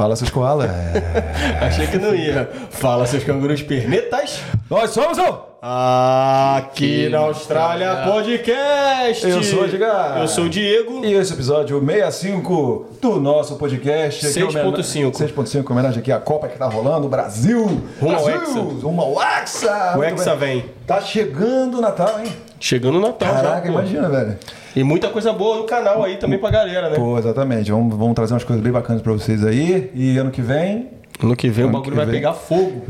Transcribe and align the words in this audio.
Fala, 0.00 0.16
seus 0.16 0.30
koala. 0.30 0.66
Achei 1.60 1.86
que 1.86 1.98
não 1.98 2.14
ia. 2.14 2.48
Fala, 2.70 3.04
seus 3.04 3.22
cangurus 3.22 3.62
pernetas. 3.62 4.40
Nós 4.70 4.90
somos 4.90 5.18
o... 5.18 5.50
Aqui 5.62 7.10
na 7.10 7.18
Austrália 7.18 7.96
Podcast. 8.06 9.28
Eu 9.28 9.42
sou 9.42 9.60
o 9.60 9.64
Edgar. 9.66 10.18
Eu 10.18 10.26
sou 10.26 10.44
o 10.44 10.48
Diego. 10.48 11.04
E 11.04 11.12
esse 11.12 11.34
episódio 11.34 11.78
65 11.78 12.96
do 12.98 13.20
nosso 13.20 13.56
podcast. 13.56 14.26
aqui 14.26 14.38
é 14.38 14.46
6.5. 14.46 15.12
6.5, 15.12 15.70
homenagem 15.70 16.00
aqui 16.00 16.10
à 16.10 16.18
Copa 16.18 16.48
que 16.48 16.56
tá 16.56 16.64
rolando, 16.64 17.06
Brasil. 17.06 17.66
Rumo 18.00 18.16
ao 18.16 18.24
Brasil, 18.24 18.42
Hexa. 18.42 18.86
Rumo 18.86 19.02
ao 19.02 19.22
Hexa. 19.22 19.98
O 19.98 20.02
Hexa 20.02 20.34
vem. 20.34 20.64
Tá 20.86 21.02
chegando 21.02 21.76
o 21.76 21.80
Natal, 21.82 22.20
hein? 22.24 22.32
Chegando 22.58 22.96
o 22.96 23.00
Natal 23.02 23.28
já. 23.28 23.42
Caraca, 23.42 23.66
pô. 23.66 23.78
imagina, 23.78 24.08
velho. 24.08 24.38
E 24.76 24.84
muita 24.84 25.08
coisa 25.08 25.32
boa 25.32 25.58
no 25.58 25.64
canal 25.64 26.02
aí 26.04 26.16
também 26.16 26.38
pra 26.38 26.50
galera, 26.50 26.90
né? 26.90 26.96
Pô, 26.96 27.18
exatamente. 27.18 27.70
Vamos, 27.70 27.96
vamos 27.96 28.14
trazer 28.14 28.32
umas 28.34 28.44
coisas 28.44 28.62
bem 28.62 28.72
bacanas 28.72 29.02
pra 29.02 29.12
vocês 29.12 29.44
aí. 29.44 29.90
E 29.94 30.16
ano 30.18 30.30
que 30.30 30.40
vem, 30.40 30.88
Ano 31.22 31.34
que 31.36 31.48
vem 31.48 31.64
o 31.64 31.68
Ano 31.68 31.78
bagulho 31.78 31.90
que 31.92 31.96
vai 31.96 32.06
vem. 32.06 32.14
pegar 32.14 32.34
fogo. 32.34 32.82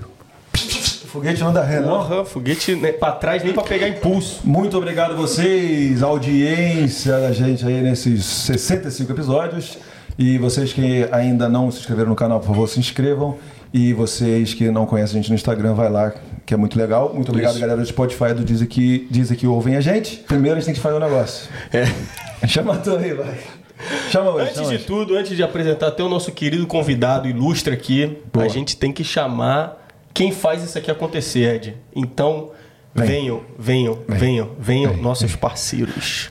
foguete 1.07 1.41
não 1.43 1.53
dá 1.53 1.63
ré, 1.65 1.81
não. 1.81 1.89
Porra, 1.89 2.25
foguete 2.25 2.75
né, 2.77 2.93
pra 2.93 3.13
trás 3.13 3.43
nem 3.43 3.53
pra 3.53 3.63
pegar 3.63 3.89
impulso. 3.89 4.41
Muito 4.45 4.77
obrigado 4.77 5.13
a 5.13 5.17
vocês, 5.17 6.03
audiência 6.03 7.19
da 7.19 7.33
gente 7.33 7.67
aí 7.67 7.81
nesses 7.83 8.25
65 8.25 9.11
episódios. 9.13 9.79
E 10.19 10.37
vocês 10.39 10.73
que 10.73 11.09
ainda 11.11 11.49
não 11.49 11.71
se 11.71 11.79
inscreveram 11.81 12.11
no 12.11 12.17
canal, 12.17 12.41
por 12.41 12.49
favor, 12.49 12.69
se 12.69 12.79
inscrevam. 12.79 13.37
E 13.73 13.93
vocês 13.95 14.53
que 14.53 14.71
não 14.71 14.85
conhecem 14.85 15.19
a 15.19 15.23
gente 15.23 15.31
no 15.31 15.35
Instagram, 15.37 15.75
vai 15.75 15.89
lá, 15.89 16.13
que 16.51 16.55
é 16.55 16.57
muito 16.57 16.77
legal. 16.77 17.15
Muito 17.15 17.29
obrigado, 17.29 17.53
Isso. 17.53 17.61
galera 17.61 17.81
do 17.81 17.87
Spotify 17.87 18.35
do 18.35 18.45
Dizem 18.45 18.67
que, 18.67 19.07
Dizem 19.09 19.37
que 19.37 19.47
ouvem 19.47 19.77
a 19.77 19.81
gente. 19.81 20.17
Primeiro 20.17 20.57
a 20.57 20.59
gente 20.59 20.67
tem 20.67 20.75
que 20.75 20.81
fazer 20.81 20.97
um 20.97 20.99
negócio. 20.99 21.49
É. 21.73 21.85
Chama 22.49 22.77
tu 22.77 22.97
aí, 22.97 23.15
vai. 23.15 23.39
Chama 24.11 24.31
hoje, 24.33 24.43
Antes 24.47 24.57
chama 24.57 24.69
de 24.71 24.75
hoje. 24.75 24.85
tudo, 24.85 25.17
antes 25.17 25.37
de 25.37 25.43
apresentar 25.45 25.87
até 25.87 26.03
o 26.03 26.09
nosso 26.09 26.33
querido 26.33 26.67
convidado 26.67 27.29
ilustre 27.29 27.73
aqui, 27.73 28.19
Boa. 28.33 28.45
a 28.45 28.49
gente 28.49 28.77
tem 28.77 28.91
que 28.93 29.05
chamar 29.05 29.89
quem 30.13 30.33
faz 30.33 30.65
isso 30.65 30.77
aqui 30.77 30.91
acontecer, 30.91 31.55
Ed. 31.55 31.77
Então, 31.95 32.51
Vem. 32.93 33.07
venham, 33.07 33.43
venham, 33.57 33.99
venham, 34.09 34.51
venham, 34.59 34.97
nossos 34.97 35.37
parceiros. 35.37 36.31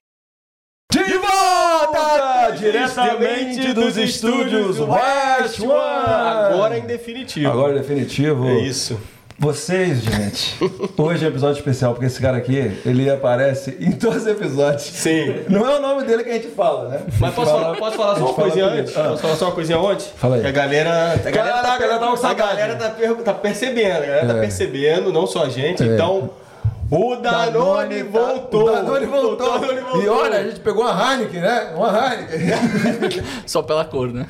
De 0.91 1.17
volta! 1.17 2.51
Diretamente 2.57 3.73
dos 3.73 3.95
estúdios 3.95 4.77
West 4.77 5.61
One! 5.61 5.71
Agora 5.71 6.77
em 6.77 6.81
definitivo. 6.81 7.49
Agora 7.49 7.75
é 7.75 7.79
definitivo. 7.79 8.49
É 8.49 8.59
isso. 8.59 8.99
Vocês, 9.39 10.03
gente, 10.03 10.55
hoje 10.95 11.23
é 11.25 11.27
um 11.27 11.31
episódio 11.31 11.57
especial, 11.57 11.93
porque 11.93 12.05
esse 12.05 12.21
cara 12.21 12.37
aqui, 12.37 12.79
ele 12.85 13.09
aparece 13.09 13.75
em 13.79 13.91
todos 13.93 14.17
os 14.17 14.27
episódios. 14.27 14.83
Sim. 14.83 15.43
Não 15.49 15.67
é 15.67 15.79
o 15.79 15.81
nome 15.81 16.03
dele 16.03 16.23
que 16.23 16.29
a 16.29 16.33
gente 16.33 16.49
fala, 16.49 16.89
né? 16.89 17.01
Mas 17.19 17.33
posso 17.33 17.49
falar, 17.49 17.75
posso 17.75 17.97
falar 17.97 18.15
só 18.17 18.25
uma 18.25 18.33
coisinha 18.33 18.65
antes? 18.65 18.95
Ah. 18.95 19.03
Posso 19.09 19.21
falar 19.23 19.35
só 19.37 19.45
uma 19.45 19.51
coisinha 19.55 19.79
antes? 19.79 20.07
Fala 20.15 20.35
aí. 20.35 20.41
Que 20.41 20.47
a 20.47 20.51
galera. 20.51 21.13
A 21.13 21.31
galera, 21.31 21.57
tá, 21.61 21.77
ela 21.81 21.97
tá 21.97 22.17
com 22.17 22.27
a 22.27 22.33
galera 22.35 22.75
tá, 22.75 22.89
tá 23.23 23.33
percebendo, 23.33 23.95
a 23.97 23.99
galera 24.05 24.27
tá 24.27 24.37
É. 24.37 24.41
percebendo, 24.41 25.11
não 25.11 25.25
só 25.25 25.45
a 25.45 25.49
gente. 25.49 25.81
É. 25.81 25.87
Então, 25.87 26.29
o 26.91 27.15
Danone, 27.15 28.03
tá- 28.03 28.09
voltou. 28.19 28.67
O 28.67 28.71
Danone 28.71 29.05
voltou. 29.05 29.55
O 29.55 29.59
Danone 29.59 29.81
voltou. 29.81 30.03
E 30.03 30.09
olha, 30.09 30.39
a 30.39 30.43
gente 30.43 30.59
pegou 30.59 30.83
uma 30.83 31.13
Heineken, 31.13 31.41
né? 31.41 31.71
Uma 31.75 31.89
Heineken. 31.89 33.23
Só 33.47 33.61
pela 33.61 33.85
cor, 33.85 34.11
né? 34.13 34.25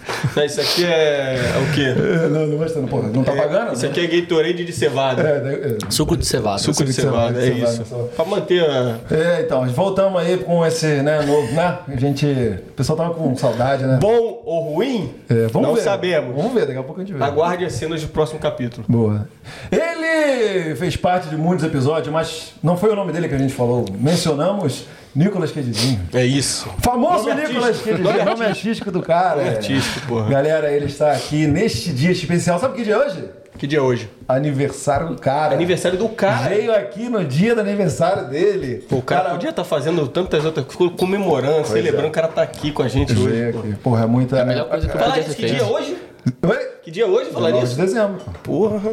Isso 0.46 0.62
aqui 0.62 0.86
é, 0.86 1.40
é 1.56 1.58
o 1.60 1.74
quê? 1.74 1.94
não, 2.30 2.48
não 2.48 2.58
gostando, 2.58 2.88
porra. 2.88 3.10
Não 3.10 3.24
tá 3.24 3.32
pagando? 3.34 3.74
Isso 3.74 3.86
aqui 3.86 4.00
é 4.02 4.08
Gatorade 4.08 4.64
de 4.64 4.72
cevada. 4.72 5.22
É, 5.22 5.70
é, 5.72 5.72
é. 5.74 5.78
Suco 5.90 6.16
de 6.16 6.26
cevada. 6.26 6.60
Suco 6.60 6.84
de 6.84 6.92
de 6.92 6.94
cevada, 6.94 7.42
cevada, 7.42 7.46
é 7.46 7.50
isso. 7.50 7.84
cevada. 7.84 8.04
Pra 8.16 8.26
manter 8.26 8.64
a... 8.64 8.98
É, 9.10 9.42
então, 9.42 9.66
voltamos 9.70 10.22
aí 10.22 10.38
com 10.38 10.66
esse, 10.66 10.86
né, 11.02 11.22
novo, 11.24 11.52
né? 11.54 11.80
A 11.88 11.96
gente. 11.96 12.26
O 12.26 12.74
pessoal 12.74 12.98
tava 12.98 13.14
com 13.14 13.36
saudade, 13.36 13.84
né? 13.86 13.98
Bom 14.00 14.42
ou 14.46 14.74
ruim? 14.74 15.14
É, 15.30 15.48
vamos 15.48 15.68
não 15.68 15.76
ver. 15.76 15.82
sabemos. 15.82 16.36
Vamos 16.36 16.54
ver, 16.54 16.66
daqui 16.66 16.78
a 16.78 16.84
pouco 16.84 17.02
a 17.02 17.04
gente 17.04 17.16
vê. 17.18 17.24
Aguarde 17.24 17.66
as 17.66 17.74
cenas 17.74 18.02
do 18.02 18.10
próximo 18.10 18.40
capítulo. 18.40 18.86
Boa. 18.88 19.28
Ele 19.72 20.76
fez 20.76 20.96
parte 20.96 21.30
de 21.30 21.36
muitos 21.36 21.66
episódios, 21.66 22.12
mas 22.14 22.51
não 22.62 22.78
foi 22.78 22.92
o 22.92 22.96
nome 22.96 23.12
dele 23.12 23.28
que 23.28 23.36
a 23.36 23.38
gente 23.38 23.54
falou. 23.54 23.86
Mencionamos 24.00 24.86
Nicolas 25.16 25.52
Quedidinho. 25.52 26.00
É 26.14 26.26
isso. 26.26 26.70
Famoso 26.80 27.28
Nome 27.30 27.42
Nicolas. 27.48 27.82
Quedidinho, 27.82 28.12
Nome 28.14 28.24
nome 28.24 28.46
artístico 28.46 28.92
do 28.92 29.02
cara. 29.02 29.38
Nome 29.38 29.50
é. 29.50 29.52
artístico, 29.58 30.08
porra. 30.08 30.30
Galera, 30.30 30.72
ele 30.72 30.86
está 30.86 31.12
aqui 31.12 31.48
neste 31.48 31.92
dia 31.92 32.12
especial. 32.12 32.60
Sabe 32.60 32.76
que 32.78 32.84
dia 32.84 32.94
é 32.96 32.98
hoje? 32.98 33.26
Que 33.58 33.68
dia 33.68 33.80
é 33.80 33.82
hoje? 33.82 34.10
Aniversário 34.28 35.10
do 35.10 35.22
cara. 35.22 35.54
Aniversário 35.54 35.98
do 35.98 36.10
cara. 36.10 36.50
Veio 36.50 36.74
aqui 36.74 37.10
no 37.10 37.24
dia 37.24 37.54
do 37.54 37.62
aniversário 37.62 38.28
dele. 38.30 38.84
Pô, 38.90 38.98
o 38.98 39.02
cara, 39.02 39.32
podia 39.32 39.50
estar 39.52 39.64
fazendo 39.64 40.08
tantas 40.08 40.44
outras 40.46 40.66
coisas, 40.66 40.96
comemorando, 40.98 41.68
celebrando. 41.68 42.06
é. 42.06 42.10
O 42.10 42.12
cara 42.12 42.28
tá 42.28 42.42
aqui 42.42 42.72
com 42.72 42.82
a 42.82 42.88
gente 42.88 43.14
hoje. 43.14 43.52
Pô. 43.52 43.90
Porra, 43.92 44.04
é 44.06 44.08
muita. 44.08 44.38
É 44.38 44.42
a 44.42 44.46
melhor 44.46 44.68
coisa 44.68 44.88
que 44.88 44.96
eu 44.96 45.00
Fala 45.00 45.12
podia 45.14 45.28
isso, 45.28 45.36
ter 45.36 45.46
que 45.48 45.54
dia 45.54 45.62
é 45.62 45.66
hoje? 45.66 45.98
Oi? 46.44 46.58
Que 46.84 46.90
dia 46.92 47.04
é 47.04 47.08
hoje? 47.08 47.30
Falar 47.32 47.50
9 47.50 47.62
nisso? 47.62 47.76
de 47.76 47.82
dezembro. 47.82 48.22
Porra. 48.42 48.92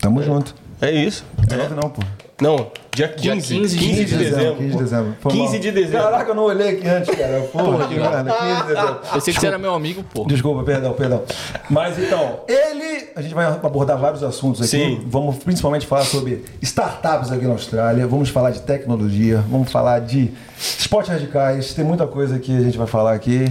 Tamo 0.00 0.22
junto. 0.22 0.54
É 0.82 0.90
isso. 0.90 1.24
19 1.48 1.74
não, 1.74 1.88
pô. 1.88 2.02
Não, 2.40 2.72
dia 2.92 3.06
15. 3.06 3.22
Dia 3.22 3.32
15 3.36 3.76
de 3.76 3.86
15 3.86 4.04
de 4.04 4.16
dezembro. 4.16 4.56
15 4.56 4.70
de 4.70 4.76
dezembro. 4.78 5.16
Foi 5.20 5.32
15 5.32 5.44
mal. 5.44 5.60
de 5.60 5.70
dezembro. 5.70 6.02
Caraca, 6.02 6.30
eu 6.30 6.34
não 6.34 6.42
olhei 6.42 6.70
aqui 6.70 6.88
antes, 6.88 7.14
cara. 7.14 7.40
Porra, 7.42 7.86
que 7.86 7.94
merda. 7.94 8.32
15 8.32 8.62
de 8.62 8.66
dezembro. 8.66 9.00
Pensei 9.12 9.34
que 9.34 9.40
você 9.40 9.46
era 9.46 9.58
meu 9.58 9.72
amigo, 9.72 10.02
pô. 10.12 10.24
Desculpa, 10.24 10.64
perdão, 10.64 10.92
perdão. 10.94 11.22
Mas 11.70 11.96
então, 11.96 12.40
ele, 12.48 13.10
a 13.14 13.22
gente 13.22 13.34
vai 13.34 13.46
abordar 13.46 13.96
vários 13.98 14.24
assuntos 14.24 14.62
aqui. 14.62 14.70
Sim. 14.70 15.04
Vamos 15.06 15.36
principalmente 15.36 15.86
falar 15.86 16.04
sobre 16.04 16.44
startups 16.60 17.30
aqui 17.30 17.44
na 17.44 17.52
Austrália, 17.52 18.04
vamos 18.06 18.30
falar 18.30 18.50
de 18.50 18.62
tecnologia, 18.62 19.44
vamos 19.48 19.70
falar 19.70 20.00
de 20.00 20.32
esportes 20.58 21.12
radicais, 21.12 21.72
tem 21.72 21.84
muita 21.84 22.06
coisa 22.06 22.40
que 22.40 22.56
a 22.56 22.60
gente 22.60 22.76
vai 22.76 22.88
falar 22.88 23.14
aqui. 23.14 23.46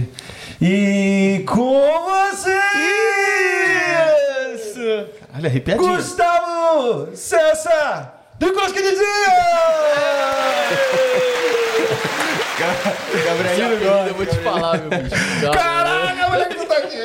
E 0.60 1.42
com 1.46 1.80
você, 1.80 2.60
Isso. 4.54 5.06
Olha, 5.34 5.48
arrepiadinho. 5.48 5.96
Gustavo 5.96 7.08
César 7.14 8.23
Nicolas 8.44 8.72
que 8.72 8.82
Gabrielino 13.24 13.66
apelido 13.74 14.08
Eu 14.08 14.14
vou 14.14 14.26
te 14.26 14.36
falar, 14.38 14.78
meu 14.78 14.90
bicho. 14.90 15.50
Caraca, 15.52 16.28
moleque, 16.30 16.54
tu 16.56 16.66
tá 16.66 16.76
aqui. 16.78 16.96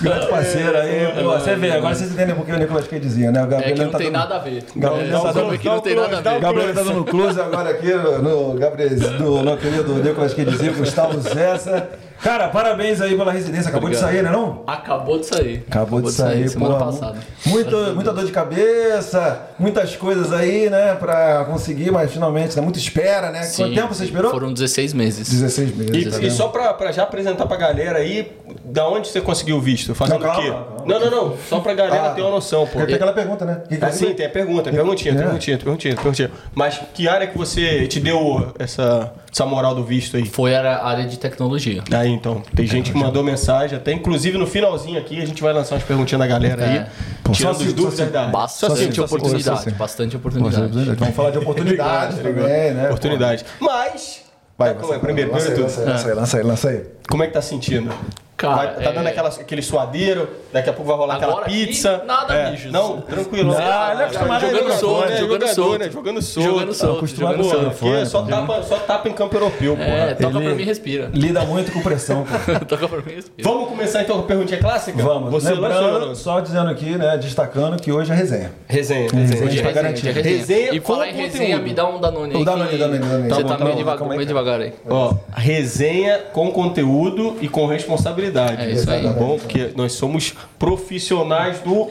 Grande 0.00 0.26
parceiro 0.28 0.76
aí. 0.78 1.12
pô, 1.22 1.30
você 1.32 1.54
vê, 1.56 1.70
agora 1.72 1.94
vocês 1.94 2.10
entendem 2.12 2.34
porque 2.34 2.52
o 2.52 2.56
Nicolas 2.58 2.86
que 2.86 2.98
dizia, 2.98 3.30
né? 3.30 3.40
O 3.42 3.44
É 3.44 3.48
Gabriel 3.48 3.74
que 3.74 3.82
não 3.84 3.90
tá 3.90 3.98
tem 3.98 4.06
dando- 4.12 4.20
nada 4.20 4.36
a 4.36 4.38
ver. 4.38 4.64
Gabriel 4.76 5.06
É, 5.18 5.22
tá 5.22 5.32
dando- 5.32 5.58
que 5.58 5.66
não 5.68 5.80
tem 5.80 5.94
nada 5.94 6.16
a 6.18 6.20
ver. 6.34 6.40
Gabriel 6.40 6.74
tá 6.74 6.82
dando 6.82 7.04
close 7.04 7.40
agora 7.40 7.70
aqui 7.70 7.92
no 7.92 8.54
Gabriel, 8.54 8.90
do 9.18 9.42
meu 9.42 9.56
querido 9.56 9.94
Nicolas 9.94 10.34
que 10.34 10.44
dizia, 10.44 10.72
Gustavo 10.72 11.20
César. 11.20 11.88
Cara, 12.22 12.48
parabéns 12.48 13.00
aí 13.00 13.16
pela 13.16 13.30
residência. 13.30 13.68
Acabou 13.68 13.88
Obrigado. 13.88 14.08
de 14.08 14.12
sair, 14.14 14.22
né 14.22 14.30
não? 14.30 14.62
Acabou 14.66 15.18
de 15.18 15.26
sair. 15.26 15.64
Acabou, 15.68 16.00
de 16.02 16.10
sair, 16.12 16.48
semana 16.48 16.74
pô. 16.76 16.84
passada. 16.86 17.18
Muita, 17.46 17.92
muita 17.94 18.12
dor 18.12 18.24
de 18.24 18.32
cabeça, 18.32 19.40
muitas 19.58 19.94
coisas 19.96 20.32
aí, 20.32 20.68
né, 20.70 20.94
pra 20.94 21.44
conseguir, 21.44 21.90
mas 21.90 22.10
finalmente, 22.12 22.56
né, 22.56 22.62
muita 22.62 22.78
espera, 22.78 23.30
né? 23.30 23.40
Quanto 23.40 23.50
Sim, 23.68 23.74
tempo 23.74 23.94
você 23.94 24.04
esperou? 24.04 24.30
Foram 24.30 24.52
16 24.52 24.92
meses. 24.92 25.28
16 25.28 25.76
meses. 25.76 26.12
tá 26.16 26.22
E, 26.22 26.26
e 26.26 26.30
só 26.30 26.48
pra, 26.48 26.72
pra 26.74 26.90
já 26.92 27.02
apresentar 27.04 27.46
pra 27.46 27.56
galera 27.56 27.98
aí, 27.98 28.32
da 28.64 28.88
onde 28.88 29.08
você 29.08 29.20
conseguiu 29.20 29.56
o 29.56 29.60
visto? 29.60 29.94
Fazendo 29.94 30.20
Não, 30.20 30.30
o 30.32 30.36
quê? 30.36 30.48
calma, 30.50 30.64
calma. 30.64 30.84
Não, 30.86 31.00
não, 31.00 31.10
não. 31.10 31.36
Só 31.48 31.60
pra 31.60 31.74
galera 31.74 32.10
Ah, 32.10 32.14
ter 32.14 32.22
uma 32.22 32.30
noção, 32.30 32.66
pô. 32.66 32.84
Tem 32.84 32.94
aquela 32.94 33.12
pergunta, 33.12 33.44
né? 33.44 33.62
Que 33.68 33.78
Ah, 33.80 33.90
sim, 33.92 34.12
tem 34.14 34.26
a 34.26 34.30
pergunta, 34.30 34.70
perguntinha, 34.70 35.14
É. 35.14 35.16
perguntinha, 35.16 35.58
perguntinha, 35.58 35.94
perguntinha. 35.94 36.30
Mas 36.54 36.80
que 36.94 37.08
área 37.08 37.26
que 37.26 37.36
você 37.38 37.86
te 37.86 38.00
deu 38.00 38.52
essa, 38.58 39.12
essa 39.36 39.44
moral 39.44 39.74
do 39.74 39.84
visto 39.84 40.16
aí? 40.16 40.24
Foi 40.24 40.54
a 40.56 40.82
área 40.82 41.04
de 41.04 41.18
tecnologia. 41.18 41.84
Aí 41.92 42.08
então, 42.10 42.42
tem 42.54 42.66
gente 42.66 42.90
que 42.90 42.98
mandou 42.98 43.22
mensagem, 43.22 43.76
até 43.76 43.92
inclusive 43.92 44.38
no 44.38 44.46
finalzinho 44.46 44.98
aqui 44.98 45.20
a 45.20 45.26
gente 45.26 45.42
vai 45.42 45.52
lançar 45.52 45.74
umas 45.74 45.84
perguntinhas 45.84 46.18
da 46.20 46.26
galera 46.26 46.64
aí. 46.64 46.76
É. 46.78 46.86
Pô, 47.22 47.32
tirando 47.32 47.56
só 47.56 47.64
as 47.64 47.72
dúvidas 47.74 48.10
da. 48.10 48.26
Bastante 48.28 48.70
Só 48.70 48.76
se- 48.76 49.00
oportunidade, 49.00 49.70
bastante 49.72 50.16
oportunidade. 50.16 50.96
Vamos 50.96 51.14
falar 51.14 51.30
de 51.30 51.38
oportunidades 51.38 52.18
também, 52.18 52.72
né? 52.72 52.86
Oportunidade. 52.86 53.44
Mas. 53.60 54.24
Vai, 54.58 54.72
Como 54.74 54.86
é? 54.90 54.94
você- 54.94 55.00
Primeiro, 55.00 55.32
lança 55.32 55.48
aí, 55.48 55.54
primeiro 55.54 55.62
lança 55.64 55.80
tudo. 55.82 55.86
aí, 55.90 55.92
lança 55.92 56.08
aí, 56.08 56.14
lança 56.14 56.36
aí, 56.38 56.42
lança 56.42 56.68
aí. 56.70 56.82
Como 57.08 57.22
é 57.22 57.26
que 57.26 57.32
tá 57.32 57.42
sentindo? 57.42 57.90
Cara, 58.36 58.54
Vai- 58.56 58.74
tá 58.74 58.90
é- 58.90 58.92
dando 58.92 59.06
aquela, 59.06 59.28
aquele 59.30 59.62
suadeiro, 59.62 60.28
daqui 60.52 60.68
a 60.68 60.72
pouco 60.74 60.86
vai 60.90 60.94
rolar 60.98 61.14
aquela 61.16 61.32
Agora 61.32 61.46
aqui, 61.46 61.68
pizza. 61.68 62.02
nada, 62.06 62.34
é. 62.34 62.50
bicho. 62.50 62.70
Não, 62.70 63.00
tranquilo. 63.00 63.52
Não, 63.54 63.58
Ah, 63.58 63.62
ele 63.62 63.66
é 63.66 63.94
ele 63.94 64.02
acostumado 64.04 64.36
a 64.36 64.40
jogando 64.48 64.58
jogador, 64.60 64.78
solto, 64.78 65.08
né? 65.08 65.16
jogando 65.16 65.46
solto. 65.46 65.54
solto. 65.54 65.90
Jogando 65.92 66.22
solto. 66.22 66.50
Jogando 66.50 66.74
solto, 66.74 66.96
acostumado 66.98 67.36
jogando 67.42 67.48
solto. 67.72 67.86
aqui 67.86 67.94
é 67.94 68.04
só 68.04 68.22
tapa, 68.26 68.62
só 68.62 68.76
tapa 68.76 69.08
em 69.08 69.12
campo 69.14 69.34
europeu, 69.36 69.74
pô. 69.74 69.82
É, 69.82 70.12
toca 70.14 70.36
Ele- 70.36 70.44
pra 70.48 70.54
mim 70.54 70.62
e 70.62 70.66
respira. 70.66 71.10
Lida 71.14 71.40
muito 71.46 71.72
com 71.72 71.80
pressão, 71.80 72.26
pô. 72.26 72.36
toca 72.66 72.86
pra 72.86 72.98
mim 72.98 73.12
e 73.12 73.14
respira. 73.14 73.48
Vamos 73.48 73.68
começar 73.70 74.02
então 74.02 74.16
com 74.16 74.22
a 74.24 74.26
perguntinha 74.26 74.60
clássica? 74.60 75.02
Vamos. 75.02 75.30
Você 75.30 75.54
Lembrando, 75.54 76.06
não? 76.08 76.14
só 76.14 76.38
dizendo 76.40 76.68
aqui, 76.68 76.90
né, 76.98 77.16
destacando 77.16 77.80
que 77.80 77.90
hoje 77.90 78.12
é 78.12 78.14
resenha. 78.14 78.52
Resenha, 78.68 79.00
Resenha. 79.04 79.20
resenha. 79.22 79.44
Hoje 79.46 79.56
tá 79.62 79.68
Resenha, 79.68 79.72
garantido. 79.72 80.12
resenha. 80.12 80.36
Resenha 80.36 80.74
E 80.74 80.80
falar 80.80 81.08
em 81.08 81.14
resenha, 81.14 81.58
me 81.58 81.72
dá 81.72 81.88
um 81.88 81.98
Danone 81.98 82.34
aí. 82.36 82.42
O 82.42 82.44
Danone, 82.44 82.76
Danone, 82.76 82.98
Danone. 82.98 83.28
Você 83.30 83.44
Tá 83.44 83.56
tá, 83.56 83.64
meio 83.64 84.26
devagar 84.26 84.60
aí. 84.60 84.74
Ó, 84.90 85.14
resenha 85.34 86.18
com 86.34 86.50
conteúdo 86.50 86.95
e 87.40 87.48
com 87.48 87.66
responsabilidade. 87.66 88.62
É 88.62 88.70
isso 88.70 88.90
aí. 88.90 89.02
Tá 89.02 89.10
bom? 89.10 89.38
Porque 89.38 89.72
nós 89.76 89.92
somos 89.92 90.34
profissionais 90.58 91.58
do. 91.60 91.88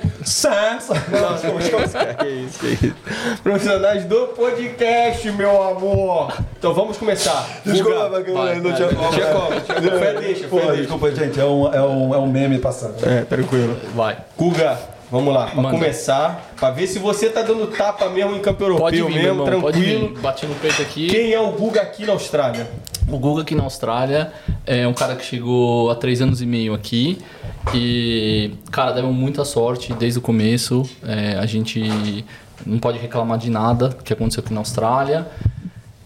Não, 1.11 1.37
somos 1.37 1.63
que 1.67 2.27
isso, 2.27 2.59
que 2.59 2.87
isso. 2.87 2.95
Profissionais 3.43 4.05
do 4.05 4.27
podcast, 4.27 5.31
meu 5.31 5.61
amor. 5.61 6.33
Então 6.57 6.73
vamos 6.73 6.97
começar. 6.97 7.61
Desculpa, 7.65 8.21
eu 8.25 8.33
vai, 8.33 8.59
não 8.59 8.73
tinha 8.73 8.87
como, 8.89 9.11
tinha 9.11 9.27
como. 9.27 9.45
Fé 9.99 10.13
deixa, 10.13 10.47
Pô, 10.47 10.57
fé 10.57 10.65
deixa. 10.65 10.81
desculpa, 10.81 11.11
gente, 11.11 11.39
é 11.39 11.45
um, 11.45 11.73
é 11.73 11.81
um, 11.81 12.13
é 12.15 12.17
um 12.17 12.27
meme 12.27 12.59
passado. 12.59 12.95
É, 13.03 13.21
tranquilo. 13.23 13.77
Vai. 13.93 14.17
Guga, 14.37 14.79
vamos 15.11 15.33
lá. 15.33 15.47
Pra 15.47 15.61
Manda. 15.61 15.77
começar, 15.77 16.53
pra 16.57 16.71
ver 16.71 16.87
se 16.87 16.99
você 16.99 17.29
tá 17.29 17.41
dando 17.41 17.67
tapa 17.67 18.09
mesmo 18.09 18.35
em 18.35 18.39
campo 18.41 18.63
europeu 18.63 18.83
Pode 18.83 18.97
vir, 18.97 19.03
mesmo, 19.23 19.43
irmão, 19.43 19.61
pode 19.61 19.79
tranquilo. 19.79 20.07
vir. 20.15 20.19
Bati 20.21 20.45
no 20.45 20.55
peito 20.55 20.81
aqui. 20.81 21.07
Quem 21.07 21.31
é 21.33 21.39
o 21.39 21.51
Guga 21.51 21.81
aqui 21.81 22.05
na 22.05 22.13
Austrália? 22.13 22.69
O 23.07 23.17
Guga 23.19 23.41
aqui 23.43 23.53
na 23.55 23.63
Austrália 23.63 24.31
é 24.65 24.87
um 24.87 24.93
cara 24.93 25.15
que 25.15 25.23
chegou 25.25 25.89
há 25.91 25.95
três 25.95 26.21
anos 26.21 26.41
e 26.41 26.45
meio 26.45 26.73
aqui 26.73 27.19
e, 27.73 28.51
cara, 28.71 28.91
demos 28.91 29.13
muita 29.15 29.45
sorte 29.45 29.93
desde 29.93 30.19
o 30.19 30.21
começo. 30.21 30.87
É, 31.03 31.37
a 31.37 31.45
gente 31.45 32.25
não 32.65 32.79
pode 32.79 32.97
reclamar 32.97 33.37
de 33.37 33.49
nada 33.49 33.95
que 34.03 34.11
aconteceu 34.13 34.43
aqui 34.43 34.53
na 34.53 34.61
Austrália. 34.61 35.27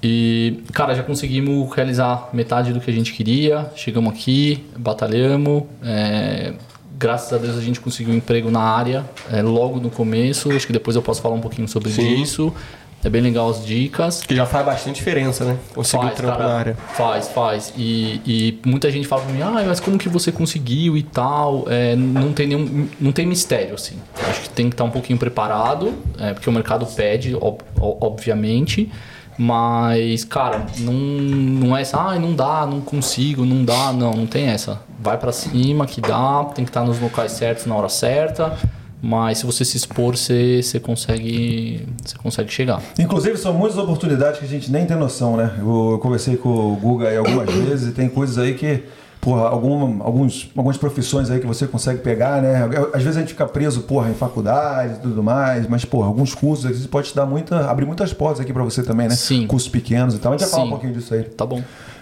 E, 0.02 0.62
cara, 0.74 0.95
já 0.95 1.04
conseguimos 1.04 1.69
realizar 1.75 2.30
metade 2.31 2.72
do 2.72 2.80
que 2.80 2.90
a 2.90 2.94
gente 2.94 3.12
queria. 3.13 3.69
Chegamos 3.75 4.13
aqui, 4.13 4.66
batalhamos. 4.78 5.63
é, 5.84 6.54
graças 7.00 7.31
a 7.34 7.38
Deus 7.38 7.57
a 7.57 7.62
gente 7.62 7.80
conseguiu 7.80 8.13
um 8.13 8.18
emprego 8.18 8.51
na 8.51 8.60
área 8.60 9.06
é, 9.31 9.42
logo 9.42 9.80
no 9.80 9.90
começo. 9.90 10.51
Acho 10.51 10.68
que 10.68 10.74
depois 10.74 10.96
eu 10.96 11.01
posso 11.01 11.22
falar 11.22 11.36
um 11.36 11.42
pouquinho 11.42 11.68
sobre 11.68 11.90
Sim. 11.90 12.22
isso. 12.22 12.54
É 13.01 13.10
bem 13.10 13.22
legal 13.22 13.50
as 13.50 13.66
dicas. 13.66 14.24
Que 14.24 14.36
já 14.36 14.46
faz 14.46 14.66
bastante 14.66 14.98
diferença, 14.98 15.46
né? 15.46 15.57
Conseguir 15.74 16.04
Faz, 16.07 16.16
trampo 16.18 16.38
cara, 16.38 16.50
na 16.50 16.56
área. 16.60 16.75
Faz, 16.96 17.30
faz. 17.30 17.74
E, 17.78 18.19
e 18.25 18.60
muita 18.66 18.92
gente 18.92 19.07
fala 19.07 19.22
pra 19.22 19.31
mim, 19.31 19.42
ah, 19.42 19.63
mas 19.66 19.80
como 19.80 19.98
que 19.98 20.10
você 20.10 20.34
conseguiu 20.34 20.98
e 20.98 21.04
tal? 21.04 21.63
É, 21.69 21.96
não 21.96 22.34
tem 22.34 22.46
nenhum. 22.48 22.90
Não 23.00 23.13
tem 23.13 23.25
mistério, 23.25 23.75
assim. 23.75 23.95
Acho 24.30 24.42
que 24.42 24.50
tem 24.50 24.68
que 24.68 24.74
estar 24.74 24.84
um 24.84 24.90
pouquinho 24.92 25.18
preparado, 25.18 25.94
é, 26.19 26.34
porque 26.34 26.50
o 26.50 26.52
mercado 26.52 26.86
pede, 26.88 27.34
ob- 27.40 27.62
obviamente. 27.80 28.92
Mas, 29.41 30.25
cara, 30.25 30.65
não, 30.80 30.91
não 30.91 31.77
é 31.77 31.81
essa, 31.81 31.97
ah, 31.97 32.19
não 32.19 32.36
dá, 32.36 32.65
não 32.65 32.81
consigo, 32.81 33.45
não 33.45 33.63
dá. 33.63 33.94
Não, 33.94 34.12
não 34.12 34.27
tem 34.27 34.47
essa. 34.47 34.81
Vai 35.00 35.18
pra 35.18 35.31
cima 35.31 35.86
que 35.86 36.01
dá, 36.01 36.44
tem 36.53 36.65
que 36.65 36.69
estar 36.69 36.83
nos 36.83 37.00
locais 37.00 37.31
certos 37.31 37.65
na 37.65 37.74
hora 37.74 37.88
certa. 37.88 38.57
Mas 39.01 39.38
se 39.38 39.45
você 39.45 39.63
se 39.63 39.77
expor, 39.77 40.18
você, 40.18 40.62
você 40.62 40.77
consegue. 40.77 41.88
Você 42.03 42.18
consegue 42.18 42.51
chegar. 42.51 42.81
Inclusive, 43.00 43.38
são 43.38 43.53
muitas 43.53 43.77
oportunidades 43.77 44.39
que 44.39 44.45
a 44.45 44.50
gente 44.50 44.69
nem 44.69 44.86
tem 44.86 44.97
noção, 44.97 45.38
né? 45.38 45.56
Eu, 45.57 45.92
eu 45.92 46.00
conversei 46.00 46.35
com 46.35 46.50
o 46.50 46.75
Guga 46.75 47.07
aí 47.07 47.15
algumas 47.15 47.47
vezes 47.63 47.92
e 47.92 47.92
tem 47.94 48.09
coisas 48.09 48.38
aí 48.38 48.56
que, 48.56 48.83
porra, 49.30 49.48
alguma, 49.48 50.04
alguns, 50.04 50.50
algumas 50.56 50.78
profissões 50.78 51.30
aí 51.30 51.40
que 51.40 51.46
você 51.46 51.68
consegue 51.68 52.00
pegar, 52.00 52.42
né? 52.42 52.68
Às 52.94 53.04
vezes 53.04 53.18
a 53.18 53.20
gente 53.20 53.30
fica 53.30 53.46
preso, 53.46 53.81
porra, 53.81 54.10
em 54.10 54.16
faculdade 54.16 54.96
e 54.96 54.98
tudo 55.02 55.22
mais, 55.22 55.68
mas, 55.68 55.86
porra, 55.86 56.08
alguns 56.08 56.34
cursos 56.34 56.66
aqui 56.66 56.88
pode 56.88 57.10
te 57.10 57.16
dar 57.16 57.28
muita, 57.28 57.70
abrir 57.70 57.86
muitas 57.86 58.12
portas 58.12 58.40
aqui 58.42 58.52
pra 58.52 58.64
você 58.64 58.81
também, 58.81 59.08
né? 59.08 59.16
Sim. 59.16 59.46
Cursos 59.46 59.70
pequenos 59.70 60.16
e 60.16 60.18
tal. 60.18 60.34
A 60.34 60.38
gente 60.38 60.46
vai 60.48 60.50
falar 60.52 60.64
um 60.64 60.70
pouquinho 60.70 60.94
disso 60.94 61.14
aí. 61.14 61.24
Tá 61.24 61.46
bom. 61.46 61.62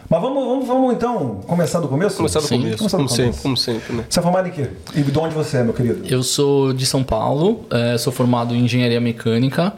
Mas 0.09 0.21
vamos, 0.21 0.41
vamos, 0.47 0.67
vamos 0.67 0.93
então 0.93 1.41
começar 1.45 1.81
do 1.81 1.89
começo? 1.89 2.15
Começar 2.15 2.39
do 2.39 2.45
Sim. 2.47 2.59
começo, 2.59 2.77
Começar 2.77 2.97
do 2.97 2.99
como 3.03 3.09
sempre, 3.09 3.23
começo. 3.23 3.41
como 3.43 3.57
sempre, 3.57 3.93
né? 3.93 4.05
Você 4.09 4.19
é 4.19 4.23
formado 4.23 4.47
em 4.47 4.51
quê? 4.51 4.69
E 4.95 5.01
de 5.01 5.19
onde 5.19 5.35
você 5.35 5.57
é, 5.57 5.63
meu 5.63 5.73
querido? 5.73 6.07
Eu 6.07 6.23
sou 6.23 6.71
de 6.71 6.85
São 6.85 7.03
Paulo, 7.03 7.65
eh, 7.69 7.97
sou 7.97 8.13
formado 8.13 8.55
em 8.55 8.63
engenharia 8.63 9.01
mecânica 9.01 9.73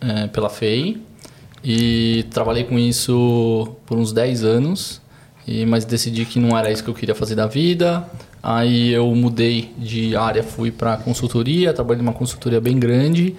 eh, 0.00 0.28
pela 0.28 0.48
FEI 0.48 0.98
e 1.62 2.24
trabalhei 2.30 2.64
com 2.64 2.78
isso 2.78 3.68
por 3.84 3.98
uns 3.98 4.14
10 4.14 4.44
anos, 4.44 5.02
e, 5.46 5.64
mas 5.66 5.84
decidi 5.84 6.24
que 6.24 6.38
não 6.40 6.56
era 6.58 6.70
isso 6.70 6.82
que 6.82 6.90
eu 6.90 6.94
queria 6.94 7.14
fazer 7.14 7.34
da 7.34 7.46
vida. 7.46 8.04
Aí 8.42 8.92
eu 8.92 9.12
mudei 9.14 9.72
de 9.78 10.14
área, 10.16 10.42
fui 10.42 10.70
para 10.70 10.96
consultoria, 10.96 11.72
trabalhei 11.72 12.02
numa 12.02 12.12
consultoria 12.12 12.60
bem 12.60 12.78
grande, 12.78 13.34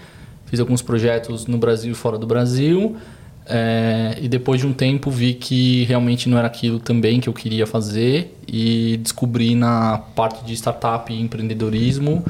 fiz 0.45 0.59
alguns 0.59 0.81
projetos 0.81 1.45
no 1.47 1.57
Brasil 1.57 1.91
e 1.91 1.95
fora 1.95 2.17
do 2.17 2.25
Brasil. 2.27 2.95
eh, 3.49 4.17
e 4.21 4.27
depois 4.27 4.59
de 4.59 4.67
um 4.67 4.73
tempo 4.73 5.09
vi 5.09 5.33
que 5.33 5.85
realmente 5.85 6.27
não 6.27 6.37
era 6.37 6.47
aquilo 6.47 6.79
também 6.81 7.21
que 7.21 7.29
eu 7.29 7.33
queria 7.33 7.65
fazer 7.65 8.37
e 8.45 8.97
descobri 9.01 9.55
na 9.55 9.97
parte 10.13 10.43
de 10.43 10.51
startup 10.53 11.13
e 11.13 11.21
empreendedorismo 11.21 12.25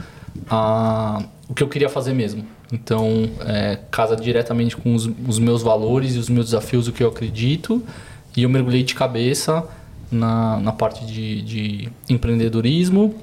a- 0.48 1.24
o 1.50 1.56
que 1.56 1.64
eu 1.64 1.68
queria 1.68 1.90
fazer 1.90 2.14
mesmo. 2.14 2.46
Então, 2.72 3.28
é, 3.46 3.80
casa 3.90 4.16
diretamente 4.16 4.76
com 4.78 4.94
os, 4.94 5.10
os 5.28 5.40
meus 5.40 5.64
valores 5.64 6.16
e 6.16 6.20
os 6.20 6.30
meus 6.30 6.46
desafios, 6.48 6.88
o 6.88 6.92
que 6.92 7.02
eu 7.04 7.08
acredito. 7.10 7.82
E 8.38 8.44
eu 8.44 8.50
mergulhei 8.50 8.84
de 8.84 8.94
cabeça 8.96 9.66
na, 10.12 10.58
na 10.60 10.72
parte 10.72 11.06
de, 11.06 11.42
de 11.42 11.90
empreendedorismo. 12.10 13.16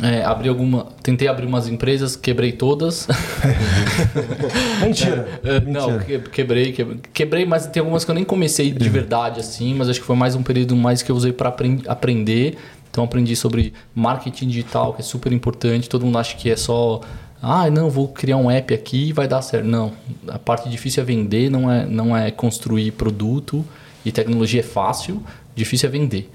É, 0.00 0.22
abri 0.24 0.48
alguma, 0.48 0.86
tentei 1.02 1.26
abrir 1.26 1.46
umas 1.46 1.66
empresas, 1.66 2.14
quebrei 2.14 2.52
todas. 2.52 3.08
Mentira. 4.80 5.40
É, 5.44 5.60
Não, 5.60 5.90
Mentira. 5.92 6.04
que- 6.20 6.30
quebrei, 6.30 6.72
quebrei, 6.72 7.00
quebrei, 7.12 7.44
mas 7.46 7.66
tem 7.66 7.80
algumas 7.80 8.04
que 8.04 8.10
eu 8.10 8.14
nem 8.14 8.24
comecei 8.24 8.70
de 8.70 8.88
verdade 8.88 9.40
assim, 9.40 9.74
mas 9.74 9.88
acho 9.88 10.00
que 10.00 10.06
foi 10.06 10.16
mais 10.16 10.34
um 10.34 10.42
período 10.42 10.76
mais 10.76 11.02
que 11.02 11.10
eu 11.10 11.16
usei 11.16 11.32
para 11.32 11.54
aprender. 11.86 12.56
Então 12.90 13.04
aprendi 13.04 13.36
sobre 13.36 13.72
marketing 13.94 14.48
digital, 14.48 14.94
que 14.94 15.00
é 15.00 15.04
super 15.04 15.32
importante. 15.32 15.88
Todo 15.88 16.04
mundo 16.06 16.18
acha 16.18 16.36
que 16.36 16.50
é 16.50 16.56
só, 16.56 17.00
ah, 17.42 17.68
não, 17.70 17.90
vou 17.90 18.08
criar 18.08 18.36
um 18.36 18.50
app 18.50 18.72
aqui 18.72 19.08
e 19.08 19.12
vai 19.12 19.28
dar 19.28 19.42
certo. 19.42 19.66
Não, 19.66 19.92
a 20.26 20.38
parte 20.38 20.68
difícil 20.68 21.02
é 21.02 21.06
vender, 21.06 21.50
não 21.50 21.70
é, 21.70 21.84
não 21.86 22.16
é 22.16 22.30
construir 22.30 22.92
produto. 22.92 23.64
E 24.08 24.12
tecnologia 24.12 24.60
é 24.60 24.62
fácil, 24.62 25.22
difícil 25.54 25.86
é 25.86 25.92
vender. 25.92 26.30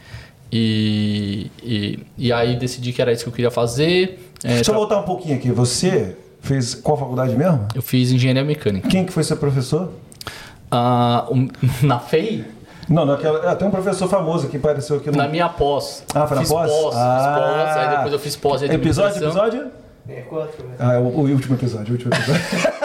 E, 0.52 1.50
e, 1.64 2.00
e 2.16 2.32
aí 2.32 2.56
decidi 2.56 2.94
que 2.94 3.02
era 3.02 3.12
isso 3.12 3.24
que 3.24 3.30
eu 3.30 3.34
queria 3.34 3.50
fazer. 3.50 4.30
É, 4.44 4.56
Deixa 4.56 4.70
eu 4.70 4.76
voltar 4.76 5.00
um 5.00 5.04
pouquinho 5.04 5.36
aqui. 5.36 5.52
Você 5.52 6.16
fez 6.40 6.76
qual 6.76 6.96
faculdade 6.96 7.36
mesmo? 7.36 7.68
eu 7.74 7.82
fiz 7.82 8.12
engenharia 8.12 8.44
mecânica. 8.44 8.88
Quem 8.88 9.04
que 9.06 9.12
foi 9.12 9.24
seu 9.24 9.38
professor? 9.38 9.92
Ah, 10.70 11.26
um- 11.32 11.48
na 11.82 12.00
FEI, 12.00 12.46
Não, 12.88 13.06
naquela, 13.06 13.52
ah, 13.52 13.56
tem 13.56 13.68
um 13.68 13.72
professor 13.72 14.08
famoso 14.08 14.48
que 14.48 14.58
apareceu 14.58 14.98
aqui 14.98 15.10
no. 15.10 15.18
Na 15.18 15.28
minha 15.28 15.50
pós. 15.50 16.04
Ah, 16.14 16.28
foi 16.28 16.36
na 16.36 16.42
fiz 16.44 16.52
pós? 16.52 16.72
pós? 16.72 16.96
Ah. 16.96 17.18
Fiz 17.18 17.44
pós, 17.74 17.78
aí 17.78 17.90
depois 17.96 18.14
eu 18.14 18.20
fiz 18.20 18.36
pós 18.36 18.62
Episódio, 18.62 19.24
episódio? 19.24 19.68
É, 20.08 20.22
quatro, 20.22 20.64
né? 20.68 20.76
Ah, 20.78 20.94
é 20.94 20.98
o, 21.00 21.04
o 21.04 21.22
último 21.32 21.56
episódio, 21.56 21.90
o 21.90 21.92
último 21.94 22.14
episódio. 22.14 22.44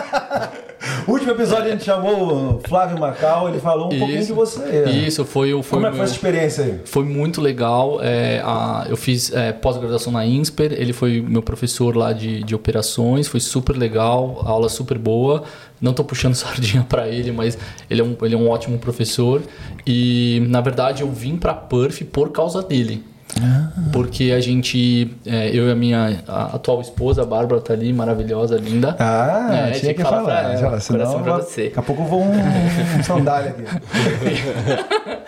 último 1.12 1.30
episódio 1.32 1.66
a 1.66 1.70
gente 1.70 1.84
chamou 1.84 2.56
o 2.56 2.60
Flávio 2.68 2.98
Macau, 2.98 3.48
ele 3.48 3.58
falou 3.60 3.86
um 3.86 3.98
pouquinho 3.98 4.24
de 4.24 4.32
você. 4.32 4.84
Isso, 4.90 5.24
foi 5.24 5.54
o. 5.54 5.62
Foi 5.62 5.76
Como 5.78 5.86
é 5.86 5.90
que 5.90 5.96
foi 5.96 6.04
essa 6.04 6.14
experiência 6.14 6.64
aí? 6.64 6.80
Foi 6.84 7.04
muito 7.04 7.40
legal. 7.40 7.98
é, 8.02 8.40
a- 8.44 8.86
eu 8.88 8.96
fiz 8.96 9.32
é, 9.32 9.52
pós-graduação 9.52 10.12
na 10.12 10.24
INSPER, 10.26 10.72
ele 10.72 10.92
foi 10.92 11.20
meu 11.20 11.42
professor 11.42 11.96
lá 11.96 12.12
de, 12.12 12.42
de 12.42 12.54
operações, 12.54 13.28
foi 13.28 13.40
super 13.40 13.76
legal, 13.76 14.42
aula 14.44 14.68
super 14.68 14.98
boa. 14.98 15.42
Não 15.80 15.92
tô 15.92 16.02
puxando 16.02 16.34
sardinha 16.36 16.84
para 16.88 17.08
ele, 17.08 17.30
mas 17.32 17.56
ele 17.88 18.00
é, 18.00 18.04
um, 18.04 18.16
ele 18.22 18.34
é 18.34 18.38
um 18.38 18.48
ótimo 18.48 18.78
professor. 18.78 19.40
E 19.86 20.42
na 20.48 20.60
verdade 20.60 21.02
eu 21.02 21.10
vim 21.10 21.36
para 21.36 21.54
Perth 21.54 22.02
por 22.12 22.30
causa 22.30 22.62
dele. 22.62 23.04
Ah. 23.42 23.70
Porque 23.92 24.32
a 24.32 24.40
gente, 24.40 25.10
é, 25.24 25.48
eu 25.48 25.68
e 25.68 25.70
a 25.70 25.74
minha 25.74 26.22
a 26.26 26.56
atual 26.56 26.80
esposa, 26.80 27.22
a 27.22 27.26
Bárbara, 27.26 27.60
tá 27.60 27.72
ali, 27.72 27.92
maravilhosa, 27.92 28.56
linda. 28.56 28.96
Ah, 28.98 29.68
é, 29.68 29.70
tinha 29.72 29.94
que 29.94 30.02
falar. 30.02 30.22
falar 30.22 30.54
ela, 30.54 30.80
senão 30.80 31.22
pra 31.22 31.36
você. 31.36 31.64
daqui 31.64 31.78
a 31.78 31.82
pouco 31.82 32.02
eu 32.02 32.06
vou 32.06 32.22
um, 32.22 32.98
um 32.98 33.02
sandália 33.02 33.50
aqui. 33.50 33.62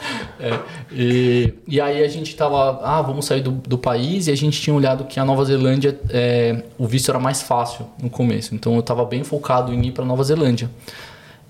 é, 0.40 0.58
e, 0.92 1.54
e 1.66 1.80
aí 1.80 2.02
a 2.02 2.08
gente 2.08 2.34
tava, 2.36 2.80
ah, 2.82 3.02
vamos 3.02 3.24
sair 3.24 3.42
do, 3.42 3.52
do 3.52 3.78
país 3.78 4.26
e 4.26 4.30
a 4.30 4.36
gente 4.36 4.60
tinha 4.60 4.74
olhado 4.74 5.04
que 5.04 5.18
a 5.18 5.24
Nova 5.24 5.44
Zelândia, 5.44 5.98
é, 6.10 6.62
o 6.78 6.86
visto 6.86 7.10
era 7.10 7.18
mais 7.18 7.42
fácil 7.42 7.86
no 8.02 8.10
começo. 8.10 8.54
Então 8.54 8.76
eu 8.76 8.82
tava 8.82 9.04
bem 9.04 9.24
focado 9.24 9.72
em 9.72 9.86
ir 9.86 9.92
para 9.92 10.04
Nova 10.04 10.22
Zelândia. 10.24 10.70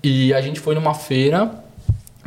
E 0.03 0.33
a 0.33 0.41
gente 0.41 0.59
foi 0.59 0.73
numa 0.73 0.93
feira 0.93 1.51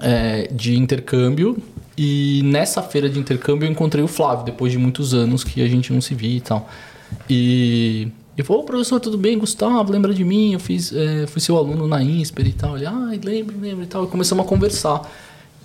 é, 0.01 0.49
de 0.53 0.77
intercâmbio 0.77 1.61
e 1.97 2.43
nessa 2.45 2.83
feira 2.83 3.09
de 3.09 3.19
intercâmbio 3.19 3.67
eu 3.67 3.71
encontrei 3.71 4.03
o 4.03 4.09
Flávio, 4.09 4.45
depois 4.45 4.73
de 4.73 4.79
muitos 4.79 5.15
anos 5.15 5.45
que 5.45 5.63
a 5.63 5.69
gente 5.69 5.93
não 5.93 6.01
se 6.01 6.15
via 6.15 6.37
e 6.37 6.41
tal. 6.41 6.69
E 7.29 8.09
ele 8.37 8.47
falou, 8.47 8.65
professor, 8.65 8.99
tudo 8.99 9.17
bem? 9.17 9.39
Gustavo, 9.39 9.93
lembra 9.93 10.13
de 10.13 10.25
mim? 10.25 10.55
Eu 10.55 10.61
fiz, 10.61 10.93
é, 10.93 11.27
fui 11.27 11.41
seu 11.41 11.57
aluno 11.57 11.87
na 11.87 12.03
INSPER 12.03 12.49
e 12.49 12.53
tal. 12.53 12.77
Ele, 12.77 12.87
ah, 12.87 13.13
lembro, 13.23 13.55
lembro 13.61 13.85
e 13.85 13.87
tal. 13.87 14.05
E 14.05 14.07
começamos 14.09 14.45
a 14.45 14.49
conversar. 14.49 15.09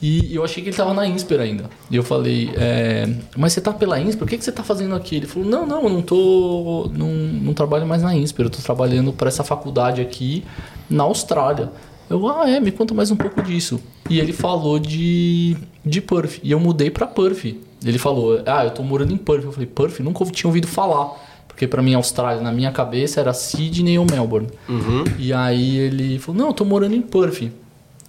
E 0.01 0.33
eu 0.33 0.45
achei 0.45 0.63
que 0.63 0.69
ele 0.69 0.74
estava 0.74 0.93
na 0.93 1.05
INSPER 1.07 1.41
ainda. 1.41 1.69
E 1.89 1.95
eu 1.95 2.03
falei, 2.03 2.51
é, 2.55 3.09
mas 3.36 3.53
você 3.53 3.59
está 3.59 3.74
pela 3.74 4.00
INSPER? 4.00 4.24
O 4.24 4.27
que, 4.27 4.38
que 4.38 4.43
você 4.43 4.51
está 4.51 4.63
fazendo 4.63 4.93
aqui? 4.93 5.15
Ele 5.15 5.25
falou, 5.25 5.50
não, 5.50 5.65
não, 5.65 5.83
eu 5.83 5.89
não, 5.89 6.01
tô, 6.01 6.89
não, 6.93 7.09
não 7.09 7.53
trabalho 7.53 7.88
mais 7.88 8.03
na 8.03 8.15
INSPER. 8.15 8.45
Eu 8.45 8.50
estou 8.50 8.63
trabalhando 8.63 9.12
para 9.12 9.27
essa 9.27 9.43
faculdade 9.43 10.00
aqui 10.00 10.45
na 10.88 11.03
Austrália. 11.03 11.71
Eu, 12.09 12.27
ah, 12.27 12.49
é, 12.49 12.59
me 12.59 12.71
conta 12.71 12.93
mais 12.93 13.11
um 13.11 13.15
pouco 13.15 13.41
disso. 13.41 13.79
E 14.09 14.19
ele 14.19 14.33
falou 14.33 14.79
de, 14.79 15.55
de 15.85 16.01
Perth. 16.01 16.39
E 16.41 16.51
eu 16.51 16.59
mudei 16.59 16.89
para 16.89 17.05
Perth. 17.05 17.55
Ele 17.85 17.97
falou, 17.97 18.41
ah, 18.45 18.65
eu 18.65 18.71
tô 18.71 18.81
morando 18.81 19.13
em 19.13 19.17
Perth. 19.17 19.43
Eu 19.43 19.51
falei, 19.51 19.67
Perth? 19.67 19.99
Nunca 19.99 20.25
tinha 20.25 20.47
ouvido 20.47 20.67
falar. 20.67 21.13
Porque 21.47 21.67
para 21.67 21.81
mim, 21.81 21.93
Austrália, 21.93 22.41
na 22.41 22.51
minha 22.51 22.71
cabeça, 22.71 23.19
era 23.19 23.33
Sydney 23.33 23.99
ou 23.99 24.05
Melbourne. 24.09 24.47
Uhum. 24.67 25.03
E 25.17 25.31
aí 25.33 25.77
ele 25.77 26.17
falou, 26.17 26.41
não, 26.41 26.47
eu 26.47 26.53
tô 26.53 26.65
morando 26.65 26.95
em 26.95 27.01
Perth. 27.01 27.51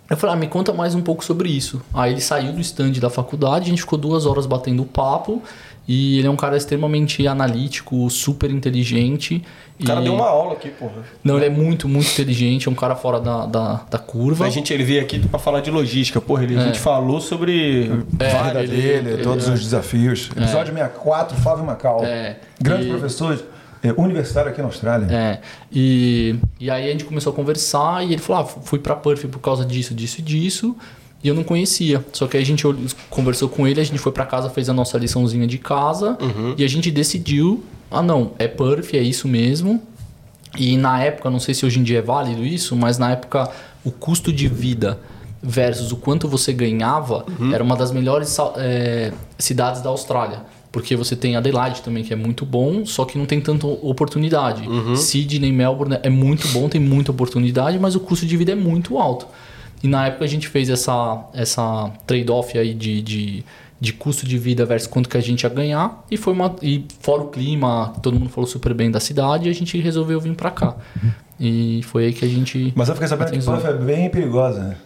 Eu 0.09 0.16
falei, 0.16 0.35
ah, 0.35 0.38
me 0.38 0.49
conta 0.49 0.73
mais 0.73 0.95
um 0.95 1.02
pouco 1.02 1.25
sobre 1.25 1.49
isso. 1.49 1.80
Aí 1.95 2.12
ele 2.12 2.21
saiu 2.21 2.52
do 2.52 2.61
stand 2.61 2.92
da 2.92 3.11
faculdade, 3.11 3.66
a 3.66 3.69
gente 3.69 3.83
ficou 3.83 3.99
duas 3.99 4.26
horas 4.26 4.47
batendo 4.47 4.85
papo. 4.85 5.42
E 5.89 6.19
ele 6.19 6.27
é 6.29 6.31
um 6.31 6.37
cara 6.37 6.57
extremamente 6.57 7.27
analítico, 7.27 8.09
super 8.11 8.51
inteligente. 8.51 9.43
O 9.81 9.85
cara 9.85 10.01
e... 10.01 10.05
deu 10.05 10.15
uma 10.15 10.29
aula 10.29 10.53
aqui, 10.53 10.69
porra. 10.69 11.03
Não, 11.25 11.37
ele 11.37 11.47
é 11.47 11.51
muito, 11.51 11.89
muito 11.89 12.11
inteligente, 12.11 12.69
é 12.69 12.71
um 12.71 12.75
cara 12.75 12.95
fora 12.95 13.19
da, 13.19 13.47
da, 13.47 13.85
da 13.91 13.99
curva. 13.99 14.47
A 14.47 14.51
gente, 14.51 14.73
ele 14.73 14.85
veio 14.85 15.01
aqui 15.01 15.19
para 15.19 15.39
falar 15.39 15.61
de 15.61 15.71
logística, 15.71 16.21
porra. 16.21 16.45
Ele, 16.45 16.55
é. 16.55 16.59
A 16.59 16.65
gente 16.67 16.79
falou 16.79 17.21
sobre 17.21 17.91
é, 18.19 18.31
a 18.31 18.43
vida 18.45 18.63
ele, 18.63 18.77
dele, 18.77 19.11
ele, 19.11 19.23
todos 19.23 19.47
ele, 19.47 19.55
os 19.55 19.63
desafios. 19.63 20.31
É. 20.37 20.43
Episódio 20.43 20.73
64, 20.73 21.37
Flávio 21.39 21.65
Macau. 21.65 22.05
É. 22.05 22.37
Grande 22.61 22.87
e... 22.87 22.91
professor. 22.91 23.43
É, 23.83 23.93
universitário 23.97 24.51
aqui 24.51 24.61
na 24.61 24.67
Austrália. 24.67 25.07
É. 25.11 25.41
E, 25.73 26.37
e 26.61 26.71
aí 26.71 26.87
a 26.87 26.93
gente 26.93 27.05
começou 27.05 27.33
a 27.33 27.37
conversar 27.37 28.05
e 28.05 28.13
ele 28.13 28.21
falou: 28.21 28.43
ah, 28.43 28.45
fui 28.45 28.79
para 28.79 28.95
Perth 28.95 29.27
por 29.27 29.41
causa 29.41 29.65
disso, 29.65 29.95
disso 29.95 30.21
e 30.21 30.23
disso. 30.23 30.77
E 31.23 31.29
eu 31.29 31.35
não 31.35 31.45
conhecia. 31.45 32.05
Só 32.12 32.27
que 32.27 32.37
aí 32.37 32.43
a 32.43 32.47
gente 32.47 32.65
conversou 33.11 33.49
com 33.49 33.67
ele, 33.67 33.81
a 33.81 33.85
gente 33.85 33.99
foi 33.99 34.12
para 34.12 34.25
casa, 34.25 34.49
fez 34.49 34.69
a 34.69 34.73
nossa 34.73 34.97
liçãozinha 34.97 35.47
de 35.47 35.59
casa 35.59 36.17
uhum. 36.21 36.55
e 36.57 36.65
a 36.65 36.69
gente 36.69 36.91
decidiu: 36.91 37.62
ah, 37.91 38.03
não, 38.03 38.33
é 38.39 38.49
Perf, 38.49 38.97
é 38.97 39.03
isso 39.03 39.29
mesmo. 39.29 39.83
E 40.59 40.77
na 40.77 41.03
época, 41.03 41.31
não 41.31 41.39
sei 41.39 41.55
se 41.55 41.65
hoje 41.65 41.79
em 41.79 41.83
dia 41.83 41.99
é 41.99 42.03
válido 42.03 42.45
isso, 42.45 42.75
mas 42.75 42.99
na 42.99 43.12
época 43.12 43.50
o 43.85 43.91
custo 43.91 44.33
de 44.33 44.49
vida 44.49 44.99
versus 45.43 45.93
o 45.93 45.97
quanto 45.97 46.29
você 46.29 46.53
ganhava 46.53 47.25
uhum. 47.39 47.55
era 47.55 47.62
uma 47.62 47.77
das 47.77 47.93
melhores 47.93 48.37
é, 48.57 49.12
cidades 49.39 49.81
da 49.81 49.91
Austrália. 49.91 50.41
Porque 50.73 50.95
você 50.95 51.17
tem 51.17 51.35
Adelaide 51.35 51.83
também, 51.83 52.05
que 52.05 52.12
é 52.12 52.17
muito 52.17 52.47
bom, 52.47 52.87
só 52.87 53.05
que 53.05 53.19
não 53.19 53.27
tem 53.27 53.41
tanta 53.41 53.67
oportunidade. 53.67 54.69
Uhum. 54.69 54.95
Sydney, 54.95 55.50
Melbourne 55.50 55.99
é 56.03 56.11
muito 56.11 56.47
bom, 56.49 56.69
tem 56.69 56.81
muita 56.81 57.11
oportunidade, 57.11 57.79
mas 57.79 57.97
o 57.97 58.00
custo 58.00 58.25
de 58.25 58.37
vida 58.37 58.53
é 58.53 58.55
muito 58.55 58.97
alto. 58.97 59.27
E 59.83 59.89
na 59.89 60.07
época 60.07 60.25
a 60.25 60.29
gente 60.29 60.49
fez 60.49 60.69
essa, 60.69 61.25
essa 61.33 61.91
trade-off 62.07 62.57
aí 62.59 62.75
de, 62.75 63.01
de, 63.01 63.45
de, 63.81 63.93
custo 63.93 64.27
de 64.27 64.37
vida 64.39 64.65
versus 64.67 64.87
quanto 64.87 65.09
que 65.09 65.17
a 65.17 65.21
gente 65.21 65.43
ia 65.43 65.49
ganhar. 65.49 66.05
E 66.11 66.17
foi 66.17 66.33
uma. 66.33 66.55
E 66.63 66.85
fora 67.01 67.23
o 67.23 67.29
clima, 67.29 67.95
todo 68.03 68.19
mundo 68.19 68.31
falou 68.31 68.49
super 68.49 68.75
bem 68.75 68.91
da 68.91 69.01
cidade, 69.01 69.49
a 69.49 69.53
gente 69.53 69.79
resolveu 69.79 70.21
vir 70.21 70.35
para 70.35 70.51
cá. 70.51 70.77
E 71.39 71.81
foi 71.85 72.07
aí 72.07 72.13
que 72.13 72.25
a 72.25 72.29
gente. 72.29 72.73
Mas 72.77 72.89
eu 72.89 72.95
fiquei 72.95 73.09
sabendo 73.09 73.31
que 73.33 73.39
Puff 73.39 73.67
é 73.67 73.73
bem 73.73 74.11
perigosa, 74.11 74.61
né? 74.61 74.77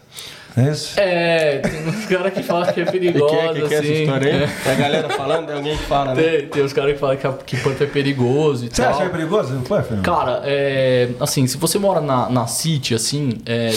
É 0.57 0.71
isso? 0.71 1.01
É, 1.01 1.59
tem 1.59 1.89
uns 1.89 2.07
caras 2.07 2.33
que 2.33 2.43
falam 2.45 2.73
que 2.73 2.81
é 2.81 2.85
perigosa. 2.85 3.55
que, 3.55 3.63
que, 3.63 3.69
que 3.69 3.75
assim. 3.75 3.75
é 3.75 3.79
essa 3.79 4.03
história 4.03 4.33
aí? 4.33 4.43
É. 4.45 4.71
a 4.71 4.75
galera 4.77 5.09
falando, 5.09 5.47
tem 5.47 5.57
alguém 5.57 5.77
que 5.77 5.83
fala, 5.83 6.15
né? 6.15 6.23
Tem, 6.23 6.47
tem 6.47 6.63
uns 6.63 6.73
caras 6.73 6.93
que 6.93 6.99
falam 7.01 7.17
que, 7.17 7.29
que 7.45 7.57
Puff 7.57 7.83
é 7.83 7.87
perigoso 7.87 8.67
e 8.67 8.69
você 8.69 8.83
tal. 8.83 8.93
Você 8.95 9.03
acha 9.03 9.11
que 9.11 9.17
é 9.17 9.19
perigoso? 9.19 9.61
Puff, 9.67 9.97
Cara, 10.03 10.43
é, 10.45 11.09
assim, 11.19 11.47
se 11.49 11.57
você 11.57 11.77
mora 11.77 12.01
na, 12.01 12.31
na 12.31 12.47
City, 12.47 12.95
assim, 12.95 13.33
é, 13.45 13.75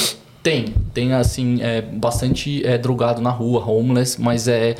tem, 0.47 0.73
tem 0.93 1.11
assim, 1.11 1.61
é, 1.61 1.81
bastante 1.81 2.65
é, 2.65 2.77
drogado 2.77 3.21
na 3.21 3.29
rua, 3.29 3.69
homeless, 3.69 4.21
mas 4.21 4.47
é, 4.47 4.75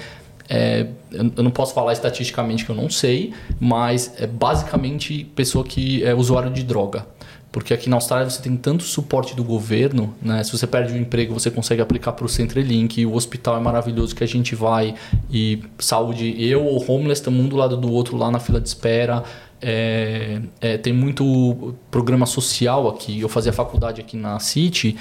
é, 0.47 0.88
eu 1.12 1.43
não 1.43 1.51
posso 1.51 1.74
falar 1.74 1.91
estatisticamente 1.91 2.63
que 2.63 2.71
eu 2.71 2.75
não 2.75 2.89
sei, 2.89 3.33
mas 3.59 4.13
é 4.17 4.25
basicamente 4.25 5.25
pessoa 5.36 5.65
que 5.65 6.01
é 6.05 6.15
usuário 6.15 6.50
de 6.50 6.63
droga. 6.63 7.05
Porque 7.51 7.74
aqui 7.74 7.89
na 7.89 7.97
Austrália 7.97 8.29
você 8.29 8.41
tem 8.41 8.55
tanto 8.55 8.83
suporte 8.83 9.36
do 9.36 9.43
governo, 9.43 10.15
né? 10.21 10.41
Se 10.41 10.57
você 10.57 10.65
perde 10.65 10.93
o 10.93 10.97
emprego, 10.97 11.33
você 11.33 11.51
consegue 11.51 11.81
aplicar 11.81 12.13
para 12.13 12.25
o 12.25 12.29
Centrelink, 12.29 13.05
o 13.05 13.13
hospital 13.13 13.57
é 13.57 13.59
maravilhoso 13.59 14.15
que 14.15 14.24
a 14.24 14.27
gente 14.27 14.55
vai 14.55 14.95
e 15.29 15.62
saúde, 15.79 16.33
eu 16.41 16.63
ou 16.63 16.79
homeless 16.89 17.19
estamos 17.19 17.43
um 17.43 17.50
do 17.50 17.57
lado 17.57 17.75
do 17.75 17.91
outro 17.91 18.15
lá 18.15 18.31
na 18.31 18.39
fila 18.39 18.62
de 18.62 18.69
espera. 18.69 19.21
É, 19.62 20.39
é, 20.62 20.77
tem 20.77 20.93
muito 20.93 21.75
programa 21.91 22.25
social 22.25 22.88
aqui. 22.88 23.19
Eu 23.19 23.27
fazia 23.27 23.51
faculdade 23.51 24.00
aqui 24.00 24.15
na 24.15 24.39
City 24.39 24.95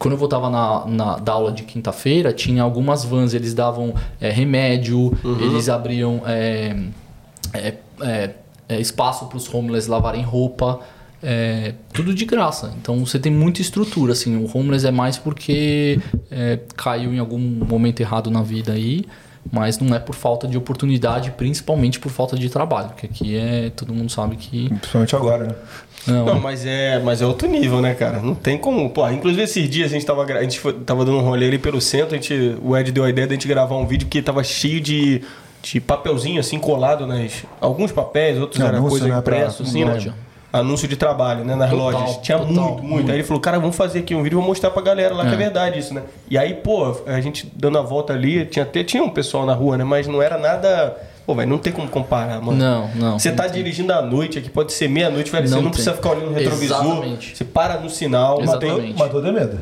quando 0.00 0.12
eu 0.12 0.18
voltava 0.18 0.48
na, 0.48 0.86
na 0.86 1.16
da 1.18 1.32
aula 1.32 1.52
de 1.52 1.62
quinta-feira, 1.62 2.32
tinha 2.32 2.62
algumas 2.62 3.04
vans, 3.04 3.34
eles 3.34 3.52
davam 3.52 3.94
é, 4.18 4.30
remédio, 4.30 4.98
uhum. 5.22 5.38
eles 5.38 5.68
abriam 5.68 6.22
é, 6.24 6.74
é, 7.52 7.74
é, 8.00 8.30
é 8.66 8.80
espaço 8.80 9.26
para 9.26 9.36
os 9.36 9.52
homeless 9.52 9.88
lavarem 9.90 10.22
roupa. 10.22 10.80
É, 11.22 11.74
tudo 11.92 12.14
de 12.14 12.24
graça. 12.24 12.72
Então 12.80 13.04
você 13.04 13.18
tem 13.18 13.30
muita 13.30 13.60
estrutura. 13.60 14.14
Assim, 14.14 14.42
o 14.42 14.50
homeless 14.56 14.86
é 14.86 14.90
mais 14.90 15.18
porque 15.18 16.00
é, 16.30 16.58
caiu 16.74 17.12
em 17.12 17.18
algum 17.18 17.38
momento 17.38 18.00
errado 18.00 18.30
na 18.30 18.42
vida 18.42 18.72
aí, 18.72 19.04
mas 19.50 19.78
não 19.78 19.94
é 19.94 19.98
por 19.98 20.14
falta 20.14 20.46
de 20.46 20.56
oportunidade, 20.58 21.30
principalmente 21.32 21.98
por 21.98 22.10
falta 22.10 22.36
de 22.36 22.48
trabalho, 22.50 22.88
porque 22.88 23.06
aqui 23.06 23.36
é 23.36 23.70
todo 23.70 23.94
mundo 23.94 24.10
sabe 24.10 24.36
que. 24.36 24.68
Principalmente 24.68 25.16
agora, 25.16 25.44
né? 25.44 25.54
Não, 26.06 26.24
não, 26.24 26.40
mas 26.40 26.64
é, 26.64 26.98
mas 26.98 27.20
é 27.20 27.26
outro 27.26 27.46
nível, 27.46 27.80
né, 27.80 27.94
cara? 27.94 28.20
Não 28.20 28.34
tem 28.34 28.56
como. 28.56 28.88
Pô, 28.90 29.08
inclusive 29.10 29.42
esses 29.42 29.68
dias 29.68 29.90
a 29.90 29.94
gente 29.94 30.06
tava, 30.06 30.24
a 30.24 30.42
gente 30.42 30.58
foi, 30.58 30.72
tava 30.72 31.04
dando 31.04 31.18
um 31.18 31.22
rolê 31.22 31.46
ali 31.46 31.58
pelo 31.58 31.80
centro, 31.80 32.14
a 32.14 32.18
gente, 32.18 32.56
o 32.62 32.76
Ed 32.76 32.90
deu 32.90 33.04
a 33.04 33.10
ideia 33.10 33.26
de 33.26 33.34
a 33.34 33.36
gente 33.36 33.48
gravar 33.48 33.76
um 33.76 33.86
vídeo 33.86 34.08
que 34.08 34.22
tava 34.22 34.42
cheio 34.42 34.80
de, 34.80 35.22
de 35.62 35.80
papelzinho 35.80 36.40
assim 36.40 36.58
colado 36.58 37.06
nas. 37.06 37.44
Alguns 37.60 37.92
papéis, 37.92 38.38
outros 38.38 38.62
eram 38.62 38.88
coisa 38.88 39.08
né, 39.08 39.18
impresso, 39.18 39.62
assim, 39.62 39.84
né? 39.84 40.12
Anúncio 40.52 40.88
de 40.88 40.96
trabalho, 40.96 41.44
né? 41.44 41.54
Nas 41.54 41.70
total, 41.70 41.92
lojas. 41.92 42.16
Tinha 42.18 42.38
total, 42.38 42.52
muito, 42.52 42.64
muito, 42.64 42.84
muito. 42.84 43.10
Aí 43.10 43.18
ele 43.18 43.24
falou, 43.24 43.40
cara, 43.40 43.58
vamos 43.58 43.76
fazer 43.76 44.00
aqui 44.00 44.14
um 44.14 44.22
vídeo, 44.22 44.38
vou 44.38 44.46
mostrar 44.46 44.70
pra 44.70 44.82
galera 44.82 45.14
lá 45.14 45.24
é. 45.24 45.28
que 45.28 45.34
é 45.34 45.38
verdade 45.38 45.78
isso, 45.78 45.94
né? 45.94 46.02
E 46.28 46.36
aí, 46.36 46.54
pô, 46.54 46.96
a 47.06 47.20
gente 47.20 47.50
dando 47.54 47.78
a 47.78 47.82
volta 47.82 48.12
ali, 48.12 48.44
tinha 48.46 48.64
até 48.64 48.82
tinha 48.82 49.02
um 49.02 49.10
pessoal 49.10 49.46
na 49.46 49.54
rua, 49.54 49.78
né? 49.78 49.84
Mas 49.84 50.06
não 50.06 50.20
era 50.20 50.36
nada 50.36 50.96
Pô, 51.30 51.34
velho, 51.34 51.48
não 51.48 51.58
tem 51.58 51.72
como 51.72 51.88
comparar, 51.88 52.40
mano. 52.40 52.58
Não, 52.58 52.90
não. 52.94 53.18
Você 53.18 53.30
tá 53.30 53.46
dirigindo 53.46 53.92
à 53.92 54.02
noite 54.02 54.38
aqui, 54.38 54.50
pode 54.50 54.72
ser 54.72 54.88
meia-noite, 54.88 55.30
velho. 55.30 55.44
Não 55.44 55.50
você 55.50 55.54
não 55.56 55.62
tem. 55.62 55.70
precisa 55.70 55.94
ficar 55.94 56.10
olhando 56.10 56.30
no 56.30 56.34
retrovisor. 56.34 56.80
Exatamente. 56.80 57.36
Você 57.36 57.44
para 57.44 57.78
no 57.78 57.88
sinal. 57.88 58.42
Exatamente. 58.42 58.98
Matou 58.98 59.22
de 59.22 59.30
medo. 59.30 59.60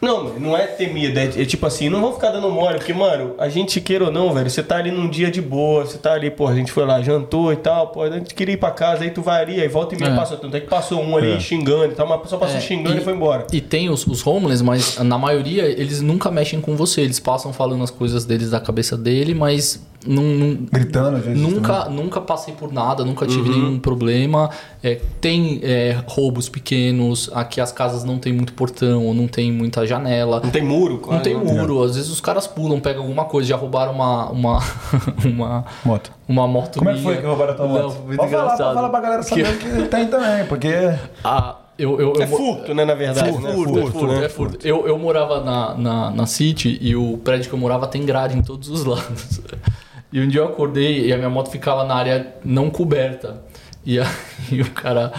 Não, 0.00 0.38
não 0.38 0.56
é 0.56 0.66
ter 0.66 0.92
medo, 0.92 1.18
é, 1.18 1.24
é, 1.24 1.44
tipo 1.44 1.66
assim, 1.66 1.88
não 1.88 2.00
vão 2.00 2.12
ficar 2.12 2.30
dando 2.30 2.50
mole, 2.50 2.78
porque, 2.78 2.92
mano, 2.92 3.34
a 3.38 3.48
gente 3.48 3.80
queira 3.80 4.04
ou 4.04 4.12
não, 4.12 4.32
velho, 4.32 4.50
você 4.50 4.62
tá 4.62 4.76
ali 4.76 4.90
num 4.90 5.08
dia 5.08 5.30
de 5.30 5.40
boa, 5.40 5.84
você 5.84 5.96
tá 5.96 6.12
ali, 6.12 6.30
pô, 6.30 6.46
a 6.46 6.54
gente 6.54 6.70
foi 6.70 6.84
lá, 6.84 7.00
jantou 7.00 7.52
e 7.52 7.56
tal, 7.56 7.88
pô, 7.88 8.02
a 8.02 8.10
gente 8.10 8.34
queria 8.34 8.54
ir 8.54 8.58
pra 8.58 8.70
casa, 8.70 9.04
aí 9.04 9.10
tu 9.10 9.22
varia, 9.22 9.62
aí 9.62 9.68
volta 9.68 9.94
e 9.94 9.98
meia 9.98 10.12
é. 10.12 10.16
passa 10.16 10.36
tanto, 10.36 10.56
é 10.56 10.60
que 10.60 10.66
passou 10.66 11.02
um 11.02 11.16
ali 11.16 11.32
é. 11.32 11.40
xingando 11.40 11.92
e 11.92 11.94
tal, 11.94 12.06
uma 12.06 12.18
pessoa 12.18 12.38
passou 12.38 12.58
é, 12.58 12.60
xingando 12.60 12.96
e, 12.96 13.00
e, 13.00 13.04
foi 13.04 13.14
embora. 13.14 13.46
E 13.52 13.60
tem 13.60 13.88
os, 13.88 14.06
os 14.06 14.26
homeless, 14.26 14.62
mas 14.62 14.98
na 14.98 15.16
maioria 15.16 15.64
eles 15.64 16.00
nunca 16.00 16.30
mexem 16.30 16.60
com 16.60 16.76
você, 16.76 17.00
eles 17.00 17.20
passam 17.20 17.52
falando 17.52 17.82
as 17.82 17.90
coisas 17.90 18.24
deles 18.24 18.50
da 18.50 18.60
cabeça 18.60 18.96
dele, 18.96 19.34
mas 19.34 19.80
não, 20.06 20.22
não, 20.22 20.58
Gritando, 20.70 21.18
vezes. 21.18 21.40
Nunca, 21.40 21.86
nunca 21.86 22.20
passei 22.20 22.54
por 22.54 22.72
nada, 22.72 23.04
nunca 23.04 23.26
tive 23.26 23.48
uhum. 23.48 23.56
nenhum 23.56 23.78
problema. 23.78 24.50
É, 24.84 25.00
tem 25.18 25.60
é, 25.62 25.96
roubos 26.06 26.50
pequenos, 26.50 27.30
aqui 27.32 27.58
as 27.58 27.72
casas 27.72 28.04
não 28.04 28.18
tem 28.18 28.34
muito 28.34 28.52
portão, 28.52 29.14
não 29.14 29.26
tem 29.26 29.50
muita 29.50 29.86
janela. 29.86 30.42
Não 30.44 30.50
tem 30.50 30.62
muro, 30.62 31.00
Não 31.10 31.20
tem 31.20 31.34
muro. 31.34 31.82
Às 31.82 31.96
vezes 31.96 32.10
os 32.10 32.20
caras 32.20 32.46
pulam, 32.46 32.78
pegam 32.78 33.00
alguma 33.00 33.24
coisa, 33.24 33.48
já 33.48 33.56
roubaram 33.56 33.92
uma. 33.92 34.28
Uma, 34.30 34.62
uma 35.24 35.64
moto. 35.82 36.12
Uma 36.28 36.46
moto. 36.46 36.78
Como 36.78 36.90
minha. 36.90 36.96
é 36.96 36.98
que 36.98 37.02
foi 37.02 37.16
que 37.16 37.26
roubaram 37.26 37.54
a 37.54 37.56
tua 37.56 37.66
moto? 37.66 37.80
Não, 37.80 38.00
muito 38.02 38.16
pode 38.18 38.28
engraçado. 38.28 38.58
Falar, 38.58 38.68
pode 38.68 38.74
falar 38.74 38.88
pra 38.90 39.00
galera 39.00 39.22
saber 39.22 39.58
que, 39.58 39.70
que 39.70 39.88
tem 39.88 40.06
também, 40.06 40.44
porque. 40.46 40.68
Ah, 41.24 41.56
eu, 41.78 41.98
eu, 41.98 42.12
é 42.20 42.26
furto, 42.26 42.74
né, 42.74 42.84
na 42.84 42.94
verdade. 42.94 43.32
Furto, 43.32 43.46
né? 43.46 43.54
furto, 43.54 43.72
furto, 43.72 43.92
furto, 43.92 44.06
né? 44.06 44.24
é 44.24 44.28
furto. 44.28 44.68
Eu, 44.68 44.86
eu 44.86 44.98
morava 44.98 45.40
na, 45.40 45.74
na, 45.74 46.10
na 46.10 46.26
City 46.26 46.78
e 46.80 46.94
o 46.94 47.16
prédio 47.16 47.48
que 47.48 47.54
eu 47.54 47.58
morava 47.58 47.86
tem 47.86 48.04
grade 48.04 48.36
em 48.36 48.42
todos 48.42 48.68
os 48.68 48.84
lados. 48.86 49.40
E 50.12 50.20
um 50.20 50.28
dia 50.28 50.42
eu 50.42 50.44
acordei 50.44 51.06
e 51.06 51.12
a 51.12 51.16
minha 51.16 51.30
moto 51.30 51.50
ficava 51.50 51.84
na 51.84 51.94
área 51.94 52.34
não 52.44 52.68
coberta. 52.70 53.42
E 53.84 53.98
aí 53.98 54.60
o 54.62 54.70
cara. 54.70 55.12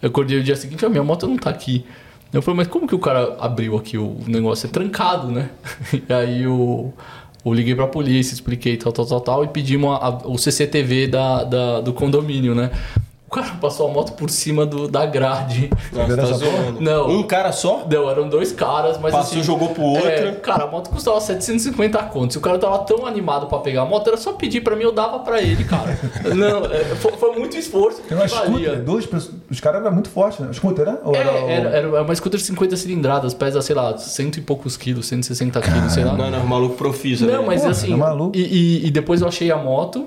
Eu 0.00 0.08
acordei 0.08 0.38
no 0.38 0.42
dia 0.42 0.56
seguinte, 0.56 0.84
a 0.84 0.88
minha 0.88 1.04
moto 1.04 1.28
não 1.28 1.36
tá 1.36 1.48
aqui. 1.48 1.86
Eu 2.32 2.42
falei, 2.42 2.56
mas 2.56 2.66
como 2.66 2.88
que 2.88 2.94
o 2.94 2.98
cara 2.98 3.36
abriu 3.38 3.76
aqui 3.76 3.96
o 3.98 4.16
negócio? 4.26 4.66
É 4.66 4.70
trancado, 4.70 5.28
né? 5.28 5.50
E 6.08 6.12
aí 6.12 6.46
o. 6.46 6.92
Eu 7.44 7.52
liguei 7.52 7.74
pra 7.74 7.88
polícia, 7.88 8.34
expliquei 8.34 8.76
tal, 8.76 8.92
tal, 8.92 9.04
tal, 9.04 9.20
tal, 9.20 9.44
e 9.44 9.48
pedimos 9.48 9.90
a, 9.90 10.06
a, 10.06 10.10
o 10.28 10.38
CCTV 10.38 11.08
da, 11.08 11.42
da, 11.42 11.80
do 11.80 11.92
condomínio, 11.92 12.54
né? 12.54 12.70
O 13.32 13.34
cara 13.34 13.52
passou 13.58 13.88
a 13.88 13.90
moto 13.90 14.12
por 14.12 14.28
cima 14.28 14.66
do, 14.66 14.86
da 14.86 15.06
grade. 15.06 15.70
Nossa, 15.90 16.16
tá 16.18 16.24
zoando. 16.34 16.82
Não. 16.82 17.08
Um 17.08 17.22
cara 17.22 17.50
só? 17.50 17.86
Não, 17.90 18.10
eram 18.10 18.28
dois 18.28 18.52
caras, 18.52 18.98
mas 18.98 19.10
Passou, 19.14 19.38
assim, 19.38 19.42
jogou 19.42 19.70
pro 19.70 19.82
outro. 19.82 20.06
é, 20.06 20.32
cara, 20.32 20.64
a 20.64 20.66
moto 20.66 20.90
custava 20.90 21.18
750 21.18 21.96
contos. 22.04 22.34
Se 22.34 22.38
o 22.38 22.42
cara 22.42 22.58
tava 22.58 22.80
tão 22.80 23.06
animado 23.06 23.46
pra 23.46 23.56
pegar 23.60 23.82
a 23.82 23.84
moto, 23.86 24.06
era 24.08 24.18
só 24.18 24.34
pedir 24.34 24.60
pra 24.60 24.76
mim, 24.76 24.82
eu 24.82 24.92
dava 24.92 25.20
pra 25.20 25.40
ele, 25.40 25.64
cara. 25.64 25.98
Não, 26.36 26.66
é, 26.66 26.84
foi, 26.96 27.12
foi 27.12 27.32
muito 27.38 27.56
esforço. 27.56 28.02
Tem 28.06 28.14
uma 28.18 28.28
scooter, 28.28 28.82
dois, 28.84 29.06
pessoas- 29.06 29.34
os 29.50 29.60
caras 29.60 29.80
eram 29.80 29.92
muito 29.92 30.10
fortes, 30.10 30.38
né? 30.38 30.52
Scooter, 30.52 30.84
né? 30.84 30.98
Ou 31.02 31.16
É, 31.16 31.24
o- 31.24 31.48
era, 31.48 31.68
era 31.70 32.02
uma 32.02 32.14
scooter 32.14 32.38
50 32.38 32.76
cilindradas, 32.76 33.32
pesa, 33.32 33.62
sei 33.62 33.74
lá, 33.74 33.96
cento 33.96 34.36
e 34.36 34.42
poucos 34.42 34.76
quilos, 34.76 35.06
160 35.06 35.58
quilos, 35.58 35.92
sei 35.92 36.04
lá. 36.04 36.12
Não, 36.12 36.30
não, 36.30 36.42
o 36.42 36.46
maluco 36.46 36.74
profissa. 36.76 37.24
Não, 37.24 37.40
né? 37.40 37.44
mas 37.46 37.60
Porra, 37.62 37.72
assim. 37.72 37.94
é 37.94 37.96
maluco. 37.96 38.36
E, 38.36 38.42
e- 38.42 38.86
e 38.88 38.90
depois 38.90 39.22
eu 39.22 39.28
achei 39.28 39.50
a 39.50 39.56
moto. 39.56 40.06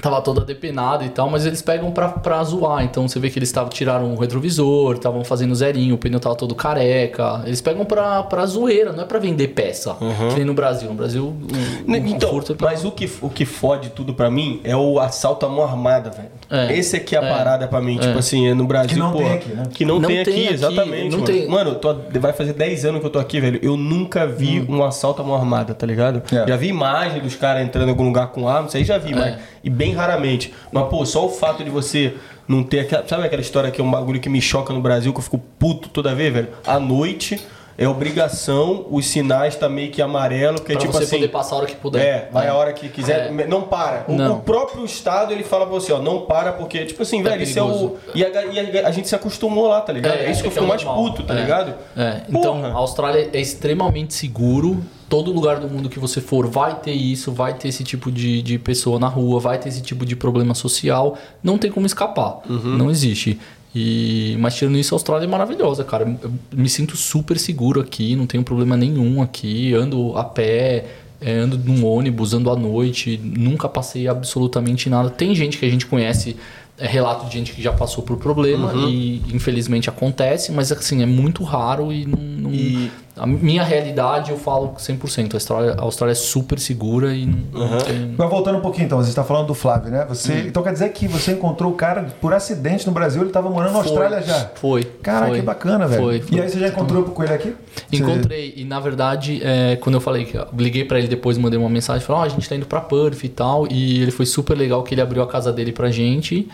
Tava 0.00 0.22
toda 0.22 0.42
depenada 0.44 1.04
e 1.04 1.08
tal, 1.08 1.28
mas 1.28 1.44
eles 1.44 1.60
pegam 1.60 1.90
pra, 1.90 2.08
pra 2.08 2.42
zoar. 2.44 2.84
Então 2.84 3.08
você 3.08 3.18
vê 3.18 3.28
que 3.30 3.38
eles 3.38 3.50
tavam, 3.50 3.68
tiraram 3.68 4.14
o 4.14 4.16
retrovisor, 4.18 4.94
estavam 4.94 5.24
fazendo 5.24 5.52
zerinho, 5.56 5.96
o 5.96 5.98
pneu 5.98 6.20
tava 6.20 6.36
todo 6.36 6.54
careca. 6.54 7.42
Eles 7.44 7.60
pegam 7.60 7.84
pra, 7.84 8.22
pra 8.22 8.46
zoeira, 8.46 8.92
não 8.92 9.02
é 9.02 9.06
pra 9.06 9.18
vender 9.18 9.48
peça. 9.48 9.96
Que 10.30 10.36
nem 10.36 10.44
no 10.44 10.54
Brasil. 10.54 10.88
No 10.88 10.94
Brasil, 10.94 11.24
o, 11.24 11.90
o 11.90 11.96
Então, 11.96 12.28
conforto 12.28 12.52
é 12.52 12.54
pra- 12.54 12.68
mas 12.70 12.84
o 12.84 12.92
que, 12.92 13.10
o 13.20 13.28
que 13.28 13.44
fode 13.44 13.90
tudo 13.90 14.14
pra 14.14 14.30
mim 14.30 14.60
é 14.62 14.76
o 14.76 15.00
assalto 15.00 15.44
à 15.44 15.48
mão 15.48 15.64
armada, 15.64 16.10
velho. 16.10 16.30
É. 16.50 16.72
Esse 16.76 16.96
aqui 16.96 17.14
é 17.14 17.18
a 17.18 17.22
É. 17.24 17.28
parada 17.28 17.68
pra 17.68 17.80
mim. 17.80 17.98
Tipo 17.98 18.18
assim, 18.18 18.48
é 18.48 18.54
no 18.54 18.64
Brasil, 18.66 18.94
Que 18.94 18.98
não 18.98 19.12
pô, 19.12 19.18
tem 19.18 19.32
aqui, 19.32 19.48
né? 19.50 19.62
Que 19.72 19.84
não, 19.84 19.98
Não 20.00 20.08
tem, 20.08 20.24
tem 20.24 20.34
aqui, 20.34 20.44
aqui, 20.46 20.54
exatamente. 20.54 21.10
não 21.10 21.18
mano. 21.20 21.24
tem- 21.24 21.48
Mano, 21.48 21.74
tô- 21.74 21.94
vai 22.18 22.32
fazer 22.32 22.52
10 22.54 22.84
anos 22.84 23.00
que 23.00 23.06
eu 23.06 23.10
tô 23.10 23.18
aqui, 23.18 23.38
velho. 23.40 23.58
Eu 23.62 23.76
nunca 23.76 24.26
vi 24.26 24.64
um 24.68 24.82
assalto 24.82 25.20
à 25.20 25.24
mão 25.24 25.34
armada, 25.34 25.74
tá 25.74 25.86
ligado? 25.86 26.22
É. 26.34 26.46
Já 26.48 26.56
vi 26.56 26.68
imagem 26.68 27.20
dos 27.20 27.34
caras 27.36 27.62
entrando 27.62 27.86
em 27.88 27.90
algum 27.90 28.04
lugar 28.04 28.28
com 28.28 28.48
arma, 28.48 28.66
isso 28.68 28.76
aí 28.76 28.84
já 28.84 28.96
vi, 28.98 29.14
mas. 29.14 29.36
E 29.62 29.68
bem 29.68 29.92
raramente. 29.92 30.52
Mas, 30.72 30.88
pô, 30.88 31.04
só 31.04 31.26
o 31.26 31.28
fato 31.28 31.62
de 31.62 31.68
você 31.70 32.14
não 32.46 32.62
ter 32.62 32.80
aquela. 32.80 33.06
Sabe 33.06 33.24
aquela 33.26 33.42
história 33.42 33.70
que 33.70 33.80
é 33.80 33.84
um 33.84 33.90
bagulho 33.90 34.18
que 34.20 34.28
me 34.30 34.40
choca 34.40 34.72
no 34.72 34.80
Brasil, 34.80 35.12
que 35.12 35.18
eu 35.18 35.22
fico 35.22 35.38
puto 35.58 35.88
toda 35.90 36.14
vez, 36.14 36.32
velho? 36.32 36.48
À 36.66 36.80
noite. 36.80 37.38
É 37.80 37.86
obrigação, 37.88 38.86
os 38.90 39.06
sinais 39.06 39.54
tá 39.54 39.68
meio 39.68 39.92
que 39.92 40.02
amarelo, 40.02 40.60
que 40.60 40.72
é 40.72 40.76
tipo 40.76 40.92
você 40.92 41.04
assim. 41.04 41.16
poder 41.18 41.28
passar 41.28 41.54
a 41.54 41.58
hora 41.58 41.66
que 41.68 41.76
puder. 41.76 42.04
É, 42.04 42.28
vai 42.32 42.48
a 42.48 42.54
hora 42.54 42.72
que 42.72 42.88
quiser. 42.88 43.28
É. 43.28 43.46
Não 43.46 43.62
para. 43.62 44.04
O, 44.08 44.14
Não. 44.14 44.38
o 44.38 44.40
próprio 44.40 44.84
Estado, 44.84 45.32
ele 45.32 45.44
fala 45.44 45.64
pra 45.64 45.74
você, 45.74 45.92
ó, 45.92 46.02
não 46.02 46.22
para, 46.22 46.52
porque, 46.52 46.84
tipo 46.86 47.00
assim, 47.02 47.22
velho, 47.22 47.40
isso 47.40 47.56
é 47.56 47.62
o. 47.62 47.96
E 48.16 48.24
a, 48.24 48.28
e 48.46 48.78
a- 48.80 48.88
a 48.88 48.90
gente 48.90 49.08
se 49.08 49.14
acostumou 49.14 49.68
lá, 49.68 49.80
tá 49.80 49.92
ligado? 49.92 50.14
É, 50.16 50.28
isso 50.28 50.40
que 50.42 50.48
eu 50.48 50.52
fico 50.52 50.66
mais 50.66 50.82
normal. 50.82 51.04
puto, 51.04 51.22
tá 51.22 51.34
É. 51.34 51.40
ligado? 51.40 51.74
É, 51.96 52.22
então 52.28 52.42
Porra. 52.60 52.68
a 52.68 52.74
Austrália 52.74 53.30
é 53.32 53.40
extremamente 53.40 54.12
seguro. 54.12 54.82
Todo 55.08 55.32
lugar 55.32 55.58
do 55.58 55.68
mundo 55.70 55.88
que 55.88 55.98
você 55.98 56.20
for 56.20 56.46
vai 56.46 56.74
ter 56.80 56.92
isso, 56.92 57.32
vai 57.32 57.54
ter 57.54 57.68
esse 57.68 57.82
tipo 57.82 58.12
de, 58.12 58.42
de 58.42 58.58
pessoa 58.58 58.98
na 58.98 59.08
rua, 59.08 59.40
vai 59.40 59.56
ter 59.56 59.68
esse 59.70 59.80
tipo 59.80 60.04
de 60.04 60.14
problema 60.14 60.52
social. 60.54 61.16
Não 61.42 61.56
tem 61.56 61.70
como 61.70 61.86
escapar. 61.86 62.40
Uhum. 62.46 62.76
Não 62.76 62.90
existe. 62.90 63.38
E, 63.74 64.36
mas 64.40 64.54
tirando 64.56 64.78
isso, 64.78 64.94
a 64.94 64.96
Austrália 64.96 65.24
é 65.26 65.28
maravilhosa, 65.28 65.84
cara. 65.84 66.16
Eu 66.22 66.32
me 66.52 66.68
sinto 66.68 66.96
super 66.96 67.38
seguro 67.38 67.80
aqui, 67.80 68.16
não 68.16 68.26
tenho 68.26 68.42
problema 68.42 68.76
nenhum 68.76 69.20
aqui. 69.22 69.74
Ando 69.74 70.16
a 70.16 70.24
pé, 70.24 70.86
é, 71.20 71.32
ando 71.38 71.58
num 71.58 71.84
ônibus, 71.84 72.32
ando 72.32 72.50
à 72.50 72.56
noite, 72.56 73.20
nunca 73.22 73.68
passei 73.68 74.08
absolutamente 74.08 74.88
nada. 74.88 75.10
Tem 75.10 75.34
gente 75.34 75.58
que 75.58 75.66
a 75.66 75.68
gente 75.70 75.84
conhece, 75.86 76.36
é 76.78 76.86
relato 76.86 77.26
de 77.26 77.32
gente 77.32 77.52
que 77.52 77.60
já 77.60 77.72
passou 77.72 78.02
por 78.04 78.16
problema 78.16 78.72
Uhum. 78.72 78.88
e 78.88 79.22
infelizmente 79.34 79.88
acontece, 79.90 80.50
mas 80.52 80.70
assim, 80.72 81.02
é 81.02 81.06
muito 81.06 81.42
raro 81.44 81.92
e 81.92 82.06
não. 82.06 82.18
não- 82.18 82.52
E- 82.54 82.90
A 83.18 83.26
minha 83.26 83.62
realidade 83.64 84.30
eu 84.30 84.36
falo 84.38 84.74
100%. 84.78 85.32
A 85.32 85.36
Austrália, 85.36 85.74
a 85.78 85.82
Austrália 85.82 86.12
é 86.12 86.14
super 86.14 86.58
segura 86.58 87.14
e 87.14 87.26
não, 87.26 87.68
não 87.68 87.78
tem. 87.78 88.14
Mas 88.16 88.30
voltando 88.30 88.58
um 88.58 88.60
pouquinho 88.60 88.86
então, 88.86 88.98
você 88.98 89.08
está 89.10 89.24
falando 89.24 89.46
do 89.48 89.54
Flávio, 89.54 89.90
né? 89.90 90.04
Você, 90.08 90.32
Hum. 90.32 90.44
Então 90.46 90.62
quer 90.62 90.72
dizer 90.72 90.88
que 90.90 91.08
você 91.08 91.32
encontrou 91.32 91.72
o 91.72 91.74
cara 91.74 92.04
por 92.20 92.32
acidente 92.32 92.86
no 92.86 92.92
Brasil, 92.92 93.20
ele 93.22 93.30
estava 93.30 93.48
morando 93.50 93.72
na 93.72 93.82
Foi, 93.82 93.90
Austrália 93.92 94.22
já. 94.22 94.50
Foi. 94.54 94.84
Caraca, 95.02 95.26
foi. 95.28 95.40
que 95.40 95.44
bacana, 95.44 95.86
velho. 95.86 96.02
Foi, 96.02 96.20
foi. 96.20 96.38
E 96.38 96.40
aí 96.40 96.48
você 96.48 96.58
já 96.60 96.68
encontrou 96.68 97.02
com 97.04 97.22
ele 97.24 97.32
aqui? 97.34 97.54
Você- 97.90 97.96
Encontrei, 97.96 98.54
e 98.56 98.64
na 98.64 98.80
verdade, 98.80 99.40
é, 99.42 99.76
quando 99.76 99.94
eu 99.96 100.00
falei 100.00 100.24
que 100.24 100.38
liguei 100.56 100.84
pra 100.84 100.98
ele 100.98 101.08
depois, 101.08 101.36
mandei 101.38 101.58
uma 101.58 101.68
mensagem, 101.70 102.06
falou: 102.06 102.22
Ó, 102.22 102.24
a 102.24 102.28
gente 102.28 102.48
tá 102.48 102.54
indo 102.56 102.66
pra 102.66 102.80
Perth 102.80 103.24
e 103.24 103.28
tal, 103.28 103.66
e 103.70 104.02
ele 104.02 104.10
foi 104.10 104.26
super 104.26 104.56
legal 104.56 104.82
que 104.82 104.94
ele 104.94 105.00
abriu 105.00 105.22
a 105.22 105.26
casa 105.26 105.52
dele 105.52 105.72
pra 105.72 105.90
gente. 105.90 106.48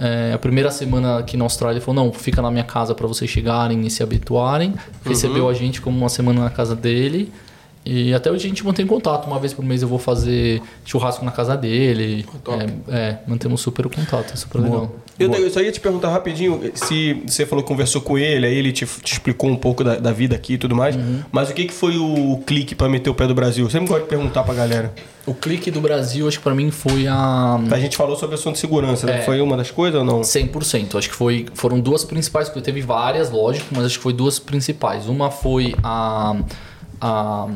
É, 0.00 0.32
a 0.32 0.38
primeira 0.38 0.70
semana 0.70 1.18
aqui 1.18 1.36
na 1.36 1.44
Austrália, 1.44 1.80
falou: 1.80 2.04
Não, 2.04 2.12
fica 2.12 2.40
na 2.40 2.50
minha 2.50 2.64
casa 2.64 2.94
pra 2.94 3.06
vocês 3.06 3.28
chegarem 3.28 3.84
e 3.84 3.90
se 3.90 4.02
habituarem. 4.02 4.74
Recebeu 5.04 5.48
a 5.48 5.54
gente 5.54 5.80
como 5.80 5.98
uma 5.98 6.08
semana 6.08 6.44
na 6.44 6.50
casa 6.50 6.76
dele. 6.76 7.32
E 7.84 8.12
até 8.12 8.30
hoje 8.30 8.46
a 8.46 8.48
gente 8.48 8.64
mantém 8.64 8.86
contato. 8.86 9.26
Uma 9.26 9.38
vez 9.38 9.52
por 9.52 9.64
mês 9.64 9.82
eu 9.82 9.88
vou 9.88 9.98
fazer 9.98 10.60
churrasco 10.84 11.24
na 11.24 11.30
casa 11.30 11.56
dele. 11.56 12.26
É, 12.88 12.96
é, 12.96 13.18
mantemos 13.26 13.60
super 13.60 13.86
o 13.86 13.90
contato, 13.90 14.32
é 14.32 14.36
super 14.36 14.60
legal. 14.60 14.92
Eu, 15.18 15.32
eu 15.32 15.50
só 15.50 15.60
ia 15.60 15.72
te 15.72 15.80
perguntar 15.80 16.10
rapidinho 16.10 16.70
se 16.74 17.22
você 17.26 17.44
falou 17.44 17.64
que 17.64 17.68
conversou 17.68 18.00
com 18.00 18.16
ele, 18.16 18.46
aí 18.46 18.54
ele 18.54 18.70
te, 18.70 18.86
te 18.86 19.14
explicou 19.14 19.50
um 19.50 19.56
pouco 19.56 19.82
da, 19.82 19.96
da 19.96 20.12
vida 20.12 20.36
aqui 20.36 20.54
e 20.54 20.58
tudo 20.58 20.76
mais. 20.76 20.94
Uhum. 20.94 21.22
Mas 21.32 21.50
o 21.50 21.54
que, 21.54 21.64
que 21.64 21.72
foi 21.72 21.98
o 21.98 22.40
clique 22.46 22.74
pra 22.74 22.88
meter 22.88 23.10
o 23.10 23.14
pé 23.14 23.26
do 23.26 23.34
Brasil? 23.34 23.64
Eu 23.64 23.70
sempre 23.70 23.88
gosto 23.88 24.02
de 24.02 24.08
perguntar 24.08 24.44
pra 24.44 24.54
galera. 24.54 24.94
O 25.26 25.34
clique 25.34 25.70
do 25.70 25.80
Brasil, 25.80 26.28
acho 26.28 26.38
que 26.38 26.44
pra 26.44 26.54
mim 26.54 26.70
foi 26.70 27.08
a. 27.08 27.60
A 27.70 27.80
gente 27.80 27.96
falou 27.96 28.16
sobre 28.16 28.36
assunto 28.36 28.54
de 28.54 28.60
segurança, 28.60 29.06
né? 29.06 29.18
É. 29.18 29.22
Foi 29.22 29.40
uma 29.40 29.56
das 29.56 29.70
coisas 29.70 29.98
ou 29.98 30.06
não? 30.06 30.20
100%. 30.20 30.96
Acho 30.96 31.08
que 31.08 31.14
foi, 31.16 31.46
foram 31.52 31.80
duas 31.80 32.04
principais, 32.04 32.48
porque 32.48 32.62
teve 32.62 32.80
várias, 32.80 33.30
lógico, 33.30 33.66
mas 33.72 33.86
acho 33.86 33.96
que 33.96 34.02
foi 34.02 34.12
duas 34.12 34.38
principais. 34.38 35.08
Uma 35.08 35.30
foi 35.30 35.74
a, 35.82 36.36
a- 37.00 37.48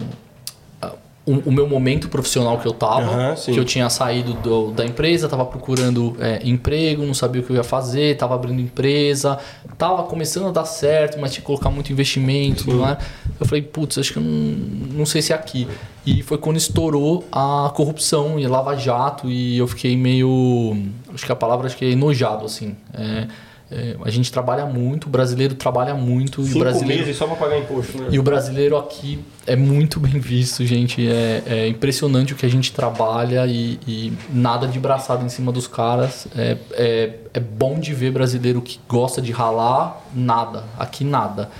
a- 0.81 0.92
o, 1.24 1.35
o 1.48 1.52
meu 1.52 1.68
momento 1.68 2.09
profissional 2.09 2.59
que 2.59 2.66
eu 2.66 2.72
tava, 2.72 3.37
sim. 3.37 3.52
que 3.52 3.59
eu 3.61 3.64
tinha 3.64 3.88
saído 3.88 4.33
do- 4.35 4.72
da 4.72 4.85
empresa, 4.85 5.28
tava 5.28 5.44
procurando 5.44 6.16
é, 6.18 6.40
emprego, 6.44 7.05
não 7.05 7.14
sabia 7.14 7.40
o 7.40 7.44
que 7.44 7.50
eu 7.52 7.57
ia 7.57 7.62
fazer, 7.64 8.16
tava 8.16 8.35
abrindo 8.35 8.61
empresa, 8.61 9.38
tava 9.78 10.02
começando 10.02 10.48
a 10.48 10.50
dar 10.50 10.64
certo, 10.64 11.20
mas 11.20 11.31
tinha 11.33 11.40
que 11.42 11.46
colocar 11.46 11.70
muito 11.70 11.92
investimento, 11.92 12.68
não 12.72 12.88
é? 12.88 12.98
Eu 13.38 13.46
falei, 13.46 13.62
putz, 13.62 13.98
acho 13.98 14.12
que 14.12 14.18
eu 14.18 14.22
não, 14.22 14.98
não 14.98 15.07
sei 15.07 15.22
se 15.22 15.33
é 15.33 15.37
aqui. 15.37 15.68
E 16.05 16.20
foi 16.22 16.38
quando 16.38 16.57
estourou 16.57 17.24
a 17.31 17.70
corrupção 17.76 18.37
e 18.40 18.46
Lava 18.48 18.74
Jato 18.76 19.31
e 19.31 19.57
eu 19.59 19.68
fiquei 19.68 19.96
meio, 19.96 20.76
acho 21.14 21.24
que 21.24 21.31
a 21.31 21.37
palavra 21.37 21.68
acho 21.68 21.76
que 21.76 21.85
é 21.85 21.90
enojado 21.90 22.44
assim. 22.44 22.74
É, 22.94 23.28
é, 23.72 23.96
a 24.04 24.11
gente 24.11 24.30
trabalha 24.30 24.66
muito, 24.66 25.06
o 25.06 25.11
brasileiro 25.11 25.54
trabalha 25.54 25.94
muito 25.94 26.42
e 26.42 26.44
o 26.44 26.46
Cinco 26.46 26.58
brasileiro 26.58 27.02
meses 27.02 27.16
só 27.16 27.26
pra 27.26 27.37
pagar 27.37 27.58
imposto, 27.58 27.98
né? 27.98 28.08
e 28.11 28.18
o 28.18 28.22
brasileiro 28.22 28.76
aqui 28.76 29.18
é 29.46 29.56
muito 29.56 29.98
bem 29.98 30.20
visto, 30.20 30.64
gente. 30.64 31.08
É, 31.08 31.42
é 31.46 31.68
impressionante 31.68 32.32
o 32.32 32.37
que 32.37 32.44
a 32.44 32.48
gente 32.48 32.72
trabalha 32.72 33.46
e, 33.46 33.80
e 33.87 34.12
nada 34.30 34.68
de 34.68 34.78
braçada 34.78 35.24
em 35.24 35.28
cima 35.28 35.50
dos 35.50 35.66
caras. 35.66 36.26
É, 36.37 36.56
é, 36.72 37.14
é 37.35 37.40
bom 37.40 37.78
de 37.78 37.94
ver 37.94 38.12
brasileiro 38.12 38.61
que 38.61 38.78
gosta 38.88 39.20
de 39.22 39.32
ralar, 39.32 40.00
nada. 40.14 40.64
Aqui 40.78 41.04
nada. 41.04 41.50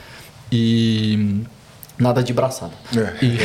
E 0.51 1.43
nada 1.99 2.23
de 2.23 2.33
braçada. 2.33 2.73
É. 2.95 3.25
E, 3.25 3.39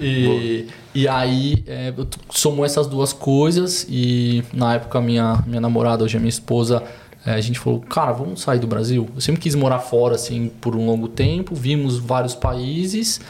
e, 0.00 0.68
e 0.94 1.08
aí 1.08 1.62
é, 1.66 1.92
somou 2.30 2.64
essas 2.64 2.86
duas 2.86 3.12
coisas 3.12 3.86
e 3.88 4.42
na 4.52 4.74
época 4.74 5.00
minha, 5.00 5.42
minha 5.46 5.60
namorada, 5.60 6.04
hoje 6.04 6.16
é 6.16 6.20
minha 6.20 6.28
esposa, 6.28 6.82
é, 7.30 7.34
a 7.34 7.40
gente 7.40 7.58
falou, 7.58 7.80
cara, 7.80 8.12
vamos 8.12 8.42
sair 8.42 8.58
do 8.58 8.66
Brasil. 8.66 9.08
Eu 9.14 9.20
sempre 9.20 9.40
quis 9.40 9.54
morar 9.54 9.78
fora, 9.78 10.16
assim, 10.16 10.50
por 10.60 10.74
um 10.74 10.84
longo 10.84 11.06
tempo, 11.08 11.54
vimos 11.54 11.98
vários 11.98 12.34
países 12.34 13.20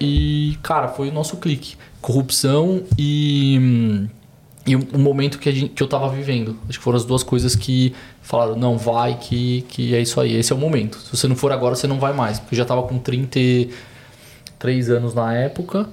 e, 0.00 0.58
cara, 0.62 0.88
foi 0.88 1.10
o 1.10 1.12
nosso 1.12 1.36
clique. 1.36 1.76
Corrupção 2.00 2.82
e, 2.98 4.08
e 4.66 4.74
o 4.74 4.98
momento 4.98 5.38
que, 5.38 5.48
a 5.48 5.52
gente, 5.52 5.74
que 5.74 5.82
eu 5.82 5.86
tava 5.86 6.08
vivendo. 6.08 6.56
Acho 6.68 6.78
que 6.78 6.84
foram 6.84 6.96
as 6.96 7.04
duas 7.04 7.22
coisas 7.22 7.54
que 7.54 7.92
falaram, 8.22 8.56
não, 8.56 8.78
vai, 8.78 9.18
que, 9.18 9.62
que 9.68 9.94
é 9.94 10.00
isso 10.00 10.18
aí, 10.20 10.34
esse 10.34 10.52
é 10.52 10.56
o 10.56 10.58
momento. 10.58 10.98
Se 10.98 11.14
você 11.16 11.28
não 11.28 11.36
for 11.36 11.52
agora, 11.52 11.74
você 11.74 11.86
não 11.86 11.98
vai 11.98 12.14
mais. 12.14 12.38
Porque 12.38 12.54
eu 12.54 12.58
já 12.58 12.64
tava 12.64 12.82
com 12.84 12.98
33 12.98 14.90
anos 14.90 15.12
na 15.12 15.34
época. 15.34 15.86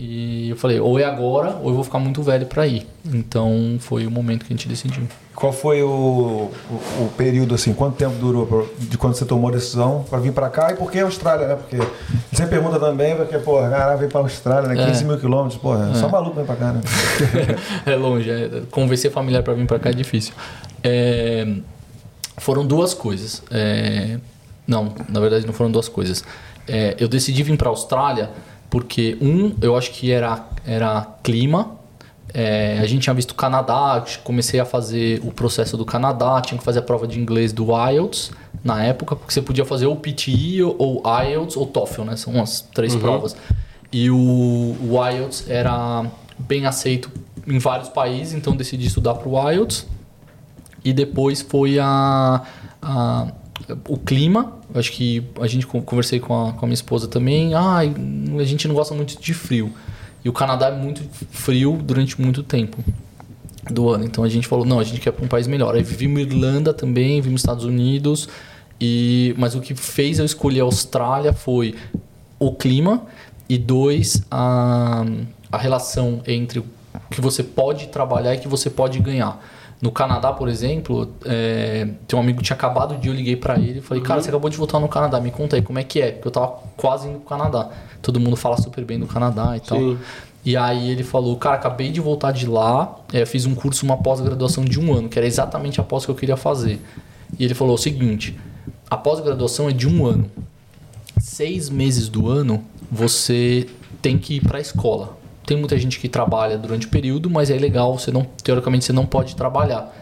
E 0.00 0.48
eu 0.50 0.56
falei, 0.56 0.78
ou 0.78 0.96
é 0.96 1.04
agora, 1.04 1.56
ou 1.60 1.70
eu 1.70 1.74
vou 1.74 1.82
ficar 1.82 1.98
muito 1.98 2.22
velho 2.22 2.46
pra 2.46 2.64
ir. 2.68 2.86
Então 3.04 3.78
foi 3.80 4.06
o 4.06 4.10
momento 4.10 4.44
que 4.44 4.52
a 4.52 4.56
gente 4.56 4.68
decidiu. 4.68 5.02
Qual 5.34 5.52
foi 5.52 5.82
o, 5.82 5.88
o, 5.88 6.74
o 7.04 7.10
período, 7.16 7.54
assim, 7.54 7.72
quanto 7.72 7.96
tempo 7.96 8.14
durou 8.16 8.46
pra- 8.46 8.64
de 8.78 8.96
quando 8.96 9.14
você 9.14 9.24
tomou 9.24 9.48
a 9.50 9.52
decisão 9.52 10.04
para 10.08 10.20
vir 10.20 10.32
para 10.32 10.48
cá? 10.50 10.70
E 10.70 10.76
por 10.76 10.90
que 10.92 11.00
Austrália, 11.00 11.48
né? 11.48 11.56
Porque 11.56 11.76
você 12.32 12.46
pergunta 12.46 12.78
também, 12.78 13.16
porque, 13.16 13.38
pô, 13.38 13.58
cara, 13.58 13.96
vem 13.96 14.08
pra 14.08 14.20
Austrália, 14.20 14.68
né? 14.68 14.80
É. 14.80 14.86
15 14.86 15.04
mil 15.04 15.18
quilômetros, 15.18 15.60
pô, 15.60 15.74
é. 15.74 15.94
só 15.94 16.08
maluco 16.08 16.36
vem 16.36 16.44
pra 16.44 16.54
cá, 16.54 16.72
né? 16.72 16.80
é 17.84 17.96
longe, 17.96 18.30
é, 18.30 18.62
convencer 18.70 19.10
familiar 19.10 19.42
pra 19.42 19.54
vir 19.54 19.66
pra 19.66 19.80
cá 19.80 19.90
é 19.90 19.92
difícil. 19.94 20.32
É, 20.82 21.44
foram 22.36 22.64
duas 22.64 22.94
coisas. 22.94 23.42
É, 23.50 24.18
não, 24.66 24.92
na 25.08 25.18
verdade 25.18 25.44
não 25.44 25.52
foram 25.52 25.72
duas 25.72 25.88
coisas. 25.88 26.24
É, 26.68 26.94
eu 27.00 27.08
decidi 27.08 27.42
vir 27.42 27.56
pra 27.56 27.68
Austrália 27.68 28.30
porque, 28.70 29.16
um, 29.20 29.54
eu 29.60 29.76
acho 29.76 29.90
que 29.92 30.10
era, 30.12 30.44
era 30.66 31.06
clima, 31.22 31.76
É, 32.34 32.78
a 32.82 32.86
gente 32.86 33.04
tinha 33.04 33.14
visto 33.14 33.30
o 33.30 33.34
Canadá, 33.34 34.04
comecei 34.22 34.60
a 34.60 34.64
fazer 34.64 35.18
o 35.24 35.30
processo 35.32 35.78
do 35.78 35.84
Canadá, 35.84 36.40
tinha 36.42 36.58
que 36.58 36.64
fazer 36.64 36.80
a 36.80 36.82
prova 36.82 37.06
de 37.06 37.18
inglês 37.18 37.54
do 37.54 37.68
IELTS 37.72 38.32
na 38.62 38.84
época, 38.84 39.16
porque 39.16 39.32
você 39.32 39.40
podia 39.40 39.64
fazer 39.64 39.86
ou 39.86 39.96
PTE, 39.96 40.62
ou 40.62 41.02
IELTS, 41.06 41.56
ou 41.56 41.66
TOEFL, 41.66 42.02
né? 42.02 42.16
São 42.16 42.38
as 42.38 42.60
três 42.60 42.92
uhum. 42.94 43.00
provas. 43.00 43.34
E 43.90 44.10
o, 44.10 44.76
o 44.90 45.08
IELTS 45.08 45.46
era 45.48 46.04
bem 46.38 46.66
aceito 46.66 47.10
em 47.46 47.58
vários 47.58 47.88
países, 47.88 48.34
então 48.34 48.54
decidi 48.54 48.86
estudar 48.86 49.14
para 49.14 49.28
o 49.28 49.50
IELTS. 49.50 49.86
E 50.84 50.92
depois 50.92 51.40
foi 51.40 51.78
a, 51.78 52.42
a 52.82 53.28
o 53.88 53.96
clima, 53.96 54.58
acho 54.74 54.92
que 54.92 55.22
a 55.40 55.46
gente 55.46 55.66
conversei 55.66 56.20
com 56.20 56.48
a, 56.48 56.52
com 56.52 56.64
a 56.64 56.68
minha 56.68 56.74
esposa 56.74 57.08
também. 57.08 57.54
Ah, 57.54 57.78
a 57.78 58.44
gente 58.44 58.66
não 58.68 58.74
gosta 58.74 58.94
muito 58.94 59.20
de 59.20 59.34
frio. 59.34 59.72
E 60.24 60.28
o 60.28 60.32
Canadá 60.32 60.68
é 60.68 60.76
muito 60.76 61.02
frio 61.30 61.78
durante 61.82 62.20
muito 62.20 62.42
tempo 62.42 62.82
do 63.70 63.88
ano. 63.90 64.04
Então 64.04 64.24
a 64.24 64.28
gente 64.28 64.46
falou, 64.46 64.64
não, 64.64 64.80
a 64.80 64.84
gente 64.84 65.00
quer 65.00 65.12
para 65.12 65.24
um 65.24 65.28
país 65.28 65.46
melhor. 65.46 65.74
Aí 65.74 65.82
vimos 65.82 66.22
Irlanda 66.22 66.72
também, 66.72 67.20
vimos 67.20 67.40
Estados 67.40 67.64
Unidos. 67.64 68.28
E 68.80 69.34
mas 69.36 69.54
o 69.54 69.60
que 69.60 69.74
fez 69.74 70.18
eu 70.18 70.24
escolher 70.24 70.60
a 70.60 70.64
Austrália 70.64 71.32
foi 71.32 71.74
o 72.38 72.52
clima 72.52 73.02
e 73.48 73.58
dois 73.58 74.22
a, 74.30 75.04
a 75.50 75.58
relação 75.58 76.22
entre 76.26 76.60
o 76.60 76.64
que 77.10 77.20
você 77.20 77.42
pode 77.42 77.88
trabalhar 77.88 78.34
e 78.34 78.38
que 78.38 78.48
você 78.48 78.70
pode 78.70 78.98
ganhar. 79.00 79.42
No 79.80 79.92
Canadá, 79.92 80.32
por 80.32 80.48
exemplo, 80.48 81.08
é, 81.24 81.88
tem 82.06 82.18
um 82.18 82.22
amigo 82.22 82.38
que 82.38 82.44
tinha 82.44 82.56
acabado 82.56 82.96
de 82.96 83.08
eu 83.08 83.14
liguei 83.14 83.36
para 83.36 83.56
ele 83.56 83.78
e 83.78 83.80
falei, 83.80 84.02
cara, 84.02 84.18
uhum. 84.18 84.24
você 84.24 84.28
acabou 84.28 84.50
de 84.50 84.56
voltar 84.56 84.80
no 84.80 84.88
Canadá, 84.88 85.20
me 85.20 85.30
conta 85.30 85.54
aí 85.54 85.62
como 85.62 85.78
é 85.78 85.84
que 85.84 86.00
é, 86.00 86.10
porque 86.10 86.26
eu 86.26 86.32
tava 86.32 86.48
quase 86.76 87.08
indo 87.08 87.20
pro 87.20 87.28
Canadá. 87.28 87.70
Todo 88.02 88.18
mundo 88.18 88.36
fala 88.36 88.56
super 88.56 88.84
bem 88.84 88.98
do 88.98 89.06
Canadá 89.06 89.56
e 89.56 89.60
tal. 89.60 89.78
Sim. 89.78 89.98
E 90.44 90.56
aí 90.56 90.90
ele 90.90 91.04
falou, 91.04 91.36
cara, 91.36 91.56
acabei 91.56 91.90
de 91.90 92.00
voltar 92.00 92.32
de 92.32 92.46
lá, 92.46 92.96
é, 93.12 93.26
fiz 93.26 93.44
um 93.44 93.54
curso, 93.54 93.84
uma 93.84 93.96
pós-graduação 93.96 94.64
de 94.64 94.80
um 94.80 94.94
ano, 94.94 95.08
que 95.08 95.18
era 95.18 95.26
exatamente 95.26 95.80
a 95.80 95.84
pós 95.84 96.04
que 96.04 96.10
eu 96.10 96.14
queria 96.14 96.36
fazer. 96.36 96.80
E 97.38 97.44
ele 97.44 97.54
falou 97.54 97.74
o 97.74 97.78
seguinte, 97.78 98.38
a 98.90 98.96
pós-graduação 98.96 99.68
é 99.68 99.72
de 99.72 99.86
um 99.86 100.06
ano. 100.06 100.30
Seis 101.20 101.68
meses 101.68 102.08
do 102.08 102.28
ano, 102.28 102.64
você 102.90 103.66
tem 104.00 104.16
que 104.16 104.36
ir 104.36 104.40
para 104.40 104.58
a 104.58 104.60
escola. 104.60 105.17
Tem 105.48 105.56
muita 105.56 105.78
gente 105.78 105.98
que 105.98 106.10
trabalha 106.10 106.58
durante 106.58 106.86
o 106.86 106.90
período, 106.90 107.30
mas 107.30 107.50
é 107.50 107.56
legal, 107.56 107.98
você 107.98 108.10
não, 108.10 108.22
teoricamente 108.44 108.84
você 108.84 108.92
não 108.92 109.06
pode 109.06 109.34
trabalhar. 109.34 109.96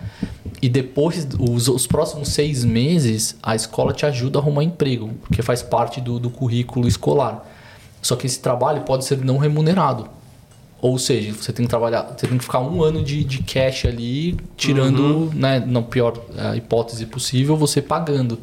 E 0.61 0.69
depois, 0.69 1.25
os, 1.39 1.69
os 1.69 1.87
próximos 1.87 2.31
seis 2.31 2.65
meses, 2.65 3.37
a 3.41 3.55
escola 3.55 3.93
te 3.93 4.05
ajuda 4.05 4.41
a 4.41 4.43
arrumar 4.43 4.65
emprego, 4.65 5.09
porque 5.23 5.43
faz 5.43 5.63
parte 5.63 6.01
do, 6.01 6.19
do 6.19 6.31
currículo 6.31 6.89
escolar. 6.89 7.49
Só 8.03 8.17
que 8.17 8.27
esse 8.27 8.41
trabalho 8.41 8.81
pode 8.81 9.05
ser 9.05 9.25
não 9.25 9.39
remunerado. 9.39 10.09
Ou 10.83 10.99
seja, 10.99 11.33
você 11.33 11.53
tem 11.53 11.65
que 11.65 11.71
trabalhar, 11.71 12.03
você 12.17 12.27
tem 12.27 12.37
que 12.37 12.45
ficar 12.45 12.59
um 12.59 12.83
ano 12.83 13.01
de, 13.01 13.23
de 13.23 13.45
cash 13.45 13.87
ali, 13.87 14.37
tirando, 14.57 15.01
uhum. 15.01 15.31
né, 15.33 15.61
na 15.65 15.81
pior 15.81 16.21
é, 16.37 16.57
hipótese 16.57 17.07
possível, 17.07 17.57
você 17.57 17.81
pagando. 17.81 18.41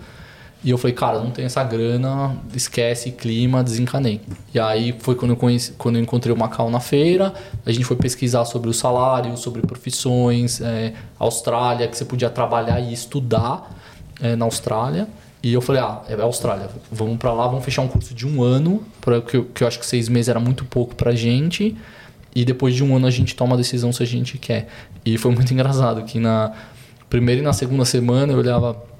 E 0.63 0.69
eu 0.69 0.77
falei, 0.77 0.95
cara, 0.95 1.19
não 1.19 1.29
tem 1.29 1.43
essa 1.43 1.61
grana, 1.61 2.37
esquece 2.55 3.11
clima, 3.11 3.61
desencanei. 3.61 4.21
E 4.53 4.59
aí 4.59 4.95
foi 4.97 5.13
quando 5.13 5.31
eu, 5.31 5.37
conheci, 5.37 5.73
quando 5.73 5.97
eu 5.97 6.01
encontrei 6.01 6.33
o 6.33 6.37
Macau 6.37 6.69
na 6.69 6.79
feira, 6.79 7.33
a 7.65 7.71
gente 7.71 7.83
foi 7.83 7.97
pesquisar 7.97 8.45
sobre 8.45 8.69
o 8.69 8.73
salário, 8.73 9.35
sobre 9.35 9.61
profissões, 9.61 10.61
é, 10.61 10.93
Austrália, 11.19 11.85
que 11.87 11.97
você 11.97 12.05
podia 12.05 12.29
trabalhar 12.29 12.79
e 12.79 12.93
estudar 12.93 13.69
é, 14.21 14.37
na 14.37 14.45
Austrália. 14.45 15.07
E 15.43 15.51
eu 15.51 15.59
falei, 15.59 15.81
ah, 15.81 16.01
é 16.07 16.13
Austrália, 16.21 16.69
vamos 16.89 17.17
para 17.17 17.33
lá, 17.33 17.45
vamos 17.47 17.65
fechar 17.65 17.81
um 17.81 17.89
curso 17.89 18.13
de 18.13 18.25
um 18.25 18.41
ano, 18.41 18.81
porque 19.01 19.35
eu, 19.35 19.43
que 19.43 19.65
eu 19.65 19.67
acho 19.67 19.77
que 19.77 19.85
seis 19.85 20.07
meses 20.07 20.29
era 20.29 20.39
muito 20.39 20.63
pouco 20.63 20.95
pra 20.95 21.13
gente. 21.13 21.75
E 22.33 22.45
depois 22.45 22.73
de 22.73 22.83
um 22.85 22.95
ano 22.95 23.05
a 23.05 23.11
gente 23.11 23.35
toma 23.35 23.55
a 23.55 23.57
decisão 23.57 23.91
se 23.91 24.01
a 24.01 24.05
gente 24.05 24.37
quer. 24.37 24.69
E 25.05 25.17
foi 25.17 25.31
muito 25.31 25.51
engraçado 25.53 26.03
que 26.03 26.19
na 26.19 26.53
primeira 27.09 27.41
e 27.41 27.43
na 27.43 27.51
segunda 27.51 27.83
semana 27.83 28.31
eu 28.31 28.39
olhava 28.39 28.92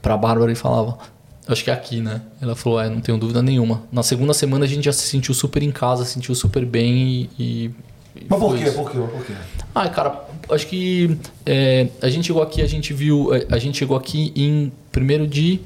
pra 0.00 0.16
Bárbara 0.16 0.50
e 0.50 0.54
falava, 0.54 0.98
acho 1.46 1.64
que 1.64 1.70
é 1.70 1.72
aqui, 1.72 2.00
né? 2.00 2.22
Ela 2.40 2.54
falou, 2.54 2.80
é, 2.80 2.88
não 2.88 3.00
tenho 3.00 3.18
dúvida 3.18 3.42
nenhuma. 3.42 3.82
Na 3.90 4.02
segunda 4.02 4.32
semana 4.32 4.64
a 4.64 4.68
gente 4.68 4.84
já 4.84 4.92
se 4.92 5.06
sentiu 5.06 5.34
super 5.34 5.62
em 5.62 5.70
casa, 5.70 6.04
se 6.04 6.12
sentiu 6.12 6.34
super 6.34 6.64
bem 6.64 7.28
e. 7.38 7.70
e 8.16 8.26
Mas 8.28 8.38
por 8.38 8.56
quê? 8.56 8.70
por 8.70 8.90
quê? 8.90 8.98
Por 8.98 9.26
quê? 9.26 9.32
Ah, 9.74 9.88
cara, 9.88 10.24
acho 10.50 10.66
que 10.66 11.18
é, 11.44 11.88
a 12.00 12.08
gente 12.08 12.26
chegou 12.26 12.42
aqui, 12.42 12.62
a 12.62 12.66
gente 12.66 12.92
viu. 12.92 13.34
É, 13.34 13.46
a 13.50 13.58
gente 13.58 13.78
chegou 13.78 13.96
aqui 13.96 14.32
em 14.34 14.72
primeiro 14.90 15.26
de. 15.26 15.60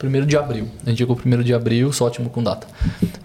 Primeiro 0.00 0.26
de 0.26 0.34
abril. 0.34 0.66
A 0.86 0.88
gente 0.88 0.96
chegou 0.96 1.14
primeiro 1.14 1.44
de 1.44 1.52
abril, 1.52 1.92
só 1.92 2.06
ótimo 2.06 2.30
com 2.30 2.42
data. 2.42 2.66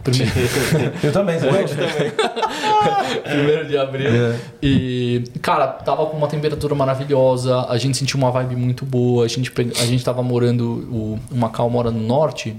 Primeiro... 0.04 0.30
eu 1.02 1.10
também, 1.10 1.40
também. 1.40 1.64
primeiro 3.24 3.66
de 3.66 3.78
abril. 3.78 4.10
É. 4.10 4.38
E, 4.62 5.24
cara, 5.42 5.68
tava 5.68 6.06
com 6.06 6.18
uma 6.18 6.28
temperatura 6.28 6.76
maravilhosa, 6.76 7.66
a 7.70 7.78
gente 7.78 7.96
sentiu 7.96 8.18
uma 8.18 8.30
vibe 8.30 8.58
muito 8.58 8.86
boa, 8.86 9.24
a 9.24 9.28
gente, 9.30 9.54
a 9.58 9.86
gente 9.86 10.04
tava 10.04 10.22
morando, 10.22 10.66
o, 10.92 11.20
o 11.32 11.38
Macau 11.38 11.70
mora 11.70 11.90
no 11.90 12.02
norte, 12.02 12.54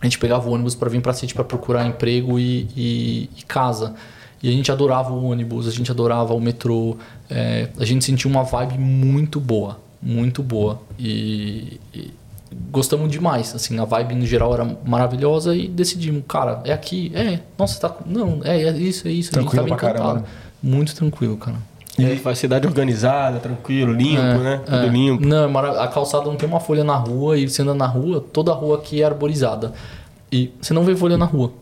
a 0.00 0.06
gente 0.06 0.18
pegava 0.18 0.48
o 0.48 0.52
ônibus 0.52 0.74
para 0.74 0.88
vir 0.88 1.00
pra 1.00 1.12
City 1.12 1.32
para 1.32 1.44
procurar 1.44 1.86
emprego 1.86 2.40
e, 2.40 2.66
e, 2.76 3.30
e, 3.38 3.44
casa. 3.44 3.94
E 4.42 4.48
a 4.48 4.52
gente 4.52 4.72
adorava 4.72 5.12
o 5.12 5.24
ônibus, 5.24 5.68
a 5.68 5.70
gente 5.70 5.88
adorava 5.88 6.34
o 6.34 6.40
metrô, 6.40 6.96
é, 7.30 7.68
a 7.78 7.84
gente 7.84 8.04
sentiu 8.04 8.28
uma 8.28 8.42
vibe 8.42 8.76
muito 8.76 9.38
boa, 9.38 9.78
muito 10.02 10.42
boa. 10.42 10.80
e, 10.98 11.78
e 11.94 12.10
gostamos 12.70 13.10
demais, 13.10 13.54
assim, 13.54 13.78
a 13.78 13.84
vibe 13.84 14.14
no 14.14 14.26
geral 14.26 14.52
era 14.54 14.78
maravilhosa 14.84 15.54
e 15.54 15.68
decidimos, 15.68 16.24
cara, 16.26 16.60
é 16.64 16.72
aqui, 16.72 17.12
é, 17.14 17.40
nossa, 17.58 17.80
tá, 17.80 17.96
não, 18.04 18.40
é, 18.44 18.62
é 18.62 18.70
isso, 18.76 19.08
é 19.08 19.10
isso, 19.10 19.32
tranquilo 19.32 19.64
a 19.64 19.68
gente 19.68 19.78
tava 19.78 19.90
encantado. 19.90 20.04
Caramba, 20.04 20.20
né? 20.20 20.26
Muito 20.62 20.94
tranquilo, 20.94 21.36
cara. 21.36 21.56
E 21.98 22.04
é, 22.04 22.16
faz 22.16 22.38
cidade 22.38 22.66
organizada, 22.66 23.38
tranquilo, 23.38 23.92
limpo, 23.92 24.20
é, 24.20 24.38
né? 24.38 24.60
Tudo 24.64 24.76
é. 24.76 24.88
limpo. 24.88 25.26
Não, 25.26 25.58
a 25.58 25.88
calçada 25.88 26.26
não 26.26 26.36
tem 26.36 26.48
uma 26.48 26.60
folha 26.60 26.84
na 26.84 26.94
rua 26.94 27.38
e 27.38 27.48
você 27.48 27.62
anda 27.62 27.74
na 27.74 27.86
rua, 27.86 28.20
toda 28.20 28.52
a 28.52 28.54
rua 28.54 28.76
aqui 28.76 29.00
é 29.00 29.06
arborizada. 29.06 29.72
E 30.30 30.52
você 30.60 30.74
não 30.74 30.84
vê 30.84 30.94
folha 30.94 31.16
na 31.16 31.24
rua. 31.24 31.52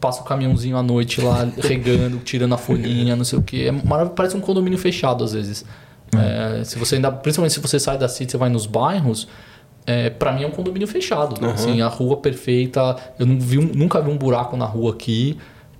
Passa 0.00 0.22
o 0.22 0.24
caminhãozinho 0.24 0.76
à 0.76 0.82
noite 0.82 1.20
lá, 1.20 1.48
regando, 1.58 2.18
tirando 2.18 2.54
a 2.54 2.58
folhinha, 2.58 3.16
não 3.16 3.24
sei 3.24 3.38
o 3.38 3.42
que. 3.42 3.66
É 3.66 3.72
maravilhoso, 3.72 4.14
parece 4.14 4.36
um 4.36 4.40
condomínio 4.40 4.78
fechado 4.78 5.24
às 5.24 5.32
vezes. 5.32 5.64
É. 6.12 6.64
se 6.64 6.76
você 6.76 6.96
ainda, 6.96 7.10
principalmente 7.10 7.54
se 7.54 7.60
você 7.60 7.78
sai 7.78 7.96
da 7.96 8.08
cidade, 8.08 8.32
você 8.32 8.36
vai 8.36 8.48
nos 8.48 8.66
bairros, 8.66 9.28
é, 9.86 10.10
para 10.10 10.32
mim 10.32 10.44
é 10.44 10.46
um 10.46 10.50
condomínio 10.50 10.86
fechado. 10.86 11.42
Uhum. 11.42 11.50
Assim, 11.50 11.80
a 11.80 11.88
rua 11.88 12.16
perfeita. 12.18 12.96
Eu 13.18 13.26
não 13.26 13.38
vi 13.38 13.58
um, 13.58 13.70
nunca 13.74 14.00
vi 14.00 14.10
um 14.10 14.16
buraco 14.16 14.56
na 14.56 14.64
rua 14.64 14.92
aqui. 14.92 15.38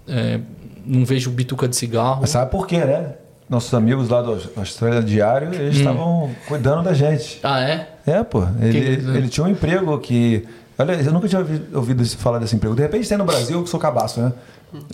É, 0.08 0.40
não 0.84 1.04
vejo 1.04 1.30
bituca 1.30 1.68
de 1.68 1.76
cigarro. 1.76 2.18
Mas 2.20 2.30
sabe 2.30 2.50
por 2.50 2.66
quê, 2.66 2.78
né? 2.78 3.14
Nossos 3.48 3.74
amigos 3.74 4.08
lá 4.08 4.22
do 4.22 4.40
Austrália 4.56 5.02
Diário, 5.02 5.52
eles 5.52 5.76
hum. 5.76 5.78
estavam 5.78 6.30
cuidando 6.46 6.84
da 6.84 6.94
gente. 6.94 7.40
Ah, 7.42 7.60
é? 7.60 7.88
É, 8.06 8.22
pô. 8.22 8.44
Ele, 8.60 8.78
ele 8.78 9.28
tinha 9.28 9.44
um 9.44 9.48
emprego 9.48 9.98
que. 9.98 10.46
Olha, 10.78 10.92
eu 10.92 11.12
nunca 11.12 11.28
tinha 11.28 11.44
ouvido 11.74 12.04
falar 12.16 12.38
desse 12.38 12.56
emprego. 12.56 12.74
De 12.74 12.82
repente 12.82 13.08
tem 13.08 13.18
no 13.18 13.24
Brasil, 13.24 13.62
que 13.62 13.68
sou 13.68 13.78
cabaço, 13.78 14.20
né? 14.20 14.32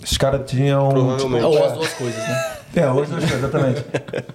Os 0.03 0.17
caras 0.17 0.49
tinham. 0.49 0.89
Provavelmente. 0.89 1.45
Tipo, 1.45 1.55
Ou 1.55 1.65
as 1.65 1.73
duas 1.73 1.93
coisas, 1.93 2.17
né? 2.17 2.56
É, 2.75 2.89
hoje 2.89 3.09
duas 3.09 3.23
coisas, 3.23 3.39
exatamente. 3.39 3.85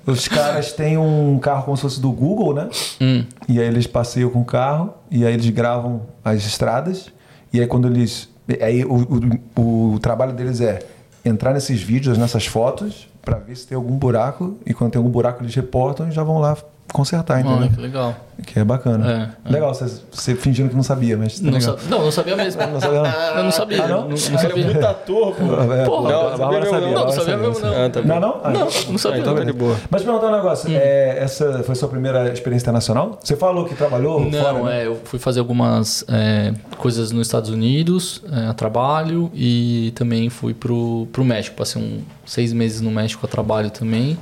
Os 0.06 0.28
caras 0.28 0.72
têm 0.72 0.98
um 0.98 1.38
carro 1.38 1.64
como 1.64 1.76
se 1.76 1.82
fosse 1.82 2.00
do 2.00 2.10
Google, 2.10 2.54
né? 2.54 2.68
Hum. 3.00 3.24
E 3.48 3.60
aí 3.60 3.66
eles 3.66 3.86
passeiam 3.86 4.30
com 4.30 4.40
o 4.40 4.44
carro 4.44 4.94
e 5.10 5.24
aí 5.24 5.34
eles 5.34 5.48
gravam 5.50 6.02
as 6.24 6.44
estradas. 6.44 7.10
E 7.52 7.60
aí 7.60 7.66
quando 7.66 7.88
eles. 7.88 8.28
Aí 8.60 8.84
o, 8.84 9.40
o, 9.56 9.94
o 9.94 9.98
trabalho 10.00 10.32
deles 10.32 10.60
é 10.60 10.80
entrar 11.24 11.52
nesses 11.52 11.80
vídeos, 11.80 12.18
nessas 12.18 12.46
fotos, 12.46 13.08
para 13.22 13.36
ver 13.36 13.56
se 13.56 13.66
tem 13.66 13.76
algum 13.76 13.96
buraco. 13.96 14.58
E 14.66 14.74
quando 14.74 14.92
tem 14.92 14.98
algum 14.98 15.10
buraco, 15.10 15.42
eles 15.42 15.54
reportam 15.54 16.08
e 16.08 16.12
já 16.12 16.22
vão 16.22 16.38
lá 16.38 16.56
consertar, 16.92 17.40
entendeu? 17.40 17.58
Olha, 17.58 17.68
que 17.68 17.80
legal. 17.80 18.14
Que 18.46 18.58
é 18.58 18.64
bacana. 18.64 19.34
É, 19.44 19.48
é. 19.48 19.52
Legal, 19.52 19.72
você, 19.72 20.00
você, 20.10 20.34
fingindo 20.34 20.68
que 20.68 20.74
não 20.74 20.82
sabia, 20.82 21.16
mas 21.16 21.38
tá 21.38 21.50
não, 21.50 21.60
sa 21.60 21.76
não, 21.88 22.04
não 22.04 22.12
sabia 22.12 22.36
mesmo. 22.36 22.60
não 22.66 22.80
sabia, 22.80 23.02
não. 23.02 23.12
Eu 23.36 23.44
não 23.44 23.52
sabia. 23.52 23.84
Ah, 23.84 23.88
não? 23.88 24.00
Não, 24.02 24.08
não 24.08 24.16
sabia. 24.16 24.64
muito 24.64 24.86
ator, 24.86 25.34
pô. 25.34 25.44
É, 25.72 25.84
Porra, 25.84 26.10
não, 26.10 26.22
não, 26.22 26.36
sabia, 26.36 26.70
sabia, 26.70 26.88
não, 26.88 27.04
não 27.04 27.12
sabia 27.12 27.36
mesmo, 27.36 27.60
não. 27.60 27.84
Ah, 27.84 27.90
tá 27.90 28.02
não, 28.02 28.20
não? 28.20 28.40
Ah, 28.42 28.50
não, 28.50 28.60
não 28.60 28.98
sabia. 28.98 29.20
então 29.20 29.34
tá 29.34 29.44
de 29.44 29.52
boa. 29.52 29.76
Mas 29.90 30.02
perguntar 30.02 30.26
um 30.26 30.32
negócio, 30.32 30.70
hum. 30.70 30.74
é, 30.74 31.18
essa 31.18 31.62
foi 31.62 31.74
sua 31.74 31.88
primeira 31.88 32.32
experiência 32.32 32.64
internacional? 32.64 33.18
Você 33.22 33.36
falou 33.36 33.64
que 33.64 33.74
trabalhou 33.74 34.20
não, 34.20 34.32
fora? 34.32 34.52
Não, 34.52 34.68
é, 34.70 34.86
eu 34.86 35.00
fui 35.04 35.18
fazer 35.18 35.40
algumas 35.40 36.04
é, 36.08 36.52
coisas 36.76 37.12
nos 37.12 37.26
Estados 37.26 37.50
Unidos, 37.50 38.22
é, 38.30 38.46
a 38.46 38.54
trabalho, 38.54 39.30
e 39.34 39.92
também 39.94 40.28
fui 40.28 40.52
pro, 40.52 41.06
pro 41.12 41.24
México. 41.24 41.56
Passei 41.56 41.80
um, 41.80 42.00
seis 42.26 42.52
meses 42.52 42.80
no 42.80 42.90
México 42.90 43.24
a 43.24 43.28
trabalho 43.28 43.70
também. 43.70 44.18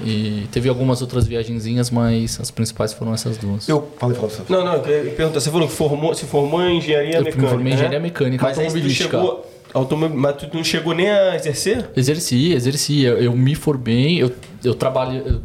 E 0.00 0.46
teve 0.52 0.68
algumas 0.68 1.02
outras 1.02 1.26
viagenzinhas, 1.26 1.90
mas 1.90 2.38
as 2.40 2.50
principais 2.50 2.92
foram 2.92 3.12
essas 3.12 3.36
duas. 3.36 3.68
Eu 3.68 3.88
falei, 3.98 4.16
falei, 4.16 4.32
Não, 4.48 4.64
não, 4.64 4.74
eu 4.74 4.80
pergunta, 5.12 5.40
você 5.40 5.50
falou 5.50 5.66
que 5.66 5.74
formou, 5.74 6.14
se 6.14 6.24
formou 6.24 6.62
em 6.62 6.78
engenharia 6.78 7.16
eu 7.16 7.24
mecânica. 7.24 7.44
Eu 7.44 7.48
formei 7.48 7.72
em 7.72 7.74
engenharia 7.74 7.98
né? 7.98 8.02
mecânica, 8.02 8.44
mas 8.44 8.58
automobilística. 8.58 9.18
Chegou, 9.18 9.46
automob... 9.74 10.14
Mas 10.14 10.36
tu 10.36 10.48
não 10.54 10.64
chegou 10.64 10.94
nem 10.94 11.10
a 11.10 11.34
exercer? 11.34 11.90
Exerci, 11.96 12.52
exerci. 12.52 13.02
Eu, 13.02 13.18
eu 13.18 13.32
me 13.36 13.54
formei, 13.54 14.22
eu, 14.22 14.30
eu 14.64 14.74
trabalho. 14.74 15.22
Eu 15.26 15.40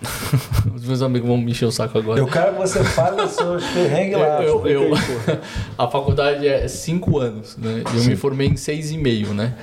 Os 0.74 0.84
meus 0.84 1.02
amigos 1.02 1.26
vão 1.28 1.36
me 1.38 1.50
encher 1.50 1.64
o 1.66 1.72
saco 1.72 1.98
agora. 1.98 2.20
Eu 2.20 2.26
quero 2.26 2.52
que 2.54 2.58
você 2.60 2.84
fale 2.84 3.16
dos 3.22 3.32
seus 3.32 3.64
perrengues 3.64 4.18
lá. 4.18 4.42
Eu, 4.42 4.66
eu- 4.66 4.90
pô. 4.90 4.96
a 5.82 5.88
faculdade 5.88 6.46
é 6.46 6.68
cinco 6.68 7.18
anos, 7.18 7.56
né? 7.56 7.82
E 7.92 7.96
eu 7.96 8.04
me 8.04 8.16
formei 8.16 8.48
em 8.48 8.56
seis 8.56 8.90
e 8.90 8.98
meio, 8.98 9.34
né? 9.34 9.54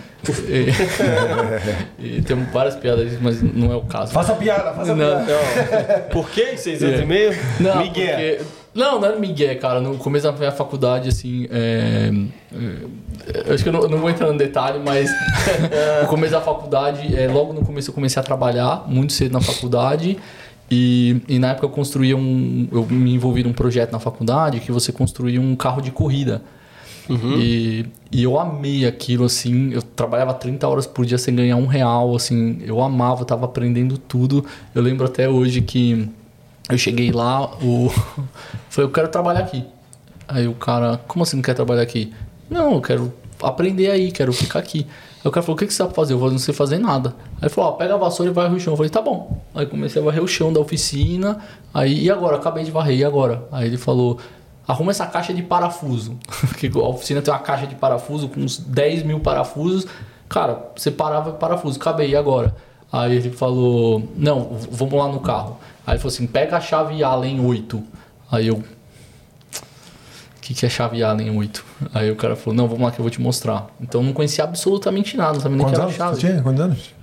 E, 2.00 2.08
e 2.18 2.22
tem 2.22 2.36
várias 2.52 2.76
piadas, 2.76 3.12
mas 3.22 3.42
não 3.42 3.72
é 3.72 3.76
o 3.76 3.82
caso. 3.84 4.12
Faça 4.12 4.34
piada, 4.36 4.74
faça 4.74 4.94
Não, 4.96 5.26
piada. 5.26 6.08
Por 6.12 6.30
que 6.30 6.58
seis 6.58 6.84
anos 6.84 7.00
É. 7.00 7.04
e 7.04 7.06
meio? 7.06 7.32
Não, 7.60 7.78
Miguel. 7.78 8.08
porque- 8.18 8.65
Não, 8.76 9.00
não 9.00 9.08
era 9.08 9.18
Miguel, 9.18 9.58
cara. 9.58 9.80
No 9.80 9.98
começo 9.98 10.26
da 10.30 10.34
minha 10.34 10.52
faculdade, 10.52 11.08
assim. 11.08 11.48
é, 11.50 12.12
é, 12.54 13.48
eu 13.48 13.54
acho 13.54 13.64
que 13.64 13.70
eu 13.70 13.74
não, 13.74 13.88
não 13.88 13.98
vou 14.00 14.10
entrar 14.10 14.30
no 14.30 14.38
detalhe, 14.38 14.80
mas 14.84 15.10
no 16.04 16.08
começo 16.10 16.34
da 16.34 16.42
faculdade, 16.42 17.16
é, 17.16 17.28
logo 17.30 17.54
no 17.54 17.64
começo 17.64 17.90
eu 17.90 17.94
comecei 17.94 18.20
a 18.20 18.24
trabalhar, 18.24 18.84
muito 18.86 19.14
cedo 19.14 19.32
na 19.32 19.40
faculdade. 19.40 20.18
E, 20.70 21.22
e 21.28 21.40
na 21.40 21.52
época 21.52 21.68
eu 21.68 21.70
construía 21.70 22.18
um. 22.18 22.68
Eu 22.70 22.86
me 22.86 23.14
envolvi 23.14 23.44
num 23.44 23.54
projeto 23.54 23.94
na 23.94 24.00
faculdade 24.00 24.60
que 24.60 24.72
você 24.72 24.92
construía 24.92 25.40
um 25.40 25.56
carro 25.56 25.82
de 25.82 25.92
corrida. 25.92 26.42
E, 27.08 27.86
e 28.12 28.24
eu 28.24 28.40
amei 28.40 28.86
aquilo, 28.86 29.26
assim. 29.26 29.72
Eu 29.72 29.82
trabalhava 29.82 30.34
30 30.34 30.68
horas 30.68 30.88
por 30.88 31.06
dia 31.06 31.18
sem 31.18 31.36
ganhar 31.36 31.56
um 31.56 31.68
real, 31.68 32.16
assim. 32.16 32.60
Eu 32.66 32.82
amava, 32.82 33.22
eu 33.22 33.26
tava 33.26 33.46
aprendendo 33.46 33.98
tudo. 33.98 34.44
Eu 34.74 34.82
lembro 34.82 35.06
até 35.06 35.30
hoje 35.30 35.62
que 35.62 36.10
eu 36.70 36.78
cheguei 36.78 37.12
lá, 37.12 37.46
o. 37.62 37.90
Falei, 38.70 38.90
eu 38.90 38.92
quero 38.92 39.08
trabalhar 39.08 39.42
aqui. 39.42 39.66
Aí 40.28 40.48
o 40.48 40.54
cara, 40.54 41.00
como 41.08 41.24
assim 41.24 41.36
não 41.36 41.44
quer 41.44 41.54
trabalhar 41.54 41.84
aqui? 41.84 42.12
Não, 42.50 42.74
eu 42.74 42.82
quero 42.82 43.14
aprender 43.42 43.92
aí, 43.92 44.12
quero 44.12 44.34
ficar 44.34 44.60
aqui. 44.60 44.88
Aí 45.24 45.28
o 45.28 45.32
cara 45.32 45.44
falou, 45.44 45.56
o 45.56 45.60
que, 45.60 45.66
que 45.68 45.74
você 45.74 45.78
sabe 45.78 45.94
fazer? 45.94 46.14
Eu 46.14 46.20
falei, 46.20 46.34
não 46.34 46.40
sei 46.40 46.54
fazer 46.54 46.78
nada. 46.78 47.16
Aí 47.42 47.50
falou, 47.50 47.72
ó, 47.72 47.74
pega 47.74 47.94
a 47.94 47.98
vassoura 47.98 48.32
e 48.32 48.34
varre 48.34 48.56
o 48.56 48.60
chão. 48.60 48.74
Eu 48.74 48.78
falei, 48.78 48.90
tá 48.90 49.02
bom. 49.02 49.42
Aí 49.54 49.66
comecei 49.66 50.02
a 50.02 50.06
varrer 50.06 50.24
o 50.24 50.28
chão 50.28 50.52
da 50.52 50.60
oficina. 50.60 51.40
Aí, 51.74 52.04
e 52.04 52.12
agora? 52.12 52.38
Acabei 52.38 52.64
de 52.64 52.72
varrer, 52.72 52.98
e 52.98 53.04
agora? 53.04 53.48
Aí 53.52 53.68
ele 53.68 53.78
falou, 53.78 54.20
arruma 54.68 54.92
essa 54.92 55.06
caixa 55.06 55.34
de 55.34 55.44
parafuso. 55.44 56.18
Porque 56.42 56.72
a 56.74 56.80
oficina 56.80 57.22
tem 57.22 57.34
uma 57.34 57.40
caixa 57.40 57.68
de 57.68 57.76
parafuso 57.76 58.28
com 58.30 58.40
uns 58.40 58.58
10 58.58 59.04
mil 59.04 59.20
parafusos. 59.20 59.88
Cara, 60.28 60.72
você 60.76 60.90
parava 60.90 61.32
parafuso, 61.34 61.80
acabei, 61.80 62.12
e 62.12 62.16
agora? 62.16 62.56
Aí 62.96 63.18
ele 63.18 63.30
falou, 63.30 64.08
não, 64.16 64.58
vamos 64.72 64.94
lá 64.94 65.10
no 65.10 65.20
carro. 65.20 65.58
Aí 65.86 65.96
ele 65.96 66.00
falou 66.00 66.14
assim, 66.14 66.26
pega 66.26 66.56
a 66.56 66.62
chave 66.62 67.04
Allen 67.04 67.46
8. 67.46 67.84
Aí 68.32 68.48
eu, 68.48 68.56
o 68.56 68.64
que, 70.40 70.54
que 70.54 70.66
é 70.66 70.70
chave 70.70 71.04
Allen 71.04 71.38
8? 71.38 71.66
Aí 71.94 72.10
o 72.10 72.16
cara 72.16 72.38
falou, 72.38 72.56
não, 72.56 72.70
vamos 72.70 72.84
lá 72.84 72.92
que 72.92 73.00
eu 73.00 73.04
vou 73.04 73.10
te 73.10 73.20
mostrar. 73.20 73.68
Então 73.82 74.00
eu 74.00 74.06
não 74.06 74.14
conhecia 74.14 74.46
absolutamente 74.46 75.18
nada, 75.18 75.34
não 75.34 75.42
sabia 75.42 75.58
nem 75.58 75.68
que 75.68 75.76
era 75.76 75.92
chave. 75.92 76.20
tinha? 76.20 76.42
Quantos 76.42 76.62
anos? 76.62 76.96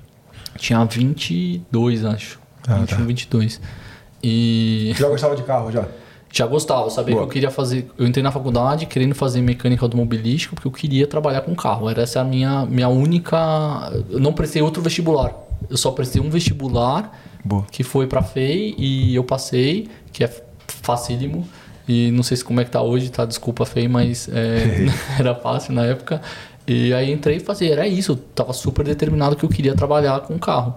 Tinha 0.56 0.82
22, 0.82 2.06
acho. 2.06 2.40
Ah, 2.66 2.76
21, 2.76 2.86
tá. 2.96 3.04
22. 3.04 3.60
E 4.24 4.94
Já 4.96 5.08
gostava 5.08 5.36
de 5.36 5.42
carro, 5.42 5.70
já? 5.70 5.84
já 6.32 6.46
gostava, 6.46 6.88
sabia 6.88 7.14
Boa. 7.14 7.26
que 7.26 7.28
eu 7.28 7.32
queria 7.34 7.50
fazer. 7.50 7.90
Eu 7.98 8.06
entrei 8.06 8.22
na 8.22 8.32
faculdade 8.32 8.86
querendo 8.86 9.14
fazer 9.14 9.42
mecânica 9.42 9.84
automobilística 9.84 10.54
porque 10.54 10.66
eu 10.66 10.72
queria 10.72 11.06
trabalhar 11.06 11.42
com 11.42 11.54
carro. 11.54 11.90
Era 11.90 12.00
essa 12.00 12.22
a 12.22 12.24
minha, 12.24 12.64
minha 12.64 12.88
única. 12.88 13.36
Eu 14.08 14.18
não 14.18 14.32
prestei 14.32 14.62
outro 14.62 14.80
vestibular. 14.80 15.34
Eu 15.72 15.78
só 15.78 15.90
prestei 15.90 16.20
um 16.20 16.28
vestibular 16.28 17.18
Boa. 17.42 17.64
que 17.70 17.82
foi 17.82 18.06
pra 18.06 18.22
FEI 18.22 18.74
e 18.76 19.14
eu 19.14 19.24
passei, 19.24 19.88
que 20.12 20.22
é 20.22 20.30
facílimo. 20.66 21.48
E 21.88 22.10
não 22.10 22.22
sei 22.22 22.36
se 22.36 22.44
como 22.44 22.60
é 22.60 22.64
que 22.64 22.70
tá 22.70 22.82
hoje, 22.82 23.10
tá? 23.10 23.24
Desculpa, 23.24 23.64
FEI, 23.64 23.88
mas 23.88 24.28
é, 24.28 24.86
era 25.18 25.34
fácil 25.34 25.72
na 25.72 25.86
época. 25.86 26.20
E 26.66 26.92
aí 26.92 27.10
entrei 27.10 27.38
e 27.38 27.40
fazia, 27.40 27.72
era 27.72 27.88
isso. 27.88 28.12
Eu 28.12 28.16
tava 28.16 28.52
super 28.52 28.84
determinado 28.84 29.34
que 29.34 29.44
eu 29.44 29.48
queria 29.48 29.74
trabalhar 29.74 30.20
com 30.20 30.38
carro. 30.38 30.76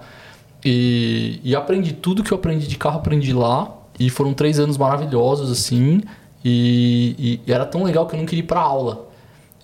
E, 0.64 1.42
e 1.44 1.54
aprendi 1.54 1.92
tudo 1.92 2.24
que 2.24 2.32
eu 2.32 2.38
aprendi 2.38 2.66
de 2.66 2.78
carro, 2.78 3.00
aprendi 3.00 3.34
lá. 3.34 3.70
E 4.00 4.10
foram 4.10 4.34
três 4.34 4.60
anos 4.60 4.78
maravilhosos, 4.78 5.52
assim. 5.52 6.02
E, 6.44 7.42
e 7.46 7.52
era 7.52 7.66
tão 7.66 7.84
legal 7.84 8.08
que 8.08 8.16
eu 8.16 8.20
não 8.20 8.26
queria 8.26 8.44
ir 8.44 8.48
pra 8.48 8.62
aula. 8.62 9.10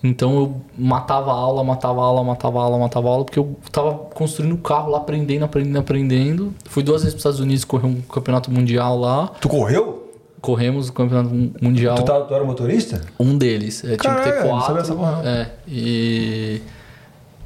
Então 0.04 0.34
eu 0.36 0.56
matava 0.76 1.30
a 1.30 1.34
aula, 1.34 1.62
matava 1.62 2.00
a 2.00 2.04
aula, 2.04 2.24
matava 2.24 2.58
a 2.58 2.62
aula, 2.64 2.78
matava 2.78 3.08
a 3.08 3.10
aula, 3.12 3.24
porque 3.24 3.38
eu 3.38 3.56
tava 3.70 3.94
construindo 4.12 4.54
o 4.54 4.58
carro 4.58 4.90
lá, 4.90 4.98
aprendendo, 4.98 5.44
aprendendo, 5.44 5.78
aprendendo. 5.78 6.54
Fui 6.64 6.82
duas 6.82 7.02
vezes 7.02 7.14
para 7.14 7.18
os 7.18 7.20
Estados 7.20 7.40
Unidos 7.40 7.64
correr 7.64 7.86
um 7.86 8.00
campeonato 8.00 8.50
mundial 8.50 8.98
lá. 8.98 9.28
Tu 9.40 9.48
correu? 9.48 10.10
Corremos 10.40 10.88
o 10.88 10.92
campeonato 10.92 11.32
mun- 11.32 11.52
mundial. 11.62 11.94
Tu, 11.94 12.02
tá, 12.04 12.20
tu 12.20 12.34
era 12.34 12.42
motorista? 12.42 13.00
Um 13.20 13.38
deles. 13.38 13.84
É, 13.84 13.96
tinha 13.96 14.14
que 14.16 14.22
ter 14.22 14.32
Caraca, 14.32 14.48
não 14.48 14.60
sabia 14.60 14.74
quatro. 14.74 14.78
essa 14.80 14.94
porra, 14.96 15.12
não. 15.22 15.28
É. 15.28 15.50
E. 15.68 16.62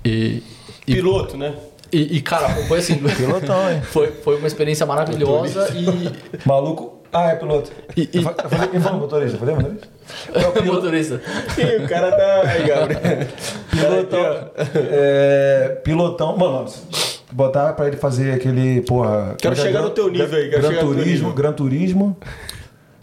E. 0.02 0.42
E, 0.86 0.94
Piloto, 0.94 1.36
né? 1.36 1.54
e, 1.92 2.16
e, 2.16 2.22
cara, 2.22 2.48
foi 2.48 2.78
assim. 2.78 2.96
Pilotão, 3.16 3.70
hein? 3.70 3.82
foi, 3.84 4.12
foi 4.12 4.38
uma 4.38 4.46
experiência 4.46 4.86
maravilhosa 4.86 5.68
e. 5.74 6.10
Maluco. 6.48 6.94
Ah, 7.12 7.30
é 7.30 7.34
piloto. 7.36 7.70
E- 7.96 8.08
e- 8.12 8.16
Eu 8.16 8.22
fa- 8.22 8.34
eu 8.44 8.48
falei, 8.80 8.98
motorista? 9.00 9.36
Eu 9.36 9.40
falei 9.40 9.54
motorista? 9.56 9.88
É 10.32 10.46
o 10.46 10.52
piloto. 10.52 10.72
motorista. 10.74 11.20
Ih, 11.58 11.84
o 11.84 11.88
cara 11.88 12.12
tá. 12.12 12.42
Aí, 12.50 12.66
Gabriel. 12.66 13.26
Pilotão. 13.70 14.50
É, 14.74 15.80
pilotão. 15.84 16.36
Mano, 16.36 16.66
botar 17.32 17.72
pra 17.74 17.86
ele 17.88 17.96
fazer 17.96 18.32
aquele, 18.32 18.80
porra. 18.82 19.34
Quero 19.38 19.54
é 19.54 19.58
é? 19.58 19.62
chegar 19.62 19.82
no 19.82 19.90
teu 19.90 20.08
nível 20.10 20.38
aí, 20.38 20.48
quero 20.50 20.62
Gran 20.68 20.80
Turismo. 20.80 21.32
Gran 21.32 21.52
Turismo. 21.52 22.16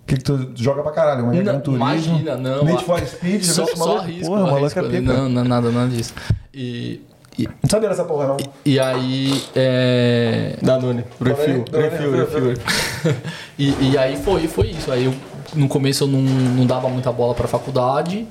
Que, 0.05 0.17
que 0.17 0.23
tu 0.23 0.51
joga 0.55 0.83
pra 0.83 0.91
caralho? 0.91 1.21
Como 1.21 1.33
é 1.33 1.41
Gran 1.41 1.59
Turismo? 1.59 1.85
imagina, 1.85 2.35
não. 2.35 2.65
Need 2.65 2.83
for 2.83 2.99
Speed, 3.05 3.43
Só, 3.43 3.65
só 3.65 3.77
maluco? 3.77 3.99
arrisco, 4.01 4.25
Porra, 4.27 4.51
maluco 4.51 4.79
é 4.79 4.83
pica. 4.83 5.01
Não, 5.01 5.29
não, 5.29 5.43
nada, 5.43 5.71
nada 5.71 5.87
disso. 5.89 6.13
E, 6.53 7.01
e, 7.37 7.45
Não 7.47 7.69
sabia 7.69 7.89
dessa 7.89 8.03
porra, 8.03 8.27
não. 8.27 8.37
e 8.65 8.79
aí. 8.79 9.43
É, 9.55 10.55
Danone. 10.61 11.03
Refuel, 11.23 11.65
refuel. 11.71 12.11
refuel. 12.11 12.53
e, 13.57 13.91
e 13.91 13.97
aí 13.97 14.17
foi, 14.17 14.47
foi 14.47 14.67
isso. 14.67 14.91
Aí 14.91 15.05
eu, 15.05 15.13
no 15.55 15.67
começo 15.67 16.03
eu 16.03 16.07
não, 16.07 16.19
não 16.21 16.65
dava 16.65 16.87
muita 16.89 17.11
bola 17.11 17.33
pra 17.33 17.47
faculdade. 17.47 18.27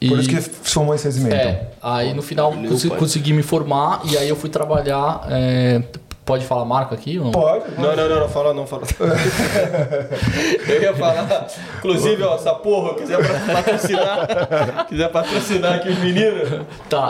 E, 0.00 0.08
Por 0.08 0.18
isso 0.18 0.28
que 0.28 0.40
formou 0.40 0.94
em 0.94 0.98
seis 0.98 1.16
e 1.16 1.20
meio. 1.20 1.34
então. 1.34 1.48
É, 1.50 1.66
aí 1.80 2.12
no 2.12 2.20
final 2.20 2.50
Valeu, 2.52 2.70
consi- 2.70 2.88
pai. 2.88 2.98
consegui 2.98 3.32
me 3.32 3.42
formar 3.42 4.02
e 4.04 4.18
aí 4.18 4.28
eu 4.28 4.36
fui 4.36 4.50
trabalhar. 4.50 5.26
é, 5.30 5.80
pode 6.24 6.44
falar 6.46 6.64
marca 6.64 6.94
aqui? 6.94 7.18
Ou 7.18 7.26
não? 7.26 7.32
Pode. 7.32 7.64
Não, 7.76 7.94
não, 7.94 8.08
não, 8.08 8.20
não, 8.20 8.28
fala 8.28 8.54
não, 8.54 8.66
fala. 8.66 8.82
Eu 10.68 10.82
ia 10.82 10.94
falar, 10.94 11.46
inclusive, 11.78 12.22
ó, 12.22 12.34
essa 12.34 12.54
porra, 12.54 12.94
quiser 12.94 13.18
patrocinar, 13.52 14.86
quiser 14.88 15.08
patrocinar 15.10 15.74
aqui 15.74 15.90
os 15.90 15.98
meninos, 15.98 16.60
Tá. 16.88 17.08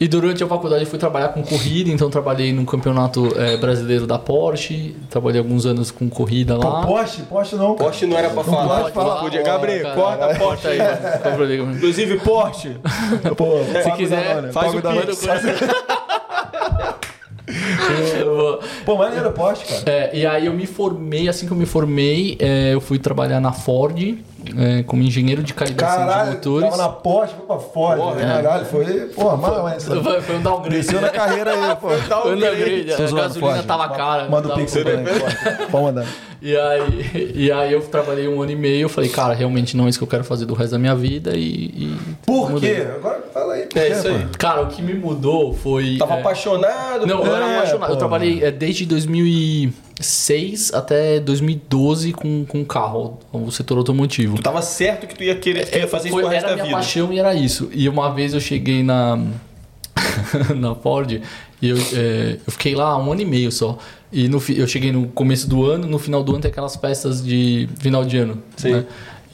E 0.00 0.08
durante 0.08 0.42
a 0.42 0.48
faculdade 0.48 0.82
eu 0.82 0.90
fui 0.90 0.98
trabalhar 0.98 1.28
com 1.28 1.44
corrida, 1.44 1.88
então 1.88 2.10
trabalhei 2.10 2.52
no 2.52 2.66
campeonato 2.66 3.32
é, 3.38 3.56
brasileiro 3.56 4.04
da 4.04 4.18
Porsche, 4.18 4.96
trabalhei 5.08 5.38
alguns 5.38 5.64
anos 5.64 5.92
com 5.92 6.08
corrida 6.10 6.56
lá. 6.56 6.80
Pô, 6.80 6.88
Porsche, 6.88 7.22
Porsche 7.22 7.54
não. 7.54 7.76
Porsche 7.76 8.06
não 8.06 8.18
era 8.18 8.30
pra 8.30 8.42
falar. 8.42 8.80
pode 8.80 8.94
falar. 8.94 9.20
Podia. 9.20 9.42
Gabriel, 9.42 9.82
Cara, 9.82 9.94
corta 9.94 10.26
a 10.26 10.34
Porsche 10.34 10.66
aí. 10.66 10.78
Inclusive, 11.76 12.18
Porsche, 12.18 12.76
Pô, 13.36 13.62
Se 13.64 13.82
pago 13.84 13.96
quiser, 13.96 14.52
faz 14.52 14.74
o. 14.74 14.82
Pix. 14.82 16.01
Pô, 18.84 18.96
maneiro 18.96 19.32
Porsche, 19.32 19.64
cara. 19.64 19.82
É, 19.86 20.10
e 20.16 20.26
aí 20.26 20.46
eu 20.46 20.52
me 20.52 20.66
formei, 20.66 21.28
assim 21.28 21.46
que 21.46 21.52
eu 21.52 21.56
me 21.56 21.66
formei, 21.66 22.36
é, 22.38 22.74
eu 22.74 22.80
fui 22.80 22.98
trabalhar 22.98 23.40
na 23.40 23.52
Ford 23.52 24.18
é, 24.56 24.82
como 24.82 25.02
engenheiro 25.02 25.42
de 25.42 25.54
calibração 25.54 26.02
de 26.04 26.08
Caralho, 26.10 26.32
motores. 26.32 26.70
tava 26.70 26.82
na 26.82 26.88
Porsche, 26.88 27.34
foi 27.36 27.46
pra 27.46 27.58
Ford. 27.58 27.98
Porra, 27.98 28.14
né? 28.16 28.42
Caralho, 28.42 28.64
foi... 28.66 28.84
Porra, 29.14 29.36
mas... 29.36 29.62
mas- 29.88 30.02
Foi, 30.02 30.20
foi 30.20 30.36
um 30.36 30.42
downgrade. 30.42 30.76
Desceu 30.76 31.00
na 31.00 31.08
carreira 31.10 31.52
aí, 31.52 31.76
pô. 31.76 31.88
Foi 31.88 31.96
um 31.96 32.08
downgrade. 32.08 32.92
A 32.92 32.96
gasolina 32.96 33.30
Ford. 33.54 33.66
tava 33.66 33.88
cara. 33.90 34.28
Manda 34.28 34.48
o 34.48 34.54
pix 34.54 34.72
pra 34.72 34.96
mim, 34.96 35.06
Ford. 35.06 35.68
Pode 35.70 35.84
mandar. 35.84 36.06
E 36.44 36.56
aí, 36.56 37.32
e 37.36 37.52
aí 37.52 37.72
eu 37.72 37.80
trabalhei 37.82 38.26
um 38.26 38.42
ano 38.42 38.50
e 38.50 38.56
meio, 38.56 38.86
eu 38.86 38.88
falei, 38.88 39.08
cara, 39.08 39.32
realmente 39.32 39.76
não 39.76 39.86
é 39.86 39.90
isso 39.90 39.98
que 40.00 40.02
eu 40.02 40.08
quero 40.08 40.24
fazer 40.24 40.44
do 40.44 40.54
resto 40.54 40.72
da 40.72 40.78
minha 40.80 40.92
vida 40.96 41.36
e. 41.36 41.38
e 41.40 41.96
Por 42.26 42.50
mudei. 42.50 42.74
quê? 42.74 42.86
Agora 42.96 43.22
fala 43.32 43.54
aí. 43.54 43.68
É 43.76 43.88
isso 43.90 44.08
aí. 44.08 44.22
pô? 44.26 44.38
Cara, 44.38 44.62
o 44.62 44.66
que 44.66 44.82
me 44.82 44.92
mudou 44.92 45.54
foi. 45.54 45.98
tava 46.00 46.14
é, 46.14 46.18
apaixonado. 46.20 47.06
Não, 47.06 47.24
eu 47.24 47.36
era 47.36 47.46
É, 47.46 47.56
apaixonado. 47.58 47.92
Eu 47.92 47.96
trabalhei 47.96 48.42
é, 48.42 48.50
desde 48.50 48.84
2006 49.98 50.72
até 50.74 51.20
2012 51.20 52.12
com, 52.12 52.44
com 52.44 52.64
carro, 52.64 53.18
o 53.32 53.50
setor 53.50 53.78
automotivo. 53.78 54.36
Tu 54.36 54.42
tava 54.42 54.62
certo 54.62 55.06
que 55.06 55.14
tu 55.14 55.22
ia 55.22 55.34
querer 55.36 55.66
tu 55.66 55.78
ia 55.78 55.88
fazer 55.88 56.08
isso 56.08 56.14
Foi- 56.14 56.22
pro 56.22 56.30
resto 56.32 56.46
era 56.46 56.56
da 56.56 56.62
minha 56.62 56.64
vida. 56.66 56.76
paixão 56.78 57.12
e 57.12 57.18
era 57.18 57.34
isso. 57.34 57.68
E 57.72 57.88
uma 57.88 58.12
vez 58.12 58.34
eu 58.34 58.40
cheguei 58.40 58.82
na 58.82 59.18
na 60.56 60.74
Ford 60.74 61.20
e 61.60 61.68
eu, 61.68 61.76
é, 61.94 62.38
eu 62.46 62.52
fiquei 62.52 62.74
lá 62.74 62.96
um 62.98 63.12
ano 63.12 63.20
e 63.20 63.24
meio 63.24 63.52
só. 63.52 63.78
E 64.10 64.28
no, 64.28 64.42
eu 64.50 64.66
cheguei 64.66 64.92
no 64.92 65.08
começo 65.08 65.48
do 65.48 65.64
ano, 65.64 65.86
no 65.86 65.98
final 65.98 66.22
do 66.22 66.32
ano 66.32 66.40
tem 66.42 66.50
aquelas 66.50 66.76
festas 66.76 67.22
de 67.24 67.68
final 67.78 68.04
de 68.04 68.18
ano. 68.18 68.42
Sim. 68.56 68.72
né? 68.72 68.84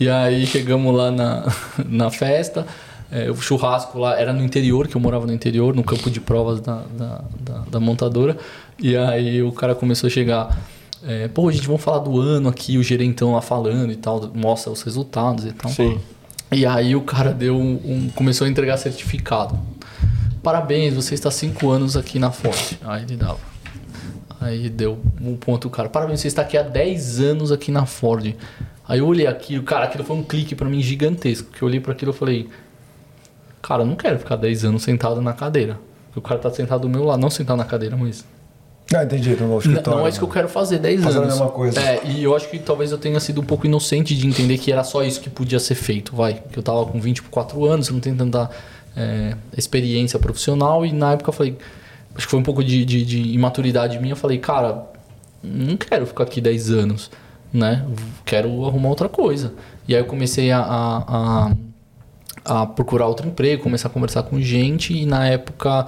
E 0.00 0.08
aí 0.08 0.46
chegamos 0.46 0.94
lá 0.94 1.10
na, 1.10 1.52
na 1.88 2.10
festa. 2.10 2.66
é, 3.10 3.30
o 3.30 3.36
churrasco 3.36 3.98
lá 3.98 4.18
era 4.20 4.32
no 4.32 4.44
interior, 4.44 4.86
que 4.86 4.96
eu 4.96 5.00
morava 5.00 5.26
no 5.26 5.32
interior, 5.32 5.74
no 5.74 5.82
campo 5.82 6.08
de 6.10 6.20
provas 6.20 6.60
da, 6.60 6.82
da, 6.96 7.24
da- 7.40 7.64
da 7.70 7.80
montadora. 7.80 8.36
E 8.78 8.96
aí 8.96 9.42
o 9.42 9.52
cara 9.52 9.74
começou 9.74 10.06
a 10.06 10.10
chegar. 10.10 10.58
É, 11.04 11.28
Pô, 11.28 11.50
gente, 11.50 11.66
vamos 11.66 11.82
falar 11.82 11.98
do 11.98 12.18
ano 12.20 12.48
aqui, 12.48 12.76
o 12.78 12.82
gerentão 12.82 13.32
lá 13.32 13.40
falando 13.40 13.92
e 13.92 13.96
tal, 13.96 14.30
mostra 14.34 14.72
os 14.72 14.82
resultados 14.82 15.44
e 15.44 15.52
tal. 15.52 15.70
Sim. 15.70 16.00
E 16.50 16.64
aí 16.64 16.96
o 16.96 17.02
cara 17.02 17.32
deu 17.32 17.56
um, 17.56 17.74
um- 17.84 18.10
começou 18.14 18.46
a 18.46 18.50
entregar 18.50 18.76
certificado. 18.78 19.58
Parabéns, 20.42 20.94
você 20.94 21.14
está 21.14 21.30
cinco 21.30 21.68
anos 21.70 21.96
aqui 21.96 22.18
na 22.18 22.30
Ford. 22.30 22.78
Aí 22.84 23.02
ele 23.02 23.16
dava. 23.16 23.38
Aí 24.40 24.68
deu 24.70 24.98
um 25.20 25.36
ponto, 25.36 25.68
cara. 25.68 25.88
Parabéns, 25.88 26.20
você 26.20 26.28
está 26.28 26.42
aqui 26.42 26.56
há 26.56 26.62
10 26.62 27.20
anos 27.20 27.50
aqui 27.52 27.70
na 27.72 27.84
Ford. 27.86 28.34
Aí 28.88 29.00
eu 29.00 29.06
olhei 29.06 29.26
aquilo, 29.26 29.62
cara, 29.64 29.84
aquilo 29.84 30.04
foi 30.04 30.16
um 30.16 30.22
clique 30.22 30.54
para 30.54 30.68
mim 30.68 30.80
gigantesco. 30.80 31.50
Que 31.50 31.62
eu 31.62 31.68
olhei 31.68 31.80
para 31.80 31.92
aquilo 31.92 32.12
e 32.12 32.14
falei, 32.14 32.48
cara, 33.60 33.82
eu 33.82 33.86
não 33.86 33.96
quero 33.96 34.18
ficar 34.18 34.36
10 34.36 34.64
anos 34.64 34.82
sentado 34.84 35.20
na 35.20 35.32
cadeira. 35.32 35.78
O 36.16 36.20
cara 36.22 36.40
tá 36.40 36.50
sentado 36.50 36.82
do 36.82 36.88
meu 36.88 37.04
lado, 37.04 37.20
não 37.20 37.28
sentado 37.30 37.56
na 37.58 37.64
cadeira, 37.64 37.96
mas. 37.96 38.24
Ah, 38.94 39.04
entendi. 39.04 39.36
No 39.36 39.58
escritório, 39.58 39.98
não 39.98 40.06
é 40.06 40.08
isso 40.08 40.18
que 40.18 40.24
eu 40.24 40.28
quero 40.30 40.48
fazer 40.48 40.78
10 40.78 41.02
Fazendo 41.02 41.22
anos. 41.22 41.34
a 41.34 41.36
mesma 41.36 41.52
coisa. 41.52 41.80
É, 41.80 42.00
e 42.06 42.22
eu 42.22 42.34
acho 42.34 42.48
que 42.48 42.58
talvez 42.58 42.90
eu 42.90 42.96
tenha 42.98 43.20
sido 43.20 43.40
um 43.40 43.44
pouco 43.44 43.66
inocente 43.66 44.16
de 44.16 44.26
entender 44.26 44.56
que 44.56 44.72
era 44.72 44.82
só 44.82 45.02
isso 45.04 45.20
que 45.20 45.28
podia 45.28 45.60
ser 45.60 45.74
feito, 45.74 46.16
vai. 46.16 46.42
Que 46.50 46.58
eu 46.58 46.62
tava 46.62 46.86
com 46.86 46.98
24 46.98 47.64
anos, 47.66 47.90
não 47.90 48.00
tenho 48.00 48.16
tanta 48.16 48.50
é, 48.96 49.34
experiência 49.56 50.18
profissional, 50.18 50.86
e 50.86 50.92
na 50.92 51.12
época 51.12 51.28
eu 51.28 51.34
falei. 51.34 51.58
Acho 52.14 52.26
que 52.26 52.30
foi 52.30 52.40
um 52.40 52.44
pouco 52.44 52.64
de, 52.64 52.84
de, 52.84 53.04
de 53.04 53.20
imaturidade 53.32 53.98
minha. 53.98 54.12
Eu 54.12 54.16
falei, 54.16 54.38
cara, 54.38 54.86
não 55.42 55.76
quero 55.76 56.04
ficar 56.06 56.24
aqui 56.24 56.40
10 56.40 56.70
anos, 56.70 57.10
né? 57.52 57.84
Quero 58.24 58.66
arrumar 58.66 58.88
outra 58.88 59.08
coisa. 59.08 59.52
E 59.86 59.94
aí 59.94 60.00
eu 60.00 60.06
comecei 60.06 60.50
a, 60.50 60.58
a, 60.58 61.52
a, 62.44 62.62
a 62.62 62.66
procurar 62.66 63.06
outro 63.06 63.28
emprego, 63.28 63.62
começar 63.62 63.88
a 63.88 63.90
conversar 63.90 64.24
com 64.24 64.40
gente, 64.40 64.92
e 64.92 65.06
na 65.06 65.28
época 65.28 65.86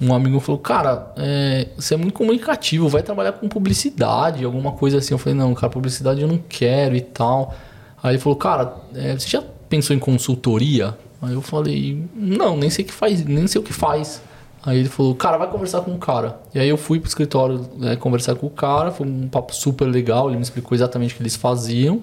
um 0.00 0.14
amigo 0.14 0.38
falou, 0.40 0.60
cara, 0.60 1.12
é, 1.16 1.68
você 1.76 1.94
é 1.94 1.96
muito 1.96 2.12
comunicativo, 2.12 2.88
vai 2.88 3.02
trabalhar 3.02 3.32
com 3.32 3.48
publicidade, 3.48 4.44
alguma 4.44 4.72
coisa 4.72 4.98
assim. 4.98 5.14
Eu 5.14 5.18
falei, 5.18 5.38
não, 5.38 5.54
cara, 5.54 5.70
publicidade 5.70 6.20
eu 6.20 6.28
não 6.28 6.38
quero 6.48 6.94
e 6.94 7.00
tal. 7.00 7.54
Aí 8.02 8.12
ele 8.14 8.18
falou, 8.18 8.36
cara, 8.36 8.74
é, 8.94 9.14
você 9.14 9.28
já 9.28 9.42
pensou 9.68 9.96
em 9.96 9.98
consultoria? 9.98 10.96
Aí 11.22 11.32
eu 11.32 11.40
falei, 11.40 12.04
não, 12.14 12.56
nem 12.56 12.68
sei 12.68 12.84
o 12.84 12.88
que 12.88 12.92
faz, 12.92 13.24
nem 13.24 13.46
sei 13.46 13.60
o 13.60 13.64
que 13.64 13.72
faz. 13.72 14.22
Aí 14.62 14.80
ele 14.80 14.88
falou, 14.88 15.14
cara, 15.14 15.38
vai 15.38 15.48
conversar 15.48 15.80
com 15.80 15.92
o 15.92 15.98
cara. 15.98 16.40
E 16.54 16.58
aí 16.58 16.68
eu 16.68 16.76
fui 16.76 16.98
pro 16.98 17.08
escritório 17.08 17.66
né, 17.76 17.96
conversar 17.96 18.34
com 18.34 18.46
o 18.46 18.50
cara, 18.50 18.90
foi 18.90 19.06
um 19.06 19.28
papo 19.28 19.54
super 19.54 19.86
legal, 19.86 20.28
ele 20.28 20.36
me 20.36 20.42
explicou 20.42 20.74
exatamente 20.74 21.14
o 21.14 21.16
que 21.16 21.22
eles 21.22 21.36
faziam. 21.36 22.02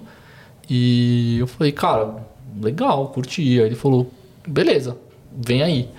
E 0.69 1.38
eu 1.39 1.47
falei, 1.47 1.71
cara, 1.71 2.15
legal, 2.62 3.08
curti. 3.10 3.60
Aí 3.60 3.65
ele 3.65 3.75
falou, 3.75 4.10
beleza, 4.47 4.97
vem 5.36 5.62
aí. 5.62 5.89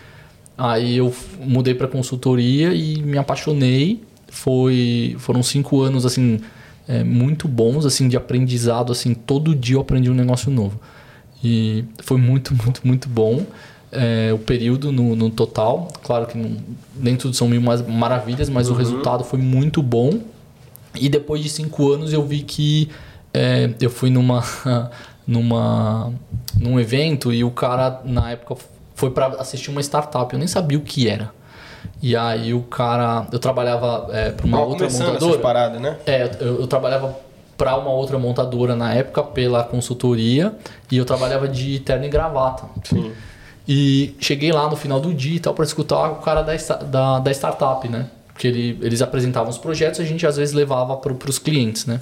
Aí 0.56 0.96
eu 0.96 1.12
mudei 1.40 1.74
para 1.74 1.88
consultoria 1.88 2.72
e 2.72 3.02
me 3.02 3.18
apaixonei. 3.18 4.02
Foi, 4.28 5.16
foram 5.18 5.42
cinco 5.42 5.80
anos 5.80 6.04
assim 6.04 6.40
é, 6.88 7.02
muito 7.02 7.48
bons 7.48 7.84
assim 7.86 8.08
de 8.08 8.16
aprendizado 8.16 8.92
assim. 8.92 9.14
Todo 9.14 9.54
dia 9.54 9.76
eu 9.76 9.80
aprendi 9.80 10.10
um 10.10 10.14
negócio 10.14 10.50
novo 10.50 10.80
e 11.42 11.84
foi 12.02 12.18
muito 12.18 12.54
muito 12.62 12.80
muito 12.86 13.08
bom 13.08 13.44
é, 13.94 14.32
o 14.32 14.38
período 14.38 14.90
no, 14.90 15.14
no, 15.14 15.30
total. 15.30 15.88
Claro 16.02 16.26
que 16.26 16.36
não, 16.36 16.56
nem 16.96 17.16
tudo 17.16 17.34
são 17.34 17.48
mil 17.48 17.60
maravilhas, 17.60 18.48
mas 18.48 18.68
uhum. 18.68 18.74
o 18.74 18.78
resultado 18.78 19.24
foi 19.24 19.38
muito 19.38 19.82
bom. 19.82 20.20
E 20.94 21.08
depois 21.08 21.42
de 21.42 21.48
cinco 21.48 21.92
anos 21.92 22.12
eu 22.12 22.24
vi 22.24 22.42
que 22.42 22.88
é, 23.32 23.70
eu 23.80 23.90
fui 23.90 24.10
numa, 24.10 24.42
numa, 25.26 26.12
num 26.58 26.78
evento 26.78 27.32
e 27.32 27.44
o 27.44 27.50
cara 27.50 28.00
na 28.04 28.32
época 28.32 28.56
foi 28.94 29.10
para 29.10 29.26
assistir 29.40 29.70
uma 29.70 29.80
startup. 29.80 30.32
Eu 30.32 30.38
nem 30.38 30.48
sabia 30.48 30.78
o 30.78 30.82
que 30.82 31.08
era. 31.08 31.30
E 32.02 32.16
aí 32.16 32.54
o 32.54 32.62
cara, 32.62 33.26
eu 33.32 33.38
trabalhava 33.38 34.08
é, 34.12 34.30
para 34.30 34.46
uma 34.46 34.60
outra 34.60 34.88
montadora. 34.88 35.38
Paradas, 35.38 35.80
né? 35.80 35.96
É, 36.06 36.30
eu, 36.40 36.60
eu 36.60 36.66
trabalhava 36.66 37.16
para 37.56 37.76
uma 37.76 37.90
outra 37.90 38.18
montadora 38.18 38.74
na 38.74 38.92
época 38.92 39.22
pela 39.22 39.62
consultoria 39.62 40.54
e 40.90 40.96
eu 40.96 41.04
trabalhava 41.04 41.46
de 41.48 41.78
terno 41.80 42.04
e 42.04 42.08
gravata. 42.08 42.64
Sim. 42.84 43.12
E 43.66 44.14
cheguei 44.20 44.52
lá 44.52 44.68
no 44.68 44.76
final 44.76 45.00
do 45.00 45.14
dia 45.14 45.36
e 45.36 45.40
tal 45.40 45.54
para 45.54 45.64
escutar 45.64 46.10
o 46.10 46.16
cara 46.16 46.42
da, 46.42 46.54
da, 46.84 47.18
da 47.20 47.30
startup, 47.30 47.88
né? 47.88 48.06
Porque 48.28 48.48
ele, 48.48 48.78
eles 48.82 49.00
apresentavam 49.00 49.48
os 49.48 49.58
projetos 49.58 50.00
e 50.00 50.02
a 50.02 50.06
gente 50.06 50.26
às 50.26 50.36
vezes 50.36 50.54
levava 50.54 50.96
para 50.96 51.30
os 51.30 51.38
clientes, 51.38 51.86
né? 51.86 52.00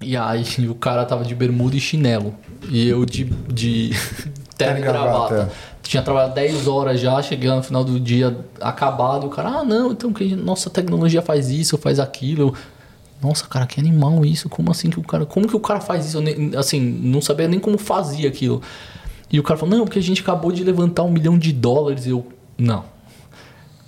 E 0.00 0.16
aí 0.16 0.44
o 0.68 0.74
cara 0.74 1.04
tava 1.04 1.24
de 1.24 1.34
bermuda 1.34 1.76
e 1.76 1.80
chinelo. 1.80 2.34
E 2.68 2.88
eu 2.88 3.04
de, 3.04 3.24
de 3.24 3.90
terno 4.64 4.78
e 4.78 4.82
gravata. 4.82 5.34
gravata. 5.34 5.52
Tinha 5.82 6.02
trabalhado 6.02 6.34
10 6.34 6.68
horas 6.68 7.00
já, 7.00 7.20
chegando 7.22 7.56
no 7.56 7.62
final 7.62 7.82
do 7.82 7.98
dia 7.98 8.36
acabado. 8.60 9.24
E 9.24 9.26
o 9.26 9.30
cara, 9.30 9.48
ah, 9.48 9.64
não, 9.64 9.92
então 9.92 10.12
que 10.12 10.36
nossa 10.36 10.70
tecnologia 10.70 11.22
faz 11.22 11.50
isso, 11.50 11.76
faz 11.78 11.98
aquilo. 11.98 12.54
Nossa, 13.22 13.46
cara, 13.46 13.66
que 13.66 13.80
animal 13.80 14.24
isso. 14.24 14.48
Como 14.48 14.70
assim 14.70 14.90
que 14.90 14.98
o 14.98 15.02
cara. 15.02 15.26
Como 15.26 15.48
que 15.48 15.56
o 15.56 15.60
cara 15.60 15.80
faz 15.80 16.06
isso? 16.06 16.20
Nem, 16.20 16.52
assim, 16.56 16.80
não 16.80 17.20
sabia 17.20 17.48
nem 17.48 17.58
como 17.58 17.76
fazia 17.76 18.28
aquilo. 18.28 18.62
E 19.32 19.38
o 19.38 19.42
cara 19.42 19.58
falou, 19.58 19.76
não, 19.76 19.84
porque 19.84 19.98
a 19.98 20.02
gente 20.02 20.22
acabou 20.22 20.50
de 20.50 20.64
levantar 20.64 21.02
um 21.02 21.10
milhão 21.10 21.38
de 21.38 21.52
dólares. 21.52 22.06
Eu, 22.06 22.26
não. 22.58 22.84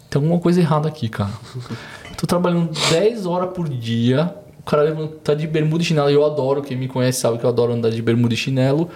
Tem 0.08 0.20
alguma 0.20 0.38
coisa 0.38 0.60
errada 0.60 0.88
aqui, 0.88 1.08
cara. 1.08 1.30
Tô 2.16 2.26
trabalhando 2.26 2.70
10 2.90 3.26
horas 3.26 3.50
por 3.52 3.68
dia. 3.68 4.34
O 4.60 4.62
cara 4.62 4.82
levanta 4.82 5.14
tá 5.24 5.34
de 5.34 5.46
bermuda 5.46 5.82
e 5.82 5.86
chinelo. 5.86 6.10
Eu 6.10 6.24
adoro, 6.24 6.62
quem 6.62 6.76
me 6.76 6.86
conhece 6.86 7.20
sabe 7.20 7.38
que 7.38 7.44
eu 7.44 7.50
adoro 7.50 7.72
andar 7.72 7.90
de 7.90 8.00
bermuda 8.00 8.34
e 8.34 8.36
chinelo. 8.36 8.88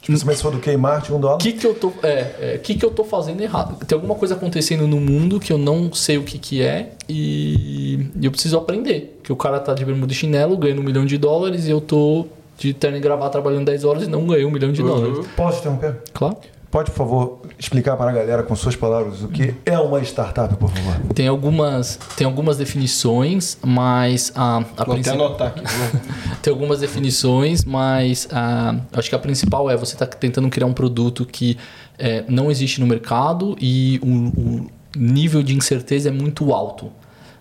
Tipo, 0.00 0.16
se 0.16 0.42
for 0.42 0.50
do 0.50 0.58
Kmart, 0.58 1.10
um 1.10 1.20
dólar. 1.20 1.36
O 1.36 1.38
que, 1.38 1.52
que 1.52 1.66
eu 1.66 1.74
tô. 1.74 1.92
É, 2.02 2.54
é, 2.54 2.58
que, 2.58 2.74
que 2.74 2.84
eu 2.84 2.90
tô 2.90 3.04
fazendo 3.04 3.40
errado? 3.40 3.84
Tem 3.84 3.94
alguma 3.94 4.14
coisa 4.14 4.34
acontecendo 4.34 4.86
no 4.86 4.98
mundo 4.98 5.38
que 5.38 5.52
eu 5.52 5.58
não 5.58 5.92
sei 5.92 6.18
o 6.18 6.24
que, 6.24 6.38
que 6.38 6.62
é 6.62 6.92
e, 7.08 8.08
e 8.18 8.24
eu 8.24 8.30
preciso 8.30 8.56
aprender. 8.56 9.20
Que 9.22 9.32
o 9.32 9.36
cara 9.36 9.60
tá 9.60 9.74
de 9.74 9.84
bermuda 9.84 10.12
e 10.12 10.16
chinelo, 10.16 10.56
ganhando 10.56 10.80
um 10.80 10.84
milhão 10.84 11.04
de 11.04 11.18
dólares 11.18 11.66
e 11.66 11.70
eu 11.70 11.80
tô 11.80 12.26
de 12.56 12.72
terno 12.72 12.96
e 12.96 13.00
gravar 13.00 13.28
trabalhando 13.28 13.66
10 13.66 13.84
horas 13.84 14.02
e 14.04 14.06
não 14.06 14.26
ganhei 14.26 14.44
um 14.44 14.50
milhão 14.50 14.72
de 14.72 14.82
uhum. 14.82 14.88
dólares. 14.88 15.26
Posso 15.36 15.60
interromper? 15.60 15.96
Claro. 16.12 16.36
Pode, 16.70 16.90
por 16.90 16.98
favor, 16.98 17.40
explicar 17.58 17.96
para 17.96 18.10
a 18.10 18.12
galera 18.12 18.42
com 18.42 18.54
suas 18.54 18.76
palavras 18.76 19.22
o 19.22 19.28
que 19.28 19.54
é 19.64 19.78
uma 19.78 20.02
startup, 20.02 20.54
por 20.56 20.70
favor? 20.70 21.14
Tem 21.14 21.26
algumas, 21.26 21.98
tem 22.14 22.26
algumas 22.26 22.58
definições, 22.58 23.56
mas 23.64 24.30
a, 24.34 24.58
a 24.76 24.84
Vou 24.84 24.94
princip... 24.94 25.14
anotar 25.14 25.48
aqui. 25.48 25.62
tem 26.42 26.52
algumas 26.52 26.80
definições, 26.80 27.64
mas 27.64 28.28
a, 28.30 28.76
acho 28.92 29.08
que 29.08 29.14
a 29.14 29.18
principal 29.18 29.70
é 29.70 29.76
você 29.78 29.94
está 29.94 30.04
tentando 30.04 30.50
criar 30.50 30.66
um 30.66 30.74
produto 30.74 31.24
que 31.24 31.56
é, 31.98 32.24
não 32.28 32.50
existe 32.50 32.80
no 32.80 32.86
mercado 32.86 33.56
e 33.58 33.98
o, 34.02 34.08
o 34.38 34.66
nível 34.94 35.42
de 35.42 35.54
incerteza 35.54 36.10
é 36.10 36.12
muito 36.12 36.52
alto. 36.52 36.92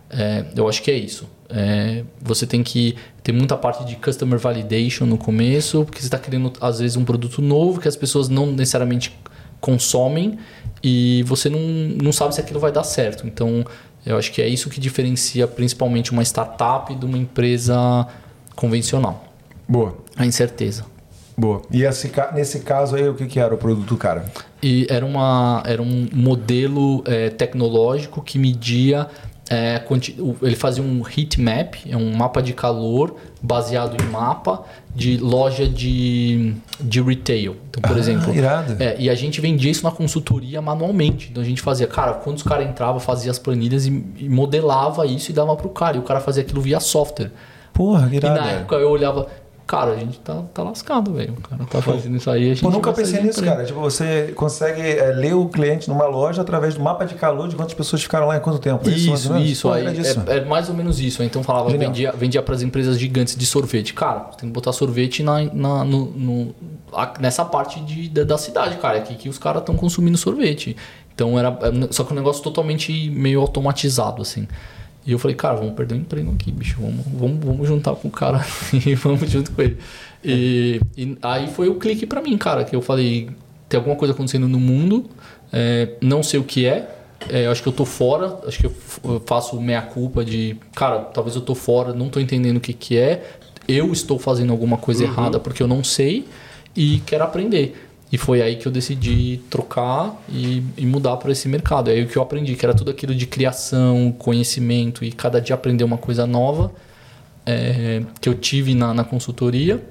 É, 0.10 0.46
eu 0.56 0.70
acho 0.70 0.82
que 0.82 0.90
é 0.90 0.96
isso. 0.96 1.28
É, 1.50 2.04
você 2.22 2.46
tem 2.46 2.62
que 2.62 2.96
ter 3.24 3.32
muita 3.32 3.56
parte 3.56 3.86
de 3.86 3.96
customer 3.96 4.38
validation 4.38 5.06
no 5.06 5.18
começo, 5.18 5.86
porque 5.86 6.00
você 6.00 6.08
está 6.08 6.18
criando 6.18 6.54
às 6.60 6.80
vezes 6.80 6.98
um 6.98 7.06
produto 7.06 7.42
novo 7.42 7.80
que 7.80 7.88
as 7.88 7.96
pessoas 7.96 8.28
não 8.28 8.48
necessariamente 8.48 9.18
consomem 9.60 10.38
e 10.84 11.24
você 11.24 11.50
não, 11.50 11.60
não 11.60 12.12
sabe 12.12 12.36
se 12.36 12.42
aquilo 12.42 12.60
vai 12.60 12.72
dar 12.72 12.84
certo. 12.84 13.26
Então, 13.26 13.66
eu 14.06 14.18
acho 14.18 14.32
que 14.32 14.42
é 14.42 14.48
isso 14.48 14.70
que 14.70 14.80
diferencia 14.80 15.48
principalmente 15.48 16.12
uma 16.12 16.24
startup 16.24 16.94
de 16.94 17.06
uma 17.06 17.18
empresa 17.18 18.08
convencional. 18.56 19.34
Boa. 19.68 19.98
A 20.16 20.26
incerteza. 20.26 20.86
Boa. 21.38 21.62
E 21.72 21.84
esse, 21.84 22.12
nesse 22.34 22.62
caso 22.62 22.96
aí, 22.96 23.08
o 23.08 23.14
que, 23.14 23.28
que 23.28 23.40
era 23.40 23.54
o 23.54 23.58
produto 23.58 23.96
cara? 23.96 24.26
E 24.62 24.88
era, 24.90 25.06
uma, 25.06 25.62
era 25.68 25.82
um 25.82 26.08
modelo 26.12 27.04
é, 27.06 27.30
tecnológico 27.30 28.24
que 28.24 28.40
media 28.40 29.08
é, 29.50 29.82
ele 30.42 30.56
fazia 30.56 30.84
um 30.84 31.02
heat 31.08 31.40
map, 31.40 31.76
é 31.90 31.96
um 31.96 32.14
mapa 32.14 32.42
de 32.42 32.54
calor 32.54 33.16
baseado 33.42 33.96
em 34.02 34.06
mapa 34.08 34.66
de 34.94 35.18
loja 35.18 35.68
de, 35.68 36.54
de 36.80 37.02
retail. 37.02 37.56
Então, 37.70 37.82
por 37.82 37.96
ah, 37.96 38.00
exemplo. 38.00 38.34
Irado. 38.34 38.76
É, 38.82 38.96
e 39.00 39.10
a 39.10 39.16
gente 39.16 39.40
vendia 39.40 39.72
isso 39.72 39.84
na 39.84 39.92
consultoria 39.92 40.62
manualmente. 40.62 41.30
Então 41.32 41.42
a 41.42 41.46
gente 41.46 41.62
fazia, 41.62 41.88
cara, 41.88 42.14
quando 42.14 42.38
os 42.38 42.44
caras 42.44 42.68
entravam, 42.68 43.00
fazia 43.00 43.32
as 43.32 43.40
planilhas 43.40 43.86
e, 43.86 44.04
e 44.18 44.28
modelava 44.28 45.06
isso 45.06 45.32
e 45.32 45.34
dava 45.34 45.56
pro 45.56 45.70
cara. 45.70 45.96
E 45.96 46.00
o 46.00 46.04
cara 46.04 46.20
fazia 46.20 46.44
aquilo 46.44 46.60
via 46.60 46.80
software. 46.80 47.32
Porra, 47.72 48.10
irado. 48.14 48.38
E 48.38 48.42
na 48.42 48.52
época 48.52 48.76
eu 48.76 48.90
olhava, 48.90 49.28
Cara, 49.68 49.92
a 49.92 49.98
gente 49.98 50.18
tá, 50.20 50.44
tá 50.54 50.64
lascado, 50.64 51.14
velho. 51.14 51.34
O 51.34 51.42
cara 51.42 51.66
tá 51.66 51.82
fazendo 51.82 52.16
isso 52.16 52.32
aí. 52.32 52.52
A 52.52 52.54
gente 52.54 52.64
eu 52.64 52.72
nunca 52.72 52.94
pensei 52.94 53.22
nisso, 53.22 53.44
cara. 53.44 53.66
Tipo, 53.66 53.82
você 53.82 54.32
consegue 54.34 54.82
é, 54.82 55.12
ler 55.12 55.34
o 55.34 55.50
cliente 55.50 55.90
numa 55.90 56.06
loja 56.06 56.42
através 56.42 56.76
do 56.76 56.82
mapa 56.82 57.06
de 57.06 57.16
calor 57.16 57.50
de 57.50 57.56
quantas 57.58 57.74
pessoas 57.74 58.02
ficaram 58.02 58.28
lá 58.28 58.38
em 58.38 58.40
quanto 58.40 58.60
tempo. 58.60 58.90
Isso, 58.90 59.14
isso. 59.14 59.38
isso 59.38 59.70
aí, 59.70 59.86
é, 59.86 60.38
é, 60.38 60.46
mais 60.46 60.70
ou 60.70 60.76
menos 60.76 61.02
isso. 61.02 61.22
Então 61.22 61.44
falava, 61.44 61.70
Genial. 61.70 61.92
vendia, 61.92 62.12
vendia 62.14 62.42
para 62.42 62.56
as 62.56 62.62
empresas 62.62 62.98
gigantes 62.98 63.36
de 63.36 63.46
sorvete. 63.46 63.94
Cara, 63.94 64.22
tem 64.38 64.48
que 64.48 64.54
botar 64.54 64.72
sorvete 64.72 65.22
na, 65.22 65.42
na 65.54 65.84
no, 65.84 66.06
no, 66.06 66.56
nessa 67.20 67.44
parte 67.44 67.82
de, 67.82 68.08
da, 68.08 68.24
da 68.24 68.38
cidade, 68.38 68.78
cara. 68.78 69.00
Aqui 69.00 69.16
que 69.16 69.28
os 69.28 69.38
caras 69.38 69.64
estão 69.64 69.76
consumindo 69.76 70.18
sorvete. 70.18 70.78
Então 71.14 71.38
era. 71.38 71.50
É, 71.50 71.92
só 71.92 72.06
que 72.06 72.14
um 72.14 72.16
negócio 72.16 72.42
totalmente 72.42 73.10
meio 73.10 73.42
automatizado, 73.42 74.22
assim. 74.22 74.48
E 75.08 75.14
eu 75.14 75.18
falei, 75.18 75.38
cara, 75.38 75.56
vamos 75.56 75.74
perder 75.74 75.96
o 75.96 75.98
emprego 76.00 76.34
aqui, 76.34 76.52
bicho. 76.52 76.76
Vamos, 76.82 77.06
vamos, 77.14 77.46
vamos 77.46 77.68
juntar 77.68 77.96
com 77.96 78.10
o 78.10 78.12
cara 78.12 78.46
e 78.86 78.94
vamos 78.94 79.32
junto 79.32 79.54
com 79.54 79.62
ele. 79.62 79.78
E, 80.22 80.82
e 80.98 81.18
aí 81.22 81.48
foi 81.48 81.70
o 81.70 81.76
clique 81.76 82.06
para 82.06 82.22
mim, 82.22 82.38
cara, 82.38 82.66
que 82.66 82.76
eu 82.76 82.82
falei, 82.82 83.30
tem 83.70 83.78
alguma 83.78 83.96
coisa 83.96 84.14
acontecendo 84.14 84.50
no 84.50 84.60
mundo, 84.60 85.06
é, 85.54 85.94
não 86.02 86.22
sei 86.22 86.38
o 86.38 86.44
que 86.44 86.66
é, 86.66 86.94
é, 87.30 87.48
acho 87.48 87.64
que 87.64 87.70
eu 87.70 87.74
tô 87.74 87.86
fora, 87.86 88.38
acho 88.46 88.60
que 88.60 88.66
eu 88.66 89.22
faço 89.26 89.60
meia 89.62 89.82
culpa 89.82 90.26
de, 90.26 90.58
cara, 90.76 91.00
talvez 91.00 91.38
eu 91.38 91.42
tô 91.42 91.56
fora, 91.56 91.94
não 91.94 92.10
tô 92.10 92.20
entendendo 92.20 92.58
o 92.58 92.60
que 92.62 92.74
que 92.74 92.98
é, 92.98 93.24
eu 93.66 93.94
estou 93.94 94.20
fazendo 94.20 94.52
alguma 94.52 94.78
coisa 94.78 95.06
uhum. 95.06 95.12
errada 95.12 95.40
porque 95.40 95.64
eu 95.64 95.68
não 95.68 95.86
sei 95.86 96.26
e 96.76 97.02
quero 97.06 97.24
aprender. 97.24 97.90
E 98.12 98.18
foi 98.18 98.42
aí 98.42 98.56
que 98.56 98.66
eu 98.66 98.72
decidi 98.72 99.42
trocar 99.50 100.16
e, 100.30 100.64
e 100.78 100.86
mudar 100.86 101.18
para 101.18 101.32
esse 101.32 101.48
mercado. 101.50 101.90
Aí 101.90 102.04
o 102.04 102.08
que 102.08 102.18
eu 102.18 102.22
aprendi, 102.22 102.56
que 102.56 102.66
era 102.66 102.74
tudo 102.74 102.90
aquilo 102.90 103.14
de 103.14 103.28
criação, 103.28 104.14
conhecimento 104.18 105.04
e 105.04 105.12
cada 105.12 105.42
dia 105.42 105.54
aprender 105.54 105.84
uma 105.84 105.98
coisa 105.98 106.26
nova 106.26 106.72
é, 107.46 108.02
que 108.22 108.30
eu 108.30 108.34
tive 108.34 108.74
na, 108.74 108.94
na 108.94 109.04
consultoria. 109.04 109.84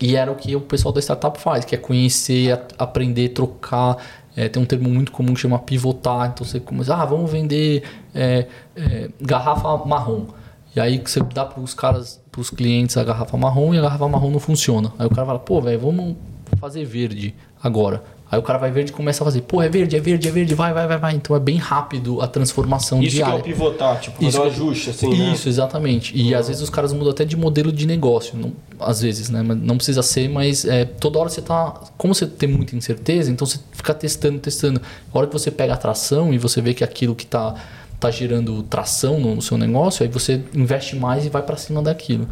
E 0.00 0.16
era 0.16 0.30
o 0.30 0.34
que 0.34 0.54
o 0.54 0.60
pessoal 0.60 0.92
da 0.92 1.00
startup 1.00 1.40
faz, 1.40 1.64
que 1.64 1.74
é 1.74 1.78
conhecer, 1.78 2.52
a, 2.52 2.84
aprender, 2.84 3.30
trocar. 3.30 3.96
É, 4.36 4.48
tem 4.48 4.60
um 4.60 4.66
termo 4.66 4.90
muito 4.90 5.12
comum 5.12 5.32
que 5.32 5.40
chama 5.40 5.58
pivotar. 5.58 6.30
Então 6.32 6.44
você 6.44 6.58
começa, 6.58 6.96
ah, 6.96 7.04
vamos 7.04 7.30
vender 7.30 7.84
é, 8.12 8.46
é, 8.74 9.08
garrafa 9.20 9.76
marrom. 9.86 10.26
E 10.74 10.80
aí 10.80 11.00
você 11.02 11.20
dá 11.20 11.44
para 11.44 11.62
os 11.62 11.72
caras, 11.72 12.20
para 12.30 12.40
os 12.40 12.50
clientes 12.50 12.96
a 12.96 13.04
garrafa 13.04 13.36
marrom 13.36 13.72
e 13.72 13.78
a 13.78 13.82
garrafa 13.82 14.08
marrom 14.08 14.30
não 14.30 14.40
funciona. 14.40 14.92
Aí 14.98 15.06
o 15.06 15.10
cara 15.10 15.26
fala, 15.26 15.38
pô, 15.38 15.60
velho, 15.60 15.78
vamos 15.78 16.16
fazer 16.58 16.84
verde 16.84 17.34
agora. 17.62 18.02
Aí 18.28 18.38
o 18.40 18.42
cara 18.42 18.58
vai 18.58 18.72
verde 18.72 18.90
e 18.90 18.92
começa 18.92 19.22
a 19.22 19.24
fazer, 19.24 19.42
pô, 19.42 19.62
é 19.62 19.68
verde, 19.68 19.94
é 19.94 20.00
verde, 20.00 20.26
é 20.26 20.30
verde, 20.32 20.52
vai, 20.52 20.72
vai, 20.72 20.86
vai, 20.88 20.98
vai. 20.98 21.14
Então 21.14 21.36
é 21.36 21.38
bem 21.38 21.56
rápido 21.58 22.20
a 22.20 22.26
transformação 22.26 23.00
Isso 23.00 23.14
diária. 23.14 23.36
Isso 23.36 23.44
que 23.44 23.50
é 23.50 23.52
o 23.52 23.56
pivotar, 23.56 24.00
tipo, 24.00 24.16
fazer 24.16 24.28
Isso, 24.28 24.40
um 24.40 24.44
ajuste, 24.44 24.90
assim, 24.90 25.08
né? 25.16 25.32
Isso, 25.32 25.48
exatamente. 25.48 26.16
E 26.16 26.32
uhum. 26.32 26.38
às 26.38 26.48
vezes 26.48 26.60
os 26.60 26.68
caras 26.68 26.92
mudam 26.92 27.10
até 27.10 27.24
de 27.24 27.36
modelo 27.36 27.70
de 27.70 27.86
negócio, 27.86 28.36
não, 28.36 28.52
às 28.80 29.00
vezes, 29.00 29.30
né? 29.30 29.44
Não 29.44 29.76
precisa 29.76 30.02
ser, 30.02 30.28
mas 30.28 30.64
é, 30.64 30.84
toda 30.84 31.20
hora 31.20 31.28
você 31.28 31.40
tá... 31.40 31.80
Como 31.96 32.12
você 32.12 32.26
tem 32.26 32.48
muita 32.48 32.74
incerteza, 32.74 33.30
então 33.30 33.46
você 33.46 33.60
fica 33.70 33.94
testando, 33.94 34.40
testando. 34.40 34.82
A 35.14 35.18
hora 35.18 35.28
que 35.28 35.32
você 35.32 35.52
pega 35.52 35.74
a 35.74 35.76
tração 35.76 36.34
e 36.34 36.38
você 36.38 36.60
vê 36.60 36.74
que 36.74 36.82
aquilo 36.82 37.14
que 37.14 37.26
tá, 37.26 37.54
tá 38.00 38.10
gerando 38.10 38.60
tração 38.64 39.20
no, 39.20 39.36
no 39.36 39.42
seu 39.42 39.56
negócio, 39.56 40.02
aí 40.02 40.10
você 40.10 40.42
investe 40.52 40.96
mais 40.96 41.24
e 41.24 41.28
vai 41.28 41.42
para 41.42 41.56
cima 41.56 41.80
daquilo. 41.80 42.26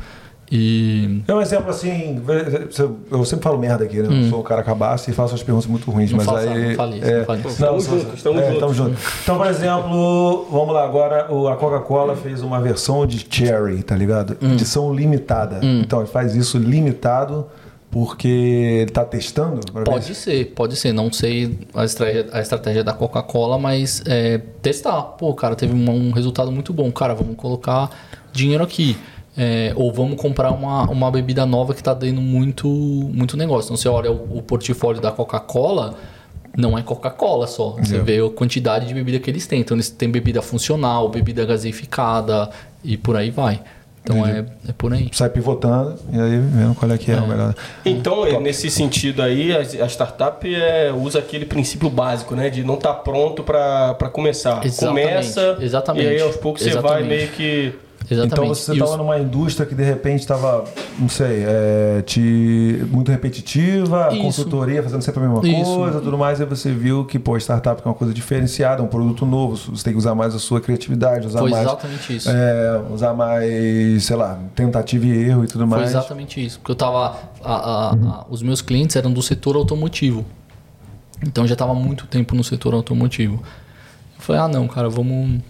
E... 0.51 1.23
É 1.27 1.35
um 1.35 1.41
exemplo 1.41 1.71
assim, 1.71 2.23
eu 3.11 3.25
sempre 3.25 3.45
falo 3.45 3.59
merda 3.59 3.85
aqui, 3.85 3.97
né? 3.97 4.09
Hum. 4.09 4.25
Eu 4.25 4.31
sou 4.31 4.41
o 4.41 4.43
cara 4.43 4.63
cabaço 4.63 5.11
e 5.11 5.13
faço 5.13 5.35
as 5.35 5.43
perguntas 5.43 5.67
muito 5.67 5.91
ruins, 5.91 6.11
não 6.11 6.19
mas 6.19 6.27
faça, 6.27 6.51
aí. 6.51 6.69
Não 6.69 6.75
fale 6.77 6.99
isso, 6.99 7.07
é, 7.07 7.19
não 7.19 7.25
fale 7.25 7.41
isso. 7.41 7.49
Estamos 7.49 7.85
juntos, 7.85 8.15
estamos 8.15 8.43
é, 8.43 8.53
juntos. 8.53 8.77
Juntos. 8.77 9.03
Então, 9.23 9.39
por 9.39 9.47
exemplo, 9.47 10.47
vamos 10.51 10.75
lá, 10.75 10.85
agora 10.85 11.23
a 11.53 11.57
Coca-Cola 11.57 12.15
fez 12.17 12.43
uma 12.43 12.61
versão 12.61 13.07
de 13.07 13.27
Cherry, 13.29 13.83
tá 13.83 13.97
ligado? 13.97 14.37
Hum. 14.43 14.53
Edição 14.53 14.95
limitada. 14.95 15.61
Hum. 15.63 15.81
Então, 15.81 16.01
ele 16.01 16.09
faz 16.09 16.35
isso 16.35 16.59
limitado 16.59 17.47
porque 17.91 18.27
ele 18.27 18.91
está 18.91 19.05
testando? 19.05 19.61
Pode 19.85 20.09
ver? 20.09 20.15
ser, 20.15 20.47
pode 20.47 20.75
ser. 20.75 20.93
Não 20.93 21.13
sei 21.13 21.57
a 21.73 21.85
estratégia, 21.85 22.27
a 22.33 22.41
estratégia 22.41 22.83
da 22.83 22.93
Coca-Cola, 22.93 23.57
mas 23.57 24.03
é, 24.05 24.39
testar. 24.61 25.01
Pô, 25.01 25.33
cara, 25.33 25.55
teve 25.55 25.73
um, 25.73 26.09
um 26.09 26.11
resultado 26.11 26.51
muito 26.51 26.73
bom. 26.73 26.91
Cara, 26.91 27.15
vamos 27.15 27.37
colocar 27.37 27.89
dinheiro 28.33 28.65
aqui. 28.65 28.97
É, 29.37 29.73
ou 29.75 29.93
vamos 29.93 30.21
comprar 30.21 30.53
uma, 30.53 30.83
uma 30.85 31.11
bebida 31.11 31.45
nova 31.45 31.75
que 31.75 31.81
está 31.81 31.93
dando 31.93 32.21
muito, 32.21 32.69
muito 32.69 33.37
negócio. 33.37 33.67
Então 33.67 33.77
você 33.77 33.89
olha 33.89 34.11
o, 34.11 34.39
o 34.39 34.43
portfólio 34.43 35.01
da 35.01 35.11
Coca-Cola, 35.11 35.95
não 36.57 36.79
é 36.79 36.83
Coca-Cola 36.83 37.47
só. 37.47 37.71
Você 37.71 37.99
vê 37.99 38.19
a 38.19 38.31
quantidade 38.31 38.87
de 38.87 38.95
bebida 38.95 39.19
que 39.19 39.29
eles 39.29 39.47
têm. 39.47 39.61
Então 39.61 39.77
eles 39.77 39.91
têm 39.91 40.09
bebida 40.09 40.41
funcional, 40.41 41.09
bebida 41.09 41.45
gaseificada 41.45 42.49
e 42.85 42.97
por 42.97 43.17
aí 43.17 43.31
vai. 43.31 43.61
Então 44.05 44.25
é, 44.25 44.45
é 44.69 44.73
por 44.77 44.93
aí. 44.93 45.09
Sai 45.13 45.31
pivotando 45.31 45.99
e 46.13 46.21
aí 46.21 46.39
vendo 46.39 46.75
qual 46.75 46.93
é 46.93 46.99
que 46.99 47.11
é, 47.11 47.15
é. 47.15 47.21
o 47.21 47.27
melhor. 47.27 47.55
Então, 47.85 48.27
Top. 48.27 48.39
nesse 48.39 48.71
sentido 48.71 49.23
aí, 49.23 49.51
a, 49.51 49.61
a 49.61 49.89
startup 49.89 50.55
é, 50.55 50.93
usa 50.93 51.19
aquele 51.19 51.47
princípio 51.47 51.89
básico, 51.89 52.37
né? 52.37 52.51
De 52.51 52.63
não 52.63 52.75
estar 52.75 52.93
tá 52.93 53.01
pronto 53.01 53.43
para 53.43 54.11
começar. 54.13 54.65
Exatamente, 54.65 55.09
Começa 55.09 55.57
exatamente, 55.59 56.05
e 56.05 56.09
aí 56.09 56.21
aos 56.21 56.37
poucos 56.37 56.67
exatamente. 56.67 56.87
você 56.87 57.01
vai 57.01 57.03
meio 57.03 57.29
que 57.31 57.75
Exatamente. 58.11 58.33
Então 58.33 58.47
você 58.47 58.73
estava 58.73 58.97
numa 58.97 59.19
indústria 59.19 59.67
que 59.67 59.75
de 59.75 59.83
repente 59.83 60.21
estava, 60.21 60.65
não 60.99 61.09
sei, 61.09 61.45
é, 61.47 62.03
te, 62.03 62.85
muito 62.91 63.11
repetitiva, 63.11 64.09
Isso. 64.13 64.23
consultoria, 64.23 64.83
fazendo 64.83 65.03
sempre 65.03 65.25
a 65.25 65.29
mesma 65.29 65.49
Isso. 65.49 65.75
coisa, 65.75 66.01
tudo 66.01 66.19
mais, 66.19 66.41
e 66.41 66.45
você 66.45 66.73
viu 66.73 67.05
que, 67.05 67.19
pô, 67.19 67.37
startup 67.39 67.81
é 67.83 67.89
uma 67.89 67.95
coisa 67.95 68.13
diferenciada, 68.13 68.83
um 68.83 68.87
produto 68.87 69.25
novo, 69.25 69.57
você 69.57 69.85
tem 69.85 69.93
que 69.93 69.99
usar 69.99 70.15
mais 70.15 70.35
a 70.35 70.39
sua 70.39 70.61
criatividade, 70.61 71.27
usar 71.27 71.41
Foi 71.41 71.51
mais. 71.51 71.67
exatamente 71.67 72.17
isso. 72.17 72.31
É, 72.31 72.83
usar 72.91 73.15
mais, 73.15 74.05
sei 74.05 74.17
lá, 74.17 74.39
tentativa 74.55 75.07
e 75.07 75.25
erro 75.29 75.45
e 75.45 75.47
tudo 75.47 75.67
mais. 75.67 75.83
Foi 75.83 75.91
exatamente 75.91 76.45
isso. 76.45 76.59
Porque 76.59 76.73
eu 76.73 76.77
tava. 76.77 77.17
A, 77.43 77.55
a, 77.55 77.91
a, 77.93 78.27
os 78.29 78.43
meus 78.43 78.61
clientes 78.61 78.97
eram 78.97 79.13
do 79.13 79.23
setor 79.23 79.57
automotivo. 79.57 80.25
Então 81.23 81.45
eu 81.45 81.49
já 81.49 81.55
estava 81.55 81.75
muito 81.75 82.07
tempo 82.07 82.35
no 82.35 82.45
setor 82.45 82.75
automotivo. 82.75 83.35
Eu 84.17 84.21
falei, 84.21 84.43
ah 84.43 84.49
não, 84.49 84.67
cara, 84.67 84.89
vamos 84.89 85.41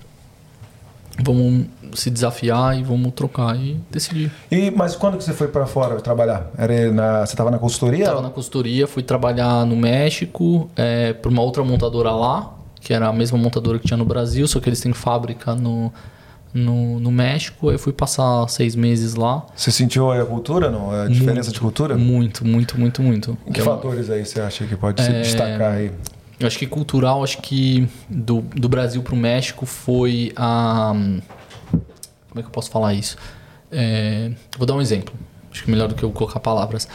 vamos 1.23 1.67
se 1.95 2.11
desafiar 2.11 2.79
e 2.79 2.83
vamos 2.83 3.13
trocar 3.13 3.57
e 3.57 3.81
decidir. 3.91 4.31
E 4.51 4.71
mas 4.71 4.97
quando 4.97 5.17
que 5.17 5.25
você 5.25 5.33
foi 5.33 5.49
para 5.49 5.67
fora 5.67 6.01
trabalhar? 6.01 6.51
Era 6.57 6.91
na, 6.93 7.27
você 7.27 7.33
estava 7.33 7.51
na 7.51 7.59
consultoria? 7.59 8.05
Estava 8.05 8.23
na 8.23 8.31
consultoria, 8.31 8.87
fui 8.87 9.03
trabalhar 9.03 9.65
no 9.65 9.77
México 9.77 10.71
é, 10.77 11.13
para 11.13 11.31
uma 11.31 11.43
outra 11.43 11.65
montadora 11.65 12.11
lá, 12.11 12.55
que 12.81 12.93
era 12.93 13.09
a 13.09 13.13
mesma 13.13 13.39
montadora 13.39 13.79
que 13.79 13.87
tinha 13.87 13.97
no 13.97 14.05
Brasil, 14.05 14.47
só 14.47 14.61
que 14.61 14.69
eles 14.69 14.81
têm 14.81 14.93
fábrica 14.93 15.55
no 15.55 15.93
no, 16.55 17.01
no 17.01 17.11
México. 17.11 17.71
Eu 17.71 17.79
fui 17.79 17.93
passar 17.93 18.47
seis 18.49 18.77
meses 18.77 19.17
lá. 19.17 19.45
Você 19.57 19.73
sentiu 19.73 20.11
a 20.13 20.25
cultura, 20.25 20.71
não? 20.71 20.93
A 20.93 21.09
diferença 21.09 21.49
muito, 21.49 21.53
de 21.53 21.61
cultura? 21.61 21.97
Muito, 21.97 22.47
muito, 22.47 22.79
muito, 22.79 23.03
muito. 23.03 23.37
Que 23.53 23.61
eu, 23.61 23.65
fatores 23.65 24.09
aí 24.09 24.25
você 24.25 24.41
acha 24.41 24.65
que 24.65 24.77
pode 24.77 25.03
é, 25.03 25.05
se 25.05 25.13
destacar 25.13 25.73
aí? 25.73 25.91
Eu 26.39 26.47
acho 26.47 26.59
que 26.59 26.67
cultural, 26.67 27.25
acho 27.25 27.39
que 27.39 27.89
do, 28.09 28.41
do 28.55 28.69
Brasil 28.69 29.03
para 29.03 29.15
o 29.15 29.17
México 29.17 29.67
foi 29.67 30.33
a. 30.37 30.95
Como 32.35 32.41
é 32.41 32.43
que 32.43 32.49
eu 32.49 32.53
posso 32.53 32.69
falar 32.69 32.93
isso? 32.95 33.17
É, 33.71 34.33
vou 34.59 34.67
dar 34.67 34.75
um 34.75 34.81
exemplo. 34.81 35.15
Acho 35.53 35.63
que 35.63 35.71
melhor 35.71 35.87
do 35.87 35.95
que 35.95 36.03
eu 36.03 36.11
colocar 36.11 36.41
palavras. 36.41 36.89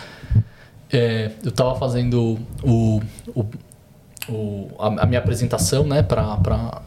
É, 0.92 1.32
eu 1.42 1.50
estava 1.50 1.76
fazendo 1.76 2.38
o, 2.62 3.02
o, 3.34 3.46
o, 4.28 4.70
a, 4.78 5.04
a, 5.04 5.06
minha 5.06 5.20
apresentação 5.20 5.86
né, 5.86 6.04
para 6.04 6.82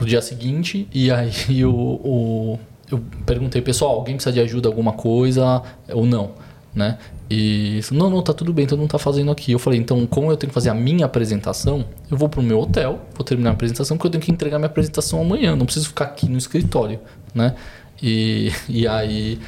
o 0.00 0.04
dia 0.04 0.20
seguinte 0.20 0.88
e 0.92 1.12
aí 1.12 1.30
o, 1.64 1.70
o, 1.70 2.58
eu 2.90 3.00
perguntei, 3.24 3.62
pessoal, 3.62 3.94
alguém 3.94 4.16
precisa 4.16 4.32
de 4.32 4.40
ajuda 4.40 4.68
alguma 4.68 4.94
coisa 4.94 5.62
ou 5.92 6.04
não? 6.04 6.32
Né? 6.74 6.98
E 7.30 7.80
não, 7.92 8.10
não, 8.10 8.20
tá 8.20 8.32
tudo 8.32 8.52
bem, 8.52 8.66
todo 8.66 8.80
mundo 8.80 8.90
tá 8.90 8.98
fazendo 8.98 9.30
aqui. 9.30 9.52
Eu 9.52 9.60
falei, 9.60 9.78
então, 9.78 10.04
como 10.06 10.28
eu 10.32 10.36
tenho 10.36 10.50
que 10.50 10.54
fazer 10.54 10.70
a 10.70 10.74
minha 10.74 11.06
apresentação, 11.06 11.84
eu 12.10 12.16
vou 12.16 12.28
pro 12.28 12.42
meu 12.42 12.58
hotel, 12.58 12.98
vou 13.14 13.24
terminar 13.24 13.50
a 13.50 13.52
apresentação, 13.52 13.96
porque 13.96 14.08
eu 14.08 14.10
tenho 14.10 14.24
que 14.24 14.32
entregar 14.32 14.58
minha 14.58 14.66
apresentação 14.66 15.20
amanhã, 15.20 15.54
não 15.54 15.66
preciso 15.66 15.86
ficar 15.86 16.06
aqui 16.06 16.28
no 16.28 16.36
escritório, 16.36 16.98
né? 17.32 17.54
E, 18.02 18.50
e 18.68 18.88
aí, 18.88 19.38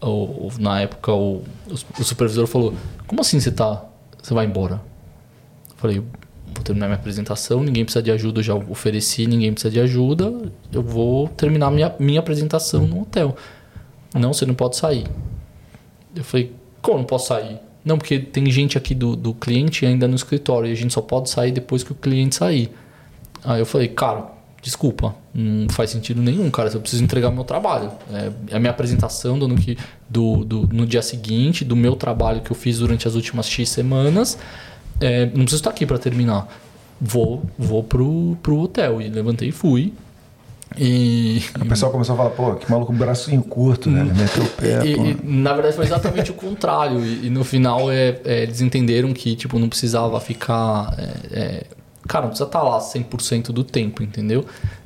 o, 0.00 0.48
na 0.60 0.80
época, 0.80 1.12
o, 1.12 1.42
o 1.68 2.04
supervisor 2.04 2.46
falou, 2.46 2.72
como 3.06 3.20
assim 3.20 3.40
você 3.40 3.50
tá, 3.50 3.84
você 4.22 4.32
vai 4.32 4.46
embora? 4.46 4.80
Eu 5.70 5.76
falei, 5.76 5.98
vou 5.98 6.64
terminar 6.64 6.86
minha 6.86 6.96
apresentação, 6.96 7.62
ninguém 7.62 7.84
precisa 7.84 8.02
de 8.02 8.12
ajuda, 8.12 8.38
eu 8.38 8.44
já 8.44 8.54
ofereci, 8.54 9.26
ninguém 9.26 9.52
precisa 9.52 9.72
de 9.72 9.80
ajuda, 9.80 10.32
eu 10.72 10.82
vou 10.82 11.28
terminar 11.28 11.70
minha, 11.70 11.94
minha 11.98 12.20
apresentação 12.20 12.86
no 12.86 13.02
hotel. 13.02 13.36
Não, 14.14 14.32
você 14.32 14.46
não 14.46 14.54
pode 14.54 14.76
sair. 14.76 15.06
Eu 16.14 16.24
falei, 16.24 16.52
como 16.80 16.98
não 16.98 17.04
posso 17.04 17.28
sair? 17.28 17.58
Não, 17.84 17.98
porque 17.98 18.18
tem 18.18 18.50
gente 18.50 18.78
aqui 18.78 18.94
do, 18.94 19.14
do 19.14 19.34
cliente 19.34 19.84
ainda 19.84 20.08
no 20.08 20.14
escritório 20.14 20.68
e 20.68 20.72
a 20.72 20.76
gente 20.76 20.94
só 20.94 21.00
pode 21.00 21.28
sair 21.28 21.52
depois 21.52 21.82
que 21.82 21.92
o 21.92 21.94
cliente 21.94 22.36
sair. 22.36 22.70
Aí 23.44 23.60
eu 23.60 23.66
falei, 23.66 23.88
cara, 23.88 24.35
desculpa, 24.66 25.14
não 25.32 25.68
faz 25.68 25.90
sentido 25.90 26.20
nenhum, 26.20 26.50
cara. 26.50 26.68
Eu 26.74 26.80
preciso 26.80 27.04
entregar 27.04 27.30
meu 27.30 27.44
trabalho. 27.44 27.92
É, 28.12 28.56
a 28.56 28.58
minha 28.58 28.72
apresentação 28.72 29.38
do, 29.38 29.46
do, 30.10 30.44
do, 30.44 30.68
no 30.72 30.84
dia 30.84 31.02
seguinte, 31.02 31.64
do 31.64 31.76
meu 31.76 31.94
trabalho 31.94 32.40
que 32.40 32.50
eu 32.50 32.56
fiz 32.56 32.80
durante 32.80 33.06
as 33.06 33.14
últimas 33.14 33.48
X 33.48 33.68
semanas. 33.68 34.36
É, 35.00 35.26
não 35.26 35.44
preciso 35.44 35.58
estar 35.58 35.70
aqui 35.70 35.86
para 35.86 35.98
terminar. 35.98 36.48
Vou, 37.00 37.44
vou 37.56 37.84
pro, 37.84 38.36
pro 38.42 38.58
hotel. 38.58 39.00
E 39.00 39.08
levantei 39.08 39.50
e 39.50 39.52
fui. 39.52 39.92
E, 40.76 41.44
o 41.60 41.64
pessoal 41.66 41.92
começou 41.92 42.14
a 42.14 42.18
falar, 42.18 42.30
pô, 42.30 42.56
que 42.56 42.68
maluco 42.68 42.92
bracinho 42.92 43.40
curto, 43.42 43.88
né? 43.88 44.02
Meteu 44.02 44.42
o 44.42 44.48
pé. 44.48 44.84
E, 44.84 44.94
e, 44.94 45.20
na 45.22 45.52
verdade 45.52 45.76
foi 45.76 45.84
exatamente 45.84 46.32
o 46.32 46.34
contrário. 46.34 46.98
E, 47.06 47.28
e, 47.28 47.30
no 47.30 47.44
final 47.44 47.88
é, 47.88 48.18
é, 48.24 48.42
eles 48.42 48.60
entenderam 48.60 49.12
que 49.12 49.36
tipo, 49.36 49.60
não 49.60 49.68
precisava 49.68 50.20
ficar. 50.20 50.92
É, 50.98 51.38
é 51.38 51.66
cara, 52.06 52.22
não 52.22 52.30
precisa 52.30 52.46
estar 52.46 52.62
lá 52.62 52.78
100% 52.78 53.46
do 53.46 53.64
tempo, 53.64 54.02
entendeu? 54.02 54.44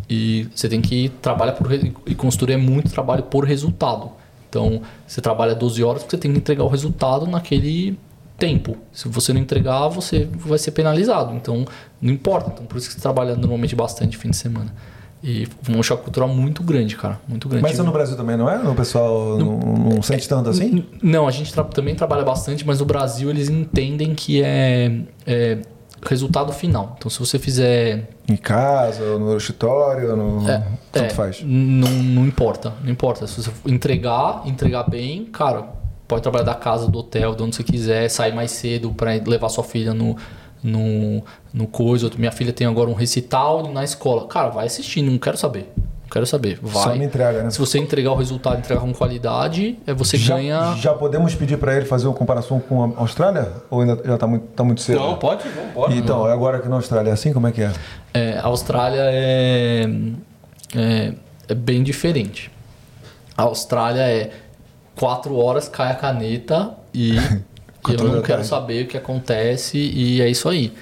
E 0.09 0.49
você 0.55 0.69
tem 0.69 0.81
que 0.81 1.11
trabalhar 1.23 1.53
por. 1.53 1.73
E 1.73 2.15
consultoria 2.15 2.57
é 2.57 2.59
muito 2.59 2.91
trabalho 2.91 3.23
por 3.23 3.45
resultado. 3.45 4.11
Então 4.49 4.83
você 5.07 5.21
trabalha 5.21 5.55
12 5.55 5.85
horas 5.85 6.03
porque 6.03 6.17
você 6.17 6.21
tem 6.21 6.33
que 6.33 6.39
entregar 6.39 6.65
o 6.65 6.69
resultado 6.69 7.27
naquele 7.27 7.97
tempo. 8.37 8.77
Se 8.93 9.07
você 9.07 9.33
não 9.33 9.41
entregar, 9.41 9.87
você 9.89 10.29
vai 10.35 10.59
ser 10.59 10.73
penalizado. 10.73 11.35
Então 11.35 11.65
não 12.03 12.13
importa. 12.13 12.51
Então 12.53 12.67
por 12.67 12.77
isso 12.77 12.89
que 12.89 12.95
você 12.95 13.01
trabalha 13.01 13.37
normalmente 13.37 13.77
bastante 13.77 14.17
fim 14.17 14.31
de 14.31 14.37
semana. 14.37 14.75
E 15.23 15.47
um 15.69 15.83
choque 15.83 16.05
cultural 16.05 16.29
muito 16.29 16.63
grande, 16.63 16.97
cara. 16.97 17.21
Muito 17.29 17.47
grande. 17.47 17.63
Mas 17.63 17.75
isso 17.75 17.85
no 17.85 17.93
Brasil 17.93 18.17
também, 18.17 18.39
não 18.39 18.49
é? 18.49 18.57
O 18.67 18.75
pessoal 18.75 19.39
não, 19.39 19.59
não 19.59 20.03
sente 20.03 20.27
tanto 20.27 20.49
assim? 20.49 20.85
Não, 21.03 21.29
a 21.29 21.31
gente 21.31 21.53
tra 21.53 21.63
também 21.63 21.95
trabalha 21.95 22.25
bastante, 22.25 22.67
mas 22.67 22.81
no 22.81 22.87
Brasil 22.87 23.29
eles 23.29 23.51
entendem 23.51 24.15
que 24.15 24.43
é, 24.43 25.03
é, 25.27 25.59
resultado 26.07 26.53
final. 26.53 26.97
Então, 26.99 27.11
se 27.11 27.19
você 27.19 27.39
fizer. 27.39 28.09
Em 28.29 28.37
casa, 28.37 29.19
no 29.19 29.37
escritório, 29.37 30.17
no... 30.17 30.49
É, 30.49 30.67
tanto 30.93 31.07
é, 31.07 31.11
faz. 31.11 31.43
Não, 31.43 31.89
não 31.91 32.27
importa, 32.27 32.73
não 32.83 32.91
importa. 32.91 33.27
Se 33.27 33.43
você 33.43 33.51
entregar, 33.67 34.43
entregar 34.47 34.85
bem, 34.85 35.25
cara, 35.27 35.69
pode 36.07 36.23
trabalhar 36.23 36.45
da 36.45 36.55
casa, 36.55 36.89
do 36.89 36.99
hotel, 36.99 37.35
de 37.35 37.43
onde 37.43 37.57
você 37.57 37.63
quiser, 37.63 38.09
sair 38.09 38.35
mais 38.35 38.51
cedo 38.53 38.91
para 38.93 39.13
levar 39.27 39.49
sua 39.49 39.65
filha 39.65 39.93
no, 39.93 40.17
no, 40.63 41.23
no 41.53 41.67
coisa. 41.67 42.11
Minha 42.17 42.33
filha 42.33 42.53
tem 42.53 42.67
agora 42.67 42.89
um 42.89 42.95
recital 42.95 43.71
na 43.73 43.85
escola. 43.85 44.27
Cara, 44.27 44.51
vai 44.51 44.67
assistir, 44.67 45.03
não 45.03 45.19
quero 45.19 45.37
saber. 45.37 45.73
Não 46.11 46.15
quero 46.15 46.27
saber. 46.27 46.59
Vai. 46.61 46.83
Só 46.83 46.97
me 46.97 47.05
entrega, 47.05 47.45
né? 47.45 47.51
Se 47.51 47.59
você 47.61 47.79
entregar 47.79 48.11
o 48.11 48.17
resultado, 48.17 48.59
entregar 48.59 48.81
com 48.81 48.93
qualidade, 48.93 49.79
é 49.87 49.95
você 49.95 50.17
já, 50.17 50.35
ganha. 50.35 50.75
Já 50.75 50.93
podemos 50.93 51.37
pedir 51.37 51.57
para 51.57 51.77
ele 51.77 51.87
fazer 51.87 52.09
uma 52.09 52.15
comparação 52.15 52.59
com 52.59 52.83
a 52.83 53.01
Austrália? 53.01 53.53
Ou 53.71 53.81
ainda 53.81 53.97
já 54.05 54.15
está 54.15 54.27
muito, 54.27 54.47
tá 54.49 54.65
muito 54.65 54.81
cedo? 54.81 54.99
Não, 54.99 55.15
pode, 55.15 55.49
vamos 55.49 55.71
embora. 55.71 55.95
Então, 55.95 56.29
é 56.29 56.33
agora 56.33 56.59
aqui 56.59 56.69
na 56.69 56.75
Austrália 56.75 57.11
é 57.11 57.13
assim? 57.13 57.33
Como 57.33 57.47
é 57.47 57.53
que 57.53 57.63
é? 57.63 57.73
É, 58.13 58.39
a 58.39 58.47
Austrália 58.47 59.03
é, 59.05 59.89
é, 60.75 61.15
é 61.49 61.55
bem 61.55 61.85
diferente. 61.85 62.51
A 63.37 63.43
Austrália 63.43 64.03
é 64.03 64.33
quatro 64.97 65.37
horas 65.37 65.69
cai 65.69 65.93
a 65.93 65.95
caneta 65.95 66.75
e 66.93 67.15
eu 67.89 68.05
não 68.09 68.21
quero 68.21 68.45
saber 68.45 68.85
o 68.85 68.89
que 68.89 68.97
acontece 68.97 69.79
e 69.79 70.21
é 70.21 70.29
isso 70.29 70.49
aí. 70.49 70.73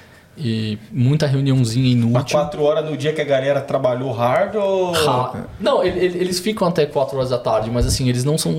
E 0.40 0.78
muita 0.92 1.26
reuniãozinha 1.26 1.96
Mas 1.96 2.04
inútil. 2.04 2.38
quatro 2.38 2.62
horas 2.62 2.88
no 2.88 2.96
dia 2.96 3.12
que 3.12 3.20
a 3.20 3.24
galera 3.24 3.60
trabalhou 3.60 4.12
hard 4.12 4.54
ou. 4.54 4.92
Ra- 4.92 5.46
Não, 5.58 5.82
ele- 5.82 5.98
ele- 5.98 6.18
eles 6.20 6.38
ficam 6.38 6.68
até 6.68 6.86
4 6.86 7.16
horas 7.16 7.30
da 7.30 7.38
tarde, 7.38 7.70
mas 7.70 7.84
assim, 7.86 8.08
eles 8.08 8.24
não 8.24 8.38
são. 8.38 8.52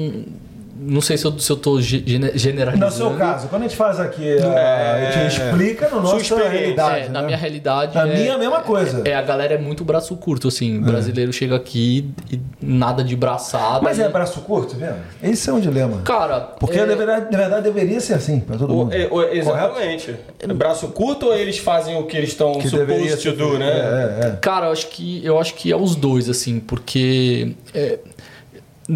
Não 0.81 1.01
sei 1.01 1.17
se 1.17 1.25
eu, 1.25 1.37
se 1.37 1.51
eu 1.51 1.57
tô 1.57 1.81
ge- 1.81 2.01
gene- 2.05 2.31
generalizando. 2.35 2.85
No 2.85 2.91
seu 2.91 3.17
caso, 3.17 3.47
quando 3.49 3.63
a 3.63 3.67
gente 3.67 3.75
faz 3.75 3.99
aqui, 3.99 4.37
a 4.37 5.11
gente 5.11 5.35
explica 5.35 5.89
no 5.89 6.01
nossa 6.01 6.17
experiência. 6.17 6.49
realidade. 6.51 7.05
É, 7.05 7.09
na 7.09 7.19
né? 7.21 7.25
minha 7.27 7.37
realidade. 7.37 7.95
Na 7.95 8.07
é, 8.07 8.17
minha, 8.17 8.35
a 8.35 8.37
mesma 8.37 8.61
coisa. 8.61 9.01
É, 9.03 9.13
a 9.13 9.21
galera 9.21 9.55
é 9.55 9.57
muito 9.57 9.83
braço 9.83 10.15
curto, 10.15 10.47
assim. 10.47 10.77
O 10.79 10.81
brasileiro 10.83 11.33
chega 11.33 11.55
aqui 11.55 12.09
e 12.31 12.39
nada 12.61 13.03
de 13.03 13.15
braçada. 13.15 13.81
Mas 13.81 13.99
e- 13.99 14.03
é 14.03 14.09
braço 14.09 14.39
curto, 14.41 14.75
vendo? 14.77 14.95
Esse 15.21 15.49
é 15.49 15.53
um 15.53 15.59
dilema. 15.59 16.01
Cara, 16.03 16.39
Porque 16.39 16.77
é, 16.79 16.85
na, 16.85 16.95
verdade, 16.95 17.31
na 17.31 17.37
verdade 17.37 17.63
deveria 17.63 17.99
ser 17.99 18.13
assim 18.13 18.39
para 18.39 18.57
todo 18.57 18.73
O- 18.73 18.77
mundo. 18.77 18.93
é, 18.93 19.07
o- 19.11 19.21
exatamente. 19.23 20.15
Braço 20.55 20.87
curto 20.89 21.25
ou 21.27 21.35
eles 21.35 21.57
fazem 21.57 21.97
o 21.97 22.03
que 22.03 22.15
eles 22.15 22.29
estão 22.29 22.53
supposed 22.61 23.21
to 23.21 23.33
do, 23.33 23.57
né? 23.59 23.69
É, 23.69 24.25
é, 24.25 24.27
é. 24.29 24.31
Cara, 24.41 24.67
eu 24.67 24.71
acho 24.71 24.87
que 24.87 25.25
eu 25.25 25.37
acho 25.39 25.53
que 25.55 25.71
é 25.71 25.75
os 25.75 25.95
dois, 25.95 26.29
assim, 26.29 26.59
porque 26.59 27.53
é, 27.73 27.99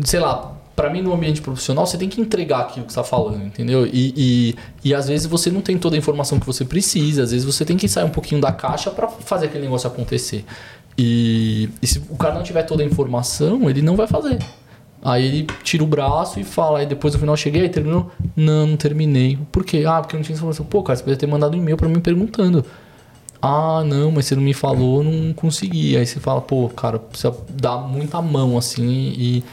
sei 0.06 0.20
lá, 0.20 0.54
pra 0.76 0.89
mim 0.89 1.01
no 1.01 1.13
ambiente 1.13 1.41
profissional 1.41 1.86
você 1.86 1.97
tem 1.97 2.09
que 2.09 2.19
entregar 2.19 2.61
aquilo 2.61 2.86
que 2.86 2.93
você 2.93 2.99
tá 2.99 3.03
falando, 3.03 3.45
entendeu? 3.45 3.86
E, 3.86 4.13
e, 4.15 4.55
e 4.84 4.93
às 4.93 5.07
vezes 5.07 5.28
você 5.28 5.51
não 5.51 5.61
tem 5.61 5.78
toda 5.78 5.95
a 5.95 5.99
informação 5.99 6.39
que 6.39 6.45
você 6.45 6.65
precisa, 6.65 7.24
às 7.24 7.32
vezes 7.32 7.45
você 7.45 7.63
tem 7.63 7.78
que 7.78 7.88
sair 7.88 8.05
um 8.05 8.09
pouquinho 8.09 8.41
da 8.41 8.51
caixa 8.51 8.89
pra 8.89 9.07
fazer 9.07 9.47
aquele 9.47 9.63
negócio 9.65 9.88
acontecer. 9.88 10.45
E, 10.97 11.69
e 11.82 11.88
se 11.88 11.99
o 12.09 12.15
cara 12.15 12.36
não 12.36 12.43
tiver 12.43 12.63
toda 12.63 12.84
a 12.84 12.86
informação, 12.86 13.69
ele 13.69 13.82
não 13.82 13.95
vai 13.95 14.07
fazer. 14.07 14.39
Aí 15.01 15.26
ele 15.26 15.47
tira 15.63 15.84
o 15.84 15.88
braço 15.88 16.39
e 16.39 16.43
fala, 16.43 16.80
aí 16.80 16.86
depois 16.86 17.13
no 17.13 17.19
final 17.19 17.36
cheguei, 17.36 17.63
aí 17.63 17.69
terminou? 17.69 18.09
Não, 18.36 18.67
não 18.67 18.78
terminei. 18.78 19.38
Por 19.51 19.65
quê? 19.65 19.84
Ah, 19.86 19.99
porque 19.99 20.15
eu 20.15 20.19
não 20.19 20.24
tinha 20.24 20.36
informação. 20.36 20.65
Pô, 20.65 20.82
cara, 20.82 20.95
você 20.95 21.03
poderia 21.03 21.19
ter 21.19 21.28
mandado 21.28 21.55
um 21.55 21.59
e-mail 21.59 21.76
pra 21.76 21.89
mim 21.89 21.99
perguntando. 21.99 22.63
Ah, 23.41 23.84
não, 23.86 24.09
mas 24.09 24.26
você 24.26 24.36
não 24.36 24.41
me 24.41 24.53
falou, 24.53 25.03
não 25.03 25.34
consegui. 25.34 25.97
Aí 25.97 26.05
você 26.05 26.21
fala, 26.21 26.39
pô, 26.39 26.69
cara, 26.69 26.97
precisa 26.97 27.36
dar 27.49 27.80
muita 27.80 28.21
mão 28.21 28.57
assim 28.57 29.13
e, 29.17 29.43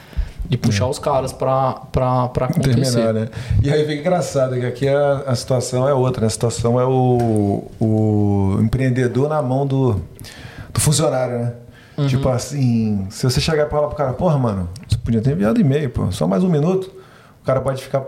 e 0.49 0.57
puxar 0.57 0.86
os 0.88 0.99
caras 0.99 1.32
pra 1.32 1.82
acontecer. 1.93 2.93
Terminar, 2.93 3.12
né? 3.12 3.28
E 3.62 3.70
aí 3.70 3.80
fica 3.86 4.01
engraçado 4.01 4.55
que 4.55 4.66
aqui 4.66 4.88
a, 4.88 5.24
a 5.26 5.34
situação 5.34 5.88
é 5.88 5.95
outra, 5.95 6.22
né? 6.22 6.26
A 6.26 6.30
situação 6.30 6.80
é 6.80 6.84
o, 6.84 7.70
o 7.80 8.59
empreendedor 8.61 9.28
na 9.28 9.43
mão 9.43 9.66
do, 9.66 10.01
do 10.72 10.80
funcionário, 10.80 11.38
né? 11.38 11.53
Uhum. 11.99 12.07
Tipo 12.07 12.28
assim, 12.28 13.07
se 13.11 13.24
você 13.24 13.41
chegar 13.41 13.66
e 13.66 13.70
falar 13.70 13.88
pro 13.88 13.97
cara, 13.97 14.12
porra, 14.12 14.38
mano, 14.38 14.68
você 14.88 14.97
podia 14.97 15.20
ter 15.20 15.32
enviado 15.32 15.61
e-mail, 15.61 15.91
pô, 15.91 16.11
só 16.11 16.26
mais 16.26 16.43
um 16.43 16.49
minuto, 16.49 16.91
o 17.43 17.45
cara 17.45 17.61
pode 17.61 17.82
ficar 17.82 18.05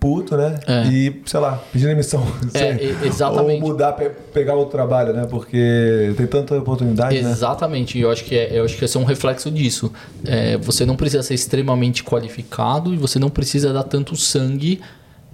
puto, 0.00 0.36
né? 0.36 0.58
É. 0.66 0.86
E, 0.88 1.22
sei 1.26 1.40
lá, 1.40 1.60
pedir 1.72 1.86
demissão. 1.86 2.22
É, 2.54 3.06
exatamente. 3.06 3.62
Ou 3.62 3.68
mudar, 3.68 3.92
pe- 3.92 4.10
pegar 4.32 4.54
outro 4.54 4.72
trabalho, 4.72 5.12
né? 5.12 5.26
Porque 5.30 6.12
tem 6.16 6.26
tanta 6.26 6.56
oportunidade, 6.58 7.20
né? 7.22 7.30
Exatamente, 7.30 7.98
e 7.98 8.00
eu 8.02 8.10
acho 8.10 8.24
que 8.24 8.34
é, 8.36 8.58
eu 8.58 8.64
acho 8.64 8.76
que 8.76 8.84
esse 8.84 8.96
é 8.96 9.00
um 9.00 9.04
reflexo 9.04 9.50
disso. 9.50 9.92
É, 10.24 10.56
você 10.56 10.84
não 10.86 10.96
precisa 10.96 11.22
ser 11.22 11.34
extremamente 11.34 12.02
qualificado 12.02 12.92
e 12.92 12.96
você 12.96 13.18
não 13.18 13.28
precisa 13.30 13.72
dar 13.72 13.84
tanto 13.84 14.16
sangue 14.16 14.80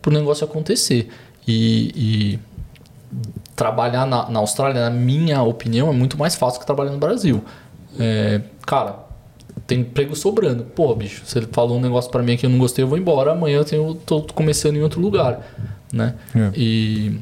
pro 0.00 0.12
negócio 0.12 0.44
acontecer. 0.44 1.08
E, 1.46 1.92
e 1.96 2.38
trabalhar 3.54 4.06
na, 4.06 4.28
na 4.30 4.38
Austrália, 4.38 4.82
na 4.82 4.90
minha 4.90 5.42
opinião, 5.42 5.88
é 5.88 5.92
muito 5.92 6.18
mais 6.18 6.34
fácil 6.34 6.60
que 6.60 6.66
trabalhar 6.66 6.90
no 6.92 6.98
Brasil. 6.98 7.42
É, 7.98 8.40
cara, 8.66 8.96
tem 9.66 9.80
emprego 9.80 10.14
sobrando. 10.14 10.64
Pô, 10.64 10.94
bicho, 10.94 11.22
você 11.24 11.40
falou 11.52 11.78
um 11.78 11.80
negócio 11.80 12.10
pra 12.10 12.22
mim 12.22 12.36
que 12.36 12.46
eu 12.46 12.50
não 12.50 12.58
gostei, 12.58 12.84
eu 12.84 12.88
vou 12.88 12.98
embora. 12.98 13.32
Amanhã 13.32 13.58
eu 13.58 13.64
tenho, 13.64 13.94
tô 13.94 14.22
começando 14.22 14.76
em 14.76 14.82
outro 14.82 15.00
lugar, 15.00 15.40
né? 15.92 16.14
É. 16.34 16.50
E 16.56 17.18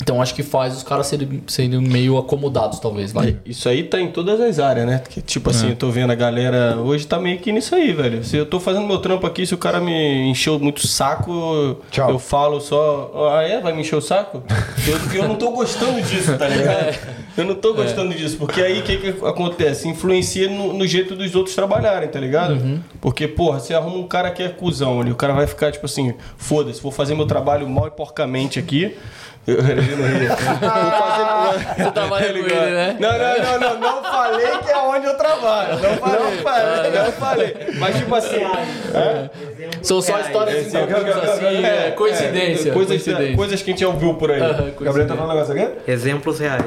então 0.00 0.20
acho 0.20 0.34
que 0.34 0.42
faz 0.42 0.76
os 0.76 0.82
caras 0.82 1.06
serem, 1.06 1.42
serem 1.46 1.80
meio 1.80 2.18
acomodados, 2.18 2.80
talvez, 2.80 3.12
vai. 3.12 3.36
Isso 3.46 3.68
aí 3.68 3.84
tá 3.84 4.00
em 4.00 4.10
todas 4.10 4.40
as 4.40 4.58
áreas, 4.58 4.86
né? 4.86 5.02
Que, 5.08 5.22
tipo 5.22 5.50
assim, 5.50 5.70
eu 5.70 5.76
tô 5.76 5.88
vendo 5.90 6.10
a 6.10 6.16
galera 6.16 6.76
hoje 6.78 7.06
tá 7.06 7.18
meio 7.18 7.38
que 7.38 7.52
nisso 7.52 7.74
aí, 7.74 7.92
velho. 7.92 8.24
Se 8.24 8.36
eu 8.36 8.44
tô 8.44 8.58
fazendo 8.58 8.86
meu 8.86 8.98
trampo 8.98 9.26
aqui, 9.26 9.46
se 9.46 9.54
o 9.54 9.58
cara 9.58 9.80
me 9.80 10.28
encheu 10.28 10.58
muito 10.58 10.78
o 10.78 10.86
saco, 10.86 11.78
Tchau. 11.92 12.10
eu 12.10 12.18
falo 12.18 12.60
só, 12.60 13.30
ah 13.32 13.42
é? 13.42 13.60
Vai 13.60 13.72
me 13.72 13.82
encher 13.82 13.96
o 13.96 14.00
saco? 14.00 14.42
Eu, 14.86 15.22
eu 15.22 15.28
não 15.28 15.36
tô 15.36 15.50
gostando 15.50 16.02
disso, 16.02 16.36
tá 16.36 16.46
ligado? 16.46 16.94
Eu 17.38 17.44
não 17.44 17.54
tô 17.54 17.72
gostando 17.72 18.12
disso, 18.14 18.36
porque 18.36 18.60
aí 18.60 18.80
o 18.80 18.82
que, 18.82 18.98
que 18.98 19.26
acontece? 19.26 19.88
Influencia 19.88 20.48
no, 20.48 20.74
no 20.74 20.86
jeito 20.86 21.16
dos 21.16 21.34
outros 21.34 21.54
trabalharem, 21.54 22.08
tá 22.08 22.20
ligado? 22.20 22.82
Porque, 23.00 23.26
porra, 23.26 23.60
você 23.60 23.72
arruma 23.72 23.96
um 23.96 24.06
cara 24.06 24.30
que 24.30 24.42
é 24.42 24.48
cuzão 24.48 25.00
ali, 25.00 25.10
o 25.10 25.16
cara 25.16 25.32
vai 25.32 25.46
ficar 25.46 25.72
tipo 25.72 25.86
assim, 25.86 26.12
foda-se, 26.36 26.82
vou 26.82 26.92
fazer 26.92 27.14
meu 27.14 27.24
trabalho 27.26 27.66
mal 27.66 27.86
e 27.86 27.90
porcamente 27.90 28.58
aqui. 28.58 28.94
Eu, 29.46 29.58
ele 29.58 29.94
não 29.96 30.18
ria. 30.18 30.28
Vou 30.30 30.56
fazer- 30.60 31.74
Você 31.84 31.90
trabalha 31.92 32.32
com 32.32 32.38
ele, 32.38 32.48
né? 32.50 32.96
não, 32.98 33.18
não, 33.18 33.60
não, 33.60 33.60
não, 33.78 33.80
não 33.80 34.02
falei 34.02 34.46
que 34.58 34.70
é 34.70 34.78
onde 34.78 35.06
eu 35.06 35.16
trabalho. 35.18 35.78
Não 35.80 35.96
falei, 35.98 36.20
não 36.20 36.42
falei, 36.42 36.90
não 36.92 37.12
falei. 37.12 37.56
Mas 37.78 37.96
tipo 37.96 38.14
assim. 38.14 38.42
é? 38.42 39.30
São 39.82 40.00
só 40.02 40.18
histórias 40.20 40.66
Esse 40.66 40.76
é 40.76 40.80
assim, 40.80 41.64
é, 41.64 41.86
é, 41.88 41.90
coincidência. 41.92 42.70
é, 42.70 42.72
coisas, 42.72 43.02
coincidência. 43.02 43.36
coisas 43.36 43.62
que 43.62 43.70
a 43.70 43.72
gente 43.72 43.80
já 43.80 43.88
ouviu 43.88 44.14
por 44.14 44.30
aí. 44.30 44.40
Aham, 44.40 44.70
Gabriel 44.80 45.08
tá 45.08 45.14
falando 45.14 45.30
um 45.30 45.34
negócio 45.34 45.54
aqui? 45.54 45.90
Exemplos 45.90 46.38
reais. 46.38 46.64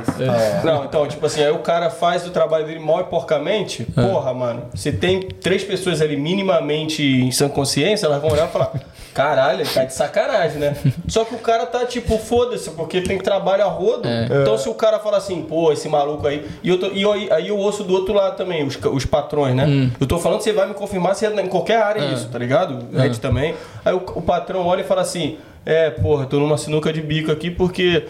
Não, 0.64 0.86
então, 0.86 1.08
tipo 1.08 1.26
assim, 1.26 1.43
aí 1.43 1.52
o 1.52 1.60
cara 1.60 1.89
faz 1.89 2.26
o 2.26 2.30
trabalho 2.32 2.66
dele 2.66 2.80
mal 2.80 3.02
e 3.02 3.04
porcamente. 3.06 3.86
Porra, 3.95 4.34
mano, 4.34 4.64
se 4.76 4.91
tem 4.91 5.22
três 5.22 5.64
pessoas 5.64 6.02
ali 6.02 6.18
minimamente 6.18 7.04
em 7.04 7.32
sã 7.32 7.48
consciência, 7.50 8.06
elas 8.06 8.22
vão 8.22 8.32
olhar 8.32 8.48
e 8.48 8.52
falar: 8.52 8.72
caralho, 9.14 9.62
ele 9.62 9.70
tá 9.70 9.84
de 9.84 9.93
sacanagem, 9.93 10.60
né? 10.60 10.76
Só 11.08 11.26
que 11.26 11.34
o 11.36 11.39
cara 11.39 11.66
tá 11.66 11.86
tipo, 11.86 12.18
foda-se, 12.18 12.70
porque 12.72 13.02
tem 13.02 13.18
trabalho 13.18 13.64
a 13.64 13.68
rodo. 13.68 14.08
Então, 14.41 14.58
se 14.58 14.70
o 14.70 14.74
cara 14.74 15.00
fala 15.00 15.18
assim, 15.18 15.41
pô, 15.41 15.72
esse 15.72 15.88
maluco 15.89 16.28
aí. 16.28 16.45
E, 16.64 16.70
eu 16.70 16.80
tô- 16.80 16.88
e 16.91 17.02
eu- 17.02 17.12
aí 17.12 17.48
eu 17.48 17.58
ouço 17.58 17.84
do 17.84 17.93
outro 17.93 18.14
lado 18.14 18.36
também, 18.38 18.64
os, 18.66 18.78
os 18.93 19.06
patrões, 19.06 19.56
né? 19.56 19.89
Eu 20.00 20.08
tô 20.08 20.20
falando, 20.20 20.41
você 20.41 20.54
vai 20.54 20.68
me 20.68 20.74
confirmar 20.74 21.16
se 21.16 21.26
é 21.26 21.38
em 21.41 21.48
qualquer 21.48 21.78
área 21.82 22.02
isso, 22.14 22.30
tá 22.30 22.38
ligado? 22.39 22.86
Red 22.91 23.15
também. 23.15 23.55
Aí 23.83 23.93
o, 23.93 23.97
o 24.15 24.21
patrão 24.21 24.65
olha 24.65 24.81
e 24.81 24.83
fala 24.83 25.01
assim: 25.01 25.38
é, 25.65 25.89
porra, 25.89 26.25
tô 26.25 26.39
numa 26.39 26.57
sinuca 26.57 26.91
de 26.93 27.01
bico 27.01 27.31
aqui 27.31 27.49
porque. 27.51 28.05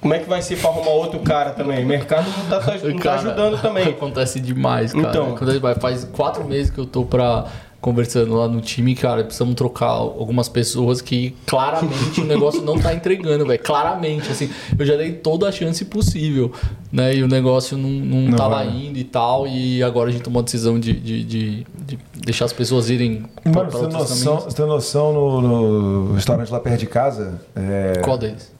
Como 0.00 0.12
é 0.12 0.18
que 0.18 0.28
vai 0.28 0.42
ser 0.42 0.58
pra 0.58 0.68
arrumar 0.68 0.90
outro 0.90 1.18
cara 1.20 1.50
também? 1.52 1.82
O 1.82 1.86
mercado 1.88 2.26
não 2.28 2.44
tá, 2.46 2.60
tá- 2.60 2.74
não 2.76 2.96
tá 2.96 3.02
Cara, 3.02 3.20
ajudando 3.20 3.62
também. 3.62 3.88
Acontece 3.88 4.38
demais, 4.38 4.92
cara. 4.92 5.08
Então. 5.08 5.34
Acontece. 5.34 5.80
Faz 5.80 6.04
quatro 6.04 6.44
meses 6.44 6.70
que 6.70 6.78
eu 6.78 6.84
tô 6.84 7.06
pra, 7.06 7.46
conversando 7.84 8.34
lá 8.34 8.48
no 8.48 8.62
time, 8.62 8.94
cara. 8.94 9.22
Precisamos 9.22 9.54
trocar 9.54 9.88
algumas 9.88 10.48
pessoas 10.48 11.02
que 11.02 11.36
claramente 11.46 12.18
o 12.22 12.24
negócio 12.24 12.62
não 12.62 12.78
tá 12.78 12.94
entregando, 12.94 13.44
velho. 13.44 13.62
Claramente, 13.62 14.30
assim. 14.32 14.48
Eu 14.78 14.86
já 14.86 14.96
dei 14.96 15.12
toda 15.12 15.46
a 15.46 15.52
chance 15.52 15.84
possível, 15.84 16.50
né? 16.90 17.14
E 17.14 17.22
o 17.22 17.28
negócio 17.28 17.76
não, 17.76 17.90
não, 17.90 18.30
Não 18.30 18.36
tava 18.38 18.54
vai. 18.56 18.68
indo 18.68 18.98
e 18.98 19.04
tal. 19.04 19.46
E 19.46 19.82
agora 19.82 20.08
a 20.08 20.12
gente 20.12 20.22
tomou 20.22 20.40
a 20.40 20.42
decisão 20.44 20.80
de, 20.80 20.94
de, 20.94 21.24
de- 21.24 21.66
de 21.84 21.98
deixar 22.24 22.46
as 22.46 22.52
pessoas 22.54 22.88
irem 22.88 23.26
Mano, 23.44 23.52
pra 23.52 23.64
você 23.78 23.86
tem 23.86 23.98
noção, 23.98 24.40
você 24.40 24.56
tem 24.56 24.66
noção 24.66 25.12
no, 25.12 25.40
no 25.42 26.14
restaurante 26.14 26.50
lá 26.50 26.60
perto 26.60 26.80
de 26.80 26.86
casa? 26.86 27.38
É... 27.54 28.00
Qual 28.02 28.16
deles? 28.16 28.50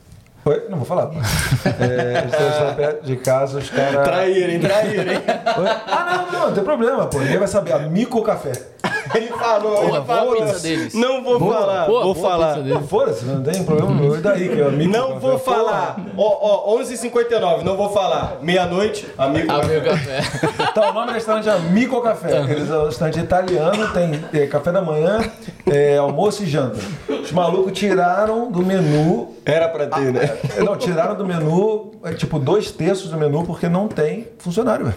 Oi? 0.45 0.64
Não 0.68 0.77
vou 0.77 0.85
falar. 0.87 1.11
É, 1.81 2.75
perto 2.77 3.07
de 3.07 3.16
casa, 3.16 3.59
os 3.59 3.70
caras. 3.70 4.29
Hein? 4.29 4.61
Oi? 4.61 5.68
Ah, 5.87 6.27
não, 6.31 6.39
não, 6.41 6.47
não 6.49 6.55
tem 6.55 6.62
problema, 6.62 7.07
pô. 7.07 7.18
Ninguém 7.20 7.39
vai 7.39 7.49
saber. 7.49 7.72
A 7.72 7.79
Mico 7.79 8.22
Café. 8.22 8.53
Ele 9.14 9.28
falou, 9.28 9.72
Porra, 9.76 9.82
ele 9.82 9.90
boa 9.90 10.04
falou. 10.04 10.36
pizza 10.36 10.58
deles. 10.60 10.94
Não 10.94 11.22
vou 11.22 11.38
Boa. 11.38 11.54
falar, 11.56 11.86
Pô, 11.86 12.02
vou 12.02 12.14
boa 12.14 12.30
falar. 12.30 12.58
foda-se, 12.88 13.24
não 13.24 13.42
tem 13.42 13.62
problema 13.64 14.20
daí 14.20 14.48
que 14.48 14.60
é 14.60 14.64
a 14.66 14.70
Mico 14.70 14.90
Não 14.92 15.08
Café? 15.08 15.20
vou 15.20 15.38
falar. 15.38 15.96
Ó, 16.16 16.72
ó, 16.72 16.78
11h59, 16.80 17.62
não 17.62 17.76
vou 17.76 17.90
falar. 17.90 18.38
Meia-noite, 18.42 19.06
amigo. 19.16 19.46
Ah, 19.50 19.64
meu 19.64 19.82
café. 19.82 20.20
Tá, 20.74 20.90
o 20.90 20.92
nome 20.92 21.06
do 21.08 21.12
restaurante 21.12 21.48
é 21.48 21.58
Mico 21.58 22.00
Café. 22.02 22.40
Eles 22.48 22.70
é 22.70 22.76
um 22.78 22.86
restaurante 22.86 23.20
italiano, 23.20 23.88
tem 23.92 24.24
é, 24.32 24.46
café 24.46 24.72
da 24.72 24.82
manhã, 24.82 25.20
é, 25.70 25.96
almoço 25.98 26.42
e 26.42 26.46
janta. 26.46 26.78
Os 27.08 27.30
malucos 27.32 27.72
tiraram 27.78 28.50
do 28.50 28.64
menu. 28.64 29.34
Era 29.44 29.68
pra 29.68 29.86
ter, 29.86 30.12
né? 30.12 30.36
é, 30.56 30.62
Não, 30.62 30.76
tiraram 30.76 31.14
do 31.14 31.24
menu, 31.26 31.92
é, 32.04 32.12
tipo, 32.14 32.38
dois 32.38 32.70
terços 32.70 33.10
do 33.10 33.16
menu, 33.16 33.44
porque 33.44 33.68
não 33.68 33.88
tem 33.88 34.26
funcionário, 34.38 34.86
velho. 34.86 34.96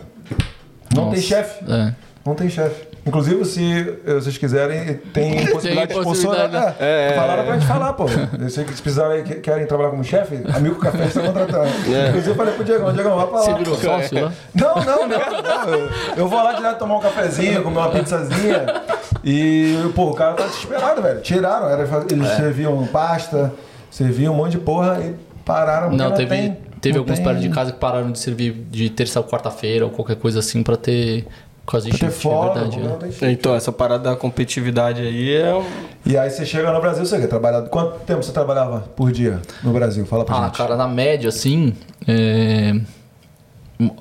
Não 0.95 1.09
tem 1.11 1.21
chefe. 1.21 1.63
É. 1.71 1.93
Não 2.25 2.33
tem 2.33 2.49
chefe. 2.49 2.87
Inclusive, 3.07 3.45
se 3.45 3.97
eh, 4.05 4.13
vocês 4.15 4.37
quiserem, 4.37 4.95
tem 5.13 5.45
possibilidade 5.47 5.93
de 5.93 5.99
sponsorar. 5.99 6.75
É, 6.79 7.09
É, 7.09 7.11
é, 7.11 7.15
falaram 7.15 7.43
é. 7.43 7.45
pra 7.45 7.53
gente 7.57 7.67
falar, 7.67 7.93
pô. 7.93 8.07
Se 8.07 8.15
vocês 8.37 8.81
precisarem, 8.81 9.23
que- 9.23 9.35
querem 9.35 9.65
trabalhar 9.65 9.89
como 9.91 10.03
chefe, 10.03 10.39
amigo 10.53 10.75
café 10.75 11.05
está 11.05 11.21
contratando. 11.21 11.67
Inclusive, 12.09 12.29
eu 12.31 12.35
falei 12.35 12.53
pro 12.53 12.63
Diegão, 12.65 12.93
Diegão, 12.93 13.15
vai 13.15 13.27
pra 13.27 13.37
lá. 13.37 13.43
Você 13.43 13.53
virou 13.55 13.75
sócio 13.77 14.23
lá? 14.25 14.31
Não, 14.53 14.75
não, 14.75 15.07
não. 15.07 15.17
não. 15.41 15.73
Eu, 15.73 15.89
eu 16.17 16.27
vou 16.27 16.43
lá 16.43 16.53
direto 16.53 16.77
tomar 16.79 16.97
um 16.97 17.01
cafezinho, 17.01 17.63
comer 17.63 17.77
uma 17.79 17.89
pizzazinha. 17.89 18.65
E, 19.23 19.75
pô, 19.95 20.11
o 20.11 20.13
cara 20.13 20.33
tá 20.33 20.45
desesperado, 20.45 21.01
velho. 21.01 21.21
Tiraram, 21.21 21.69
era, 21.69 21.87
eles 22.11 22.27
serviam 22.35 22.85
pasta, 22.87 23.53
serviam 23.89 24.33
um 24.33 24.37
monte 24.37 24.51
de 24.51 24.57
porra 24.59 24.99
e 25.01 25.15
pararam. 25.43 25.91
Não, 25.91 26.11
teve, 26.13 26.29
tem- 26.29 26.57
teve 26.81 26.95
não 26.95 27.01
alguns 27.03 27.15
tem- 27.17 27.25
perto 27.25 27.39
de 27.39 27.49
casa 27.49 27.71
que 27.71 27.79
pararam 27.79 28.11
de 28.11 28.19
servir 28.19 28.51
de 28.69 28.89
terça 28.89 29.19
ou 29.19 29.25
quarta-feira 29.25 29.85
ou 29.85 29.91
qualquer 29.91 30.15
coisa 30.17 30.39
assim 30.39 30.61
pra 30.63 30.75
ter 30.77 31.25
ter 31.71 31.81
shift, 31.91 32.05
é 32.05 32.09
folga, 32.09 32.61
verdade. 32.61 32.79
é. 32.79 33.11
shift. 33.11 33.25
Então, 33.25 33.53
essa 33.55 33.71
parada 33.71 34.09
da 34.11 34.15
competitividade 34.15 35.01
aí 35.01 35.35
é. 35.35 35.61
E 36.05 36.17
aí 36.17 36.29
você 36.29 36.45
chega 36.45 36.71
no 36.71 36.79
Brasil, 36.79 37.05
você 37.05 37.19
quer 37.19 37.27
trabalhar. 37.27 37.61
Quanto 37.63 37.99
tempo 37.99 38.23
você 38.23 38.31
trabalhava 38.31 38.81
por 38.95 39.11
dia 39.11 39.41
no 39.63 39.71
Brasil? 39.73 40.05
Fala 40.05 40.23
pra 40.25 40.35
Ah, 40.37 40.45
gente. 40.45 40.57
cara, 40.57 40.75
na 40.75 40.87
média, 40.87 41.27
assim, 41.29 41.73
é, 42.07 42.73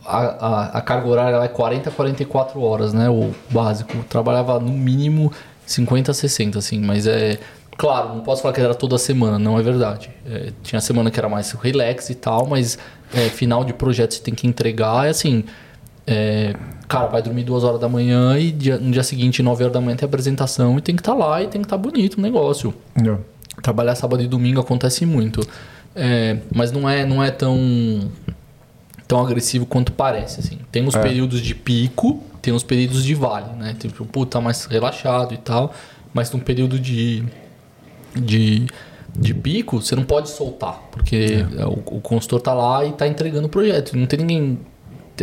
a, 0.04 0.18
a, 0.18 0.64
a 0.78 0.80
carga 0.80 1.06
horária 1.08 1.34
ela 1.36 1.44
é 1.44 1.48
40 1.48 1.90
a 1.90 1.92
44 1.92 2.60
horas, 2.62 2.92
né? 2.92 3.10
O 3.10 3.32
básico. 3.50 3.96
Eu 3.96 4.04
trabalhava 4.04 4.58
no 4.58 4.70
mínimo 4.70 5.32
50 5.66 6.10
a 6.12 6.14
60, 6.14 6.58
assim, 6.58 6.80
mas 6.80 7.06
é. 7.06 7.38
Claro, 7.76 8.08
não 8.14 8.20
posso 8.20 8.40
falar 8.40 8.54
que 8.54 8.60
era 8.60 8.74
toda 8.74 8.96
semana, 8.96 9.38
não 9.38 9.58
é 9.58 9.62
verdade. 9.62 10.08
É, 10.26 10.50
tinha 10.62 10.80
semana 10.80 11.10
que 11.10 11.18
era 11.20 11.28
mais 11.28 11.50
relax 11.52 12.08
e 12.08 12.14
tal, 12.14 12.46
mas 12.46 12.78
é, 13.12 13.28
final 13.28 13.64
de 13.64 13.74
projeto 13.74 14.14
você 14.14 14.22
tem 14.22 14.32
que 14.34 14.46
entregar, 14.46 15.06
é 15.06 15.10
assim. 15.10 15.44
É, 16.06 16.54
cara, 16.88 17.06
vai 17.06 17.20
dormir 17.22 17.42
duas 17.44 17.64
horas 17.64 17.80
da 17.80 17.88
manhã 17.88 18.38
e 18.38 18.52
dia- 18.52 18.78
no 18.78 18.90
dia 18.90 19.02
seguinte, 19.02 19.42
9 19.42 19.64
horas 19.64 19.74
da 19.74 19.80
manhã, 19.80 19.96
tem 19.96 20.06
apresentação 20.06 20.78
e 20.78 20.80
tem 20.80 20.94
que 20.94 21.00
estar 21.02 21.14
lá 21.14 21.42
e 21.42 21.48
tem 21.48 21.60
que 21.60 21.66
estar 21.66 21.76
bonito 21.78 22.18
o 22.18 22.20
negócio. 22.20 22.72
Não. 22.94 23.18
Trabalhar 23.62 23.94
sábado 23.94 24.22
e 24.22 24.28
domingo 24.28 24.60
acontece 24.60 25.04
muito. 25.06 25.40
É, 25.94 26.38
mas 26.54 26.70
não 26.72 26.88
é, 26.88 27.06
não 27.06 27.24
é 27.24 27.30
tão, 27.30 27.58
tão 29.08 29.18
agressivo 29.24 29.64
quanto 29.66 29.92
parece. 29.92 30.40
Assim. 30.40 30.58
Tem 30.70 30.86
os 30.86 30.94
É. 30.94 31.00
períodos 31.02 31.40
de 31.40 31.54
pico, 31.54 32.22
tem 32.42 32.52
os 32.52 32.62
períodos 32.62 33.02
de 33.02 33.14
vale, 33.14 33.52
né? 33.58 33.74
Tipo, 33.78 34.04
puta, 34.04 34.40
mais 34.40 34.66
relaxado 34.66 35.32
e 35.34 35.38
tal. 35.38 35.72
Mas 36.12 36.28
tem 36.30 36.38
um 36.38 36.42
período 36.42 36.78
de, 36.78 37.24
de, 38.14 38.66
de 39.18 39.34
pico, 39.34 39.80
você 39.80 39.96
não 39.96 40.04
pode 40.04 40.28
soltar. 40.30 40.80
Porque 40.90 41.44
o, 41.66 41.96
o 41.96 42.00
consultor 42.00 42.40
tá 42.40 42.52
lá 42.54 42.84
e 42.84 42.92
tá 42.92 43.06
entregando 43.08 43.46
o 43.46 43.50
projeto. 43.50 43.96
Não 43.96 44.06
tem 44.06 44.18
ninguém. 44.20 44.58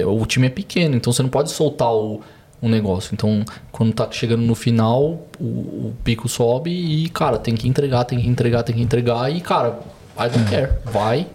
O 0.05 0.25
time 0.25 0.47
é 0.47 0.49
pequeno, 0.49 0.95
então 0.95 1.11
você 1.11 1.21
não 1.21 1.29
pode 1.29 1.51
soltar 1.51 1.93
o, 1.93 2.21
um 2.61 2.69
negócio. 2.69 3.13
Então, 3.13 3.43
quando 3.71 3.93
tá 3.93 4.07
chegando 4.09 4.41
no 4.41 4.55
final, 4.55 5.27
o, 5.39 5.43
o 5.43 5.93
pico 6.03 6.29
sobe 6.29 6.71
e, 6.71 7.09
cara, 7.09 7.37
tem 7.37 7.55
que 7.55 7.67
entregar, 7.67 8.05
tem 8.05 8.19
que 8.19 8.27
entregar, 8.27 8.63
tem 8.63 8.75
que 8.75 8.81
entregar. 8.81 9.29
E, 9.29 9.41
cara, 9.41 9.79
I 10.17 10.29
don't 10.29 10.49
care. 10.49 10.71
Vai. 10.85 11.27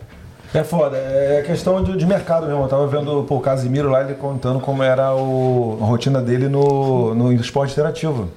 É 0.55 0.65
foda, 0.65 0.97
é 0.97 1.43
questão 1.47 1.85
de, 1.85 1.95
de 1.97 2.07
mercado 2.07 2.47
mesmo. 2.47 2.63
Eu 2.63 2.69
tava 2.69 2.87
vendo 2.87 3.23
pô, 3.25 3.37
o 3.37 3.41
Casimiro 3.41 3.91
lá, 3.91 4.01
ele 4.01 4.15
contando 4.15 4.59
como 4.61 4.83
era 4.83 5.15
o, 5.15 5.79
a 5.83 5.85
rotina 5.85 6.23
dele 6.23 6.49
no, 6.49 7.15
no 7.15 7.31
esporte 7.35 7.73
interativo. 7.73 8.31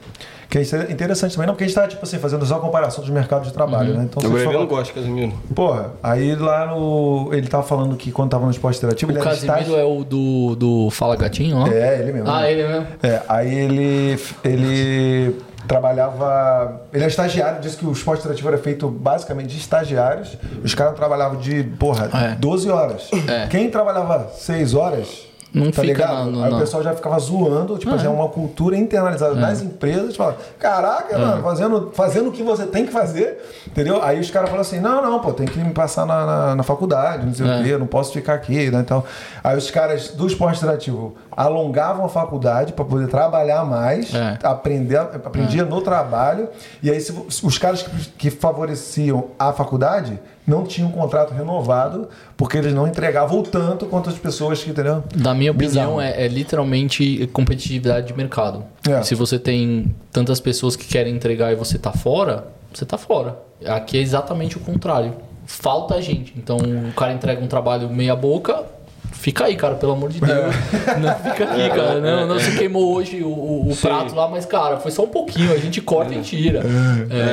Que 0.52 0.58
é 0.58 0.92
interessante 0.92 1.34
também, 1.34 1.48
não, 1.48 1.54
porque 1.54 1.64
a 1.64 1.68
gente 1.68 1.76
tá, 1.76 1.88
tipo 1.88 2.04
assim, 2.04 2.20
fazendo 2.20 2.46
só 2.46 2.58
a 2.58 2.60
comparação 2.60 3.02
dos 3.02 3.10
mercados 3.10 3.48
de 3.48 3.54
trabalho, 3.54 3.94
né? 3.94 4.04
Então, 4.04 4.22
O 4.22 4.38
for- 4.38 4.54
não 4.54 4.68
gosta, 4.68 4.94
Casimiro. 4.94 5.32
Porra, 5.56 5.92
aí 6.04 6.36
lá 6.36 6.66
no. 6.68 7.30
Ele 7.32 7.48
tava 7.48 7.64
falando 7.64 7.96
que 7.96 8.12
quando 8.12 8.32
tava 8.32 8.44
no 8.44 8.52
esporte 8.52 8.78
interativo, 8.78 9.12
O 9.12 9.16
ele 9.16 9.22
era 9.22 9.30
Casimiro 9.30 9.60
estágio. 9.60 9.80
é 9.80 9.84
o 9.86 10.04
do, 10.04 10.56
do 10.58 10.90
Fala 10.92 11.16
Gatinho, 11.16 11.56
ó. 11.58 11.68
É, 11.68 12.00
ele 12.00 12.12
mesmo. 12.12 12.30
Ah, 12.30 12.52
ele 12.52 12.68
mesmo. 12.68 12.86
É, 13.02 13.22
aí 13.30 13.56
ele, 13.56 14.20
ele 14.44 15.36
trabalhava. 15.68 16.82
Ele 16.94 17.04
é 17.04 17.08
estagiário, 17.08 17.62
disse 17.62 17.78
que 17.78 17.86
o 17.86 17.92
esporte 17.92 18.20
interativo 18.20 18.48
era 18.50 18.58
feito 18.58 18.88
basicamente 18.90 19.48
de 19.48 19.58
estagiários. 19.58 20.38
Os 20.64 20.76
caras 20.76 20.96
trabalhavam 20.96 21.40
de, 21.40 21.64
porra, 21.64 22.10
É. 22.14 22.36
12 22.36 22.70
horas. 22.70 23.10
É. 23.28 23.48
Quem 23.48 23.70
trabalhava 23.70 24.30
6 24.36 24.74
horas. 24.74 25.31
Não 25.54 25.66
tá 25.66 25.82
fica 25.82 25.84
ligado? 25.84 26.16
na- 26.18 26.26
no- 26.26 26.44
aí 26.46 26.54
o 26.54 26.60
pessoal 26.60 26.82
já 26.82 26.94
ficava 26.94 27.20
zoando, 27.20 27.78
tipo, 27.78 27.94
assim, 27.94 28.06
é 28.06 28.10
uma 28.10 28.30
cultura 28.30 28.78
internalizada 28.78 29.36
nas 29.36 29.62
empresas, 29.62 30.16
fala, 30.16 30.38
caraca, 30.58 31.18
mano, 31.18 31.44
fazendo, 31.44 31.92
fazendo 31.94 32.30
o 32.30 32.32
que 32.32 32.42
você 32.42 32.66
tem 32.66 32.86
que 32.86 32.92
fazer, 32.94 33.38
entendeu? 33.68 34.02
Aí 34.02 34.20
os 34.20 34.32
caras 34.32 34.50
falam 34.50 34.62
assim, 34.62 34.80
não, 34.80 35.02
não, 35.02 35.20
pô, 35.20 35.34
tem 35.34 35.46
que 35.46 35.60
me 35.60 35.74
passar 35.74 36.06
na, 36.06 36.26
na, 36.26 36.56
na 36.56 36.64
faculdade, 36.64 37.26
não 37.26 37.34
sei 37.34 37.46
É. 37.50 37.60
o 37.60 37.64
quê, 37.64 37.78
não 37.78 37.86
posso 37.88 38.14
ficar 38.14 38.36
aqui, 38.36 38.72
né? 38.72 38.80
Então, 38.80 39.04
aí 39.44 39.58
os 39.58 39.70
caras 39.70 40.10
do 40.10 40.26
esporte 40.26 40.58
interativo 40.58 41.16
alongavam 41.36 42.06
a 42.06 42.10
faculdade 42.10 42.72
para 42.74 42.86
poder 42.86 43.08
trabalhar 43.08 43.66
mais, 43.66 44.14
É. 44.14 44.38
aprender, 44.44 44.98
aprendia 44.98 45.66
no 45.66 45.82
trabalho, 45.82 46.48
e 46.82 46.90
aí 46.90 47.00
se, 47.02 47.12
os 47.44 47.58
caras 47.58 47.82
que, 47.84 48.10
que 48.18 48.30
favoreciam 48.32 49.28
a 49.38 49.52
faculdade 49.52 50.20
não 50.46 50.64
tinham 50.64 50.90
um 50.90 50.92
contrato 50.92 51.34
renovado, 51.34 52.10
porque 52.36 52.58
eles 52.58 52.74
não 52.74 52.88
entregavam 52.88 53.40
o 53.40 53.44
tanto 53.44 53.86
quanto 53.86 54.10
as 54.10 54.18
pessoas 54.18 54.64
que, 54.64 54.70
entendeu? 54.70 55.04
Na 55.16 55.34
minha 55.34 55.52
opinião, 55.52 56.02
é, 56.02 56.26
é 56.26 56.28
literalmente 56.28 57.28
competitividade 57.28 58.08
de 58.08 58.14
mercado. 58.14 58.64
É. 58.88 59.02
Se 59.04 59.16
você 59.16 59.38
tem 59.38 59.96
tantas 60.12 60.40
pessoas 60.40 60.76
que 60.76 60.86
querem 60.86 61.16
entregar 61.16 61.52
e 61.52 61.56
você 61.56 61.78
tá 61.78 61.92
fora, 61.92 62.48
você 62.74 62.86
tá 62.86 62.98
fora. 62.98 63.38
Aqui 63.66 63.98
é 63.98 64.02
exatamente 64.02 64.58
o 64.58 64.60
contrário. 64.60 65.14
Falta 65.46 66.02
gente. 66.02 66.34
Então 66.38 66.58
o 66.58 66.94
cara 66.94 67.14
entrega 67.14 67.44
um 67.44 67.48
trabalho 67.48 67.90
meia 67.90 68.16
boca. 68.16 68.64
Fica 69.12 69.46
aí, 69.46 69.56
cara, 69.56 69.76
pelo 69.76 69.92
amor 69.94 70.10
de 70.10 70.20
Deus. 70.20 70.56
Não 71.00 71.16
fica 71.16 71.44
aqui, 71.44 71.70
cara. 71.70 72.00
Não, 72.00 72.28
não 72.28 72.40
se 72.40 72.58
queimou 72.58 72.94
hoje 72.96 73.22
o, 73.24 73.28
o- 73.30 73.78
prato 73.80 74.16
lá, 74.16 74.28
mas, 74.28 74.46
cara, 74.46 74.78
foi 74.78 74.90
só 74.92 75.04
um 75.04 75.08
pouquinho. 75.08 75.52
A 75.54 75.58
gente 75.58 75.80
corta 75.82 76.14
e 76.16 76.22
tira. 76.22 76.62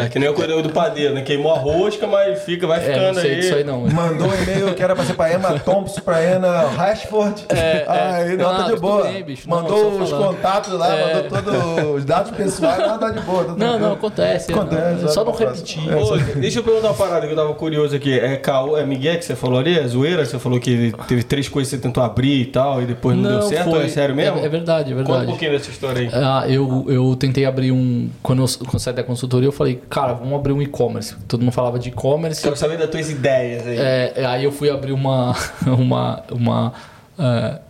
É, 0.05 0.09
que 0.09 0.19
nem 0.19 0.29
o 0.29 0.35
correio 0.35 0.63
do 0.63 0.69
padeiro, 0.71 1.15
né? 1.15 1.23
Queimou 1.23 1.53
a 1.55 1.59
rosca, 1.59 2.07
mas 2.07 2.43
fica, 2.43 2.67
vai 2.67 2.79
É, 2.79 2.83
ficando 2.83 3.15
não 3.15 3.15
sei 3.23 3.31
aí. 3.31 3.41
disso 3.41 3.55
aí 3.55 3.65
não. 3.65 3.81
Mandou 3.89 4.29
um 4.29 4.43
e-mail 4.43 4.75
que 4.75 4.83
era 4.83 4.95
pra 4.95 5.05
ser 5.05 5.15
pra 5.15 5.33
Emma 5.33 5.59
Thompson, 5.61 6.01
pra 6.03 6.23
Emma 6.25 6.63
Rashford. 6.77 7.47
É, 7.49 7.57
é. 7.57 7.85
Aí, 7.89 8.37
não, 8.37 8.51
tá 8.51 8.59
Não, 8.69 8.75
de 8.75 8.81
boa. 8.81 9.03
bem, 9.05 9.23
bicho. 9.23 9.49
Não, 9.49 9.63
mandou 9.63 10.07
só 10.07 10.19
os 10.19 10.27
contatos 10.27 10.73
lá, 10.75 10.95
É. 10.95 11.15
mandou 11.15 11.43
todos 11.43 11.95
os 11.97 12.05
dados 12.05 12.31
pessoais, 12.33 12.79
não, 12.87 12.99
tá 12.99 13.11
de 13.11 13.21
boa. 13.21 13.45
Tá 13.45 13.55
Não, 13.57 13.79
não, 13.79 13.93
acontece. 13.93 14.53
Acontece, 14.53 15.09
Só 15.13 15.25
não 15.25 15.33
repetir. 15.33 15.83
deixa 16.37 16.59
eu 16.59 16.65
perguntar 16.65 16.89
uma 16.89 16.95
parada 16.95 17.27
que 17.27 17.33
eu 17.33 17.37
tava 17.37 17.55
curioso 17.55 17.95
aqui. 17.97 18.19
É 18.19 18.37
caô, 18.37 18.77
é 18.77 18.85
Miguel 18.85 19.17
que 19.19 19.25
você 19.25 19.37
falou 19.37 19.59
ali? 19.59 19.79
É 19.79 19.87
zoeira? 19.87 20.25
Você 20.25 20.39
falou 20.39 20.59
que 20.61 20.93
teve 21.07 21.23
três 21.23 21.49
coisas 21.49 21.68
você 21.71 21.79
tentou 21.79 22.03
abrir 22.03 22.43
e 22.43 22.47
tal, 22.47 22.83
e 22.83 22.87
depois 22.87 23.17
não, 23.17 23.41
deu 23.41 23.43
certo? 23.43 23.71
foi. 23.71 23.85
É 23.85 23.89
sério 23.89 24.15
mesmo? 24.15 24.39
É, 24.39 24.45
é 24.45 24.49
verdade, 24.49 24.93
é 24.93 24.97
Conta 24.97 25.05
verdade. 25.07 25.27
um 25.27 25.31
pouquinho 25.31 25.53
dessa 25.53 25.71
história 25.71 26.03
aí. 26.03 26.11
Ah, 26.13 26.45
eu, 26.49 26.87
eu 26.89 27.17
tentei 27.17 27.45
abrir 27.45 27.73
um. 27.73 28.09
Quando 28.23 28.43
eu, 28.43 28.49
quando 28.59 28.75
eu 28.75 28.81
saí 28.81 28.95
da 28.95 29.05
consultoria, 29.05 29.49
eu 29.49 29.53
falei, 29.53 29.81
cara, 29.89 30.13
vamos 30.13 30.35
abrir 30.35 30.53
um 30.53 30.63
e-commerce. 30.63 31.17
Todo 31.27 31.41
mundo 31.41 31.53
falava 31.53 31.79
de 31.79 31.89
e-commerce. 31.89 32.43
Quero 32.43 32.57
saber 32.57 32.79
das 32.79 32.91
tuas 32.91 33.11
ideias 33.11 33.67
aí. 33.67 33.79
É, 33.79 34.13
é, 34.17 34.27
aí 34.27 34.45
eu 34.45 34.53
fui 34.53 34.71
abrir 34.71 34.93
uma. 34.93 35.35
uma, 35.67 36.23
uma 36.31 36.73
é, 37.19 37.61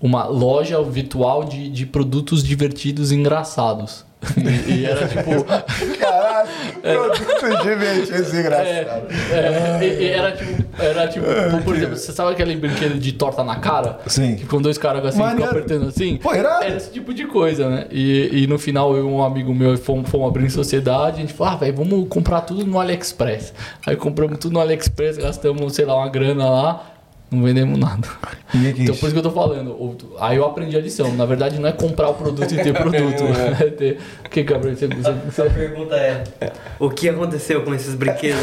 uma 0.00 0.26
loja 0.26 0.80
virtual 0.82 1.44
de, 1.44 1.68
de 1.68 1.84
produtos 1.84 2.42
divertidos 2.42 3.10
e 3.10 3.16
engraçados. 3.16 4.04
E, 4.36 4.72
e 4.80 4.84
era 4.86 5.06
tipo. 5.06 5.44
Caralho, 5.98 6.48
produtos 6.82 7.62
divertidos 7.62 8.32
e 8.34 8.36
engraçados. 8.36 9.14
É, 9.32 9.78
e- 9.82 10.02
e 10.02 10.08
era 10.08 10.32
tipo. 10.32 10.64
Era 10.82 11.08
tipo 11.08 11.26
por 11.64 11.74
exemplo, 11.76 11.96
você 11.96 12.12
sabe 12.12 12.32
aquele 12.32 12.56
brinquedo 12.56 12.98
de 12.98 13.12
torta 13.12 13.42
na 13.44 13.56
cara? 13.56 13.98
Sim. 14.06 14.36
Que 14.36 14.46
com 14.46 14.60
dois 14.60 14.76
caras 14.78 15.04
assim 15.04 15.22
ficam 15.30 15.44
apertando 15.44 15.88
assim? 15.88 16.16
Pô, 16.16 16.34
irado. 16.34 16.64
Era 16.64 16.76
esse 16.76 16.90
tipo 16.90 17.12
de 17.14 17.26
coisa, 17.26 17.68
né? 17.68 17.86
E, 17.90 18.42
e 18.44 18.46
no 18.46 18.58
final 18.58 18.94
eu 18.96 19.04
e 19.04 19.12
um 19.12 19.22
amigo 19.22 19.54
meu 19.54 19.76
fomos, 19.78 20.08
fomos 20.10 20.28
abrir 20.28 20.44
em 20.46 20.50
sociedade, 20.50 21.18
a 21.18 21.20
gente 21.20 21.32
falou, 21.32 21.52
ah, 21.54 21.56
velho, 21.56 21.76
vamos 21.76 22.08
comprar 22.08 22.40
tudo 22.42 22.64
no 22.66 22.78
AliExpress. 22.80 23.52
Aí 23.86 23.96
compramos 23.96 24.38
tudo 24.38 24.52
no 24.52 24.60
AliExpress, 24.60 25.16
gastamos, 25.18 25.74
sei 25.74 25.84
lá, 25.84 25.96
uma 25.96 26.08
grana 26.08 26.48
lá, 26.48 26.86
não 27.30 27.42
vendemos 27.42 27.78
nada. 27.78 28.06
Quis. 28.50 28.78
Então 28.80 28.96
por 28.96 29.04
isso 29.06 29.12
que 29.12 29.18
eu 29.18 29.22
tô 29.22 29.30
falando. 29.30 29.96
Aí 30.18 30.36
eu 30.36 30.44
aprendi 30.46 30.76
a 30.76 30.80
lição. 30.80 31.12
Na 31.14 31.26
verdade, 31.26 31.58
não 31.60 31.68
é 31.68 31.72
comprar 31.72 32.08
o 32.08 32.14
produto 32.14 32.50
e 32.52 32.56
ter 32.62 32.72
produto. 32.76 33.22
É 33.60 33.68
ter... 33.70 34.00
O 34.24 34.28
que, 34.28 34.42
Gabriel? 34.42 34.76
Você, 34.76 34.86
você, 34.88 35.12
você- 35.12 35.42
A 35.42 35.50
pergunta 35.50 35.94
é: 35.96 36.24
O 36.78 36.88
que 36.90 37.08
aconteceu 37.08 37.62
com 37.62 37.74
esses 37.74 37.94
brinquedos? 37.94 38.40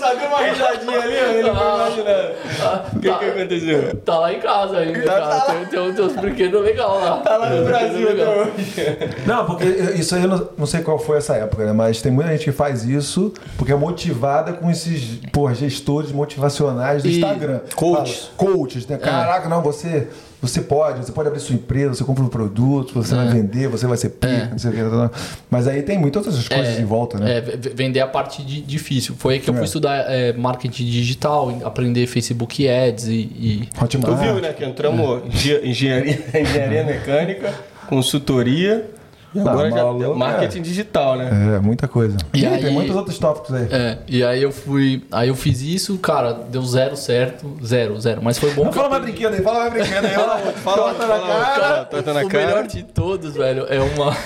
Sabia 0.00 0.28
uma 0.28 0.38
risadinha 0.38 1.00
ali, 1.00 1.14
ele 1.14 1.42
foi 1.42 1.50
imaginando. 1.50 2.32
Ah, 2.62 2.84
O 2.94 2.98
que, 3.00 3.08
tá, 3.08 3.18
que 3.18 3.24
aconteceu? 3.26 3.96
tá 4.04 4.18
lá 4.18 4.32
em 4.32 4.40
casa 4.40 4.78
ainda, 4.78 5.00
cara. 5.02 5.40
Tem, 5.40 5.66
tem, 5.66 5.94
tem 5.94 6.04
uns 6.04 6.16
brinquedos 6.16 6.62
legais 6.62 6.88
lá. 6.88 7.16
Tá 7.18 7.36
lá 7.36 7.50
no 7.50 7.64
Brasil 7.64 8.08
legal. 8.08 8.32
até 8.42 8.50
hoje. 8.50 9.14
Não, 9.26 9.46
porque 9.46 9.64
isso 9.66 10.14
aí 10.14 10.22
eu 10.22 10.28
não, 10.28 10.48
não 10.58 10.66
sei 10.66 10.80
qual 10.82 10.98
foi 10.98 11.18
essa 11.18 11.34
época, 11.36 11.64
né? 11.64 11.72
Mas 11.72 12.00
tem 12.02 12.10
muita 12.10 12.30
gente 12.32 12.44
que 12.44 12.52
faz 12.52 12.84
isso 12.84 13.32
porque 13.56 13.72
é 13.72 13.76
motivada 13.76 14.52
com 14.54 14.70
esses, 14.70 15.20
porra, 15.32 15.54
gestores 15.54 16.10
motivacionais 16.12 17.02
do 17.02 17.08
E 17.08 17.16
Instagram. 17.20 17.60
coaches. 17.76 18.30
Fala, 18.36 18.52
coaches, 18.52 18.86
né? 18.86 18.96
Caraca, 18.98 19.48
não, 19.48 19.62
você 19.62 20.08
Você 20.42 20.62
pode, 20.62 21.04
você 21.04 21.12
pode 21.12 21.28
abrir 21.28 21.38
sua 21.40 21.54
empresa, 21.54 21.94
você 21.94 22.02
compra 22.04 22.24
um 22.24 22.28
produto, 22.28 22.94
você 22.94 23.14
vai 23.14 23.28
vender, 23.28 23.68
você 23.68 23.86
vai 23.86 23.96
ser 23.98 24.08
pica, 24.10 24.26
É. 24.32 24.48
não 24.50 24.58
sei 24.58 24.70
o 24.70 24.74
que. 24.74 25.16
Mas 25.50 25.68
aí 25.68 25.82
tem 25.82 25.98
muitas 25.98 26.24
outras 26.26 26.48
coisas 26.48 26.78
em 26.78 26.84
volta, 26.84 27.18
né? 27.18 27.38
É, 27.38 27.40
vender 27.40 28.00
a 28.00 28.06
parte 28.06 28.42
de- 28.42 28.62
difícil. 28.62 29.14
Foi 29.18 29.34
aí 29.34 29.40
que 29.40 29.50
eu 29.50 29.54
fui 29.54 29.62
É. 29.62 29.66
estudar 29.66 29.96
é, 30.10 30.32
marketing 30.32 30.84
digital, 30.84 31.58
aprender 31.62 32.06
Facebook 32.06 32.66
Ads 32.66 33.06
e. 33.08 33.12
e- 33.12 33.68
Hotmart. 33.80 34.14
Tu 34.18 34.22
viu, 34.24 34.34
né? 34.40 34.52
Que 34.54 34.64
entramos 34.64 35.22
engen- 35.26 35.60
engenharia, 35.68 36.18
engenharia 36.40 36.84
mecânica, 36.84 37.52
consultoria 37.88 38.88
e 39.34 39.38
agora 39.40 39.70
já 39.70 39.76
maluco, 39.84 40.14
marketing 40.16 40.62
digital, 40.62 41.16
né? 41.16 41.56
É, 41.56 41.60
muita 41.60 41.86
coisa. 41.86 42.16
E 42.34 42.40
E 42.40 42.46
aí- 42.46 42.62
tem 42.62 42.72
muitos 42.72 42.96
outros 42.96 43.18
tópicos 43.18 43.54
aí. 43.54 43.68
É, 43.70 43.98
e 44.08 44.24
aí 44.24 44.42
eu 44.42 44.50
fui. 44.50 45.04
Aí 45.12 45.28
eu 45.28 45.34
fiz 45.36 45.60
isso, 45.62 45.96
cara, 45.98 46.32
deu 46.32 46.62
zero 46.62 46.96
certo. 46.96 47.56
Zero, 47.64 48.00
zero. 48.00 48.20
Mas 48.22 48.38
foi 48.38 48.50
bom 48.52 48.64
Não 48.64 48.72
fala 48.72 48.88
mais 48.88 49.02
brinquedo 49.02 49.34
aí, 49.34 49.42
fala 49.42 49.60
mais 49.60 49.72
brinquedo 49.72 50.04
aí. 50.04 50.10
Fala 50.14 50.38
fala 50.38 50.94
fala. 50.94 51.44
Cara, 51.44 51.84
Torta 51.84 52.12
na 52.14 52.20
o 52.22 52.28
cara. 52.28 52.46
melhor 52.46 52.66
de 52.66 52.82
todos, 52.82 53.34
velho, 53.34 53.66
é 53.68 53.78
uma. 53.80 54.16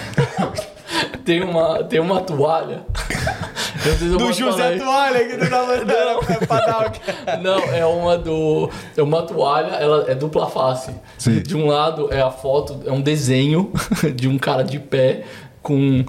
tem 1.24 1.42
uma. 1.42 1.84
Tem 1.84 2.00
uma 2.00 2.20
toalha. 2.20 2.82
Do 4.16 4.32
José. 4.32 4.78
Toalha 4.78 5.28
que 5.28 5.36
tu 5.36 5.50
tá 5.50 5.62
mandando 5.62 6.20
quê? 6.90 7.00
Não, 7.42 7.58
é 7.58 7.84
uma 7.84 8.16
do. 8.16 8.70
É 8.96 9.02
uma 9.02 9.22
toalha, 9.22 9.74
ela 9.76 10.04
é 10.08 10.14
dupla 10.14 10.48
face. 10.48 10.92
Sim. 11.18 11.42
De 11.42 11.56
um 11.56 11.66
lado 11.66 12.12
é 12.12 12.20
a 12.20 12.30
foto, 12.30 12.80
é 12.86 12.92
um 12.92 13.00
desenho 13.00 13.72
de 14.14 14.28
um 14.28 14.38
cara 14.38 14.62
de 14.64 14.78
pé 14.78 15.24
com. 15.62 16.04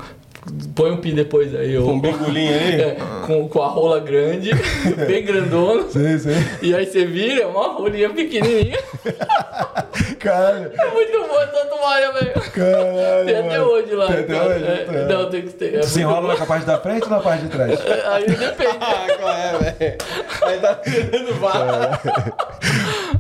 Põe 0.76 0.92
um 0.92 0.98
pi 0.98 1.12
depois 1.12 1.56
aí, 1.56 1.76
Com 1.78 1.94
um 1.94 2.00
bingolinho 2.00 2.52
aí. 2.54 2.82
É, 2.82 2.98
com, 3.26 3.50
com 3.50 3.62
a 3.64 3.68
rola 3.68 4.00
grande, 4.00 4.52
bem 5.08 5.24
grandona. 5.26 5.84
Sim, 5.90 6.20
sim. 6.20 6.30
E 6.62 6.76
aí 6.76 6.86
você 6.86 7.04
vira, 7.06 7.42
é 7.44 7.46
uma 7.48 7.70
rolinha 7.74 8.10
pequenininha. 8.12 8.78
Caralho, 10.20 10.72
É 10.78 10.92
muito 10.92 11.28
boa 11.28 11.44
essa 11.44 11.66
toalha, 11.66 12.12
velho. 12.14 12.34
caralho. 12.52 13.26
Tem 13.26 13.36
até 13.38 13.58
mano. 13.58 13.66
hoje 13.72 13.94
lá. 13.96 14.08
Tem 14.08 14.20
até 14.20 14.34
cara. 14.34 14.50
hoje? 14.50 14.64
É, 14.66 14.86
É. 14.88 15.06
Não, 15.14 15.30
tem 15.30 15.42
que 15.44 15.54
ter. 15.54 15.74
É 15.76 15.78
muito 15.80 16.00
enrola 16.00 16.36
na 16.38 16.46
parte 16.46 16.66
da 16.66 16.78
frente 16.80 17.04
ou 17.04 17.10
na 17.10 17.20
parte 17.20 17.44
de 17.44 17.50
trás? 17.50 17.80
bom. 17.80 18.10
Aí 18.12 18.26
depende. 18.28 18.78
Ah, 18.82 19.08
qual 19.20 19.34
é, 19.34 19.58
velho? 19.58 19.98
Aí 20.44 20.60
tá 20.60 20.76
tirando 20.76 21.40
vaca. 21.40 22.02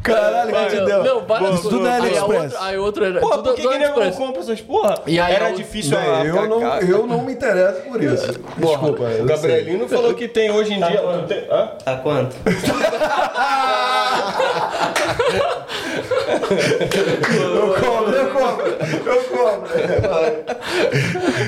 Caralho, 0.05 0.51
Vai, 0.51 0.69
gratidão. 0.69 1.03
Não, 1.03 1.21
várias 1.25 1.61
tudo 1.61 1.87
é 1.87 1.89
coisas. 1.89 1.89
Aí 1.89 1.95
a 1.95 2.23
AliExpress. 2.23 2.43
outra, 2.53 2.67
aí 2.67 2.77
outra 2.77 3.07
era. 3.07 3.19
Porra, 3.19 3.35
tudo, 3.37 3.43
por 3.49 3.55
que, 3.55 3.61
tudo 3.63 3.73
que 3.73 3.79
não 3.79 4.11
compra 4.11 4.41
essas 4.41 4.61
porra? 4.61 4.95
E 5.07 5.19
aí 5.19 5.33
Era 5.33 5.47
a 5.47 5.51
difícil 5.51 5.97
Não, 5.99 6.15
a- 6.15 6.25
eu, 6.25 6.39
a- 6.39 6.47
não, 6.47 6.71
a- 6.73 6.79
eu 6.81 7.07
não 7.07 7.21
me 7.23 7.33
interesso 7.33 7.81
por 7.81 8.03
isso. 8.03 8.27
Desculpa. 8.57 9.03
O 9.21 9.25
Gabrielinho 9.25 9.89
falou 9.89 10.13
que 10.13 10.27
tem 10.27 10.51
hoje 10.51 10.73
em 10.73 10.77
dia. 10.77 11.01
tu 11.01 11.27
tem- 11.27 11.47
Hã? 11.49 11.69
Tá 11.83 11.97
quanto? 11.97 12.35
Eu 16.25 17.73
cobro, 17.73 18.11
eu 18.15 18.29
cobro. 18.31 18.65
Eu 19.05 19.23
cobro. 19.23 19.69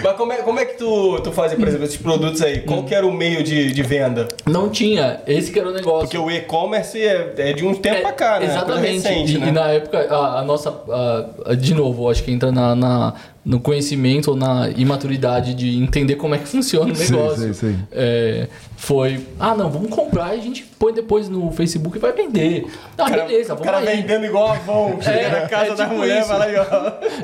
Mas 0.03 0.15
como 0.15 0.33
é, 0.33 0.37
como 0.37 0.59
é 0.59 0.65
que 0.65 0.77
tu, 0.77 1.19
tu 1.21 1.31
fazia, 1.31 1.57
por 1.57 1.67
exemplo, 1.67 1.85
esses 1.85 1.97
produtos 1.97 2.41
aí? 2.41 2.59
Qual 2.61 2.83
que 2.83 2.93
era 2.93 3.05
o 3.05 3.13
meio 3.13 3.43
de, 3.43 3.71
de 3.71 3.83
venda? 3.83 4.27
Não 4.45 4.69
tinha. 4.69 5.21
Esse 5.27 5.51
que 5.51 5.59
era 5.59 5.69
o 5.69 5.73
negócio. 5.73 6.01
Porque 6.01 6.17
o 6.17 6.29
e-commerce 6.29 6.99
é, 7.01 7.33
é 7.37 7.53
de 7.53 7.65
um 7.65 7.73
tempo 7.73 8.01
pra 8.01 8.11
cá, 8.11 8.39
né? 8.39 8.45
Exatamente. 8.45 9.01
Coisa 9.03 9.09
recente, 9.09 9.35
e, 9.35 9.39
né? 9.39 9.47
e 9.47 9.51
na 9.51 9.71
época, 9.71 9.99
a, 10.09 10.39
a 10.39 10.43
nossa. 10.43 10.69
a- 10.69 11.53
de 11.55 11.73
novo, 11.73 12.09
acho 12.09 12.23
que 12.23 12.31
entra 12.31 12.51
na, 12.51 12.75
na- 12.75 13.13
no 13.43 13.59
conhecimento 13.61 14.31
ou 14.31 14.35
na 14.37 14.69
imaturidade 14.75 15.53
de 15.53 15.77
entender 15.81 16.15
como 16.15 16.35
é 16.35 16.37
que 16.37 16.47
funciona 16.47 16.91
o 16.91 16.95
Sim, 16.95 17.05
sim, 17.05 17.13
negócio. 17.15 17.53
sim. 17.53 17.79
É, 17.91 18.47
foi. 18.79 19.25
Ah, 19.39 19.55
não, 19.55 19.69
vamos 19.71 19.89
comprar 19.89 20.35
e 20.35 20.39
a 20.39 20.41
gente 20.41 20.63
põe 20.77 20.93
depois 20.93 21.27
no 21.27 21.51
Facebook 21.51 21.97
e 21.97 21.99
vai 21.99 22.13
vender. 22.13 22.67
Ah, 22.97 23.03
O 23.05 23.09
cara- 23.09 23.25
beleza, 23.25 23.53
o 23.53 23.57
vamos 23.57 23.65
cara 23.71 23.77
aí. 23.79 23.97
vendendo 24.01 24.25
igual 24.25 24.49
a 24.49 24.51
Avon, 24.53 24.97
chega 25.01 25.17
É, 25.19 25.29
na 25.41 25.47
casa 25.49 25.71
é 25.71 25.75
da 25.75 25.83
tipo 25.85 25.97
mulher 25.97 26.17
e 26.17 26.19
isso. 26.19 26.27
fala 26.29 26.43
aí, 26.45 26.55
ó. 26.55 26.65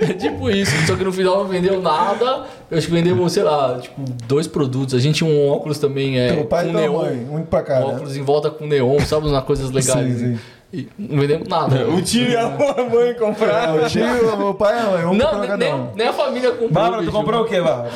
É 0.09 0.13
tipo 0.13 0.49
isso, 0.49 0.71
só 0.87 0.95
que 0.95 1.03
no 1.03 1.13
final 1.13 1.37
não 1.37 1.45
vendeu 1.47 1.79
nada. 1.81 2.45
Eu 2.71 2.77
acho 2.77 2.87
que 2.87 2.93
vendemos, 2.93 3.31
sei 3.31 3.43
lá, 3.43 3.77
tipo, 3.79 4.01
dois 4.27 4.47
produtos. 4.47 4.95
A 4.95 4.99
gente 4.99 5.17
tinha 5.17 5.29
um 5.29 5.47
óculos 5.47 5.77
também 5.77 6.19
é, 6.19 6.33
Teu 6.33 6.45
pai 6.45 6.65
com 6.65 6.71
e 6.71 6.73
neon. 6.73 6.97
mãe, 7.03 7.15
muito 7.15 7.47
pra 7.47 7.61
cá, 7.61 7.79
um 7.81 7.87
né? 7.87 7.93
óculos 7.93 8.17
em 8.17 8.23
volta 8.23 8.49
com 8.49 8.65
neon, 8.65 8.99
sabe? 9.01 9.27
Umas 9.27 9.43
coisas 9.43 9.69
legais. 9.69 10.17
Sim, 10.19 10.33
sim. 10.35 10.39
E 10.73 10.89
não 10.97 11.19
vendemos 11.19 11.47
nada. 11.47 11.87
O 11.87 12.01
tio 12.01 12.27
e 12.29 12.35
a 12.35 12.49
mãe 12.91 13.13
compraram. 13.13 13.83
O 13.83 13.87
tio, 13.87 14.37
meu 14.37 14.55
pai 14.55 14.75
e 14.75 14.79
a 14.79 14.83
mãe, 14.89 15.05
um 15.05 15.13
Não, 15.13 15.39
nem, 15.39 15.47
cada 15.47 15.65
um. 15.75 15.83
nem, 15.85 15.95
nem 15.95 16.07
a 16.07 16.13
família 16.13 16.49
comprou. 16.49 16.71
Bárbara, 16.71 17.03
tu 17.03 17.11
comprou 17.11 17.41
o 17.43 17.45
quê, 17.45 17.61
Bárbara? 17.61 17.91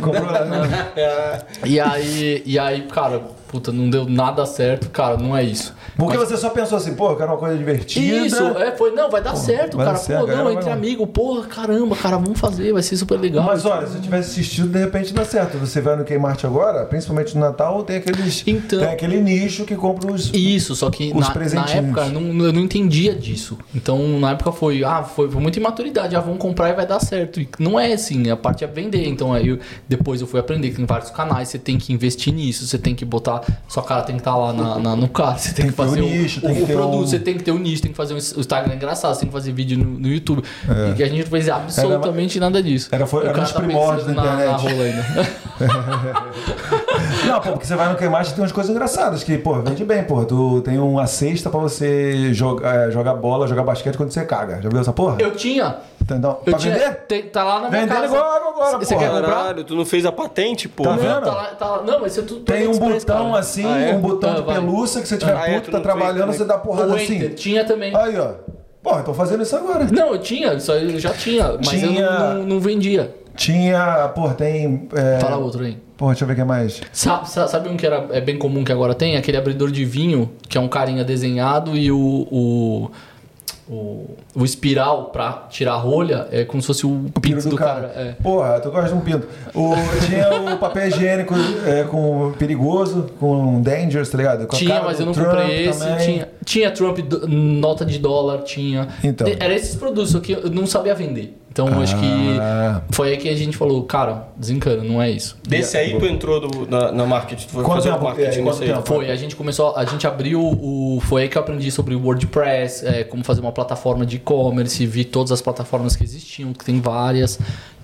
Comprou 0.00 0.24
E 1.66 1.80
aí, 1.80 2.42
e 2.46 2.58
aí, 2.60 2.82
cara, 2.82 3.22
puta, 3.48 3.72
não 3.72 3.88
deu 3.90 4.06
nada 4.06 4.44
certo, 4.46 4.88
cara, 4.90 5.16
não 5.16 5.36
é 5.36 5.42
isso. 5.44 5.74
Porque 5.96 6.16
você 6.16 6.36
só 6.36 6.50
pensou 6.50 6.76
assim, 6.78 6.94
pô, 6.94 7.10
eu 7.10 7.16
quero 7.16 7.30
uma 7.30 7.38
coisa 7.38 7.56
divertida. 7.56 8.26
Isso, 8.26 8.42
é, 8.42 8.72
foi, 8.72 8.90
não, 8.92 9.10
vai 9.10 9.22
dar 9.22 9.34
certo, 9.36 9.76
vai 9.76 9.86
cara. 9.86 9.96
dar 9.98 10.02
certo, 10.02 10.26
pô, 10.26 10.32
não, 10.32 10.50
entre 10.52 10.70
amigo, 10.70 11.06
porra, 11.06 11.46
caramba, 11.46 11.96
cara, 11.96 12.16
vamos 12.18 12.38
fazer, 12.38 12.72
vai 12.72 12.82
ser 12.82 12.96
super 12.96 13.18
legal. 13.18 13.44
Mas 13.44 13.64
olha, 13.64 13.86
se 13.86 13.96
eu 13.96 14.00
tivesse 14.02 14.30
assistido, 14.30 14.68
de 14.68 14.78
repente 14.78 15.12
dá 15.14 15.24
certo. 15.24 15.58
Você 15.58 15.80
vai 15.80 15.96
no 15.96 16.04
Kmart 16.04 16.44
agora, 16.44 16.84
principalmente 16.84 17.34
no 17.34 17.40
Natal, 17.40 17.82
tem 17.82 17.96
aqueles. 17.96 18.42
Então- 18.46 18.78
tem 18.80 18.88
aquele 18.88 19.20
nicho 19.20 19.64
que 19.64 19.74
compra 19.74 20.12
os. 20.12 20.30
Isso, 20.34 20.74
só 20.76 20.90
que 20.90 21.12
Os 21.14 21.28
na, 21.28 21.62
na 21.62 21.70
época 21.70 22.04
não, 22.06 22.44
eu 22.44 22.52
não 22.52 22.60
entendia 22.60 23.14
disso. 23.14 23.56
Então 23.74 23.98
na 24.20 24.32
época 24.32 24.52
foi, 24.52 24.84
ah, 24.84 25.02
foi, 25.02 25.30
foi 25.30 25.40
muita 25.40 25.58
imaturidade, 25.58 26.14
ah, 26.16 26.20
vamos 26.20 26.38
comprar 26.38 26.70
e 26.70 26.74
vai 26.74 26.86
dar 26.86 27.00
certo. 27.00 27.40
E 27.40 27.48
não 27.58 27.78
é 27.78 27.92
assim, 27.92 28.28
a 28.30 28.36
parte 28.36 28.64
é 28.64 28.66
vender. 28.66 29.06
Então 29.06 29.32
aí 29.32 29.48
eu- 29.48 29.58
depois 29.88 30.20
eu 30.20 30.26
fui 30.26 30.38
aprender 30.40 30.70
que 30.70 30.76
tem 30.76 30.84
vários 30.86 31.10
canais, 31.10 31.48
você 31.48 31.58
tem 31.58 31.78
que 31.78 31.92
investir 31.92 32.32
nisso, 32.34 32.66
você 32.66 32.78
tem 32.78 32.94
que 32.94 33.04
botar, 33.04 33.42
sua 33.68 33.82
cara 33.82 34.02
tem 34.02 34.14
que 34.16 34.20
estar 34.20 34.36
lá 34.36 34.52
na, 34.52 34.78
na- 34.78 34.96
no 34.96 35.08
carro, 35.08 35.38
você 35.38 35.48
tem, 35.52 35.64
Tem 35.64 35.70
que 35.70 35.76
fazer 35.76 36.00
o, 36.00 36.04
nicho, 36.06 36.38
o- 36.40 36.42
tem 36.42 36.54
que 36.54 36.62
o 36.62 36.66
produto, 36.66 36.94
um- 37.02 37.06
você 37.06 37.18
tem 37.18 37.34
que 37.36 37.42
ter 37.44 37.50
o 37.50 37.58
nicho, 37.58 37.82
tem 37.82 37.90
que 37.90 37.96
fazer 37.96 38.14
um, 38.14 38.16
o 38.16 38.40
Instagram 38.40 38.74
engraçado, 38.74 39.14
você 39.14 39.20
tem 39.20 39.28
que 39.28 39.32
fazer 39.32 39.52
vídeo 39.52 39.78
no, 39.78 39.84
no 39.98 40.08
YouTube. 40.08 40.42
E 40.90 40.94
que 40.94 41.02
a 41.02 41.08
gente 41.08 41.20
não 41.24 41.26
fez 41.30 41.48
absolutamente 41.48 42.38
nada 42.40 42.62
disso. 42.62 42.88
era- 42.92 43.06
foi- 43.06 43.24
O 43.24 43.28
era 43.28 43.40
nos 43.40 43.52
tá 43.52 43.60
primórdios 43.60 44.06
da 44.06 44.12
na- 44.14 44.22
na 44.24 44.34
internet. 44.44 44.62
rola 44.62 44.84
ainda. 44.84 45.06
Não, 47.26 47.40
pô, 47.40 47.52
porque 47.52 47.66
você 47.66 47.74
vai 47.76 47.88
no 47.90 47.96
Kmart 47.96 48.28
e 48.28 48.32
tem 48.34 48.42
umas 48.42 48.52
coisas 48.52 48.70
engraçadas 48.70 49.22
que, 49.24 49.36
pô, 49.38 49.60
vende 49.60 49.84
bem, 49.84 50.02
pô. 50.04 50.24
Tu 50.24 50.60
tem 50.62 50.78
uma 50.78 51.06
cesta 51.06 51.50
pra 51.50 51.60
você 51.60 52.32
jogar, 52.32 52.88
é, 52.88 52.90
jogar 52.90 53.14
bola, 53.14 53.46
jogar 53.46 53.62
basquete 53.62 53.96
quando 53.96 54.10
você 54.10 54.24
caga. 54.24 54.60
Já 54.62 54.68
viu 54.68 54.80
essa 54.80 54.92
porra? 54.92 55.16
Eu 55.18 55.32
tinha. 55.34 55.76
Entendeu? 56.06 56.30
Eu 56.30 56.36
pra 56.52 56.54
tinha. 56.58 56.72
vender? 56.74 56.94
tem- 57.08 57.22
tá 57.24 57.42
lá 57.42 57.54
na 57.62 57.68
minha 57.68 57.80
Vendendo 57.82 57.94
casa. 57.94 58.06
igual 58.06 58.24
água 58.32 58.48
agora, 58.50 58.78
Você 58.78 58.94
porra. 58.94 59.06
quer 59.06 59.12
comprar? 59.12 59.34
Caralho, 59.36 59.64
tu 59.64 59.74
não 59.74 59.84
fez 59.84 60.06
a 60.06 60.12
patente, 60.12 60.68
pô? 60.68 60.84
Tá 60.84 60.90
Não, 60.90 60.98
vendo? 60.98 61.20
tá 61.24 61.32
lá, 61.34 61.44
tá 61.46 61.66
lá. 61.68 61.82
Não, 61.82 62.00
mas 62.00 62.16
é 62.16 62.22
tudo 62.22 62.40
Tem 62.42 62.68
um 62.68 62.78
botão 62.78 63.26
cara. 63.30 63.38
assim, 63.40 63.66
Ah, 63.66 63.78
é? 63.80 63.94
um 63.94 64.00
botão 64.00 64.30
Ah, 64.30 64.34
de 64.36 64.42
vai. 64.42 64.54
pelúcia 64.54 65.02
que 65.02 65.08
você 65.08 65.16
tiver 65.18 65.36
Ah, 65.36 65.48
é, 65.50 65.54
puto, 65.56 65.64
tu 65.64 65.72
tá 65.72 65.78
não 65.78 65.84
fez 65.84 65.96
trabalhando, 65.96 66.32
você 66.32 66.44
dá 66.44 66.58
porrada 66.58 66.92
O 66.92 66.94
assim. 66.94 67.16
Enter 67.16 67.34
tinha 67.34 67.64
também. 67.64 67.94
Aí, 67.96 68.16
ó. 68.20 68.34
Pô, 68.82 68.96
eu 68.98 69.02
tô 69.02 69.12
fazendo 69.12 69.42
isso 69.42 69.56
agora. 69.56 69.84
Não, 69.90 70.12
eu 70.12 70.18
tinha, 70.20 70.54
isso 70.54 70.70
aí 70.70 70.94
eu 70.94 71.00
já 71.00 71.10
tinha, 71.12 71.54
mas 71.58 71.68
Tinha- 71.70 71.86
eu 71.86 72.10
não, 72.12 72.34
não- 72.34 72.42
não 72.44 72.60
vendia. 72.60 73.12
Tinha, 73.34 74.08
pô, 74.14 74.28
tem. 74.30 74.88
É... 74.94 75.18
Fala 75.18 75.36
outro 75.38 75.64
aí. 75.64 75.76
Pô, 75.96 76.06
deixa 76.06 76.22
eu 76.24 76.28
ver 76.28 76.34
o 76.34 76.36
que 76.36 76.44
mais. 76.44 76.80
Sabe, 76.92 77.28
sa- 77.28 77.48
sabe 77.48 77.68
um 77.68 77.76
que 77.76 77.84
era, 77.84 78.06
é 78.12 78.20
bem 78.20 78.38
comum 78.38 78.62
que 78.62 78.70
agora 78.70 78.94
tem? 78.94 79.16
Aquele 79.16 79.36
abridor 79.36 79.70
de 79.72 79.84
vinho, 79.84 80.30
que 80.48 80.56
é 80.56 80.60
um 80.60 80.68
carinha 80.68 81.02
desenhado 81.04 81.76
e 81.76 81.90
o, 81.90 81.98
o, 82.30 82.90
o, 83.68 84.10
o 84.34 84.44
espiral 84.44 85.06
pra 85.06 85.46
tirar 85.50 85.72
a 85.72 85.76
rolha 85.76 86.28
é 86.30 86.44
como 86.44 86.60
se 86.62 86.66
fosse 86.68 86.86
o, 86.86 87.06
O 87.14 87.20
pinto 87.20 87.48
do, 87.48 87.56
cara. 87.56 87.92
É. 87.96 88.12
Porra, 88.22 88.60
tu 88.60 88.70
gosta 88.70 88.88
de 88.90 88.94
um 88.94 89.00
pinto. 89.00 89.26
O, 89.54 89.72
tinha 90.06 90.54
o 90.54 90.58
papel 90.58 90.88
higiênico 90.88 91.34
é, 91.66 91.82
com 91.84 92.32
perigoso, 92.38 93.10
com 93.18 93.60
dangerous, 93.60 94.08
tá 94.08 94.18
ligado? 94.18 94.46
Com 94.46 94.56
Tinha, 94.56 94.70
cara 94.74 94.84
mas 94.84 94.96
do 94.98 95.02
eu 95.02 95.06
não 95.06 95.12
Trump 95.12 95.28
comprei 95.28 95.66
esse. 95.68 95.78
também. 95.80 95.98
Tinha, 96.06 96.28
tinha 96.44 96.70
Trump, 96.70 96.98
do- 97.00 97.26
nota 97.28 97.84
de 97.84 97.98
dólar, 97.98 98.42
tinha. 98.44 98.88
Então. 99.02 99.26
Era 99.40 99.54
esses 99.54 99.74
produtos, 99.74 100.10
só 100.10 100.20
que 100.20 100.32
eu 100.32 100.50
não 100.50 100.66
sabia 100.66 100.94
vender. 100.94 101.36
Então 101.56 101.80
acho 101.80 101.96
que 101.98 102.38
Ah. 102.38 102.82
foi 102.90 103.08
aí 103.12 103.16
que 103.16 103.30
a 103.30 103.34
gente 103.34 103.56
falou, 103.56 103.82
cara, 103.84 104.28
desencana, 104.36 104.84
não 104.84 105.00
é 105.00 105.10
isso. 105.10 105.38
Desse 105.42 105.74
aí 105.78 105.98
tu 105.98 106.04
entrou 106.04 106.38
do- 106.38 106.66
na, 106.70 106.92
na 106.92 107.06
marketing, 107.06 107.46
tu 107.46 107.52
foi 107.52 107.64
Quanto 107.64 107.76
fazer 107.76 107.88
o 107.88 107.92
tempo? 107.94 108.04
marketing 108.04 108.38
É, 108.38 108.42
quanto 108.42 108.58
tempo? 108.58 108.82
Foi, 108.84 109.10
a 109.10 109.16
gente 109.16 109.34
começou, 109.34 109.74
a 109.74 109.84
gente 109.86 110.06
abriu 110.06 110.38
o. 110.42 111.00
Foi 111.00 111.22
aí 111.22 111.28
que 111.30 111.38
eu 111.38 111.40
aprendi 111.40 111.70
sobre 111.70 111.94
o 111.94 112.02
WordPress, 112.04 112.84
é, 112.86 113.04
como 113.04 113.24
fazer 113.24 113.40
uma 113.40 113.52
plataforma 113.52 114.04
de 114.04 114.16
e-commerce, 114.16 114.84
vi 114.84 115.02
todas 115.06 115.32
as 115.32 115.40
plataformas 115.40 115.96
que 115.96 116.04
existiam, 116.04 116.52
que 116.52 116.62
tem 116.62 116.78
várias. 116.78 117.38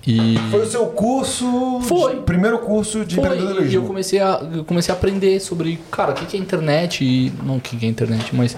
E. 0.06 0.36
Foi 0.50 0.60
o 0.60 0.66
seu 0.66 0.86
curso. 0.88 1.80
Foi. 1.80 2.16
de- 2.16 2.20
primeiro 2.22 2.58
curso 2.58 3.06
de 3.06 3.14
Foi, 3.14 3.24
e 3.24 3.26
eu 3.28 3.34
empreendedorismo. 3.36 3.86
comecei, 3.86 4.20
a, 4.20 4.42
eu 4.54 4.64
comecei 4.64 4.92
a 4.92 4.98
aprender 4.98 5.40
sobre, 5.40 5.78
cara, 5.90 6.10
o 6.10 6.14
que 6.14 6.26
que 6.26 6.36
é 6.36 6.40
internet 6.40 7.02
e. 7.02 7.32
Não 7.42 7.56
o 7.56 7.60
que 7.60 7.74
que 7.78 7.86
é 7.86 7.88
internet, 7.88 8.34
mas. 8.36 8.54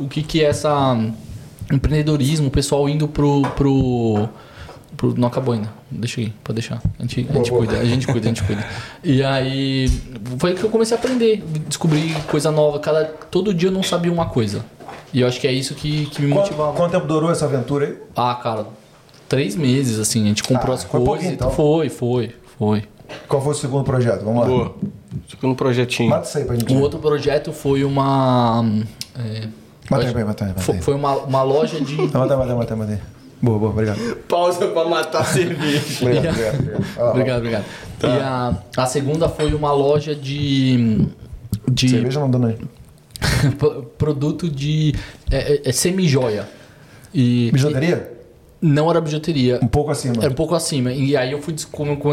O 0.00 0.08
que 0.08 0.20
que 0.24 0.42
é 0.42 0.46
essa. 0.48 0.98
Empreendedorismo, 1.72 2.48
o 2.48 2.50
pessoal 2.50 2.88
indo 2.88 3.08
pro. 3.08 3.42
pro 3.56 4.28
pro- 4.96 5.14
não 5.18 5.26
acabou 5.28 5.54
ainda. 5.54 5.68
Deixa 5.90 6.20
aí, 6.20 6.32
pode 6.44 6.60
deixar. 6.60 6.80
A 6.98 7.02
gente, 7.02 7.26
a 7.28 7.32
gente 7.34 7.50
cuida, 7.50 7.78
a 7.78 7.84
gente 7.84 8.06
cuida, 8.06 8.20
a 8.20 8.28
gente 8.28 8.42
cuida. 8.44 8.64
E 9.02 9.22
aí 9.24 9.88
foi 10.38 10.54
que 10.54 10.62
eu 10.62 10.70
comecei 10.70 10.96
a 10.96 11.00
aprender, 11.00 11.42
descobrir 11.68 12.14
coisa 12.26 12.50
nova. 12.50 12.78
Cada, 12.78 13.04
todo 13.04 13.52
dia 13.52 13.68
eu 13.68 13.72
não 13.72 13.82
sabia 13.82 14.12
uma 14.12 14.26
coisa. 14.26 14.64
E 15.12 15.20
eu 15.20 15.26
acho 15.28 15.40
que 15.40 15.46
é 15.46 15.52
isso 15.52 15.74
que, 15.74 16.06
que 16.06 16.22
me 16.22 16.28
Quanto, 16.32 16.44
motivava. 16.46 16.72
quanto 16.76 16.92
tempo 16.92 17.06
durou 17.06 17.30
essa 17.30 17.44
aventura 17.44 17.86
aí? 17.86 17.96
Ah, 18.16 18.34
cara, 18.34 18.66
três 19.28 19.54
meses, 19.56 19.98
assim, 19.98 20.24
a 20.24 20.28
gente 20.28 20.42
comprou 20.42 20.72
Ah, 20.72 20.74
as 20.74 20.84
foi 20.84 21.04
coisas. 21.04 21.30
e 21.30 21.32
então. 21.34 21.50
Foi, 21.50 21.88
foi, 21.88 22.34
foi. 22.58 22.84
Qual 23.28 23.40
foi 23.42 23.52
o 23.52 23.56
segundo 23.56 23.84
projeto? 23.84 24.24
Vamos 24.24 24.40
lá. 24.42 24.46
Boa. 24.46 24.74
Segundo 25.28 25.54
projetinho. 25.54 26.10
Mata 26.10 26.26
isso 26.28 26.38
aí 26.38 26.44
pra 26.44 26.56
gente. 26.56 26.72
O 26.72 26.80
outro 26.80 26.98
projeto 26.98 27.52
foi 27.52 27.84
uma. 27.84 28.64
é, 29.16 29.48
Aí, 29.90 30.24
mata 30.24 30.44
aí, 30.44 30.48
mata 30.50 30.62
Foi, 30.80 30.94
uma, 30.94 31.14
uma 31.16 31.42
loja 31.42 31.80
de. 31.80 32.00
Aí, 32.00 32.06
mata 32.12 32.34
aí, 32.42 32.54
mata 32.54 32.74
aí. 32.92 32.98
Boa, 33.42 33.58
boa, 33.58 33.70
obrigado. 33.72 33.98
Pausa 34.28 34.68
pra 34.68 34.84
matar 34.86 35.20
a 35.20 35.24
cerveja. 35.24 35.82
Obrigado, 36.00 36.28
obrigado, 36.34 36.58
obrigado. 36.60 37.10
Obrigado, 37.10 37.38
obrigado. 37.38 37.64
E 38.02 38.06
a, 38.06 38.56
a 38.76 38.86
segunda 38.86 39.28
foi 39.28 39.52
uma 39.54 39.72
loja 39.72 40.14
de. 40.14 41.06
de 41.70 41.88
Cerveja 41.90 42.20
não 42.20 42.30
dando 42.30 42.46
aí. 42.46 42.56
p- 43.58 43.82
produto 43.98 44.48
de. 44.48 44.94
É, 45.30 45.54
é- 45.56 45.62
é 45.66 45.72
semi-joia. 45.72 46.48
E, 47.12 47.50
Bijuteria? 47.52 48.10
e 48.62 48.66
não 48.66 48.90
era 48.90 49.00
bijuteria. 49.00 49.60
Um 49.62 49.68
pouco 49.68 49.90
acima. 49.90 50.14
Era 50.22 50.30
um 50.30 50.34
pouco 50.34 50.54
acima. 50.54 50.90
E 50.92 51.14
aí 51.16 51.32
eu 51.32 51.42
fui. 51.42 51.54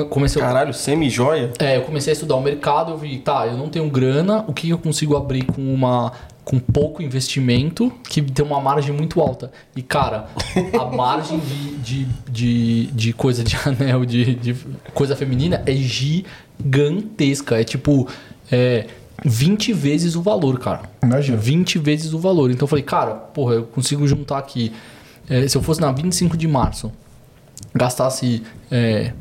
Comecei, 0.09 0.41
Caralho, 0.41 0.74
semi-joia? 0.74 1.51
é, 1.59 1.78
eu 1.78 1.84
comecei 1.84 2.11
a 2.11 2.13
estudar 2.13 2.36
o 2.36 2.41
mercado. 2.41 2.91
Eu 2.91 2.97
vi, 2.97 3.17
tá, 3.19 3.47
eu 3.47 3.55
não 3.55 3.69
tenho 3.69 3.89
grana. 3.89 4.43
O 4.47 4.53
que 4.53 4.69
eu 4.69 4.78
consigo 4.78 5.15
abrir 5.15 5.45
com 5.45 5.61
uma. 5.74 6.11
Com 6.44 6.60
pouco 6.60 7.04
investimento, 7.04 7.92
que 8.10 8.22
tem 8.22 8.44
uma 8.44 8.60
margem 8.60 8.94
muito 8.94 9.22
alta. 9.22 9.52
E, 9.76 9.82
cara, 9.82 10.28
a 10.80 10.86
margem 10.96 11.39
de, 11.39 11.76
de, 11.78 12.08
de, 12.30 12.86
de 12.88 13.14
coisa 13.14 13.44
de 13.44 13.56
anel, 13.66 14.06
de, 14.06 14.36
de 14.36 14.56
coisa 14.94 15.16
feminina, 15.16 15.62
é 15.66 15.74
gigantesca. 15.74 17.60
É 17.60 17.64
tipo. 17.64 18.08
É, 18.52 18.88
20 19.24 19.72
vezes 19.74 20.16
o 20.16 20.22
valor, 20.22 20.58
cara. 20.60 20.82
Imagina. 21.04 21.38
20 21.38 21.78
vezes 21.78 22.12
o 22.12 22.18
valor. 22.18 22.50
Então 22.50 22.64
eu 22.64 22.68
falei, 22.68 22.84
cara, 22.84 23.14
porra, 23.14 23.54
eu 23.54 23.64
consigo 23.64 24.08
juntar 24.08 24.39
aqui. 24.39 24.74
eh, 25.30 25.48
se 25.48 25.56
eu 25.56 25.62
fosse 25.62 25.80
na 25.80 25.92
25 25.92 26.36
de 26.36 26.48
março, 26.48 26.92
gastasse 27.74 28.42
é, 28.72 29.14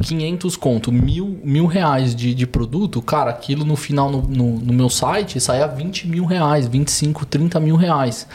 500 0.00 0.56
conto, 0.56 0.90
mil, 0.90 1.40
mil 1.44 1.66
reais 1.66 2.14
de, 2.14 2.34
de 2.34 2.46
produto, 2.46 3.00
cara, 3.00 3.30
aquilo 3.30 3.64
no 3.64 3.76
final 3.76 4.10
no, 4.10 4.22
no, 4.22 4.58
no 4.58 4.72
meu 4.72 4.88
site 4.88 5.40
saia 5.40 5.66
20 5.66 6.08
mil 6.08 6.24
reais, 6.24 6.66
25, 6.66 7.24
30 7.26 7.60
mil 7.60 7.76
reais. 7.76 8.26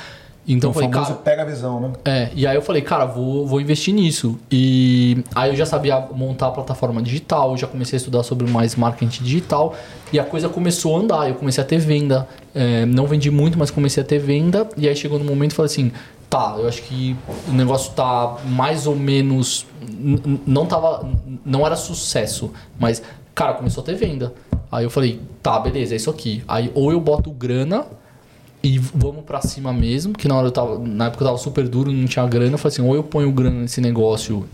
Então 0.47 0.69
o 0.69 0.71
eu 0.71 0.73
falei, 0.73 0.89
cara, 0.89 1.13
pega 1.15 1.41
a 1.41 1.45
visão, 1.45 1.82
né? 1.82 1.91
é, 2.05 2.30
e 2.34 2.47
aí 2.47 2.55
eu 2.55 2.61
falei, 2.61 2.82
cara, 2.82 3.03
vou, 3.05 3.45
vou 3.45 3.59
investir 3.59 3.93
nisso. 3.93 4.39
E 4.49 5.21
aí 5.36 5.49
eu 5.49 5.55
já 5.57 5.65
sabia 5.65 5.99
montar 5.99 6.47
a 6.47 6.51
plataforma 6.51 7.01
digital, 7.01 7.51
eu 7.51 7.57
já 7.57 7.67
comecei 7.67 7.97
a 7.97 7.99
estudar 7.99 8.23
sobre 8.23 8.49
mais 8.49 8.73
marketing 8.75 9.23
digital 9.23 9.75
e 10.11 10.17
a 10.17 10.23
coisa 10.23 10.47
começou 10.47 10.95
a 10.95 10.99
andar. 11.01 11.28
Eu 11.28 11.36
comecei 11.36 11.61
a 11.61 11.67
ter 11.67 11.80
venda. 11.80 12.25
É, 12.55 12.86
não 12.86 13.05
vendi 13.05 13.30
muito, 13.30 13.59
mas 13.59 13.69
comecei 13.69 14.01
a 14.01 14.05
ter 14.05 14.19
venda. 14.19 14.69
E 14.78 14.88
aí 14.88 14.95
chegou 14.95 15.19
no 15.19 15.25
momento 15.25 15.51
e 15.51 15.55
falei 15.55 15.69
assim, 15.69 15.91
tá, 16.30 16.55
eu 16.57 16.67
acho 16.67 16.82
que 16.84 17.15
o 17.47 17.51
negócio 17.51 17.93
tá 17.93 18.38
mais 18.45 18.86
ou 18.88 18.95
menos. 18.95 19.65
Não 20.45 20.65
tava. 20.65 21.09
Não 21.45 21.65
era 21.65 21.75
sucesso, 21.75 22.51
mas, 22.80 23.01
cara, 23.34 23.53
começou 23.53 23.82
a 23.82 23.86
ter 23.86 23.95
venda. 23.95 24.34
Aí 24.71 24.84
eu 24.84 24.89
falei, 24.89 25.21
tá, 25.41 25.57
beleza, 25.59 25.93
é 25.93 25.97
isso 25.97 26.09
aqui. 26.09 26.43
Aí 26.47 26.71
ou 26.75 26.91
eu 26.91 26.99
boto 26.99 27.32
grana 27.32 27.86
e 28.61 28.78
vamos 28.78 29.23
pra 29.23 29.41
cima 29.41 29.71
mesmo, 29.71 30.13
que 30.13 30.28
na 30.28 30.36
hora 30.36 30.47
eu 30.47 30.51
tava, 30.51 30.78
na 30.80 31.05
época 31.07 31.23
eu 31.23 31.28
tava 31.28 31.38
super 31.38 31.67
duro, 31.67 31.91
não 31.91 32.05
tinha 32.05 32.25
grana, 32.28 32.53
eu 32.53 32.57
falei 32.57 32.73
assim, 32.73 32.82
ou 32.82 32.95
eu 32.95 33.03
ponho 33.03 33.32
grana 33.32 33.61
nesse 33.61 33.80
negócio, 33.80 34.45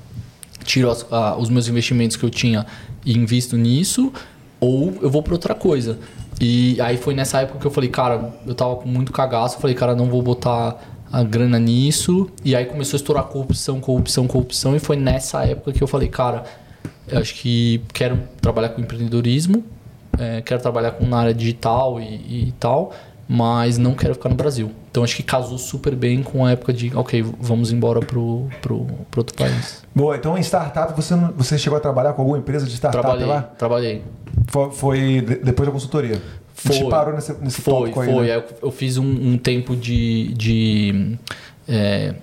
tiro 0.64 0.92
as- 0.92 1.06
ah, 1.10 1.36
os 1.40 1.50
meus 1.50 1.68
investimentos 1.68 2.16
que 2.16 2.24
eu 2.24 2.30
tinha 2.30 2.66
e 3.06 3.18
invisto 3.18 3.58
nisso, 3.58 4.12
ou 4.60 4.94
eu 5.02 5.10
vou 5.10 5.24
pra 5.24 5.34
outra 5.34 5.56
coisa. 5.56 5.98
E 6.40 6.80
aí 6.82 6.98
foi 6.98 7.14
nessa 7.16 7.42
época 7.42 7.60
que 7.60 7.66
eu 7.66 7.72
falei, 7.72 7.90
cara, 7.90 8.34
eu 8.46 8.54
tava 8.54 8.76
com 8.76 8.88
muito 8.88 9.12
cagaço, 9.12 9.56
eu 9.56 9.62
falei, 9.62 9.76
cara, 9.76 9.96
não 9.96 10.06
vou 10.08 10.22
botar 10.22 10.76
a 11.14 11.22
grana 11.24 11.60
nisso. 11.60 12.28
E 12.44 12.56
aí 12.56 12.66
começou 12.66 12.98
a 12.98 13.00
estourar 13.00 13.24
corrupção, 13.26 13.80
corrupção, 13.80 14.26
corrupção, 14.28 14.76
e 14.76 14.80
foi 14.80 14.96
nessa 14.96 15.46
época 15.46 15.72
que 15.72 15.82
eu 15.84 15.88
falei, 15.88 16.08
cara, 16.10 16.44
eu 17.08 17.20
acho 17.20 17.36
que 17.36 17.82
quero 17.94 18.18
trabalhar 18.42 18.70
com 18.70 18.82
empreendedorismo, 18.82 19.64
é, 20.18 20.42
quero 20.42 20.60
trabalhar 20.60 20.92
com 20.92 21.06
na 21.06 21.18
área 21.20 21.34
digital 21.34 22.00
e, 22.02 22.48
e 22.48 22.54
tal, 22.60 22.92
mas 23.30 23.78
não 23.78 23.94
quero 23.94 24.16
ficar 24.16 24.30
no 24.30 24.36
Brasil. 24.36 24.72
Então 24.90 25.04
acho 25.04 25.16
que 25.16 25.24
casou 25.24 25.58
super 25.58 25.96
bem 25.96 26.22
com 26.24 26.46
a 26.46 26.52
época 26.52 26.74
de, 26.74 26.92
ok, 26.96 27.24
vamos 27.40 27.72
embora 27.72 28.00
pro, 28.00 28.48
pro, 28.62 28.86
pro 29.12 29.22
outro 29.22 29.36
país. 29.36 29.84
Boa, 29.94 30.16
então 30.16 30.36
em 30.38 30.42
startup 30.42 30.94
você, 30.96 31.16
você 31.36 31.58
chegou 31.58 31.78
a 31.78 31.80
trabalhar 31.80 32.14
com 32.14 32.22
alguma 32.24 32.38
empresa 32.40 32.66
de 32.66 32.74
startup 32.74 33.02
Trabalhei, 33.02 33.28
lá? 33.28 33.42
trabalhei. 33.42 34.04
Foi, 34.48 34.72
foi 34.72 35.00
de- 35.22 35.36
depois 35.38 35.68
da 35.68 35.72
consultoria? 35.72 36.22
A 36.66 36.68
Foi. 36.74 36.90
parou 36.90 37.14
nesse, 37.16 37.34
nesse 37.42 37.62
Foi, 37.62 37.74
tópico 37.74 38.00
aí, 38.02 38.12
foi. 38.14 38.28
né? 38.28 38.36
Eu, 38.38 38.44
eu 38.64 38.72
fiz 38.72 38.98
um, 38.98 39.06
um 39.06 39.38
tempo 39.38 39.76
de. 39.76 40.34
de 40.34 41.18
é, 41.68 42.14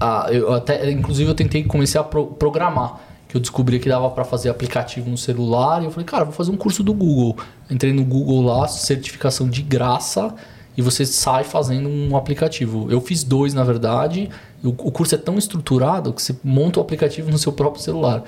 ah, 0.00 0.26
eu 0.30 0.52
até, 0.52 0.90
inclusive, 0.90 1.30
eu 1.30 1.34
tentei 1.34 1.62
comecei 1.62 2.00
a 2.00 2.04
pro- 2.04 2.26
programar. 2.26 3.00
Que 3.28 3.36
eu 3.36 3.40
descobri 3.40 3.78
que 3.78 3.88
dava 3.88 4.10
para 4.10 4.24
fazer 4.24 4.50
aplicativo 4.50 5.08
no 5.08 5.16
celular. 5.16 5.80
E 5.80 5.86
eu 5.86 5.90
falei, 5.90 6.04
cara, 6.04 6.24
vou 6.24 6.34
fazer 6.34 6.50
um 6.50 6.56
curso 6.56 6.82
do 6.82 6.92
Google. 6.92 7.36
Entrei 7.70 7.92
no 7.92 8.04
Google 8.04 8.42
lá, 8.42 8.68
certificação 8.68 9.48
de 9.48 9.62
graça. 9.62 10.34
E 10.76 10.82
você 10.82 11.06
sai 11.06 11.44
fazendo 11.44 11.88
um 11.88 12.14
aplicativo. 12.16 12.90
Eu 12.90 13.00
fiz 13.00 13.22
dois, 13.22 13.54
na 13.54 13.64
verdade. 13.64 14.28
O 14.62 14.72
curso 14.90 15.14
é 15.14 15.18
tão 15.18 15.38
estruturado 15.38 16.12
que 16.12 16.20
você 16.22 16.36
monta 16.44 16.78
o 16.78 16.82
aplicativo 16.82 17.30
no 17.30 17.38
seu 17.38 17.52
próprio 17.52 17.82
celular. 17.82 18.22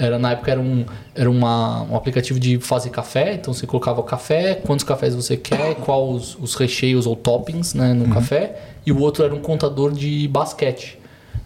Era, 0.00 0.18
na 0.18 0.32
época 0.32 0.50
era, 0.50 0.60
um, 0.60 0.86
era 1.14 1.30
uma, 1.30 1.82
um 1.82 1.94
aplicativo 1.94 2.40
de 2.40 2.58
fazer 2.58 2.88
café, 2.88 3.34
então 3.34 3.52
você 3.52 3.66
colocava 3.66 4.00
o 4.00 4.02
café, 4.02 4.54
quantos 4.54 4.82
cafés 4.82 5.14
você 5.14 5.36
quer, 5.36 5.74
quais 5.74 6.02
os, 6.02 6.38
os 6.40 6.54
recheios 6.54 7.06
ou 7.06 7.14
toppings 7.14 7.74
né, 7.74 7.92
no 7.92 8.08
café, 8.08 8.58
e 8.86 8.90
o 8.90 8.98
outro 8.98 9.22
era 9.22 9.34
um 9.34 9.40
contador 9.40 9.92
de 9.92 10.26
basquete. 10.28 10.98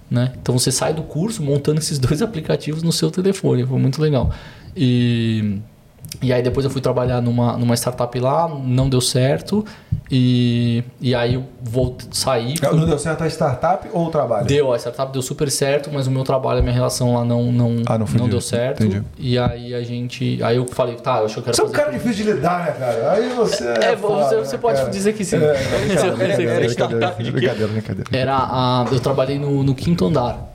Né? 0.09 0.33
Então 0.41 0.57
você 0.57 0.71
sai 0.71 0.95
do 0.95 1.03
curso 1.03 1.43
montando 1.43 1.81
esses 1.81 1.99
dois 2.01 2.23
aplicativos 2.23 2.85
no 2.85 2.93
seu 2.93 3.11
telefone, 3.11 3.67
foi 3.67 3.79
muito 3.81 4.01
legal. 4.01 4.31
E, 4.77 5.59
e 6.23 6.33
aí 6.33 6.43
depois 6.43 6.65
eu 6.65 6.71
fui 6.71 6.81
trabalhar 6.81 7.21
numa, 7.21 7.57
numa 7.57 7.75
startup 7.75 8.19
lá, 8.19 8.49
não 8.49 8.89
deu 8.89 9.01
certo, 9.01 9.65
e, 10.11 10.85
e 11.01 11.15
aí 11.15 11.35
eu 11.35 11.45
saí. 12.13 12.57
fui- 12.57 12.77
Não 12.79 12.87
deu 12.87 12.99
certo 12.99 13.25
a 13.25 13.27
startup 13.27 13.89
ou 13.93 14.07
o 14.07 14.11
trabalho? 14.11 14.47
Deu, 14.47 14.73
a 14.73 14.79
startup 14.79 15.13
deu 15.13 15.23
super 15.23 15.51
certo, 15.51 15.91
mas 15.93 16.07
o 16.07 16.11
meu 16.11 16.23
trabalho, 16.25 16.61
a 16.61 16.63
minha 16.63 16.75
relação 16.75 17.15
lá 17.15 17.25
não, 17.25 17.45
não, 17.51 17.83
Ah, 17.87 17.99
não 17.99 18.07
não 18.07 18.25
de- 18.27 18.31
deu 18.31 18.41
certo. 18.41 18.85
entendi. 18.85 19.03
E 19.19 19.39
aí 19.39 19.75
a 19.75 19.83
gente. 19.83 20.41
Aí 20.43 20.57
eu 20.57 20.67
falei, 20.67 20.97
tá, 20.97 21.19
eu 21.19 21.25
acho 21.25 21.35
que 21.35 21.41
eu 21.41 21.45
quero 21.45 21.57
Você 21.57 21.63
é 21.63 21.65
um 21.65 21.71
cara 21.71 21.91
difícil 21.91 22.25
de 22.25 22.33
lidar, 22.33 22.65
né, 22.67 22.73
cara? 22.79 23.13
Aí 23.13 23.31
você. 23.35 23.65
É, 23.67 23.97
foda, 23.97 24.25
você, 24.25 24.37
né, 24.37 24.45
você 24.45 24.59
pode 24.59 24.79
cara? 24.79 24.91
dizer 24.91 25.13
que 25.15 25.25
sim. 25.25 25.37
É, 25.37 25.41
brincadeira, 25.41 25.89
Você- 25.89 26.11
você- 26.11 26.37
brincadeira, 26.37 26.67
startup 26.69 27.23
de 27.23 27.31
quê? 27.33 27.37
brincadeira, 27.39 27.73
brincadeira. 27.73 28.11
Era 28.13 28.37
a, 28.37 28.87
eu 28.93 29.01
trabalhei 29.01 29.39
no, 29.39 29.63
no 29.65 29.75
quinto 29.75 30.05
andar. 30.07 30.51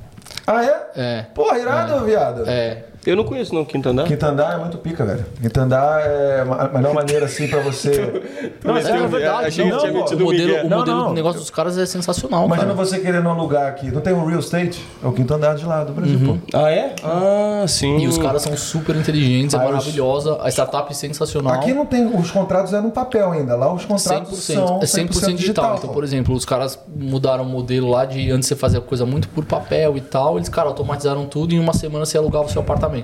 Ah, 0.46 0.64
é? 0.64 0.82
É. 0.96 1.22
Porra, 1.34 1.60
irado, 1.60 2.06
viado. 2.06 2.44
É. 2.48 2.86
Eu 3.10 3.16
não 3.16 3.24
conheço 3.24 3.54
não, 3.56 3.66
Quinto 3.66 3.90
Andar. 3.90 4.04
Quinto 4.06 4.26
andar 4.26 4.54
é 4.54 4.58
muito 4.58 4.78
pica, 4.78 5.04
velho. 5.06 5.26
Quinto 5.42 5.60
andar 5.60 6.02
é 6.02 6.42
a 6.42 6.68
melhor 6.68 6.94
maneira, 6.94 7.26
assim, 7.26 7.48
pra 7.48 7.60
você... 7.62 8.22
Não, 8.64 8.76
É, 8.78 8.82
é 8.82 9.08
verdade. 9.08 9.48
Achei 9.48 9.64
que 9.66 9.72
não, 9.72 9.80
tinha 9.80 9.92
pô, 9.94 10.00
o 10.16 10.20
modelo, 10.20 10.54
o 10.66 10.70
Não, 10.70 10.78
modelo 10.80 10.98
não. 10.98 11.08
do 11.10 11.14
negócio 11.14 11.40
dos 11.40 11.50
caras 11.50 11.78
é 11.78 11.86
sensacional, 11.86 12.46
Imagina 12.46 12.68
cara. 12.74 12.78
você 12.86 13.00
querendo 13.00 13.28
alugar 13.30 13.68
aqui. 13.68 13.90
Não 13.90 14.02
tem 14.02 14.14
um 14.14 14.26
real 14.26 14.40
estate? 14.40 14.86
É 15.04 15.08
o 15.08 15.12
quinto 15.14 15.34
andar 15.34 15.56
de 15.56 15.66
lá 15.66 15.84
do 15.84 15.94
Brasil, 15.94 16.20
pô. 16.20 16.58
Ah, 16.58 16.70
é? 16.70 16.94
Ah, 17.04 17.66
sim. 17.68 17.98
E 18.00 18.08
os 18.08 18.18
caras 18.18 18.42
são 18.42 18.56
super 18.58 18.96
inteligentes, 18.96 19.54
é 19.54 19.58
Ah, 19.58 19.62
os- 19.66 19.72
maravilhosa, 19.72 20.38
a 20.42 20.50
startup 20.50 20.92
é 20.92 20.94
sensacional. 20.94 21.54
Aqui 21.54 21.74
não 21.74 21.86
tem... 21.86 22.06
Os 22.16 22.30
contratos 22.32 22.74
é 22.74 22.82
no 22.82 22.92
papel 22.92 23.32
ainda. 23.32 23.56
Lá 23.56 23.74
os 23.74 23.84
100%, 23.86 23.88
contratos 23.88 24.40
são 24.44 24.80
é 24.82 24.86
100%, 24.86 25.36
digital. 25.36 25.76
Então, 25.78 25.88
pô. 25.88 25.94
por 25.94 26.04
exemplo, 26.04 26.36
os 26.36 26.46
caras 26.46 26.78
mudaram 26.94 27.44
o 27.44 27.48
modelo 27.48 27.90
lá 27.90 28.06
de 28.06 28.30
antes 28.30 28.48
você 28.48 28.56
fazia 28.56 28.82
coisa 28.82 29.06
muito 29.06 29.28
por 29.30 29.46
papel 29.46 29.96
e 29.98 30.02
tal. 30.02 30.36
Eles, 30.38 30.50
cara, 30.50 30.68
automatizaram 30.68 31.26
tudo 31.26 31.54
e 31.54 31.56
em 31.56 31.60
uma 31.60 31.74
semana 31.74 32.06
você 32.06 32.18
alugava 32.18 32.46
o 32.46 32.50
seu 32.50 32.62
apartamento. 32.62 32.99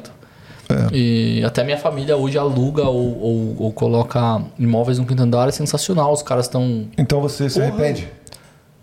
É. 0.68 0.96
E 0.96 1.44
até 1.44 1.64
minha 1.64 1.78
família 1.78 2.18
hoje 2.18 2.38
aluga 2.38 2.84
ou, 2.86 3.22
ou, 3.22 3.56
ou 3.60 3.72
coloca 3.74 4.42
imóveis 4.58 4.98
no 4.98 5.06
quinto 5.06 5.22
andar, 5.22 5.48
é 5.48 5.52
sensacional. 5.52 6.12
Os 6.12 6.24
caras 6.24 6.46
estão. 6.46 6.88
Então 6.98 7.22
você 7.22 7.50
se 7.50 7.62
arrepende? 7.62 8.08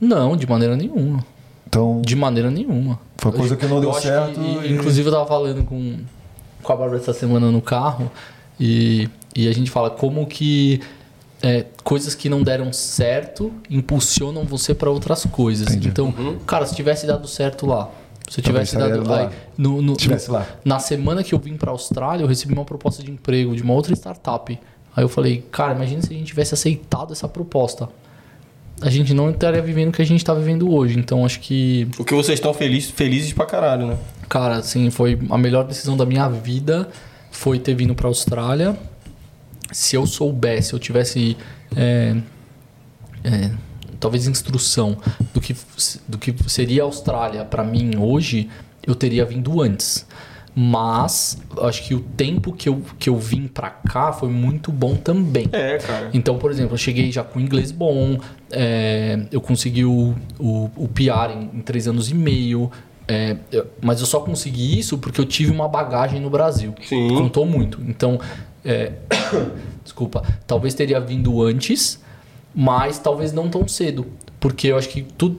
Não, 0.01 0.37
de 0.37 0.47
maneira 0.49 0.77
nenhuma. 0.77 1.25
Então, 1.67 2.01
De 2.05 2.15
maneira 2.15 2.51
nenhuma. 2.51 2.99
Foi 3.19 3.33
coisa 3.33 3.57
que 3.57 3.67
não 3.67 3.81
deu 3.81 3.93
certo 3.95 4.39
que- 4.39 4.67
e- 4.67 4.73
Inclusive, 4.75 5.09
eu 5.09 5.13
tava 5.13 5.27
falando 5.27 5.65
com, 5.65 5.97
com 6.63 6.73
a 6.73 6.77
Bárbara 6.77 7.01
essa 7.01 7.13
semana 7.15 7.51
no 7.51 7.63
carro 7.63 8.11
e, 8.61 9.09
e 9.35 9.49
a 9.49 9.53
gente 9.53 9.71
fala 9.71 9.89
como 9.91 10.27
que 10.27 10.81
é, 11.43 11.65
coisas 11.83 12.15
que 12.15 12.29
não 12.29 12.43
deram 12.43 12.73
certo 12.73 13.53
impulsionam 13.71 14.45
você 14.45 14.75
para 14.75 14.91
outras 14.91 15.25
coisas. 15.27 15.69
Entendi. 15.69 15.89
Então, 15.89 16.13
cara, 16.47 16.67
se 16.67 16.75
tivesse 16.75 17.07
dado 17.07 17.27
certo 17.27 17.65
lá, 17.67 17.89
se 18.33 18.41
eu 18.41 18.45
tivesse 18.45 18.77
dado. 18.77 19.09
lá. 19.09 19.21
aí, 19.21 19.29
no, 19.59 19.83
no- 19.83 19.95
Tivesse 19.97 20.29
no- 20.29 20.35
lá. 20.35 20.47
Na 20.65 20.79
semana 20.79 21.23
que 21.23 21.35
eu 21.35 21.39
vim 21.39 21.57
para 21.57 21.71
Austrália, 21.71 22.25
eu 22.25 22.29
recebi 22.29 22.53
uma 22.55 22.65
proposta 22.65 23.03
de 23.03 23.11
emprego 23.11 23.55
de 23.55 23.63
uma 23.63 23.75
outra 23.75 23.93
startup. 23.95 24.59
Aí 24.97 25.05
eu 25.05 25.09
falei, 25.09 25.45
cara, 25.51 25.75
imagina 25.75 26.01
se 26.03 26.13
a 26.13 26.17
gente 26.17 26.27
tivesse 26.27 26.55
aceitado 26.55 27.13
essa 27.13 27.29
proposta. 27.29 27.89
A 28.81 28.91
gente 28.91 29.15
não 29.15 29.31
estaria 29.31 29.61
vivendo 29.63 29.91
o 29.91 29.93
que 29.93 30.03
a 30.03 30.07
gente 30.07 30.21
está 30.21 30.35
vivendo 30.35 30.73
hoje. 30.73 30.99
Então, 30.99 31.25
acho 31.25 31.41
que 31.41 31.87
O 31.99 32.05
que 32.05 32.15
vocês 32.15 32.39
estão 32.39 32.53
felizes, 32.53 32.91
felizes 32.91 33.33
pra 33.33 33.47
caralho, 33.47 33.87
né? 33.87 33.97
Cara, 34.29 34.57
assim, 34.57 34.91
foi 34.91 35.19
a 35.31 35.39
melhor 35.39 35.65
decisão 35.65 35.97
da 35.97 36.05
minha 36.07 36.29
vida 36.29 36.89
foi 37.31 37.59
ter 37.59 37.75
vindo 37.75 37.95
pra 37.95 38.09
Austrália. 38.09 38.77
Se 39.71 39.95
eu 39.97 40.07
soubesse, 40.07 40.73
eu 40.73 40.79
tivesse 40.79 41.37
é, 41.77 42.17
é, 43.25 43.51
talvez 44.03 44.27
instrução 44.27 44.97
do 45.33 45.41
que, 45.41 45.55
do 46.09 46.19
que 46.19 46.35
seria 46.51 46.83
a 46.83 46.85
Austrália 46.85 47.45
pra 47.45 47.63
mim 47.63 47.93
hoje, 47.97 48.51
eu 48.87 48.95
teria 48.97 49.25
vindo 49.25 49.63
antes. 49.63 50.05
Mas 50.55 51.39
acho 51.63 51.83
que 51.85 51.95
o 51.95 52.01
tempo 52.01 52.53
que 52.53 52.69
eu, 52.69 52.83
que 52.99 53.09
eu 53.09 53.17
vim 53.17 53.47
pra 53.47 53.71
cá 53.71 54.13
foi 54.13 54.29
muito 54.29 54.71
bom 54.71 54.95
também. 54.97 55.49
É, 55.51 55.79
cara. 55.79 56.11
Então, 56.13 56.37
por 56.37 56.51
exemplo, 56.51 56.75
eu 56.75 56.79
cheguei 56.79 57.11
já 57.11 57.25
com 57.25 57.41
inglês 57.41 57.73
bom, 57.73 58.19
é, 58.51 59.21
eu 59.33 59.41
consegui 59.41 59.85
o, 59.87 60.15
o, 60.39 60.71
o 60.77 60.89
PR 60.89 61.33
em, 61.35 61.59
em 61.59 61.61
três 61.63 61.89
anos 61.89 62.11
e 62.11 62.15
meio. 62.15 62.71
é, 63.09 63.37
eu- 63.51 63.67
mas 63.81 64.01
eu 64.01 64.07
só 64.07 64.21
consegui 64.21 64.79
isso 64.79 64.99
porque 64.99 65.19
eu 65.21 65.25
tive 65.25 65.51
uma 65.51 65.69
bagagem 65.69 66.21
no 66.21 66.29
Brasil. 66.29 66.75
Sim. 66.87 67.09
Contou 67.15 67.47
muito. 67.47 67.81
Então, 67.89 68.21
é, 68.63 68.93
desculpa, 69.83 70.23
talvez 70.47 70.75
teria 70.75 71.01
vindo 71.01 71.43
antes, 71.43 71.99
mas 72.55 72.99
talvez 72.99 73.33
não 73.33 73.49
tão 73.49 73.67
cedo. 73.69 74.07
Porque 74.41 74.69
eu 74.69 74.77
acho 74.77 74.89
que 74.89 75.03
tu- 75.03 75.37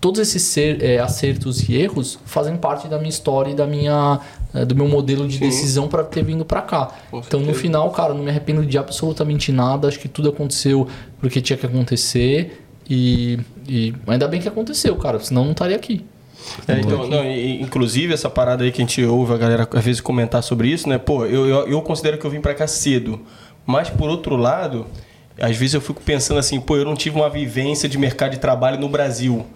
todos 0.00 0.20
esses 0.20 0.42
ser- 0.42 0.82
é, 0.82 0.98
acertos 0.98 1.68
e 1.68 1.74
erros 1.76 2.18
fazem 2.24 2.56
parte 2.56 2.88
da 2.88 2.96
minha 2.98 3.08
história 3.10 3.50
e 3.50 3.54
da 3.54 3.66
minha, 3.66 4.20
é, 4.54 4.64
do 4.64 4.74
meu 4.74 4.88
modelo 4.88 5.26
de 5.28 5.34
Sim. 5.38 5.40
decisão 5.40 5.88
para 5.88 6.04
ter 6.04 6.22
vindo 6.24 6.44
para 6.44 6.62
cá. 6.62 6.86
Com 7.10 7.18
Então, 7.18 7.40
no 7.40 7.46
certeza. 7.46 7.60
final, 7.62 7.90
cara, 7.90 8.14
não 8.14 8.22
me 8.22 8.30
arrependo 8.30 8.64
de 8.64 8.78
absolutamente 8.78 9.52
nada. 9.52 9.88
Acho 9.88 9.98
que 9.98 10.08
tudo 10.08 10.28
aconteceu 10.30 10.86
porque 11.20 11.40
tinha 11.40 11.56
que 11.56 11.66
acontecer. 11.66 12.64
E, 12.90 13.38
e 13.68 13.92
ainda 14.06 14.26
bem 14.26 14.40
que 14.40 14.48
aconteceu, 14.48 14.96
cara, 14.96 15.20
senão 15.20 15.42
eu 15.42 15.46
não 15.46 15.52
estaria 15.52 15.76
aqui. 15.76 16.04
É, 16.66 16.80
então, 16.80 17.06
não, 17.06 17.22
inclusive 17.30 18.14
essa 18.14 18.30
parada 18.30 18.64
aí 18.64 18.72
que 18.72 18.80
a 18.80 18.84
gente 18.86 19.04
ouve 19.04 19.34
a 19.34 19.36
galera 19.36 19.68
às 19.70 19.84
vezes 19.84 20.00
comentar 20.00 20.42
sobre 20.42 20.68
isso, 20.68 20.88
né? 20.88 20.96
Pô, 20.96 21.26
eu, 21.26 21.46
eu, 21.46 21.68
eu 21.68 21.82
considero 21.82 22.16
que 22.16 22.24
eu 22.24 22.30
vim 22.30 22.40
pra 22.40 22.54
cá 22.54 22.66
cedo. 22.66 23.20
Mas 23.66 23.90
por 23.90 24.08
outro 24.08 24.36
lado, 24.36 24.86
às 25.40 25.56
vezes 25.56 25.74
eu 25.74 25.80
fico 25.80 26.00
pensando 26.02 26.38
assim, 26.38 26.60
pô, 26.60 26.76
eu 26.76 26.84
não 26.84 26.94
tive 26.94 27.16
uma 27.16 27.28
vivência 27.30 27.88
de 27.88 27.96
mercado 27.98 28.32
de 28.32 28.38
trabalho 28.38 28.78
no 28.78 28.88
Brasil. 28.88 29.46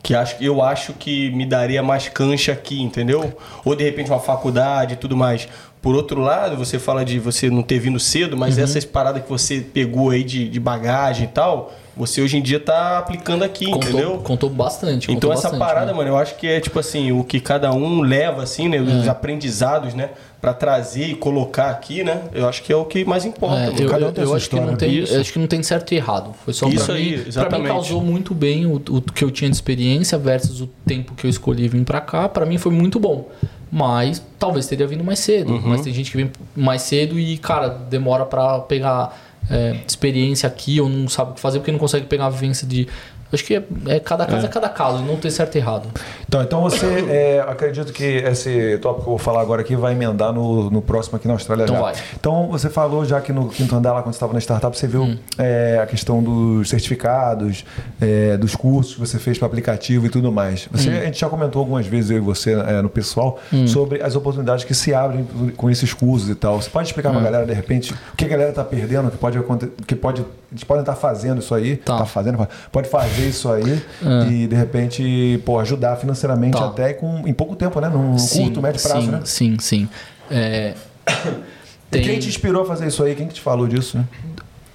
Que 0.00 0.14
acho, 0.14 0.36
eu 0.40 0.62
acho 0.62 0.92
que 0.92 1.30
me 1.32 1.44
daria 1.44 1.82
mais 1.82 2.08
cancha 2.08 2.52
aqui, 2.52 2.80
entendeu? 2.80 3.36
Ou 3.64 3.74
de 3.74 3.82
repente 3.82 4.08
uma 4.10 4.20
faculdade 4.20 4.94
e 4.94 4.96
tudo 4.96 5.16
mais. 5.16 5.48
Por 5.82 5.94
outro 5.96 6.20
lado, 6.20 6.56
você 6.56 6.78
fala 6.78 7.04
de 7.04 7.18
você 7.18 7.50
não 7.50 7.62
ter 7.62 7.78
vindo 7.80 7.98
cedo, 7.98 8.36
mas 8.36 8.56
Uhum. 8.58 8.64
essas 8.64 8.84
paradas 8.84 9.22
que 9.22 9.28
você 9.28 9.60
pegou 9.60 10.10
aí 10.10 10.22
de, 10.22 10.48
de 10.48 10.60
bagagem 10.60 11.24
e 11.24 11.28
tal, 11.28 11.72
você 11.96 12.20
hoje 12.20 12.36
em 12.36 12.42
dia 12.42 12.60
tá 12.60 12.98
aplicando 12.98 13.42
aqui, 13.44 13.68
entendeu? 13.70 14.10
Contou, 14.10 14.22
contou 14.22 14.50
bastante. 14.50 15.04
Então 15.04 15.14
contou 15.14 15.32
essa 15.32 15.50
bastante, 15.50 15.58
parada, 15.58 15.86
né? 15.86 15.92
mano, 15.92 16.10
eu 16.10 16.16
acho 16.16 16.36
que 16.36 16.46
é 16.46 16.60
tipo 16.60 16.78
assim, 16.78 17.10
o 17.10 17.24
que 17.24 17.40
cada 17.40 17.72
um 17.72 18.00
leva 18.00 18.42
assim, 18.44 18.68
né, 18.68 18.78
os 18.80 19.08
aprendizados, 19.08 19.94
né, 19.94 20.10
Pra 20.40 20.54
trazer 20.54 21.04
e 21.04 21.14
colocar 21.16 21.68
aqui, 21.70 22.04
né? 22.04 22.22
Eu 22.32 22.48
acho 22.48 22.62
que 22.62 22.72
é 22.72 22.76
o 22.76 22.84
que 22.84 23.04
mais 23.04 23.24
importa. 23.24 23.56
É, 23.76 23.82
eu, 23.84 23.88
Cada 23.88 24.04
um 24.04 24.08
eu- 24.08 24.12
tem 24.14 24.24
eu 24.24 24.34
acho 24.34 24.48
que 24.48 24.60
não 24.60 24.76
tem, 24.76 24.94
isso. 24.98 25.12
eu 25.14 25.20
acho 25.20 25.32
que 25.32 25.38
não 25.40 25.46
tem 25.48 25.62
certo 25.64 25.92
e 25.92 25.96
errado. 25.96 26.32
Foi 26.44 26.54
só 26.54 26.68
Isso 26.68 26.86
pra 26.86 26.94
aí, 26.94 27.02
mim, 27.02 27.10
pra 27.14 27.22
mim 27.22 27.28
exatamente. 27.28 27.66
causou 27.68 28.00
muito 28.00 28.34
bem 28.34 28.64
o, 28.64 28.76
o 28.76 29.02
que 29.02 29.24
eu 29.24 29.32
tinha 29.32 29.50
de 29.50 29.56
experiência 29.56 30.16
versus 30.16 30.60
o 30.60 30.68
tempo 30.86 31.12
que 31.14 31.26
eu 31.26 31.30
escolhi 31.30 31.66
vir 31.66 31.82
pra 31.84 32.00
cá. 32.00 32.28
Pra 32.28 32.46
mim 32.46 32.56
foi 32.56 32.70
muito 32.70 33.00
bom. 33.00 33.28
Mas 33.70 34.24
talvez 34.38 34.66
teria 34.66 34.86
vindo 34.86 35.02
mais 35.02 35.18
cedo. 35.18 35.52
Uhum. 35.52 35.62
Mas 35.64 35.80
tem 35.82 35.92
gente 35.92 36.10
que 36.10 36.16
vem 36.16 36.30
mais 36.56 36.82
cedo 36.82 37.18
e, 37.18 37.36
cara, 37.36 37.68
demora 37.68 38.24
pra 38.24 38.60
pegar 38.60 39.18
é, 39.50 39.76
experiência 39.86 40.46
aqui 40.46 40.80
ou 40.80 40.88
não 40.88 41.08
sabe 41.08 41.32
o 41.32 41.34
que 41.34 41.40
fazer 41.40 41.58
porque 41.58 41.72
não 41.72 41.78
consegue 41.78 42.06
pegar 42.06 42.26
a 42.26 42.30
vivência 42.30 42.66
de. 42.66 42.86
Acho 43.32 43.44
que 43.44 43.54
é, 43.56 43.62
é 43.88 44.00
cada 44.00 44.24
caso 44.26 44.46
é. 44.46 44.48
cada 44.48 44.68
caso, 44.68 45.02
não 45.02 45.16
tem 45.16 45.30
certo 45.30 45.54
e 45.54 45.58
errado. 45.58 45.88
Então, 46.26 46.42
então 46.42 46.60
você, 46.62 46.86
é, 47.10 47.44
acredito 47.46 47.92
que 47.92 48.04
esse 48.04 48.78
tópico 48.78 49.02
que 49.02 49.08
eu 49.08 49.10
vou 49.12 49.18
falar 49.18 49.40
agora 49.42 49.60
aqui 49.62 49.76
vai 49.76 49.92
emendar 49.92 50.32
no, 50.32 50.70
no 50.70 50.80
próximo 50.80 51.16
aqui 51.16 51.26
na 51.28 51.34
Austrália 51.34 51.64
Então 51.64 51.76
já. 51.76 51.82
vai. 51.82 51.94
Então, 52.18 52.48
você 52.48 52.68
falou 52.70 53.04
já 53.04 53.20
que 53.20 53.32
no 53.32 53.48
quinto 53.48 53.74
andar, 53.76 53.92
lá 53.92 54.02
quando 54.02 54.14
você 54.14 54.16
estava 54.16 54.32
na 54.32 54.40
startup, 54.40 54.76
você 54.76 54.86
viu 54.86 55.18
é, 55.36 55.78
a 55.82 55.86
questão 55.86 56.22
dos 56.22 56.68
certificados, 56.68 57.64
é, 58.00 58.36
dos 58.36 58.54
cursos 58.56 58.94
que 58.94 59.00
você 59.00 59.18
fez 59.18 59.38
para 59.38 59.46
aplicativo 59.46 60.06
e 60.06 60.08
tudo 60.10 60.32
mais. 60.32 60.68
Você, 60.72 60.88
A 60.90 61.04
gente 61.04 61.20
já 61.20 61.28
comentou 61.28 61.60
algumas 61.60 61.86
vezes, 61.86 62.10
eu 62.10 62.16
e 62.18 62.20
você, 62.20 62.52
é, 62.52 62.80
no 62.82 62.88
pessoal, 62.88 63.38
sobre 63.66 64.02
as 64.02 64.16
oportunidades 64.16 64.64
que 64.64 64.74
se 64.74 64.94
abrem 64.94 65.26
com 65.56 65.70
esses 65.70 65.92
cursos 65.92 66.28
e 66.28 66.34
tal. 66.34 66.60
Você 66.60 66.70
pode 66.70 66.88
explicar 66.88 67.10
para 67.10 67.20
a 67.20 67.22
galera, 67.24 67.46
de 67.46 67.52
repente, 67.52 67.92
o 67.92 68.16
que 68.16 68.24
a 68.24 68.28
galera 68.28 68.50
está 68.50 68.64
perdendo, 68.64 69.10
que 69.10 69.16
pode 69.18 69.36
acontecer, 69.38 69.72
que 69.86 69.94
pode, 69.94 70.24
eles 70.50 70.64
podem 70.64 70.80
estar 70.82 70.94
fazendo 70.94 71.40
isso 71.40 71.54
aí, 71.54 71.76
Tá. 71.76 71.98
tá 71.98 72.06
fazendo, 72.06 72.46
pode 72.72 72.88
fazer 72.88 73.17
isso 73.26 73.50
aí 73.50 73.82
e, 74.30 74.46
de 74.46 74.54
repente, 74.56 75.40
pô, 75.44 75.58
ajudar 75.58 75.96
financeiramente 75.96 76.56
Tá. 76.58 76.66
até 76.66 76.92
com, 76.92 77.26
em 77.26 77.32
pouco 77.32 77.56
tempo, 77.56 77.80
né? 77.80 77.88
Num 77.88 78.16
curto, 78.16 78.60
médio 78.62 78.80
prazo, 78.82 79.06
sim, 79.06 79.10
né? 79.10 79.20
sim, 79.24 79.56
sim. 79.58 79.88
É, 80.30 80.74
E 81.90 82.00
Quem 82.00 82.18
te 82.18 82.28
inspirou 82.28 82.62
a 82.62 82.66
fazer 82.66 82.86
isso 82.86 83.02
aí? 83.02 83.14
Quem 83.14 83.26
que 83.26 83.34
te 83.34 83.40
falou 83.40 83.66
disso? 83.66 83.96
Né? 83.96 84.04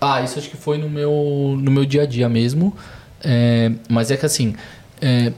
Ah, 0.02 0.22
isso 0.22 0.40
acho 0.40 0.50
que 0.50 0.58
foi 0.58 0.78
no 0.80 0.90
meu, 0.90 1.56
no 1.60 1.70
meu 1.72 1.86
dia 1.86 2.02
a 2.04 2.06
dia 2.08 2.28
mesmo. 2.28 2.76
É, 3.24 3.72
mas 3.88 4.10
é 4.10 4.18
que 4.18 4.26
assim, 4.26 4.56
é, 5.00 5.32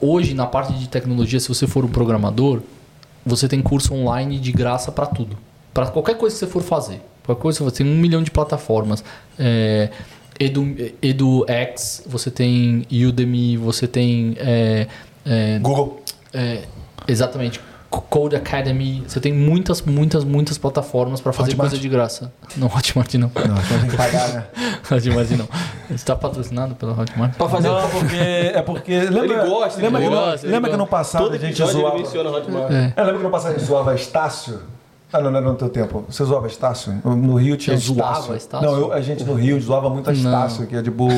hoje 0.00 0.34
na 0.34 0.46
parte 0.46 0.72
de 0.74 0.88
tecnologia, 0.88 1.40
se 1.40 1.48
você 1.48 1.66
for 1.66 1.84
um 1.84 1.88
programador, 1.88 2.60
você 3.26 3.48
tem 3.48 3.60
curso 3.60 3.92
online 3.92 4.38
de 4.38 4.52
graça 4.52 4.92
para 4.92 5.06
tudo. 5.06 5.36
Para 5.74 5.86
qualquer 5.88 6.16
coisa 6.16 6.34
que 6.34 6.40
você 6.40 6.46
for 6.46 6.62
fazer. 6.62 7.02
Qualquer 7.24 7.42
coisa, 7.42 7.64
você 7.64 7.82
tem 7.82 7.92
um 7.92 7.98
milhão 7.98 8.22
de 8.22 8.30
plataformas. 8.30 9.04
É, 9.38 9.90
Edu, 10.40 10.74
EduX, 11.02 12.02
você 12.06 12.30
tem 12.30 12.86
Udemy, 12.90 13.56
você 13.58 13.86
tem. 13.86 14.34
é, 14.38 14.86
é, 15.26 15.58
Google. 15.58 16.02
é, 16.32 16.62
exatamente. 17.06 17.60
Code 17.90 18.36
Academy, 18.36 19.02
você 19.04 19.18
tem 19.18 19.32
muitas, 19.32 19.82
muitas, 19.82 20.22
muitas 20.22 20.56
plataformas 20.56 21.20
para 21.20 21.32
fazer 21.32 21.50
Hotmart? 21.50 21.70
coisa 21.70 21.82
de 21.82 21.88
graça. 21.88 22.32
Não, 22.56 22.68
Hotmart 22.68 23.12
não. 23.14 23.32
Não, 23.34 23.54
tem 23.80 23.90
que 23.90 23.96
pagar, 23.96 24.28
né? 24.32 24.46
Hotmart 24.88 25.30
não. 25.32 25.48
Você 25.88 25.94
está 25.94 26.14
patrocinado 26.14 26.76
pela 26.76 26.92
Hotmart? 26.92 27.34
Pra 27.34 27.48
fazer 27.48 27.66
Não, 27.68 27.90
porque. 27.90 28.16
É 28.54 28.62
porque. 28.62 28.92
Lembra, 29.00 29.24
Ele 29.42 29.50
gosta, 29.50 29.82
lembra, 29.82 30.00
ele 30.00 30.08
que, 30.08 30.14
no- 30.14 30.20
gosta, 30.22 30.46
ele 30.46 30.52
lembra 30.54 30.70
que 30.70 30.76
gosta. 30.76 30.84
no 30.84 30.86
passado 30.86 31.22
todo 31.24 31.34
a 31.34 31.38
gente 31.38 31.60
episódio 31.60 31.72
ele 31.72 31.80
zoava. 31.82 31.98
menciona 31.98 32.30
Hotmart. 32.30 32.70
É. 32.70 32.92
É, 32.96 33.00
lembra 33.02 33.16
que 33.18 33.24
no 33.24 33.30
passado 33.30 33.50
a 33.50 33.58
gente 33.58 33.66
zoava 33.66 33.94
Estácio? 33.96 34.60
Ah, 35.12 35.20
não, 35.20 35.30
não 35.30 35.38
era 35.38 35.48
no 35.48 35.54
teu 35.56 35.68
tempo. 35.68 36.04
Você 36.08 36.24
zoava 36.24 36.46
Estácio? 36.46 37.00
No- 37.04 37.34
Rio 37.34 37.56
tinha 37.56 37.74
Eu 37.74 37.80
zoava 37.80 38.12
Estácio. 38.18 38.36
Estácio? 38.36 38.66
Não, 38.70 38.78
eu- 38.78 38.92
a 38.92 39.00
gente 39.00 39.24
no 39.24 39.34
Rio 39.34 39.60
zoava 39.60 39.90
muito 39.90 40.08
a 40.08 40.12
Estácio, 40.12 40.66
que 40.66 40.76
é 40.76 40.82
tipo, 40.82 41.08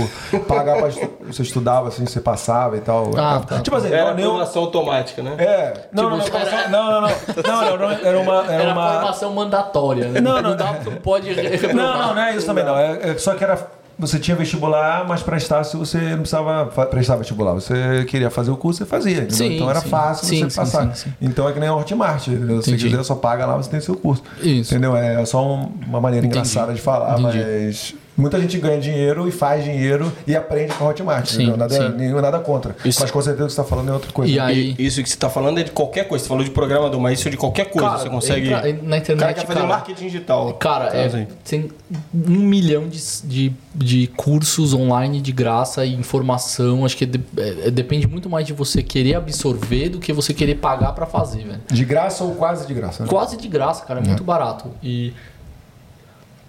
pagar 0.48 0.78
pra 0.78 0.88
estu- 0.88 1.10
você 1.26 1.42
estudava 1.42 1.88
assim, 1.88 2.06
você 2.06 2.20
passava 2.20 2.76
e 2.76 2.80
tal. 2.80 3.10
Ah, 3.18 3.40
tá. 3.46 3.60
Tipo 3.60 3.76
assim, 3.76 3.88
Era 3.92 4.12
não, 4.14 4.18
eu, 4.20 4.30
aprovação 4.30 4.62
automática, 4.62 5.22
né? 5.22 5.34
É, 5.38 5.88
não, 5.92 6.04
não, 6.04 6.16
não, 6.16 6.24
Tipo, 6.24 6.36
era- 6.38 6.68
não, 6.68 6.84
não, 6.90 7.00
não, 7.02 7.08
não, 7.10 7.66
não, 7.66 7.78
não, 7.78 7.90
era 7.92 8.18
uma, 8.20 8.42
era 8.44 8.52
Era 8.62 8.72
uma, 8.72 8.92
formação 8.94 9.32
mandatória, 9.34 10.08
né? 10.08 10.20
Não, 10.20 10.40
não. 10.40 10.56
dá, 10.56 10.72
não 10.84 10.92
pode 10.96 11.32
reprovar. 11.32 11.74
Não, 11.74 11.98
não, 12.08 12.14
não 12.14 12.22
é 12.22 12.36
isso 12.36 12.46
também 12.46 12.64
não. 12.64 12.76
É, 12.76 13.10
é 13.10 13.18
só 13.18 13.34
que 13.34 13.44
era. 13.44 13.81
Você 13.98 14.18
tinha 14.18 14.36
vestibular, 14.36 15.06
mas 15.06 15.22
para 15.22 15.36
Estácio 15.36 15.78
você 15.78 15.98
não 16.10 16.18
precisava 16.18 16.66
prestar 16.86 17.16
vestibular. 17.16 17.52
Você 17.52 18.04
queria 18.08 18.30
fazer 18.30 18.50
o 18.50 18.56
curso, 18.56 18.78
você 18.78 18.86
fazia. 18.86 19.30
Sim, 19.30 19.54
então 19.56 19.70
era 19.70 19.80
sim. 19.80 19.88
fácil 19.88 20.26
Sim, 20.26 20.48
você 20.48 20.56
passar. 20.56 20.92
Então 21.20 21.48
é 21.48 21.52
que 21.52 21.60
nem 21.60 21.68
a 21.68 21.74
Hotmart. 21.74 22.26
entendeu? 22.28 22.62
Se 22.62 22.76
quiser, 22.76 23.02
só 23.04 23.14
paga 23.14 23.46
lá, 23.46 23.56
você 23.56 23.70
tem 23.70 23.80
seu 23.80 23.94
curso. 23.94 24.22
Isso. 24.42 24.72
Entendeu? 24.72 24.96
É 24.96 25.24
só 25.24 25.46
um- 25.46 25.72
uma 25.86 26.00
maneira 26.00 26.26
Entendi. 26.26 26.38
engraçada 26.40 26.72
de 26.74 26.80
falar, 26.80 27.18
Entendi. 27.20 27.38
mas. 27.38 27.94
Muita 28.22 28.40
gente 28.40 28.56
ganha 28.58 28.80
dinheiro 28.80 29.28
e 29.28 29.32
faz 29.32 29.64
dinheiro 29.64 30.12
e 30.26 30.34
aprende 30.34 30.72
com 30.74 30.84
a 30.84 30.88
Hotmart. 30.88 31.26
Sim, 31.26 31.34
entendeu? 31.42 31.56
Nada, 31.56 31.74
sim. 31.74 31.96
nenhum, 31.96 32.20
nada 32.20 32.38
contra. 32.38 32.74
Isso- 32.84 33.00
Mas 33.02 33.10
com 33.10 33.20
certeza 33.20 33.44
o 33.44 33.46
que 33.48 33.52
você 33.52 33.60
está 33.60 33.68
falando 33.68 33.90
é 33.90 33.92
outra 33.92 34.12
coisa. 34.12 34.32
E 34.32 34.38
aí- 34.38 34.74
isso 34.78 35.02
que 35.02 35.08
você 35.10 35.16
tá 35.16 35.28
falando 35.28 35.58
é 35.58 35.62
de 35.64 35.70
qualquer 35.72 36.06
coisa. 36.08 36.22
Você 36.22 36.28
falou 36.28 36.44
de 36.44 36.50
programador, 36.50 37.00
mas 37.00 37.18
isso 37.18 37.28
é 37.28 37.30
de 37.30 37.36
qualquer 37.36 37.66
coisa. 37.66 37.88
Cara, 37.88 37.98
você 38.00 38.08
consegue. 38.08 38.46
entra 38.52 38.62
na 38.62 38.96
o 38.96 38.98
internet, 38.98 39.18
cara 39.18 39.34
quer 39.34 39.46
fazer 39.46 39.54
cara. 39.60 39.66
marketing 39.66 40.04
digital. 40.06 40.54
Cara, 40.54 40.84
é, 40.86 40.90
Traz 40.90 41.14
aí. 41.14 41.28
tem 41.44 41.68
um 42.14 42.30
milhão 42.40 42.88
de, 42.88 43.00
de, 43.24 43.52
de 43.74 44.06
cursos 44.16 44.72
online 44.72 45.20
de 45.20 45.32
graça 45.32 45.84
e 45.84 45.94
informação. 45.94 46.84
Acho 46.84 46.96
que 46.96 47.06
de- 47.06 47.20
é, 47.36 47.70
depende 47.70 48.06
muito 48.06 48.30
mais 48.30 48.46
de 48.46 48.52
você 48.52 48.82
querer 48.82 49.14
absorver 49.16 49.88
do 49.88 49.98
que 49.98 50.12
você 50.12 50.32
querer 50.32 50.56
pagar 50.56 50.92
pra 50.92 51.06
fazer, 51.06 51.44
velho. 51.44 51.60
De 51.70 51.84
graça 51.84 52.22
ou 52.24 52.34
quase 52.34 52.66
de 52.66 52.74
graça. 52.74 53.02
né? 53.02 53.08
Quase 53.08 53.36
de 53.36 53.48
graça, 53.48 53.84
cara, 53.84 54.00
é 54.00 54.04
muito 54.06 54.22
barato. 54.24 54.70
E 54.82 55.12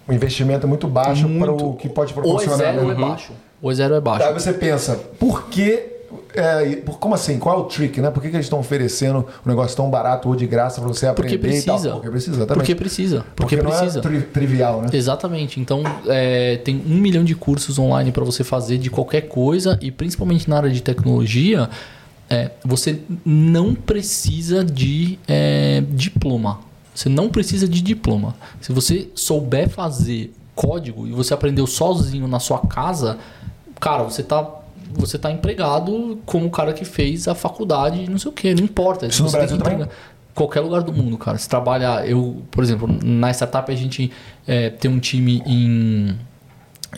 O 0.06 0.12
investimento 0.12 0.66
é 0.66 0.68
muito 0.68 0.86
baixo 0.86 1.22
para 1.22 1.28
muito, 1.52 1.66
o 1.70 1.74
que 1.74 1.88
pode 1.88 2.10
é 2.10 2.14
proporcionar. 2.14 2.58
zero 2.58 2.80
ou 2.82 2.88
né? 2.88 2.92
é 2.94 3.08
baixo. 3.08 3.32
É 3.62 3.74
zero 3.74 3.94
é 3.94 4.00
baixo. 4.00 4.26
Aí 4.26 4.32
você 4.34 4.52
pensa, 4.52 4.96
por 5.18 5.44
que. 5.48 5.82
é, 6.34 6.76
por- 6.76 6.98
como 6.98 7.14
assim? 7.14 7.38
Qual 7.38 7.58
é 7.58 7.60
o 7.62 7.64
trick, 7.64 8.00
né? 8.00 8.10
Por 8.10 8.22
que, 8.22 8.28
que 8.28 8.36
eles 8.36 8.44
estão 8.46 8.58
oferecendo 8.60 9.26
um 9.44 9.48
negócio 9.48 9.74
tão 9.76 9.88
barato 9.88 10.28
ou 10.28 10.36
de 10.36 10.46
graça 10.46 10.80
para 10.80 10.88
você 10.88 11.06
aprender 11.06 11.38
Porque 11.38 11.56
e 11.56 11.62
tal? 11.62 11.74
precisa. 11.76 11.94
Porque 11.94 12.10
precisa, 12.10 12.36
exatamente. 12.36 12.58
Porque 12.58 12.74
precisa. 12.74 13.24
Porque, 13.34 13.56
não 13.56 13.64
precisa. 13.70 13.98
é 14.00 14.02
tri- 14.02 14.20
trivial, 14.20 14.82
né? 14.82 14.88
Exatamente. 14.92 15.58
Então, 15.60 15.82
é, 16.06 16.56
tem 16.58 16.82
um 16.86 16.96
milhão 16.96 17.24
de 17.24 17.34
cursos 17.34 17.78
online 17.78 18.12
para 18.12 18.24
você 18.24 18.44
fazer 18.44 18.76
de 18.78 18.90
qualquer 18.90 19.22
coisa 19.22 19.78
e 19.80 19.90
principalmente 19.90 20.50
na 20.50 20.56
área 20.58 20.70
de 20.70 20.82
tecnologia, 20.82 21.70
é, 22.28 22.50
você 22.64 22.98
não 23.24 23.74
precisa 23.74 24.62
de 24.64 25.18
é, 25.26 25.82
diploma. 25.90 26.60
Você 26.94 27.08
não 27.08 27.28
precisa 27.28 27.68
de 27.68 27.82
diploma. 27.82 28.34
Se 28.60 28.72
você 28.72 29.08
souber 29.14 29.68
fazer 29.68 30.32
código 30.54 31.06
e 31.06 31.10
você 31.10 31.34
aprendeu 31.34 31.66
sozinho 31.66 32.28
na 32.28 32.38
sua 32.38 32.60
casa, 32.60 33.18
cara, 33.80 34.04
você 34.04 34.22
tá 34.22 34.60
você 34.96 35.18
tá 35.18 35.30
empregado 35.30 36.20
como 36.24 36.46
o 36.46 36.50
cara 36.50 36.72
que 36.72 36.84
fez 36.84 37.26
a 37.26 37.34
faculdade, 37.34 38.08
não 38.08 38.18
sei 38.18 38.30
o 38.30 38.32
que, 38.32 38.54
não 38.54 38.62
importa. 38.62 39.06
Isso 39.06 39.22
no 39.22 39.28
Você 39.28 39.46
tem 39.46 39.58
Brasil 39.58 39.88
Qualquer 40.34 40.60
lugar 40.60 40.82
do 40.82 40.92
mundo, 40.92 41.16
cara. 41.16 41.38
Se 41.38 41.48
trabalha, 41.48 42.04
eu, 42.06 42.42
por 42.50 42.62
exemplo, 42.64 42.88
na 43.02 43.30
startup 43.30 43.70
a 43.70 43.74
gente 43.74 44.10
é, 44.46 44.68
tem 44.68 44.90
um 44.90 44.98
time 44.98 45.42
em, 45.46 46.18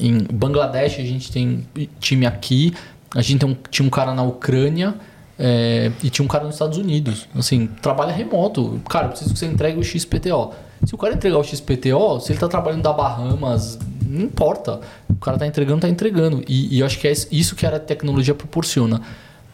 em 0.01 0.19
Bangladesh, 0.33 0.99
a 0.99 1.05
gente 1.05 1.31
tem 1.31 1.67
time 2.01 2.27
aqui, 2.27 2.73
a 3.15 3.21
gente 3.21 3.41
tem 3.41 3.51
um, 3.51 3.57
tinha 3.71 3.87
um 3.87 3.91
cara 3.91 4.15
na 4.15 4.23
Ucrânia, 4.23 4.95
É, 5.39 5.93
e 6.03 6.09
tinha 6.09 6.24
um 6.24 6.28
cara 6.28 6.45
nos 6.45 6.55
Estados 6.55 6.78
Unidos, 6.78 7.28
assim, 7.34 7.66
trabalha 7.82 8.12
remoto. 8.12 8.80
Cara, 8.89 9.07
eu 9.07 9.11
preciso 9.11 9.32
que 9.34 9.39
você 9.39 9.47
entregue 9.47 9.78
o 9.78 9.84
XPTO. 9.84 10.53
Se 10.84 10.95
o 10.95 10.99
cara 10.99 11.14
entregar 11.14 11.39
o 11.39 11.45
XPTO, 11.45 12.20
se 12.20 12.32
ele 12.32 12.39
tá 12.39 12.49
trabalhando 12.49 12.82
da 12.82 12.93
Bahamas, 12.93 13.78
não 14.03 14.22
importa. 14.22 14.80
O 15.09 15.16
cara 15.16 15.39
tá 15.39 15.47
entregando, 15.47 15.80
tá 15.80 15.89
entregando. 15.89 16.43
E, 16.49 16.76
e 16.76 16.80
eu 16.80 16.87
acho 16.87 16.99
que 16.99 17.09
é 17.09 17.12
isso 17.30 17.55
que 17.55 17.66
a 17.66 17.78
tecnologia 17.78 18.34
proporciona. 18.34 19.03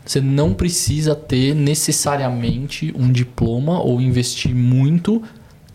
Você 0.04 0.20
não 0.20 0.52
precisa 0.52 1.14
ter 1.14 1.54
necessariamente 1.54 2.92
um 2.96 3.10
diploma 3.10 3.80
ou 3.80 4.00
investir 4.00 4.54
muito 4.54 5.22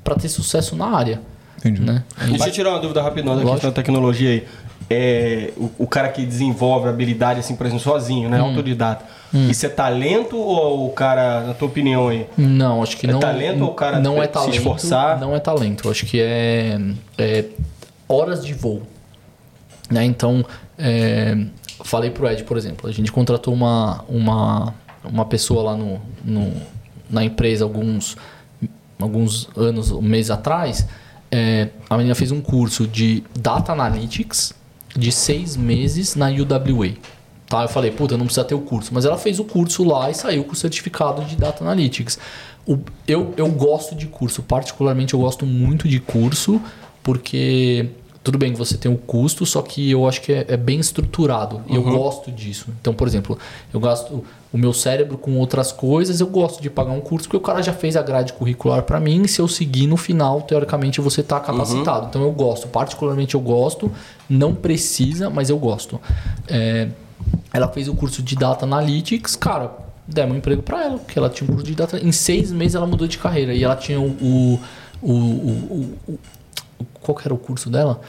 para 0.03 0.15
ter 0.15 0.29
sucesso 0.29 0.75
na 0.75 0.85
área. 0.85 1.21
Entendi. 1.57 1.81
Né? 1.81 2.03
Deixa 2.29 2.47
eu 2.47 2.51
tirar 2.51 2.69
uma 2.71 2.79
dúvida 2.79 3.03
questão 3.11 3.69
da 3.69 3.71
tecnologia 3.71 4.29
aí. 4.29 4.47
É, 4.89 5.51
o, 5.57 5.69
o 5.79 5.87
cara 5.87 6.07
que 6.09 6.25
desenvolve 6.25 6.87
habilidade, 6.87 7.39
assim, 7.41 7.55
por 7.55 7.65
exemplo, 7.65 7.83
sozinho, 7.83 8.29
né? 8.29 8.39
Autodidata. 8.39 9.05
Isso 9.33 9.65
é 9.65 9.69
talento 9.69 10.37
ou 10.37 10.87
o 10.87 10.91
cara, 10.93 11.41
na 11.41 11.53
tua 11.53 11.67
opinião 11.67 12.07
aí? 12.07 12.25
Não, 12.37 12.81
acho 12.81 12.95
que 12.95 13.05
É 13.05 13.11
não. 13.11 13.19
talento 13.19 13.61
ou 13.63 13.71
o 13.71 13.73
cara 13.73 13.99
não 13.99 14.21
é 14.23 14.25
se 14.25 14.31
talento, 14.31 14.55
esforçar? 14.55 15.19
Não 15.19 15.35
é 15.35 15.39
talento. 15.39 15.89
Acho 15.89 16.05
que 16.05 16.21
é, 16.21 16.79
é 17.17 17.45
horas 18.07 18.45
de 18.45 18.53
voo. 18.53 18.83
Né? 19.91 20.05
Então, 20.05 20.45
é, 20.79 21.37
falei 21.83 22.09
pro 22.09 22.25
Ed, 22.29 22.43
por 22.45 22.55
exemplo, 22.57 22.89
a 22.89 22.93
gente 22.93 23.11
contratou 23.11 23.53
uma, 23.53 24.05
uma, 24.07 24.73
uma 25.03 25.25
pessoa 25.25 25.61
lá 25.63 25.75
no, 25.75 25.99
no- 26.23 26.53
na 27.09 27.23
empresa 27.23 27.65
alguns, 27.65 28.15
alguns 28.99 29.49
anos, 29.57 29.91
um 29.91 30.01
mês 30.01 30.31
atrás. 30.31 30.87
É, 31.29 31.67
a 31.89 31.97
menina 31.97 32.15
fez 32.15 32.31
um 32.31 32.39
curso 32.41 32.87
de 32.87 33.23
Data 33.37 33.73
Analytics 33.73 34.53
de 34.97 35.11
seis 35.11 35.55
meses 35.55 36.15
na 36.15 36.27
UWA. 36.29 36.93
Tá, 37.47 37.63
eu 37.63 37.69
falei, 37.69 37.91
puta, 37.91 38.17
não 38.17 38.25
precisa 38.25 38.43
ter 38.43 38.55
o 38.55 38.59
curso. 38.59 38.89
Mas 38.93 39.05
ela 39.05 39.17
fez 39.17 39.39
o 39.39 39.43
curso 39.45 39.83
lá 39.85 40.09
e 40.09 40.13
saiu 40.13 40.43
com 40.43 40.51
o 40.51 40.55
certificado 40.55 41.23
de 41.23 41.35
Data 41.37 41.63
Analytics. 41.63 42.19
O- 42.65 42.77
eu, 43.07 43.33
eu 43.37 43.47
gosto 43.47 43.95
de 43.95 44.07
curso, 44.07 44.43
particularmente 44.43 45.13
eu 45.13 45.19
gosto 45.21 45.45
muito 45.45 45.87
de 45.87 45.99
curso, 46.01 46.61
porque 47.01 47.87
tudo 48.23 48.37
bem 48.37 48.51
que 48.51 48.57
você 48.57 48.77
tem 48.77 48.91
o 48.91 48.97
custo, 48.97 49.45
só 49.45 49.61
que 49.61 49.89
eu 49.91 50.07
acho 50.07 50.21
que 50.21 50.33
é, 50.33 50.45
é 50.49 50.57
bem 50.57 50.79
estruturado. 50.79 51.61
E 51.67 51.75
eu 51.75 51.81
gosto 51.83 52.31
disso. 52.31 52.67
Então, 52.81 52.93
por 52.93 53.07
exemplo, 53.07 53.37
eu 53.73 53.79
gasto 53.79 54.23
o 54.51 54.57
meu 54.57 54.73
cérebro 54.73 55.17
com 55.17 55.37
outras 55.37 55.71
coisas, 55.71 56.19
eu 56.19 56.27
gosto 56.27 56.61
de 56.61 56.69
pagar 56.69 56.91
um 56.91 56.99
curso, 57.01 57.27
porque 57.27 57.37
o 57.37 57.41
cara 57.41 57.61
já 57.61 57.73
fez 57.73 57.95
a 57.95 58.01
grade 58.01 58.33
curricular 58.33 58.83
para 58.83 58.99
mim, 58.99 59.21
e 59.23 59.27
se 59.27 59.39
eu 59.41 59.47
seguir 59.47 59.87
no 59.87 59.97
final, 59.97 60.41
teoricamente 60.41 60.99
você 61.01 61.21
está 61.21 61.39
capacitado. 61.39 62.07
Então 62.09 62.21
eu 62.21 62.31
gosto, 62.31 62.67
particularmente 62.67 63.35
eu 63.35 63.41
gosto, 63.41 63.91
não 64.29 64.53
precisa, 64.53 65.29
mas 65.29 65.49
eu 65.49 65.57
gosto. 65.57 65.99
É, 66.47 66.89
ela 67.53 67.67
fez 67.67 67.87
o 67.87 67.95
curso 67.95 68.21
de 68.21 68.35
Data 68.35 68.65
Analytics, 68.65 69.35
cara, 69.35 69.71
demos 70.07 70.35
um 70.35 70.37
emprego 70.37 70.61
para 70.63 70.85
ela, 70.85 70.97
porque 70.97 71.19
ela 71.19 71.29
tinha 71.29 71.49
um 71.49 71.53
curso 71.53 71.65
de 71.69 71.75
Data 71.75 71.97
Em 71.99 72.11
seis 72.13 72.51
meses 72.51 72.75
ela 72.75 72.87
mudou 72.87 73.07
de 73.07 73.17
carreira 73.17 73.53
e 73.53 73.63
ela 73.63 73.75
tinha 73.75 73.99
o, 73.99 74.05
o- 74.21 74.59
o- 75.01 75.09
o- 76.07 76.19
qual 77.01 77.15
que 77.17 77.27
era 77.27 77.33
o 77.33 77.37
curso 77.37 77.69
dela? 77.69 78.01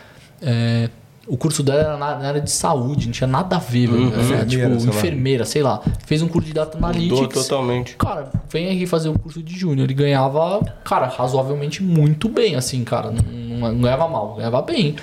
É, 0.42 0.88
o 1.26 1.36
curso 1.36 1.62
dela 1.62 1.80
era 1.80 1.96
na, 1.98 2.18
na 2.18 2.28
área 2.28 2.40
de 2.40 2.50
saúde, 2.50 3.06
não 3.06 3.12
tinha 3.12 3.26
nada 3.26 3.56
a 3.56 3.58
ver, 3.58 3.86
velho. 3.86 4.12
Era, 4.12 4.22
Enfermeira, 4.22 4.46
tipo, 4.46 4.80
sei 4.80 4.90
lá. 4.90 4.96
enfermeira, 4.96 5.44
sei 5.44 5.62
lá. 5.62 5.82
Fez 6.06 6.22
um 6.22 6.28
curso 6.28 6.48
de 6.48 6.54
Data 6.54 6.76
Mudou 6.78 6.88
Analytics. 6.90 7.46
totalmente. 7.46 7.96
Cara, 7.96 8.30
vem 8.50 8.70
aqui 8.70 8.86
fazer 8.86 9.10
o 9.10 9.18
curso 9.18 9.42
de 9.42 9.54
júnior. 9.58 9.84
Ele 9.84 9.94
ganhava, 9.94 10.60
cara, 10.84 11.06
razoavelmente 11.06 11.82
muito 11.82 12.28
bem, 12.28 12.54
assim, 12.56 12.82
cara. 12.82 13.10
Não, 13.10 13.72
não 13.72 13.80
ganhava 13.82 14.08
mal, 14.08 14.36
ganhava 14.36 14.62
bem. 14.62 14.96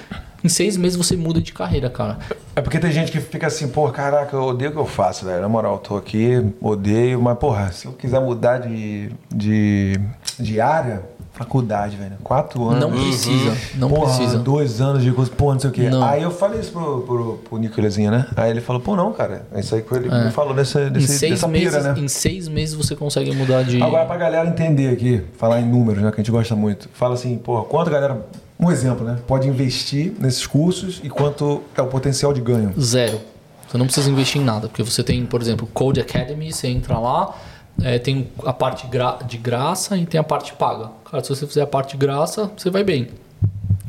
Em 0.44 0.50
seis 0.50 0.78
meses 0.78 0.96
você 0.96 1.16
muda 1.16 1.42
de 1.42 1.52
carreira, 1.52 1.90
cara. 1.90 2.18
É 2.56 2.62
porque 2.62 2.80
tem 2.80 2.92
gente 2.92 3.12
que 3.12 3.20
fica 3.20 3.48
assim, 3.48 3.68
pô, 3.68 3.90
caraca, 3.90 4.36
eu 4.36 4.44
odeio 4.44 4.70
o 4.72 4.74
que 4.74 4.80
eu 4.80 4.86
faço, 4.86 5.26
velho. 5.26 5.42
Na 5.42 5.50
moral, 5.50 5.74
eu 5.74 5.80
tô 5.80 5.98
aqui, 5.98 6.34
odeio, 6.62 7.22
mas, 7.22 7.38
porra, 7.38 7.72
se 7.72 7.86
eu 7.88 7.94
quiser 7.94 8.20
mudar 8.22 8.60
de, 8.60 9.10
de, 9.34 10.00
de 10.40 10.62
área, 10.62 11.04
faculdade, 11.36 11.98
velho. 11.98 12.14
Quatro 12.24 12.70
anos. 12.70 12.80
Não 12.80 12.92
precisa, 12.92 13.58
não 13.76 13.90
porra, 13.90 14.16
precisa. 14.16 14.40
dois 14.40 14.80
anos 14.80 15.04
de 15.04 15.12
curso, 15.12 15.32
pô, 15.32 15.52
não 15.54 15.60
sei 15.60 15.70
o 15.70 15.74
quê. 15.74 15.90
Não. 15.90 16.04
Aí 16.04 16.24
eu 16.24 16.32
falei 16.32 16.62
isso 16.62 16.72
pro, 16.72 17.02
pro, 17.02 17.40
pro 17.50 17.58
Nicolazinho, 17.58 18.10
né? 18.10 18.26
Aí 18.36 18.50
ele 18.50 18.62
falou, 18.62 18.82
pô, 18.82 18.96
não, 18.96 19.12
cara. 19.12 19.46
É 19.54 19.60
isso 19.60 19.76
aí 19.76 19.82
que 19.82 19.94
ele 19.94 20.10
me 20.10 20.32
falou 20.32 20.54
dessa, 20.54 20.90
desse, 20.90 21.18
seis, 21.18 21.34
dessa 21.34 21.48
meses, 21.48 21.76
pira, 21.76 21.94
né? 21.94 22.00
em 22.00 22.08
seis 22.08 22.48
meses 22.48 22.74
você 22.74 22.96
consegue 22.96 23.36
mudar 23.36 23.64
de. 23.64 23.82
Agora, 23.82 24.06
pra 24.06 24.16
galera 24.18 24.48
entender 24.48 24.90
aqui, 24.90 25.24
falar 25.38 25.60
em 25.60 25.66
números, 25.66 26.02
né, 26.02 26.10
que 26.10 26.16
a 26.16 26.24
gente 26.24 26.32
gosta 26.32 26.56
muito. 26.56 26.90
Fala 26.94 27.16
assim, 27.16 27.38
porra, 27.38 27.66
quanto 27.66 27.90
a 27.90 27.92
galera, 27.92 28.26
um 28.58 28.72
exemplo, 28.72 29.06
né, 29.06 29.18
pode 29.28 29.48
investir 29.48 30.14
nesses 30.20 30.48
cursos 30.48 31.02
e 31.04 31.10
quanto 31.10 31.62
é 31.76 31.82
o 31.82 31.88
potencial 31.88 32.34
de 32.34 32.40
ganho? 32.42 32.74
Zero. 32.80 33.20
Você 33.68 33.78
não 33.78 33.86
precisa 33.86 34.10
investir 34.10 34.42
em 34.42 34.46
nada, 34.46 34.70
porque 34.70 34.84
você 34.84 35.04
tem, 35.04 35.26
por 35.26 35.42
exemplo, 35.42 35.68
Code 35.74 36.00
Academy, 36.00 36.54
você 36.54 36.68
entra 36.68 36.98
lá, 36.98 37.36
é, 37.82 38.00
tem 38.00 38.28
a 38.46 38.54
parte 38.54 38.88
gra- 38.88 39.20
de 39.28 39.38
graça 39.38 39.98
e 39.98 40.06
tem 40.06 40.20
a 40.20 40.24
parte 40.24 40.54
paga. 40.54 40.90
Cara, 41.10 41.24
se 41.24 41.30
você 41.30 41.46
fizer 41.48 41.62
a 41.62 41.68
parte 41.68 41.92
de 41.92 41.98
graça, 41.98 42.50
você 42.56 42.70
vai 42.70 42.84
bem. 42.84 43.10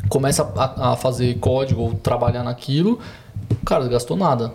Começa 0.08 0.42
a, 0.56 0.92
a 0.92 0.96
fazer 0.96 1.38
código 1.38 1.82
ou 1.82 1.94
trabalhar 1.94 2.42
naquilo, 2.44 2.98
cara, 3.64 3.86
gastou 3.88 4.16
nada. 4.16 4.52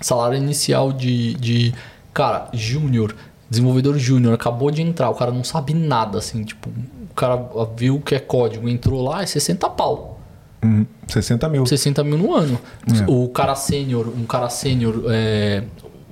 Salário 0.00 0.36
inicial 0.36 0.92
de, 0.92 1.34
de 1.34 1.74
cara, 2.12 2.48
júnior, 2.52 3.14
desenvolvedor 3.48 3.96
júnior, 3.98 4.34
acabou 4.34 4.70
de 4.70 4.82
entrar, 4.82 5.08
o 5.08 5.14
cara 5.14 5.30
não 5.32 5.42
sabe 5.44 5.72
nada, 5.72 6.18
assim, 6.18 6.44
tipo, 6.44 6.68
o 6.68 7.14
cara 7.14 7.42
viu 7.74 8.00
que 8.00 8.14
é 8.14 8.18
código, 8.18 8.68
entrou 8.68 9.02
lá, 9.02 9.22
é 9.22 9.26
60 9.26 9.70
pau. 9.70 10.20
Hum, 10.62 10.84
60 11.08 11.48
mil. 11.48 11.64
60 11.64 12.04
mil 12.04 12.18
no 12.18 12.34
ano. 12.34 12.58
É. 12.90 13.10
O 13.10 13.28
cara 13.28 13.54
sênior, 13.54 14.08
um 14.08 14.26
cara 14.26 14.50
sênior, 14.50 15.04
é, 15.08 15.62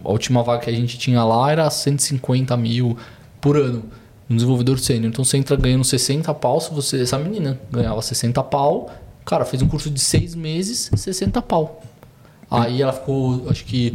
a 0.04 0.10
última 0.10 0.42
vaga 0.42 0.62
que 0.62 0.70
a 0.70 0.72
gente 0.72 0.98
tinha 0.98 1.22
lá 1.24 1.50
era 1.50 1.68
150 1.68 2.56
mil 2.56 2.96
por 3.40 3.56
ano. 3.56 3.84
Um 4.28 4.36
desenvolvedor 4.36 4.78
sênior. 4.78 5.06
Então 5.06 5.24
você 5.24 5.36
entra 5.36 5.56
ganhando 5.56 5.84
60 5.84 6.32
pau. 6.34 6.60
Se 6.60 6.72
você, 6.72 7.02
essa 7.02 7.18
menina 7.18 7.60
ganhava 7.70 8.00
60 8.00 8.42
pau, 8.44 8.90
cara, 9.24 9.44
fez 9.44 9.62
um 9.62 9.68
curso 9.68 9.90
de 9.90 10.00
seis 10.00 10.34
meses, 10.34 10.90
60 10.94 11.42
pau. 11.42 11.82
Aí 12.50 12.80
ela 12.80 12.92
ficou, 12.92 13.48
acho 13.50 13.64
que, 13.64 13.94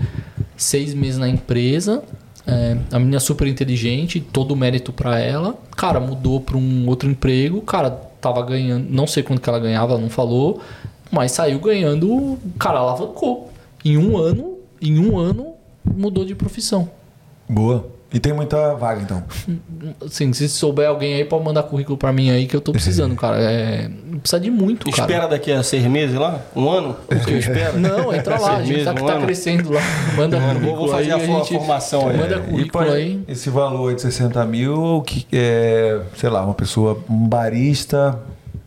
seis 0.57 0.93
meses 0.93 1.17
na 1.17 1.27
empresa. 1.27 2.03
É, 2.45 2.77
a 2.91 2.99
menina 2.99 3.19
super 3.19 3.47
inteligente, 3.47 4.19
todo 4.19 4.51
o 4.51 4.55
mérito 4.55 4.91
pra 4.91 5.19
ela. 5.19 5.55
Cara, 5.75 5.99
mudou 5.99 6.41
pra 6.41 6.57
um 6.57 6.87
outro 6.87 7.09
emprego. 7.09 7.61
Cara, 7.61 7.89
tava 7.89 8.43
ganhando, 8.43 8.87
não 8.89 9.07
sei 9.07 9.23
quanto 9.23 9.41
que 9.41 9.49
ela 9.49 9.59
ganhava, 9.59 9.93
ela 9.93 10.01
não 10.01 10.09
falou, 10.09 10.61
mas 11.11 11.31
saiu 11.31 11.59
ganhando, 11.59 12.37
cara, 12.57 12.79
alavancou. 12.79 13.51
Em 13.83 13.97
um 13.97 14.17
ano, 14.17 14.57
em 14.81 14.99
um 14.99 15.17
ano, 15.17 15.53
mudou 15.85 16.25
de 16.25 16.35
profissão. 16.35 16.89
Boa. 17.47 17.87
E 18.11 18.19
tem 18.19 18.33
muita 18.33 18.73
vaga, 18.73 19.03
então. 19.03 19.23
Assim, 20.03 20.33
se 20.33 20.49
souber 20.49 20.87
alguém 20.89 21.13
aí, 21.13 21.23
pode 21.25 21.43
mandar 21.45 21.61
currículo 21.61 21.95
pra 21.95 22.11
mim 22.11 22.31
aí 22.31 22.47
que 22.47 22.55
eu 22.55 22.61
tô 22.61 22.71
precisando, 22.71 23.13
cara. 23.15 23.37
É, 23.39 23.87
precisa 24.19 24.39
de 24.39 24.49
muito, 24.49 24.89
cara. 24.89 25.01
Espera 25.03 25.27
daqui 25.27 25.51
a 25.51 25.61
seis 25.61 25.83
meses 25.85 26.15
lá? 26.15 26.41
Um 26.55 26.67
ano? 26.69 26.95
Você 27.07 27.37
espera? 27.37 27.73
Não, 27.73 28.11
entra 28.11 28.39
lá, 28.39 28.57
a 28.57 28.63
gente 28.63 28.83
tá, 28.83 28.91
um 28.93 29.05
tá 29.05 29.19
crescendo 29.21 29.71
lá. 29.71 29.81
Manda 30.17 30.39
Vou- 30.39 30.49
currículo 30.55 30.75
vou 30.77 30.87
fazer 30.87 31.11
aí, 31.13 31.21
a 31.21 31.25
gente 31.25 31.53
formação 31.53 32.09
aí. 32.09 32.17
Manda 32.17 32.35
E 32.37 32.39
currículo 32.41 32.83
pô, 32.85 32.91
aí. 32.91 33.23
esse 33.27 33.49
valor 33.51 33.93
de 33.93 34.01
60 34.01 34.43
mil, 34.45 35.03
que 35.05 35.27
é, 35.31 36.01
sei 36.17 36.29
lá, 36.31 36.43
uma 36.43 36.55
pessoa, 36.55 36.97
um 37.07 37.27
barista 37.27 38.17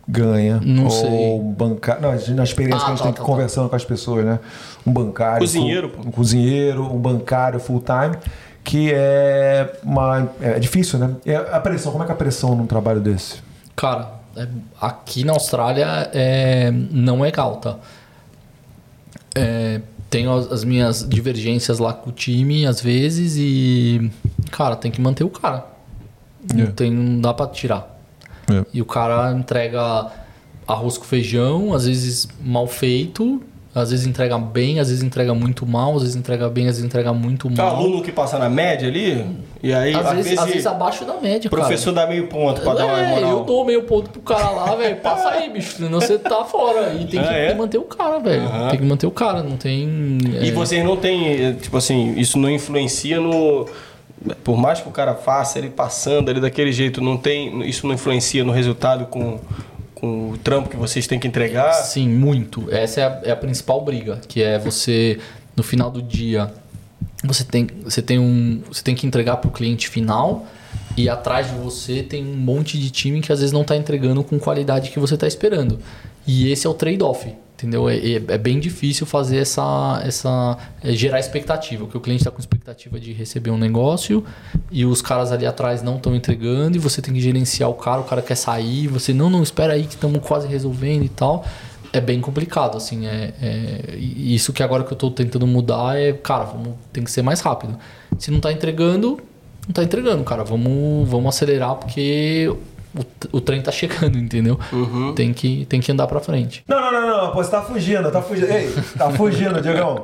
ganha. 0.07 0.59
Não 0.63 0.85
ou 0.85 0.89
sei. 0.89 1.09
um 1.09 1.51
bancário. 1.53 2.01
Não, 2.01 2.35
na 2.35 2.43
experiência 2.43 2.81
Ah, 2.81 2.85
que 2.85 2.91
a 2.91 2.95
gente 2.95 2.97
tá, 2.99 3.03
tem 3.05 3.13
que 3.13 3.17
tá, 3.19 3.23
ir 3.23 3.25
conversando 3.25 3.69
com 3.69 3.75
as 3.75 3.85
pessoas, 3.85 4.25
né? 4.25 4.39
Um 4.85 4.91
bancário. 4.91 5.39
Cozinheiro, 5.39 5.89
full-. 5.89 6.07
Um 6.07 6.11
cozinheiro, 6.11 6.83
um 6.93 6.99
bancário 6.99 7.59
full 7.59 7.81
time. 7.81 8.17
Que 8.63 8.91
é 8.93 9.73
uma. 9.83 10.29
É 10.41 10.57
difícil, 10.59 10.97
né? 10.99 11.15
E 11.25 11.33
a 11.35 11.59
pressão, 11.59 11.91
como 11.91 12.03
é 12.03 12.07
que 12.07 12.11
é 12.13 12.15
a 12.15 12.17
pressão 12.17 12.55
num 12.55 12.65
trabalho 12.65 13.01
desse? 13.01 13.37
Cara, 13.75 14.13
é- 14.37 14.47
aqui 14.79 15.23
na 15.25 15.33
Austrália 15.33 16.09
é, 16.13 16.71
não 16.71 17.25
é 17.25 17.31
alta. 17.35 17.77
É, 19.35 19.81
tenho 20.09 20.31
as, 20.33 20.51
as 20.51 20.63
minhas 20.63 21.07
divergências 21.07 21.79
lá 21.79 21.91
com 21.91 22.09
o 22.09 22.13
time, 22.13 22.65
às 22.65 22.79
vezes, 22.79 23.35
e. 23.37 24.09
Cara, 24.51 24.75
tem 24.75 24.91
que 24.91 25.01
manter 25.01 25.23
o 25.23 25.29
cara. 25.29 25.65
Não, 26.53 26.65
É. 26.65 26.67
tem, 26.67 26.91
não 26.91 27.19
dá 27.19 27.33
pra 27.33 27.47
tirar. 27.47 27.92
É. 28.51 28.63
E 28.73 28.81
o 28.81 28.85
cara 28.85 29.31
entrega 29.31 30.07
arroz 30.67 30.97
com 30.97 31.03
feijão, 31.05 31.73
às 31.73 31.85
vezes 31.85 32.27
mal 32.41 32.67
feito, 32.67 33.41
às 33.75 33.89
vezes 33.89 34.05
entrega 34.05 34.37
bem, 34.37 34.79
às 34.79 34.89
vezes 34.89 35.03
entrega 35.03 35.33
muito 35.33 35.65
mal, 35.65 35.95
às 35.95 36.03
vezes 36.03 36.15
entrega 36.15 36.47
bem, 36.47 36.65
às 36.67 36.75
vezes 36.75 36.85
entrega 36.85 37.11
muito 37.11 37.47
Tem 37.47 37.57
mal. 37.57 37.75
aluno 37.77 38.03
que 38.03 38.11
passa 38.11 38.37
na 38.37 38.47
média 38.47 38.87
ali, 38.87 39.25
e 39.63 39.73
aí, 39.73 39.93
às, 39.95 40.11
vezes, 40.13 40.37
às 40.37 40.45
vezes 40.45 40.65
abaixo 40.67 41.03
da 41.05 41.15
média, 41.15 41.47
o 41.47 41.49
professor 41.49 41.91
dá 41.91 42.05
meio 42.05 42.27
ponto 42.27 42.61
pra 42.61 42.75
dar 42.75 42.85
uma 42.85 42.99
é, 42.99 43.07
moral. 43.15 43.29
eu 43.39 43.43
dou 43.45 43.65
meio 43.65 43.83
ponto 43.83 44.09
pro 44.11 44.21
cara 44.21 44.49
lá, 44.51 44.75
velho. 44.75 44.97
Passa 44.97 45.29
aí, 45.29 45.49
bicho. 45.49 45.77
Senão 45.77 45.99
você 45.99 46.19
tá 46.19 46.45
fora. 46.45 46.93
E 46.93 47.05
tem 47.05 47.19
Ah, 47.19 47.23
que 47.23 47.33
é? 47.33 47.53
manter 47.55 47.77
o 47.79 47.83
cara, 47.83 48.19
velho. 48.19 48.43
Aham. 48.43 48.69
Tem 48.69 48.79
que 48.79 48.85
manter 48.85 49.07
o 49.07 49.11
cara. 49.11 49.41
Não 49.41 49.57
tem. 49.57 50.17
E 50.41 50.49
é, 50.49 50.51
vocês 50.51 50.83
não 50.85 50.95
tem, 50.97 51.53
tipo 51.55 51.75
assim, 51.77 52.13
isso 52.17 52.37
não 52.37 52.49
influencia 52.49 53.19
no. 53.19 53.65
Por 54.43 54.57
mais 54.57 54.79
que 54.79 54.87
o 54.87 54.91
cara 54.91 55.15
faça 55.15 55.59
ele 55.59 55.69
passando 55.69 56.29
ali 56.29 56.39
daquele 56.39 56.71
jeito, 56.71 57.01
não 57.01 57.17
tem, 57.17 57.67
isso 57.67 57.85
não 57.85 57.93
influencia 57.93 58.43
no 58.43 58.51
resultado 58.51 59.05
com, 59.07 59.39
com 59.93 60.31
o 60.31 60.37
trampo 60.37 60.69
que 60.69 60.77
vocês 60.77 61.07
têm 61.07 61.19
que 61.19 61.27
entregar. 61.27 61.73
Sim, 61.73 62.07
muito. 62.07 62.67
Essa 62.71 63.01
é 63.01 63.03
a, 63.03 63.21
é 63.25 63.31
a 63.31 63.35
principal 63.35 63.83
briga. 63.83 64.21
Que 64.27 64.41
é 64.41 64.57
você, 64.57 65.19
no 65.55 65.63
final 65.63 65.91
do 65.91 66.01
dia, 66.01 66.53
você 67.23 67.43
tem, 67.43 67.67
você 67.83 68.01
tem, 68.01 68.19
um, 68.19 68.61
você 68.67 68.83
tem 68.83 68.95
que 68.95 69.05
entregar 69.05 69.37
para 69.37 69.49
o 69.49 69.51
cliente 69.51 69.89
final 69.89 70.45
e 70.95 71.09
atrás 71.09 71.47
de 71.47 71.55
você 71.55 72.03
tem 72.03 72.23
um 72.23 72.37
monte 72.37 72.77
de 72.77 72.89
time 72.91 73.19
que 73.19 73.31
às 73.31 73.39
vezes 73.39 73.51
não 73.51 73.61
está 73.61 73.75
entregando 73.75 74.23
com 74.23 74.37
qualidade 74.39 74.91
que 74.91 74.99
você 74.99 75.15
está 75.15 75.27
esperando. 75.27 75.79
E 76.25 76.51
esse 76.51 76.67
é 76.67 76.69
o 76.69 76.73
trade-off. 76.73 77.33
Entendeu? 77.63 77.87
É, 77.87 77.95
é, 77.95 78.15
é, 78.15 78.37
bem 78.37 78.59
difícil 78.59 79.05
fazer 79.05 79.37
essa. 79.37 80.01
essa 80.05 80.57
é, 80.83 80.91
gerar 80.91 81.17
expectativa, 81.17 81.85
porque 81.85 81.97
o 81.97 82.01
cliente 82.01 82.21
está 82.21 82.29
com 82.29 82.41
expectativa 82.41 82.99
de 82.99 83.13
receber 83.13 83.51
um 83.51 83.57
negócio 83.57 84.21
e 84.69 84.85
os 84.85 85.01
caras 85.01 85.31
ali 85.31 85.45
atrás 85.45 85.81
não 85.81 85.95
estão 85.95 86.13
entregando 86.13 86.75
e 86.75 86.79
você 86.79 87.01
tem 87.01 87.13
que 87.13 87.21
gerenciar 87.21 87.69
o 87.69 87.73
cara, 87.73 88.01
o 88.01 88.03
cara 88.03 88.21
quer 88.21 88.35
sair, 88.35 88.87
você 88.87 89.13
não, 89.13 89.29
não, 89.29 89.41
espera 89.41 89.73
aí 89.73 89.83
que 89.83 89.93
estamos 89.93 90.19
quase 90.21 90.45
resolvendo 90.45 91.05
e 91.05 91.09
tal. 91.09 91.45
É 91.93 92.01
bem 92.01 92.19
complicado, 92.19 92.75
assim. 92.75 93.07
É, 93.07 93.33
é, 93.41 93.95
isso 93.97 94.51
que 94.51 94.61
agora 94.61 94.83
que 94.83 94.91
eu 94.91 94.95
estou 94.95 95.09
tentando 95.09 95.47
mudar 95.47 95.97
é, 95.97 96.11
cara, 96.11 96.43
vamos, 96.43 96.73
tem 96.91 97.01
que 97.01 97.11
ser 97.11 97.21
mais 97.21 97.39
rápido. 97.39 97.77
Se 98.19 98.29
não 98.29 98.37
está 98.37 98.51
entregando, 98.51 99.21
não 99.61 99.69
está 99.69 99.83
entregando, 99.83 100.21
cara. 100.25 100.43
Vamos, 100.43 101.07
vamos 101.07 101.33
acelerar 101.33 101.75
porque 101.75 102.53
o, 102.95 103.37
o 103.37 103.41
trem 103.41 103.61
tá 103.61 103.71
chegando, 103.71 104.17
entendeu? 104.17 104.59
Uhum. 104.71 105.13
Tem, 105.13 105.33
que, 105.33 105.65
tem 105.65 105.81
que 105.81 105.91
andar 105.91 106.07
pra 106.07 106.19
frente. 106.19 106.63
Não, 106.67 106.79
não, 106.79 106.91
não, 106.91 107.07
não. 107.07 107.31
Pô, 107.31 107.43
você 107.43 107.49
tá 107.49 107.61
fugindo, 107.61 108.11
tá 108.11 108.21
fugindo. 108.21 108.51
Ei, 108.51 108.71
tá 108.97 109.09
fugindo, 109.11 109.61
Diegão. 109.61 110.01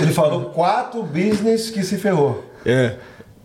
Ele 0.00 0.12
falou 0.12 0.46
quatro 0.46 1.02
business 1.02 1.70
que 1.70 1.82
se 1.82 1.98
ferrou. 1.98 2.44
É. 2.64 2.96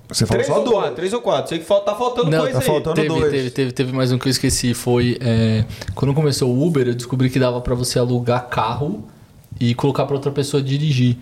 Você 0.08 0.26
falou 0.26 0.44
três 0.44 0.56
só 0.56 0.64
dois. 0.64 0.76
Quatro, 0.76 0.96
três 0.96 1.14
ou 1.14 1.22
quatro. 1.22 1.50
Sei 1.50 1.60
que 1.60 1.66
tá 1.66 1.96
faltando 1.96 2.30
não, 2.30 2.40
coisa 2.40 2.54
tá 2.54 2.60
aí. 2.60 2.66
faltando 2.66 2.96
teve, 2.96 3.08
dois. 3.08 3.32
Teve, 3.32 3.50
teve, 3.50 3.72
teve 3.72 3.92
mais 3.92 4.12
um 4.12 4.20
que 4.20 4.28
eu 4.28 4.32
esqueci. 4.32 4.74
Foi 4.74 5.18
é, 5.20 5.66
quando 5.96 6.14
começou 6.14 6.54
o 6.54 6.66
Uber, 6.66 6.88
eu 6.88 6.94
descobri 6.94 7.30
que 7.30 7.40
dava 7.40 7.60
para 7.62 7.74
você 7.74 7.98
alugar 7.98 8.48
carro 8.48 9.04
e 9.60 9.74
colocar 9.74 10.06
para 10.06 10.16
outra 10.16 10.32
pessoa 10.32 10.62
dirigir. 10.62 11.18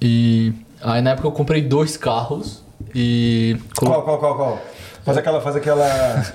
E 0.00 0.52
aí 0.82 1.00
na 1.02 1.10
época 1.10 1.28
eu 1.28 1.32
comprei 1.32 1.62
dois 1.62 1.96
carros 1.96 2.64
e. 2.94 3.56
Qual, 3.76 4.02
qual, 4.02 4.18
qual, 4.18 4.36
qual? 4.36 4.62
Faz 5.06 5.16
aquela. 5.18 5.40
Faz 5.40 5.54
aquela. 5.54 5.86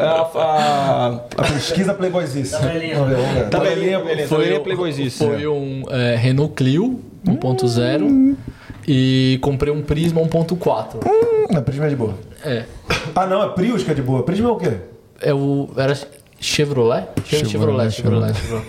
a, 0.00 0.30
a, 0.34 1.06
a 1.36 1.42
pesquisa 1.54 1.94
Playboyzice. 1.94 2.50
Tabelinha. 2.50 2.96
Tabelinha, 2.96 4.00
tabelinha, 4.00 4.26
foi, 4.26 4.58
Playboyzice. 4.58 5.16
Foi 5.16 5.46
um 5.46 5.84
é, 5.88 6.16
Renault 6.16 6.54
Clio 6.54 7.00
1.0 7.24 8.02
hum. 8.02 8.36
e 8.86 9.38
comprei 9.40 9.72
um 9.72 9.80
Prisma 9.80 10.20
1.4. 10.22 11.06
Hum, 11.06 11.56
a 11.56 11.60
Prisma 11.62 11.86
é 11.86 11.88
de 11.88 11.94
boa. 11.96 12.14
É. 12.44 12.64
Ah, 13.14 13.26
não, 13.26 13.44
é 13.44 13.48
Prius 13.50 13.84
que 13.84 13.92
é 13.92 13.94
de 13.94 14.02
boa. 14.02 14.24
Prisma 14.24 14.48
é 14.48 14.52
o 14.52 14.56
quê? 14.56 14.72
É 15.20 15.32
o. 15.32 15.70
Era 15.76 15.94
Chevrolet? 16.40 17.06
Chevrolet, 17.24 17.48
Chevrolet. 17.48 17.90
Chevrolet, 17.92 18.34
Chevrolet. 18.34 18.66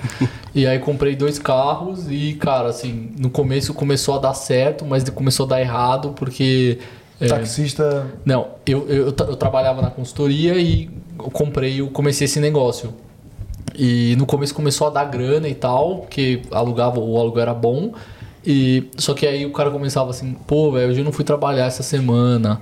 e 0.53 0.67
aí 0.67 0.77
comprei 0.77 1.15
dois 1.15 1.39
carros 1.39 2.05
e, 2.11 2.33
cara, 2.33 2.69
assim, 2.69 3.09
no 3.17 3.31
começo 3.31 3.73
começou 3.73 4.15
a 4.15 4.19
dar 4.19 4.35
certo, 4.35 4.85
mas 4.85 5.09
começou 5.09 5.47
a 5.47 5.49
dar 5.49 5.61
errado 5.61 6.13
porque 6.15 6.77
é. 7.21 7.27
Taxista. 7.27 8.07
Não, 8.25 8.47
eu, 8.65 8.87
eu, 8.89 9.05
eu, 9.05 9.35
trabalhava 9.35 9.81
na 9.81 9.91
consultoria 9.91 10.55
e 10.55 10.89
eu 11.19 11.29
comprei, 11.29 11.79
eu 11.79 11.87
comecei 11.89 12.25
esse 12.25 12.39
negócio. 12.39 12.93
E 13.75 14.15
no 14.17 14.25
começo 14.25 14.53
começou 14.53 14.87
a 14.87 14.89
dar 14.89 15.05
grana 15.05 15.47
e 15.47 15.55
tal, 15.55 15.99
porque 15.99 16.41
alugava, 16.51 16.99
o 16.99 17.19
aluguel 17.19 17.43
era 17.43 17.53
bom. 17.53 17.93
E 18.45 18.89
só 18.97 19.13
que 19.13 19.27
aí 19.27 19.45
o 19.45 19.51
cara 19.51 19.69
começava 19.69 20.09
assim, 20.09 20.35
pô, 20.47 20.71
velho, 20.71 20.89
hoje 20.89 20.99
eu 20.99 21.05
não 21.05 21.11
fui 21.11 21.23
trabalhar 21.23 21.65
essa 21.65 21.83
semana. 21.83 22.59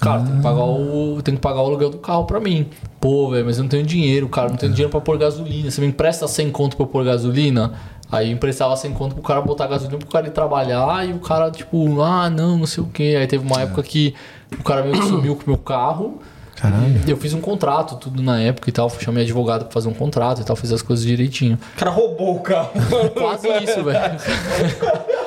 Cara, 0.00 0.20
ah. 0.20 0.24
tem, 0.24 0.36
que 0.36 0.42
pagar 0.42 0.64
o, 0.64 1.22
tem 1.22 1.34
que 1.34 1.40
pagar 1.40 1.62
o 1.62 1.66
aluguel 1.66 1.90
do 1.90 1.98
carro 1.98 2.24
pra 2.24 2.40
mim. 2.40 2.66
Pô, 3.00 3.30
velho, 3.30 3.44
mas 3.44 3.58
eu 3.58 3.62
não 3.62 3.68
tenho 3.68 3.84
dinheiro, 3.84 4.28
cara, 4.28 4.48
não 4.48 4.56
tenho 4.56 4.72
dinheiro 4.72 4.90
pra 4.90 5.00
pôr 5.00 5.18
gasolina. 5.18 5.70
Você 5.70 5.80
me 5.80 5.86
empresta 5.86 6.26
100 6.26 6.50
conto 6.50 6.76
pra 6.76 6.84
eu 6.84 6.88
pôr 6.88 7.04
gasolina? 7.04 7.74
Aí 8.10 8.30
emprestava 8.30 8.76
sem 8.76 8.92
conta 8.92 9.14
pro 9.14 9.22
cara 9.22 9.40
botar 9.40 9.66
gasolina 9.66 9.98
pro 9.98 10.08
cara 10.08 10.28
ir 10.28 10.30
trabalhar 10.30 11.06
e 11.08 11.12
o 11.12 11.18
cara, 11.18 11.50
tipo, 11.50 12.00
ah, 12.00 12.30
não, 12.30 12.58
não 12.58 12.66
sei 12.66 12.82
o 12.82 12.86
que. 12.86 13.16
Aí 13.16 13.26
teve 13.26 13.44
uma 13.44 13.60
época 13.62 13.82
que 13.82 14.14
o 14.58 14.62
cara 14.62 14.82
meio 14.82 14.94
que 14.94 15.06
sumiu 15.06 15.34
com 15.34 15.42
o 15.42 15.48
meu 15.48 15.58
carro. 15.58 16.20
Caralho. 16.56 17.00
Eu 17.06 17.16
fiz 17.16 17.34
um 17.34 17.40
contrato, 17.40 17.96
tudo 17.96 18.22
na 18.22 18.40
época 18.40 18.68
e 18.68 18.72
tal. 18.72 18.90
Chamei 18.90 19.24
advogado 19.24 19.64
pra 19.64 19.72
fazer 19.72 19.88
um 19.88 19.94
contrato 19.94 20.40
e 20.40 20.44
tal, 20.44 20.56
fiz 20.56 20.72
as 20.72 20.82
coisas 20.82 21.04
direitinho. 21.04 21.58
O 21.74 21.78
cara 21.78 21.90
roubou 21.90 22.36
o 22.36 22.40
carro. 22.40 22.70
Quase 23.14 23.48
isso, 23.62 23.84
velho. 23.84 24.16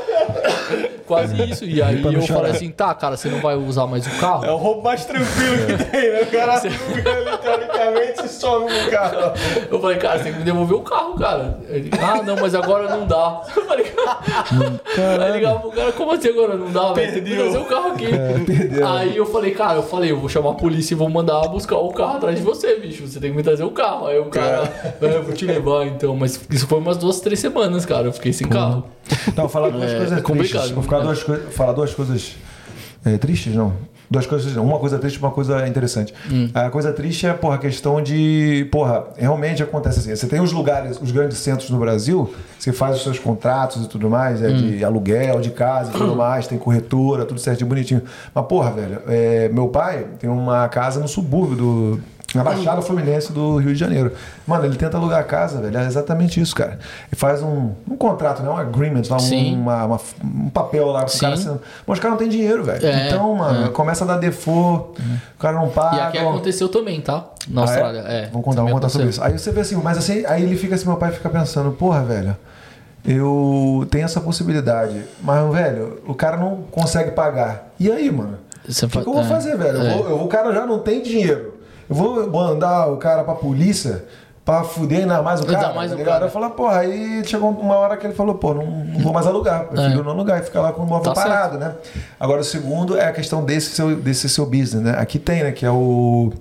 Quase 1.09 1.41
isso. 1.41 1.65
E 1.65 1.81
aí 1.81 2.03
eu 2.03 2.21
falei 2.21 2.51
assim, 2.51 2.69
tá, 2.69 2.93
cara, 2.93 3.17
você 3.17 3.29
não 3.29 3.39
vai 3.39 3.55
usar 3.55 3.87
mais 3.87 4.05
o 4.05 4.11
carro? 4.19 4.45
É 4.45 4.51
o 4.51 4.57
roubo 4.57 4.83
mais 4.83 5.05
tranquilo 5.05 5.65
que 5.75 5.85
tem, 5.85 6.11
né? 6.11 6.21
O 6.21 6.27
cara 6.27 6.59
você... 6.59 6.67
eletronicamente 6.67 8.25
e 8.25 8.29
some 8.29 8.65
o 8.65 8.91
carro. 8.91 9.33
Eu 9.71 9.81
falei, 9.81 9.97
cara, 9.97 10.19
você 10.19 10.25
tem 10.25 10.33
que 10.33 10.39
me 10.39 10.45
devolver 10.45 10.77
o 10.77 10.81
carro, 10.81 11.15
cara. 11.15 11.57
Ele, 11.67 11.89
ah, 11.99 12.21
não, 12.21 12.35
mas 12.35 12.53
agora 12.53 12.95
não 12.95 13.07
dá. 13.07 13.41
Eu 13.55 13.65
falei, 13.65 13.85
cara. 13.85 15.25
Aí 15.25 15.31
ligava 15.33 15.59
pro 15.61 15.71
cara, 15.71 15.91
como 15.93 16.11
assim 16.11 16.29
agora 16.29 16.55
não 16.55 16.71
dá, 16.71 16.93
velho? 16.93 17.11
Tem 17.11 17.23
que 17.23 17.35
trazer 17.35 17.57
o 17.57 17.65
carro 17.65 17.87
aqui. 17.87 18.05
É, 18.05 18.83
aí 18.83 19.17
eu 19.17 19.25
falei, 19.25 19.51
cara, 19.51 19.79
eu 19.79 19.83
falei, 19.83 20.11
eu 20.11 20.19
vou 20.19 20.29
chamar 20.29 20.51
a 20.51 20.55
polícia 20.55 20.93
e 20.93 20.97
vou 20.97 21.09
mandar 21.09 21.18
buscar 21.23 21.77
o 21.77 21.91
carro 21.93 22.17
atrás 22.17 22.37
de 22.37 22.41
você, 22.41 22.75
bicho. 22.75 23.07
Você 23.07 23.19
tem 23.19 23.31
que 23.31 23.37
me 23.37 23.43
trazer 23.43 23.63
o 23.63 23.71
carro. 23.71 24.07
Aí 24.07 24.19
o 24.19 24.25
cara, 24.25 24.71
é. 25.01 25.15
eu 25.15 25.23
vou 25.23 25.33
te 25.33 25.45
levar 25.45 25.85
então. 25.87 26.15
Mas 26.15 26.39
isso 26.49 26.67
foi 26.67 26.79
umas 26.79 26.97
duas, 26.97 27.19
três 27.19 27.39
semanas, 27.39 27.85
cara. 27.85 28.07
Eu 28.07 28.13
fiquei 28.13 28.33
sem 28.33 28.47
carro. 28.47 28.85
Não, 29.35 29.49
falar 29.49 29.69
duas 29.69 29.91
é, 29.91 29.97
coisas 29.97 30.17
é 30.17 30.21
complicado. 30.21 30.73
Vou 30.73 30.83
ficar 30.83 30.99
duas, 30.99 31.19
falar 31.51 31.73
duas 31.73 31.93
coisas 31.93 32.35
é, 33.05 33.17
tristes, 33.17 33.55
não. 33.55 33.73
Duas 34.09 34.25
coisas, 34.25 34.55
uma 34.55 34.79
coisa 34.79 34.97
triste 34.97 35.17
e 35.17 35.19
uma 35.19 35.31
coisa 35.31 35.67
interessante. 35.67 36.13
Hum. 36.31 36.49
A 36.53 36.69
coisa 36.69 36.91
triste 36.91 37.27
é, 37.27 37.33
porra, 37.33 37.55
a 37.55 37.57
questão 37.59 38.01
de, 38.01 38.67
porra, 38.71 39.07
realmente 39.15 39.61
acontece 39.61 39.99
assim. 39.99 40.15
Você 40.15 40.27
tem 40.27 40.41
os 40.41 40.51
lugares, 40.51 40.99
os 40.99 41.11
grandes 41.11 41.37
centros 41.37 41.69
no 41.69 41.77
Brasil, 41.77 42.33
você 42.57 42.73
faz 42.73 42.97
os 42.97 43.03
seus 43.03 43.19
contratos 43.19 43.85
e 43.85 43.87
tudo 43.87 44.09
mais, 44.09 44.41
é 44.41 44.47
hum. 44.47 44.55
de 44.55 44.83
aluguel, 44.83 45.39
de 45.39 45.51
casa 45.51 45.91
e 45.91 45.93
tudo 45.93 46.15
mais, 46.17 46.47
tem 46.47 46.57
corretora, 46.57 47.25
tudo 47.25 47.39
certinho, 47.39 47.69
bonitinho. 47.69 48.01
Mas, 48.33 48.45
porra, 48.45 48.71
velho, 48.71 49.01
é, 49.07 49.49
meu 49.49 49.67
pai 49.67 50.05
tem 50.19 50.29
uma 50.29 50.67
casa 50.69 50.99
no 50.99 51.07
subúrbio 51.07 51.55
do 51.55 51.99
na 52.33 52.43
Baixada 52.43 52.81
Fluminense 52.81 53.31
do 53.33 53.57
Rio 53.57 53.73
de 53.73 53.79
Janeiro. 53.79 54.13
Mano, 54.45 54.65
ele 54.65 54.75
tenta 54.75 54.97
alugar 54.97 55.19
a 55.19 55.23
casa, 55.23 55.59
velho. 55.61 55.77
É 55.77 55.85
exatamente 55.85 56.39
isso, 56.39 56.55
cara. 56.55 56.79
Ele 57.11 57.15
faz 57.15 57.41
um, 57.41 57.71
um 57.89 57.95
contrato, 57.95 58.43
né? 58.43 58.49
Um 58.49 58.57
agreement, 58.57 59.01
lá, 59.09 59.17
um, 59.17 59.53
uma, 59.53 59.85
uma, 59.85 59.99
um 60.23 60.49
papel 60.49 60.87
lá 60.87 61.05
com 61.05 61.15
o 61.15 61.19
cara. 61.19 61.35
Mas 61.35 61.97
os 61.97 61.99
caras 61.99 62.11
não 62.11 62.17
têm 62.17 62.29
dinheiro, 62.29 62.63
velho. 62.63 62.85
É, 62.85 63.07
então, 63.07 63.35
mano, 63.35 63.65
é. 63.67 63.69
começa 63.69 64.03
a 64.03 64.07
dar 64.07 64.17
default, 64.17 65.01
é. 65.01 65.03
o 65.35 65.39
cara 65.39 65.57
não 65.57 65.69
paga. 65.69 65.97
E 65.97 65.99
aqui 66.01 66.17
aconteceu 66.19 66.69
também, 66.69 67.01
tá? 67.01 67.25
Na 67.47 67.61
ah, 67.61 67.65
é? 67.65 67.67
Austrália. 67.67 67.99
É? 67.99 68.29
Vamos 68.31 68.45
contar, 68.45 68.61
vamos 68.61 68.73
contar 68.73 68.89
sobre 68.89 69.09
isso. 69.09 69.23
Aí 69.23 69.37
você 69.37 69.51
vê 69.51 69.61
assim, 69.61 69.75
mas 69.75 69.97
assim, 69.97 70.23
aí 70.25 70.43
ele 70.43 70.55
fica 70.55 70.75
assim, 70.75 70.85
meu 70.85 70.97
pai 70.97 71.11
fica 71.11 71.29
pensando, 71.29 71.71
porra, 71.71 72.03
velho. 72.03 72.35
Eu 73.05 73.87
tenho 73.89 74.03
essa 74.03 74.19
possibilidade, 74.19 75.03
mas, 75.23 75.51
velho, 75.53 76.01
o 76.05 76.13
cara 76.13 76.35
não 76.35 76.63
consegue 76.69 77.11
pagar. 77.11 77.69
E 77.79 77.89
aí, 77.89 78.11
mano? 78.11 78.37
O 78.67 78.71
que, 78.71 78.87
que, 78.87 78.97
eu 78.97 79.03
vou 79.13 79.21
é. 79.21 79.23
fazer, 79.23 79.57
velho? 79.57 79.77
Eu 79.77 79.97
vou, 79.97 80.09
eu, 80.09 80.21
o 80.21 80.27
cara 80.27 80.53
já 80.53 80.65
não 80.65 80.79
tem 80.79 81.01
dinheiro. 81.01 81.48
Eu 81.89 81.95
vou 81.95 82.29
mandar 82.29 82.87
o 82.87 82.97
cara 82.97 83.23
pra 83.23 83.33
polícia 83.33 84.05
pra 84.49 84.63
fuder 84.63 85.01
ainda 85.01 85.21
mais 85.21 85.41
o 85.41 85.45
cara. 85.45 85.59
Ainda 85.59 85.73
mais 85.73 85.91
tá 85.91 85.97
o 85.97 86.03
cara. 86.03 86.31
Eu 86.33 86.49
porra, 86.51 86.79
aí 86.79 87.23
chegou 87.23 87.51
uma 87.51 87.75
hora 87.75 87.95
que 87.97 88.07
ele 88.07 88.15
falou, 88.15 88.33
pô, 88.33 88.53
não, 88.55 88.65
não 88.65 88.99
vou 88.99 89.13
mais 89.13 89.27
alugar. 89.27 89.65
Prefiro 89.65 89.99
é. 89.99 90.03
não 90.03 90.11
alugar 90.11 90.39
e 90.39 90.43
ficar 90.43 90.61
lá 90.61 90.73
com 90.73 90.81
o 90.81 90.87
móvel 90.87 91.13
tá 91.13 91.21
parado, 91.21 91.59
certo. 91.59 91.75
né? 91.75 91.75
Agora, 92.19 92.41
o 92.41 92.43
segundo 92.43 92.97
é 92.97 93.05
a 93.05 93.11
questão 93.11 93.45
desse 93.45 93.75
seu, 93.75 93.95
desse 93.95 94.27
seu 94.27 94.47
business, 94.47 94.81
né? 94.81 94.95
Aqui 94.97 95.19
tem, 95.19 95.43
né? 95.43 95.51
Que 95.51 95.67
é 95.67 95.71
o 95.71 96.33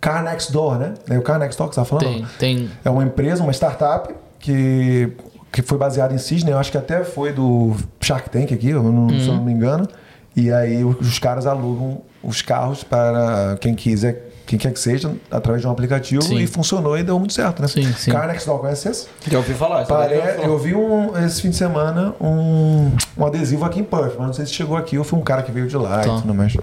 Car 0.00 0.24
Next 0.24 0.50
Door, 0.50 0.78
né? 0.78 0.94
É 1.10 1.18
o 1.18 1.22
Car 1.22 1.38
Next 1.38 1.58
Door 1.58 1.68
que 1.68 1.74
você 1.74 1.80
tá 1.82 1.84
falando? 1.84 2.26
Tem, 2.38 2.56
tem. 2.56 2.70
É 2.82 2.88
uma 2.88 3.04
empresa, 3.04 3.42
uma 3.42 3.52
startup 3.52 4.14
que, 4.38 5.12
que 5.52 5.60
foi 5.60 5.76
baseada 5.76 6.14
em 6.14 6.18
Sydney. 6.18 6.54
Eu 6.54 6.58
acho 6.58 6.70
que 6.70 6.78
até 6.78 7.04
foi 7.04 7.34
do 7.34 7.76
Shark 8.00 8.30
Tank 8.30 8.52
aqui, 8.52 8.72
não, 8.72 8.82
uhum. 8.82 9.20
se 9.20 9.28
eu 9.28 9.34
não 9.34 9.44
me 9.44 9.52
engano. 9.52 9.86
E 10.34 10.50
aí 10.50 10.82
os 10.82 11.18
caras 11.18 11.46
alugam 11.46 12.00
os 12.22 12.40
carros 12.40 12.82
para 12.82 13.58
quem 13.60 13.74
quiser 13.74 14.31
quem 14.52 14.58
quer 14.58 14.72
que 14.72 14.80
seja, 14.80 15.14
através 15.30 15.62
de 15.62 15.66
um 15.66 15.70
aplicativo 15.70 16.22
sim. 16.22 16.36
e 16.36 16.46
funcionou 16.46 16.98
e 16.98 17.02
deu 17.02 17.18
muito 17.18 17.32
certo, 17.32 17.62
né? 17.62 17.68
Sim, 17.68 17.90
sim. 17.94 18.10
Car 18.10 18.26
Next 18.26 18.46
Door, 18.46 18.60
conhece 18.60 18.86
esse? 18.86 19.06
Já 19.26 19.38
ouvi 19.38 19.54
falar. 19.54 19.86
Pare... 19.86 20.14
Eu 20.42 20.58
vi 20.58 20.74
um, 20.74 21.16
esse 21.24 21.40
fim 21.40 21.48
de 21.48 21.56
semana 21.56 22.14
um, 22.20 22.90
um 23.16 23.26
adesivo 23.26 23.64
aqui 23.64 23.80
em 23.80 23.84
Perth, 23.84 24.14
mas 24.18 24.26
não 24.26 24.34
sei 24.34 24.44
se 24.44 24.52
chegou 24.52 24.76
aqui 24.76 24.98
ou 24.98 25.04
foi 25.04 25.18
um 25.18 25.22
cara 25.22 25.42
que 25.42 25.50
veio 25.50 25.66
de 25.66 25.76
lá 25.76 26.00
tá. 26.00 26.18
e 26.18 26.20
tudo 26.20 26.34
mais. 26.34 26.54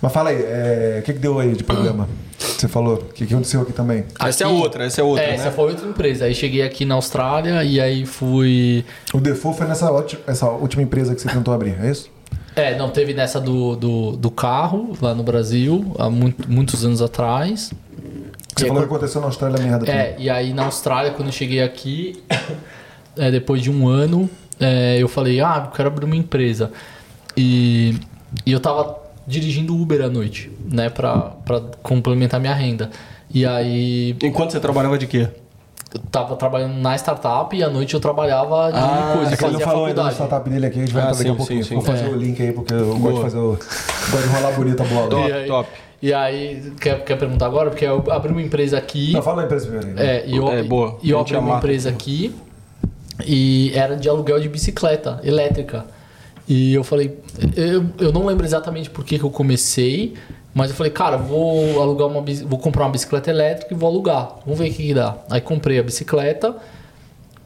Mas 0.00 0.12
fala 0.12 0.30
aí, 0.30 0.36
o 0.36 0.46
é, 0.46 1.02
que, 1.04 1.12
que 1.12 1.18
deu 1.18 1.38
aí 1.38 1.52
de 1.52 1.62
problema? 1.62 2.08
Você 2.38 2.66
falou, 2.66 2.94
o 2.94 3.12
que, 3.12 3.26
que 3.26 3.34
aconteceu 3.34 3.60
aqui 3.60 3.72
também? 3.72 4.04
Aqui, 4.14 4.28
essa 4.28 4.44
é 4.44 4.46
outra, 4.46 4.86
essa 4.86 5.00
é 5.00 5.04
outra. 5.04 5.24
É, 5.24 5.28
né? 5.28 5.34
essa 5.34 5.50
foi 5.50 5.70
outra 5.70 5.86
empresa. 5.86 6.24
Aí 6.24 6.34
cheguei 6.34 6.62
aqui 6.62 6.86
na 6.86 6.94
Austrália 6.94 7.62
e 7.62 7.78
aí 7.78 8.06
fui. 8.06 8.84
O 9.12 9.20
default 9.20 9.58
foi 9.58 9.66
nessa 9.66 9.88
essa 10.26 10.48
última 10.48 10.82
empresa 10.82 11.14
que 11.14 11.20
você 11.20 11.28
tentou 11.28 11.52
abrir, 11.52 11.76
é 11.82 11.90
isso? 11.90 12.10
É, 12.58 12.76
não, 12.76 12.90
teve 12.90 13.14
nessa 13.14 13.40
do, 13.40 13.76
do, 13.76 14.16
do 14.16 14.30
carro 14.32 14.96
lá 15.00 15.14
no 15.14 15.22
Brasil, 15.22 15.94
há 15.96 16.10
muito, 16.10 16.50
muitos 16.50 16.84
anos 16.84 17.00
atrás. 17.00 17.72
Você 18.56 18.66
falou 18.66 18.82
que 18.82 18.88
aconteceu 18.88 19.20
na 19.20 19.28
Austrália 19.28 19.62
merda 19.62 19.88
É, 19.88 20.06
também. 20.10 20.24
e 20.24 20.28
aí 20.28 20.52
na 20.52 20.64
Austrália, 20.64 21.12
quando 21.12 21.28
eu 21.28 21.32
cheguei 21.32 21.62
aqui, 21.62 22.20
é, 23.16 23.30
depois 23.30 23.62
de 23.62 23.70
um 23.70 23.86
ano, 23.86 24.28
é, 24.58 24.98
eu 25.00 25.06
falei, 25.06 25.40
ah, 25.40 25.62
eu 25.66 25.70
quero 25.70 25.88
abrir 25.88 26.04
uma 26.04 26.16
empresa. 26.16 26.72
E, 27.36 27.94
e 28.44 28.50
eu 28.50 28.58
tava 28.58 28.98
dirigindo 29.24 29.80
Uber 29.80 30.02
à 30.02 30.08
noite, 30.08 30.50
né, 30.68 30.90
pra, 30.90 31.16
pra 31.44 31.60
complementar 31.80 32.40
minha 32.40 32.54
renda. 32.54 32.90
E 33.32 33.46
aí. 33.46 34.16
Enquanto 34.20 34.50
você 34.50 34.58
trabalhava 34.58 34.98
de 34.98 35.06
quê? 35.06 35.28
Eu 35.94 36.00
tava 36.10 36.36
trabalhando 36.36 36.74
na 36.74 36.94
startup 36.96 37.56
e 37.56 37.62
à 37.62 37.70
noite 37.70 37.94
eu 37.94 38.00
trabalhava 38.00 38.70
de 38.72 38.78
Ah, 38.78 39.12
coisa, 39.16 39.32
É 39.32 39.36
que 39.36 39.44
ele 39.44 39.52
não 39.54 39.60
falou 39.60 39.86
ainda 39.86 40.02
da 40.04 40.10
startup 40.12 40.48
dele 40.50 40.66
aqui, 40.66 40.78
a 40.78 40.80
gente 40.82 40.92
vai 40.92 41.02
Ah, 41.02 41.06
entrar 41.06 41.18
daqui 41.18 41.30
a 41.30 41.34
pouquinho. 41.34 41.62
sim, 41.64 41.68
sim. 41.70 41.74
Vou 41.76 41.84
fazer 41.84 42.04
É. 42.04 42.08
o 42.08 42.14
link 42.16 42.42
aí, 42.42 42.52
porque 42.52 42.74
eu 42.74 42.86
gosto 42.88 43.00
Boa. 43.00 43.14
de 43.14 43.20
fazer 43.22 43.38
o. 43.38 43.50
gosto 43.52 44.22
de 44.28 44.28
rolar 44.34 44.52
bonita 44.52 44.82
a 44.82 44.86
bola. 44.86 45.08
Top, 45.08 45.28
E 45.28 45.32
aí- 45.32 45.46
top. 45.46 45.68
E 46.00 46.14
aí, 46.14 46.72
quer, 46.80 47.02
quer 47.04 47.16
perguntar 47.18 47.46
agora? 47.46 47.70
Porque 47.70 47.84
eu 47.84 48.04
abri 48.10 48.30
uma 48.30 48.40
empresa 48.42 48.78
aqui. 48.78 49.12
Não, 49.12 49.20
fala 49.22 49.42
a 49.42 49.44
empresa 49.46 49.66
primeiro 49.66 49.94
né? 49.94 50.06
É, 50.18 50.26
e 50.28 50.36
eu, 50.36 50.48
É, 50.48 50.62
boa. 50.62 50.96
e 51.02 51.10
eu 51.10 51.18
abri 51.18 51.34
uma 51.34 51.42
amar. 51.42 51.58
empresa 51.58 51.88
aqui 51.88 52.32
e 53.26 53.72
era 53.74 53.96
de 53.96 54.08
aluguel 54.08 54.38
de 54.40 54.48
bicicleta 54.48 55.20
elétrica. 55.24 55.86
E 56.48 56.72
eu 56.72 56.82
falei, 56.84 57.18
eu, 57.56 57.84
eu 57.98 58.12
não 58.12 58.24
lembro 58.24 58.46
exatamente 58.46 58.88
por 58.88 59.04
que, 59.04 59.18
que 59.18 59.24
eu 59.24 59.30
comecei, 59.30 60.14
mas 60.58 60.70
eu 60.70 60.76
falei, 60.76 60.90
cara, 60.92 61.16
vou 61.16 61.80
alugar 61.80 62.08
uma 62.08 62.20
vou 62.46 62.58
comprar 62.58 62.84
uma 62.84 62.90
bicicleta 62.90 63.30
elétrica 63.30 63.72
e 63.72 63.76
vou 63.76 63.88
alugar. 63.88 64.36
Vamos 64.44 64.58
ver 64.58 64.68
o 64.70 64.72
que, 64.74 64.82
que 64.88 64.94
dá. 64.94 65.16
Aí 65.30 65.40
comprei 65.40 65.78
a 65.78 65.82
bicicleta, 65.82 66.54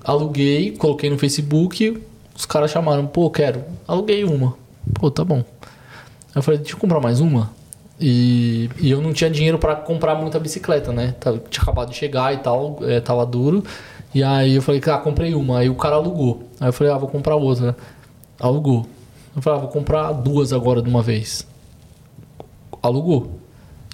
aluguei, 0.02 0.72
coloquei 0.72 1.10
no 1.10 1.18
Facebook, 1.18 2.02
os 2.34 2.46
caras 2.46 2.70
chamaram, 2.70 3.06
pô, 3.06 3.30
quero. 3.30 3.62
Aluguei 3.86 4.24
uma. 4.24 4.54
Pô, 4.94 5.10
tá 5.10 5.24
bom. 5.24 5.44
Aí 5.60 6.36
eu 6.36 6.42
falei, 6.42 6.58
deixa 6.58 6.74
eu 6.74 6.78
comprar 6.78 7.00
mais 7.00 7.20
uma. 7.20 7.50
E, 8.00 8.68
e 8.80 8.90
eu 8.90 9.00
não 9.00 9.12
tinha 9.12 9.30
dinheiro 9.30 9.58
pra 9.58 9.76
comprar 9.76 10.14
muita 10.14 10.40
bicicleta, 10.40 10.92
né? 10.92 11.14
Tava- 11.20 11.38
Tinha 11.50 11.62
acabado 11.62 11.90
de 11.90 11.94
chegar 11.96 12.32
e 12.34 12.38
tal, 12.38 12.78
é, 12.82 12.98
tava 13.00 13.24
duro. 13.26 13.62
E 14.14 14.22
aí 14.22 14.54
eu 14.54 14.62
falei, 14.62 14.80
ah, 14.86 14.98
comprei 14.98 15.34
uma. 15.34 15.58
Aí 15.58 15.68
o 15.68 15.74
cara 15.74 15.96
alugou. 15.96 16.42
Aí 16.58 16.68
eu 16.68 16.72
falei, 16.72 16.92
ah, 16.92 16.96
vou 16.98 17.08
comprar 17.08 17.36
outra. 17.36 17.76
Alugou. 18.40 18.86
Eu 19.36 19.40
falei, 19.42 19.58
ah, 19.58 19.62
vou 19.62 19.70
comprar 19.70 20.12
duas 20.12 20.52
agora 20.52 20.82
de 20.82 20.88
uma 20.88 21.02
vez. 21.02 21.46
Alugou. 22.82 23.38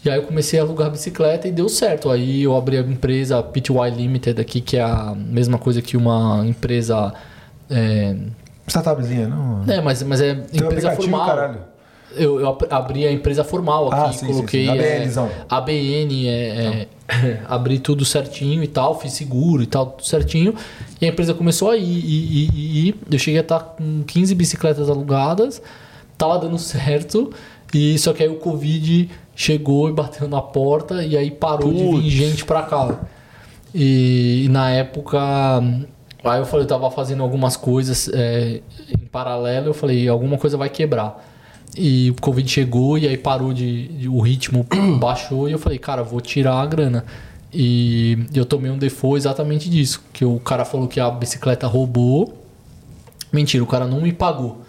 E 0.05 0.09
aí 0.10 0.16
eu 0.16 0.23
comecei 0.23 0.59
a 0.59 0.62
alugar 0.62 0.90
bicicleta 0.90 1.48
e 1.48 1.52
deu 1.52 1.69
certo. 1.69 2.09
Aí 2.10 2.43
eu 2.43 2.56
abri 2.56 2.78
a 2.78 2.81
empresa 2.81 3.43
PTY 3.43 3.90
Limited 3.97 4.40
aqui, 4.40 4.60
que 4.60 4.77
é 4.77 4.82
a 4.82 5.15
mesma 5.16 5.59
coisa 5.59 5.82
que 5.82 5.97
uma 5.97 6.44
empresa. 6.47 7.12
É, 7.69 8.15
Startupzinha, 8.66 9.27
não. 9.28 9.65
é 9.66 9.81
mas, 9.81 10.02
mas 10.02 10.20
é 10.20 10.35
Tem 10.35 10.60
empresa 10.60 10.93
formal. 10.93 11.27
caralho. 11.27 11.59
Eu, 12.16 12.40
eu 12.40 12.59
abri 12.70 13.06
a 13.06 13.12
empresa 13.12 13.44
formal 13.44 13.89
aqui, 13.93 14.01
Ah, 14.09 14.12
sim, 14.12 14.19
sim, 14.27 14.32
coloquei 14.32 14.65
sim. 14.66 14.78
é, 14.78 14.97
ABNzão. 14.97 15.31
ABN, 15.48 16.27
é, 16.28 16.86
é, 17.09 17.40
abri 17.47 17.78
tudo 17.78 18.05
certinho 18.05 18.62
e 18.62 18.66
tal, 18.69 18.98
fiz 18.98 19.12
seguro 19.12 19.62
e 19.62 19.66
tal, 19.66 19.86
tudo 19.86 20.06
certinho. 20.06 20.55
E 21.01 21.05
a 21.06 21.09
empresa 21.09 21.35
começou 21.35 21.70
a 21.70 21.77
ir, 21.77 21.82
ir, 21.82 22.32
ir, 22.32 22.55
ir, 22.55 22.86
ir. 22.89 22.94
Eu 23.10 23.19
cheguei 23.19 23.40
a 23.40 23.43
estar 23.43 23.60
com 23.60 24.02
15 24.06 24.35
bicicletas 24.35 24.89
alugadas, 24.89 25.60
tava 26.16 26.39
dando 26.39 26.56
certo, 26.59 27.31
e 27.73 27.99
só 27.99 28.12
que 28.12 28.23
aí 28.23 28.28
o 28.28 28.36
Covid 28.36 29.11
chegou 29.35 29.89
e 29.89 29.93
bateu 29.93 30.27
na 30.28 30.40
porta, 30.43 31.05
e 31.05 31.16
aí 31.16 31.31
parou 31.31 31.73
de 31.73 31.78
vir 32.01 32.11
gente 32.11 32.45
pra 32.45 32.62
cá. 32.62 33.01
E, 33.74 34.45
e 34.47 34.49
na 34.49 34.70
época, 34.70 35.19
aí 36.24 36.40
eu 36.40 36.47
falei, 36.47 36.65
eu 36.65 36.69
tava 36.69 36.90
fazendo 36.90 37.23
algumas 37.23 37.57
coisas 37.57 38.09
é, 38.12 38.61
em 38.90 39.07
paralelo, 39.07 39.69
eu 39.69 39.74
falei, 39.74 40.09
alguma 40.09 40.39
coisa 40.39 40.57
vai 40.57 40.69
quebrar. 40.69 41.24
E 41.77 42.11
o 42.11 42.20
Covid 42.20 42.49
chegou 42.51 42.99
e 42.99 43.07
aí 43.07 43.16
parou 43.16 43.53
de, 43.53 43.89
de- 43.89 44.09
o 44.09 44.20
ritmo 44.20 44.66
baixou 44.99 45.49
e 45.49 45.53
eu 45.53 45.59
falei, 45.59 45.78
cara, 45.78 46.03
vou 46.03 46.20
tirar 46.20 46.55
a 46.55 46.66
grana. 46.66 47.05
E 47.53 48.19
eu 48.35 48.45
tomei 48.45 48.70
um 48.70 48.77
default 48.78 49.19
exatamente 49.19 49.70
disso, 49.70 50.03
que 50.12 50.24
o 50.24 50.39
cara 50.40 50.65
falou 50.65 50.89
que 50.89 50.99
a 50.99 51.11
bicicleta 51.11 51.66
roubou. 51.66 52.35
Mentira, 53.32 53.62
o 53.62 53.66
cara 53.66 53.86
não 53.86 54.01
me 54.01 54.12
pagou. 54.12 54.62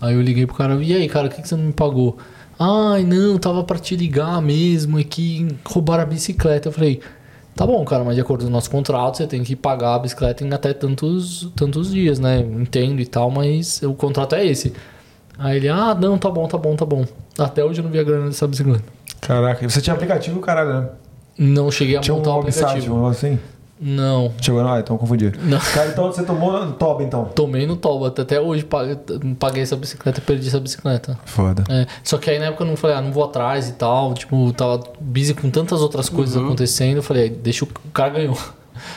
Aí 0.00 0.14
eu 0.14 0.20
liguei 0.22 0.46
pro 0.46 0.54
cara, 0.54 0.74
e 0.82 0.92
aí, 0.94 1.08
cara, 1.08 1.28
por 1.28 1.36
que, 1.36 1.42
que 1.42 1.48
você 1.48 1.56
não 1.56 1.64
me 1.64 1.72
pagou? 1.72 2.18
Ai, 2.58 3.02
não, 3.04 3.38
tava 3.38 3.64
pra 3.64 3.78
te 3.78 3.96
ligar 3.96 4.40
mesmo, 4.40 4.98
é 4.98 5.04
que 5.04 5.48
roubaram 5.64 6.02
a 6.04 6.06
bicicleta. 6.06 6.68
Eu 6.68 6.72
falei, 6.72 7.00
tá 7.54 7.66
bom, 7.66 7.84
cara, 7.84 8.04
mas 8.04 8.14
de 8.14 8.20
acordo 8.20 8.42
com 8.44 8.48
o 8.48 8.52
nosso 8.52 8.70
contrato, 8.70 9.16
você 9.16 9.26
tem 9.26 9.42
que 9.42 9.56
pagar 9.56 9.94
a 9.94 9.98
bicicleta 9.98 10.44
em 10.44 10.52
até 10.52 10.72
tantos, 10.72 11.50
tantos 11.56 11.92
dias, 11.92 12.18
né? 12.18 12.38
Entendo 12.40 13.00
e 13.00 13.06
tal, 13.06 13.30
mas 13.30 13.82
o 13.82 13.94
contrato 13.94 14.34
é 14.34 14.46
esse. 14.46 14.72
Aí 15.38 15.56
ele, 15.56 15.68
ah, 15.68 15.94
não, 15.94 16.16
tá 16.16 16.30
bom, 16.30 16.46
tá 16.46 16.56
bom, 16.56 16.76
tá 16.76 16.84
bom. 16.86 17.04
Até 17.36 17.64
hoje 17.64 17.80
eu 17.80 17.84
não 17.84 17.90
vi 17.90 17.98
a 17.98 18.04
grana 18.04 18.26
dessa 18.26 18.46
bicicleta. 18.46 18.84
Caraca, 19.20 19.64
e 19.64 19.68
você 19.70 19.80
tinha 19.80 19.94
aplicativo, 19.94 20.38
caralho, 20.40 20.80
né? 20.80 20.88
Não 21.36 21.70
cheguei 21.70 21.96
a 21.96 22.00
Tinha 22.00 22.14
um 22.14 22.18
montar 22.18 22.30
o 22.30 22.36
um 22.36 22.40
aplicativo. 22.40 22.94
negócio 22.94 23.28
assim? 23.28 23.38
Não. 23.80 24.32
Chegou, 24.40 24.62
não, 24.62 24.72
ah, 24.72 24.80
então 24.80 24.96
confundi. 24.96 25.32
Não. 25.42 25.58
Cara, 25.58 25.88
então 25.88 26.06
você 26.10 26.22
tomou 26.22 26.64
no 26.64 26.72
Toba, 26.72 27.02
então. 27.02 27.24
Tomei 27.26 27.66
no 27.66 27.76
Toba, 27.76 28.08
até 28.08 28.40
hoje 28.40 28.64
paguei, 28.64 29.62
essa 29.62 29.76
bicicleta 29.76 30.20
e 30.20 30.22
perdi 30.22 30.48
essa 30.48 30.60
bicicleta. 30.60 31.18
Foda. 31.24 31.64
É, 31.68 31.86
só 32.02 32.16
que 32.16 32.30
aí 32.30 32.38
na 32.38 32.46
época 32.46 32.62
eu 32.62 32.68
não 32.68 32.76
falei, 32.76 32.96
ah, 32.96 33.00
não 33.00 33.12
vou 33.12 33.24
atrás 33.24 33.68
e 33.68 33.72
tal. 33.72 34.14
Tipo, 34.14 34.52
tava 34.52 34.80
busy 35.00 35.34
com 35.34 35.50
tantas 35.50 35.80
outras 35.80 36.08
coisas 36.08 36.36
acontecendo. 36.36 36.96
Eu 36.96 37.02
falei, 37.02 37.28
deixa 37.28 37.64
o, 37.64 37.68
o 37.68 37.90
cara 37.90 38.10
ganhou. 38.10 38.38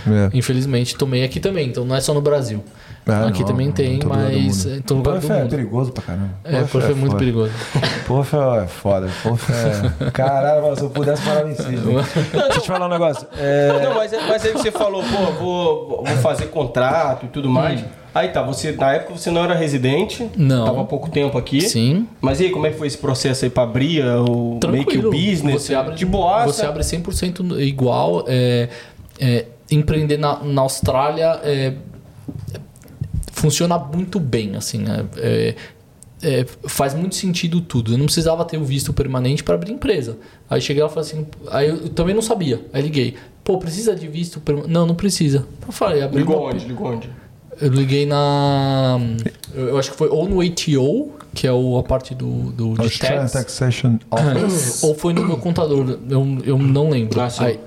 É. 0.05 0.29
Infelizmente, 0.37 0.95
tomei 0.95 1.23
aqui 1.23 1.39
também, 1.39 1.69
então 1.69 1.83
não 1.83 1.95
é 1.95 2.01
só 2.01 2.13
no 2.13 2.21
Brasil. 2.21 2.63
Ah, 3.07 3.27
aqui 3.27 3.41
não, 3.41 3.47
também 3.47 3.67
em 3.67 3.71
tem, 3.71 3.99
todo 3.99 4.09
mas 4.09 4.65
mundo. 4.65 4.75
em 4.77 4.81
todo 4.81 4.97
lugar 4.97 5.19
do 5.19 5.21
Porra, 5.27 5.39
é 5.39 5.45
perigoso 5.45 5.91
pra 5.91 6.03
caramba. 6.03 6.29
É, 6.43 6.61
porque 6.63 6.91
é 6.91 6.93
muito 6.93 7.11
foda. 7.11 7.17
perigoso. 7.17 7.51
Porra, 8.05 8.63
é 8.63 8.67
foda. 8.67 9.09
Porra, 9.23 9.39
é... 10.01 10.11
Caralho, 10.11 10.67
mas 10.67 10.79
se 10.79 10.85
eu 10.85 10.89
pudesse 10.89 11.21
parar 11.23 11.49
em 11.49 11.55
si. 11.55 11.63
Deixa 11.63 12.47
eu 12.55 12.61
te 12.61 12.67
falar 12.67 12.87
um 12.87 12.89
negócio. 12.89 13.27
É... 13.37 13.79
Não, 13.83 13.95
mas, 13.95 14.11
mas 14.27 14.45
aí 14.45 14.51
você 14.51 14.71
falou, 14.71 15.03
pô, 15.03 15.31
vou, 15.33 16.03
vou 16.05 16.17
fazer 16.17 16.47
contrato 16.47 17.25
e 17.25 17.29
tudo 17.29 17.49
mais. 17.49 17.83
Aí 18.13 18.29
tá, 18.29 18.41
você, 18.41 18.71
na 18.71 18.93
época 18.93 19.13
você 19.15 19.29
não 19.29 19.43
era 19.43 19.53
residente, 19.53 20.27
Não. 20.35 20.65
tava 20.65 20.81
há 20.81 20.85
pouco 20.85 21.09
tempo 21.09 21.37
aqui. 21.37 21.61
Sim. 21.61 22.07
Mas 22.19 22.39
e 22.39 22.45
aí, 22.45 22.49
como 22.49 22.65
é 22.65 22.71
que 22.71 22.77
foi 22.77 22.87
esse 22.87 22.97
processo 22.97 23.45
aí 23.45 23.51
pra 23.51 23.61
abrir 23.61 24.03
o 24.03 24.59
meio 24.69 24.85
que 24.85 24.97
o 24.97 25.11
business? 25.11 25.61
Você 25.61 25.75
abre, 25.75 25.93
de 25.93 26.05
boaça? 26.05 26.51
Você 26.51 26.65
abre 26.65 26.81
100% 26.81 27.59
igual. 27.59 28.25
É, 28.27 28.69
é, 29.19 29.45
empreender 29.69 30.17
na, 30.17 30.39
na 30.43 30.61
Austrália 30.61 31.39
é, 31.43 31.73
funciona 33.39 33.77
muito 33.77 34.19
bem, 34.19 34.55
assim. 34.55 34.79
né? 34.79 35.05
É, 35.17 35.55
é, 36.21 36.45
faz 36.67 36.93
muito 36.93 37.15
sentido 37.15 37.61
tudo. 37.61 37.93
Eu 37.93 37.97
não 37.97 38.05
precisava 38.05 38.43
ter 38.43 38.57
o 38.57 38.63
visto 38.63 38.91
permanente 38.91 39.43
para 39.43 39.55
abrir 39.55 39.71
empresa. 39.71 40.17
Aí 40.49 40.59
cheguei 40.61 40.81
lá 40.83 40.89
e 40.89 40.93
falei 40.93 41.09
assim. 41.09 41.25
Aí 41.51 41.69
eu 41.69 41.89
também 41.89 42.15
não 42.15 42.21
sabia. 42.21 42.61
Aí 42.73 42.81
liguei. 42.81 43.15
Pô, 43.43 43.57
precisa 43.57 43.95
de 43.95 44.07
visto 44.07 44.39
permanente? 44.39 44.73
Não, 44.73 44.85
não 44.85 44.95
precisa. 44.95 45.45
Eu 45.65 45.71
falei, 45.71 46.01
abri 46.01 46.17
Ligou 46.19 46.37
uma- 46.41 46.49
onde? 46.49 46.65
Ligou 46.65 46.87
onde? 46.91 47.09
Eu 47.61 47.69
liguei 47.69 48.05
na. 48.05 48.99
Eu 49.53 49.77
acho 49.79 49.91
que 49.91 49.97
foi 49.97 50.09
ou 50.09 50.27
no 50.29 50.41
ATO, 50.41 51.11
que 51.33 51.47
é 51.47 51.51
o, 51.51 51.77
a 51.79 51.83
parte 51.83 52.13
do, 52.13 52.51
do 52.51 52.73
de 52.75 52.81
Australian 52.81 53.21
tax, 53.21 53.31
Taxation 53.33 53.97
Office. 54.11 54.83
ou 54.83 54.93
foi 54.93 55.11
no 55.13 55.25
meu 55.25 55.37
contador, 55.37 55.97
eu, 56.09 56.37
eu 56.45 56.57
não 56.57 56.89
lembro. 56.91 57.19
Ah, 57.19 57.29
sim. 57.29 57.43
aí, 57.45 57.59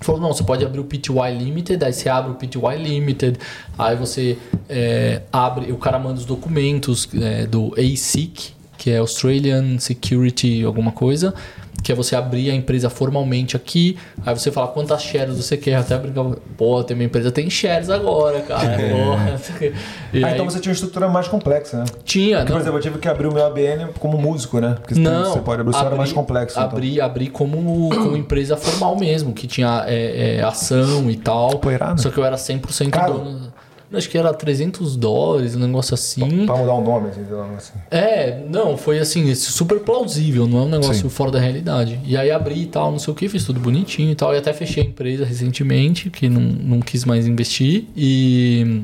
falou, 0.00 0.20
não, 0.20 0.32
você 0.32 0.44
pode 0.44 0.64
abrir 0.64 0.80
o 0.80 0.84
PTY 0.84 1.36
Limited, 1.36 1.84
aí 1.84 1.92
você 1.92 2.08
abre 2.08 2.32
o 2.32 2.34
PTY 2.34 2.76
Limited, 2.78 3.38
aí 3.78 3.96
você 3.96 4.38
é, 4.68 5.22
abre, 5.32 5.72
o 5.72 5.76
cara 5.76 5.98
manda 5.98 6.18
os 6.18 6.24
documentos 6.24 7.08
é, 7.14 7.46
do 7.46 7.74
ASIC, 7.78 8.52
que 8.76 8.90
é 8.90 8.98
Australian 8.98 9.78
Security 9.78 10.64
alguma 10.64 10.92
coisa, 10.92 11.34
que 11.82 11.92
é 11.92 11.94
você 11.94 12.16
abrir 12.16 12.50
a 12.50 12.54
empresa 12.54 12.90
formalmente 12.90 13.56
aqui, 13.56 13.96
aí 14.26 14.36
você 14.36 14.50
fala 14.50 14.68
quantas 14.68 15.02
shares 15.02 15.36
você 15.36 15.56
quer, 15.56 15.76
até 15.76 15.96
brincar, 15.96 16.24
pô, 16.56 16.82
tem 16.84 16.96
minha 16.96 17.06
empresa 17.06 17.30
tem 17.30 17.48
shares 17.48 17.88
agora, 17.88 18.40
cara, 18.40 18.76
porra. 18.78 19.40
E 20.12 20.24
Ah, 20.24 20.28
aí, 20.28 20.34
então 20.34 20.44
você 20.48 20.58
tinha 20.58 20.70
uma 20.70 20.74
estrutura 20.74 21.08
mais 21.08 21.28
complexa, 21.28 21.78
né? 21.78 21.84
tinha, 22.04 22.38
Porque, 22.38 22.50
não, 22.52 22.56
por 22.58 22.62
exemplo, 22.62 22.78
eu 22.78 22.82
tive 22.82 22.98
que 22.98 23.08
abrir 23.08 23.26
o 23.26 23.32
meu 23.32 23.44
ABN 23.46 23.88
como 23.98 24.16
músico, 24.18 24.58
né? 24.58 24.76
Porque 24.80 24.98
não, 24.98 25.32
você 25.32 25.40
pode 25.40 25.60
abrir 25.60 25.74
o 25.74 25.76
seu 25.78 25.86
era 25.86 25.96
mais 25.96 26.12
complexo. 26.12 26.58
então. 26.58 26.70
Abri, 26.70 27.00
abri 27.00 27.28
como, 27.28 27.88
como 27.90 28.16
empresa 28.16 28.56
formal 28.56 28.96
mesmo, 28.98 29.32
que 29.34 29.46
tinha 29.46 29.84
é, 29.86 30.36
é, 30.38 30.42
ação 30.42 31.10
e 31.10 31.16
tal. 31.16 31.58
Pô, 31.58 31.70
irado. 31.70 32.00
Só 32.00 32.10
que 32.10 32.18
eu 32.18 32.24
era 32.24 32.36
100% 32.36 32.90
Caro? 32.90 33.14
dono. 33.14 33.52
Acho 33.92 34.10
que 34.10 34.18
era 34.18 34.34
300 34.34 34.96
dólares, 34.96 35.56
um 35.56 35.60
negócio 35.60 35.94
assim. 35.94 36.44
Pra 36.44 36.56
mudar 36.56 36.74
o 36.74 36.82
nome, 36.82 37.08
assim, 37.08 37.22
assim. 37.56 37.72
É, 37.90 38.42
não, 38.48 38.76
foi 38.76 38.98
assim, 38.98 39.34
super 39.34 39.80
plausível, 39.80 40.46
não 40.46 40.58
é 40.58 40.62
um 40.62 40.68
negócio 40.68 41.02
Sim. 41.02 41.08
fora 41.08 41.30
da 41.30 41.40
realidade. 41.40 41.98
E 42.04 42.14
aí 42.14 42.30
abri 42.30 42.62
e 42.62 42.66
tal, 42.66 42.90
não 42.90 42.98
sei 42.98 43.12
o 43.12 43.16
que, 43.16 43.28
fiz 43.28 43.44
tudo 43.44 43.58
bonitinho 43.58 44.10
e 44.10 44.14
tal. 44.14 44.34
E 44.34 44.38
até 44.38 44.52
fechei 44.52 44.82
a 44.82 44.86
empresa 44.86 45.24
recentemente, 45.24 46.10
que 46.10 46.28
não, 46.28 46.40
não 46.40 46.80
quis 46.80 47.04
mais 47.06 47.26
investir. 47.26 47.86
E. 47.96 48.82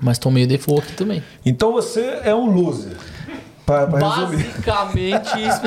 Mas 0.00 0.18
tomei 0.18 0.46
default 0.46 0.82
aqui 0.86 0.92
também. 0.94 1.22
Então 1.44 1.72
você 1.72 2.20
é 2.22 2.34
um 2.34 2.50
loser. 2.50 2.96
Pra, 3.66 3.86
pra 3.86 4.16
resumir. 4.16 4.44
Basicamente 4.44 5.30
isso. 5.40 5.60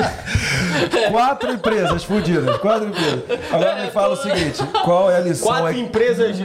Quatro 1.10 1.52
empresas 1.52 2.04
fudidas, 2.04 2.56
quatro 2.58 2.88
empresas. 2.88 3.22
Agora 3.50 3.84
me 3.84 3.90
fala 3.90 4.14
o 4.14 4.16
seguinte: 4.16 4.62
qual 4.84 5.10
é 5.10 5.16
a 5.16 5.20
lição 5.20 5.48
Quatro 5.48 5.66
aí? 5.66 5.80
empresas 5.80 6.40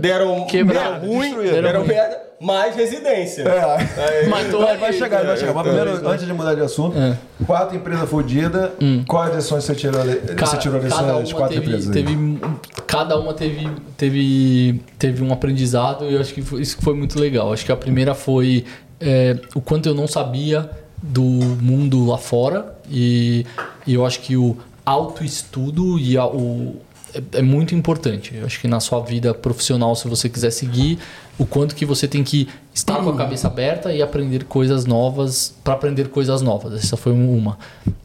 deram, 0.00 0.44
Quebraram, 0.46 1.00
deram 1.00 1.06
ruim, 1.14 1.22
destruíram. 1.28 1.62
deram 1.62 1.84
merda, 1.86 2.20
mais 2.40 2.74
residência. 2.74 3.42
É. 3.42 4.26
Mas 4.28 4.50
tô 4.50 4.58
Vai, 4.58 4.72
aí, 4.72 4.78
vai 4.78 4.92
chegar, 4.92 5.24
vai 5.24 5.36
chegar. 5.36 5.54
Mas 5.54 5.62
primeiro, 5.62 5.90
É. 5.90 6.10
antes 6.12 6.26
de 6.26 6.32
mudar 6.32 6.54
de 6.54 6.60
assunto, 6.62 6.98
É. 6.98 7.16
quatro 7.46 7.76
empresas 7.76 8.08
fudidas. 8.08 8.70
Quais 9.06 9.34
lições 9.36 9.64
você 9.64 9.74
tirou, 9.74 10.00
você 10.02 10.10
Hum. 10.12 10.36
Cara, 10.36 10.56
tirou 10.56 10.80
cada 10.80 10.88
dessas 11.12 11.30
uma 11.30 11.38
quatro 11.38 11.54
teve, 11.54 11.66
empresas? 11.66 11.86
aí? 11.88 12.02
teve 12.02 12.38
cada 12.86 13.18
uma 13.18 13.32
teve, 13.34 13.68
teve, 13.96 14.82
teve 14.98 15.22
um 15.22 15.32
aprendizado 15.32 16.04
e 16.10 16.14
eu 16.14 16.20
acho 16.20 16.34
que 16.34 16.42
foi- 16.42 16.60
isso 16.62 16.76
foi 16.80 16.94
muito 16.94 17.18
legal. 17.18 17.52
Acho 17.52 17.64
que 17.64 17.72
a 17.72 17.76
primeira 17.76 18.14
foi 18.14 18.64
é, 19.00 19.36
o 19.54 19.60
quanto 19.60 19.88
eu 19.88 19.94
não 19.94 20.06
sabia 20.06 20.68
do 21.02 21.22
mundo 21.22 22.06
lá 22.06 22.18
fora 22.18 22.74
e, 22.90 23.44
e 23.86 23.94
eu 23.94 24.04
acho 24.06 24.20
que 24.20 24.36
o 24.36 24.56
autoestudo 24.84 25.98
e 25.98 26.16
a, 26.16 26.24
o, 26.26 26.76
é, 27.14 27.38
é 27.38 27.42
muito 27.42 27.74
importante. 27.74 28.34
Eu 28.34 28.46
acho 28.46 28.60
que 28.60 28.68
na 28.68 28.80
sua 28.80 29.00
vida 29.00 29.32
profissional, 29.34 29.94
se 29.94 30.08
você 30.08 30.28
quiser 30.28 30.50
seguir, 30.50 30.98
o 31.38 31.46
quanto 31.46 31.74
que 31.74 31.84
você 31.84 32.06
tem 32.08 32.22
que 32.22 32.48
estar 32.74 33.02
com 33.02 33.10
a 33.10 33.16
cabeça 33.16 33.46
aberta 33.46 33.92
e 33.92 34.02
aprender 34.02 34.44
coisas 34.44 34.86
novas 34.86 35.54
para 35.62 35.74
aprender 35.74 36.08
coisas 36.08 36.42
novas. 36.42 36.74
Essa 36.74 36.96
foi 36.96 37.12
uma. 37.12 37.58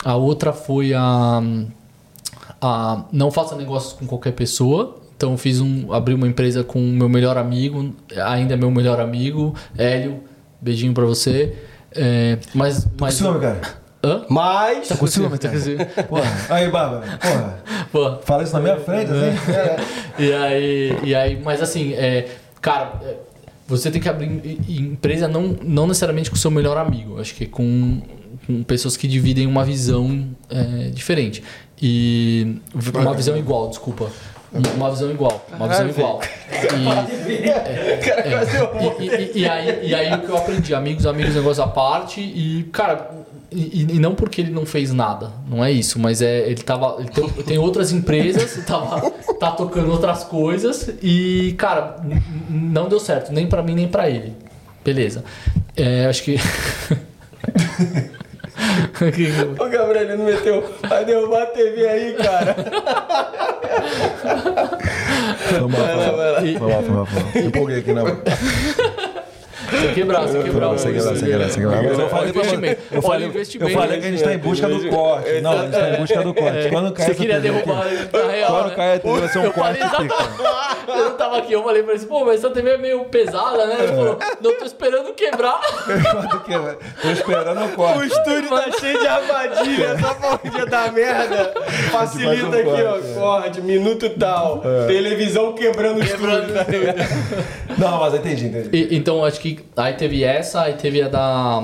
A 0.04 0.16
outra 0.16 0.54
foi 0.54 0.94
a, 0.94 1.42
a 2.62 3.04
não 3.12 3.32
faça 3.32 3.56
negócios 3.56 3.94
com 3.94 4.06
qualquer 4.06 4.34
pessoa. 4.34 4.98
Então 5.16 5.36
fiz 5.36 5.60
um, 5.60 5.92
abri 5.92 6.14
uma 6.14 6.28
empresa 6.28 6.64
com 6.64 6.80
o 6.80 6.94
meu 6.94 7.10
melhor 7.10 7.38
amigo, 7.38 7.92
ainda 8.24 8.54
é 8.54 8.58
meu 8.58 8.70
melhor 8.70 9.00
amigo, 9.00 9.56
Hélio. 9.76 10.22
Beijinho 10.62 10.94
para 10.94 11.06
você. 11.06 11.56
É, 11.92 12.38
mas, 12.54 12.88
mas 13.00 13.20
Com 13.20 13.26
ciúme, 13.26 13.40
cara. 13.40 13.62
Hã? 14.08 14.26
Mas. 14.30 14.88
Tá 14.88 14.96
com 14.96 15.06
ciúme, 15.08 15.38
tá. 15.38 15.50
Porra. 16.08 16.32
Aí, 16.50 16.70
Bárbara. 16.70 17.18
Porra. 17.18 17.60
Pô, 17.92 18.18
Fala 18.24 18.44
isso 18.44 18.54
na 18.54 18.60
minha 18.62 18.78
frente, 18.80 19.12
assim. 19.12 19.52
É. 19.52 19.78
E 20.20 20.34
aí, 20.34 20.98
e 21.04 21.14
aí 21.16 21.40
mas 21.44 21.62
assim, 21.62 21.94
é, 21.94 22.28
cara, 22.60 22.94
é, 23.04 23.16
você 23.68 23.92
tem 23.92 24.02
que 24.02 24.10
abrir 24.10 24.26
em- 24.26 24.58
em 24.68 24.78
empresa 24.94 25.28
não, 25.28 25.56
não 25.62 25.86
necessariamente 25.86 26.32
com 26.32 26.36
o 26.36 26.40
seu 26.40 26.50
melhor 26.50 26.76
amigo, 26.76 27.20
acho 27.22 27.36
que 27.36 27.46
com, 27.46 28.02
com 28.48 28.64
pessoas 28.64 28.98
que 28.98 29.08
dividem 29.08 29.46
uma 29.46 29.64
visão 29.64 30.26
é, 30.50 30.90
diferente. 30.90 31.44
E 31.80 32.58
uma 32.96 33.14
visão 33.14 33.38
igual, 33.38 33.70
desculpa. 33.70 34.10
Uma 34.76 34.90
visão 34.90 35.12
igual, 35.12 35.46
uma 35.56 35.68
visão 35.68 35.88
igual. 35.90 36.20
E, 37.30 37.50
é, 37.50 38.44
e, 39.00 39.06
e- 39.06 39.42
e 39.42 39.48
aí, 39.48 39.88
e 39.90 39.94
aí 39.94 40.14
o 40.16 40.22
que 40.22 40.30
eu 40.30 40.38
aprendi, 40.38 40.74
amigos, 40.74 41.06
amigos, 41.06 41.36
negócio 41.36 41.62
à 41.62 41.68
parte, 41.68 42.22
e, 42.22 42.64
cara, 42.72 43.12
e, 43.52 43.96
e 43.96 44.00
não 44.00 44.14
porque 44.14 44.42
ele 44.42 44.52
não 44.52 44.66
fez 44.66 44.92
nada, 44.92 45.32
não 45.50 45.64
é 45.64 45.72
isso, 45.72 45.98
mas 46.00 46.22
é, 46.22 46.50
ele 46.50 46.62
tava. 46.62 46.98
Ele 47.00 47.10
tem, 47.10 47.30
tem 47.44 47.58
outras 47.58 47.92
empresas, 47.92 48.60
tava, 48.68 49.10
tá 49.40 49.52
tocando 49.52 49.92
outras 49.92 50.24
coisas, 50.24 50.90
e, 51.02 51.56
cara, 51.58 51.98
não 52.50 52.90
deu 52.90 53.00
certo, 53.00 53.32
nem 53.32 53.48
pra 53.48 53.64
mim, 53.64 53.76
nem 53.76 53.88
pra 53.88 54.10
ele. 54.10 54.34
Beleza. 54.84 55.24
É, 55.76 56.06
acho 56.06 56.24
que. 56.24 56.38
Ô, 59.60 59.70
Gabriel, 59.70 60.04
ele 60.04 60.16
não 60.16 60.26
meteu. 60.26 60.64
Vai 60.88 61.06
derrubar 61.06 61.44
a 61.44 61.46
TV 61.48 61.88
aí, 61.88 62.14
cara. 62.14 62.56
Mal, 66.60 66.84
foi 66.84 66.90
mal. 66.90 67.08
Eu 67.36 67.46
empolguei 67.48 67.80
aqui, 67.80 67.94
né? 67.94 68.02
Você 69.70 69.94
quebrar, 69.94 70.22
você 70.22 70.44
quebrar. 70.44 70.68
Você 70.70 70.92
quebrar, 70.92 71.14
você 71.16 71.26
quebrar, 71.26 71.50
você 71.50 71.60
quebrar. 71.60 71.84
Mas 71.84 72.00
eu 72.00 72.10
falei 72.10 72.30
investimento. 72.30 72.82
Eu 72.92 73.02
falei, 73.02 73.28
o 73.28 73.30
investimento. 73.30 73.72
eu 73.72 73.78
falei 73.78 74.00
que 74.00 74.08
a 74.08 74.12
gente 74.12 74.24
tá 74.24 74.34
em 74.34 74.38
busca 74.38 74.68
do 74.68 74.90
corte. 74.90 75.42
Não, 75.42 75.52
a 75.52 75.62
gente 75.64 75.72
tá 75.72 75.90
em 75.90 75.98
busca 75.98 76.24
do 76.24 76.34
corte. 76.34 76.70
Quando 76.70 76.92
cai 76.94 77.06
Você 77.06 77.12
essa 77.12 77.20
queria 77.22 77.40
derrubar 77.40 77.86
na 77.86 78.32
real. 78.32 78.52
Quando 78.52 78.70
né? 78.70 78.76
cai 78.76 78.96
a 78.96 79.00
TV 79.00 79.20
vai 79.20 79.30
ser 79.30 79.40
um 79.40 79.52
corte. 79.52 79.80
Eu 80.88 81.10
não 81.10 81.18
tava 81.18 81.38
aqui, 81.40 81.54
eu 81.54 81.64
falei 81.64 81.84
pra 81.84 81.94
ele, 81.94 82.06
pô, 82.06 82.26
mas 82.26 82.36
essa 82.44 82.50
TV 82.50 82.70
é 82.70 82.78
meio 82.78 83.04
pesada, 83.06 83.68
né? 83.68 83.76
Ele 83.80 83.88
falou, 83.88 84.18
não 84.42 84.58
tô 84.58 84.66
esperando 84.66 85.14
quebrar. 85.14 85.60
Tô 87.02 87.10
esperando 87.12 87.62
o 87.62 87.66
O 87.66 87.70
corte. 87.76 88.08
estúdio 88.08 88.50
tá 88.50 88.72
cheio 88.80 89.00
de 89.00 89.08
armadilha, 89.08 89.96
um 90.46 90.50
dia 90.50 90.66
da 90.66 90.92
merda. 90.92 91.54
Facilita 91.92 92.58
aqui, 92.58 92.68
ó. 92.70 92.98
é. 92.98 93.14
Corte, 93.14 93.62
minuto 93.62 94.10
tal. 94.12 94.62
Televisão 94.88 95.54
quebrando 95.54 96.00
o 96.00 96.04
estúdio? 96.04 96.28
Não, 97.78 98.00
mas 98.00 98.14
eu 98.14 98.20
entendi, 98.20 98.46
entendi. 98.48 98.96
Então, 98.96 99.24
acho 99.24 99.40
que 99.40 99.57
aí 99.76 99.94
teve 99.94 100.24
essa, 100.24 100.62
aí 100.62 100.74
teve 100.74 101.02
a 101.02 101.08
da. 101.08 101.64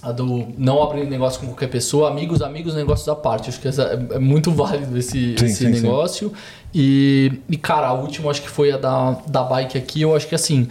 A 0.00 0.12
do 0.12 0.46
não 0.56 0.80
abrir 0.80 1.06
negócio 1.06 1.40
com 1.40 1.48
qualquer 1.48 1.66
pessoa, 1.66 2.08
amigos, 2.08 2.40
amigos, 2.40 2.72
negócios 2.72 3.08
à 3.08 3.16
parte. 3.16 3.48
Acho 3.48 3.60
que 3.60 3.66
é, 3.66 3.72
é 4.14 4.18
muito 4.18 4.50
válido 4.54 4.96
esse, 4.96 5.36
Sim, 5.36 5.44
esse 5.44 5.54
sim, 5.56 5.74
sim. 5.74 5.80
negócio. 5.80 6.32
E, 6.72 7.32
e, 7.48 7.56
cara, 7.56 7.88
a 7.88 7.92
última 7.94 8.30
acho 8.30 8.42
que 8.42 8.48
foi 8.48 8.70
a 8.70 8.76
da, 8.76 9.18
da 9.26 9.42
bike 9.42 9.76
aqui. 9.76 10.02
Eu 10.02 10.14
acho 10.14 10.28
que 10.28 10.36
assim, 10.36 10.68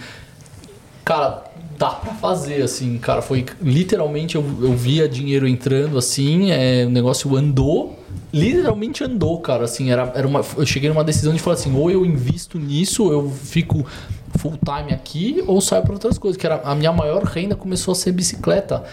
cara, 1.04 1.44
dá 1.78 1.90
pra 1.90 2.14
fazer, 2.14 2.62
assim, 2.62 2.98
cara. 2.98 3.22
Foi 3.22 3.46
literalmente 3.62 4.36
eu, 4.36 4.44
eu 4.62 4.74
via 4.74 5.08
dinheiro 5.08 5.48
entrando 5.48 5.98
assim, 5.98 6.52
é, 6.52 6.86
o 6.86 6.90
negócio 6.90 7.36
andou. 7.36 7.98
Literalmente 8.34 9.04
andou, 9.04 9.40
cara. 9.40 9.64
Assim, 9.64 9.92
era, 9.92 10.12
era 10.16 10.28
uma, 10.28 10.42
eu 10.58 10.66
cheguei 10.66 10.90
numa 10.90 11.04
decisão 11.04 11.34
de 11.34 11.40
falar 11.40 11.56
assim: 11.56 11.76
ou 11.76 11.90
eu 11.90 12.06
invisto 12.06 12.60
nisso, 12.60 13.06
ou 13.06 13.12
eu 13.12 13.30
fico 13.30 13.86
full 14.38 14.58
time 14.64 14.94
aqui, 14.94 15.44
ou 15.48 15.60
saio 15.62 15.84
para 15.84 15.94
outras 15.94 16.18
coisas. 16.18 16.40
Que 16.40 16.46
era 16.46 16.62
a 16.64 16.74
minha 16.76 16.92
maior 16.92 17.24
renda 17.24 17.56
começou 17.56 17.92
a 17.92 17.96
ser 17.96 18.12
bicicleta. 18.12 18.84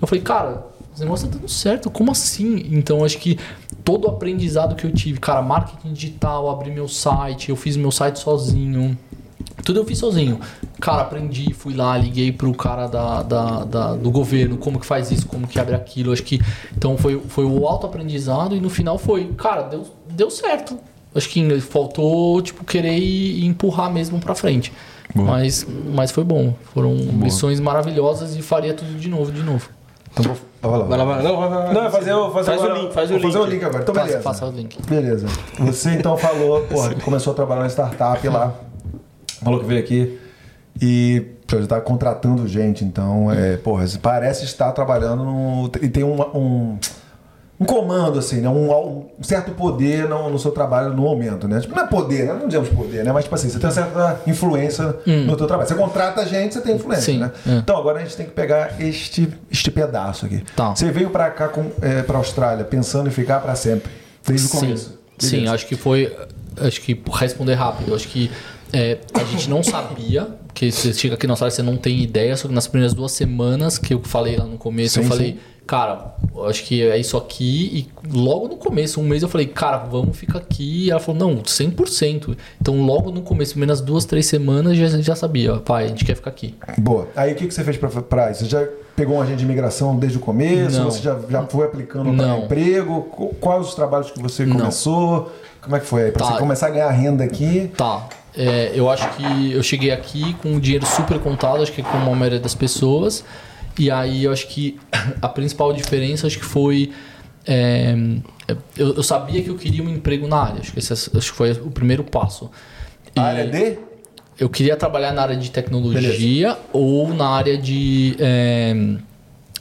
Eu 0.00 0.06
falei, 0.06 0.22
cara, 0.22 0.66
esse 0.94 1.02
negócio 1.02 1.28
tá 1.28 1.36
dando 1.36 1.48
certo, 1.48 1.90
como 1.90 2.10
assim? 2.12 2.66
Então 2.70 3.04
acho 3.04 3.18
que 3.18 3.38
todo 3.84 4.06
o 4.06 4.10
aprendizado 4.10 4.74
que 4.74 4.84
eu 4.84 4.92
tive, 4.92 5.18
cara, 5.18 5.40
marketing 5.42 5.92
digital, 5.92 6.50
abri 6.50 6.70
meu 6.70 6.86
site, 6.88 7.50
eu 7.50 7.56
fiz 7.56 7.76
meu 7.76 7.90
site 7.90 8.18
sozinho. 8.18 8.96
Tudo 9.64 9.78
eu 9.80 9.84
fiz 9.84 9.98
sozinho. 9.98 10.40
Cara, 10.80 11.02
aprendi, 11.02 11.52
fui 11.54 11.72
lá, 11.74 11.96
liguei 11.96 12.32
pro 12.32 12.52
cara 12.52 12.88
da, 12.88 13.22
da, 13.22 13.64
da- 13.64 13.94
do 13.94 14.10
governo, 14.10 14.56
como 14.56 14.80
que 14.80 14.84
faz 14.86 15.10
isso, 15.12 15.26
como 15.26 15.46
que 15.46 15.58
abre 15.58 15.74
aquilo. 15.74 16.12
Acho 16.12 16.22
que. 16.24 16.40
Então 16.76 16.96
foi, 16.98 17.20
foi 17.28 17.44
o 17.44 17.66
autoaprendizado 17.66 18.56
e 18.56 18.60
no 18.60 18.68
final 18.68 18.98
foi, 18.98 19.26
cara, 19.36 19.62
deu, 19.62 19.86
deu 20.10 20.30
certo. 20.30 20.76
Acho 21.14 21.28
que 21.28 21.60
faltou, 21.60 22.40
tipo, 22.42 22.64
querer 22.64 23.44
empurrar 23.44 23.92
mesmo 23.92 24.18
pra 24.18 24.34
frente. 24.34 24.72
Mas, 25.14 25.66
mas 25.94 26.10
foi 26.10 26.24
bom. 26.24 26.54
Foram 26.74 26.94
lições 26.94 27.60
maravilhosas 27.60 28.34
e 28.36 28.42
faria 28.42 28.72
tudo 28.74 28.94
de 28.98 29.08
novo, 29.08 29.30
de 29.32 29.42
novo. 29.42 29.68
Então 30.12 30.24
vou. 30.24 30.36
Vai 30.62 30.70
lá. 30.78 30.84
Vai 30.86 30.98
lá, 30.98 31.04
vai 31.04 31.16
lá. 31.16 31.22
Não, 31.22 31.36
vai, 31.38 31.48
vai, 31.48 31.62
vai. 31.64 31.74
Não, 31.74 31.84
é 31.84 31.90
fazer, 31.90 32.12
o- 32.12 32.30
fazer 32.30 32.46
Faz 32.50 32.60
o 32.60 32.64
agora- 32.64 32.80
link, 32.80 32.92
faz 32.94 33.10
o 33.10 33.12
vou 33.14 33.22
fazer 33.22 33.38
link. 33.38 33.46
o 33.48 33.50
link 33.50 33.64
agora. 33.64 33.82
Então, 33.82 33.94
Faça, 33.94 34.06
beleza. 34.06 34.22
faça 34.22 34.46
o 34.46 34.50
link. 34.50 34.78
Beleza. 34.88 35.26
Você 35.58 35.90
então 35.90 36.16
falou, 36.16 36.60
porra, 36.62 36.94
que 36.94 37.00
começou 37.02 37.32
a 37.32 37.36
trabalhar 37.36 37.62
na 37.62 37.68
startup 37.68 38.26
lá. 38.28 38.54
Falou 39.42 39.58
que 39.60 39.66
veio 39.66 39.80
aqui 39.80 40.18
e 40.80 41.26
já 41.50 41.66
tá 41.66 41.80
contratando 41.80 42.46
gente. 42.46 42.84
Então, 42.84 43.30
é, 43.32 43.56
porra, 43.56 43.86
você 43.86 43.98
parece 43.98 44.44
estar 44.44 44.70
trabalhando 44.72 45.24
no, 45.24 45.70
e 45.82 45.88
tem 45.88 46.02
uma- 46.04 46.28
um, 46.36 46.78
um 47.62 47.64
comando, 47.64 48.18
assim, 48.18 48.40
né? 48.40 48.48
Um, 48.48 48.70
um 49.18 49.22
certo 49.22 49.52
poder 49.52 50.08
no, 50.08 50.28
no 50.28 50.38
seu 50.38 50.50
trabalho 50.50 50.90
no 50.90 51.02
momento, 51.02 51.46
né? 51.46 51.60
Tipo, 51.60 51.74
não 51.76 51.84
é 51.84 51.86
poder, 51.86 52.26
né? 52.26 52.32
não 52.34 52.46
dizemos 52.46 52.68
poder, 52.68 53.04
né? 53.04 53.12
Mas, 53.12 53.24
tipo 53.24 53.34
assim, 53.34 53.48
você 53.48 53.58
tem 53.58 53.66
uma 53.68 53.74
certa 53.74 54.20
influência 54.26 54.96
no 55.06 55.36
teu 55.36 55.46
trabalho. 55.46 55.68
Você 55.68 55.74
contrata 55.74 56.26
gente, 56.26 56.54
você 56.54 56.60
tem 56.60 56.74
influência, 56.76 57.12
Sim, 57.12 57.18
né? 57.18 57.30
é. 57.46 57.56
Então, 57.58 57.76
agora 57.76 57.98
a 57.98 58.02
gente 58.02 58.16
tem 58.16 58.26
que 58.26 58.32
pegar 58.32 58.80
este, 58.80 59.28
este 59.50 59.70
pedaço 59.70 60.26
aqui. 60.26 60.42
Tá. 60.56 60.74
Você 60.74 60.90
veio 60.90 61.10
pra 61.10 61.30
cá, 61.30 61.48
com, 61.48 61.70
é, 61.80 62.02
pra 62.02 62.18
Austrália, 62.18 62.64
pensando 62.64 63.08
em 63.08 63.12
ficar 63.12 63.40
pra 63.40 63.54
sempre, 63.54 63.90
desde 64.26 64.46
o 64.46 64.50
Sim, 64.50 64.58
começo. 64.58 64.98
sim, 65.18 65.48
acho 65.48 65.66
que 65.66 65.76
foi. 65.76 66.14
Acho 66.60 66.80
que 66.82 67.00
responder 67.12 67.54
rápido. 67.54 67.94
Acho 67.94 68.08
que 68.08 68.30
é, 68.72 68.98
a 69.14 69.24
gente 69.24 69.48
não 69.48 69.62
sabia 69.62 70.28
que 70.54 70.70
você 70.70 70.92
chega 70.92 71.14
aqui 71.14 71.26
na 71.26 71.32
Austrália 71.32 71.54
você 71.54 71.62
não 71.62 71.76
tem 71.76 72.02
ideia. 72.02 72.36
Só 72.36 72.48
que 72.48 72.54
nas 72.54 72.66
primeiras 72.66 72.92
duas 72.94 73.12
semanas 73.12 73.78
que 73.78 73.94
eu 73.94 74.02
falei 74.02 74.36
lá 74.36 74.44
no 74.44 74.58
começo, 74.58 74.98
eu 74.98 75.02
Sim, 75.04 75.08
falei, 75.08 75.32
sim. 75.32 75.38
Cara, 75.66 76.14
acho 76.48 76.64
que 76.64 76.82
é 76.82 76.98
isso 76.98 77.16
aqui. 77.16 77.88
E 78.06 78.16
logo 78.16 78.48
no 78.48 78.56
começo, 78.56 79.00
um 79.00 79.04
mês, 79.04 79.22
eu 79.22 79.28
falei, 79.28 79.46
cara, 79.46 79.78
vamos 79.78 80.16
ficar 80.16 80.38
aqui. 80.38 80.86
E 80.86 80.90
ela 80.90 81.00
falou, 81.00 81.18
não, 81.34 81.42
100%. 81.42 82.36
Então, 82.60 82.80
logo 82.84 83.10
no 83.10 83.22
começo, 83.22 83.58
menos 83.58 83.80
duas, 83.80 84.04
três 84.04 84.26
semanas, 84.26 84.76
já, 84.76 84.86
já 85.00 85.14
sabia, 85.16 85.54
pai, 85.56 85.84
a 85.84 85.88
gente 85.88 86.04
quer 86.04 86.14
ficar 86.16 86.30
aqui. 86.30 86.54
Boa. 86.78 87.08
Aí 87.16 87.32
o 87.32 87.34
que, 87.36 87.46
que 87.46 87.54
você 87.54 87.64
fez 87.64 87.76
pra 87.76 88.30
isso? 88.30 88.40
Você 88.44 88.50
já 88.50 88.66
pegou 88.94 89.16
um 89.16 89.22
agente 89.22 89.38
de 89.38 89.44
imigração 89.44 89.96
desde 89.96 90.18
o 90.18 90.20
começo? 90.20 90.78
Não. 90.78 90.90
Você 90.90 91.00
já, 91.02 91.18
já 91.28 91.42
foi 91.44 91.66
aplicando 91.66 92.14
para 92.14 92.26
Não. 92.26 92.44
emprego? 92.44 93.02
Qu- 93.04 93.34
Quais 93.40 93.68
os 93.68 93.74
trabalhos 93.74 94.10
que 94.10 94.20
você 94.20 94.44
Não. 94.44 94.56
começou? 94.56 95.32
Como 95.62 95.76
é 95.76 95.80
que 95.80 95.86
foi 95.86 96.04
aí? 96.04 96.12
Pra 96.12 96.26
Tá. 96.26 96.32
você 96.32 96.38
começar 96.38 96.66
a 96.66 96.70
ganhar 96.70 96.90
renda 96.90 97.24
aqui? 97.24 97.70
Tá. 97.76 98.08
É, 98.36 98.72
eu 98.74 98.88
acho 98.90 99.08
que 99.16 99.52
eu 99.52 99.62
cheguei 99.62 99.90
aqui 99.90 100.34
com 100.42 100.56
o 100.56 100.60
dinheiro 100.60 100.86
super 100.86 101.18
contado, 101.18 101.62
acho 101.62 101.70
que 101.72 101.82
como 101.82 102.10
a 102.10 102.14
maioria 102.14 102.40
das 102.40 102.54
pessoas. 102.54 103.22
E 103.78 103.90
aí 103.90 104.24
eu 104.24 104.32
acho 104.32 104.48
que 104.48 104.78
a 105.20 105.28
principal 105.28 105.72
diferença 105.72 106.26
acho 106.26 106.38
que 106.38 106.44
foi. 106.44 106.92
é, 107.46 107.94
eu, 108.76 108.94
eu 108.94 109.02
sabia 109.02 109.42
que 109.42 109.48
eu 109.48 109.56
queria 109.56 109.82
um 109.82 109.88
emprego 109.88 110.26
na 110.26 110.36
área. 110.36 110.60
Acho 110.60 110.72
que 110.72 110.78
esse 110.78 110.92
acho 110.92 111.10
que 111.10 111.36
foi 111.36 111.52
o 111.52 111.70
primeiro 111.70 112.04
passo. 112.04 112.50
E 113.14 113.20
A 113.20 113.24
área 113.24 113.46
de? 113.46 113.78
Eu 114.38 114.48
queria 114.48 114.76
trabalhar 114.76 115.12
na 115.12 115.22
área 115.22 115.36
de 115.36 115.50
tecnologia 115.50 116.58
ou 116.72 117.14
na 117.14 117.28
área 117.28 117.56
de 117.56 118.16
é, 118.18 118.74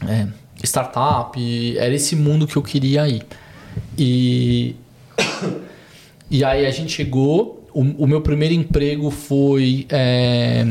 é, 0.07 0.27
startup. 0.63 1.77
Era 1.77 1.93
esse 1.93 2.15
mundo 2.15 2.47
que 2.47 2.55
eu 2.55 2.63
queria 2.63 3.07
ir. 3.07 3.23
E 3.97 4.75
e 6.29 6.43
aí 6.43 6.65
a 6.65 6.71
gente 6.71 6.91
chegou. 6.91 7.59
O, 7.73 8.03
o 8.03 8.07
meu 8.07 8.19
primeiro 8.19 8.53
emprego 8.53 9.09
foi 9.09 9.85
é, 9.89 10.65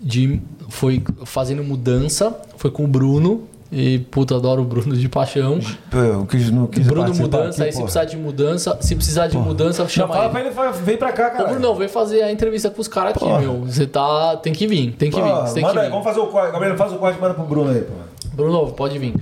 de 0.00 0.40
foi 0.68 1.02
fazendo 1.24 1.62
mudança. 1.64 2.34
Foi 2.56 2.70
com 2.70 2.84
o 2.84 2.88
Bruno. 2.88 3.42
E 3.72 3.98
puta, 3.98 4.36
adoro 4.36 4.62
o 4.62 4.64
Bruno 4.64 4.96
de 4.96 5.08
paixão. 5.08 5.58
Pô, 5.90 5.98
Eu 5.98 6.24
quis, 6.24 6.50
não 6.52 6.68
quis 6.68 6.86
Bruno 6.86 7.12
mudança, 7.12 7.48
aqui, 7.58 7.62
aí 7.64 7.72
se 7.72 7.78
porra. 7.78 7.82
precisar 7.84 8.04
de 8.04 8.16
mudança, 8.16 8.78
se 8.80 8.94
precisar 8.94 9.26
de 9.26 9.36
mudança, 9.36 9.82
Não, 9.82 9.88
chama 9.90 10.14
fala 10.14 10.24
ele. 10.40 10.50
pra 10.52 10.66
ele, 10.68 10.72
vem 10.84 10.96
pra 10.96 11.12
cá, 11.12 11.30
cara. 11.30 11.48
Bruno, 11.48 11.74
vem 11.74 11.88
fazer 11.88 12.22
a 12.22 12.30
entrevista 12.30 12.70
com 12.70 12.80
os 12.80 12.86
caras 12.86 13.10
aqui, 13.10 13.24
Porra. 13.24 13.40
meu. 13.40 13.62
Você 13.64 13.84
tá. 13.84 14.36
Tem 14.36 14.52
que 14.52 14.68
vir, 14.68 14.92
tem 14.92 15.10
que 15.10 15.20
vir. 15.20 15.28
Você 15.30 15.54
tem 15.54 15.62
que 15.64 15.68
manda 15.68 15.80
aí, 15.80 15.86
vir. 15.86 15.90
vamos 15.90 16.04
fazer 16.04 16.20
o 16.20 16.28
corte. 16.28 16.52
Gabriel, 16.52 16.76
faz 16.76 16.92
o 16.92 16.96
corte 16.96 17.18
e 17.18 17.20
manda 17.20 17.34
pro 17.34 17.44
Bruno 17.44 17.70
aí, 17.72 17.80
pô. 17.80 17.92
Bruno, 18.34 18.70
pode 18.72 18.98
vir. 19.00 19.14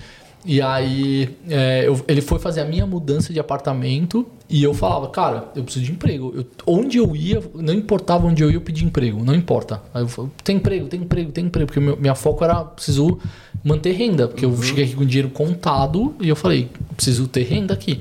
E 0.45 0.61
aí 0.61 1.37
é, 1.49 1.87
eu- 1.87 2.01
ele 2.07 2.21
foi 2.21 2.39
fazer 2.39 2.61
a 2.61 2.65
minha 2.65 2.87
mudança 2.87 3.33
de 3.33 3.41
apartamento 3.41 4.27
e 4.49 4.63
eu 4.63 4.75
falava, 4.75 5.09
cara, 5.09 5.49
eu 5.57 5.65
preciso 5.65 5.87
de 5.87 5.93
emprego. 5.93 6.33
Eu- 6.37 6.47
onde 6.67 6.99
eu 6.99 7.17
ia, 7.17 7.43
não 7.55 7.73
importava 7.73 8.27
onde 8.27 8.43
eu 8.43 8.51
ia, 8.51 8.57
eu 8.57 8.61
pedi 8.61 8.85
emprego, 8.85 9.25
não 9.25 9.35
importa. 9.35 9.81
Aí 9.95 10.03
eu 10.03 10.09
falei, 10.09 10.31
tem 10.45 10.57
emprego, 10.57 10.87
tem 10.87 11.01
emprego, 11.01 11.33
tem 11.33 11.47
emprego, 11.47 11.67
porque 11.67 11.81
meu, 11.81 11.97
minha 11.97 12.15
foco 12.15 12.45
era 12.45 12.63
preciso 12.63 13.19
manter 13.65 13.93
renda, 13.93 14.29
porque 14.29 14.45
eu 14.45 14.55
cheguei 14.63 14.85
aqui 14.85 14.95
com 14.95 15.07
dinheiro 15.07 15.31
contado 15.31 16.15
e 16.21 16.29
eu 16.29 16.37
falei, 16.37 16.69
preciso 16.95 17.27
ter 17.27 17.45
renda 17.45 17.73
aqui. 17.73 18.01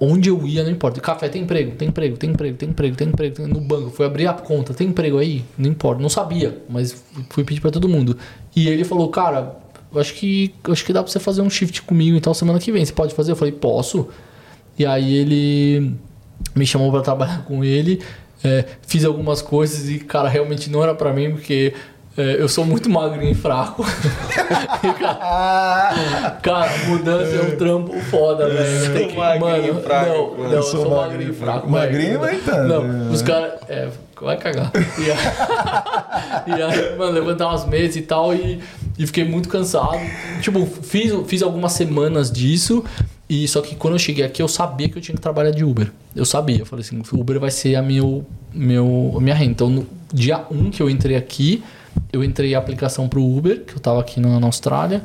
Onde 0.00 0.28
eu 0.28 0.46
ia, 0.46 0.62
não 0.62 0.70
importa. 0.70 1.00
Café, 1.00 1.28
tem 1.28 1.42
emprego, 1.42 1.72
tem 1.74 1.88
emprego, 1.88 2.16
tem 2.16 2.30
emprego, 2.30 2.56
tem 2.56 2.68
emprego, 2.68 2.96
tem 2.96 3.08
emprego. 3.08 3.34
tem- 3.36 3.46
No 3.46 3.60
banco, 3.60 3.88
fui 3.90 4.04
abrir 4.04 4.26
a 4.26 4.34
conta, 4.34 4.74
tem 4.74 4.88
emprego 4.88 5.16
aí? 5.18 5.42
Não 5.56 5.70
importa, 5.70 6.02
não 6.02 6.08
sabia, 6.08 6.58
mas 6.68 7.02
fui 7.30 7.44
pedir 7.44 7.60
pra 7.60 7.70
todo 7.70 7.88
mundo. 7.88 8.16
E 8.54 8.68
ele 8.68 8.84
falou, 8.84 9.08
cara, 9.08 9.56
eu 9.96 10.00
acho 10.00 10.14
que, 10.14 10.54
eu 10.66 10.72
acho 10.72 10.84
que 10.84 10.92
dá 10.92 11.02
pra 11.02 11.10
você 11.10 11.18
fazer 11.18 11.42
um 11.42 11.50
shift 11.50 11.82
comigo 11.82 12.16
então 12.16 12.32
semana 12.34 12.58
que 12.58 12.70
vem. 12.72 12.84
Você 12.84 12.92
pode 12.92 13.14
fazer? 13.14 13.32
Eu 13.32 13.36
falei, 13.36 13.52
posso. 13.52 14.08
E 14.78 14.84
aí 14.86 15.14
ele 15.14 15.92
me 16.54 16.66
chamou 16.66 16.90
pra 16.90 17.00
trabalhar 17.00 17.44
com 17.44 17.64
ele. 17.64 18.00
é, 18.44 18.64
fiz 18.86 19.04
algumas 19.04 19.40
coisas 19.42 19.88
e, 19.88 19.98
cara, 19.98 20.28
realmente 20.28 20.70
não 20.70 20.82
era 20.82 20.94
pra 20.94 21.12
mim, 21.12 21.30
porque 21.32 21.72
é, 22.16 22.36
eu 22.40 22.48
sou 22.48 22.64
muito 22.64 22.88
magrinho 22.90 23.32
e 23.32 23.34
fraco. 23.34 23.84
E, 24.82 24.92
cara, 24.92 26.30
cara, 26.42 26.70
mudança 26.86 27.34
é 27.36 27.42
um 27.42 27.56
trampo 27.56 27.98
foda, 28.02 28.48
velho. 28.48 28.92
Tem 28.92 29.08
que- 29.08 29.14
e 29.14 29.16
fraco, 29.16 29.38
Não, 29.40 30.30
mano. 30.30 30.36
não, 30.38 30.44
Eu 30.44 30.50
eu 30.52 30.62
sou 30.62 30.90
magrinho 30.90 31.30
e 31.30 31.34
fraco. 31.34 31.68
Magrinho, 31.68 32.20
mas 32.20 32.44
tá, 32.44 32.62
Não, 32.62 32.82
né? 32.84 33.10
os 33.10 33.22
caras. 33.22 33.54
É, 33.68 33.88
vai 34.20 34.36
cagar. 34.36 34.70
E 34.98 35.10
aí, 35.10 36.58
e 36.58 36.62
aí, 36.62 36.96
mano, 36.96 37.12
levantar 37.12 37.48
umas 37.48 37.66
mesas 37.66 37.96
e 37.96 38.02
tal 38.02 38.34
e, 38.34 38.60
e 38.98 39.06
fiquei 39.06 39.24
muito 39.24 39.48
cansado. 39.48 39.98
Tipo, 40.40 40.64
fiz, 40.66 41.12
fiz 41.26 41.42
algumas 41.42 41.72
semanas 41.72 42.30
disso. 42.30 42.84
E 43.28 43.46
só 43.48 43.60
que 43.60 43.74
quando 43.74 43.94
eu 43.94 43.98
cheguei 43.98 44.24
aqui, 44.24 44.40
eu 44.40 44.46
sabia 44.48 44.88
que 44.88 44.96
eu 44.96 45.02
tinha 45.02 45.14
que 45.14 45.20
trabalhar 45.20 45.50
de 45.50 45.64
Uber. 45.64 45.90
Eu 46.14 46.24
sabia. 46.24 46.58
Eu 46.60 46.66
falei 46.66 46.84
assim, 46.84 47.02
Uber 47.12 47.40
vai 47.40 47.50
ser 47.50 47.74
a, 47.74 47.82
meu, 47.82 48.24
meu, 48.54 49.14
a 49.16 49.20
minha 49.20 49.34
renda. 49.34 49.50
Então, 49.50 49.68
no 49.68 49.86
dia 50.14 50.44
1 50.50 50.70
que 50.70 50.80
eu 50.82 50.88
entrei 50.88 51.16
aqui, 51.16 51.62
eu 52.12 52.22
entrei 52.22 52.54
a 52.54 52.58
aplicação 52.58 53.08
pro 53.08 53.22
Uber, 53.24 53.64
que 53.64 53.74
eu 53.74 53.80
tava 53.80 54.00
aqui 54.00 54.20
na, 54.20 54.38
na 54.38 54.46
Austrália. 54.46 55.02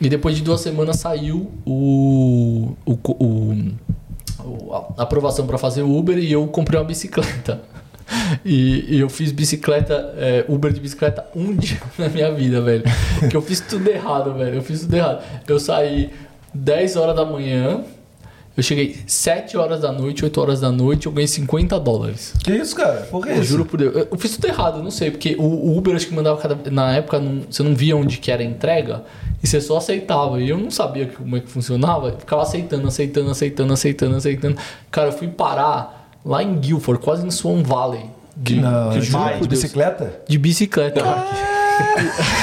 E 0.00 0.08
depois 0.08 0.36
de 0.36 0.42
duas 0.42 0.60
semanas 0.60 0.96
saiu 0.96 1.50
o, 1.64 2.72
o, 2.84 2.92
o- 3.24 3.72
a 4.98 5.02
aprovação 5.04 5.46
para 5.46 5.56
fazer 5.56 5.82
Uber 5.82 6.18
e 6.18 6.30
eu 6.32 6.46
comprei 6.48 6.78
uma 6.78 6.84
bicicleta. 6.84 7.62
E, 8.44 8.96
e 8.96 9.00
eu 9.00 9.08
fiz 9.08 9.32
bicicleta, 9.32 10.14
é, 10.16 10.44
Uber 10.48 10.72
de 10.72 10.80
bicicleta 10.80 11.24
um 11.34 11.54
dia 11.56 11.78
na 11.98 12.08
minha 12.08 12.32
vida, 12.32 12.60
velho. 12.60 12.82
Que 13.30 13.36
eu 13.36 13.42
fiz 13.42 13.60
tudo 13.60 13.88
errado, 13.88 14.34
velho. 14.34 14.56
Eu 14.56 14.62
fiz 14.62 14.80
tudo 14.80 14.94
errado. 14.94 15.22
Eu 15.48 15.58
saí 15.60 16.10
10 16.52 16.96
horas 16.96 17.16
da 17.16 17.24
manhã, 17.24 17.82
eu 18.56 18.62
cheguei 18.62 18.96
7 19.06 19.56
horas 19.56 19.80
da 19.80 19.90
noite, 19.92 20.24
8 20.24 20.40
horas 20.40 20.60
da 20.60 20.70
noite, 20.70 21.06
eu 21.06 21.12
ganhei 21.12 21.26
50 21.28 21.78
dólares. 21.80 22.34
Que 22.44 22.52
isso, 22.52 22.74
cara? 22.76 23.00
Por 23.10 23.22
que 23.24 23.30
Eu 23.30 23.36
isso? 23.36 23.44
juro 23.44 23.64
por 23.64 23.78
Deus. 23.78 23.94
Eu- 24.10 24.18
fiz 24.18 24.32
tudo 24.36 24.46
errado, 24.46 24.82
não 24.82 24.90
sei, 24.90 25.10
porque 25.10 25.34
o 25.38 25.42
o 25.42 25.76
Uber 25.78 25.94
acho 25.94 26.06
que 26.06 26.14
mandava 26.14 26.38
cada. 26.40 26.70
Na 26.70 26.94
época 26.94 27.18
não- 27.18 27.42
você 27.50 27.62
não 27.62 27.74
via 27.74 27.96
onde 27.96 28.18
que 28.18 28.30
era 28.30 28.42
a 28.42 28.46
entrega 28.46 29.02
e 29.42 29.46
você 29.46 29.60
só 29.60 29.78
aceitava. 29.78 30.40
E 30.40 30.48
eu 30.48 30.56
não 30.58 30.70
sabia 30.70 31.06
como 31.06 31.36
é 31.36 31.40
que 31.40 31.48
funcionava. 31.48 32.08
Eu 32.08 32.18
ficava 32.18 32.42
aceitando, 32.42 32.86
aceitando, 32.86 33.30
aceitando, 33.30 33.72
aceitando, 33.72 34.16
aceitando. 34.16 34.56
Cara, 34.90 35.08
eu 35.08 35.12
fui 35.12 35.28
parar 35.28 36.03
lá 36.24 36.42
em 36.42 36.54
Guilford, 36.56 37.02
quase 37.02 37.26
em 37.26 37.30
Swan 37.30 37.62
Valley. 37.62 38.10
De, 38.36 38.56
Não, 38.56 38.90
que 38.90 38.96
eu 38.98 39.02
de, 39.02 39.40
de 39.42 39.48
bicicleta? 39.48 40.20
de 40.26 40.38
bicicleta. 40.38 41.02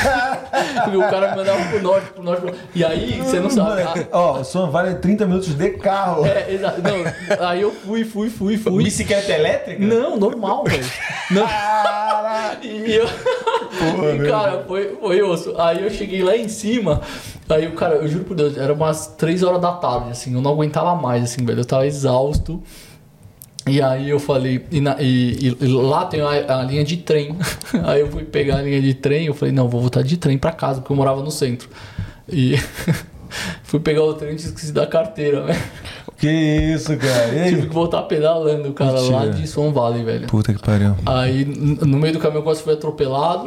Porque 0.84 0.98
o 0.98 1.02
cara 1.10 1.32
me 1.32 1.38
mandava 1.38 1.64
pro 1.70 1.82
norte, 1.82 2.08
pro 2.14 2.24
norte. 2.24 2.41
pro- 2.41 2.56
E 2.76 2.84
aí, 2.84 3.20
você 3.20 3.40
não 3.40 3.49
sabe. 3.49 3.84
Ó, 4.12 4.40
o 4.40 4.44
Swan 4.44 4.70
Valley 4.70 4.91
é 4.94 4.95
30 4.95 5.26
minutos 5.26 5.53
de 5.53 5.70
carro. 5.72 6.26
É, 6.26 6.52
exato. 6.53 6.82
Não, 6.82 7.48
aí 7.48 7.62
eu 7.62 7.72
fui, 7.72 8.03
fui, 8.03 8.30
fui, 8.30 8.58
fui. 8.58 8.84
Bicicleta 8.84 9.32
elétrica? 9.32 9.84
Não, 9.84 10.18
normal, 10.18 10.64
velho. 10.66 10.86
Não. 11.32 11.45
E 12.62 12.94
eu. 12.94 13.06
e, 13.06 14.30
cara, 14.30 14.64
foi, 14.68 14.95
foi 14.99 15.22
osso. 15.22 15.56
Aí 15.58 15.84
eu 15.84 15.90
cheguei 15.90 16.24
lá 16.24 16.36
em 16.36 16.48
cima. 16.48 17.02
Aí 17.49 17.68
o 17.68 17.74
cara, 17.74 17.95
eu 17.95 18.08
juro 18.08 18.24
por 18.26 18.36
Deus, 18.36 18.58
era 18.58 18.74
umas 18.74 19.08
3 19.08 19.44
horas 19.44 19.62
da 19.62 19.74
tarde, 19.74 20.12
assim, 20.12 20.34
eu 20.34 20.41
não 20.41 20.52
aguentava 20.52 20.95
mais, 20.95 21.24
assim, 21.24 21.45
velho. 21.45 21.60
Eu 21.62 21.66
tava 21.66 21.86
exausto. 21.88 22.62
E 23.67 23.81
aí 23.81 24.09
eu 24.09 24.19
falei, 24.19 24.65
e, 24.71 24.81
na- 24.81 24.97
e- 24.99 25.55
e 25.61 25.67
lá 25.67 26.05
tem 26.05 26.19
a, 26.21 26.59
a 26.59 26.63
linha 26.63 26.83
de 26.83 26.97
trem. 26.97 27.38
Aí 27.85 28.01
eu 28.01 28.07
fui 28.09 28.23
pegar 28.23 28.57
a 28.57 28.61
linha 28.61 28.81
de 28.81 28.93
trem, 28.95 29.27
eu 29.27 29.33
falei, 29.35 29.53
não, 29.53 29.69
vou 29.69 29.79
voltar 29.81 30.01
de 30.01 30.17
trem 30.17 30.35
pra 30.38 30.51
casa, 30.51 30.81
porque 30.81 30.91
eu 30.91 30.97
morava 30.97 31.21
no 31.21 31.29
centro. 31.29 31.69
E 32.27 32.55
fui 33.63 33.79
pegar 33.79 34.03
o 34.03 34.13
trem 34.15 34.31
e 34.31 34.35
esqueci 34.35 34.71
da 34.71 34.88
carteira, 34.88 35.41
velho. 35.45 35.61
Que 36.17 36.27
isso, 36.29 36.95
cara? 36.97 37.29
Tive 37.49 37.67
que 37.67 37.73
voltar 37.73 38.01
pedalando, 38.03 38.73
cara, 38.73 38.99
lá 38.99 39.19
Mentira. 39.21 39.33
de 39.41 39.47
Swan 39.47 39.71
Valley, 39.71 40.03
velho. 40.03 40.27
Puta 40.27 40.53
que 40.53 40.59
pariu. 40.61 40.95
Aí 41.05 41.45
no 41.45 41.97
meio 41.97 42.13
do 42.13 42.19
caminho 42.19 42.39
eu 42.39 42.43
quase 42.43 42.61
fui 42.63 42.73
atropelado. 42.73 43.45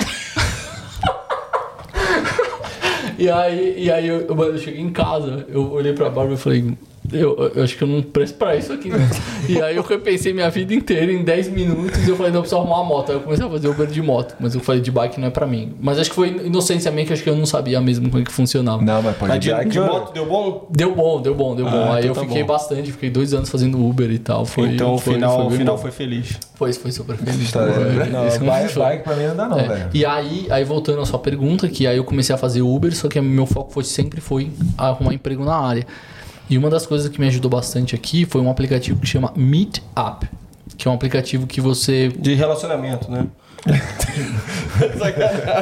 e 3.18 3.28
aí, 3.30 3.74
e 3.84 3.90
aí 3.90 4.08
eu, 4.08 4.34
mano, 4.34 4.52
eu 4.52 4.58
cheguei 4.58 4.80
em 4.80 4.90
casa, 4.90 5.44
eu 5.48 5.70
olhei 5.72 5.92
pra 5.92 6.06
Bárbara 6.10 6.34
e 6.34 6.36
falei, 6.36 6.76
eu, 7.12 7.52
eu 7.55 7.62
acho 7.64 7.76
que 7.76 7.82
eu 7.85 7.89
não 7.89 8.02
presto 8.02 8.36
pra 8.39 8.56
isso 8.56 8.72
aqui. 8.72 8.89
né?" 8.89 8.98
e 9.48 9.60
aí 9.60 9.76
eu 9.76 9.82
repensei 9.82 10.32
minha 10.32 10.48
vida 10.51 10.74
inteira 10.74 11.12
em 11.12 11.22
10 11.22 11.48
minutos 11.51 12.06
e 12.06 12.09
eu 12.10 12.16
falei, 12.16 12.32
não, 12.32 12.39
eu 12.39 12.43
preciso 12.43 12.60
arrumar 12.60 12.81
uma 12.81 12.85
moto. 12.85 13.10
Aí 13.10 13.16
eu 13.16 13.20
comecei 13.20 13.44
a 13.47 13.48
fazer 13.51 13.68
Uber 13.68 13.86
de 13.86 14.02
moto, 14.02 14.35
mas 14.40 14.55
eu 14.55 14.60
falei, 14.60 14.81
de 14.81 14.90
bike 14.90 15.20
não 15.20 15.28
é 15.28 15.31
pra 15.31 15.47
mim. 15.47 15.74
Mas 15.81 15.98
acho 15.98 16.10
que 16.10 16.16
foi 16.16 16.28
inocência 16.28 16.90
minha 16.90 17.06
que 17.06 17.12
acho 17.12 17.22
que 17.22 17.28
eu 17.31 17.36
não 17.36 17.47
sabia 17.47 17.81
mesmo 17.81 18.09
como 18.10 18.22
é 18.22 18.24
que 18.24 18.32
funcionava. 18.32 18.82
Não, 18.82 19.02
mas 19.02 19.16
pode 19.16 19.39
de, 19.39 19.51
bike, 19.51 19.70
de 19.70 19.81
moto 19.81 20.12
deu 20.12 20.26
bom? 20.26 20.66
Deu 20.70 20.94
bom, 20.94 21.20
deu 21.22 21.35
bom, 21.35 21.55
deu 21.55 21.64
bom. 21.66 21.76
Ah, 21.76 21.94
Aí 21.97 21.98
então 22.01 22.10
eu 22.10 22.14
tá 22.14 22.20
fiquei 22.22 22.43
bom. 22.43 22.48
bastante, 22.48 22.93
fiquei 22.93 23.10
dois 23.10 23.35
anos 23.35 23.48
fazendo 23.51 23.85
Uber 23.85 24.10
e 24.10 24.18
tal. 24.18 24.44
Foi, 24.47 24.68
então 24.70 24.94
o 24.94 24.98
foi- 24.98 25.14
final, 25.14 25.36
foi 25.36 25.47
o 25.47 25.51
final 25.59 25.76
bom. 25.76 25.82
foi 25.82 25.90
feliz. 25.90 26.39
Foi, 26.55 26.72
foi 26.72 26.93
super 26.93 27.16
feliz. 27.16 27.51
Tá, 27.52 27.60
Foi, 27.72 28.06
não, 28.10 28.26
isso 28.26 28.40
bike, 28.40 28.78
bike 28.78 29.02
pra 29.05 29.16
mim 29.16 29.24
não 29.26 29.36
dá 29.36 29.48
não, 29.48 29.59
É, 29.59 29.68
velho. 29.68 29.90
E 29.93 30.05
aí, 30.06 30.47
aí 30.51 30.64
voltando 30.64 31.01
à 31.01 31.06
sua 31.06 31.18
pergunta, 31.18 31.68
que 31.68 31.86
aí 31.86 31.97
eu 31.97 32.05
comecei 32.05 32.35
a 32.35 32.39
fazer 32.39 32.62
Uber, 32.62 32.94
só 32.94 33.09
que 33.09 33.20
meu 33.20 33.44
foco 33.47 33.72
foi, 33.72 33.85
sempre 33.85 34.20
foi 34.20 34.51
arrumar 34.78 35.12
emprego 35.14 35.44
na 35.44 35.56
área. 35.56 35.86
E 36.48 36.58
uma 36.58 36.68
das 36.68 36.86
coisas 36.86 37.08
que 37.08 37.20
me 37.20 37.26
ajudou 37.26 37.50
bastante 37.50 37.94
aqui 37.94 38.24
foi 38.24 38.40
um 38.40 38.50
aplicativo 38.50 39.00
que 39.00 39.06
chama 39.06 39.32
Meetup, 39.34 40.28
que 40.76 40.86
é 40.86 40.90
um 40.90 40.94
aplicativo 40.94 41.46
que 41.46 41.60
você 41.60 42.08
De 42.08 42.34
relacionamento, 42.34 43.10
né? 43.10 43.26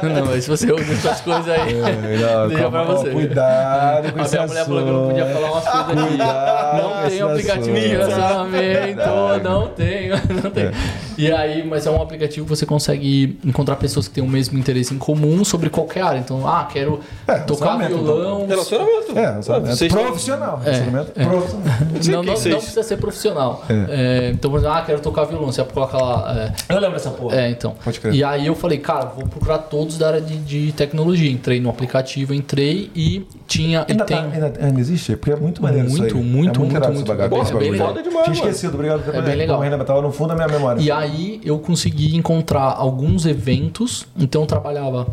Não, 0.03 0.27
mas 0.27 0.45
se 0.45 0.51
você 0.51 0.73
usa 0.73 0.93
essas 0.93 1.21
coisas 1.21 1.49
aí, 1.49 1.75
Não, 1.75 2.49
deixa 2.49 2.71
pra 2.71 2.83
você. 2.85 3.11
Cuidado 3.11 4.13
com 4.13 4.19
A 4.19 4.23
esse 4.23 4.35
minha 4.35 4.47
mulher 4.47 4.65
falou 4.65 4.83
que 4.83 4.89
eu 4.89 4.93
não 4.95 5.09
podia 5.09 5.25
assunto. 5.25 5.41
falar 5.41 5.53
umas 5.53 5.65
coisas 5.65 5.91
aqui. 5.91 6.09
Cuidado 6.09 6.83
Não 6.83 7.09
tem 7.09 7.21
aplicativo 7.23 7.75
de 7.77 7.97
assunto. 7.97 8.11
relacionamento, 8.11 9.43
não 9.45 9.69
tenho, 9.69 10.15
não 10.43 10.51
tem. 10.51 10.71
E 11.19 11.31
aí, 11.31 11.65
mas 11.67 11.87
é 11.87 11.91
um 11.91 12.01
aplicativo 12.03 12.47
que 12.47 12.51
você 12.51 12.65
consegue 12.67 13.39
encontrar 13.45 13.77
pessoas 13.77 14.09
que 14.09 14.15
têm 14.15 14.25
o 14.25 14.29
mesmo 14.29 14.59
interesse 14.59 14.95
em 14.95 14.99
comum 14.99 15.45
sobre 15.45 15.69
qualquer 15.71 16.03
área. 16.03 16.19
Então, 16.19 16.47
ah, 16.49 16.67
quero 16.73 17.01
É, 17.29 17.35
tocar 17.41 17.77
relacionamento, 17.77 18.03
violão. 18.05 18.47
Relacionamento. 18.47 19.19
É, 19.19 19.31
relacionamento 19.31 19.89
profissional. 19.89 20.59
Relacionamento 20.65 21.11
profissional. 21.13 21.73
sei 22.01 22.15
Não, 22.15 22.23
não, 22.23 22.33
não 22.35 22.35
precisa 22.35 22.83
ser 22.83 22.97
profissional. 22.97 23.65
É, 23.89 24.31
então, 24.33 24.51
por 24.51 24.59
exemplo, 24.59 24.77
ah, 24.77 24.83
quero 24.83 25.01
tocar 25.01 25.25
violão. 25.25 25.53
Você 25.53 25.63
coloca 25.65 25.97
lá. 25.99 26.53
É, 26.69 26.75
Eu 26.75 26.81
lembro 26.81 26.97
dessa 26.97 27.11
porra. 27.11 27.37
é, 27.37 27.51
então. 27.51 27.75
Pode 27.93 28.01
crer. 28.01 28.15
E 28.15 28.25
aí 28.25 28.47
eu 28.47 28.55
falei, 28.55 28.79
cara, 28.79 29.07
vou 29.07 29.27
procurar 29.27 29.59
todos 29.59 29.99
da 29.99 30.09
área 30.09 30.21
de, 30.21 30.37
de 30.39 30.73
tecnologia. 30.73 31.31
Entrei 31.31 31.61
no 31.61 31.71
aplicativo, 31.71 32.33
entrei 32.35 32.91
e 32.95 33.27
tinha. 33.47 33.85
E 33.89 33.93
Ainda, 33.93 34.05
tem. 34.05 34.17
tá, 34.17 34.23
ainda, 34.25 34.53
ainda 34.61 34.81
existe? 34.81 35.17
Porque 35.17 35.33
é 35.33 35.37
muito 35.37 35.63
maneiro 35.63 35.89
Muito, 35.89 36.07
isso 36.07 36.17
aí. 36.17 36.23
muito, 36.23 36.57
é 36.57 36.59
muito, 36.59 36.61
muito, 36.61 36.73
bagulho, 36.81 36.95
muito. 36.95 37.43
esse 37.43 37.53
É 37.53 37.59
bem 37.59 37.73
bagulho. 37.73 37.73
legal. 37.73 37.95
Tinha 38.03 38.15
mano. 38.15 38.33
esquecido, 38.33 38.75
obrigado. 38.75 39.15
É 39.15 39.23
bem 39.23 39.37
legal. 39.37 39.61
Ainda 39.63 39.85
tava 39.85 40.03
no 40.03 40.11
fundo 40.13 40.29
da 40.29 40.35
minha 40.35 40.49
memória. 40.49 40.81
E 40.81 40.91
aí 40.91 41.41
eu 41.45 41.59
consegui 41.59 42.17
encontrar 42.17 42.75
alguns 42.77 43.27
eventos, 43.27 44.07
então 44.19 44.43
eu 44.43 44.47
trabalhava 44.47 45.07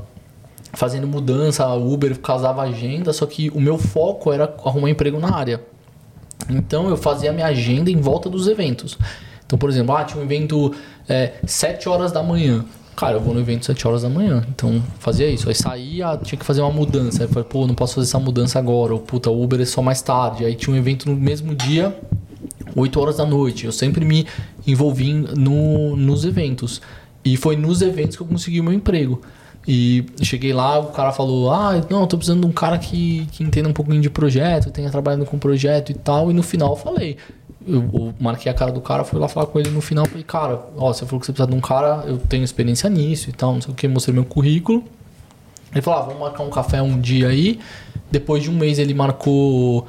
fazendo 0.73 1.07
mudança, 1.07 1.67
Uber, 1.73 2.17
casava 2.19 2.61
agenda, 2.61 3.11
só 3.11 3.25
que 3.25 3.49
o 3.49 3.59
meu 3.59 3.77
foco 3.77 4.31
era 4.31 4.53
arrumar 4.63 4.89
emprego 4.89 5.19
na 5.19 5.35
área. 5.35 5.61
Então 6.49 6.89
eu 6.89 6.95
fazia 6.97 7.31
a 7.31 7.33
minha 7.33 7.47
agenda 7.47 7.89
em 7.91 7.97
volta 7.97 8.29
dos 8.29 8.47
eventos. 8.47 8.97
Então, 9.49 9.57
por 9.57 9.67
exemplo, 9.67 9.95
ah, 9.95 10.03
tinha 10.03 10.21
um 10.21 10.23
evento 10.23 10.75
é, 11.07 11.33
7 11.43 11.89
horas 11.89 12.11
da 12.11 12.21
manhã. 12.21 12.63
Cara, 12.95 13.15
eu 13.15 13.19
vou 13.19 13.33
no 13.33 13.39
evento 13.39 13.65
7 13.65 13.87
horas 13.87 14.03
da 14.03 14.09
manhã. 14.09 14.45
Então, 14.47 14.79
fazia 14.99 15.27
isso. 15.27 15.49
Aí 15.49 15.55
saía, 15.55 16.15
tinha 16.17 16.37
que 16.37 16.45
fazer 16.45 16.61
uma 16.61 16.69
mudança. 16.69 17.23
Aí 17.23 17.27
falei, 17.27 17.49
pô, 17.49 17.65
não 17.65 17.73
posso 17.73 17.95
fazer 17.95 18.05
essa 18.05 18.19
mudança 18.19 18.59
agora. 18.59 18.93
Ou, 18.93 18.99
puta, 18.99 19.31
o 19.31 19.43
Uber 19.43 19.59
é 19.59 19.65
só 19.65 19.81
mais 19.81 20.03
tarde. 20.03 20.45
Aí 20.45 20.53
tinha 20.53 20.71
um 20.71 20.77
evento 20.77 21.09
no 21.09 21.15
mesmo 21.15 21.55
dia, 21.55 21.97
8 22.75 22.99
horas 22.99 23.17
da 23.17 23.25
noite. 23.25 23.65
Eu 23.65 23.71
sempre 23.71 24.05
me 24.05 24.27
envolvi 24.67 25.13
no, 25.13 25.95
nos 25.95 26.25
eventos. 26.25 26.79
E 27.25 27.35
foi 27.35 27.55
nos 27.55 27.81
eventos 27.81 28.15
que 28.15 28.21
eu 28.21 28.27
consegui 28.27 28.59
o 28.59 28.63
meu 28.63 28.73
emprego. 28.73 29.19
E 29.67 30.05
cheguei 30.21 30.53
lá, 30.53 30.77
o 30.77 30.91
cara 30.91 31.11
falou: 31.11 31.51
Ah, 31.51 31.81
não, 31.89 32.05
tô 32.05 32.17
precisando 32.17 32.41
de 32.41 32.47
um 32.47 32.51
cara 32.51 32.77
que, 32.77 33.27
que 33.31 33.43
entenda 33.43 33.67
um 33.67 33.73
pouquinho 33.73 33.99
de 33.99 34.11
projeto, 34.11 34.69
tenha 34.69 34.91
trabalhado 34.91 35.25
com 35.25 35.39
projeto 35.39 35.89
e 35.89 35.95
tal. 35.95 36.29
E 36.29 36.35
no 36.35 36.43
final 36.43 36.69
eu 36.69 36.75
falei. 36.75 37.17
Eu, 37.71 38.13
marquei 38.19 38.51
a 38.51 38.55
cara 38.55 38.71
do 38.71 38.81
cara, 38.81 39.03
fui 39.03 39.19
lá 39.19 39.27
falar 39.27 39.45
com 39.45 39.59
ele 39.59 39.69
no 39.69 39.81
final. 39.81 40.05
Falei, 40.05 40.23
cara, 40.23 40.59
ó, 40.75 40.91
você 40.91 41.05
falou 41.05 41.19
que 41.19 41.25
você 41.25 41.31
precisa 41.31 41.49
de 41.49 41.55
um 41.55 41.61
cara, 41.61 42.03
eu 42.07 42.17
tenho 42.17 42.43
experiência 42.43 42.89
nisso 42.89 43.29
e 43.29 43.33
tal, 43.33 43.53
não 43.53 43.61
sei 43.61 43.71
o 43.71 43.75
que, 43.75 43.87
mostrei 43.87 44.13
meu 44.13 44.25
currículo. 44.25 44.83
Ele 45.71 45.81
falou, 45.81 45.99
ah, 45.99 46.03
vamos 46.03 46.19
marcar 46.19 46.43
um 46.43 46.49
café 46.49 46.81
um 46.81 46.99
dia 46.99 47.27
aí. 47.27 47.59
Depois 48.11 48.41
de 48.43 48.49
um 48.49 48.53
mês 48.53 48.79
ele 48.79 48.93
marcou 48.93 49.87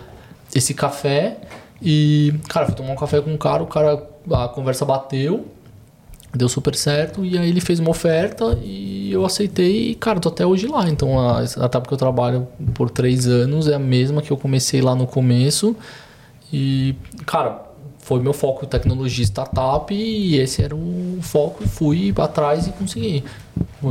esse 0.54 0.74
café. 0.74 1.38
E, 1.82 2.34
cara, 2.48 2.66
fui 2.66 2.74
tomar 2.74 2.92
um 2.92 2.96
café 2.96 3.20
com 3.20 3.34
o 3.34 3.38
cara, 3.38 3.62
o 3.62 3.66
cara, 3.66 4.06
a 4.32 4.48
conversa 4.48 4.84
bateu, 4.84 5.46
deu 6.34 6.48
super 6.48 6.74
certo. 6.74 7.24
E 7.24 7.38
aí 7.38 7.48
ele 7.48 7.60
fez 7.60 7.80
uma 7.80 7.90
oferta 7.90 8.58
e 8.62 9.10
eu 9.10 9.24
aceitei 9.24 9.92
e, 9.92 9.94
cara, 9.94 10.20
tô 10.20 10.28
até 10.28 10.44
hoje 10.44 10.66
lá. 10.66 10.88
Então 10.88 11.18
a 11.18 11.40
a 11.40 11.44
etapa 11.44 11.88
que 11.88 11.94
eu 11.94 11.98
trabalho 11.98 12.46
por 12.74 12.90
três 12.90 13.26
anos 13.26 13.66
é 13.68 13.74
a 13.74 13.78
mesma 13.78 14.20
que 14.20 14.30
eu 14.30 14.36
comecei 14.36 14.82
lá 14.82 14.94
no 14.94 15.06
começo. 15.06 15.74
E, 16.52 16.94
cara, 17.26 17.69
foi 18.10 18.18
meu 18.18 18.32
foco 18.32 18.66
tecnologia 18.66 19.24
startup 19.24 19.94
e 19.94 20.36
esse 20.36 20.60
era 20.60 20.74
o 20.74 21.18
foco 21.22 21.62
e 21.62 21.68
fui 21.68 22.12
atrás 22.18 22.66
e 22.66 22.72
consegui. 22.72 23.22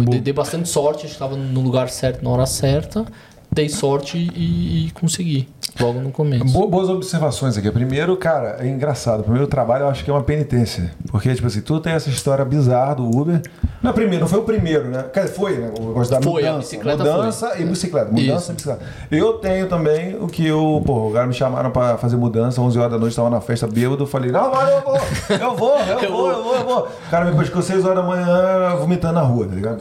Dei, 0.10 0.20
dei 0.20 0.34
bastante 0.34 0.68
sorte, 0.68 1.06
estava 1.06 1.38
no 1.38 1.62
lugar 1.62 1.90
certo 1.90 2.22
na 2.22 2.30
hora 2.30 2.46
certa, 2.46 3.06
dei 3.52 3.68
sorte 3.70 4.18
e, 4.18 4.88
e 4.88 4.92
consegui 4.92 5.48
logo 5.80 6.00
no 6.02 6.12
começo. 6.12 6.46
Bo- 6.46 6.68
Boas 6.68 6.90
observações 6.90 7.58
aqui. 7.58 7.70
Primeiro, 7.72 8.16
cara, 8.18 8.58
é 8.60 8.68
engraçado. 8.68 9.22
O 9.22 9.24
primeiro 9.24 9.48
trabalho 9.48 9.84
eu 9.84 9.90
acho 9.90 10.04
que 10.04 10.10
é 10.10 10.14
uma 10.14 10.24
penitência. 10.24 10.92
Porque, 11.10 11.34
tipo 11.34 11.48
assim, 11.48 11.62
tu 11.62 11.80
tem 11.80 11.94
essa 11.94 12.10
história 12.10 12.44
bizarra 12.44 12.96
do 12.96 13.06
Uber. 13.06 13.42
Não 13.82 13.92
é 13.92 13.94
primeiro, 13.94 14.22
não 14.22 14.28
foi 14.28 14.40
o 14.40 14.44
primeiro, 14.44 14.90
né? 14.90 15.06
Quer 15.14 15.22
dizer, 15.24 15.36
foi, 15.36 15.58
né? 15.58 15.72
O 15.80 15.88
negócio 15.90 16.12
da 16.14 16.22
Foi, 16.22 16.44
a 16.44 16.52
mudança. 16.52 16.60
bicicleta 16.70 16.98
mudança 17.04 17.54
e 17.60 17.64
bicicleta. 17.66 18.12
Mudança 18.12 18.34
Isso. 18.42 18.52
e 18.52 18.56
bicicleta. 18.56 18.82
Eu 19.10 19.34
tenho 19.34 19.68
também 19.68 20.18
o 20.22 20.28
que 20.28 20.46
eu, 20.46 20.84
pô, 20.86 21.08
o 21.10 21.14
cara 21.14 21.26
me 21.26 21.34
chamaram 21.34 21.72
pra 21.72 21.98
fazer 21.98 22.18
mudança, 22.18 22.60
11 22.62 22.78
horas 22.78 22.92
da 22.92 22.98
noite, 22.98 23.16
tava 23.16 23.30
na 23.30 23.40
festa 23.40 23.66
bêbado. 23.68 24.04
Eu 24.04 24.08
falei, 24.08 24.32
não, 24.32 24.52
mas 24.52 24.70
eu 24.70 24.82
vou, 24.82 24.98
eu 25.40 25.56
vou, 25.56 25.78
eu 25.80 26.12
vou, 26.12 26.32
eu 26.32 26.44
vou, 26.44 26.56
eu 26.56 26.66
vou. 26.66 26.80
O 26.88 27.10
cara 27.10 27.26
me 27.32 27.38
pescou 27.38 27.62
6 27.62 27.86
horas 27.86 27.96
da 27.98 28.04
manhã 28.04 28.76
vomitando 28.76 29.14
na 29.14 29.22
rua, 29.22 29.48
tá 29.48 29.56
ligado? 29.56 29.78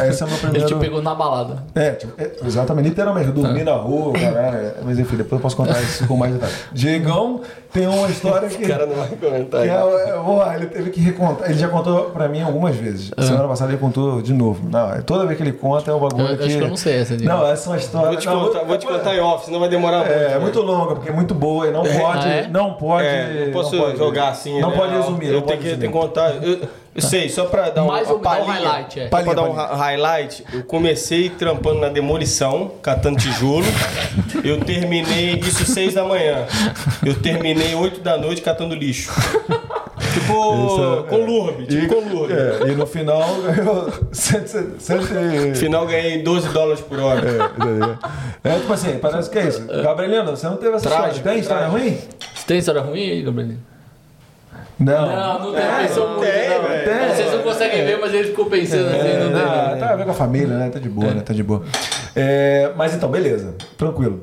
Aí, 0.00 0.10
esse 0.10 0.22
é 0.22 0.26
o 0.26 0.28
meu 0.28 0.38
Ele 0.38 0.48
primeiro. 0.50 0.66
te 0.68 0.74
pegou 0.80 1.02
na 1.02 1.14
balada. 1.14 1.64
É, 1.74 1.90
tipo, 1.92 2.12
é, 2.22 2.30
exatamente, 2.46 2.88
literalmente, 2.88 3.09
eu 3.18 3.32
dormi 3.32 3.62
na 3.64 3.74
rua, 3.74 4.12
caralho. 4.12 4.56
é, 4.56 4.74
Mas 4.84 4.98
enfim, 4.98 5.16
depois 5.16 5.32
eu 5.38 5.40
posso 5.42 5.56
contar 5.56 5.80
isso 5.82 6.06
com 6.06 6.16
mais 6.16 6.32
detalhes. 6.34 6.56
Diegão 6.72 7.40
tem 7.72 7.86
uma 7.86 8.08
história 8.08 8.48
que. 8.48 8.64
O 8.64 8.68
cara 8.68 8.86
não 8.86 8.94
vai 8.96 9.08
comentar. 9.08 9.62
que 9.62 9.68
é, 9.68 10.08
é, 10.10 10.16
boa, 10.18 10.54
ele 10.56 10.66
teve 10.66 10.90
que 10.90 11.00
recontar. 11.00 11.48
Ele 11.50 11.58
já 11.58 11.68
contou 11.68 12.04
pra 12.10 12.28
mim 12.28 12.42
algumas 12.42 12.74
vezes. 12.76 13.10
Semana 13.18 13.46
passada 13.48 13.70
ele 13.72 13.78
contou 13.80 14.20
de 14.20 14.32
novo. 14.32 14.68
Não, 14.68 14.92
é- 14.92 15.00
toda 15.02 15.24
vez 15.26 15.36
que 15.36 15.42
ele 15.42 15.52
conta 15.52 15.90
é 15.90 15.94
um 15.94 16.00
bagulho 16.00 16.28
Eu- 16.28 16.36
que. 16.38 16.44
acho 16.44 16.56
que 16.58 16.62
eu 16.64 16.68
não 16.68 16.76
sei 16.76 17.00
essa, 17.00 17.16
Diego. 17.16 17.32
Não, 17.32 17.46
essa 17.46 17.68
é 17.68 17.72
uma 17.72 17.78
história. 17.78 18.08
Vou 18.08 18.16
te, 18.16 18.26
não, 18.26 18.44
contar, 18.46 18.64
vou 18.64 18.78
te 18.78 18.86
contar 18.86 19.14
em 19.14 19.20
off, 19.20 19.44
senão 19.44 19.60
vai 19.60 19.68
demorar 19.68 19.98
muito. 19.98 20.12
É, 20.12 20.32
é 20.32 20.38
muito 20.38 20.60
longa, 20.62 20.94
porque 20.96 21.08
é 21.10 21.12
muito 21.12 21.34
boa 21.34 21.66
e 21.68 21.70
não 21.70 21.82
pode. 22.00 22.26
Ah, 22.26 22.28
é? 22.28 22.48
Não 22.48 22.74
pode. 22.74 23.06
É, 23.06 23.44
não 23.46 23.52
posso 23.52 23.76
pode- 23.76 23.96
jogar 23.98 24.28
assim. 24.30 24.60
Não 24.60 24.70
né? 24.70 24.76
pode 24.76 24.92
resumir. 24.94 25.26
Eu 25.28 25.32
não 25.34 25.42
tenho 25.42 25.58
pode 25.60 25.70
que, 25.70 25.76
que 25.76 25.88
contar. 25.88 26.30
Eu, 26.42 26.60
eu 26.94 27.00
sei, 27.02 27.28
só 27.28 27.44
pra 27.46 27.70
dar 27.70 27.84
um, 27.84 27.86
Mais 27.86 28.08
uma 28.10 28.18
menos, 28.18 28.48
um 28.48 28.50
highlight, 28.50 29.00
é. 29.00 29.02
Só 29.08 29.08
pra 29.22 29.34
dar 29.34 29.42
um 29.42 29.54
palhinha. 29.54 29.74
hi- 29.74 29.78
highlight, 29.78 30.44
eu 30.52 30.62
comecei 30.64 31.28
trampando 31.30 31.80
na 31.80 31.88
demolição, 31.88 32.72
catando 32.82 33.18
tijolo. 33.18 33.64
Eu 34.42 34.58
terminei 34.60 35.34
isso 35.40 35.64
seis 35.66 35.94
da 35.94 36.04
manhã. 36.04 36.46
Eu 37.04 37.14
terminei 37.14 37.74
oito 37.74 38.00
da 38.00 38.16
noite 38.16 38.42
catando 38.42 38.74
lixo. 38.74 39.10
Tipo, 40.12 40.32
Isso, 40.66 41.04
com 41.08 41.24
lurbe, 41.24 41.66
tipo 41.66 41.84
E, 41.84 41.86
com 41.86 42.00
lurbe. 42.08 42.32
é, 42.34 42.68
e 42.68 42.74
no 42.74 42.84
final 42.84 43.22
ganhou 43.42 43.88
100, 44.10 44.46
100, 44.78 44.96
No 45.50 45.54
final 45.54 45.86
ganhei 45.86 46.20
12 46.22 46.48
dólares 46.48 46.80
por 46.80 46.98
hora. 46.98 47.20
É, 48.42 48.58
tipo 48.58 48.72
assim, 48.72 48.98
parece 48.98 49.30
que 49.30 49.38
é 49.38 49.46
isso. 49.46 49.64
Gabrieliano, 49.68 50.30
você 50.36 50.46
não 50.48 50.56
teve 50.56 50.74
essa 50.74 50.88
Trágico, 50.88 51.08
história? 51.18 51.30
Tem 51.32 51.40
história 51.40 51.66
ruim? 51.68 51.98
Você 52.34 52.46
tem 52.46 52.58
história 52.58 52.80
ruim 52.80 53.08
aí, 53.10 53.22
Gabriel? 53.22 53.50
Não. 54.80 55.06
Não, 55.14 55.38
não 55.40 55.52
tem, 55.52 55.62
muito, 55.62 56.20
tem, 56.20 56.48
não. 56.48 56.62
velho. 56.68 56.84
Tem. 56.84 57.14
Vocês 57.14 57.32
não 57.34 57.42
conseguem 57.42 57.84
ver, 57.84 57.98
mas 58.00 58.14
ele 58.14 58.28
ficou 58.28 58.46
pensando 58.46 58.88
assim, 58.88 58.96
É, 58.98 59.18
não 59.24 59.32
tem. 59.32 59.42
não, 59.72 59.78
tá 59.78 59.90
a 59.90 59.96
ver 59.96 60.04
com 60.06 60.10
a 60.10 60.14
família, 60.14 60.56
né? 60.56 60.70
Tá 60.70 60.78
de 60.78 60.88
boa, 60.88 61.12
né? 61.12 61.20
Tá 61.20 61.34
de 61.34 61.42
boa. 61.42 61.62
É, 62.16 62.72
mas 62.76 62.94
então, 62.94 63.10
beleza. 63.10 63.54
Tranquilo. 63.76 64.22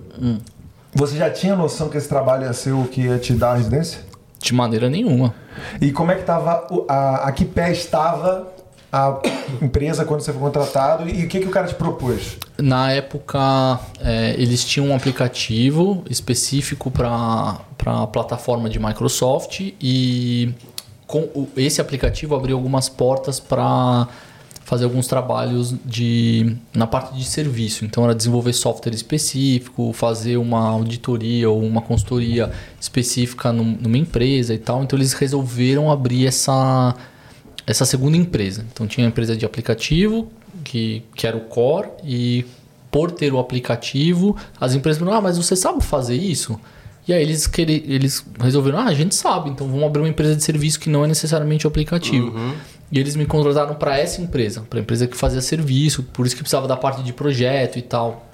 Você 0.95 1.15
já 1.15 1.29
tinha 1.29 1.55
noção 1.55 1.89
que 1.89 1.97
esse 1.97 2.09
trabalho 2.09 2.43
ia 2.45 2.53
ser 2.53 2.71
o 2.71 2.85
que 2.85 3.01
ia 3.01 3.19
te 3.19 3.33
dar 3.33 3.51
a 3.51 3.55
residência? 3.55 3.99
De 4.39 4.53
maneira 4.53 4.89
nenhuma. 4.89 5.33
E 5.79 5.91
como 5.91 6.11
é 6.11 6.15
que 6.15 6.23
tava, 6.23 6.65
a, 6.87 7.27
a 7.27 7.31
que 7.31 7.45
pé 7.45 7.71
estava 7.71 8.47
a 8.91 9.19
empresa 9.61 10.05
quando 10.05 10.21
você 10.21 10.31
foi 10.31 10.41
contratado 10.41 11.09
e 11.09 11.25
o 11.25 11.27
que, 11.27 11.39
que 11.39 11.45
o 11.45 11.49
cara 11.51 11.67
te 11.67 11.75
propôs? 11.75 12.37
Na 12.57 12.91
época, 12.91 13.79
é, 13.99 14.33
eles 14.37 14.63
tinham 14.63 14.87
um 14.87 14.95
aplicativo 14.95 16.03
específico 16.09 16.89
para 16.89 17.59
a 17.85 18.07
plataforma 18.07 18.69
de 18.69 18.79
Microsoft 18.79 19.59
e 19.81 20.53
com 21.05 21.47
esse 21.55 21.79
aplicativo 21.79 22.35
abriu 22.35 22.55
algumas 22.57 22.89
portas 22.89 23.39
para 23.39 24.07
fazer 24.65 24.83
alguns 24.83 25.07
trabalhos 25.07 25.73
de, 25.85 26.57
na 26.73 26.85
parte 26.85 27.15
de 27.17 27.23
serviço. 27.23 27.85
Então, 27.85 28.03
era 28.03 28.13
desenvolver 28.13 28.51
software 28.51 28.93
específico, 28.93 29.93
fazer 29.93 30.35
uma 30.35 30.67
auditoria 30.67 31.49
ou 31.49 31.63
uma 31.63 31.81
consultoria 31.81 32.51
específica 32.77 33.53
num- 33.53 33.77
numa 33.79 33.97
empresa 33.97 34.53
e 34.53 34.57
tal. 34.57 34.83
Então, 34.83 34.99
eles 34.99 35.13
resolveram 35.13 35.89
abrir 35.89 36.27
essa, 36.27 36.93
essa 37.67 37.85
segunda 37.85 38.15
empresa. 38.15 38.65
Então 38.71 38.87
tinha 38.87 39.05
a 39.05 39.09
empresa 39.09 39.35
de 39.35 39.45
aplicativo, 39.45 40.31
que, 40.63 41.03
que 41.13 41.27
era 41.27 41.35
o 41.35 41.41
core, 41.41 41.89
e 42.03 42.45
por 42.89 43.11
ter 43.11 43.33
o 43.33 43.37
aplicativo, 43.37 44.35
as 44.59 44.73
empresas 44.73 44.97
falaram, 44.97 45.19
ah, 45.19 45.21
mas 45.21 45.37
você 45.37 45.55
sabe 45.55 45.83
fazer 45.83 46.15
isso? 46.15 46.57
E 47.05 47.13
aí 47.13 47.21
eles, 47.21 47.45
quere, 47.45 47.83
eles 47.87 48.25
resolveram, 48.39 48.79
ah, 48.79 48.85
a 48.85 48.93
gente 48.93 49.13
sabe, 49.13 49.49
então 49.49 49.67
vamos 49.67 49.83
abrir 49.83 50.01
uma 50.01 50.09
empresa 50.09 50.35
de 50.35 50.43
serviço 50.43 50.79
que 50.79 50.89
não 50.89 51.03
é 51.03 51.07
necessariamente 51.07 51.67
o 51.67 51.69
aplicativo. 51.69 52.33
E 52.89 52.99
eles 52.99 53.17
me 53.17 53.25
contrataram 53.25 53.75
para 53.75 53.99
essa 53.99 54.21
empresa, 54.21 54.61
para 54.61 54.79
a 54.79 54.81
empresa 54.81 55.05
que 55.05 55.17
fazia 55.17 55.41
serviço, 55.41 56.03
por 56.03 56.25
isso 56.25 56.35
que 56.35 56.41
precisava 56.41 56.67
da 56.67 56.77
parte 56.77 57.03
de 57.03 57.11
projeto 57.11 57.77
e 57.77 57.81
tal. 57.81 58.25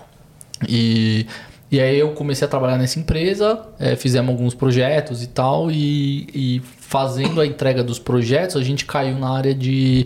E, 0.67 1.25
e 1.71 1.79
aí 1.79 1.97
eu 1.97 2.11
comecei 2.11 2.45
a 2.45 2.47
trabalhar 2.47 2.77
nessa 2.77 2.99
empresa, 2.99 3.65
eh, 3.79 3.95
fizemos 3.95 4.29
alguns 4.29 4.53
projetos 4.53 5.23
e 5.23 5.27
tal, 5.27 5.71
e, 5.71 6.27
e 6.33 6.61
fazendo 6.93 7.41
a 7.41 7.45
entrega 7.47 7.83
dos 7.83 7.97
projetos, 7.97 8.55
a 8.55 8.63
gente 8.63 8.85
caiu 8.85 9.17
na 9.17 9.31
área 9.31 9.51
de, 9.55 10.05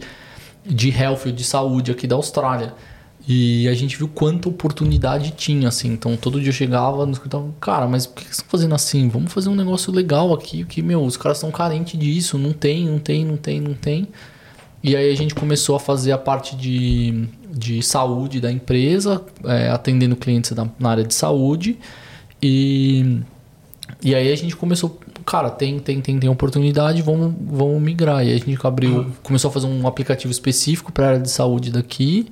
de 0.66 0.90
health, 0.90 1.34
de 1.36 1.44
saúde 1.44 1.92
aqui 1.92 2.08
da 2.08 2.16
Austrália. 2.16 2.74
E 3.28 3.68
a 3.68 3.74
gente 3.74 3.98
viu 3.98 4.08
quanta 4.08 4.48
oportunidade 4.48 5.32
tinha, 5.32 5.68
assim. 5.68 5.92
Então 5.92 6.16
todo 6.16 6.40
dia 6.40 6.48
eu 6.48 6.54
chegava 6.54 7.06
no 7.06 7.12
escritório, 7.12 7.54
cara, 7.60 7.86
mas 7.90 8.06
por 8.06 8.16
que 8.16 8.22
vocês 8.24 8.38
estão 8.38 8.48
fazendo 8.50 8.74
assim? 8.74 9.10
Vamos 9.10 9.34
fazer 9.34 9.50
um 9.50 9.56
negócio 9.56 9.92
legal 9.92 10.34
aqui, 10.34 10.64
que, 10.64 10.82
meu, 10.82 11.04
os 11.04 11.18
caras 11.18 11.40
estão 11.40 11.52
carentes 11.52 12.00
disso, 12.00 12.38
não 12.38 12.54
tem, 12.54 12.86
não 12.86 13.00
tem, 13.00 13.26
não 13.26 13.36
tem, 13.36 13.60
não 13.60 13.74
tem. 13.74 14.08
E 14.82 14.96
aí 14.96 15.12
a 15.12 15.16
gente 15.16 15.36
começou 15.36 15.76
a 15.76 15.80
fazer 15.80 16.14
a 16.14 16.18
parte 16.18 16.56
de, 16.56 17.28
de 17.54 17.84
saúde 17.84 18.40
da 18.40 18.50
empresa, 18.50 19.22
é, 19.44 19.68
atendendo 19.72 20.16
clientes 20.16 20.54
da- 20.54 20.70
na 20.80 20.90
área 20.92 21.04
de 21.04 21.14
saúde. 21.14 21.78
E, 22.42 23.20
e 24.02 24.16
aí 24.16 24.32
a 24.32 24.38
gente 24.38 24.56
começou, 24.56 24.98
cara, 25.28 25.49
tem, 25.49 25.78
tem, 25.78 25.99
tem, 25.99 26.18
tem 26.18 26.30
oportunidade, 26.30 27.02
vamos, 27.02 27.34
vamos 27.38 27.82
migrar. 27.82 28.26
E 28.26 28.30
aí 28.30 28.36
a 28.36 28.40
gente 28.40 28.66
abriu, 28.66 29.12
começou 29.22 29.49
a 29.49 29.52
fazer 29.52 29.68
um 29.68 29.86
aplicativo 29.86 30.32
específico 30.32 30.90
para 30.90 31.06
a 31.06 31.08
área 31.10 31.20
de 31.20 31.30
saúde 31.30 31.70
daqui. 31.70 32.30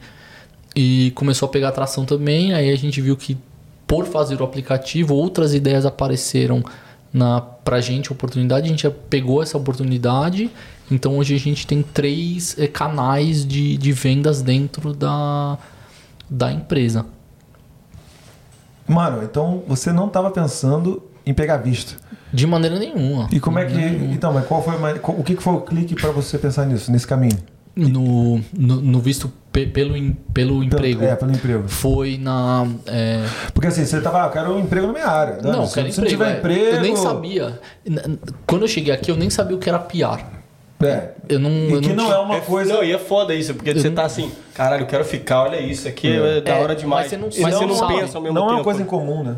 E 0.73 1.11
começou 1.13 1.47
a 1.47 1.49
pegar 1.49 1.69
atração 1.69 2.05
também. 2.05 2.53
Aí 2.53 2.71
a 2.71 2.75
gente 2.77 3.01
viu 3.01 3.17
que 3.17 3.37
por 3.85 4.05
fazer 4.05 4.39
o 4.39 4.45
aplicativo, 4.45 5.13
outras 5.13 5.53
ideias 5.53 5.85
apareceram 5.85 6.63
na 7.11 7.41
pra 7.41 7.81
gente 7.81 8.13
oportunidade. 8.13 8.67
A 8.67 8.69
gente 8.69 8.89
pegou 9.09 9.43
essa 9.43 9.57
oportunidade. 9.57 10.49
Então 10.89 11.17
hoje 11.17 11.35
a 11.35 11.39
gente 11.39 11.67
tem 11.67 11.81
três 11.81 12.57
eh, 12.57 12.65
canais 12.65 13.45
de, 13.45 13.75
de 13.77 13.91
vendas 13.91 14.41
dentro 14.41 14.93
da, 14.93 15.57
da 16.29 16.49
empresa. 16.49 17.05
Mano, 18.87 19.21
então 19.21 19.63
você 19.67 19.91
não 19.91 20.07
estava 20.07 20.31
pensando 20.31 21.03
em 21.25 21.33
pegar 21.33 21.57
visto. 21.57 22.04
De 22.35 22.45
maneira 22.47 22.77
nenhuma. 22.77 23.27
E 23.31 23.39
como 23.39 23.57
é 23.59 23.65
que. 23.65 23.75
Então, 24.11 24.33
mas 24.33 24.45
qual 24.45 24.61
foi, 24.61 24.73
o 25.17 25.23
que 25.23 25.35
foi 25.37 25.53
o 25.53 25.61
clique 25.61 25.95
para 25.95 26.11
você 26.11 26.37
pensar 26.37 26.65
nisso, 26.65 26.91
nesse 26.91 27.07
caminho? 27.07 27.37
No, 27.75 28.39
no, 28.57 28.75
no 28.81 28.99
visto 29.01 29.29
pe- 29.51 29.65
pelo, 29.65 29.97
em- 29.97 30.13
pelo 30.33 30.63
emprego. 30.63 31.03
É, 31.03 31.13
pelo 31.15 31.31
emprego. 31.31 31.67
Foi 31.67 32.17
na. 32.17 32.65
é, 32.87 33.21
Porque 33.53 33.67
assim, 33.67 33.85
você 33.85 33.99
tava, 33.99 34.23
ah, 34.23 34.27
eu 34.27 34.31
quero 34.31 34.53
um 34.55 34.59
emprego 34.61 34.87
na 34.87 34.93
minha 34.93 35.07
área. 35.07 35.35
Não, 35.43 35.51
Dane-se. 35.51 35.73
quero 35.73 35.91
Se 35.91 35.99
não 36.01 36.07
emprego. 36.07 36.23
tiver 36.23 36.35
é. 36.35 36.37
emprego. 36.37 36.75
Eu 36.77 36.81
nem 36.81 36.95
sabia. 36.95 37.59
Quando 38.47 38.61
eu 38.61 38.67
cheguei 38.69 38.93
aqui, 38.93 39.11
eu 39.11 39.17
nem 39.17 39.29
sabia 39.29 39.57
o 39.57 39.59
que 39.59 39.67
era 39.67 39.79
PR. 39.79 40.23
É. 40.83 41.09
Eu 41.27 41.39
não. 41.39 41.49
E 41.49 41.71
eu 41.73 41.81
que 41.81 41.93
não 41.93 42.05
tinha- 42.05 42.15
é 42.15 42.19
uma 42.19 42.39
coisa. 42.41 42.73
Não, 42.73 42.83
e 42.83 42.91
é 42.93 42.97
foda 42.97 43.33
isso, 43.35 43.53
porque 43.55 43.73
você 43.73 43.89
tá 43.89 44.03
assim, 44.05 44.31
caralho, 44.53 44.83
eu 44.83 44.87
quero 44.87 45.03
ficar, 45.03 45.43
olha 45.43 45.59
isso 45.59 45.87
aqui, 45.87 46.07
é, 46.15 46.41
da 46.41 46.51
É, 46.51 46.61
hora 46.61 46.75
demais. 46.75 47.03
mas 47.03 47.09
você 47.11 47.17
não- 47.17 47.27
Mas 47.27 47.39
mas 47.39 47.53
você 47.55 47.61
não 47.61 47.67
não 47.69 47.75
sabe. 47.75 47.95
pensa 47.99 48.17
ao 48.17 48.21
mesmo 48.23 48.35
não 48.35 48.43
é 48.43 48.47
tempo. 48.47 48.57
uma 48.59 48.63
coisa 48.63 48.81
incomum, 48.81 49.23
né? 49.23 49.35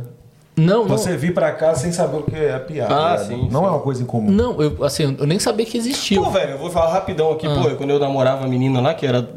Não, 0.58 0.80
não. 0.80 0.98
Você 0.98 1.16
vir 1.16 1.34
pra 1.36 1.52
cá 1.52 1.76
sem 1.76 1.92
saber 1.92 2.18
o 2.18 2.24
que 2.24 2.36
é 2.36 2.58
piada. 2.58 2.94
Ah, 2.96 3.12
né? 3.12 3.26
sim, 3.26 3.48
Não 3.52 3.62
sim. 3.62 3.68
é 3.68 3.70
uma 3.70 3.80
coisa 3.80 4.02
incomum. 4.02 4.32
Não, 4.32 4.60
eu, 4.62 4.84
assim, 4.84 5.16
eu 5.20 5.28
nem 5.28 5.38
sabia 5.38 5.66
que 5.66 5.78
existia. 5.78 6.20
Pô, 6.20 6.32
velho, 6.32 6.52
eu 6.54 6.58
vou 6.58 6.72
falar 6.72 6.92
rapidão 6.92 7.32
aqui, 7.32 7.48
pô, 7.48 7.70
quando 7.76 7.92
eu 7.92 8.00
namorava 8.00 8.44
a 8.46 8.48
menina 8.48 8.82
lá, 8.82 8.94
que 8.96 9.06
era 9.06 9.28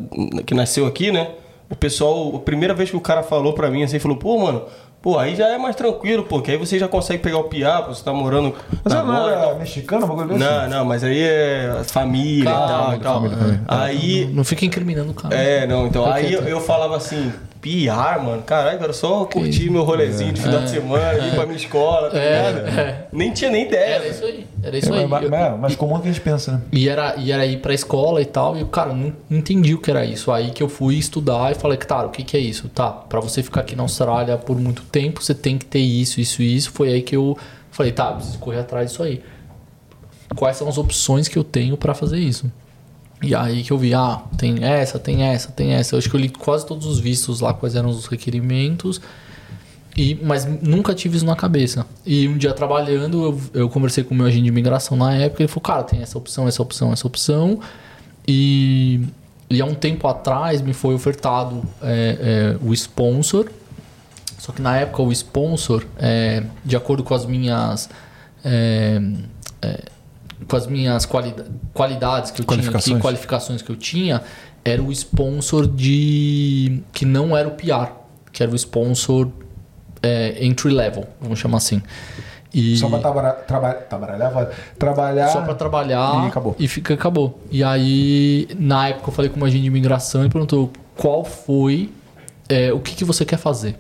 que 0.47 0.55
nasceu 0.55 0.87
aqui, 0.87 1.13
né? 1.13 1.33
O 1.69 1.77
pessoal, 1.77 2.35
a 2.35 2.39
primeira 2.41 2.73
vez 2.75 2.91
que 2.91 2.97
o 2.97 3.01
cara 3.01 3.23
falou 3.23 3.53
pra 3.53 3.71
mim, 3.71 3.83
assim, 3.85 3.99
falou, 4.01 4.17
pô, 4.17 4.39
mano, 4.39 4.63
pô, 5.01 5.19
aí 5.19 5.37
já 5.37 5.47
é 5.49 5.57
mais 5.59 5.77
tranquilo, 5.77 6.25
pô, 6.25 6.41
que 6.41 6.51
aí 6.51 6.57
você 6.57 6.79
já 6.79 6.89
consegue 6.89 7.23
pegar 7.23 7.39
o 7.39 7.45
piá, 7.45 7.81
pô, 7.83 7.95
você 7.95 8.03
tá 8.03 8.13
morando 8.13 8.55
Mas 8.83 8.93
na 8.93 9.05
não 9.05 9.29
era 9.29 9.55
mexicana, 9.55 10.05
um 10.05 10.09
bagulho 10.09 10.29
desse? 10.31 10.41
Não, 10.41 10.69
não, 10.69 10.85
mas 10.85 11.05
aí 11.05 11.23
é 11.23 11.83
família 11.87 12.51
Calma, 12.51 12.67
e 12.67 12.77
tal, 12.77 12.97
e 12.97 12.99
calma, 13.31 13.61
Aí, 13.69 14.31
Não 14.33 14.43
fica 14.43 14.65
incriminando 14.65 15.13
o 15.13 15.15
cara. 15.15 15.33
é, 15.35 15.65
não, 15.67 15.87
então, 15.87 16.11
aí 16.11 16.33
eu, 16.33 16.43
eu 16.43 16.61
falava 16.61 16.97
assim, 16.97 17.33
PR, 17.61 18.23
mano. 18.25 18.43
Caralho, 18.43 18.79
cara, 18.79 18.93
só 18.93 19.25
curtir 19.27 19.69
meu 19.71 19.83
rolezinho 19.85 20.33
de 20.33 20.41
final 20.41 20.61
de 20.63 20.71
semana, 20.71 21.19
ir 21.27 21.35
pra 21.35 21.45
minha 21.45 21.57
escola, 21.57 22.11
tá 22.11 22.17
É, 22.21 22.53
ligado? 22.53 22.79
é. 22.79 23.07
Nem 23.13 23.33
tinha 23.33 23.51
nem 23.51 23.67
ideia. 23.67 23.97
Era 23.97 24.09
isso 24.09 24.25
aí. 24.25 24.47
Era 24.63 24.79
isso 24.79 24.95
É, 24.95 24.99
aí. 25.01 25.07
mas, 25.07 25.29
mas, 25.29 25.61
mas 25.61 25.77
comum 25.77 25.99
que 26.01 26.09
a 26.09 26.13
gente 26.13 26.21
pensa, 26.23 26.53
né? 26.53 26.61
E 26.73 26.89
era, 26.89 27.17
e 27.17 27.31
era 27.31 27.45
ir 27.45 27.59
pra 27.61 27.75
escola 27.75 28.23
e 28.23 28.25
tal, 28.27 28.57
e 28.57 28.63
o 28.63 28.67
cara 28.69 28.93
não 28.95 29.13
entendi 29.31 29.75
o 29.75 29.79
que 29.79 29.91
era 29.91 30.05
isso. 30.05 30.33
Aí 30.33 30.51
que 30.51 30.63
eu 30.63 30.69
fui 30.69 30.97
estudar 30.97 31.53
e 31.53 31.55
falei, 31.55 31.77
cara, 31.77 32.07
o 32.07 32.11
que, 32.11 32.23
que 32.25 32.37
é 32.37 32.41
isso? 32.41 32.69
Tá, 32.69 32.91
pra 32.91 33.21
você 33.21 33.43
ficar 33.43 33.61
aqui 33.61 33.77
na 33.77 33.83
Austrália 33.83 34.37
por 34.39 34.59
muito 34.59 34.83
tempo, 34.85 35.23
você 35.23 35.35
tem 35.35 35.59
que 35.59 35.65
ter 35.67 35.81
isso, 35.81 36.21
isso 36.21 36.43
e 36.43 36.57
isso. 36.57 36.71
Foi 36.73 36.89
aí 36.93 37.03
que 37.03 37.15
eu 37.17 37.37
falei, 37.71 37.93
tá, 37.93 38.09
eu 38.11 38.15
preciso 38.17 38.39
correr 38.39 38.61
atrás 38.61 38.91
disso 38.91 39.03
aí. 39.03 39.23
Quais 40.37 40.57
são 40.57 40.69
as 40.69 40.79
opções 40.79 41.27
que 41.29 41.37
eu 41.37 41.43
tenho 41.45 41.77
pra 41.77 41.93
fazer 41.93 42.19
isso? 42.19 42.51
E 43.23 43.35
aí 43.35 43.63
que 43.63 43.71
eu 43.71 43.77
vi, 43.77 43.93
ah, 43.93 44.23
tem 44.39 44.65
essa, 44.65 44.99
tem 44.99 45.23
essa, 45.25 45.51
tem 45.53 45.73
essa. 45.73 45.95
Eu 45.95 45.99
acho 45.99 46.09
que 46.09 46.17
eu 46.17 46.21
li 46.21 46.29
quase 46.29 46.67
todos 46.67 46.87
os 46.87 46.99
vistos 46.99 47.41
lá, 47.41 47.53
quais 47.53 47.75
eram 47.75 47.91
os 47.91 48.07
requerimentos. 48.07 49.01
E, 49.97 50.19
mas 50.23 50.47
nunca 50.63 50.95
tive 50.95 51.17
isso 51.17 51.27
na 51.27 51.37
cabeça. 51.37 51.85
E 52.07 52.27
um 52.27 52.39
dia 52.39 52.53
trabalhando, 52.55 53.23
eu, 53.25 53.63
eu 53.63 53.69
conversei 53.69 54.03
com 54.03 54.15
o 54.15 54.17
meu 54.17 54.27
agente 54.27 54.45
de 54.45 54.49
imigração 54.49 54.97
na 54.97 55.13
época. 55.15 55.43
Ele 55.43 55.49
falou: 55.49 55.63
Cara, 55.63 55.83
tem 55.83 56.01
essa 56.01 56.17
opção, 56.17 56.49
essa 56.49 56.63
opção, 56.63 56.93
essa 56.93 57.07
opção. 57.07 57.61
E, 58.27 59.01
e 59.51 59.61
há 59.61 59.67
um 59.67 59.75
tempo 59.75 60.07
atrás 60.09 60.63
me 60.63 60.73
foi 60.73 60.95
ofertado 60.95 61.63
é, 61.83 62.57
é, 62.63 62.67
o 62.67 62.73
sponsor. 62.73 63.51
Só 64.39 64.53
que 64.53 64.63
na 64.63 64.79
época 64.79 65.03
o 65.03 65.13
sponsor, 65.13 65.85
é, 65.99 66.43
de 66.65 66.77
acordo 66.77 67.03
com 67.03 67.15
as 67.15 67.27
minhas. 67.27 67.91
Com 70.49 70.57
as 70.57 70.67
minhas 70.67 71.07
qualida- 71.07 71.47
qualidades 71.75 72.31
que 72.31 72.41
eu 72.41 72.45
tinha 72.45 72.57
aqui, 72.59 72.67
Qualificações. 72.71 73.03
qualificações 73.03 73.63
que 73.63 73.71
eu 73.71 73.77
tinha, 73.77 74.23
era 74.65 74.83
o 74.83 74.91
sponsor 74.93 75.67
de. 75.67 76.83
que 76.93 77.05
não 77.05 77.37
era 77.37 77.49
o 77.49 77.53
PR, 77.53 77.93
que 78.33 78.43
era 78.43 78.51
o 78.53 78.57
sponsor 78.57 79.29
é, 80.03 80.45
entry 80.45 80.71
level, 80.73 81.07
vamos 81.21 81.39
chamar 81.39 81.59
assim. 81.59 81.83
E 82.53 82.77
Só 82.77 82.89
pra 82.89 82.99
trabalhar, 82.99 83.33
traba, 83.33 83.73
trabalhar, 83.75 84.51
trabalhar. 84.77 85.29
só 85.29 85.41
pra 85.43 85.55
trabalhar 85.55 86.25
e 86.25 86.29
acabou. 86.29 86.57
e 86.59 86.67
fica 86.67 86.95
acabou. 86.95 87.39
E 87.51 87.63
aí, 87.63 88.49
na 88.59 88.89
época, 88.89 89.09
eu 89.11 89.13
falei 89.15 89.31
com 89.31 89.37
uma 89.37 89.47
agente 89.47 89.63
de 89.63 89.69
imigração 89.69 90.25
e 90.27 90.29
perguntou 90.29 90.71
qual 90.97 91.25
foi 91.25 91.93
é, 92.49 92.73
o 92.73 92.81
que, 92.81 92.97
que 92.97 93.05
você 93.05 93.25
quer 93.25 93.37
fazer. 93.37 93.77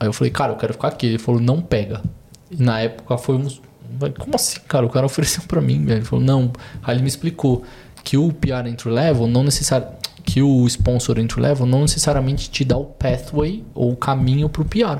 Aí 0.00 0.08
eu 0.08 0.12
falei, 0.12 0.32
cara, 0.32 0.52
eu 0.52 0.56
quero 0.56 0.72
ficar 0.72 0.88
aqui. 0.88 1.06
Ele 1.06 1.18
falou, 1.18 1.40
não 1.40 1.60
pega. 1.60 2.02
E 2.50 2.60
na 2.60 2.80
época 2.80 3.16
foi 3.18 3.36
uns. 3.36 3.60
Como 4.18 4.34
assim, 4.34 4.60
cara? 4.66 4.84
O 4.86 4.90
cara 4.90 5.06
ofereceu 5.06 5.42
pra 5.46 5.60
mim, 5.60 5.84
velho. 5.84 5.98
Ele 5.98 6.04
falou, 6.04 6.24
não. 6.24 6.52
Aí 6.82 6.94
ele 6.94 7.02
me 7.02 7.08
explicou 7.08 7.64
que 8.04 8.16
o 8.16 8.32
PR 8.32 8.66
entry 8.68 8.90
level 8.90 9.26
não 9.26 9.42
necessariamente. 9.42 9.98
Que 10.24 10.42
o 10.42 10.66
sponsor 10.66 11.18
entry 11.18 11.40
level 11.40 11.64
não 11.66 11.80
necessariamente 11.82 12.50
te 12.50 12.62
dá 12.62 12.76
o 12.76 12.84
pathway 12.84 13.64
ou 13.74 13.92
o 13.92 13.96
caminho 13.96 14.48
pro 14.48 14.64
PR. 14.64 14.98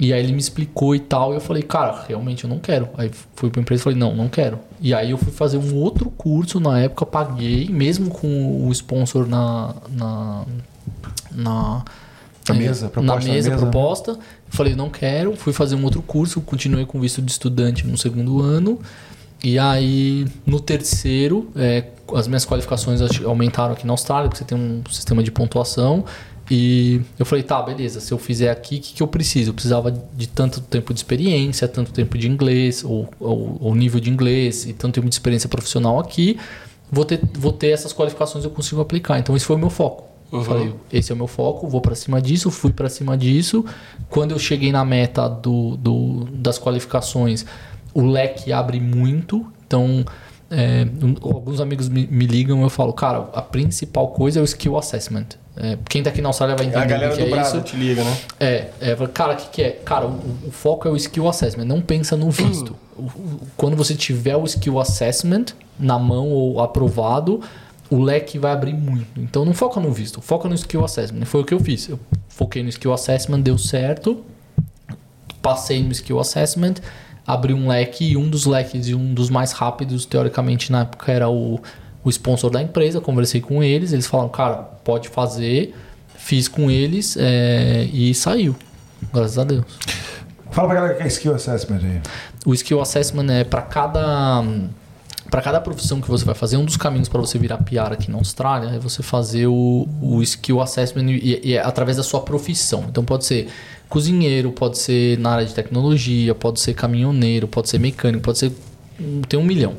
E 0.00 0.12
aí 0.12 0.20
ele 0.20 0.32
me 0.32 0.40
explicou 0.40 0.96
e 0.96 0.98
tal, 0.98 1.32
e 1.32 1.36
eu 1.36 1.40
falei, 1.40 1.62
cara, 1.62 2.04
realmente 2.08 2.42
eu 2.42 2.50
não 2.50 2.58
quero. 2.58 2.88
Aí 2.98 3.08
fui 3.36 3.50
pra 3.50 3.60
empresa 3.60 3.82
e 3.82 3.84
falei, 3.84 3.96
não, 3.98 4.16
não 4.16 4.28
quero. 4.28 4.58
E 4.80 4.92
aí 4.92 5.12
eu 5.12 5.16
fui 5.16 5.30
fazer 5.30 5.58
um 5.58 5.76
outro 5.76 6.10
curso 6.10 6.58
na 6.58 6.80
época, 6.80 7.06
paguei, 7.06 7.68
mesmo 7.68 8.10
com 8.10 8.66
o 8.66 8.72
sponsor 8.72 9.28
na. 9.28 9.76
na. 9.90 10.44
na 11.30 11.84
Na 12.48 12.54
mesa, 12.56 12.86
na 12.86 12.90
proposta 12.90 13.28
na 13.28 13.32
mesa, 13.32 13.50
mesa. 13.50 13.62
proposta. 13.62 14.18
Falei, 14.52 14.76
não 14.76 14.90
quero. 14.90 15.34
Fui 15.34 15.52
fazer 15.52 15.74
um 15.74 15.82
outro 15.82 16.02
curso, 16.02 16.38
continuei 16.42 16.84
com 16.84 17.00
visto 17.00 17.22
de 17.22 17.32
estudante 17.32 17.86
no 17.86 17.96
segundo 17.96 18.42
ano. 18.42 18.78
E 19.42 19.58
aí, 19.58 20.26
no 20.44 20.60
terceiro, 20.60 21.50
é, 21.56 21.86
as 22.14 22.28
minhas 22.28 22.44
qualificações 22.44 23.00
aumentaram 23.24 23.72
aqui 23.72 23.86
na 23.86 23.94
Austrália, 23.94 24.28
porque 24.28 24.44
você 24.44 24.44
tem 24.44 24.58
um 24.58 24.82
sistema 24.90 25.22
de 25.22 25.30
pontuação. 25.32 26.04
E 26.50 27.00
eu 27.18 27.24
falei, 27.24 27.42
tá, 27.42 27.62
beleza, 27.62 27.98
se 27.98 28.12
eu 28.12 28.18
fizer 28.18 28.50
aqui, 28.50 28.76
o 28.76 28.80
que, 28.80 28.92
que 28.92 29.02
eu 29.02 29.06
preciso? 29.06 29.50
Eu 29.50 29.54
precisava 29.54 29.90
de 29.90 30.28
tanto 30.28 30.60
tempo 30.60 30.92
de 30.92 31.00
experiência, 31.00 31.66
tanto 31.66 31.90
tempo 31.90 32.18
de 32.18 32.28
inglês, 32.28 32.84
ou, 32.84 33.08
ou, 33.18 33.56
ou 33.58 33.74
nível 33.74 34.00
de 34.00 34.10
inglês, 34.10 34.66
e 34.66 34.74
tanto 34.74 34.96
tempo 34.96 35.08
de 35.08 35.14
experiência 35.14 35.48
profissional 35.48 35.98
aqui. 35.98 36.38
Vou 36.90 37.06
ter, 37.06 37.20
vou 37.32 37.52
ter 37.52 37.68
essas 37.68 37.94
qualificações, 37.94 38.44
eu 38.44 38.50
consigo 38.50 38.82
aplicar. 38.82 39.18
Então, 39.18 39.34
esse 39.34 39.46
foi 39.46 39.56
o 39.56 39.58
meu 39.58 39.70
foco. 39.70 40.11
Eu 40.32 40.42
Falei, 40.44 40.74
esse 40.92 41.12
é 41.12 41.14
o 41.14 41.18
meu 41.18 41.26
foco, 41.26 41.68
vou 41.68 41.80
pra 41.80 41.94
cima 41.94 42.20
disso, 42.20 42.50
fui 42.50 42.72
pra 42.72 42.88
cima 42.88 43.16
disso. 43.18 43.64
Quando 44.08 44.30
eu 44.32 44.38
cheguei 44.38 44.72
na 44.72 44.84
meta 44.84 45.28
do, 45.28 45.76
do- 45.76 46.24
das 46.32 46.58
qualificações, 46.58 47.44
o 47.92 48.02
leque 48.06 48.52
abre 48.52 48.80
muito. 48.80 49.44
Então, 49.66 50.04
é, 50.50 50.86
alguns 51.22 51.60
amigos 51.60 51.88
me, 51.88 52.06
me 52.06 52.26
ligam 52.26 52.62
eu 52.62 52.70
falo, 52.70 52.92
cara, 52.92 53.28
a 53.34 53.42
principal 53.42 54.08
coisa 54.08 54.38
é 54.40 54.42
o 54.42 54.44
skill 54.44 54.78
assessment. 54.78 55.26
É, 55.54 55.76
quem 55.86 56.02
tá 56.02 56.08
aqui 56.08 56.22
na 56.22 56.30
Austrália 56.30 56.56
vai 56.56 56.64
entender 56.66 56.82
A 56.82 56.86
galera 56.86 57.14
que 57.14 57.20
do 57.22 57.26
é 57.26 57.30
Brasil 57.30 57.60
isso. 57.60 57.68
te 57.68 57.76
liga, 57.76 58.02
né? 58.02 58.16
É, 58.40 58.68
é, 58.80 58.96
cara, 59.12 59.34
o 59.34 59.36
que, 59.36 59.48
que 59.50 59.62
é? 59.62 59.70
Cara, 59.84 60.06
o, 60.06 60.18
o 60.46 60.50
foco 60.50 60.88
é 60.88 60.90
o 60.90 60.96
skill 60.96 61.28
assessment, 61.28 61.66
não 61.66 61.82
pensa 61.82 62.16
no 62.16 62.30
visto. 62.30 62.74
O- 62.94 63.04
o- 63.04 63.40
quando 63.56 63.74
você 63.74 63.94
tiver 63.94 64.36
o 64.36 64.44
skill 64.44 64.78
assessment 64.78 65.46
na 65.80 65.98
mão 65.98 66.28
ou 66.28 66.60
aprovado, 66.60 67.40
o 67.92 68.00
leque 68.00 68.38
vai 68.38 68.52
abrir 68.52 68.72
muito. 68.72 69.20
Então 69.20 69.44
não 69.44 69.52
foca 69.52 69.78
no 69.78 69.92
visto, 69.92 70.22
foca 70.22 70.48
no 70.48 70.54
skill 70.54 70.82
assessment. 70.82 71.26
Foi 71.26 71.42
o 71.42 71.44
que 71.44 71.52
eu 71.52 71.60
fiz. 71.60 71.90
Eu 71.90 72.00
foquei 72.26 72.62
no 72.62 72.70
skill 72.70 72.90
assessment, 72.94 73.40
deu 73.42 73.58
certo. 73.58 74.24
Passei 75.42 75.82
no 75.82 75.92
skill 75.92 76.18
assessment, 76.18 76.76
abri 77.26 77.52
um 77.52 77.68
leque 77.68 78.12
e 78.12 78.16
um 78.16 78.30
dos 78.30 78.46
leques 78.46 78.88
e 78.88 78.94
um 78.94 79.12
dos 79.12 79.28
mais 79.28 79.52
rápidos, 79.52 80.06
teoricamente, 80.06 80.72
na 80.72 80.82
época 80.82 81.12
era 81.12 81.28
o, 81.28 81.60
o 82.02 82.08
sponsor 82.08 82.48
da 82.48 82.62
empresa. 82.62 82.98
Conversei 82.98 83.42
com 83.42 83.62
eles, 83.62 83.92
eles 83.92 84.06
falaram, 84.06 84.30
cara, 84.30 84.56
pode 84.56 85.10
fazer. 85.10 85.74
Fiz 86.16 86.48
com 86.48 86.70
eles 86.70 87.16
é, 87.18 87.86
e 87.92 88.14
saiu. 88.14 88.56
Graças 89.12 89.38
a 89.38 89.44
Deus. 89.44 89.64
Fala 90.50 90.68
pra 90.68 90.76
galera 90.76 90.94
que 90.94 91.02
é 91.02 91.06
skill 91.08 91.34
assessment 91.34 91.80
aí. 91.82 92.00
O 92.46 92.54
skill 92.54 92.80
assessment 92.80 93.30
é 93.30 93.44
para 93.44 93.60
cada 93.60 94.42
para 95.32 95.40
cada 95.40 95.62
profissão 95.62 95.98
que 95.98 96.10
você 96.10 96.26
vai 96.26 96.34
fazer, 96.34 96.58
um 96.58 96.64
dos 96.66 96.76
caminhos 96.76 97.08
para 97.08 97.18
você 97.18 97.38
virar 97.38 97.56
PR 97.56 97.90
aqui 97.90 98.10
na 98.10 98.18
Austrália 98.18 98.76
é 98.76 98.78
você 98.78 99.02
fazer 99.02 99.46
o, 99.46 99.88
o 100.02 100.22
skill 100.22 100.60
assessment 100.60 101.06
e, 101.08 101.40
e 101.42 101.54
é 101.54 101.62
através 101.62 101.96
da 101.96 102.02
sua 102.02 102.20
profissão. 102.20 102.84
Então 102.86 103.02
pode 103.02 103.24
ser 103.24 103.48
cozinheiro, 103.88 104.52
pode 104.52 104.76
ser 104.76 105.18
na 105.18 105.30
área 105.30 105.46
de 105.46 105.54
tecnologia, 105.54 106.34
pode 106.34 106.60
ser 106.60 106.74
caminhoneiro, 106.74 107.48
pode 107.48 107.70
ser 107.70 107.78
mecânico, 107.78 108.22
pode 108.22 108.40
ser 108.40 108.52
tem 109.26 109.40
um 109.40 109.42
milhão. 109.42 109.76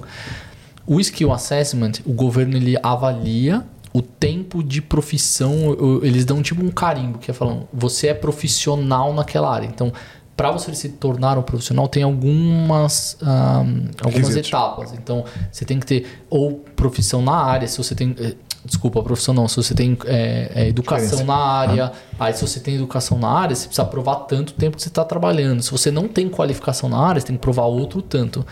O 0.87 0.99
skill 0.99 1.31
assessment, 1.31 2.01
o 2.03 2.13
governo 2.13 2.57
ele 2.57 2.75
avalia 2.81 3.63
o 3.93 4.01
tempo 4.01 4.63
de 4.63 4.81
profissão, 4.81 6.01
eles 6.01 6.25
dão 6.25 6.41
tipo 6.41 6.65
um 6.65 6.71
carimbo 6.71 7.19
que 7.19 7.29
é 7.29 7.33
falando, 7.33 7.67
você 7.71 8.07
é 8.07 8.13
profissional 8.15 9.13
naquela 9.13 9.53
área. 9.53 9.67
Então, 9.67 9.93
para 10.35 10.51
você 10.51 10.73
se 10.73 10.89
tornar 10.89 11.37
um 11.37 11.41
profissional, 11.43 11.87
tem 11.87 12.03
algumas, 12.03 13.17
ah, 13.21 13.63
algumas 14.03 14.35
etapas. 14.35 14.93
Então, 14.93 15.23
você 15.51 15.63
tem 15.65 15.79
que 15.79 15.85
ter 15.85 16.07
ou 16.29 16.53
profissão 16.75 17.21
na 17.21 17.35
área, 17.35 17.67
se 17.67 17.77
você 17.77 17.93
tem. 17.95 18.15
eh, 18.19 18.35
Desculpa, 18.65 19.03
profissão 19.03 19.33
não. 19.33 19.45
Se 19.45 19.57
você 19.57 19.75
tem 19.75 19.97
é, 20.05 20.49
é, 20.55 20.67
educação 20.69 21.05
Diferença. 21.19 21.25
na 21.25 21.35
área, 21.35 21.91
aí 22.17 22.33
se 22.33 22.47
você 22.47 22.61
tem 22.61 22.75
educação 22.75 23.19
na 23.19 23.27
área, 23.27 23.53
você 23.53 23.67
precisa 23.67 23.85
provar 23.85 24.15
tanto 24.25 24.53
tempo 24.53 24.77
que 24.77 24.81
você 24.81 24.87
está 24.87 25.03
trabalhando. 25.03 25.61
Se 25.61 25.69
você 25.69 25.91
não 25.91 26.07
tem 26.07 26.29
qualificação 26.29 26.87
na 26.87 26.97
área, 26.97 27.19
você 27.19 27.27
tem 27.27 27.35
que 27.35 27.41
provar 27.41 27.63
outro 27.63 28.01
tanto. 28.01 28.45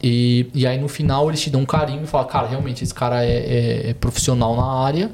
E, 0.00 0.48
e 0.54 0.64
aí 0.64 0.78
no 0.80 0.86
final 0.86 1.28
eles 1.28 1.40
te 1.40 1.50
dão 1.50 1.62
um 1.62 1.66
carinho 1.66 2.04
e 2.04 2.06
falam, 2.06 2.28
cara, 2.28 2.46
realmente 2.46 2.84
esse 2.84 2.94
cara 2.94 3.24
é, 3.24 3.30
é- 3.86 3.90
é 3.90 3.94
profissional 3.94 4.56
na 4.56 4.64
área. 4.84 5.10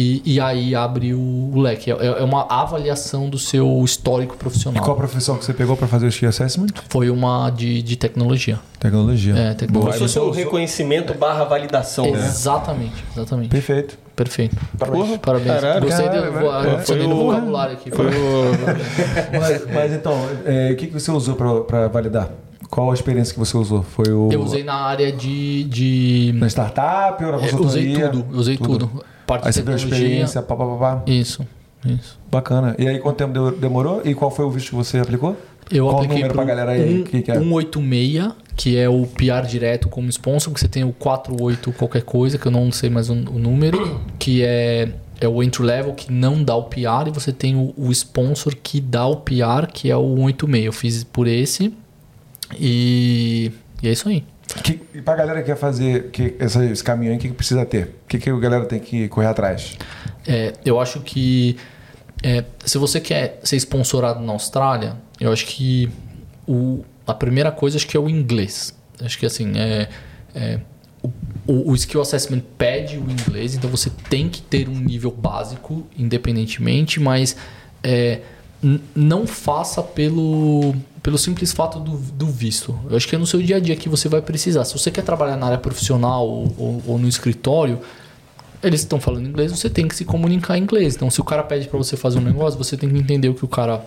E, 0.00 0.22
e 0.24 0.40
aí 0.40 0.74
abre 0.74 1.12
o, 1.12 1.50
o 1.54 1.60
leque. 1.60 1.90
É, 1.90 1.94
é 1.94 2.24
uma 2.24 2.46
avaliação 2.48 3.28
do 3.28 3.38
seu 3.38 3.82
histórico 3.84 4.34
E 4.34 4.38
profissional. 4.38 4.82
qual 4.82 4.94
a 4.94 4.98
profissão 4.98 5.36
que 5.36 5.44
você 5.44 5.52
pegou 5.52 5.76
pra 5.76 5.86
fazer 5.86 6.06
o 6.06 6.08
skill 6.08 6.30
assessment? 6.30 6.68
Foi 6.88 7.10
uma 7.10 7.50
de, 7.50 7.82
de 7.82 7.96
tecnologia. 7.96 8.58
Tecnologia. 8.78 9.36
É, 9.36 9.52
tecnologia. 9.52 9.92
se 9.92 9.98
fosse 10.00 10.18
um 10.18 10.30
reconhecimento 10.30 11.12
barra 11.12 11.44
validação, 11.44 12.04
né? 12.10 12.12
Exatamente, 12.18 13.04
exatamente. 13.14 13.48
Perfeito. 13.50 13.98
Perfeito. 14.16 14.56
Porra, 14.78 15.18
Parabéns. 15.18 15.60
caralho. 15.60 15.80
Gostei, 15.82 16.06
Caralho, 16.08 16.32
do, 16.32 16.76
gostei 16.76 16.96
Foi 16.96 16.98
do 17.06 17.10
o- 17.14 17.24
vocabulário 17.26 17.72
aqui. 17.74 17.90
Foi 17.90 18.06
o... 18.06 18.10
Mas, 19.38 19.66
mas 19.74 19.92
então, 19.92 20.14
é, 20.44 20.70
o 20.72 20.76
que, 20.76 20.86
que 20.86 20.92
você 20.92 21.10
usou 21.10 21.34
pra, 21.36 21.60
pra 21.60 21.88
validar? 21.88 22.30
Qual 22.70 22.90
a 22.90 22.94
experiência 22.94 23.32
que 23.34 23.38
você 23.40 23.56
usou? 23.56 23.82
Foi 23.82 24.12
o. 24.12 24.30
Eu 24.32 24.42
usei 24.42 24.62
na 24.62 24.74
área 24.74 25.10
de. 25.10 25.64
de 25.64 26.32
Na 26.36 26.46
startup 26.46 27.22
ou 27.24 27.32
na 27.32 27.36
eu 27.38 27.40
consultoria? 27.42 27.90
usei 27.92 28.08
tudo, 28.10 28.26
eu 28.32 28.38
usei 28.38 28.56
tudo. 28.56 28.90
Parte 29.30 29.46
Aí 29.46 29.50
de 29.52 29.54
você 29.58 29.62
viu 29.62 29.72
a 29.72 29.76
tecnologia. 29.76 30.06
experiência, 30.06 30.42
pá, 30.42 30.56
pá, 30.56 30.66
pá, 30.66 30.76
pá. 30.76 31.02
Isso, 31.06 31.46
isso. 31.86 32.18
Bacana. 32.30 32.74
E 32.78 32.88
aí, 32.88 32.98
quanto 32.98 33.16
tempo 33.16 33.32
deu- 33.32 33.52
demorou? 33.56 34.02
E 34.04 34.12
qual 34.12 34.28
foi 34.30 34.44
o 34.44 34.50
visto 34.50 34.70
que 34.70 34.74
você 34.74 34.98
aplicou? 34.98 35.36
Eu 35.70 35.84
Qual 35.84 35.94
o 35.94 35.96
apliquei 35.98 36.16
número 36.16 36.34
pro 36.34 36.44
pra 36.44 36.54
galera 36.54 36.72
aí? 36.72 37.00
um- 37.00 37.04
Que 37.04 37.22
que 37.22 37.30
é? 37.30 37.38
186, 37.38 38.32
que 38.56 38.76
é 38.76 38.88
o 38.88 39.06
PR 39.06 39.46
direto 39.48 39.88
como 39.88 40.08
sponsor, 40.10 40.52
que 40.52 40.58
você 40.58 40.66
tem 40.66 40.82
o 40.82 40.92
48 40.92 41.70
qualquer 41.72 42.02
coisa, 42.02 42.36
que 42.38 42.46
eu 42.46 42.50
não 42.50 42.72
sei 42.72 42.90
mais 42.90 43.08
o, 43.08 43.12
o 43.12 43.38
número, 43.38 44.00
que 44.18 44.42
é, 44.42 44.88
é 45.20 45.28
o 45.28 45.40
entry 45.44 45.62
level, 45.64 45.94
que 45.94 46.12
não 46.12 46.42
dá 46.42 46.56
o 46.56 46.64
PR, 46.64 47.06
e 47.06 47.10
você 47.12 47.32
tem 47.32 47.54
o, 47.54 47.72
o 47.76 47.92
sponsor 47.92 48.52
que 48.60 48.80
dá 48.80 49.06
o 49.06 49.18
PR, 49.18 49.68
que 49.72 49.88
é 49.88 49.96
o 49.96 50.16
186. 50.16 50.64
Eu 50.66 50.72
fiz 50.72 51.04
por 51.04 51.28
esse, 51.28 51.72
e, 52.58 53.52
e 53.82 53.88
é 53.88 53.92
isso 53.92 54.08
aí. 54.08 54.24
Que, 54.54 54.80
e 54.94 55.00
pra 55.02 55.14
galera 55.16 55.40
que 55.40 55.46
quer 55.46 55.56
fazer 55.56 56.10
que, 56.10 56.34
essa- 56.38 56.64
esse 56.64 56.82
caminho 56.82 57.12
aí, 57.12 57.18
o 57.18 57.20
que, 57.20 57.28
que 57.28 57.34
precisa 57.34 57.64
ter? 57.64 57.94
O 58.04 58.08
que, 58.08 58.18
que 58.18 58.30
a 58.30 58.38
galera 58.38 58.64
tem 58.64 58.80
que 58.80 59.08
correr 59.08 59.26
atrás? 59.28 59.76
É, 60.26 60.52
eu 60.64 60.80
acho 60.80 61.00
que 61.00 61.56
é, 62.22 62.44
se 62.64 62.78
você 62.78 63.00
quer 63.00 63.40
ser 63.42 63.56
sponsorado 63.56 64.20
na 64.20 64.32
Austrália, 64.32 64.96
eu 65.20 65.32
acho 65.32 65.46
que 65.46 65.90
o, 66.46 66.84
a 67.06 67.14
primeira 67.14 67.50
coisa 67.50 67.76
acho 67.76 67.86
que 67.86 67.96
é 67.96 68.00
o 68.00 68.08
inglês. 68.08 68.74
Acho 69.02 69.18
que 69.18 69.26
assim, 69.26 69.52
é, 69.56 69.88
é 70.34 70.60
o, 71.46 71.70
o, 71.70 71.74
skill 71.74 72.02
assessment 72.02 72.42
pede 72.58 72.98
o 72.98 73.10
inglês, 73.10 73.54
então 73.54 73.70
você 73.70 73.90
tem 74.10 74.28
que 74.28 74.42
ter 74.42 74.68
um 74.68 74.78
nível 74.78 75.10
básico, 75.10 75.86
independentemente, 75.96 77.00
mas 77.00 77.36
é, 77.82 78.20
não 78.94 79.26
faça 79.26 79.82
pelo, 79.82 80.74
pelo 81.02 81.16
simples 81.16 81.52
fato 81.52 81.80
do, 81.80 81.96
do, 81.96 82.26
visto. 82.26 82.78
Eu 82.88 82.96
acho 82.96 83.08
que 83.08 83.14
é 83.14 83.18
no 83.18 83.26
seu 83.26 83.40
dia 83.42 83.56
a 83.56 83.60
dia 83.60 83.74
que 83.74 83.88
você 83.88 84.08
vai 84.08 84.20
precisar. 84.20 84.64
Se 84.64 84.72
você 84.72 84.90
quer 84.90 85.02
trabalhar 85.02 85.36
na 85.36 85.46
área 85.46 85.58
profissional 85.58 86.28
ou, 86.28 86.54
ou, 86.58 86.82
ou 86.86 86.98
no 86.98 87.08
escritório, 87.08 87.80
eles 88.62 88.80
estão 88.80 89.00
falando 89.00 89.26
inglês, 89.26 89.50
você 89.50 89.70
tem 89.70 89.88
que 89.88 89.96
se 89.96 90.04
comunicar 90.04 90.58
em 90.58 90.62
inglês. 90.62 90.94
Então, 90.94 91.10
se 91.10 91.20
o 91.20 91.24
cara 91.24 91.42
pede 91.42 91.68
para 91.68 91.78
você 91.78 91.96
fazer 91.96 92.18
um 92.18 92.22
negócio, 92.22 92.58
você 92.58 92.76
tem 92.76 92.88
que 92.88 92.98
entender 92.98 93.28
o 93.28 93.34
que 93.34 93.44
o 93.44 93.48
cara 93.48 93.82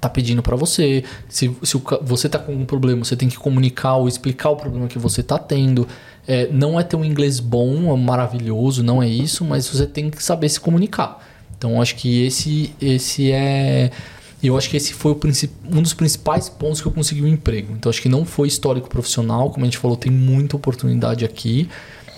tá 0.00 0.08
pedindo 0.08 0.42
para 0.42 0.54
você. 0.54 1.02
Se, 1.28 1.54
se 1.62 1.76
o, 1.76 1.82
você 2.02 2.28
tá 2.28 2.38
com 2.38 2.52
algum 2.52 2.64
problema, 2.64 3.04
você 3.04 3.16
tem 3.16 3.28
que 3.28 3.36
comunicar 3.36 3.96
ou 3.96 4.06
explicar 4.06 4.50
o 4.50 4.56
problema 4.56 4.86
que 4.86 4.98
você 4.98 5.24
tá 5.24 5.38
tendo. 5.38 5.88
É, 6.26 6.48
não 6.52 6.78
é 6.78 6.84
ter 6.84 6.94
um 6.94 7.04
inglês 7.04 7.40
bom, 7.40 7.96
maravilhoso, 7.96 8.84
não 8.84 9.02
é 9.02 9.08
isso, 9.08 9.44
mas 9.44 9.66
você 9.66 9.86
tem 9.86 10.10
que 10.10 10.22
saber 10.22 10.48
se 10.48 10.60
comunicar. 10.60 11.26
Então, 11.58 11.82
acho 11.82 11.96
que 11.96 12.24
esse, 12.24 12.72
esse 12.80 13.32
é. 13.32 13.90
Eu 14.40 14.56
acho 14.56 14.70
que 14.70 14.76
esse 14.76 14.94
foi 14.94 15.18
um 15.68 15.82
dos 15.82 15.92
principais 15.92 16.48
pontos 16.48 16.80
que 16.80 16.86
eu 16.86 16.92
consegui 16.92 17.22
um 17.22 17.26
emprego. 17.26 17.74
Então, 17.76 17.90
acho 17.90 18.00
que 18.00 18.08
não 18.08 18.24
foi 18.24 18.46
histórico 18.46 18.88
profissional, 18.88 19.50
como 19.50 19.64
a 19.64 19.66
gente 19.66 19.78
falou, 19.78 19.96
tem 19.96 20.12
muita 20.12 20.54
oportunidade 20.54 21.24
aqui. 21.24 21.68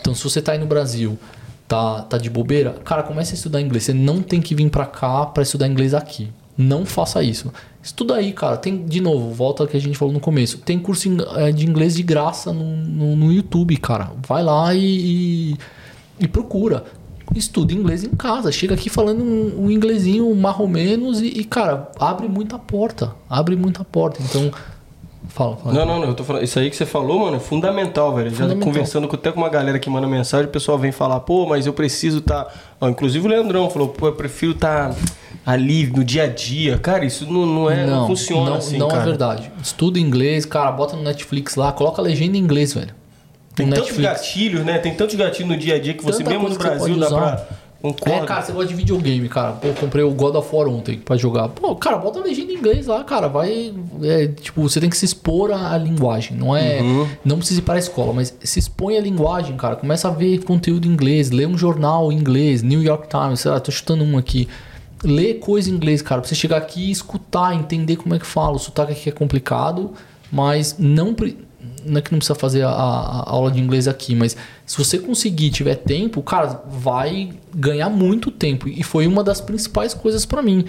Então, 0.01 0.15
se 0.15 0.23
você 0.23 0.41
está 0.41 0.53
aí 0.53 0.59
no 0.59 0.67
Brasil, 0.67 1.19
tá, 1.67 2.03
tá 2.03 2.19
de 2.19 2.29
bobeira, 2.29 2.73
cara, 2.85 3.03
comece 3.03 3.33
a 3.33 3.37
estudar 3.37 3.63
inglês. 3.63 3.85
Você 3.85 3.95
não 3.95 4.21
tem 4.21 4.41
que 4.43 4.55
vir 4.55 4.69
para 4.69 4.85
cá 4.85 5.25
para 5.25 5.43
estudar 5.43 5.67
inglês 5.67 5.95
aqui. 5.95 6.29
Não 6.59 6.85
faça 6.85 7.23
isso. 7.23 7.51
Estuda 7.83 8.17
aí, 8.17 8.35
cara. 8.35 8.59
Tem, 8.59 8.85
de 8.85 9.01
novo, 9.01 9.33
volta 9.33 9.63
ao 9.63 9.67
que 9.67 9.79
a 9.79 9.81
gente 9.81 9.97
falou 9.97 10.13
no 10.13 10.21
começo. 10.21 10.59
Tem 10.59 10.79
curso 10.79 11.09
eh, 11.37 11.53
de 11.53 11.67
inglês 11.67 11.95
de 11.97 12.03
graça 12.03 12.53
no, 12.53 12.77
no, 12.77 13.17
no 13.17 13.33
YouTube, 13.33 13.75
cara. 13.79 14.11
Vai 14.29 14.43
lá 14.43 14.75
e, 14.75 15.53
e, 15.53 15.57
e 16.19 16.29
procura 16.29 16.85
estuda 17.35 17.73
inglês 17.73 18.05
em 18.05 18.11
casa. 18.11 18.51
Chega 18.51 18.75
aqui 18.75 18.89
falando 18.89 19.23
um, 19.23 19.65
um 19.67 19.71
inglesinho 19.71 20.35
marromenos 20.35 21.21
e, 21.21 21.27
e, 21.27 21.45
cara, 21.45 21.91
abre 21.99 22.29
muita 22.29 22.59
porta. 22.59 23.13
Abre 23.29 23.57
muita 23.57 23.85
porta. 23.85 24.21
Então, 24.23 24.51
fala, 25.29 25.57
fala. 25.57 25.75
Não, 25.75 25.87
não, 25.87 26.01
não. 26.01 26.09
Eu 26.09 26.15
tô 26.15 26.25
falando, 26.25 26.43
isso 26.43 26.59
aí 26.59 26.71
que 26.71 26.77
você 26.77 26.87
falou, 26.87 27.21
mano, 27.21 27.37
é 27.37 27.41
fundamental, 27.41 28.15
velho. 28.15 28.31
Fundamental. 28.31 28.59
Já 28.59 28.65
conversando 28.65 29.09
com, 29.09 29.17
até 29.17 29.33
com 29.33 29.41
uma 29.41 29.49
galera 29.49 29.79
que 29.79 29.89
manda 29.89 30.07
mensagem, 30.07 30.47
o 30.47 30.51
pessoal 30.51 30.79
vem 30.79 30.93
falar, 30.93 31.21
pô, 31.21 31.47
mas 31.47 31.67
eu 31.67 31.73
preciso 31.73 32.19
estar. 32.19 32.45
Tá... 32.79 32.91
inclusive 32.91 33.27
o 33.27 33.31
Leandrão 33.31 33.71
falou, 33.71 33.89
pô, 33.89 34.09
eu 34.09 34.15
prefiro 34.15 34.53
estar. 34.53 34.91
Tá 34.91 34.97
ali 35.45 35.87
no 35.87 36.05
dia 36.05 36.25
a 36.25 36.27
dia. 36.27 36.79
Cara, 36.79 37.05
isso 37.05 37.31
não, 37.31 37.47
não, 37.47 37.71
é, 37.71 37.87
não, 37.87 38.01
não 38.01 38.07
funciona 38.07 38.51
não, 38.51 38.57
assim. 38.57 38.79
Não 38.79 38.89
é 38.89 38.91
cara. 38.91 39.03
é 39.03 39.05
verdade. 39.07 39.53
Estuda 39.63 39.99
inglês, 39.99 40.45
cara, 40.45 40.71
bota 40.71 40.97
no 40.97 41.03
Netflix 41.03 41.57
lá, 41.57 41.73
coloca 41.73 42.01
a 42.01 42.05
legenda 42.05 42.37
em 42.37 42.41
inglês, 42.41 42.75
velho. 42.75 43.00
Tem 43.55 43.69
tantos 43.69 43.99
gatilhos, 43.99 44.65
né? 44.65 44.79
Tem 44.79 44.95
tantos 44.95 45.17
gatilhos 45.17 45.51
no 45.51 45.57
dia 45.57 45.75
a 45.75 45.79
dia 45.79 45.95
que 45.95 46.05
você, 46.05 46.19
Tanta 46.19 46.31
mesmo 46.31 46.49
no 46.49 46.57
Brasil, 46.57 46.99
dá 46.99 47.09
pra. 47.09 47.47
Concordo. 47.81 48.25
É, 48.25 48.27
cara, 48.27 48.43
você 48.43 48.53
gosta 48.53 48.69
de 48.69 48.75
videogame, 48.75 49.27
cara. 49.27 49.53
Pô, 49.53 49.69
comprei 49.73 50.05
o 50.05 50.11
God 50.11 50.35
of 50.35 50.55
War 50.55 50.69
ontem 50.69 50.99
pra 50.99 51.17
jogar. 51.17 51.49
Pô, 51.49 51.75
cara, 51.75 51.97
bota 51.97 52.19
a 52.19 52.23
legenda 52.23 52.53
em 52.53 52.57
inglês 52.57 52.87
lá, 52.87 53.03
cara. 53.03 53.27
Vai. 53.27 53.73
É, 54.03 54.27
tipo, 54.29 54.61
você 54.63 54.79
tem 54.81 54.91
que 54.91 54.97
se 54.97 55.07
expor 55.07 55.51
à 55.51 55.79
linguagem. 55.79 56.37
Não 56.37 56.55
é. 56.55 56.83
Uhum. 56.83 57.09
Não 57.25 57.39
precisa 57.39 57.61
ir 57.61 57.63
para 57.63 57.77
a 57.77 57.79
escola, 57.79 58.13
mas 58.13 58.37
se 58.43 58.59
expõe 58.59 58.99
à 58.99 59.01
linguagem, 59.01 59.57
cara. 59.57 59.77
Começa 59.77 60.09
a 60.09 60.11
ver 60.11 60.45
conteúdo 60.45 60.87
em 60.87 60.91
inglês, 60.91 61.31
lê 61.31 61.47
um 61.47 61.57
jornal 61.57 62.13
em 62.13 62.17
inglês, 62.17 62.63
New 62.63 62.83
York 62.83 63.09
Times, 63.09 63.41
sei 63.41 63.51
lá, 63.51 63.59
tô 63.59 63.73
chutando 63.73 64.05
um 64.05 64.19
aqui. 64.19 64.47
Lê 65.03 65.35
coisa 65.35 65.71
em 65.71 65.73
inglês, 65.73 66.03
cara. 66.03 66.21
Pra 66.21 66.29
você 66.29 66.35
chegar 66.35 66.59
aqui 66.59 66.89
e 66.89 66.91
escutar, 66.91 67.55
entender 67.55 67.97
como 67.97 68.15
é 68.15 68.19
que 68.19 68.27
fala. 68.27 68.57
O 68.57 68.59
sotaque 68.59 68.93
aqui 68.93 69.09
é 69.09 69.13
complicado, 69.13 69.93
mas 70.31 70.77
não 70.79 71.15
não 71.85 71.99
é 71.99 72.03
que 72.03 72.13
não 72.13 72.19
precisa 72.19 72.39
fazer 72.39 72.63
a, 72.63 72.71
a, 72.71 73.31
aula 73.31 73.51
de 73.51 73.61
inglês 73.61 73.89
aqui, 73.89 74.15
mas 74.15 74.37
se 74.67 74.79
você 74.79 74.99
conseguir, 74.99 75.51
tiver 75.51 75.77
tempo, 75.77 76.23
cara, 76.23 76.63
vai 76.69 77.31
ganhar 77.55 77.89
muito 77.89 78.31
tempo. 78.31 78.69
E 78.69 78.83
foi 78.83 79.07
uma 79.07 79.23
das 79.23 79.41
principais 79.41 79.95
coisas 79.95 80.25
para 80.25 80.43
mim. 80.43 80.65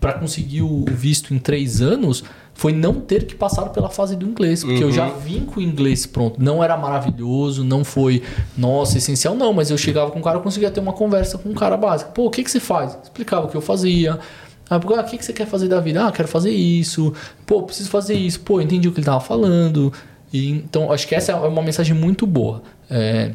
para 0.00 0.14
conseguir 0.14 0.62
o 0.62 0.84
visto 0.86 1.32
em 1.32 1.38
três 1.38 1.80
anos, 1.80 2.24
foi 2.54 2.72
não 2.72 2.94
ter 2.94 3.24
que 3.24 3.34
passar 3.34 3.66
pela 3.70 3.88
fase 3.88 4.16
do 4.16 4.26
inglês. 4.26 4.62
Porque 4.62 4.82
uhum. 4.82 4.90
eu 4.90 4.92
já 4.92 5.08
vim 5.08 5.40
com 5.44 5.60
o 5.60 5.62
inglês 5.62 6.06
pronto. 6.06 6.42
Não 6.42 6.62
era 6.62 6.76
maravilhoso, 6.76 7.64
não 7.64 7.84
foi, 7.84 8.22
nossa, 8.56 8.98
essencial, 8.98 9.34
não. 9.34 9.52
Mas 9.52 9.70
eu 9.70 9.78
chegava 9.78 10.10
com 10.10 10.20
o 10.20 10.22
cara, 10.22 10.38
eu 10.38 10.42
conseguia 10.42 10.70
ter 10.70 10.80
uma 10.80 10.92
conversa 10.92 11.36
com 11.36 11.48
um 11.48 11.54
cara 11.54 11.76
básico. 11.76 12.12
Pô, 12.12 12.26
o 12.26 12.30
que, 12.30 12.44
que 12.44 12.50
você 12.50 12.60
faz? 12.60 12.96
Explicava 13.02 13.46
o 13.46 13.48
que 13.48 13.56
eu 13.56 13.60
fazia. 13.60 14.18
Ah, 14.68 14.76
o 14.76 15.04
que, 15.04 15.18
que 15.18 15.24
você 15.24 15.32
quer 15.32 15.46
fazer 15.46 15.68
da 15.68 15.80
vida? 15.80 16.06
Ah, 16.06 16.12
quero 16.12 16.28
fazer 16.28 16.50
isso. 16.50 17.12
Pô, 17.44 17.62
preciso 17.62 17.90
fazer 17.90 18.14
isso. 18.14 18.40
Pô, 18.40 18.60
entendi 18.60 18.88
o 18.88 18.92
que 18.92 18.98
ele 18.98 19.06
tava 19.06 19.20
falando. 19.20 19.92
E, 20.34 20.50
então, 20.50 20.90
acho 20.90 21.06
que 21.06 21.14
essa 21.14 21.30
é 21.30 21.34
uma 21.36 21.62
mensagem 21.62 21.94
muito 21.94 22.26
boa. 22.26 22.60
É, 22.90 23.30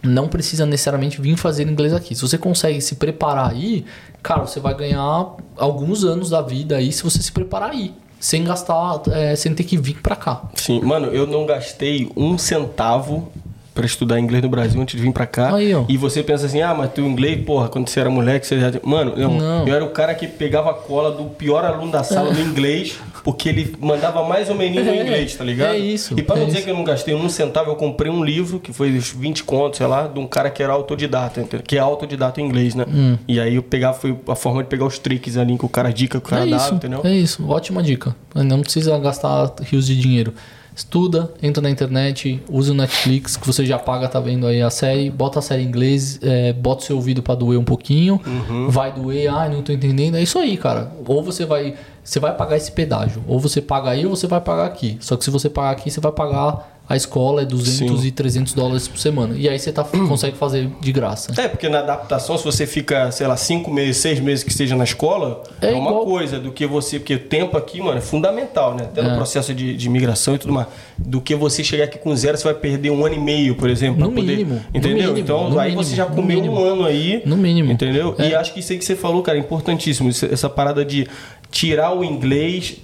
não 0.00 0.28
precisa 0.28 0.64
necessariamente 0.64 1.20
vir 1.20 1.36
fazer 1.36 1.64
inglês 1.64 1.92
aqui. 1.92 2.14
Se 2.14 2.22
você 2.22 2.38
consegue 2.38 2.80
se 2.80 2.94
preparar 2.94 3.50
aí, 3.50 3.84
cara, 4.22 4.46
você 4.46 4.60
vai 4.60 4.72
ganhar 4.72 5.34
alguns 5.56 6.04
anos 6.04 6.30
da 6.30 6.40
vida 6.40 6.76
aí 6.76 6.92
se 6.92 7.02
você 7.02 7.20
se 7.20 7.32
preparar 7.32 7.70
aí. 7.70 7.92
Sem 8.20 8.44
gastar, 8.44 9.02
é, 9.10 9.34
sem 9.34 9.52
ter 9.52 9.64
que 9.64 9.76
vir 9.76 10.00
para 10.00 10.14
cá. 10.14 10.42
Sim, 10.54 10.80
mano, 10.80 11.08
eu 11.08 11.26
não 11.26 11.44
gastei 11.44 12.08
um 12.16 12.38
centavo 12.38 13.32
para 13.74 13.86
estudar 13.86 14.18
inglês 14.18 14.42
no 14.42 14.48
Brasil 14.48 14.80
antes 14.80 14.96
de 14.96 15.02
vir 15.02 15.12
para 15.12 15.24
cá. 15.24 15.54
Aí, 15.54 15.72
e 15.88 15.96
você 15.96 16.20
pensa 16.20 16.46
assim, 16.46 16.60
ah, 16.60 16.74
mas 16.74 16.92
tu 16.92 17.00
inglês, 17.00 17.44
porra, 17.44 17.68
quando 17.68 17.88
você 17.88 18.00
era 18.00 18.10
moleque, 18.10 18.44
você 18.44 18.58
já. 18.58 18.72
Mano, 18.82 19.12
eu, 19.16 19.28
não. 19.28 19.66
eu 19.68 19.74
era 19.74 19.84
o 19.84 19.90
cara 19.90 20.14
que 20.14 20.26
pegava 20.26 20.70
a 20.70 20.74
cola 20.74 21.12
do 21.12 21.24
pior 21.30 21.64
aluno 21.64 21.92
da 21.92 22.02
sala 22.02 22.30
é. 22.30 22.32
no 22.32 22.40
inglês, 22.40 22.98
porque 23.28 23.50
ele 23.50 23.76
mandava 23.78 24.26
mais 24.26 24.48
ou 24.48 24.54
menos 24.54 24.82
no 24.82 24.88
é, 24.90 25.02
inglês, 25.02 25.34
tá 25.34 25.44
ligado? 25.44 25.74
É 25.74 25.78
isso. 25.78 26.18
E 26.18 26.22
para 26.22 26.36
é 26.36 26.38
não 26.38 26.46
dizer 26.46 26.60
isso. 26.60 26.64
que 26.64 26.70
eu 26.70 26.74
não 26.74 26.82
gastei 26.82 27.14
um 27.14 27.28
centavo, 27.28 27.70
eu 27.70 27.76
comprei 27.76 28.10
um 28.10 28.24
livro 28.24 28.58
que 28.58 28.72
foi 28.72 28.90
20 28.90 29.44
contos, 29.44 29.76
sei 29.76 29.86
lá, 29.86 30.06
de 30.06 30.18
um 30.18 30.26
cara 30.26 30.48
que 30.48 30.62
era 30.62 30.72
autodidata, 30.72 31.44
que 31.62 31.76
é 31.76 31.78
autodidata 31.78 32.40
em 32.40 32.46
inglês, 32.46 32.74
né? 32.74 32.86
Hum. 32.88 33.18
E 33.28 33.38
aí 33.38 33.56
eu 33.56 33.62
pegava, 33.62 33.98
foi 33.98 34.16
a 34.28 34.34
forma 34.34 34.62
de 34.62 34.70
pegar 34.70 34.86
os 34.86 34.98
tricks 34.98 35.36
ali 35.36 35.58
que 35.58 35.66
o 35.66 35.68
cara 35.68 35.92
dica 35.92 36.18
que 36.18 36.26
o 36.26 36.30
cara 36.30 36.46
é 36.46 36.48
dava, 36.48 36.64
isso, 36.64 36.74
entendeu? 36.74 37.02
É 37.04 37.12
isso, 37.12 37.46
ótima 37.46 37.82
dica. 37.82 38.16
Não 38.34 38.62
precisa 38.62 38.98
gastar 38.98 39.52
rios 39.60 39.86
de 39.86 40.00
dinheiro 40.00 40.32
estuda, 40.78 41.32
entra 41.42 41.60
na 41.60 41.68
internet, 41.68 42.40
usa 42.48 42.72
o 42.72 42.74
Netflix, 42.74 43.36
que 43.36 43.46
você 43.46 43.66
já 43.66 43.78
paga, 43.78 44.08
tá 44.08 44.20
vendo 44.20 44.46
aí 44.46 44.62
a 44.62 44.70
série, 44.70 45.10
bota 45.10 45.40
a 45.40 45.42
série 45.42 45.62
em 45.62 45.66
inglês, 45.66 46.20
é, 46.22 46.52
bota 46.52 46.82
o 46.82 46.86
seu 46.86 46.96
ouvido 46.96 47.20
para 47.20 47.34
doer 47.34 47.58
um 47.58 47.64
pouquinho, 47.64 48.20
uhum. 48.24 48.70
vai 48.70 48.92
doer, 48.92 49.28
ai, 49.28 49.48
não 49.48 49.60
tô 49.60 49.72
entendendo. 49.72 50.16
É 50.16 50.22
isso 50.22 50.38
aí, 50.38 50.56
cara. 50.56 50.92
Ou 51.04 51.22
você 51.22 51.44
vai, 51.44 51.74
você 52.08 52.18
vai 52.18 52.34
pagar 52.34 52.56
esse 52.56 52.72
pedágio, 52.72 53.22
ou 53.28 53.38
você 53.38 53.60
paga 53.60 53.90
aí 53.90 54.06
ou 54.06 54.16
você 54.16 54.26
vai 54.26 54.40
pagar 54.40 54.64
aqui. 54.64 54.96
Só 54.98 55.14
que 55.14 55.24
se 55.24 55.30
você 55.30 55.50
pagar 55.50 55.72
aqui, 55.72 55.90
você 55.90 56.00
vai 56.00 56.10
pagar 56.10 56.77
a 56.88 56.96
escola 56.96 57.42
é 57.42 57.44
200 57.44 58.00
Sim. 58.00 58.06
e 58.06 58.10
300 58.10 58.54
dólares 58.54 58.88
por 58.88 58.98
semana. 58.98 59.34
E 59.36 59.46
aí 59.46 59.58
você 59.58 59.70
tá, 59.70 59.84
consegue 59.84 60.38
fazer 60.38 60.70
de 60.80 60.90
graça. 60.90 61.38
É, 61.38 61.46
porque 61.46 61.68
na 61.68 61.80
adaptação, 61.80 62.38
se 62.38 62.44
você 62.44 62.66
fica, 62.66 63.10
sei 63.10 63.26
lá, 63.26 63.36
5 63.36 63.70
meses, 63.70 63.98
6 63.98 64.20
meses 64.20 64.42
que 64.42 64.50
esteja 64.50 64.74
na 64.74 64.84
escola, 64.84 65.42
é, 65.60 65.72
é 65.72 65.74
uma 65.74 65.90
igual... 65.90 66.06
coisa 66.06 66.40
do 66.40 66.50
que 66.50 66.66
você. 66.66 66.98
Porque 66.98 67.14
o 67.14 67.18
tempo 67.18 67.58
aqui, 67.58 67.80
mano, 67.82 67.98
é 67.98 68.00
fundamental, 68.00 68.74
né? 68.74 68.84
Até 68.84 69.02
no 69.02 69.10
é. 69.10 69.16
processo 69.16 69.52
de, 69.52 69.76
de 69.76 69.86
imigração 69.86 70.34
e 70.34 70.38
tudo 70.38 70.54
mais. 70.54 70.66
Do 70.96 71.20
que 71.20 71.34
você 71.34 71.62
chegar 71.62 71.84
aqui 71.84 71.98
com 71.98 72.16
zero, 72.16 72.38
você 72.38 72.44
vai 72.44 72.54
perder 72.54 72.90
um 72.90 73.04
ano 73.04 73.16
e 73.16 73.20
meio, 73.20 73.54
por 73.54 73.68
exemplo. 73.68 74.00
No 74.00 74.10
poder, 74.10 74.38
mínimo. 74.38 74.64
Entendeu? 74.72 75.12
Mínimo, 75.12 75.18
então 75.18 75.58
aí 75.58 75.74
você 75.74 75.94
já 75.94 76.06
comeu 76.06 76.40
um 76.42 76.58
ano 76.58 76.86
aí. 76.86 77.22
No 77.26 77.36
mínimo. 77.36 77.70
Entendeu? 77.70 78.14
É. 78.18 78.30
E 78.30 78.34
acho 78.34 78.54
que 78.54 78.60
isso 78.60 78.72
aí 78.72 78.78
que 78.78 78.84
você 78.84 78.96
falou, 78.96 79.22
cara, 79.22 79.36
é 79.36 79.40
importantíssimo. 79.40 80.08
Essa 80.08 80.48
parada 80.48 80.82
de 80.86 81.06
tirar 81.50 81.94
o 81.94 82.02
inglês 82.02 82.78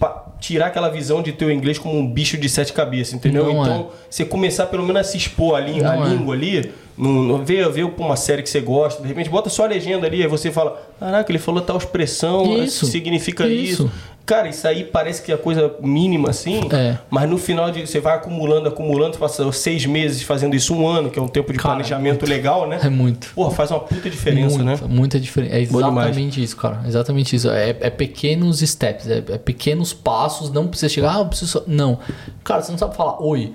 tirar 0.45 0.67
aquela 0.67 0.91
visão 0.91 1.23
de 1.23 1.33
ter 1.33 1.47
o 1.47 1.51
inglês 1.51 1.79
como 1.79 1.99
um 1.99 2.07
bicho 2.07 2.37
de 2.37 2.51
sete 2.51 2.73
cabeças, 2.73 3.15
entendeu? 3.15 3.47
Não 3.47 3.63
então, 3.63 3.81
é. 3.81 4.05
você 4.11 4.27
começar 4.27 4.67
pelo 4.67 4.83
menos 4.83 5.01
a 5.01 5.05
se 5.05 5.17
expor 5.17 5.57
ali, 5.57 5.83
a 5.83 5.97
é. 5.97 6.09
língua 6.11 6.35
ali, 6.35 6.71
no, 6.97 7.45
ver, 7.45 7.69
ver 7.71 7.85
uma 7.85 8.17
série 8.17 8.43
que 8.43 8.49
você 8.49 8.61
gosta, 8.61 9.03
de 9.03 9.09
repente 9.09 9.29
bota 9.29 9.51
só 9.51 9.65
a 9.65 9.69
legenda 9.69 10.07
ali, 10.07 10.23
aí 10.23 10.29
você 10.29 10.51
fala, 10.51 10.81
caraca, 10.99 11.31
ele 11.31 11.39
falou 11.39 11.61
tal 11.61 11.77
expressão, 11.77 12.63
isso, 12.63 12.87
significa 12.87 13.47
isso. 13.47 13.85
isso. 13.85 13.91
Cara, 14.27 14.49
isso 14.49 14.67
aí 14.67 14.85
parece 14.85 15.23
que 15.23 15.31
é 15.31 15.37
coisa 15.37 15.75
mínima 15.83 16.31
assim, 16.31 16.63
é. 16.73 16.97
mas 17.11 17.29
no 17.29 17.37
final 17.37 17.71
de, 17.71 17.87
você 17.87 18.01
vai 18.01 18.15
acumulando, 18.15 18.69
acumulando, 18.69 19.19
passa 19.19 19.51
seis 19.53 19.85
meses 19.85 20.23
fazendo 20.23 20.57
isso, 20.57 20.75
um 20.75 20.89
ano, 20.89 21.11
que 21.11 21.19
é 21.19 21.23
um 21.23 21.29
tempo 21.29 21.53
de 21.53 21.59
cara, 21.59 21.75
planejamento 21.75 22.25
é 22.25 22.29
legal, 22.29 22.67
né? 22.67 22.81
É 22.83 22.89
muito. 22.89 23.33
Porra, 23.35 23.51
faz 23.51 23.71
uma 23.71 23.81
puta 23.81 24.09
diferença, 24.09 24.57
muita, 24.57 24.65
né? 24.65 24.89
Muita 24.89 25.21
diferença. 25.21 25.55
É 25.55 25.61
exatamente 25.61 26.43
isso, 26.43 26.57
cara. 26.57 26.81
Exatamente 26.87 27.37
isso. 27.37 27.51
É, 27.51 27.77
é 27.81 27.91
pequenos 27.91 28.61
steps, 28.61 29.07
é, 29.11 29.19
é, 29.19 29.37
pequenos 29.37 29.93
passos, 29.93 30.51
não 30.51 30.69
precisa 30.69 30.89
chegar, 30.89 31.21
ah, 31.21 31.25
preciso. 31.27 31.63
Não. 31.67 31.99
Cara, 32.43 32.63
você 32.63 32.73
não 32.73 32.79
sabe 32.79 32.97
falar 32.97 33.23
oi. 33.23 33.53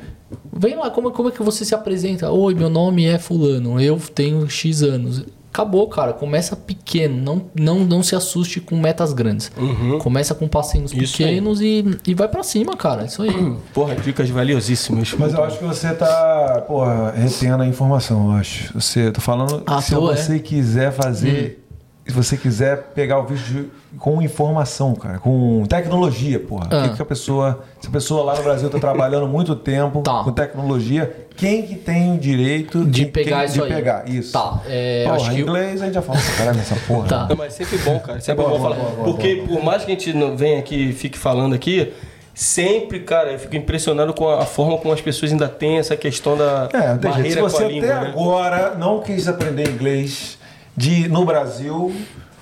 Vem 0.54 0.76
lá, 0.76 0.90
como, 0.90 1.12
como 1.12 1.30
é 1.30 1.32
que 1.32 1.42
você 1.42 1.66
se 1.66 1.74
apresenta? 1.74 2.30
Oi, 2.30 2.54
meu 2.54 2.70
nome 2.70 3.06
é 3.06 3.18
Fulano, 3.18 3.80
eu 3.80 3.98
tenho 4.14 4.50
X 4.50 4.84
anos 4.84 5.26
acabou, 5.52 5.88
cara. 5.88 6.14
Começa 6.14 6.56
pequeno. 6.56 7.18
Não, 7.18 7.46
não, 7.54 7.86
não 7.86 8.04
se 8.04 8.16
assuste 8.16 8.62
com 8.62 8.78
metas 8.78 9.14
grandes. 9.14 9.52
Uhum. 9.58 10.00
Começa 10.00 10.34
com 10.34 10.48
passinhos 10.48 10.94
Isso 10.94 11.18
pequenos 11.18 11.60
e, 11.60 11.86
e 12.08 12.14
vai 12.14 12.28
para 12.28 12.44
cima, 12.44 12.78
cara. 12.78 13.06
Isso 13.06 13.22
aí. 13.22 13.32
Porra, 13.74 13.96
dicas 13.96 14.30
valiosíssimas. 14.30 15.14
Mas 15.18 15.34
eu 15.34 15.44
acho 15.44 15.58
que 15.58 15.66
você 15.66 15.94
tá, 15.94 16.64
porra, 16.68 17.12
retendo 17.12 17.64
a 17.64 17.68
informação, 17.68 18.28
eu 18.28 18.32
acho. 18.34 18.74
Você, 18.74 19.12
tô 19.12 19.22
falando 19.22 19.64
ah, 19.66 19.78
que 19.78 19.84
se 19.84 19.96
tô, 19.96 20.02
você 20.02 20.36
é? 20.36 20.40
quiser 20.40 20.92
fazer. 20.92 21.60
Hum 21.66 21.69
se 22.10 22.16
você 22.16 22.36
quiser 22.38 22.78
pegar 22.96 23.20
o 23.20 23.26
visto 23.26 23.70
com 23.98 24.22
informação, 24.22 24.94
cara, 24.96 25.20
com 25.20 25.64
tecnologia, 25.68 26.40
porra. 26.40 26.68
Ah. 26.72 26.78
O 26.86 26.90
que, 26.90 26.96
que 26.98 27.02
a 27.02 27.06
pessoa. 27.06 27.64
Se 27.82 27.88
a 27.88 27.92
pessoa 27.92 28.24
lá 28.24 28.36
no 28.36 28.44
Brasil 28.44 28.68
está 28.68 28.80
trabalhando 28.80 29.28
muito 29.30 29.56
tempo 29.56 30.02
Tá. 30.02 30.24
com 30.24 30.32
tecnologia, 30.32 31.28
quem 31.36 31.64
que 31.64 31.76
tem 31.76 32.16
o 32.16 32.18
direito 32.18 32.84
De 32.86 33.04
quem- 33.04 33.12
pegar 33.12 33.38
quem- 33.38 33.46
isso 33.46 33.54
de 33.56 33.62
aí. 33.64 33.70
pegar 33.74 34.10
isso? 34.10 34.32
Tá, 34.34 34.62
é, 34.68 35.04
Porra, 35.06 35.16
acho 35.18 35.30
que- 35.32 35.42
inglês 35.42 35.82
a 35.82 35.86
gente 35.86 35.94
já 35.94 36.02
falou 36.02 36.22
pra 36.22 36.34
caralho 36.36 36.58
nessa 36.58 36.76
porra. 36.88 37.08
Tá. 37.08 37.26
Não, 37.30 37.36
mas 37.36 37.54
sempre 37.54 37.78
bom, 37.80 38.00
cara. 38.00 38.20
Sempre 38.20 38.44
bom 38.44 38.50
boa, 38.50 38.62
falar. 38.62 38.76
boa, 38.76 38.90
boa, 38.92 39.06
Porque 39.06 39.44
por 39.48 39.64
mais 39.64 39.84
que 39.86 39.92
a 39.92 39.96
gente 39.96 40.14
não 40.14 40.36
venha 40.36 40.60
aqui 40.60 40.90
e 40.90 40.94
fique 40.94 41.18
falando 41.18 41.54
aqui, 41.54 41.94
sempre, 42.34 43.02
cara, 43.02 43.32
eu 43.34 43.40
fico 43.40 43.56
impressionado 43.56 44.14
com 44.14 44.28
a, 44.30 44.46
forma 44.46 44.78
como 44.78 44.94
as 44.94 45.02
pessoas 45.02 45.32
ainda 45.32 45.48
têm 45.48 45.78
essa 45.78 45.96
questão 45.98 46.38
da 46.38 46.70
É, 46.74 46.88
não 46.90 46.98
tem 46.98 47.12
jeito. 47.14 47.30
Se 47.30 47.36
barreira 47.36 47.42
você 47.42 47.64
até 47.64 47.74
língua, 47.74 47.88
né? 47.88 48.08
agora 48.14 48.76
não 48.76 49.02
quis 49.02 49.28
aprender 49.28 49.70
inglês 49.70 50.39
de, 50.80 51.10
no 51.10 51.26
Brasil, 51.26 51.94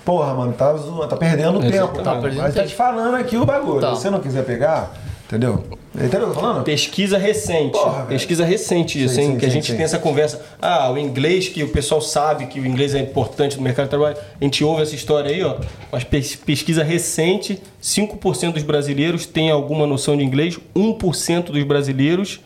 porra, 0.06 0.34
mano, 0.36 0.54
tá, 0.54 0.74
tá 1.10 1.18
perdendo 1.18 1.60
Exato, 1.66 1.72
tempo. 1.94 2.04
tá 2.04 2.16
perdendo 2.22 2.42
Mas 2.44 2.54
tá 2.54 2.60
tempo. 2.62 2.70
te 2.72 2.76
falando 2.76 3.16
aqui 3.16 3.36
o 3.36 3.46
bagulho. 3.46 3.82
Tá. 3.82 3.96
Se 3.96 4.02
você 4.04 4.10
não 4.12 4.20
quiser 4.20 4.46
pegar, 4.46 4.94
entendeu? 5.26 5.64
Entendeu 5.96 6.20
o 6.20 6.24
que 6.26 6.30
eu 6.30 6.34
tô 6.36 6.40
falando? 6.42 6.64
Pesquisa 6.64 7.18
recente. 7.18 7.72
Porra, 7.72 8.06
pesquisa 8.06 8.46
recente 8.46 9.04
isso, 9.04 9.16
Sim, 9.16 9.22
hein? 9.22 9.32
sim, 9.32 9.38
que 9.40 9.46
a 9.46 9.50
sim, 9.50 9.54
gente 9.56 9.72
sim. 9.72 9.76
tem 9.76 9.84
essa 9.84 9.98
conversa. 9.98 10.40
Ah, 10.62 10.92
o 10.92 10.98
inglês, 11.00 11.50
que 11.50 11.64
o 11.64 11.70
pessoal 11.70 12.00
sabe 12.00 12.46
que 12.46 12.60
o 12.60 12.68
inglês 12.68 12.94
é 12.94 13.00
importante 13.00 13.58
no 13.58 13.64
mercado 13.64 13.86
de 13.86 13.90
trabalho. 13.90 14.16
A 14.40 14.44
gente 14.44 14.64
ouve 14.64 14.84
essa 14.84 14.94
história 14.94 15.32
aí, 15.32 15.44
ó. 15.44 15.56
Mas 15.92 16.04
pes- 16.04 16.36
pesquisa 16.36 16.84
recente, 16.84 17.60
5% 17.82 18.54
dos 18.54 18.62
brasileiros 18.62 19.26
têm 19.26 19.50
alguma 19.50 19.88
noção 19.88 20.16
de 20.16 20.24
inglês, 20.24 20.60
1% 20.76 21.46
dos 21.52 21.64
brasileiros 21.64 22.40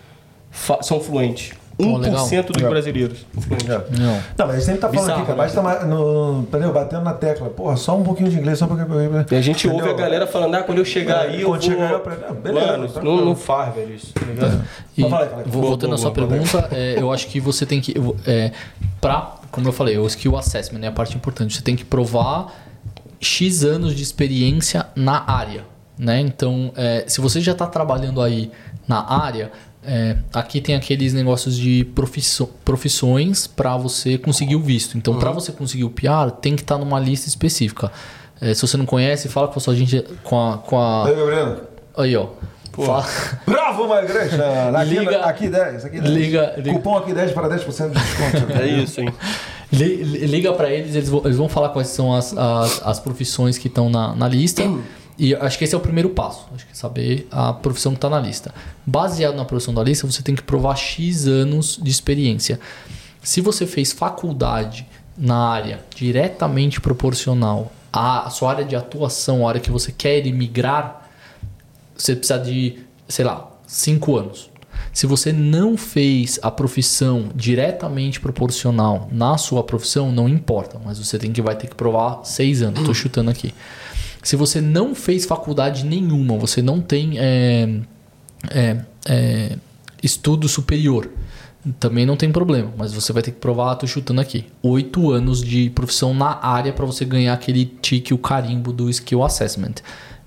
são 0.82 1.02
fluentes. 1.02 1.52
Pô, 1.84 1.98
legal. 1.98 2.26
1% 2.28 2.46
dos 2.52 2.62
brasileiros. 2.62 3.26
Não. 3.68 4.14
Não, 4.16 4.22
mas 4.38 4.50
a 4.50 4.54
gente 4.54 4.66
sempre 4.66 4.82
tá 4.82 4.88
falando 4.90 5.02
Bizarro, 5.04 5.20
aqui, 5.22 5.28
cara, 5.28 5.38
basta 5.38 5.62
ma- 5.62 5.80
no, 5.86 6.40
entendeu? 6.42 6.72
batendo 6.74 7.04
na 7.04 7.14
tecla. 7.14 7.50
Porra, 7.50 7.76
só 7.78 7.98
um 7.98 8.04
pouquinho 8.04 8.30
de 8.30 8.38
inglês, 8.38 8.60
só 8.60 8.66
um 8.66 8.68
pouquinho. 8.70 9.26
E 9.32 9.36
a 9.36 9.42
gente 9.42 9.68
ouve 9.68 9.90
a 9.90 9.94
galera 9.94 10.26
falando, 10.28 10.56
ah, 10.56 10.64
quando 10.64 10.78
eu 10.80 10.86
chegar 10.86 11.26
É, 11.26 11.30
aí, 11.30 11.42
eu 11.42 11.50
quando 11.50 11.62
vou... 11.62 11.70
chegar 11.72 11.90
eu 11.92 11.98
aprendo. 11.98 12.26
Ah, 12.30 12.34
beleza, 12.34 12.68
Mano, 12.68 12.88
tranquilo. 12.90 13.16
não, 13.18 13.26
não 13.26 13.36
faz, 13.36 13.76
velho, 13.76 13.96
isso, 13.96 14.14
tá 14.14 14.26
ligado? 14.26 14.62
E, 14.98 15.02
Mas 15.02 15.10
fala 15.12 15.24
aí, 15.24 15.30
fala 15.30 15.42
aí. 15.42 15.48
vo- 15.50 15.52
Boa, 15.60 15.68
voltando 15.68 15.90
boa, 15.90 15.96
à 15.96 15.98
sua 15.98 16.12
boa, 16.12 16.28
pergunta, 16.28 16.68
é, 16.72 16.96
eu 17.00 17.12
acho 17.12 17.28
que 17.28 17.40
você 17.40 17.66
tem 17.66 17.80
que. 17.82 17.94
É, 18.26 18.52
pra, 19.00 19.36
como 19.52 19.68
eu 19.68 19.74
falei, 19.74 19.98
o 19.98 20.06
skill 20.08 20.38
assessment 20.38 20.82
é 20.84 20.88
a 20.88 20.92
parte 20.92 21.16
importante. 21.16 21.56
Você 21.56 21.62
tem 21.62 21.76
que 21.76 21.84
provar 21.86 22.48
X 23.20 23.64
anos 23.64 23.96
de 23.96 24.04
experiência 24.04 24.86
na 24.96 25.24
área. 25.30 25.64
Né? 25.98 26.20
Então, 26.20 26.72
é, 26.76 27.04
se 27.08 27.22
você 27.22 27.40
já 27.40 27.52
está 27.52 27.68
trabalhando 27.68 28.22
aí 28.22 28.52
na 28.88 29.08
área, 29.08 29.52
é, 29.84 30.16
aqui 30.34 30.62
tem 30.62 30.76
aqueles 30.76 31.14
negócios 31.14 31.58
de 31.58 31.84
profissões 32.66 33.48
para 33.48 33.76
você 33.78 34.18
conseguir 34.18 34.56
o 34.56 34.62
visto. 34.62 34.98
Então, 34.98 35.18
para 35.18 35.32
você 35.32 35.52
conseguir 35.52 35.84
o 35.84 35.90
PR, 35.90 36.32
tem 36.42 36.56
que 36.56 36.62
estar 36.62 36.78
numa 36.78 37.00
lista 37.00 37.28
específica. 37.28 37.92
É, 38.40 38.54
se 38.54 38.62
você 38.62 38.78
não 38.78 38.86
conhece, 38.86 39.28
fala 39.30 39.48
com 39.48 39.58
a 39.58 39.62
sua 39.62 39.76
gente. 39.76 40.04
Com 40.24 40.40
a, 40.52 40.58
com 40.58 40.80
a, 40.80 41.08
Aí, 41.08 41.16
Gabriel. 41.16 41.58
aí, 41.98 42.16
ó. 42.16 42.28
Fala- 42.74 43.06
Bravo, 43.46 43.88
Magranja! 43.88 44.70
Aqui, 44.80 44.90
Liga- 44.90 45.20
aqui 45.26 45.50
10, 45.50 45.86
aqui 45.86 46.00
10. 46.00 46.14
liga- 46.16 46.54
liga- 46.58 46.72
Cupom 46.74 46.98
aqui 46.98 47.14
10 47.14 47.34
para 47.34 47.50
10% 47.50 47.90
de 47.92 48.00
desconto. 48.00 48.52
É 48.60 48.66
isso, 48.68 49.02
hein? 49.02 49.10
Li- 49.74 49.98
li- 50.04 50.26
Liga 50.28 50.54
pra 50.54 50.72
eles, 50.72 50.96
eles 50.96 51.10
vão, 51.10 51.22
eles 51.26 51.36
vão 51.38 51.50
falar 51.50 51.70
quais 51.70 51.90
são 51.90 52.14
as, 52.14 52.36
as, 52.36 52.82
as 52.86 53.00
profissões 53.00 53.58
que 53.58 53.68
estão 53.68 53.90
na, 53.90 54.16
na 54.16 54.28
lista. 54.28 54.64
E 55.18 55.36
acho 55.36 55.58
que 55.58 55.64
esse 55.64 55.76
é 55.76 55.78
o 55.78 55.82
primeiro 55.82 56.10
passo. 56.10 56.48
Acho 56.54 56.66
que 56.66 56.72
é 56.72 56.76
saber 56.76 57.28
a 57.32 57.54
profissão 57.54 57.92
que 57.92 57.98
está 57.98 58.10
na 58.10 58.20
lista. 58.20 58.54
Baseado 58.86 59.36
na 59.36 59.46
profissão 59.46 59.74
da 59.74 59.84
lista, 59.84 60.08
você 60.08 60.22
tem 60.24 60.36
que 60.36 60.42
provar 60.42 60.76
X 60.76 61.28
anos 61.28 61.80
de 61.82 61.92
experiência. 61.92 62.60
Se 63.22 63.42
você 63.42 63.68
fez 63.68 63.92
faculdade 63.92 64.88
na 65.18 65.50
área 65.50 65.82
diretamente 65.96 66.82
proporcional 66.82 67.72
à 67.94 68.30
sua 68.30 68.52
área 68.52 68.66
de 68.66 68.76
atuação, 68.76 69.46
a 69.46 69.50
área 69.50 69.62
que 69.62 69.70
você 69.70 69.92
quer 69.92 70.24
migrar, 70.32 71.10
você 71.96 72.16
precisa 72.16 72.40
de, 72.40 72.80
sei 73.08 73.26
lá, 73.26 73.52
5 73.68 74.18
anos. 74.18 74.50
Se 74.92 75.06
você 75.06 75.32
não 75.32 75.78
fez 75.78 76.40
a 76.42 76.50
profissão 76.50 77.30
diretamente 77.36 78.20
proporcional 78.20 79.08
na 79.12 79.38
sua 79.38 79.64
profissão, 79.64 80.12
não 80.12 80.28
importa, 80.28 80.80
mas 80.84 80.98
você 80.98 81.20
tem 81.20 81.32
que 81.32 81.42
vai 81.42 81.56
ter 81.56 81.68
que 81.68 81.76
provar 81.76 82.22
6 82.24 82.64
anos. 82.64 82.80
Estou 82.80 82.94
chutando 82.94 83.30
aqui. 83.30 83.54
Se 84.24 84.36
você 84.36 84.62
não 84.62 84.94
fez 84.94 85.26
faculdade 85.26 85.86
nenhuma, 85.86 86.38
você 86.38 86.62
não 86.62 86.80
tem 86.80 87.20
é, 87.20 87.80
é, 88.50 88.78
é, 89.08 89.58
estudo 90.04 90.48
superior, 90.48 91.10
também 91.80 92.06
não 92.06 92.16
tem 92.16 92.32
problema, 92.32 92.72
mas 92.78 92.94
você 92.94 93.14
vai 93.14 93.22
ter 93.22 93.32
que 93.32 93.40
provar, 93.40 93.76
tô 93.76 93.86
chutando 93.86 94.22
aqui, 94.22 94.46
oito 94.64 95.12
anos 95.12 95.44
de 95.44 95.70
profissão 95.70 96.14
na 96.14 96.40
área 96.44 96.74
para 96.74 96.86
você 96.86 97.06
ganhar 97.06 97.34
aquele 97.34 97.66
tique, 97.66 98.14
o 98.14 98.18
carimbo 98.18 98.72
do 98.72 98.90
Skill 98.90 99.24
Assessment. 99.24 99.76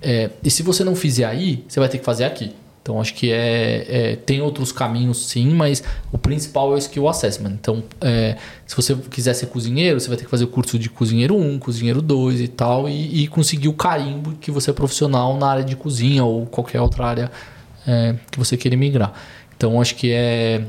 É, 0.00 0.30
e 0.42 0.50
se 0.50 0.62
você 0.62 0.84
não 0.84 0.94
fizer 0.94 1.24
aí, 1.24 1.64
você 1.66 1.80
vai 1.80 1.88
ter 1.88 1.98
que 1.98 2.04
fazer 2.04 2.24
aqui. 2.24 2.52
Então 2.84 3.00
acho 3.00 3.14
que 3.14 3.32
é, 3.32 3.86
é- 3.88 4.16
tem 4.16 4.42
outros 4.42 4.70
caminhos 4.70 5.26
sim, 5.26 5.48
mas 5.54 5.82
o 6.12 6.18
principal 6.18 6.70
é 6.72 6.74
o 6.74 6.78
skill 6.78 7.08
assessment. 7.08 7.52
Então, 7.52 7.82
é, 7.98 8.36
se 8.66 8.76
você 8.76 8.94
quiser 8.94 9.32
ser 9.32 9.46
cozinheiro, 9.46 9.98
você 9.98 10.06
vai 10.06 10.18
ter 10.18 10.24
que 10.24 10.30
fazer 10.30 10.44
o 10.44 10.48
curso 10.48 10.78
de 10.78 10.90
cozinheiro 10.90 11.34
1, 11.34 11.58
cozinheiro 11.58 12.02
2 12.02 12.42
e 12.42 12.48
tal, 12.48 12.86
e, 12.86 13.22
e 13.22 13.26
conseguir 13.26 13.68
o 13.68 13.72
carimbo 13.72 14.32
que 14.38 14.50
você 14.50 14.68
é 14.68 14.74
profissional 14.74 15.34
na 15.38 15.48
área 15.48 15.64
de 15.64 15.74
cozinha 15.74 16.24
ou 16.24 16.44
qualquer 16.44 16.82
outra 16.82 17.06
área 17.06 17.32
é, 17.86 18.16
que 18.30 18.38
você 18.38 18.54
queira 18.54 18.76
migrar. 18.76 19.14
Então 19.56 19.80
acho 19.80 19.94
que 19.94 20.12
é. 20.12 20.62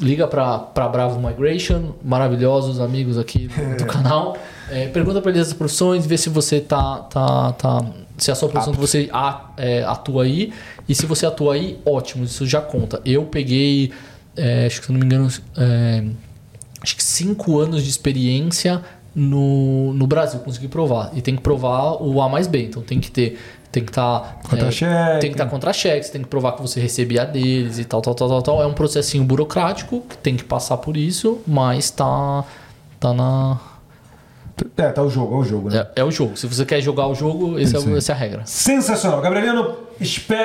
Liga 0.00 0.26
para 0.26 0.88
Bravo 0.88 1.20
Migration, 1.20 1.92
maravilhosos 2.02 2.80
amigos 2.80 3.16
aqui 3.16 3.48
do, 3.78 3.84
canal. 3.86 4.36
É, 4.70 4.88
pergunta 4.88 5.20
para 5.20 5.30
eles 5.30 5.48
as 5.48 5.52
profissões, 5.52 6.06
vê 6.06 6.16
se 6.16 6.30
você 6.30 6.58
tá, 6.58 7.00
tá, 7.00 7.52
tá 7.52 7.84
se 8.20 8.30
a 8.30 8.34
sua 8.34 8.48
profissão 8.48 8.72
que 8.74 8.80
você 8.80 9.10
é, 9.56 9.82
atua 9.82 10.24
aí 10.24 10.52
e 10.88 10.94
se 10.94 11.06
você 11.06 11.26
atua 11.26 11.54
aí, 11.54 11.78
ótimo, 11.84 12.24
isso 12.24 12.46
já 12.46 12.60
conta. 12.60 13.00
Eu 13.04 13.24
peguei, 13.24 13.92
é, 14.36 14.66
acho 14.66 14.80
que 14.80 14.86
se 14.86 14.92
não 14.92 15.00
me 15.00 15.06
engano, 15.06 15.28
é, 15.56 16.04
acho 16.82 16.96
que 16.96 17.02
cinco 17.02 17.58
anos 17.58 17.82
de 17.82 17.90
experiência 17.90 18.82
no, 19.14 19.92
no 19.94 20.06
Brasil, 20.06 20.40
consegui 20.40 20.68
provar. 20.68 21.10
E 21.14 21.20
tem 21.20 21.36
que 21.36 21.42
provar 21.42 22.02
o 22.02 22.20
A 22.20 22.28
mais 22.28 22.46
B. 22.46 22.64
Então 22.64 22.82
tem 22.82 23.00
que 23.00 23.10
ter. 23.10 23.38
Tem 23.72 23.84
que 23.84 23.90
estar. 23.92 24.40
Contra-cheque. 24.48 25.20
tem 25.20 25.30
que 25.30 25.34
estar 25.34 25.46
contra-cheque, 25.46 26.04
você 26.04 26.12
tem 26.12 26.22
que 26.22 26.28
provar 26.28 26.52
que 26.52 26.62
você 26.62 26.80
recebia 26.80 27.24
deles 27.24 27.78
e 27.78 27.84
tal, 27.84 28.00
tal, 28.00 28.14
tal, 28.14 28.28
tal, 28.28 28.42
tal. 28.42 28.62
É 28.62 28.66
um 28.66 28.72
processinho 28.72 29.22
burocrático, 29.22 30.00
que 30.08 30.18
tem 30.18 30.36
que 30.36 30.42
passar 30.42 30.76
por 30.78 30.96
isso, 30.96 31.40
mas 31.46 31.88
tá, 31.90 32.44
tá 32.98 33.14
na. 33.14 33.60
É, 34.76 34.88
tá 34.88 35.02
o 35.02 35.10
jogo, 35.10 35.34
é 35.34 35.38
o 35.38 35.44
jogo, 35.44 35.70
né? 35.70 35.86
É, 35.94 36.00
é 36.00 36.04
o 36.04 36.10
jogo. 36.10 36.36
Se 36.36 36.46
você 36.46 36.64
quer 36.64 36.80
jogar 36.80 37.06
o 37.06 37.14
jogo, 37.14 37.58
esse 37.58 37.76
é 37.76 37.96
essa 37.96 38.12
é 38.12 38.14
a 38.14 38.18
regra. 38.18 38.42
Sensacional. 38.44 39.20
Gabrielino, 39.20 39.76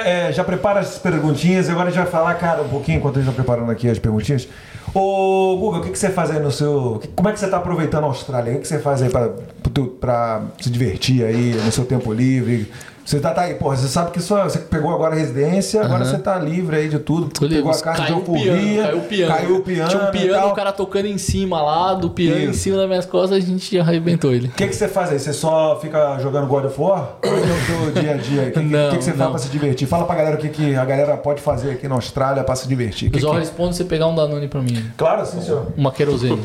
é, 0.05 0.31
já 0.31 0.43
prepara 0.43 0.79
as 0.79 0.97
perguntinhas. 0.97 1.69
Agora 1.69 1.89
a 1.89 1.91
gente 1.91 2.01
vai 2.01 2.11
falar, 2.11 2.33
cara, 2.35 2.61
um 2.61 2.69
pouquinho 2.69 2.97
enquanto 2.97 3.17
a 3.17 3.21
gente 3.21 3.29
tá 3.29 3.35
preparando 3.35 3.71
aqui 3.71 3.89
as 3.89 3.99
perguntinhas. 3.99 4.47
Ô, 4.93 5.57
Guga, 5.59 5.79
o 5.79 5.81
que, 5.81 5.89
que 5.89 5.99
você 5.99 6.09
faz 6.09 6.31
aí 6.31 6.39
no 6.39 6.51
seu. 6.51 7.01
Como 7.15 7.27
é 7.27 7.33
que 7.33 7.39
você 7.39 7.47
tá 7.47 7.57
aproveitando 7.57 8.05
a 8.05 8.07
Austrália? 8.07 8.51
O 8.51 8.55
que, 8.55 8.61
que 8.61 8.67
você 8.67 8.79
faz 8.79 9.01
aí 9.01 9.09
pra 9.09 10.41
se 10.59 10.69
divertir 10.69 11.25
aí 11.25 11.53
no 11.53 11.71
seu 11.71 11.85
tempo 11.85 12.13
livre? 12.13 12.71
Você 13.05 13.19
tá, 13.19 13.29
tá 13.29 13.41
aí, 13.41 13.53
porra, 13.53 13.77
você 13.77 13.87
sabe 13.87 14.09
que 14.09 14.19
só, 14.19 14.43
você 14.45 14.57
pegou 14.57 14.91
agora 14.91 15.13
a 15.13 15.17
residência, 15.19 15.79
agora 15.83 16.03
você 16.03 16.17
tá 16.17 16.39
livre 16.39 16.75
aí 16.75 16.89
de 16.89 16.97
tudo. 16.97 17.29
Tô 17.29 17.45
livre. 17.45 17.57
pegou 17.57 17.71
a 17.71 17.79
carta 17.79 18.01
de 18.01 18.07
caiu 18.07 18.17
o 18.17 18.21
piano, 18.23 18.51
alforria, 18.51 18.83
caiu 18.83 18.97
o 18.97 19.01
piano. 19.03 19.33
caiu 19.35 19.55
o 19.57 19.61
piano. 19.61 19.89
Tinha 19.89 20.01
um 20.03 20.07
e 20.07 20.11
piano, 20.11 20.33
tal. 20.41 20.51
o 20.51 20.55
cara 20.55 20.71
tocando 20.71 21.05
em 21.05 21.17
cima 21.19 21.61
lá, 21.61 21.93
do 21.93 22.09
piano 22.09 22.39
em 22.41 22.49
Isso. 22.49 22.61
cima 22.61 22.77
das 22.77 22.87
minhas 22.87 23.05
costas, 23.05 23.37
a 23.37 23.39
gente 23.39 23.77
arrebentou 23.79 24.33
ele. 24.33 24.47
O 24.47 24.51
que, 24.53 24.67
que 24.67 24.75
você 24.75 24.87
faz 24.87 25.11
aí? 25.11 25.19
Você 25.19 25.33
só 25.33 25.77
fica 25.79 26.17
jogando 26.17 26.47
God 26.47 26.65
of 26.65 26.81
War? 26.81 27.17
Ou 27.23 27.31
é 27.31 27.87
o 27.89 27.91
teu 27.93 28.01
dia 28.01 28.13
a 28.15 28.17
dia? 28.17 28.41
O 28.41 28.45
que, 28.45 28.51
que- 28.53 28.59
Não, 28.61 28.89
que, 28.89 28.97
que 28.97 29.03
você 29.03 29.11
faz 29.11 29.19
não. 29.19 29.29
pra 29.29 29.39
se 29.39 29.49
divertir? 29.49 29.87
Fala 29.87 30.05
pra 30.05 30.15
galera 30.15 30.35
o 30.37 30.39
que, 30.39 30.49
que 30.49 30.75
a 30.75 30.83
galera 30.83 31.15
pode 31.15 31.41
fazer 31.43 31.69
aqui 31.73 31.87
na 31.87 31.93
Austrália 31.93 32.43
pra 32.43 32.55
se 32.55 32.67
divertir. 32.67 33.11
Eu 33.13 33.19
só 33.21 33.33
que- 33.33 33.37
respondo 33.37 33.71
se 33.73 33.77
você 33.77 33.83
pegar 33.83 34.07
um 34.07 34.15
Danone 34.15 34.47
pra 34.47 34.61
mim. 34.63 34.83
Claro, 34.97 35.23
sim, 35.27 35.41
senhor. 35.43 35.67
Uma 35.77 35.91
querosene. 35.91 36.41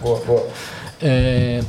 Boa, 0.00 0.20
boa. 0.24 0.46
É, 1.02 1.60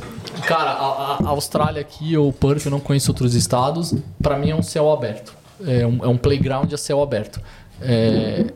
cara, 0.46 0.70
a, 0.70 1.18
a- 1.24 1.28
Austrália 1.28 1.80
aqui, 1.80 2.16
ou 2.16 2.32
Perth, 2.32 2.64
eu 2.66 2.70
não 2.70 2.80
conheço 2.80 3.10
outros 3.10 3.34
estados. 3.34 3.94
Pra 4.22 4.36
mim 4.38 4.50
é 4.50 4.54
um 4.54 4.62
céu 4.62 4.90
aberto. 4.90 5.34
É 5.64 5.86
um, 5.86 6.04
é 6.04 6.08
um 6.08 6.16
playground 6.16 6.72
a 6.72 6.76
céu 6.76 7.02
aberto. 7.02 7.40
É, 7.80 8.46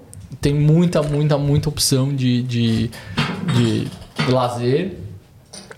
tem 0.41 0.55
muita, 0.55 1.03
muita, 1.03 1.37
muita 1.39 1.69
opção 1.69 2.15
de, 2.15 2.43
de, 2.43 2.91
de 3.55 3.89
lazer. 4.31 4.97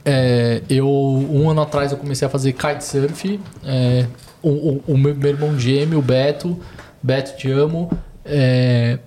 É, 0.04 0.62
eu 0.70 0.88
um 0.88 1.50
ano 1.50 1.60
atrás 1.60 1.92
eu 1.92 1.98
comecei 1.98 2.26
a 2.26 2.30
fazer 2.30 2.52
kitesurf. 2.52 3.38
É, 3.64 4.06
o, 4.42 4.48
o, 4.48 4.84
o 4.88 4.98
meu, 4.98 5.14
irmão 5.28 5.58
gêmeo, 5.58 5.98
o 5.98 6.02
Beto, 6.02 6.58
Beto 7.02 7.36
te 7.36 7.50
amo. 7.50 7.90
é, 8.24 8.98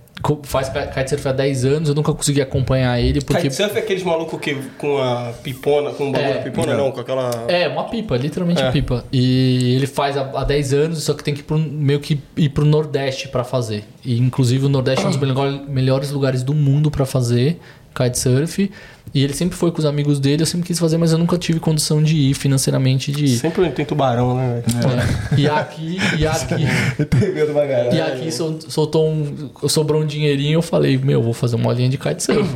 faz 0.43 0.69
ki- 0.69 0.87
kitesurf 0.93 1.27
há 1.27 1.31
10 1.31 1.65
anos, 1.65 1.89
eu 1.89 1.95
nunca 1.95 2.13
consegui 2.13 2.41
acompanhar 2.41 2.99
ele 2.99 3.21
porque 3.21 3.43
Kitesurf 3.43 3.75
é 3.75 3.79
aqueles 3.79 4.03
malucos 4.03 4.39
que 4.39 4.55
com 4.77 4.97
a 4.97 5.33
pipona, 5.43 5.91
com 5.91 6.09
o 6.09 6.11
bagulho 6.11 6.31
É. 6.31 6.33
da 6.35 6.41
pipona 6.41 6.75
não, 6.77 6.91
com 6.91 6.99
aquela... 6.99 7.29
É, 7.47 7.67
uma 7.67 7.85
pipa, 7.85 8.17
literalmente 8.17 8.61
É. 8.61 8.71
pipa. 8.71 9.03
E 9.11 9.75
ele 9.75 9.87
faz 9.87 10.15
há, 10.17 10.21
há 10.35 10.43
10 10.43 10.73
anos, 10.73 11.03
só 11.03 11.13
que 11.13 11.23
tem 11.23 11.33
que 11.33 11.39
ir 11.41 11.43
pro, 11.43 11.57
meio 11.57 11.99
que 11.99 12.19
ir 12.37 12.49
pro 12.49 12.65
Nordeste 12.65 13.27
pra 13.27 13.43
fazer. 13.43 13.83
E 14.03 14.17
inclusive 14.17 14.65
o 14.65 14.69
Nordeste 14.69 15.05
é 15.05 15.07
um 15.07 15.11
dos 15.11 15.19
melhor- 15.21 15.61
melhores 15.67 16.11
lugares 16.11 16.43
do 16.43 16.53
mundo 16.53 16.89
pra 16.91 17.05
fazer. 17.05 17.59
kitesurf. 17.95 18.71
E 19.13 19.23
ele 19.23 19.33
sempre 19.33 19.57
foi 19.57 19.71
com 19.71 19.79
os 19.79 19.85
amigos 19.85 20.19
dele, 20.19 20.41
eu 20.43 20.45
sempre 20.45 20.65
quis 20.67 20.79
fazer, 20.79 20.97
mas 20.97 21.11
eu 21.11 21.17
nunca 21.17 21.37
tive 21.37 21.59
condição 21.59 22.01
de 22.01 22.15
ir 22.15 22.33
financeiramente 22.33 23.11
de 23.11 23.25
ir. 23.25 23.37
Sempre 23.37 23.69
tem 23.71 23.85
tubarão, 23.85 24.35
né? 24.37 24.63
velho? 24.65 24.99
É. 25.35 25.39
E 25.39 25.49
aqui, 25.49 25.97
e 26.17 26.25
aqui, 26.25 26.55
e 27.93 28.01
aqui 28.01 28.31
sol- 28.31 28.59
soltou 28.67 29.09
um. 29.09 29.49
Sobrou 29.67 30.01
um 30.01 30.05
dinheirinho, 30.05 30.55
eu 30.57 30.61
falei, 30.61 30.97
meu, 30.97 31.21
vou 31.21 31.33
fazer 31.33 31.55
uma 31.57 31.69
aulinha 31.71 31.89
de 31.89 31.97
kitesurf. 31.97 32.49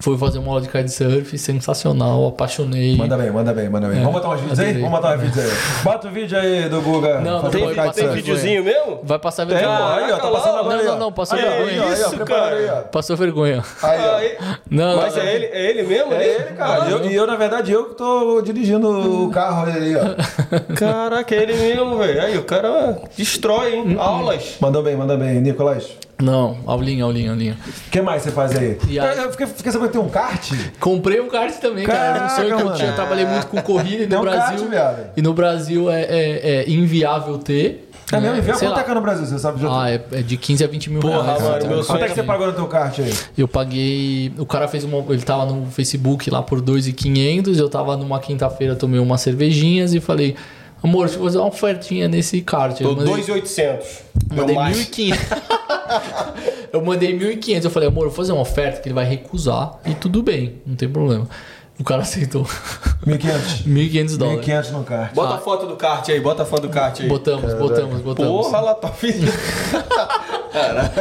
Fui 0.00 0.16
fazer 0.16 0.38
uma 0.38 0.48
aula 0.50 0.60
de 0.60 0.68
kitesurf, 0.68 1.36
sensacional, 1.36 2.28
apaixonei. 2.28 2.96
Manda 2.96 3.16
bem, 3.16 3.30
manda 3.32 3.52
bem, 3.52 3.68
manda 3.68 3.88
bem. 3.88 3.98
É, 3.98 4.00
Vamos 4.00 4.14
botar 4.14 4.28
uns 4.30 4.40
vídeos 4.40 4.58
aí? 4.60 4.66
adorei. 4.68 4.82
Vamos 4.84 5.00
botar 5.00 5.14
uns 5.16 5.20
vídeos 5.22 5.44
aí. 5.44 5.82
Bota 5.84 6.06
o 6.08 6.10
vídeo 6.12 6.38
aí 6.38 6.68
do 6.68 6.80
Guga. 6.80 7.20
Não, 7.20 7.40
fazendo 7.42 7.66
tem- 7.66 7.74
Tem, 7.74 7.90
tem 7.92 8.08
videozinho 8.10 8.62
mesmo? 8.64 9.00
Vai 9.02 9.18
passar 9.18 9.44
Tem, 9.44 9.56
vergonha. 9.56 9.78
ó, 9.80 9.94
aí, 9.96 10.12
ó, 10.12 10.16
tá 10.18 10.30
passando 10.30 10.58
agora 10.58 10.76
Não, 10.76 10.80
aí, 10.82 10.86
não, 10.86 10.98
não, 10.98 11.12
passou 11.12 11.36
Aí, 11.36 11.44
vergonha. 11.44 11.82
aí, 11.82 11.88
aí, 11.88 11.92
Isso, 11.94 12.16
cara. 12.24 12.56
aí, 12.56 12.68
ó. 12.70 12.76
Passou 12.82 13.16
vergonha. 13.16 13.64
Aí, 13.82 13.98
ó. 14.08 14.16
Aí- 14.16 14.36
Não, 14.70 14.96
Mas 14.98 15.16
não, 15.16 15.22
é 15.22 15.34
ele, 15.34 15.44
é 15.46 15.70
ele 15.70 15.82
mesmo? 15.82 16.12
É 16.12 16.24
ele, 16.26 16.44
cara. 16.56 16.88
E 16.88 16.92
eu, 16.92 16.98
eu, 17.10 17.26
na 17.26 17.34
verdade, 17.36 17.72
eu 17.72 17.84
que 17.86 17.94
tô 17.96 18.40
dirigindo 18.40 18.88
o 19.24 19.30
carro 19.30 19.66
aí, 19.70 19.96
ó. 19.96 20.14
Caraca, 20.78 21.34
é 21.34 21.42
ele 21.42 21.54
mesmo, 21.54 21.96
velho. 21.98 22.22
Aí 22.22 22.38
o 22.38 22.44
cara 22.44 23.02
destrói, 23.16 23.74
hein? 23.74 23.96
Aulas. 23.98 24.56
Mandou 24.60 24.82
bem, 24.82 24.96
manda 24.96 25.16
bem. 25.16 25.40
Nicolas, 25.40 25.88
Não, 26.20 26.58
aulinha, 26.66 27.04
aulinha, 27.04 27.30
aulinha. 27.30 27.56
o 27.86 27.90
que 27.90 28.02
mais 28.02 28.22
você 28.22 28.32
faz 28.32 28.56
aí? 28.56 28.76
E 28.88 28.98
aí? 28.98 29.16
Eu, 29.18 29.24
eu 29.24 29.30
fiquei, 29.30 29.46
fiquei 29.46 29.70
sabendo 29.70 29.86
que 29.88 29.92
tem 29.98 30.04
um 30.04 30.08
kart. 30.08 30.50
Comprei 30.80 31.20
um 31.20 31.28
kart 31.28 31.54
também, 31.60 31.86
cara. 31.86 31.98
Era 31.98 32.10
um 32.10 32.18
Caraca, 32.18 32.34
sonho 32.36 32.56
que 32.56 32.62
eu 32.62 32.72
tinha. 32.74 32.88
Eu 32.88 32.94
trabalhei 32.96 33.24
muito 33.24 33.46
com 33.46 33.62
corrida 33.62 34.02
e 34.02 34.06
Tem 34.06 34.08
no 34.08 34.18
um 34.18 34.22
Brasil. 34.22 34.58
kart, 34.58 34.70
viado. 34.70 35.10
e 35.16 35.22
no 35.22 35.32
Brasil 35.32 35.88
é, 35.90 36.02
é- 36.02 36.46
é 36.64 36.70
inviável 36.70 37.38
ter. 37.38 37.88
É 38.10 38.18
mesmo? 38.18 38.36
Envia 38.38 38.54
Sei 38.54 38.66
quanto 38.66 38.80
é 38.80 38.82
cá 38.84 38.94
no 38.94 39.00
Brasil, 39.02 39.26
você 39.26 39.38
sabe? 39.38 39.60
Já 39.60 39.68
Ah, 39.70 39.90
é, 39.90 40.00
é 40.12 40.22
de 40.22 40.36
15 40.38 40.64
a 40.64 40.66
20 40.66 40.90
mil 40.90 41.00
Porra, 41.00 41.22
reais. 41.22 41.42
mano, 41.42 41.56
Então, 41.58 41.68
meu 41.68 41.84
Quanto 41.84 42.02
é 42.04 42.08
que 42.08 42.14
você 42.14 42.22
pagou 42.22 42.46
no 42.46 42.52
teu 42.54 42.66
kart 42.66 42.98
aí? 43.00 43.14
Eu 43.36 43.46
paguei. 43.46 44.32
O 44.38 44.46
cara 44.46 44.66
fez 44.66 44.82
uma. 44.82 44.98
Ele 45.12 45.22
tava 45.22 45.44
no 45.46 45.66
Facebook 45.66 46.28
lá 46.30 46.42
por 46.42 46.60
2,500. 46.62 47.58
Eu 47.58 47.68
tava 47.68 47.96
numa 47.98 48.18
quinta-feira, 48.18 48.74
tomei 48.74 48.98
umas 48.98 49.20
cervejinhas 49.20 49.92
e 49.94 50.00
falei. 50.00 50.34
Amor, 50.82 51.06
deixa 51.06 51.18
eu 51.18 51.24
fazer 51.24 51.38
uma 51.38 51.48
ofertinha 51.48 52.08
nesse. 52.08 52.44
Eu 52.80 52.90
Tô 52.90 52.96
mandei, 52.96 53.14
2,800. 53.14 53.86
Meu 54.30 54.36
mandei 54.38 54.54
macho. 54.54 54.80
1.500. 54.80 55.18
eu 56.72 56.84
mandei 56.84 57.18
1.500. 57.18 57.64
Eu 57.64 57.70
falei, 57.70 57.88
amor, 57.88 58.06
vou 58.06 58.14
fazer 58.14 58.32
uma 58.32 58.42
oferta 58.42 58.80
que 58.80 58.88
ele 58.88 58.94
vai 58.94 59.04
recusar. 59.04 59.78
E 59.84 59.94
tudo 59.94 60.22
bem, 60.22 60.54
não 60.66 60.76
tem 60.76 60.88
problema. 60.88 61.28
O 61.78 61.84
cara 61.84 62.02
aceitou 62.02 62.42
1.500. 63.06 63.64
1.500 63.66 64.16
dólares. 64.18 64.46
1.500 64.46 64.70
no 64.72 64.82
kart. 64.84 65.14
Bota 65.14 65.34
Ah. 65.34 65.36
a 65.36 65.38
foto 65.38 65.66
do 65.66 65.76
kart 65.76 66.08
aí, 66.08 66.20
bota 66.20 66.42
a 66.42 66.46
foto 66.46 66.62
do 66.62 66.68
kart 66.70 67.00
aí. 67.00 67.06
Botamos, 67.08 67.54
botamos, 67.54 68.00
botamos. 68.00 68.46
Porra, 68.46 68.60
lá, 68.60 68.74
top. 68.74 68.98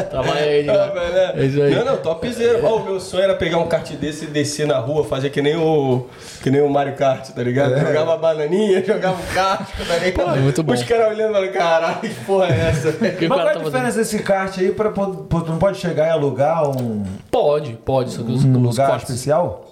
Trabalha 0.09 0.41
aí, 0.41 0.69
Ah, 0.69 0.73
cara. 0.73 0.91
velho, 0.93 1.17
é. 1.17 1.33
É 1.35 1.45
isso 1.45 1.61
aí. 1.61 1.73
Não, 1.75 1.85
não, 1.85 1.97
topzera. 1.97 2.59
Ó, 2.63 2.77
o 2.77 2.83
meu 2.83 2.99
sonho 2.99 3.23
era 3.23 3.33
pegar 3.35 3.57
um 3.57 3.67
kart 3.67 3.89
desse 3.93 4.25
e 4.25 4.27
descer 4.27 4.67
na 4.67 4.77
rua, 4.77 5.03
fazer 5.03 5.29
que 5.29 5.41
nem 5.41 5.55
o. 5.55 6.05
Que 6.43 6.51
nem 6.51 6.61
o 6.61 6.69
Mario 6.69 6.95
Kart, 6.95 7.29
tá 7.29 7.41
ligado? 7.41 7.77
Jogava 7.79 8.13
a 8.13 8.17
bananinha, 8.17 8.83
jogava 8.85 9.19
o 9.19 9.33
kart, 9.33 9.67
tá 9.87 9.95
ligado? 9.97 10.37
É 10.37 10.39
muito 10.39 10.61
bom. 10.63 10.73
Os 10.73 10.83
caras 10.83 11.07
olhando 11.09 11.31
e 11.31 11.33
falando, 11.33 11.51
caralho, 11.53 11.95
que 12.01 12.09
porra 12.09 12.47
é 12.47 12.69
essa? 12.69 12.95
Mas 12.99 13.27
qual 13.27 13.39
é 13.39 13.43
a 13.43 13.45
tá 13.45 13.53
fazendo? 13.53 13.65
diferença 13.65 13.97
desse 13.97 14.19
kart 14.19 14.57
aí 14.59 14.71
pra. 14.71 14.91
po- 14.91 15.07
po- 15.07 15.39
Não 15.47 15.57
pode 15.57 15.77
chegar 15.79 16.07
e 16.07 16.09
alugar 16.11 16.69
um, 16.69 17.03
Pode, 17.31 17.73
pode. 17.83 18.11
Só 18.11 18.21
que 18.23 18.31
os, 18.31 18.43
um 18.45 18.59
lugar 18.59 18.97
especial? 18.97 19.65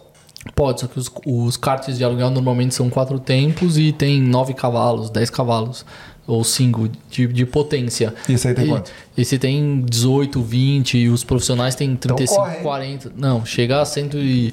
Pode, 0.53 0.81
só 0.81 0.87
que 0.87 0.99
os, 0.99 1.11
os 1.25 1.57
karts 1.57 1.97
de 1.97 2.03
aluguel 2.03 2.29
normalmente 2.29 2.75
são 2.75 2.89
quatro 2.89 3.19
tempos 3.19 3.77
e 3.77 3.91
tem 3.91 4.21
9 4.21 4.53
cavalos, 4.53 5.09
10 5.09 5.29
cavalos. 5.29 5.85
Ou 6.27 6.43
5 6.43 6.89
de, 7.07 7.27
de 7.27 7.45
potência. 7.45 8.11
Isso 8.27 8.47
aí 8.47 8.55
tem 8.55 8.65
e, 8.65 8.69
quanto? 8.69 8.91
Esse 9.15 9.37
tem 9.37 9.85
18, 9.87 10.41
20 10.41 10.97
e 10.97 11.07
os 11.07 11.23
profissionais 11.23 11.75
têm 11.75 11.95
35, 11.95 12.41
corre, 12.41 12.55
hein? 12.57 12.63
40. 12.63 13.11
Não, 13.15 13.45
chega 13.45 13.79
a 13.79 13.85
cento 13.85 14.17
e 14.17 14.51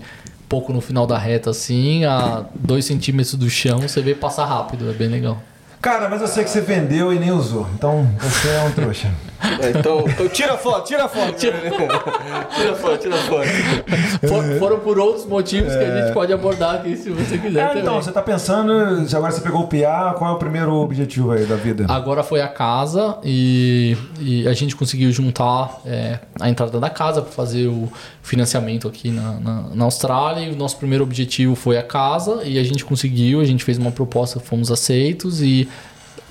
pouco 0.51 0.70
no 0.70 0.82
final 0.82 1.06
da 1.06 1.16
reta 1.16 1.48
assim, 1.48 2.05
a 2.05 2.44
2 2.55 2.85
centímetros 2.85 3.36
do 3.36 3.48
chão, 3.48 3.81
você 3.81 4.02
vê 4.02 4.14
passar 4.14 4.44
rápido, 4.44 4.90
é 4.90 4.93
bem 4.93 5.09
legal. 5.09 5.43
Cara, 5.81 6.10
mas 6.10 6.20
eu 6.20 6.28
sei 6.28 6.44
que 6.44 6.51
você 6.51 6.60
vendeu 6.60 7.10
e 7.10 7.19
nem 7.19 7.32
usou. 7.32 7.66
Então 7.74 8.06
você 8.20 8.48
é 8.48 8.62
um 8.64 8.70
trouxa. 8.73 9.10
Então, 9.78 10.05
então 10.09 10.28
tira 10.28 10.56
foto, 10.56 10.86
tira 10.86 11.09
foto. 11.09 11.32
Tira, 11.32 11.59
tira 12.55 12.74
foto, 12.77 12.98
tira 12.98 13.16
foto. 13.16 13.47
For- 14.28 14.59
foram 14.59 14.78
por 14.81 14.98
outros 14.98 15.27
motivos 15.27 15.73
que 15.73 15.82
a 15.82 16.01
gente 16.05 16.12
pode 16.14 16.32
abordar 16.32 16.77
aqui 16.77 16.97
se 16.97 17.10
você 17.10 17.39
quiser 17.39 17.60
É, 17.60 17.66
também. 17.69 17.82
então, 17.82 17.94
você 18.01 18.12
tá 18.12 18.23
pensando, 18.23 18.73
agora 19.14 19.32
você 19.32 19.40
pegou 19.40 19.62
o 19.62 19.66
PA, 19.66 20.14
qual 20.16 20.32
é 20.32 20.35
o 20.35 20.39
primeiro 20.39 20.73
objetivo 20.74 21.32
aí 21.32 21.44
da 21.44 21.56
vida? 21.56 21.86
Agora 21.89 22.23
foi 22.23 22.40
a 22.40 22.48
casa 22.48 23.19
e, 23.24 23.97
e 24.20 24.47
a 24.47 24.52
gente 24.52 24.77
conseguiu 24.77 25.10
juntar 25.10 25.81
é, 25.85 26.19
a 26.40 26.48
entrada 26.48 26.78
da 26.78 26.90
casa 26.90 27.20
para 27.23 27.32
fazer 27.32 27.66
o 27.66 27.90
financiamento 28.23 28.86
aqui 28.86 29.10
na, 29.10 29.32
na, 29.40 29.62
na 29.74 29.85
Austrália. 29.85 30.47
E 30.47 30.51
o 30.52 30.56
nosso 30.56 30.77
primeiro 30.77 31.02
objetivo 31.05 31.55
foi 31.55 31.77
a 31.78 31.82
casa 31.82 32.43
e 32.44 32.59
a 32.59 32.64
gente 32.64 32.85
conseguiu, 32.85 33.40
a 33.40 33.44
gente 33.44 33.64
fez 33.64 33.77
uma 33.78 33.90
proposta, 33.90 34.39
fomos 34.40 34.70
aceitos 34.70 35.43
e. 35.43 35.69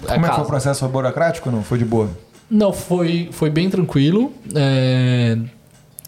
a 0.07 0.13
Como 0.13 0.25
é 0.25 0.29
que 0.29 0.35
foi 0.35 0.43
o 0.43 0.47
processo? 0.47 0.79
Foi 0.79 0.89
burocrático 0.89 1.49
ou 1.49 1.55
não? 1.55 1.63
Foi 1.63 1.77
de 1.77 1.85
boa? 1.85 2.09
Não, 2.51 2.73
foi, 2.73 3.29
foi 3.31 3.49
bem 3.49 3.69
tranquilo. 3.69 4.33
É, 4.53 5.37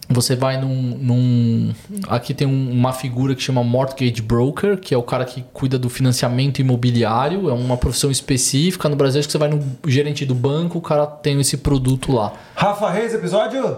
você 0.09 0.35
vai 0.35 0.59
num, 0.59 0.97
num- 0.97 1.73
Aqui 2.09 2.33
tem 2.33 2.45
um- 2.45 2.69
uma 2.71 2.91
figura 2.91 3.33
que 3.33 3.41
chama 3.41 3.63
Mortgage 3.63 4.21
Broker, 4.21 4.77
que 4.77 4.93
é 4.93 4.97
o 4.97 5.03
cara 5.03 5.23
que 5.23 5.43
cuida 5.53 5.79
do 5.79 5.89
financiamento 5.89 6.59
imobiliário. 6.59 7.49
É 7.49 7.53
uma 7.53 7.77
profissão 7.77 8.11
específica. 8.11 8.89
No 8.89 8.95
Brasil, 8.97 9.19
acho 9.19 9.27
que 9.29 9.31
você 9.31 9.37
vai 9.37 9.47
no 9.49 9.63
gerente 9.87 10.25
do 10.25 10.35
banco, 10.35 10.77
o 10.79 10.81
cara 10.81 11.07
tem 11.07 11.39
esse 11.39 11.55
produto 11.57 12.11
lá. 12.11 12.33
Rafa 12.55 12.89
Reis, 12.89 13.13
episódio? 13.13 13.77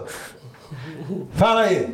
Fala 1.34 1.60
aí. 1.62 1.86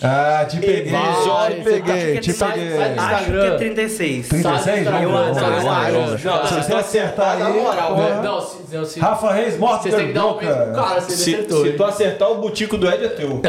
Ah, 0.00 0.44
te 0.48 0.58
peguei, 0.58 0.92
Vai, 0.92 1.54
te 1.54 1.62
você 1.62 1.70
peguei, 1.70 2.18
te 2.20 2.32
peguei. 2.32 2.52
Acho 2.52 2.52
que 2.52 2.82
é 2.82 2.92
Instagram. 2.92 3.56
36. 3.58 4.28
36? 4.28 4.64
Sai 4.64 4.84
do 4.84 5.10
Vamos 5.10 5.28
Instagram, 5.28 5.54
ver, 5.54 5.64
sai 5.64 5.92
do 5.92 5.98
vamos 5.98 6.10
ver. 6.10 6.14
Instagram. 6.14 6.40
Não, 6.40 6.46
Se 6.46 6.54
você 6.54 6.74
acertar 6.74 7.30
aí. 7.36 7.42
Não, 8.22 8.40
se, 8.40 8.76
não, 8.76 9.08
Rafa 9.08 9.32
Reis, 9.32 9.58
morto 9.58 9.82
vocês 9.82 9.94
têm 9.94 10.06
que 10.08 10.12
dar 10.12 10.26
um 10.26 10.34
pro 10.34 10.46
cara, 10.48 11.00
se 11.02 11.12
Se, 11.16 11.46
se 11.48 11.72
tu 11.72 11.84
acertar, 11.84 12.30
o 12.30 12.38
butico 12.38 12.76
do 12.78 12.88
Ed 12.88 13.04
é 13.04 13.08
teu. 13.08 13.40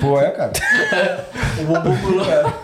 Pô, 0.00 0.20
é, 0.20 0.30
cara. 0.30 0.52
O 1.58 1.64
bumbum 1.64 2.16
lá. 2.18 2.54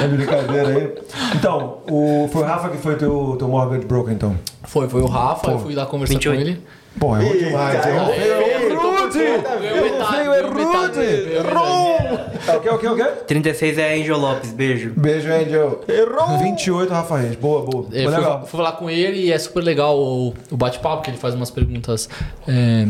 É 0.00 0.06
brincadeira 0.06 0.68
aí. 0.68 0.94
Então, 1.34 1.78
o, 1.90 2.28
foi 2.32 2.42
o 2.42 2.44
Rafa 2.44 2.68
que 2.68 2.76
foi 2.76 2.94
teu, 2.96 3.34
teu 3.38 3.48
mortgage 3.48 3.84
broker, 3.84 4.12
então. 4.12 4.38
Foi, 4.62 4.88
foi 4.88 5.02
o 5.02 5.06
Rafa, 5.06 5.50
eu 5.50 5.58
fui 5.58 5.74
lá 5.74 5.86
conversar 5.86 6.14
28. 6.14 6.36
com 6.36 6.40
ele. 6.48 6.62
Pô, 6.98 7.16
errou 7.16 7.36
demais. 7.36 7.86
Errou 7.86 8.06
feio, 8.14 8.32
É 8.32 8.74
Rude! 8.74 9.18
Metade, 9.18 9.60
feio, 9.60 10.54
metade, 10.54 10.98
Rude! 11.38 11.95
Metade. 12.16 12.58
O 12.58 12.60
que, 12.60 12.68
o 12.68 12.78
que, 12.78 12.86
o 12.88 12.96
que? 12.96 13.24
36 13.24 13.78
é 13.78 13.94
Angel 13.94 14.18
Lopes, 14.18 14.52
beijo. 14.52 14.92
Beijo, 14.96 15.28
Angel. 15.32 15.84
Errou! 15.88 16.38
28, 16.38 16.92
Rafa 16.92 17.18
Reis. 17.18 17.36
Boa, 17.36 17.62
boa. 17.62 17.86
É, 17.92 18.02
Foi 18.02 18.12
fui, 18.12 18.20
legal. 18.20 18.40
fui 18.40 18.58
falar 18.58 18.72
com 18.72 18.90
ele 18.90 19.18
e 19.18 19.32
é 19.32 19.38
super 19.38 19.62
legal 19.62 19.98
o, 19.98 20.34
o 20.50 20.56
bate-papo, 20.56 21.02
que 21.02 21.10
ele 21.10 21.18
faz 21.18 21.34
umas 21.34 21.50
perguntas. 21.50 22.08
é, 22.46 22.86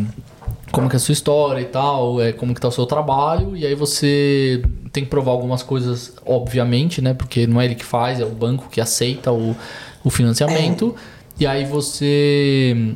como 0.73 0.89
que 0.89 0.97
é 0.97 0.99
a 0.99 1.01
sua 1.01 1.13
história 1.13 1.61
e 1.61 1.67
tal, 1.67 2.21
é, 2.21 2.33
como 2.33 2.55
que 2.55 2.61
tá 2.61 2.69
o 2.69 2.73
seu 2.73 2.87
trabalho, 2.87 3.57
e 3.57 3.65
aí 3.65 3.75
você 3.75 4.63
tem 4.93 5.05
que 5.05 5.11
provar 5.11 5.33
algumas 5.33 5.63
coisas, 5.63 6.13
obviamente, 6.25 7.01
né? 7.01 7.15
Porque 7.15 7.47
não 7.47 7.61
é 7.61 7.67
ele 7.67 7.75
que 7.75 7.85
faz, 7.85 8.21
é 8.21 8.25
o 8.25 8.31
banco 8.31 8.69
que 8.69 8.81
aceita 8.81 9.33
o, 9.33 9.57
o 10.03 10.11
financiamento. 10.11 10.95
E 11.39 11.47
aí 11.47 11.65
você. 11.65 12.95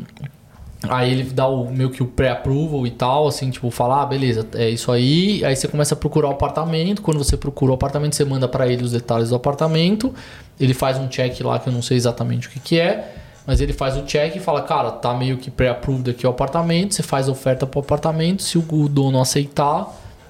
Aí 0.89 1.13
ele 1.13 1.25
dá 1.25 1.47
o 1.47 1.71
meio 1.71 1.91
que 1.91 2.03
o 2.03 2.07
pré-approval 2.07 2.87
e 2.87 2.91
tal, 2.91 3.29
assim, 3.29 3.51
tipo, 3.51 3.71
falar, 3.71 4.03
ah, 4.03 4.07
beleza, 4.07 4.47
é 4.55 4.71
isso 4.71 4.91
aí. 4.91 5.45
Aí 5.45 5.55
você 5.55 5.69
começa 5.69 5.95
a 5.95 5.97
procurar 5.97 6.29
o 6.29 6.31
apartamento. 6.33 7.03
Quando 7.03 7.19
você 7.19 7.37
procura 7.37 7.73
o 7.73 7.75
apartamento, 7.75 8.17
você 8.17 8.25
manda 8.25 8.49
pra 8.49 8.67
ele 8.67 8.83
os 8.83 8.93
detalhes 8.93 9.29
do 9.29 9.35
apartamento. 9.35 10.15
Ele 10.59 10.73
faz 10.73 10.97
um 10.97 11.07
check 11.07 11.39
lá 11.43 11.59
que 11.59 11.69
eu 11.69 11.73
não 11.73 11.83
sei 11.83 11.99
exatamente 11.99 12.49
o 12.49 12.51
que, 12.51 12.61
que 12.61 12.81
é. 12.81 13.15
Mas 13.47 13.61
ele 13.61 13.73
faz 13.75 13.97
o 13.97 14.03
check 14.03 14.37
e 14.37 14.41
fala, 14.41 14.63
cara, 14.63 14.91
tá 14.91 15.13
meio 15.13 15.37
que 15.37 15.51
pré-approved 15.51 16.11
aqui 16.11 16.27
o 16.27 16.31
apartamento. 16.31 16.95
Você 16.95 17.03
faz 17.03 17.29
a 17.29 17.33
oferta 17.33 17.67
pro 17.67 17.81
apartamento. 17.81 18.43
Se 18.43 18.57
o 18.57 18.63
dono 18.89 19.21
aceitar, 19.21 19.87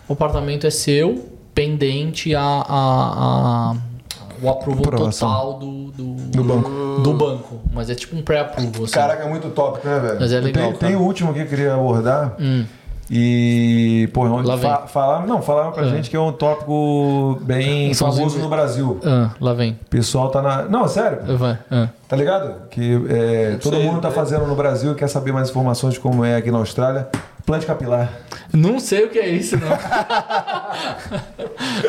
o 0.08 0.12
apartamento 0.14 0.66
é 0.66 0.70
seu, 0.70 1.28
pendente 1.54 2.34
a, 2.34 2.40
a, 2.42 2.64
a- 3.72 3.76
o 4.42 4.48
approval 4.50 4.84
Aprovação. 4.84 5.28
total 5.28 5.52
do, 5.58 5.90
do, 5.92 6.14
Do 6.30 6.44
banco. 6.44 7.00
do 7.02 7.14
banco. 7.14 7.60
Mas 7.72 7.90
é 7.90 7.94
tipo 7.94 8.16
um 8.16 8.22
pré-approval. 8.22 8.84
Assim. 8.84 8.92
Caraca, 8.92 9.24
é 9.24 9.28
muito 9.28 9.48
tópico, 9.50 9.86
né, 9.86 9.98
velho? 9.98 10.16
Mas 10.20 10.32
é 10.32 10.40
legal, 10.40 10.52
Tem, 10.70 10.72
cara. 10.76 10.86
tem 10.92 10.96
o 10.96 11.02
último 11.02 11.32
que 11.34 11.40
eu 11.40 11.46
queria 11.46 11.74
abordar. 11.74 12.34
Hum. 12.40 12.64
E, 13.12 14.08
pô, 14.14 14.22
Lá 14.24 14.54
vem. 14.54 14.70
fa 14.70 14.86
falaram, 14.86 15.26
não, 15.26 15.42
falaram 15.42 15.72
pra 15.72 15.82
Ah. 15.82 15.88
gente 15.88 16.08
que 16.08 16.14
é 16.14 16.20
um 16.20 16.30
tópico 16.30 17.38
bem 17.42 17.90
os 17.90 17.98
famoso 17.98 18.38
no 18.38 18.48
Brasil. 18.48 19.00
Ah, 19.04 19.30
lá 19.40 19.52
vem. 19.52 19.72
O 19.72 19.88
pessoal 19.90 20.28
tá 20.28 20.40
na. 20.40 20.62
Não, 20.62 20.86
sério, 20.86 21.36
Vai. 21.36 21.58
Ah. 21.68 21.88
tá 22.06 22.14
ligado? 22.16 22.68
Que 22.70 23.04
é, 23.08 23.56
todo 23.60 23.74
sei, 23.74 23.84
mundo 23.84 24.00
tá 24.00 24.08
é. 24.08 24.12
fazendo 24.12 24.46
no 24.46 24.54
Brasil 24.54 24.92
e 24.92 24.94
quer 24.94 25.08
saber 25.08 25.32
mais 25.32 25.50
informações 25.50 25.94
de 25.94 26.00
como 26.00 26.24
é 26.24 26.36
aqui 26.36 26.52
na 26.52 26.58
Austrália. 26.58 27.08
Implante 27.50 27.66
capilar. 27.66 28.12
Não 28.52 28.78
sei 28.78 29.06
o 29.06 29.08
que 29.10 29.18
é 29.18 29.28
isso, 29.28 29.56
não. 29.58 29.66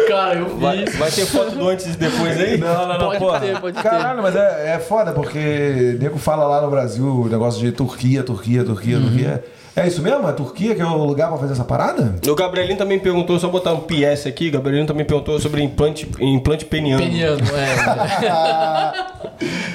cara, 0.08 0.40
eu 0.40 0.58
Vai, 0.58 0.86
fiz. 0.88 0.96
vai 0.98 1.12
ter 1.12 1.26
foto 1.28 1.52
do 1.52 1.70
antes 1.70 1.86
e 1.86 1.98
depois 1.98 2.36
aí? 2.40 2.58
Não, 2.58 2.88
não, 2.88 2.98
não, 2.98 3.06
Pode 3.08 3.20
porra. 3.20 3.40
ter, 3.40 3.60
pode 3.60 3.78
ter. 3.78 3.84
Caralho, 3.84 4.24
mas 4.24 4.36
é, 4.36 4.74
é 4.76 4.80
foda, 4.80 5.12
porque 5.14 5.98
nego 6.00 6.18
fala 6.18 6.46
lá 6.46 6.62
no 6.62 6.70
Brasil 6.72 7.06
o 7.06 7.28
negócio 7.30 7.60
de 7.62 7.72
Turquia, 7.72 8.24
Turquia, 8.24 8.64
Turquia, 8.64 8.98
Uhum. 8.98 9.04
Turquia. 9.04 9.44
É 9.76 9.88
isso 9.88 10.02
mesmo? 10.02 10.27
É 10.27 10.34
Turquia 10.34 10.76
que 10.76 10.81
é 10.81 10.85
o 10.85 11.03
lugar 11.03 11.30
pra 11.30 11.38
fazer 11.38 11.53
essa 11.53 11.64
parada? 11.64 12.15
O 12.27 12.35
Gabrielinho 12.35 12.77
também 12.77 12.99
perguntou, 12.99 13.39
só 13.39 13.48
botar 13.48 13.73
um 13.73 13.81
PS 13.81 14.27
aqui, 14.27 14.49
o 14.49 14.52
Gabrielinho 14.52 14.85
também 14.85 15.06
perguntou 15.06 15.39
sobre 15.39 15.64
implante, 15.64 16.10
implante 16.19 16.65
peniano. 16.65 17.02
Peniano, 17.02 17.41
é. 17.56 19.11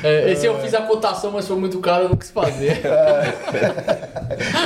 É, 0.03 0.31
Esse 0.31 0.47
eu 0.47 0.59
fiz 0.61 0.73
a 0.75 0.83
cotação, 0.83 1.33
mas 1.33 1.49
foi 1.49 1.57
muito 1.57 1.81
caro, 1.81 2.05
eu 2.05 2.09
não 2.11 2.17
quis 2.17 2.31
fazer. 2.31 2.81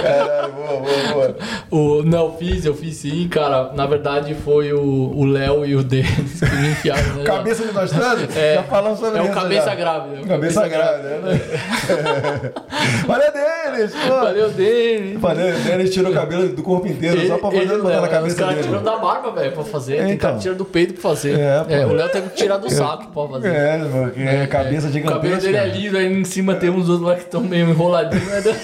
Caralho, 0.02 0.52
boa, 0.52 0.80
boa, 0.80 1.12
boa. 1.12 1.36
O, 1.70 2.02
não, 2.02 2.26
eu 2.26 2.36
fiz, 2.36 2.64
eu 2.66 2.74
fiz 2.74 2.96
sim, 2.96 3.26
cara. 3.28 3.72
Na 3.72 3.86
verdade, 3.86 4.34
foi 4.34 4.72
o 4.72 5.10
o 5.14 5.24
Léo 5.24 5.64
e 5.64 5.76
o 5.76 5.82
Denis 5.82 6.40
que 6.40 6.56
me 6.56 6.68
enfiaram. 6.70 7.14
Né? 7.16 7.24
Cabeça 7.24 7.66
de 7.66 7.72
nós 7.72 7.90
todos? 7.90 8.36
É, 8.36 8.54
já 8.56 8.62
falamos 8.64 8.98
sobre 8.98 9.18
é 9.18 9.22
isso. 9.22 9.32
o 9.32 9.34
cabeça 9.34 9.64
já. 9.66 9.74
grávida. 9.74 10.16
é 10.16 10.20
o 10.20 10.26
Cabeça 10.26 10.68
grávida, 10.68 11.08
né? 11.18 11.40
Valeu, 13.06 13.32
Denis! 13.32 13.92
pô. 13.94 14.08
Valeu, 14.08 14.50
Denis. 14.50 15.19
Valeu, 15.20 15.58
Denis 15.60 15.90
tirou 15.92 16.10
o 16.10 16.14
cabelo 16.14 16.48
do 16.48 16.62
corpo 16.62 16.86
inteiro 16.88 17.26
só 17.26 17.38
pra 17.38 17.50
fazer 17.50 17.62
Ele- 17.62 17.76
botar 17.82 17.82
na 17.82 17.88
Léo, 17.90 18.02
Os 18.02 18.08
cabeça 18.10 18.36
caras 18.36 18.54
dele. 18.56 18.66
tiram 18.68 18.82
da 18.82 18.96
barba, 18.98 19.30
velho, 19.32 19.52
pra 19.52 19.64
fazer. 19.64 19.96
Tem 19.98 20.04
Então. 20.12 20.16
cara 20.18 20.34
que 20.34 20.40
tira 20.42 20.54
do 20.54 20.64
peito 20.64 20.94
pra 20.94 21.02
fazer. 21.02 21.38
É, 21.38 21.62
pô. 21.84 21.88
o 21.90 21.92
Léo 21.94 22.08
teve 22.08 22.28
que 22.30 22.36
tirar 22.36 22.56
do 22.56 22.70
saco 22.70 23.06
pra 23.12 23.28
fazer. 23.28 23.48
É, 23.54 23.78
porque 23.78 24.20
é, 24.22 24.46
cabeça 24.46 24.88
O 24.88 24.90
gigantesca. 24.90 25.20
cabelo 25.20 25.40
dele 25.40 25.56
é 25.56 25.66
liso, 25.66 25.96
aí 25.96 26.12
em 26.12 26.24
cima 26.24 26.54
tem 26.54 26.70
uns 26.70 26.88
outros 26.88 27.06
lá 27.08 27.14
que 27.14 27.22
estão 27.22 27.40
meio 27.42 27.68
enroladinhos. 27.70 28.26
né? 28.26 28.42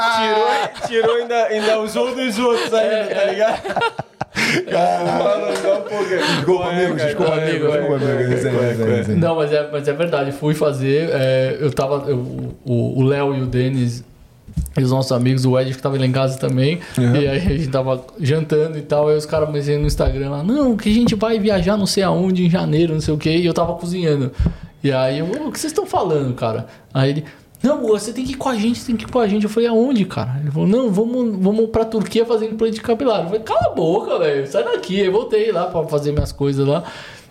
Tirou, 0.00 0.88
tirou 0.88 1.16
ainda, 1.16 1.34
ainda 1.44 1.78
usou 1.80 2.14
dos 2.14 2.38
outros 2.38 2.72
ainda, 2.72 3.14
tá 3.14 3.24
ligado? 3.24 3.62
Caralho, 4.70 5.62
dá 5.62 5.74
um 5.74 5.80
pouco. 5.82 6.04
Desculpa, 6.08 6.64
amigos, 6.70 7.02
desculpa, 7.02 7.32
é, 7.34 7.50
amigos, 7.50 7.74
é, 8.02 8.16
desculpa, 8.26 8.64
resenha. 8.64 9.18
Não, 9.18 9.36
mas 9.36 9.52
é, 9.52 9.68
mas 9.70 9.88
é 9.88 9.92
verdade, 9.92 10.32
fui 10.32 10.54
fazer. 10.54 11.10
é, 11.12 11.56
eu 11.60 11.70
tava. 11.72 12.08
eu- 12.10 12.18
o 12.64 13.00
o 13.00 13.04
Léo 13.04 13.34
e 13.34 13.42
o 13.42 13.46
Denis 13.46 14.02
e 14.76 14.82
os 14.82 14.90
nossos 14.90 15.10
amigos, 15.12 15.44
o 15.44 15.58
Ed 15.58 15.74
que 15.74 15.82
tava 15.82 15.98
lá 15.98 16.06
em 16.06 16.12
casa 16.12 16.38
também. 16.38 16.78
Uhum. 16.96 17.16
E 17.16 17.28
aí 17.28 17.38
a 17.38 17.38
gente 17.38 17.68
tava 17.68 18.04
jantando 18.20 18.78
e 18.78 18.82
tal. 18.82 19.08
Aí 19.08 19.16
os 19.16 19.26
caras 19.26 19.50
me 19.50 19.60
no 19.78 19.86
Instagram 19.86 20.30
lá, 20.30 20.42
não, 20.42 20.76
que 20.76 20.88
a 20.88 20.94
gente 20.94 21.14
vai 21.14 21.38
viajar 21.38 21.76
não 21.76 21.86
sei 21.86 22.02
aonde 22.02 22.46
em 22.46 22.50
janeiro, 22.50 22.94
não 22.94 23.00
sei 23.00 23.12
o 23.12 23.18
que. 23.18 23.30
E 23.30 23.44
eu 23.44 23.52
tava 23.54 23.74
cozinhando. 23.74 24.30
E 24.82 24.92
aí 24.92 25.18
eu, 25.18 25.26
"Ô, 25.26 25.48
o 25.48 25.52
que 25.52 25.58
vocês 25.58 25.72
estão 25.72 25.86
falando, 25.86 26.34
cara? 26.34 26.66
Aí 26.94 27.10
ele. 27.10 27.24
Não, 27.62 27.82
você 27.82 28.10
tem 28.10 28.24
que 28.24 28.32
ir 28.32 28.36
com 28.36 28.48
a 28.48 28.54
gente, 28.54 28.82
tem 28.82 28.96
que 28.96 29.04
ir 29.04 29.10
com 29.10 29.18
a 29.18 29.28
gente. 29.28 29.44
Eu 29.44 29.50
falei, 29.50 29.68
aonde, 29.68 30.06
cara? 30.06 30.38
Ele 30.40 30.50
falou, 30.50 30.66
não, 30.66 30.90
vamos, 30.90 31.36
vamos 31.44 31.68
pra 31.68 31.84
Turquia 31.84 32.24
fazer 32.24 32.46
implante 32.46 32.80
capilar. 32.80 33.20
Eu 33.20 33.26
falei, 33.26 33.40
cala 33.40 33.66
a 33.66 33.74
boca, 33.74 34.18
velho, 34.18 34.46
sai 34.46 34.64
daqui. 34.64 35.02
Aí 35.02 35.10
voltei 35.10 35.52
lá 35.52 35.66
pra 35.66 35.84
fazer 35.84 36.12
minhas 36.12 36.32
coisas 36.32 36.66
lá. 36.66 36.84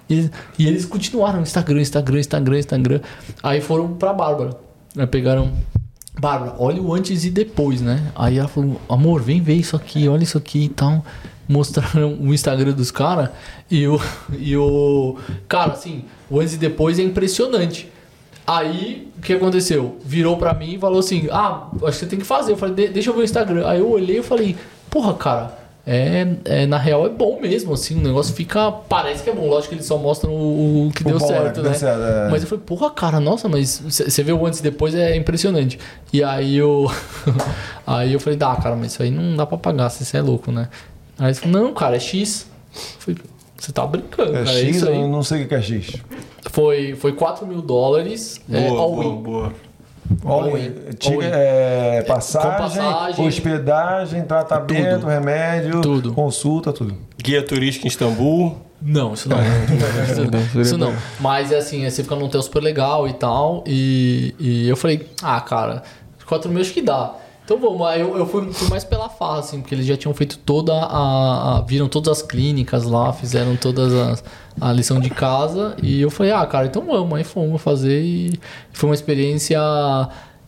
E, 0.07 0.29
e 0.59 0.67
eles 0.67 0.85
continuaram, 0.85 1.41
Instagram, 1.41 1.81
Instagram, 1.81 2.19
Instagram, 2.19 2.59
Instagram. 2.59 2.99
Aí 3.41 3.59
foram 3.59 3.93
pra 3.95 4.13
Bárbara. 4.13 4.51
Aí 4.95 5.07
pegaram, 5.07 5.51
Bárbara, 6.19 6.55
olha 6.59 6.81
o 6.81 6.93
antes 6.93 7.23
e 7.23 7.29
depois, 7.29 7.81
né? 7.81 8.11
Aí 8.15 8.37
ela 8.37 8.47
falou, 8.47 8.79
amor, 8.89 9.21
vem 9.21 9.41
ver 9.41 9.53
isso 9.55 9.75
aqui, 9.75 10.07
olha 10.07 10.23
isso 10.23 10.37
aqui 10.37 10.65
e 10.65 10.69
tal. 10.69 11.03
Mostraram 11.47 12.17
o 12.21 12.33
Instagram 12.33 12.73
dos 12.73 12.91
caras 12.91 13.29
e 13.71 13.87
o, 13.87 13.99
e 14.37 14.55
o. 14.57 15.17
Cara, 15.47 15.71
assim, 15.73 16.03
o 16.29 16.39
antes 16.39 16.53
e 16.55 16.57
depois 16.57 16.99
é 16.99 17.03
impressionante. 17.03 17.89
Aí, 18.45 19.11
o 19.17 19.21
que 19.21 19.33
aconteceu? 19.33 19.97
Virou 20.03 20.35
pra 20.37 20.53
mim 20.53 20.73
e 20.73 20.79
falou 20.79 20.99
assim: 20.99 21.27
Ah, 21.31 21.67
acho 21.73 21.79
que 21.79 21.91
você 21.93 22.05
tem 22.05 22.19
que 22.19 22.25
fazer. 22.25 22.51
Eu 22.51 22.57
falei: 22.57 22.75
"De- 22.75 22.87
Deixa 22.89 23.09
eu 23.09 23.13
ver 23.13 23.21
o 23.21 23.23
Instagram. 23.23 23.67
Aí 23.67 23.79
eu 23.79 23.89
olhei 23.89 24.19
e 24.19 24.23
falei: 24.23 24.55
Porra, 24.89 25.13
cara, 25.13 25.58
é, 25.85 26.27
é, 26.45 26.65
na 26.67 26.77
real 26.77 27.05
é 27.05 27.09
bom 27.09 27.39
mesmo, 27.41 27.73
assim. 27.73 27.95
O 27.99 28.03
negócio 28.03 28.33
fica. 28.35 28.71
Parece 28.71 29.23
que 29.23 29.29
é 29.29 29.33
bom. 29.33 29.47
Lógico 29.47 29.69
que 29.69 29.75
eles 29.75 29.85
só 29.87 29.97
mostram 29.97 30.31
o, 30.31 30.87
o 30.87 30.91
que 30.91 31.01
O 31.01 31.05
deu 31.05 31.19
certo, 31.19 31.63
né? 31.63 31.73
certo, 31.73 32.01
é. 32.01 32.29
Mas 32.29 32.43
eu 32.43 32.47
falei: 32.47 32.63
Porra, 32.65 32.91
cara, 32.91 33.19
nossa, 33.19 33.47
mas 33.49 33.81
você 33.85 34.23
vê 34.23 34.31
o 34.31 34.45
antes 34.45 34.59
e 34.59 34.63
depois 34.63 34.93
é 34.93 35.15
impressionante. 35.15 35.79
E 36.13 36.23
aí 36.23 36.55
eu. 36.57 36.85
aí 37.87 38.13
eu 38.13 38.19
falei: 38.19 38.37
Dá, 38.37 38.55
cara, 38.55 38.75
mas 38.75 38.91
isso 38.93 39.01
aí 39.03 39.09
não 39.09 39.35
dá 39.35 39.45
pra 39.45 39.57
pagar, 39.57 39.89
você 39.89 40.17
é 40.17 40.21
louco, 40.21 40.51
né? 40.51 40.69
Aí 41.17 41.27
ele 41.27 41.33
falou: 41.35 41.61
Não, 41.63 41.73
cara, 41.73 41.95
é 41.95 41.99
X. 41.99 42.45
Eu 42.75 42.81
falei, 42.99 43.19
você 43.57 43.71
tá 43.71 43.85
brincando, 43.87 44.37
É 44.37 44.43
cara. 44.43 44.57
é 44.57 44.61
X, 44.65 44.75
isso 44.77 44.87
aí. 44.89 44.95
eu 45.01 45.07
não 45.07 45.23
sei 45.23 45.43
o 45.43 45.47
que 45.47 45.55
é 45.55 45.61
X. 45.61 45.95
Foi, 46.51 46.95
foi 46.95 47.13
4 47.13 47.45
mil 47.47 47.61
dólares. 47.61 48.39
é, 48.51 48.67
Boa, 48.69 48.79
all 48.81 48.95
boa, 48.95 49.05
in. 49.05 49.15
boa. 49.23 49.53
All 50.25 50.43
All 50.45 50.57
in. 50.57 50.65
in. 50.65 50.71
Tig- 50.97 51.13
All 51.13 51.21
in. 51.23 51.29
é, 51.31 52.01
passagem, 52.07 52.49
passagem. 52.57 53.27
hospedagem, 53.27 54.21
tratamento, 54.23 54.99
Tudo. 55.01 55.07
remédio, 55.07 55.81
Tudo. 55.81 56.13
consulta, 56.13 56.73
tudo. 56.73 56.95
Guia 57.21 57.43
turística 57.43 57.85
em 57.85 57.89
Istambul. 57.89 58.57
Não, 58.81 59.13
isso 59.13 59.27
não. 59.29 59.37
isso, 59.41 60.55
isso 60.61 60.77
não. 60.77 60.93
Mas 61.19 61.51
é 61.51 61.57
assim, 61.57 61.89
você 61.89 62.01
fica 62.01 62.15
num 62.15 62.25
hotel 62.25 62.41
super 62.41 62.61
legal 62.63 63.07
e 63.07 63.13
tal. 63.13 63.63
E, 63.67 64.33
e 64.39 64.69
eu 64.69 64.77
falei, 64.77 65.05
ah, 65.21 65.39
cara, 65.41 65.83
4 66.25 66.49
mil 66.49 66.61
acho 66.61 66.71
que 66.73 66.81
dá. 66.81 67.13
Então 67.49 67.59
vamos, 67.59 67.81
aí 67.87 67.99
eu, 67.99 68.15
eu 68.15 68.27
fui, 68.27 68.53
fui 68.53 68.69
mais 68.69 68.83
pela 68.83 69.09
farra, 69.09 69.39
assim, 69.39 69.59
porque 69.59 69.73
eles 69.73 69.87
já 69.87 69.97
tinham 69.97 70.13
feito 70.13 70.37
toda 70.37 70.71
a, 70.71 71.57
a- 71.57 71.61
Viram 71.61 71.87
todas 71.89 72.19
as 72.19 72.21
clínicas 72.21 72.83
lá, 72.83 73.11
fizeram 73.11 73.55
todas 73.55 73.91
as, 73.91 74.23
a 74.61 74.71
lição 74.71 74.99
de 74.99 75.09
casa. 75.09 75.75
E 75.81 75.99
eu 75.99 76.11
falei, 76.11 76.31
ah, 76.31 76.45
cara, 76.45 76.67
então 76.67 76.85
vamos. 76.85 77.11
Aí 77.17 77.23
fomos 77.23 77.59
fazer 77.59 78.03
e 78.03 78.39
foi 78.71 78.89
uma 78.89 78.93
experiência 78.93 79.59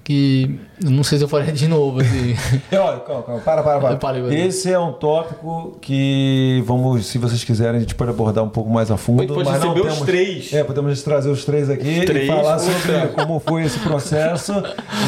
que 0.04 0.60
eu 0.84 0.90
não 0.90 1.04
sei 1.04 1.18
se 1.20 1.24
eu 1.24 1.28
faria 1.28 1.52
de 1.54 1.68
novo, 1.68 2.02
assim. 2.02 2.36
Olha, 2.74 3.00
calma, 3.02 3.24
calma, 3.24 3.42
para, 3.42 3.64
para, 3.64 3.80
para. 3.80 3.96
Parei. 3.98 4.48
Esse 4.48 4.72
é 4.72 4.80
um 4.80 4.92
tópico 4.94 5.78
que 5.80 6.64
vamos, 6.66 7.06
se 7.06 7.18
vocês 7.18 7.44
quiserem, 7.44 7.78
a 7.78 7.80
gente 7.80 7.94
pode 7.96 8.10
abordar 8.10 8.44
um 8.44 8.50
pouco 8.50 8.70
mais 8.70 8.90
a 8.90 8.98
fundo. 8.98 9.22
Gente 9.22 9.34
pode 9.34 9.50
mas 9.50 9.62
não 9.62 9.70
receber 9.74 9.88
os 9.88 9.94
temos- 9.94 10.06
três. 10.08 10.54
É, 10.54 10.64
podemos 10.64 11.04
trazer 11.04 11.30
os 11.30 11.46
três 11.46 11.70
aqui 11.70 12.00
Os 12.00 12.06
três, 12.06 12.24
e 12.26 12.28
falar 12.28 12.58
sobre 12.60 12.74
mostrar. 12.74 13.08
como 13.10 13.40
foi 13.40 13.64
esse 13.64 13.80
processo. 13.80 14.54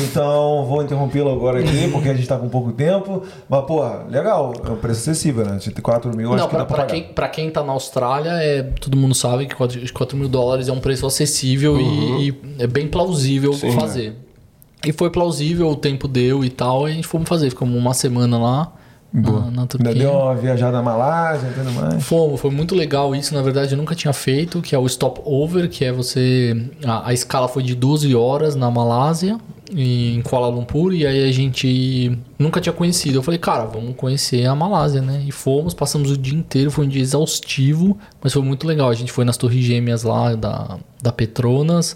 Então, 0.04 0.66
vou 0.66 0.84
interrompê-lo 0.84 1.32
agora 1.32 1.60
aqui, 1.60 1.90
porque 1.92 2.10
a 2.10 2.14
gente 2.14 2.28
tá 2.28 2.38
com 2.38 2.48
pouco 2.50 2.72
tempo. 2.72 3.24
Mas, 3.50 3.66
pô, 3.66 3.84
legal, 4.10 4.54
é 4.66 4.70
um 4.70 4.76
preço 4.78 5.02
acessível, 5.10 5.46
né? 5.46 5.58
De 5.58 5.72
4 5.82 6.16
mil, 6.16 6.30
acho 6.34 6.44
Não, 6.44 6.50
que 6.50 6.56
dá 6.56 6.66
pra, 6.66 6.76
pra 6.76 6.86
pra 6.86 6.94
quem, 6.94 7.04
pra 7.04 7.28
quem 7.30 7.50
tá 7.50 7.64
na 7.64 7.74
Austrália, 7.74 8.32
é, 8.34 8.64
todo 8.64 8.96
mundo 8.98 9.16
sabe 9.16 9.46
que 9.48 9.56
4, 9.56 9.80
4 9.94 10.18
mil 10.18 10.28
dólares 10.28 10.68
é 10.68 10.72
um 10.72 10.80
preço 10.80 11.06
acessível 11.06 11.80
e, 11.80 12.30
e 12.30 12.42
é 12.60 12.68
bem 12.68 12.88
plausível 12.88 13.54
Sim, 13.54 13.72
fazer. 13.72 14.16
E 14.86 14.92
foi 14.92 15.10
plausível, 15.10 15.70
o 15.70 15.76
tempo 15.76 16.08
deu 16.08 16.44
e 16.44 16.50
tal, 16.50 16.88
e 16.88 16.92
a 16.92 16.94
gente 16.94 17.08
fomos 17.08 17.28
fazer. 17.28 17.50
Ficamos 17.50 17.78
uma 17.78 17.94
semana 17.94 18.38
lá 18.38 18.74
Boa. 19.14 19.52
na, 19.52 19.68
na 19.80 19.94
deu 19.94 20.12
uma 20.12 20.34
viajada 20.34 20.78
na 20.78 20.82
Malásia 20.82 21.48
tudo 21.54 21.72
mais. 21.72 22.04
Fomos, 22.04 22.42
foi 22.42 22.50
muito 22.50 22.74
legal 22.74 23.16
isso. 23.16 23.36
Na 23.36 23.44
verdade, 23.44 23.74
eu 23.74 23.78
nunca 23.78 23.94
tinha 23.94 24.12
feito, 24.12 24.60
que 24.60 24.74
é 24.74 24.80
o 24.80 24.90
stopover, 24.90 25.70
que 25.70 25.86
é 25.86 25.92
você. 25.92 26.70
A, 26.84 27.10
a 27.10 27.14
escala 27.14 27.48
foi 27.48 27.62
de 27.62 27.76
12 27.76 28.16
horas 28.16 28.56
na 28.56 28.72
Malásia, 28.72 29.38
em 29.72 30.20
Kuala 30.24 30.48
Lumpur, 30.48 30.94
e 30.94 31.06
aí 31.06 31.30
a 31.30 31.32
gente 31.32 32.18
nunca 32.40 32.60
tinha 32.60 32.74
conhecido. 32.74 33.20
Eu 33.20 33.22
falei, 33.22 33.40
cara, 33.40 33.66
vamos 33.66 33.96
conhecer 33.96 34.48
a 34.48 34.56
Malásia, 34.56 35.02
né? 35.02 35.24
E 35.28 35.32
fomos, 35.32 35.76
passamos 35.76 36.10
o 36.10 36.18
dia 36.18 36.38
inteiro, 36.38 36.72
foi 36.72 36.86
um 36.86 36.90
dia 36.90 37.02
exaustivo, 37.02 37.96
mas 38.20 38.34
foi 38.34 38.42
muito 38.42 38.66
legal. 38.66 38.90
A 38.90 38.96
gente 38.96 39.12
foi 39.12 39.24
nas 39.24 39.38
Torres 39.38 39.64
Gêmeas 39.64 40.02
lá 40.02 40.34
da, 40.34 40.80
da 41.00 41.12
Petronas, 41.12 41.96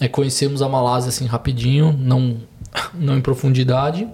é, 0.00 0.08
conhecemos 0.08 0.62
a 0.62 0.68
Malásia 0.68 1.08
assim 1.08 1.26
rapidinho, 1.26 1.92
não, 1.98 2.38
não 2.94 3.16
em 3.16 3.20
profundidade. 3.20 4.06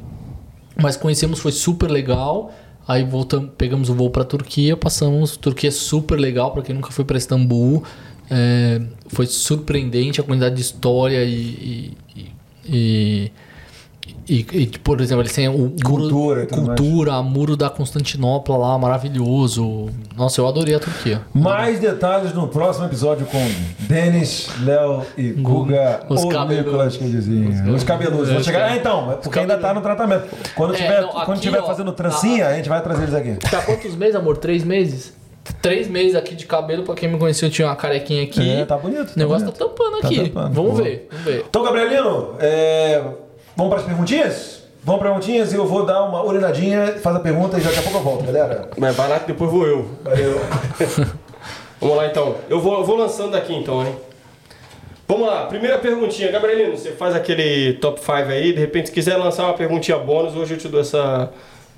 Mas 0.81 0.97
conhecemos, 0.97 1.39
foi 1.39 1.53
super 1.53 1.91
legal. 1.91 2.53
Aí 2.87 3.05
voltamos, 3.05 3.51
pegamos 3.57 3.89
o 3.89 3.95
voo 3.95 4.11
para 4.11 4.25
Turquia, 4.25 4.77
passamos. 4.77 5.37
Turquia 5.37 5.69
é 5.69 5.73
super 5.73 6.19
legal 6.19 6.53
para 6.53 6.63
quem 6.63 6.75
nunca 6.75 6.91
foi 6.91 7.05
para 7.05 7.19
Istambul. 7.19 7.85
É, 8.31 8.81
foi 9.09 9.27
surpreendente 9.27 10.21
a 10.21 10.25
quantidade 10.25 10.55
de 10.55 10.61
história 10.61 11.25
e, 11.25 11.35
e, 11.35 11.97
e, 12.17 12.33
e- 12.65 13.33
e, 14.33 14.67
por 14.79 15.01
exemplo, 15.01 15.23
eles 15.23 15.33
têm 15.33 15.49
o 15.49 15.53
muro- 15.59 15.75
Cultura 15.85 16.43
e 16.45 16.47
mais. 16.57 16.67
cultura, 16.81 17.23
muro 17.23 17.57
da 17.57 17.69
Constantinopla 17.69 18.57
lá, 18.57 18.79
maravilhoso. 18.79 19.89
Nossa, 20.17 20.41
eu 20.41 20.47
adorei 20.47 20.75
a 20.75 20.79
Turquia. 20.81 21.23
Mais 21.35 21.79
detalhes 21.81 22.33
no 22.33 22.47
próximo 22.49 22.87
episódio 22.87 23.27
com 23.27 23.39
Denis, 23.81 24.49
Léo 24.65 25.03
e 25.17 25.31
Guga 25.33 26.01
Os 26.09 26.23
ou 26.23 26.29
cabeludos. 26.31 26.65
Nicolas 26.67 26.97
que. 26.97 27.71
Os 27.75 27.85
cabeludos. 27.85 28.29
Vou 28.29 28.39
Os 28.39 28.45
chegar. 28.45 28.71
Ah, 28.71 28.77
então, 28.77 29.13
é 29.13 29.17
porque 29.17 29.39
ainda 29.39 29.59
tá 29.59 29.75
no 29.75 29.81
tratamento. 29.81 30.25
Quando 30.55 30.75
É, 30.75 30.77
tiver, 30.77 31.01
não, 31.03 31.09
quando 31.11 31.31
aqui, 31.33 31.41
tiver 31.41 31.61
ó, 31.61 31.67
fazendo 31.67 31.93
trancinha, 31.93 32.47
a 32.47 32.55
gente 32.57 32.69
vai 32.69 32.81
trazer 32.83 33.03
eles 33.05 33.15
aqui. 33.15 33.33
Tá 33.51 33.63
quantos 33.63 33.95
meses, 33.97 34.15
amor? 34.15 34.37
Três 34.37 34.63
meses? 34.65 35.13
Três 35.61 35.89
meses 35.89 36.15
aqui 36.15 36.35
de 36.37 36.47
cabelo, 36.47 36.85
pra 36.85 36.95
quem 36.95 37.09
me 37.11 37.19
conheceu, 37.19 37.49
eu 37.49 37.53
tinha 37.53 37.67
uma 37.67 37.75
carequinha 37.75 38.23
aqui. 38.23 38.49
É, 38.49 38.65
tá 38.65 38.77
bonito. 38.77 39.15
O 39.17 39.19
negócio 39.19 39.47
bonito. 39.47 39.59
tá 39.59 39.65
tampando 39.65 40.01
Tá 40.01 40.07
aqui. 40.07 40.29
tampando, 40.29 40.53
vamos 40.55 40.79
ver, 40.79 41.09
vamos 41.11 41.25
ver. 41.25 41.45
Então, 41.49 41.63
Gabrielino, 41.65 42.35
é, 42.39 43.03
vamos 43.57 43.71
para 43.71 43.81
as 43.81 43.87
perguntinhas? 43.87 44.63
Vamos 44.83 45.01
para 45.01 45.11
as 45.11 45.17
perguntinhas 45.17 45.53
e 45.53 45.57
eu 45.57 45.67
vou 45.67 45.85
dar 45.85 46.03
uma 46.05 46.23
urinadinha, 46.25 46.99
faz 47.03 47.17
a 47.17 47.21
pergunta 47.21 47.59
e 47.59 47.61
daqui 47.61 47.79
a 47.79 47.83
pouco 47.83 47.99
eu 47.99 48.03
volto, 48.03 48.25
galera. 48.25 48.71
Mas 48.79 48.97
vai 48.97 49.09
lá 49.09 49.21
que 49.21 49.27
depois 49.27 49.51
vou 49.51 49.67
eu. 49.67 49.91
Valeu. 50.03 50.41
Vamos 51.81 51.97
lá 51.97 52.07
então. 52.07 52.37
Eu 52.49 52.61
vou, 52.61 52.79
eu 52.79 52.85
vou 52.85 52.97
lançando 52.97 53.35
aqui 53.35 53.55
então, 53.55 53.85
hein? 53.85 53.97
Vamos 55.09 55.27
lá, 55.27 55.47
primeira 55.47 55.77
perguntinha. 55.79 56.31
Gabrielino, 56.31 56.77
você 56.77 56.93
faz 56.93 57.15
aquele 57.15 57.73
top 57.75 57.99
5 57.99 58.13
aí, 58.13 58.53
de 58.53 58.61
repente 58.61 58.89
se 58.89 58.93
quiser 58.93 59.17
lançar 59.17 59.45
uma 59.45 59.55
perguntinha 59.55 59.99
bônus, 59.99 60.37
hoje 60.37 60.55
eu 60.55 60.59
te 60.59 60.69
dou 60.69 60.81
essa, 60.81 61.31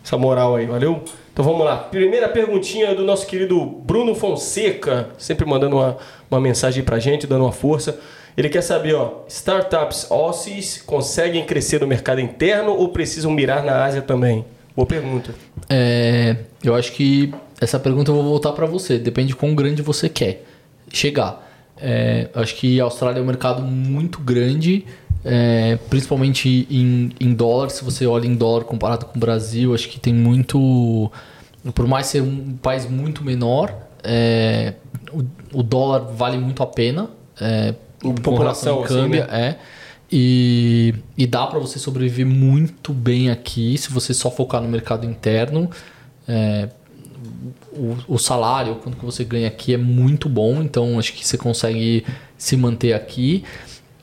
essa 0.04 0.18
moral 0.18 0.56
aí, 0.56 0.66
valeu? 0.66 1.02
Então 1.32 1.42
vamos 1.42 1.64
lá. 1.64 1.76
Primeira 1.76 2.28
perguntinha 2.28 2.94
do 2.94 3.02
nosso 3.04 3.26
querido 3.26 3.64
Bruno 3.64 4.14
Fonseca, 4.14 5.08
sempre 5.16 5.46
mandando 5.46 5.76
uma, 5.76 5.96
uma 6.30 6.40
mensagem 6.40 6.84
pra 6.84 6.98
gente, 6.98 7.26
dando 7.26 7.44
uma 7.44 7.52
força. 7.52 7.98
Ele 8.36 8.48
quer 8.48 8.62
saber, 8.62 8.94
ó, 8.94 9.24
startups 9.28 10.10
Aussies 10.10 10.80
conseguem 10.80 11.44
crescer 11.44 11.80
no 11.80 11.86
mercado 11.86 12.20
interno 12.20 12.72
ou 12.72 12.88
precisam 12.88 13.30
mirar 13.30 13.62
na 13.62 13.84
Ásia 13.84 14.00
também? 14.00 14.44
Boa 14.74 14.86
pergunta. 14.86 15.34
É, 15.68 16.36
eu 16.64 16.74
acho 16.74 16.92
que 16.92 17.32
essa 17.60 17.78
pergunta 17.78 18.10
eu 18.10 18.14
vou 18.14 18.24
voltar 18.24 18.52
para 18.52 18.64
você. 18.64 18.98
Depende 18.98 19.28
de 19.28 19.36
quão 19.36 19.54
grande 19.54 19.82
você 19.82 20.08
quer 20.08 20.44
chegar. 20.90 21.46
É, 21.78 22.28
acho 22.34 22.56
que 22.56 22.80
a 22.80 22.84
Austrália 22.84 23.20
é 23.20 23.22
um 23.22 23.26
mercado 23.26 23.62
muito 23.62 24.18
grande, 24.20 24.86
é, 25.24 25.78
principalmente 25.90 26.66
em, 26.70 27.10
em 27.20 27.34
dólar. 27.34 27.68
Se 27.70 27.84
você 27.84 28.06
olha 28.06 28.26
em 28.26 28.34
dólar 28.34 28.64
comparado 28.64 29.06
com 29.06 29.16
o 29.16 29.20
Brasil, 29.20 29.74
acho 29.74 29.88
que 29.88 30.00
tem 30.00 30.14
muito. 30.14 31.10
Por 31.74 31.86
mais 31.86 32.06
ser 32.06 32.22
um 32.22 32.56
país 32.56 32.88
muito 32.88 33.22
menor, 33.22 33.74
é, 34.02 34.74
o, 35.12 35.22
o 35.58 35.62
dólar 35.62 36.00
vale 36.14 36.38
muito 36.38 36.62
a 36.62 36.66
pena. 36.66 37.10
População, 38.22 38.78
ao 38.78 38.84
assim, 38.84 39.08
né? 39.08 39.18
é. 39.30 39.58
E, 40.10 40.94
e 41.16 41.26
dá 41.26 41.46
para 41.46 41.58
você 41.58 41.78
sobreviver 41.78 42.26
muito 42.26 42.92
bem 42.92 43.30
aqui 43.30 43.78
se 43.78 43.90
você 43.90 44.12
só 44.12 44.30
focar 44.30 44.60
no 44.60 44.68
mercado 44.68 45.06
interno. 45.06 45.70
É, 46.28 46.68
o, 47.72 47.96
o 48.14 48.18
salário, 48.18 48.76
quanto 48.76 48.98
que 48.98 49.04
você 49.04 49.24
ganha 49.24 49.48
aqui 49.48 49.72
é 49.72 49.78
muito 49.78 50.28
bom, 50.28 50.62
então 50.62 50.98
acho 50.98 51.14
que 51.14 51.26
você 51.26 51.38
consegue 51.38 52.04
se 52.36 52.56
manter 52.56 52.92
aqui. 52.92 53.42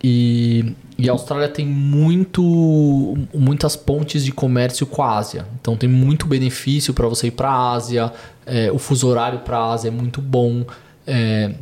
E, 0.03 0.73
e 0.97 1.09
a 1.09 1.11
Austrália 1.11 1.49
tem 1.49 1.65
muito, 1.65 3.17
muitas 3.33 3.75
pontes 3.75 4.23
de 4.23 4.31
comércio 4.31 4.87
com 4.87 5.03
a 5.03 5.17
Ásia. 5.17 5.45
Então 5.61 5.75
tem 5.75 5.89
muito 5.89 6.25
benefício 6.25 6.93
para 6.93 7.07
você 7.07 7.27
ir 7.27 7.31
para 7.31 7.49
a 7.49 7.71
Ásia. 7.73 8.11
é, 8.45 8.71
o 8.71 8.79
fuso 8.79 9.07
horário 9.07 9.39
para 9.39 9.57
a 9.57 9.73
Ásia 9.73 9.89
é 9.89 9.91
muito 9.91 10.21
bom. 10.21 10.65
É, 11.05 11.53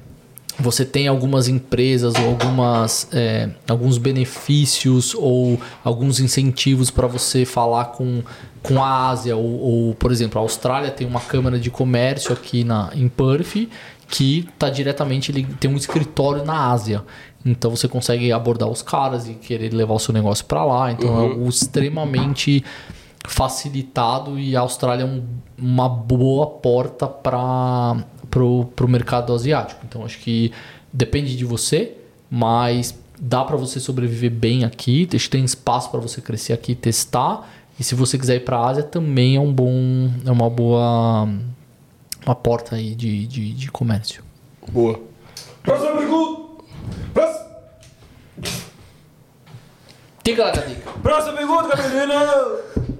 você 0.60 0.84
tem 0.84 1.08
algumas 1.08 1.48
empresas 1.48 2.14
ou 2.16 2.26
algumas, 2.30 3.08
é, 3.12 3.50
alguns 3.68 3.98
benefícios 3.98 5.14
ou 5.16 5.60
alguns 5.84 6.20
incentivos 6.20 6.90
para 6.90 7.06
você 7.08 7.46
falar 7.46 7.86
com, 7.86 8.24
com 8.64 8.84
a 8.84 9.08
Ásia. 9.10 9.36
Ou, 9.38 9.60
ou, 9.60 9.94
por 9.96 10.12
exemplo, 10.12 10.40
a 10.40 10.42
Austrália 10.42 10.90
tem 10.90 11.06
uma 11.06 11.20
câmara 11.22 11.60
de 11.60 11.70
comércio 11.70 12.34
aqui 12.34 12.64
na, 12.64 12.90
em 12.96 13.08
Perth 13.08 13.68
que 14.10 14.48
está 14.54 14.70
diretamente, 14.70 15.32
ele 15.32 15.44
tem 15.60 15.70
um 15.70 15.76
escritório 15.76 16.44
na 16.46 16.72
Ásia. 16.72 17.04
Então 17.46 17.70
você 17.72 17.88
consegue 17.88 18.32
abordar 18.32 18.68
os 18.70 18.82
caras 18.82 19.28
e 19.28 19.34
querer 19.34 19.74
levar 19.74 19.94
o 19.94 20.00
seu 20.00 20.14
negócio 20.14 20.46
para 20.46 20.64
lá. 20.66 20.92
Então 20.92 21.10
é 21.10 21.22
algo 21.30 21.48
extremamente 21.50 22.64
facilitado 23.28 24.40
e 24.40 24.56
a 24.56 24.62
Austrália 24.62 25.04
é 25.04 25.06
um- 25.06 25.24
uma 25.58 25.90
boa 25.90 26.48
porta 26.48 27.06
para 27.08 27.98
o 28.36 28.88
mercado 28.88 29.34
asiático. 29.34 29.82
Então 29.88 30.04
acho 30.06 30.20
que 30.20 30.52
depende 30.92 31.36
de 31.36 31.46
você, 31.46 31.94
mas 32.30 32.98
dá 33.20 33.44
para 33.44 33.56
você 33.58 33.80
sobreviver 33.80 34.32
bem 34.32 34.64
aqui. 34.64 35.08
Tem 35.30 35.44
espaço 35.44 35.90
para 35.90 36.00
você 36.00 36.22
crescer 36.22 36.54
aqui 36.54 36.74
e 36.74 36.76
testar. 36.76 37.50
E 37.80 37.84
se 37.84 37.94
você 37.96 38.18
quiser 38.18 38.38
ir 38.38 38.40
para 38.46 38.58
a 38.58 38.68
Ásia, 38.70 38.84
também 38.84 39.36
é 39.36 39.40
um 39.40 39.54
bom, 39.54 40.10
é 40.26 40.32
uma 40.32 40.50
boa 40.50 41.28
uma 42.26 42.36
porta 42.36 42.76
aí 42.76 42.94
de, 42.94 43.26
de, 43.26 43.54
de 43.54 43.72
comércio. 43.72 44.24
Boa. 44.70 45.00
Próxima 45.64 45.98
pergunta. 45.98 46.64
Próxima, 47.14 47.48
Diga 50.24 50.44
lá, 50.44 50.52
Dica. 50.52 50.92
próxima 51.02 51.38
pergunta, 51.38 51.76
Gabrielina. 51.76 52.97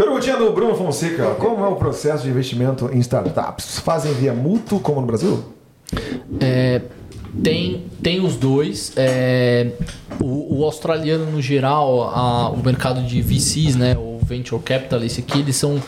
Perguntinha 0.00 0.38
do 0.38 0.50
Bruno 0.54 0.74
Fonseca. 0.74 1.34
Como 1.34 1.62
é 1.62 1.68
o 1.68 1.76
processo 1.76 2.22
de 2.24 2.30
investimento 2.30 2.88
em 2.90 2.98
startups? 3.00 3.80
Fazem 3.80 4.14
via 4.14 4.32
mútuo, 4.32 4.80
como 4.80 4.98
no 4.98 5.06
Brasil? 5.06 5.44
É, 6.40 6.80
tem, 7.44 7.84
tem 8.02 8.24
os 8.24 8.34
dois. 8.36 8.94
É, 8.96 9.72
o, 10.18 10.60
o 10.60 10.64
australiano, 10.64 11.26
no 11.30 11.42
geral, 11.42 12.04
a- 12.04 12.48
o 12.48 12.64
mercado 12.64 13.02
de 13.02 13.20
VCs, 13.20 13.76
né, 13.76 13.94
o 13.94 14.18
Venture 14.24 14.62
Capitalist 14.62 15.18
aqui, 15.18 15.40
eles 15.40 15.56
são 15.56 15.78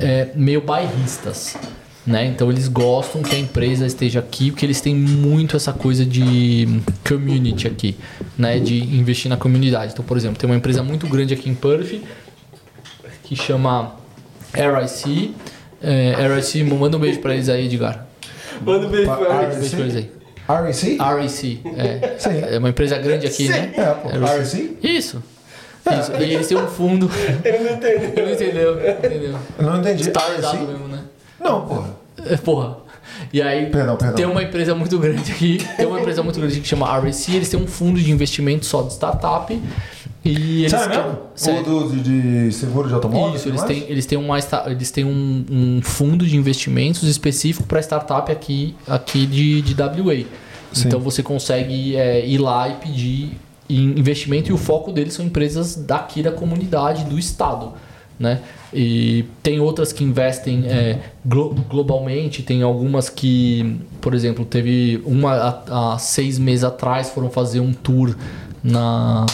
é, 0.00 0.30
meio 0.34 0.60
bairristas. 0.62 1.56
Né? 2.04 2.26
Então 2.26 2.50
eles 2.50 2.66
gostam 2.66 3.22
que 3.22 3.36
a 3.36 3.38
empresa 3.38 3.86
esteja 3.86 4.18
aqui, 4.18 4.50
porque 4.50 4.66
eles 4.66 4.80
têm 4.80 4.96
muito 4.96 5.54
essa 5.54 5.72
coisa 5.72 6.04
de 6.04 6.80
community 7.06 7.68
aqui, 7.68 7.94
né? 8.36 8.58
de 8.58 8.82
investir 8.96 9.28
na 9.28 9.36
comunidade. 9.36 9.92
Então, 9.92 10.04
por 10.04 10.16
exemplo, 10.16 10.38
tem 10.38 10.48
uma 10.50 10.56
empresa 10.56 10.82
muito 10.82 11.06
grande 11.06 11.34
aqui 11.34 11.48
em 11.48 11.54
Perth 11.54 12.00
que 13.30 13.36
chama 13.36 13.92
RIC. 14.52 15.36
É, 15.80 16.14
RIC, 16.34 16.64
manda 16.64 16.96
um 16.96 17.00
beijo 17.00 17.20
pra 17.20 17.32
eles 17.32 17.48
aí, 17.48 17.66
Edgar. 17.66 18.04
Manda 18.60 18.88
um 18.88 18.90
beijo 18.90 19.04
pra 19.04 19.34
Alex. 19.36 19.56
Um 19.56 19.60
beijo 19.60 19.76
pra 19.76 19.84
eles 19.84 19.96
aí. 19.96 20.10
REC? 20.48 20.98
REC, 20.98 21.60
é. 21.76 22.14
Sim. 22.18 22.42
É 22.50 22.58
uma 22.58 22.70
empresa 22.70 22.98
grande 22.98 23.24
aqui, 23.28 23.48
né? 23.48 23.72
É, 23.76 23.84
pô. 23.84 24.08
REC? 24.08 24.78
Isso. 24.82 25.22
Isso. 25.92 26.12
E 26.18 26.34
eles 26.34 26.48
têm 26.48 26.58
um 26.58 26.66
fundo. 26.66 27.08
Ele 27.44 27.58
não 27.58 27.72
entendeu. 27.76 28.12
Ele 28.16 28.22
não 28.26 28.32
entendeu, 28.32 28.88
entendeu? 28.98 29.38
Eu 29.58 29.64
não 29.64 29.78
entendi. 29.78 30.02
Starizado 30.02 30.56
REC? 30.58 30.66
mesmo, 30.66 30.88
né? 30.88 31.04
Não, 31.38 31.66
porra. 31.66 31.96
É, 32.26 32.36
Porra. 32.36 32.78
E 33.32 33.40
aí 33.40 33.66
Perdão, 33.70 33.96
perdão. 33.96 34.16
tem 34.16 34.26
uma 34.26 34.42
empresa 34.42 34.74
muito 34.74 34.98
grande 34.98 35.30
aqui, 35.30 35.58
tem 35.76 35.86
uma 35.86 36.00
empresa 36.00 36.22
muito 36.22 36.38
grande 36.40 36.60
que 36.60 36.66
chama 36.66 36.98
REC, 37.00 37.28
eles 37.34 37.48
têm 37.48 37.60
um 37.60 37.66
fundo 37.66 38.00
de 38.00 38.10
investimento 38.10 38.64
só 38.66 38.82
de 38.82 38.92
startup. 38.92 39.62
E 40.24 40.60
eles 40.60 40.70
Sério 40.70 40.88
mesmo? 40.90 41.18
Sério. 41.34 41.60
O 41.60 41.88
do, 41.88 41.96
de, 41.96 42.46
de 42.48 42.52
seguro 42.52 42.88
de 42.88 42.94
automóvel? 42.94 43.36
Isso, 43.36 43.48
eles 43.48 43.62
têm, 43.62 43.84
eles 43.88 44.06
têm, 44.06 44.18
uma, 44.18 44.38
eles 44.66 44.90
têm 44.90 45.04
um, 45.04 45.44
um 45.50 45.80
fundo 45.82 46.26
de 46.26 46.36
investimentos 46.36 47.02
específico 47.04 47.66
para 47.66 47.80
startup 47.80 48.30
aqui, 48.30 48.74
aqui 48.86 49.24
de, 49.26 49.62
de 49.62 49.74
WA. 49.82 50.24
Sim. 50.72 50.88
Então 50.88 51.00
você 51.00 51.22
consegue 51.22 51.96
é, 51.96 52.24
ir 52.26 52.38
lá 52.38 52.68
e 52.68 52.74
pedir 52.74 53.38
investimento 53.68 54.50
e 54.50 54.52
o 54.52 54.58
foco 54.58 54.92
deles 54.92 55.14
são 55.14 55.24
empresas 55.24 55.74
daqui 55.76 56.22
da 56.22 56.32
comunidade, 56.32 57.04
do 57.04 57.18
estado. 57.18 57.72
Né? 58.18 58.40
E 58.74 59.24
tem 59.42 59.58
outras 59.60 59.92
que 59.94 60.04
investem 60.04 60.64
é, 60.66 60.98
glo- 61.24 61.54
globalmente, 61.68 62.42
tem 62.42 62.62
algumas 62.62 63.08
que, 63.08 63.76
por 64.00 64.12
exemplo, 64.12 64.44
teve 64.44 65.00
uma 65.06 65.32
há, 65.66 65.94
há 65.94 65.98
seis 65.98 66.38
meses 66.38 66.62
atrás 66.62 67.08
foram 67.08 67.30
fazer 67.30 67.60
um 67.60 67.72
tour 67.72 68.14
na, 68.62 69.24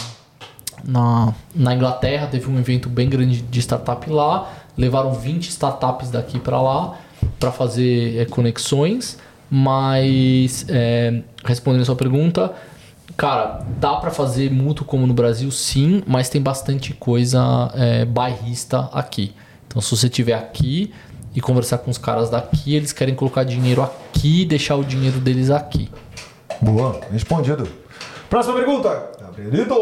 na, 0.85 1.35
na 1.55 1.75
Inglaterra, 1.75 2.27
teve 2.27 2.51
um 2.51 2.59
evento 2.59 2.89
bem 2.89 3.09
grande 3.09 3.43
de 3.43 3.61
startup 3.61 4.09
lá, 4.11 4.53
levaram 4.77 5.13
20 5.13 5.49
startups 5.49 6.11
daqui 6.11 6.39
para 6.39 6.61
lá 6.61 6.99
para 7.39 7.51
fazer 7.51 8.19
é, 8.19 8.25
conexões, 8.25 9.19
mas 9.51 10.67
é, 10.69 11.23
respondendo 11.45 11.83
a 11.83 11.85
sua 11.85 11.97
pergunta, 11.97 12.53
cara, 13.17 13.61
dá 13.79 13.97
para 13.97 14.11
fazer 14.11 14.51
mútuo 14.51 14.87
como 14.87 15.07
no 15.07 15.15
Brasil, 15.15 15.51
sim, 15.51 16.03
mas 16.07 16.29
tem 16.29 16.41
bastante 16.41 16.93
coisa 16.95 17.71
é, 17.75 18.05
bairrista 18.05 18.89
aqui. 18.93 19.35
Então, 19.67 19.81
se 19.81 19.97
você 19.97 20.07
estiver 20.07 20.35
aqui 20.35 20.93
e 21.35 21.41
conversar 21.41 21.79
com 21.79 21.91
os 21.91 21.99
caras 21.99 22.31
daqui, 22.31 22.75
eles 22.75 22.93
querem 22.93 23.15
colocar 23.15 23.45
dinheiro 23.45 23.83
aqui 23.83 24.43
e 24.43 24.45
deixar 24.45 24.77
o 24.77 24.85
dinheiro 24.85 25.21
deles 25.21 25.51
aqui. 25.51 25.91
Boa, 26.61 27.01
respondido. 27.13 27.69
Próxima 28.29 28.57
pergunta. 28.57 29.11
Gabrielito. 29.21 29.75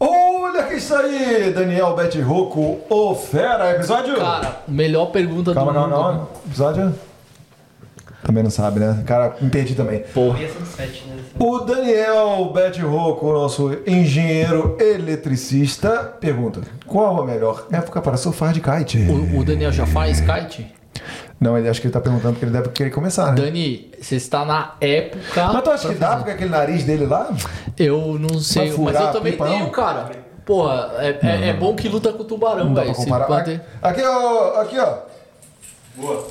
Olha 0.00 0.62
que 0.64 0.74
isso 0.74 0.94
aí, 0.94 1.52
Daniel 1.52 1.94
Bete 1.96 2.20
Rocco, 2.20 2.78
o 2.88 3.14
fera, 3.14 3.72
episódio? 3.72 4.16
Cara, 4.16 4.62
melhor 4.68 5.06
pergunta 5.06 5.52
calma, 5.52 5.72
do 5.72 5.78
calma, 5.78 5.96
mundo. 5.96 6.02
calma. 6.04 6.28
Episódio? 6.46 6.94
Também 8.22 8.42
não 8.42 8.50
sabe, 8.50 8.78
né? 8.78 9.02
Cara, 9.06 9.30
perdi 9.50 9.74
também. 9.74 10.00
Porra. 10.14 10.38
Né? 10.38 10.50
O 11.38 11.58
Daniel 11.60 12.50
Bete 12.52 12.80
Rocco, 12.82 13.32
nosso 13.32 13.76
engenheiro 13.86 14.76
eletricista, 14.78 16.14
pergunta: 16.20 16.60
Qual 16.86 17.22
a 17.22 17.26
melhor 17.26 17.66
época 17.72 18.00
para 18.02 18.16
surfar 18.16 18.52
de 18.52 18.60
kite? 18.60 18.98
O, 18.98 19.40
o 19.40 19.44
Daniel 19.44 19.72
já 19.72 19.86
faz 19.86 20.20
kite? 20.20 20.77
Não, 21.40 21.56
ele 21.56 21.68
acho 21.68 21.80
que 21.80 21.86
ele 21.86 21.92
tá 21.94 22.00
perguntando 22.00 22.34
porque 22.34 22.44
ele 22.44 22.52
deve 22.52 22.68
querer 22.70 22.90
começar, 22.90 23.32
né? 23.32 23.42
Dani, 23.42 23.92
você 24.00 24.16
está 24.16 24.44
na 24.44 24.74
época. 24.80 25.52
Mas 25.52 25.62
tu 25.62 25.70
acha 25.70 25.88
que 25.88 25.94
dá 25.94 26.16
com 26.16 26.30
aquele 26.30 26.50
nariz 26.50 26.84
dele 26.84 27.06
lá? 27.06 27.32
Eu 27.78 28.18
não 28.18 28.40
sei, 28.40 28.72
furar 28.72 28.94
mas 28.94 29.02
eu 29.06 29.12
também 29.12 29.32
pipa, 29.32 29.46
tenho, 29.46 29.60
não? 29.60 29.70
cara. 29.70 30.10
Porra, 30.44 30.92
é, 30.98 31.18
é, 31.22 31.48
é 31.50 31.52
bom 31.52 31.76
que 31.76 31.88
luta 31.88 32.12
com 32.12 32.22
o 32.22 32.24
tubarão, 32.24 32.74
velho. 32.74 32.90
Aqui, 33.82 34.02
ó, 34.02 34.60
aqui, 34.62 34.78
ó. 34.78 34.94
Boa. 35.94 36.26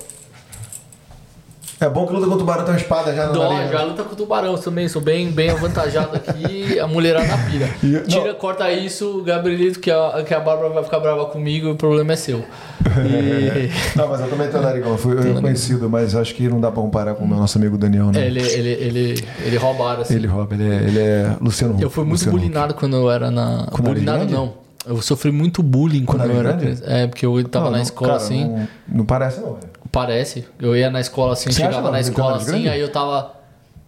É 1.79 1.87
bom 1.87 2.07
que 2.07 2.13
luta 2.13 2.25
com 2.25 2.33
o 2.33 2.37
tubarão 2.39 2.63
tem 2.63 2.73
uma 2.73 2.79
espada 2.79 3.13
já 3.15 3.27
na 3.27 3.31
Dó, 3.33 3.53
nariz. 3.53 3.71
já 3.71 3.83
luta 3.83 4.03
com 4.03 4.13
o 4.13 4.15
tubarão 4.15 4.57
também, 4.57 4.87
sou 4.87 4.99
bem, 4.99 5.29
bem 5.29 5.51
avantajado 5.51 6.15
aqui, 6.15 6.79
a 6.79 6.87
mulherada 6.87 7.37
pira. 7.49 7.67
Tira, 8.07 8.33
corta 8.33 8.71
isso, 8.71 9.21
Gabrielito, 9.23 9.79
que 9.79 9.91
a, 9.91 10.23
que 10.25 10.33
a 10.33 10.39
Bárbara 10.39 10.69
vai 10.69 10.83
ficar 10.83 10.99
brava 10.99 11.25
comigo 11.27 11.69
o 11.69 11.75
problema 11.75 12.13
é 12.13 12.15
seu. 12.15 12.43
E, 12.97 13.69
Não, 13.95 14.07
mas 14.07 14.21
eu 14.21 14.29
também 14.29 14.49
tenho 14.49 14.63
narigão. 14.63 14.97
Fui 14.97 15.15
eu 15.17 15.39
conhecido, 15.41 15.87
mas 15.89 16.15
acho 16.15 16.33
que 16.33 16.47
não 16.47 16.59
dá 16.59 16.71
pra 16.71 16.81
comparar 16.81 17.13
com 17.13 17.25
o 17.25 17.27
meu 17.27 17.37
nosso 17.37 17.57
amigo 17.57 17.77
Daniel, 17.77 18.07
né? 18.11 18.21
é, 18.21 18.27
ele, 18.27 18.41
ele, 18.41 18.69
ele, 18.69 19.25
ele 19.45 19.57
roubaram, 19.57 20.01
assim. 20.01 20.15
Ele 20.15 20.25
rouba, 20.25 20.55
ele 20.55 20.67
é, 20.67 20.75
ele 20.77 20.99
é 20.99 21.35
Luciano 21.39 21.73
Huck. 21.75 21.83
Eu 21.83 21.89
fui 21.91 22.03
muito 22.03 22.13
Luciano 22.19 22.37
Huck. 22.37 22.43
bulinado 22.45 22.73
quando 22.73 22.95
eu 22.95 23.11
era 23.11 23.29
na. 23.29 23.67
Era 23.71 23.81
bulinado 23.83 24.25
não. 24.25 24.53
Eu 24.85 25.01
sofri 25.01 25.31
muito 25.31 25.61
bullying 25.61 26.05
quando 26.05 26.21
Quando 26.21 26.31
eu 26.31 26.39
era 26.39 26.53
criança. 26.53 26.83
É, 26.87 27.07
porque 27.07 27.25
eu 27.25 27.43
tava 27.49 27.65
Não, 27.65 27.71
na 27.71 27.77
não, 27.77 27.83
escola 27.83 28.11
cara, 28.13 28.23
assim. 28.23 28.45
Não, 28.47 28.67
não 28.87 29.05
parece, 29.05 29.41
não. 29.41 29.53
velho. 29.55 29.67
Parece. 29.91 30.45
Eu 30.59 30.75
ia 30.75 30.89
na 30.89 30.99
escola 30.99 31.33
assim, 31.33 31.49
eu 31.49 31.53
Você 31.53 31.61
acha, 31.63 31.69
chegava 31.71 31.85
não? 31.87 31.91
na 31.93 31.99
escola 31.99 32.35
assim, 32.37 32.45
grande? 32.51 32.69
aí 32.69 32.79
eu 32.81 32.91
tava. 32.91 33.35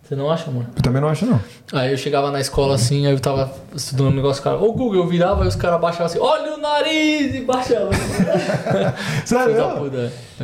Você 0.03 0.15
não 0.15 0.31
acha, 0.31 0.49
amor? 0.49 0.65
Eu 0.76 0.81
também 0.81 0.99
não 0.99 1.07
acho, 1.07 1.23
não. 1.27 1.39
Aí 1.71 1.91
eu 1.91 1.97
chegava 1.97 2.31
na 2.31 2.39
escola 2.39 2.73
assim, 2.73 3.05
aí 3.05 3.13
eu 3.13 3.19
tava 3.19 3.51
estudando 3.76 4.07
um 4.07 4.15
negócio, 4.15 4.41
cara, 4.41 4.57
ô 4.57 4.73
Google, 4.73 4.95
eu 4.95 5.07
virava 5.07 5.45
e 5.45 5.47
os 5.47 5.55
caras 5.55 5.80
baixavam 5.80 6.07
assim, 6.07 6.17
olha 6.17 6.55
o 6.55 6.57
nariz! 6.57 7.35
E 7.35 7.41
baixavam. 7.41 7.89
Sério? 9.23 9.55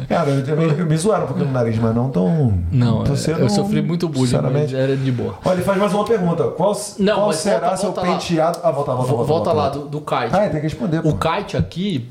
Cara, 0.08 0.30
eu, 0.30 0.40
eu, 0.78 0.86
me- 0.86 0.98
zoaram 0.98 1.24
um 1.24 1.28
pouquinho 1.28 1.48
no 1.48 1.54
nariz, 1.54 1.78
mas 1.80 1.96
não 1.96 2.12
tão. 2.12 2.60
Não, 2.72 3.04
tô 3.04 3.14
é, 3.14 3.16
sendo, 3.16 3.40
eu 3.40 3.50
sofri 3.50 3.82
muito 3.82 4.08
bullying, 4.08 4.22
mas 4.22 4.30
sinceramente. 4.30 4.76
era 4.76 4.96
de 4.96 5.12
boa. 5.12 5.36
Olha, 5.44 5.56
ele 5.56 5.64
faz 5.64 5.80
mais 5.80 5.94
uma 5.94 6.06
pergunta. 6.06 6.44
Qual, 6.50 6.76
Não, 7.00 7.16
qual 7.16 7.34
será 7.34 7.60
volta- 7.62 7.78
seu 7.78 7.92
volta 7.92 8.02
lá. 8.08 8.14
penteado. 8.18 8.60
Ah, 8.64 8.72
volta, 8.72 8.92
volta, 8.94 9.08
Vo- 9.12 9.16
volta. 9.18 9.26
Volta 9.34 9.52
lá 9.54 9.70
do, 9.70 9.88
do 9.88 10.00
kite. 10.02 10.30
Ah, 10.36 10.42
tem 10.42 10.52
que 10.52 10.68
responder. 10.68 11.02
Pô. 11.02 11.10
O 11.10 11.18
kite 11.18 11.58
aqui 11.58 12.08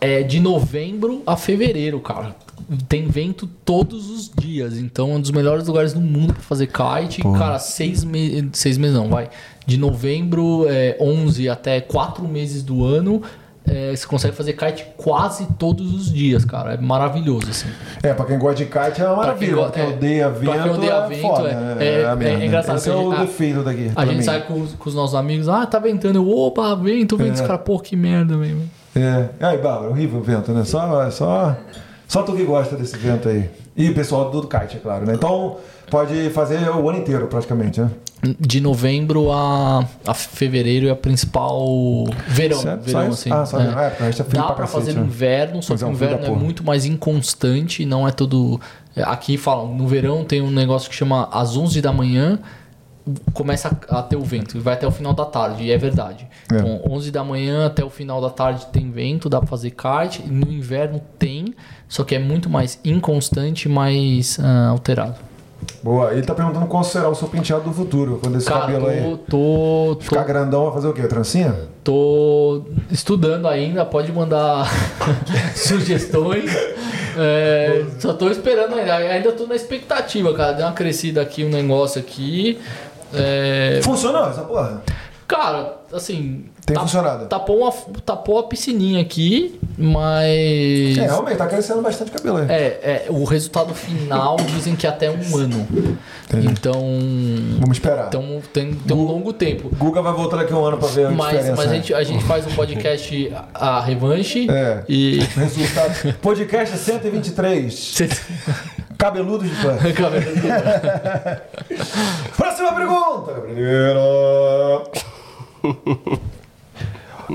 é 0.00 0.22
de 0.22 0.38
novembro 0.38 1.22
a 1.26 1.36
fevereiro, 1.36 1.98
cara. 2.00 2.36
Tem 2.88 3.06
vento 3.06 3.46
todos 3.64 4.10
os 4.10 4.30
dias, 4.36 4.76
então 4.78 5.10
é 5.12 5.14
um 5.16 5.20
dos 5.20 5.30
melhores 5.30 5.66
lugares 5.66 5.92
do 5.92 6.00
mundo 6.00 6.32
pra 6.34 6.42
fazer 6.42 6.66
kite. 6.68 7.22
Porra. 7.22 7.38
Cara, 7.38 7.58
seis, 7.58 8.04
me 8.04 8.48
seis 8.52 8.76
meses 8.78 8.96
não, 8.96 9.08
vai. 9.08 9.28
De 9.66 9.76
novembro 9.78 10.66
é, 10.68 10.96
11 11.00 11.48
até 11.48 11.80
quatro 11.80 12.26
meses 12.26 12.62
do 12.62 12.84
ano, 12.84 13.22
é, 13.66 13.94
você 13.94 14.06
consegue 14.06 14.34
fazer 14.34 14.54
kite 14.54 14.86
quase 14.96 15.46
todos 15.58 15.92
os 15.92 16.10
dias, 16.10 16.42
cara. 16.44 16.72
É 16.72 16.76
maravilhoso, 16.78 17.50
assim. 17.50 17.68
É, 18.02 18.14
pra 18.14 18.24
quem 18.24 18.38
gosta 18.38 18.64
de 18.64 18.64
kite 18.64 19.02
é 19.02 19.08
uma 19.08 19.22
Pra 19.24 19.34
quem 19.34 19.50
maravilha. 19.50 19.56
Pra 19.56 19.70
quem 19.72 19.82
é, 19.82 19.86
odeia 19.96 20.30
pra 20.30 20.38
vento. 20.38 20.62
quem 20.62 20.70
odeia 20.72 20.92
é 20.92 21.08
vento, 21.08 21.20
foda, 21.20 21.48
é- 21.50 21.54
né? 21.54 21.76
é- 21.80 22.00
é 22.02 22.16
merda. 22.16 22.44
engraçado 22.46 22.76
Esse 22.76 22.88
é 22.88 22.92
a 22.92 22.96
o 22.96 23.10
gente- 23.10 23.20
defeito 23.26 23.62
daqui. 23.62 23.88
A 23.90 23.92
pra 23.94 24.06
gente 24.06 24.16
mim. 24.16 24.22
sai 24.22 24.40
com, 24.46 24.60
os- 24.62 24.72
com 24.72 24.88
os 24.88 24.94
nossos 24.94 25.14
amigos, 25.14 25.48
ah, 25.50 25.66
tá 25.66 25.78
ventando. 25.78 26.16
Eu, 26.18 26.30
opa, 26.30 26.74
vento, 26.76 27.16
vento. 27.18 27.34
Os 27.34 27.40
É. 27.40 27.46
caras, 27.46 27.62
pô, 27.62 27.78
que 27.78 27.94
merda, 27.94 28.36
mesmo. 28.38 28.62
É. 28.96 29.28
E 29.38 29.44
aí, 29.44 29.58
Bárbara, 29.58 29.90
horrível 29.90 30.18
o 30.20 30.22
vento, 30.22 30.50
né? 30.52 30.64
Só, 30.64 31.10
só, 31.10 31.54
só 32.08 32.22
tu 32.22 32.32
que 32.32 32.42
gosta 32.42 32.74
desse 32.74 32.96
vento 32.96 33.28
aí. 33.28 33.48
E 33.76 33.90
o 33.90 33.94
pessoal 33.94 34.30
do 34.30 34.48
kite, 34.48 34.78
é 34.78 34.80
claro, 34.80 35.06
né? 35.06 35.12
Então, 35.14 35.58
pode 35.90 36.30
fazer 36.30 36.58
o 36.70 36.88
ano 36.88 36.98
inteiro, 36.98 37.26
praticamente, 37.26 37.80
né? 37.80 37.90
De 38.40 38.60
novembro 38.60 39.30
a, 39.30 39.86
a 40.04 40.14
fevereiro 40.14 40.88
é 40.88 40.90
a 40.90 40.96
principal 40.96 41.64
verão, 42.26 42.58
Certo? 42.60 42.82
verão 42.82 43.08
assim. 43.08 43.30
Ah, 43.30 43.46
só. 43.46 43.60
É, 43.60 43.90
porque 43.90 44.02
a 44.02 44.10
gente 44.10 44.22
é 44.22 44.24
frio 44.24 44.42
Dá 44.42 44.48
cacete, 44.48 44.72
fazer 44.72 44.92
né? 44.94 45.00
no 45.00 45.06
inverno, 45.06 45.62
só 45.62 45.76
que 45.76 45.84
é 45.84 45.86
o 45.86 45.90
inverno 45.90 46.26
é 46.26 46.30
muito 46.30 46.64
mais 46.64 46.84
inconstante, 46.84 47.86
não 47.86 48.08
é 48.08 48.10
todo 48.10 48.60
é, 48.96 49.02
aqui 49.04 49.36
falam, 49.36 49.72
no 49.72 49.86
verão 49.86 50.24
tem 50.24 50.40
um 50.40 50.50
negócio 50.50 50.90
que 50.90 50.96
chama 50.96 51.28
às 51.30 51.56
11 51.56 51.80
da 51.80 51.92
manhã 51.92 52.40
começa 53.32 53.76
a, 53.88 53.98
a 53.98 54.02
ter 54.02 54.16
o 54.16 54.22
vento 54.22 54.56
e 54.56 54.60
vai 54.60 54.74
até 54.74 54.86
o 54.86 54.90
final 54.90 55.12
da 55.12 55.24
tarde, 55.24 55.64
e 55.64 55.70
é 55.70 55.78
verdade. 55.78 56.26
É. 56.52 56.56
Então, 56.56 56.80
11 56.90 57.10
da 57.10 57.24
manhã 57.24 57.66
até 57.66 57.84
o 57.84 57.90
final 57.90 58.20
da 58.20 58.30
tarde 58.30 58.66
tem 58.66 58.90
vento, 58.90 59.28
dá 59.28 59.38
pra 59.38 59.46
fazer 59.46 59.74
e 60.24 60.28
no 60.28 60.52
inverno 60.52 61.00
tem, 61.18 61.54
só 61.88 62.04
que 62.04 62.14
é 62.14 62.18
muito 62.18 62.48
mais 62.48 62.78
inconstante, 62.84 63.68
mais 63.68 64.38
ah, 64.40 64.68
alterado. 64.70 65.28
Boa. 65.82 66.12
Ele 66.12 66.22
tá 66.22 66.34
perguntando 66.34 66.66
qual 66.66 66.84
será 66.84 67.08
o 67.08 67.14
seu 67.14 67.28
penteado 67.28 67.64
do 67.64 67.72
futuro, 67.72 68.18
quando 68.22 68.38
esse 68.38 68.46
Cara, 68.46 68.60
cabelo 68.60 68.86
aí 68.86 69.02
tô, 69.28 69.96
tô, 69.96 69.98
ficar 70.00 70.24
grandão, 70.24 70.64
vai 70.64 70.74
fazer 70.74 70.88
o 70.88 70.92
quê? 70.92 71.02
Trancinha? 71.06 71.54
Tô 71.82 72.62
estudando 72.90 73.46
ainda, 73.48 73.84
pode 73.84 74.12
mandar 74.12 74.68
sugestões. 75.54 76.50
É, 77.20 77.84
só 77.98 78.12
tô 78.12 78.30
esperando 78.30 78.74
ainda. 78.74 78.94
Ainda 78.94 79.32
tô 79.32 79.46
na 79.46 79.56
expectativa, 79.56 80.32
cara. 80.34 80.52
Deu 80.52 80.66
uma 80.66 80.72
crescida 80.72 81.20
aqui, 81.20 81.44
um 81.44 81.48
negócio 81.48 82.00
aqui. 82.00 82.60
É, 83.14 83.80
Funcionou 83.82 84.28
essa 84.28 84.42
porra? 84.42 84.82
cara, 85.26 85.76
assim. 85.92 86.46
Tem 86.64 86.76
funcionado. 86.76 87.26
Tapou, 87.26 87.62
uma, 87.62 87.72
tapou 88.04 88.38
a 88.38 88.42
piscininha 88.42 89.00
aqui, 89.00 89.58
mas. 89.76 90.98
É, 90.98 91.06
realmente, 91.06 91.36
tá 91.38 91.46
crescendo 91.46 91.80
bastante 91.80 92.10
cabelo 92.10 92.38
aí. 92.38 92.46
É, 92.50 92.56
é, 92.56 93.06
o 93.08 93.24
resultado 93.24 93.74
final 93.74 94.36
dizem 94.54 94.76
que 94.76 94.86
é 94.86 94.90
até 94.90 95.10
um 95.10 95.36
ano. 95.36 95.66
Então. 96.34 96.74
Vamos 97.60 97.76
esperar. 97.78 98.08
Então 98.08 98.42
tem, 98.52 98.74
tem 98.74 98.96
um 98.96 99.02
longo 99.02 99.32
tempo. 99.32 99.70
Guga 99.76 100.02
vai 100.02 100.12
voltar 100.12 100.36
daqui 100.38 100.52
a 100.52 100.56
um 100.56 100.64
ano 100.64 100.76
pra 100.76 100.88
ver 100.88 101.06
a 101.06 101.10
Mas, 101.10 101.30
diferença. 101.38 101.56
mas 101.56 101.70
a, 101.70 101.74
gente, 101.74 101.94
a 101.94 102.04
gente 102.04 102.24
faz 102.24 102.46
um 102.46 102.50
podcast 102.50 103.32
a 103.54 103.80
revanche 103.80 104.46
É. 104.50 104.82
e. 104.88 105.20
Resultado. 105.36 106.14
Podcast 106.20 106.76
123. 106.76 107.94
Cabeludos 108.98 109.48
de 109.48 109.54
pano. 109.62 109.78
Próxima 112.36 112.72
pergunta, 112.74 113.32
Gabriela. 113.32 114.84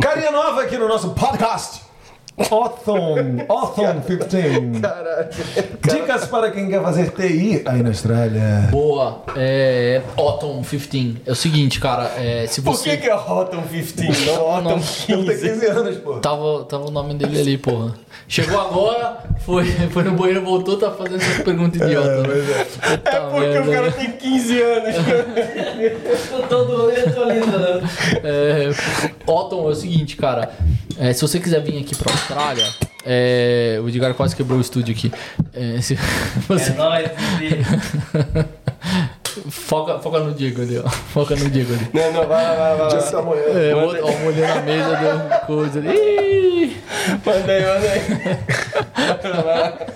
Carinha 0.02 0.32
nova 0.32 0.64
aqui 0.64 0.78
no 0.78 0.90
nosso 0.90 1.12
podcast. 1.12 1.82
Autumn, 2.36 3.46
Autumn 3.48 4.02
15. 4.02 4.82
Dicas 5.88 6.26
para 6.26 6.50
quem 6.52 6.68
quer 6.68 6.82
fazer 6.82 7.12
TI 7.12 7.62
aí 7.64 7.84
na 7.84 7.90
Austrália. 7.90 8.68
Boa, 8.72 9.24
é. 9.38 10.02
Autumn 10.18 10.64
15. 10.64 11.22
É 11.26 11.32
o 11.32 11.36
seguinte, 11.36 11.80
cara, 11.80 12.12
é, 12.18 12.48
se 12.48 12.62
Por 12.62 12.76
você. 12.76 12.98
que, 12.98 13.04
que 13.04 13.10
é 13.10 13.14
Rotom 13.14 13.62
15? 13.62 14.26
Não 14.26 14.36
Rotom 14.36 14.62
Não. 14.64 14.72
Eu 14.72 15.26
tenho 15.26 15.26
15. 15.28 15.50
15 15.50 15.66
anos, 15.68 15.98
pô. 16.00 16.14
Tava, 16.16 16.66
tava 16.66 16.88
o 16.88 16.92
nome 16.92 17.14
dele 17.14 17.40
ali, 17.40 17.58
porra. 17.58 17.94
Chegou 18.28 18.60
agora, 18.60 19.18
foi, 19.46 19.66
foi 19.90 20.04
no 20.04 20.12
banheiro, 20.14 20.42
voltou, 20.44 20.78
tá 20.78 20.92
fazendo 20.92 21.18
essas 21.22 21.44
perguntas 21.44 21.82
idiotas. 21.82 22.28
né? 22.28 22.66
Puta 22.66 23.10
É 23.10 23.20
porque 23.20 23.40
merda, 23.40 23.70
o 23.70 23.74
cara 23.74 23.86
né? 23.88 23.92
tem 23.92 24.12
15 24.12 24.62
anos. 24.62 24.96
Todo 26.50 26.78
rolê 26.78 27.00
atualizando. 27.02 27.84
É, 28.24 28.70
Otton, 29.28 29.68
é 29.68 29.72
o 29.72 29.76
seguinte, 29.76 30.16
cara. 30.16 30.52
é, 30.98 31.14
se 31.14 31.22
você 31.22 31.40
quiser 31.40 31.62
vir 31.62 31.80
aqui 31.80 31.96
pra 31.96 32.12
Austrália, 32.12 32.66
é, 33.06 33.80
o 33.84 33.90
Edgar 33.90 34.14
quase 34.14 34.36
quebrou 34.36 34.58
o 34.58 34.62
estúdio 34.62 34.94
aqui. 34.96 35.12
É, 35.54 35.82
se 35.82 35.98
você- 36.48 36.72
É 36.72 36.76
nóis. 36.76 37.10
foca, 39.50 40.00
foca 40.00 40.20
no 40.20 40.34
Diego 40.34 40.62
ali, 40.62 40.78
ó. 40.78 40.88
Foca 40.90 41.36
no 41.36 41.50
Diego 41.50 41.74
ali. 41.74 41.90
Não, 41.94 42.14
não, 42.14 42.28
vai 42.28 42.56
vai 42.56 42.78
vai 42.78 42.98
está 42.98 43.20
amanhã. 43.20 43.44
É, 43.44 43.76
o 43.76 43.80
outro, 43.84 44.06
ó, 44.06 44.12
molhando 44.24 44.60
a 44.60 44.62
mesa 44.62 44.96
do 44.96 45.46
coisa 45.46 45.80
ali. 45.80 45.90
Ih! 45.90 46.78
Manda 47.26 47.52
aí, 47.52 47.62
manda 47.62 47.92
aí. 47.92 48.02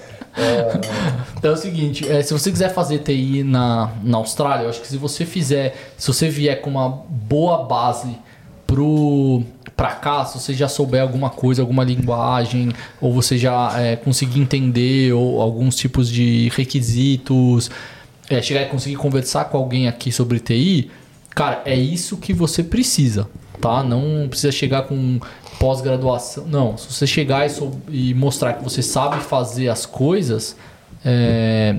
Então 1.38 1.51
é 1.51 1.53
o 1.53 1.57
seguinte, 1.57 2.07
é, 2.07 2.22
se 2.22 2.34
você 2.34 2.51
quiser 2.51 2.73
fazer 2.73 2.99
TI 2.99 3.43
na, 3.43 3.91
na 4.03 4.18
Austrália, 4.18 4.64
eu 4.64 4.69
acho 4.69 4.81
que 4.81 4.88
se 4.88 4.97
você 4.97 5.26
fizer, 5.26 5.76
se 5.97 6.07
você 6.07 6.30
vier 6.30 6.61
com 6.61 6.69
uma 6.69 6.89
boa 6.89 7.64
base 7.64 8.18
pro 8.65 9.43
pra 9.76 9.91
cá, 9.91 10.26
se 10.26 10.39
você 10.39 10.55
já 10.55 10.68
souber 10.68 11.01
alguma 11.01 11.30
coisa, 11.30 11.61
alguma 11.61 11.84
linguagem, 11.84 12.72
ou 12.99 13.14
você 13.14 13.38
já 13.38 13.80
é, 13.80 13.95
conseguir 13.95 14.39
entender 14.39 15.14
ou 15.14 15.39
alguns 15.39 15.76
tipos 15.76 16.09
de 16.09 16.51
requisitos, 16.55 17.69
é, 18.29 18.41
chegar 18.41 18.63
e 18.63 18.65
conseguir 18.65 18.95
conversar 18.95 19.45
com 19.45 19.57
alguém 19.57 19.87
aqui 19.87 20.11
sobre 20.11 20.39
TI, 20.39 20.91
cara, 21.33 21.61
é 21.65 21.75
isso 21.75 22.17
que 22.17 22.33
você 22.33 22.63
precisa, 22.63 23.27
tá? 23.61 23.83
Não 23.83 24.27
precisa 24.27 24.51
chegar 24.51 24.83
com 24.83 25.19
pós-graduação. 25.59 26.45
Não, 26.47 26.77
se 26.77 26.91
você 26.91 27.07
chegar 27.07 27.47
e, 27.89 28.13
mostrar 28.13 28.53
que 28.53 28.63
você 28.63 28.81
sabe 28.81 29.21
fazer 29.21 29.69
as 29.69 29.85
coisas, 29.85 30.55
é, 31.03 31.77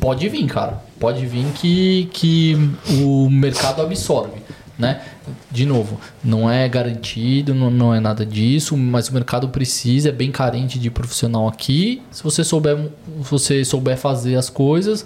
pode 0.00 0.28
vir, 0.28 0.46
cara. 0.46 0.82
Pode 0.98 1.26
vir 1.26 1.44
que, 1.54 2.08
que 2.12 2.56
o 3.02 3.28
mercado 3.28 3.82
absorve, 3.82 4.40
né? 4.78 5.02
De 5.50 5.64
novo, 5.64 5.98
não 6.22 6.50
é 6.50 6.68
garantido, 6.68 7.54
não, 7.54 7.70
não 7.70 7.94
é 7.94 8.00
nada 8.00 8.24
disso, 8.26 8.76
mas 8.76 9.08
o 9.08 9.14
mercado 9.14 9.48
precisa, 9.48 10.10
é 10.10 10.12
bem 10.12 10.30
carente 10.30 10.78
de 10.78 10.90
profissional 10.90 11.48
aqui. 11.48 12.02
Se 12.10 12.22
você 12.22 12.44
souber, 12.44 12.76
se 13.22 13.30
você 13.30 13.64
souber 13.64 13.96
fazer 13.96 14.36
as 14.36 14.50
coisas, 14.50 15.04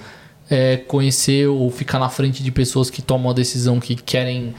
é, 0.51 0.77
conhecer 0.77 1.47
ou 1.47 1.71
ficar 1.71 1.99
na 1.99 2.09
frente 2.09 2.43
de 2.43 2.51
pessoas 2.51 2.89
que 2.91 3.03
tomam 3.03 3.31
a 3.31 3.35
decisão 3.35 3.79
que 3.81 3.95
querem, 3.95 4.55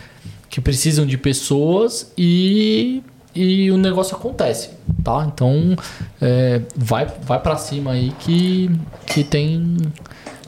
que 0.49 0.61
precisam 0.61 1.05
de 1.05 1.17
pessoas 1.17 2.11
e, 2.17 3.01
e 3.35 3.71
o 3.71 3.77
negócio 3.77 4.15
acontece, 4.15 4.69
tá? 5.03 5.25
Então, 5.33 5.75
é, 6.21 6.61
vai, 6.75 7.05
vai 7.23 7.39
para 7.39 7.57
cima 7.57 7.91
aí 7.91 8.11
que, 8.19 8.69
que 9.05 9.23
tem 9.23 9.77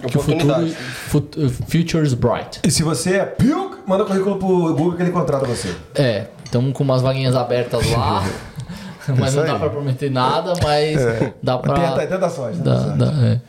que 0.07 0.17
o 0.17 0.21
futuro, 0.21 0.43
Oportunidade. 0.51 0.71
fut- 0.75 1.49
futures 1.67 2.13
bright. 2.15 2.59
E 2.63 2.71
se 2.71 2.81
você 2.83 3.17
é 3.17 3.25
Pilk, 3.25 3.77
manda 3.85 4.03
currículo 4.05 4.37
pro 4.37 4.47
Google 4.73 4.93
que 4.93 5.03
ele 5.03 5.11
contrata 5.11 5.45
você. 5.45 5.75
É, 5.95 6.25
estamos 6.43 6.73
com 6.73 6.83
umas 6.83 7.01
vaguinhas 7.03 7.35
abertas 7.35 7.87
lá, 7.91 8.23
mas 9.17 9.29
Isso 9.29 9.37
não 9.37 9.45
dá 9.45 9.59
pra 9.59 9.69
prometer 9.69 10.09
nada, 10.09 10.53
mas 10.63 10.97
dá 11.43 11.57
pra 11.59 11.73
Tenta, 11.73 12.07
tenta 12.07 12.25
a 12.25 12.29
sorte. 12.29 12.57
tenta 12.57 12.69
dá- 12.95 13.05
dá- 13.11 13.27
é. 13.27 13.41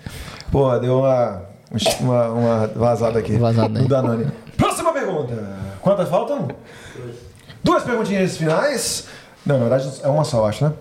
Pô, 0.50 0.78
deu 0.78 0.98
uma, 0.98 1.42
uma, 2.00 2.28
uma 2.28 2.66
vazada 2.68 3.18
aqui. 3.18 3.36
Vazada, 3.36 3.68
né? 3.68 3.80
no 3.80 3.88
Danone. 3.88 4.26
Próxima 4.56 4.92
pergunta. 4.92 5.34
Quantas 5.80 6.08
faltam? 6.08 6.48
Duas 7.62 7.82
perguntinhas 7.82 8.36
finais. 8.36 9.06
Não, 9.44 9.58
na 9.58 9.68
verdade 9.68 9.90
é 10.02 10.08
uma 10.08 10.24
só, 10.24 10.38
eu 10.38 10.46
acho, 10.46 10.64
né? 10.64 10.72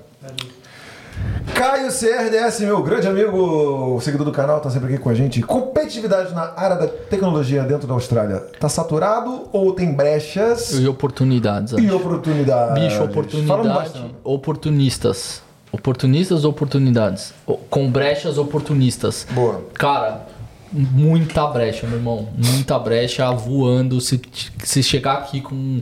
Caio 1.54 1.90
CRDS, 1.92 2.60
meu 2.62 2.82
grande 2.82 3.08
amigo, 3.08 4.00
seguidor 4.02 4.26
do 4.26 4.32
canal, 4.32 4.60
tá 4.60 4.70
sempre 4.70 4.94
aqui 4.94 4.98
com 5.04 5.10
a 5.10 5.14
gente. 5.14 5.42
Competitividade 5.42 6.34
na 6.34 6.54
área 6.56 6.76
da 6.76 6.88
tecnologia 6.88 7.64
dentro 7.64 7.88
da 7.88 7.94
Austrália. 7.94 8.38
Tá 8.60 8.70
saturado 8.70 9.48
ou 9.52 9.74
tem 9.74 9.94
brechas 9.94 10.72
E 10.80 10.88
oportunidades. 10.88 11.74
e 11.74 11.86
acho. 11.86 11.96
oportunidades? 11.96 12.84
Bicho, 12.84 13.04
oportunidade. 13.04 13.68
bastante. 13.68 14.16
Oportunistas. 14.24 15.42
Oportunistas 15.72 16.44
ou 16.44 16.52
oportunidades? 16.52 17.34
Com 17.70 17.90
brechas 17.90 18.38
oportunistas. 18.38 19.28
Boa. 19.32 19.62
Cara, 19.74 20.26
muita 20.72 21.46
brecha, 21.48 21.86
meu 21.88 21.98
irmão. 21.98 22.30
Muita 22.38 22.78
brecha 22.80 23.30
voando. 23.32 24.00
Se, 24.02 24.20
se 24.64 24.82
chegar 24.82 25.14
aqui 25.20 25.42
com, 25.42 25.82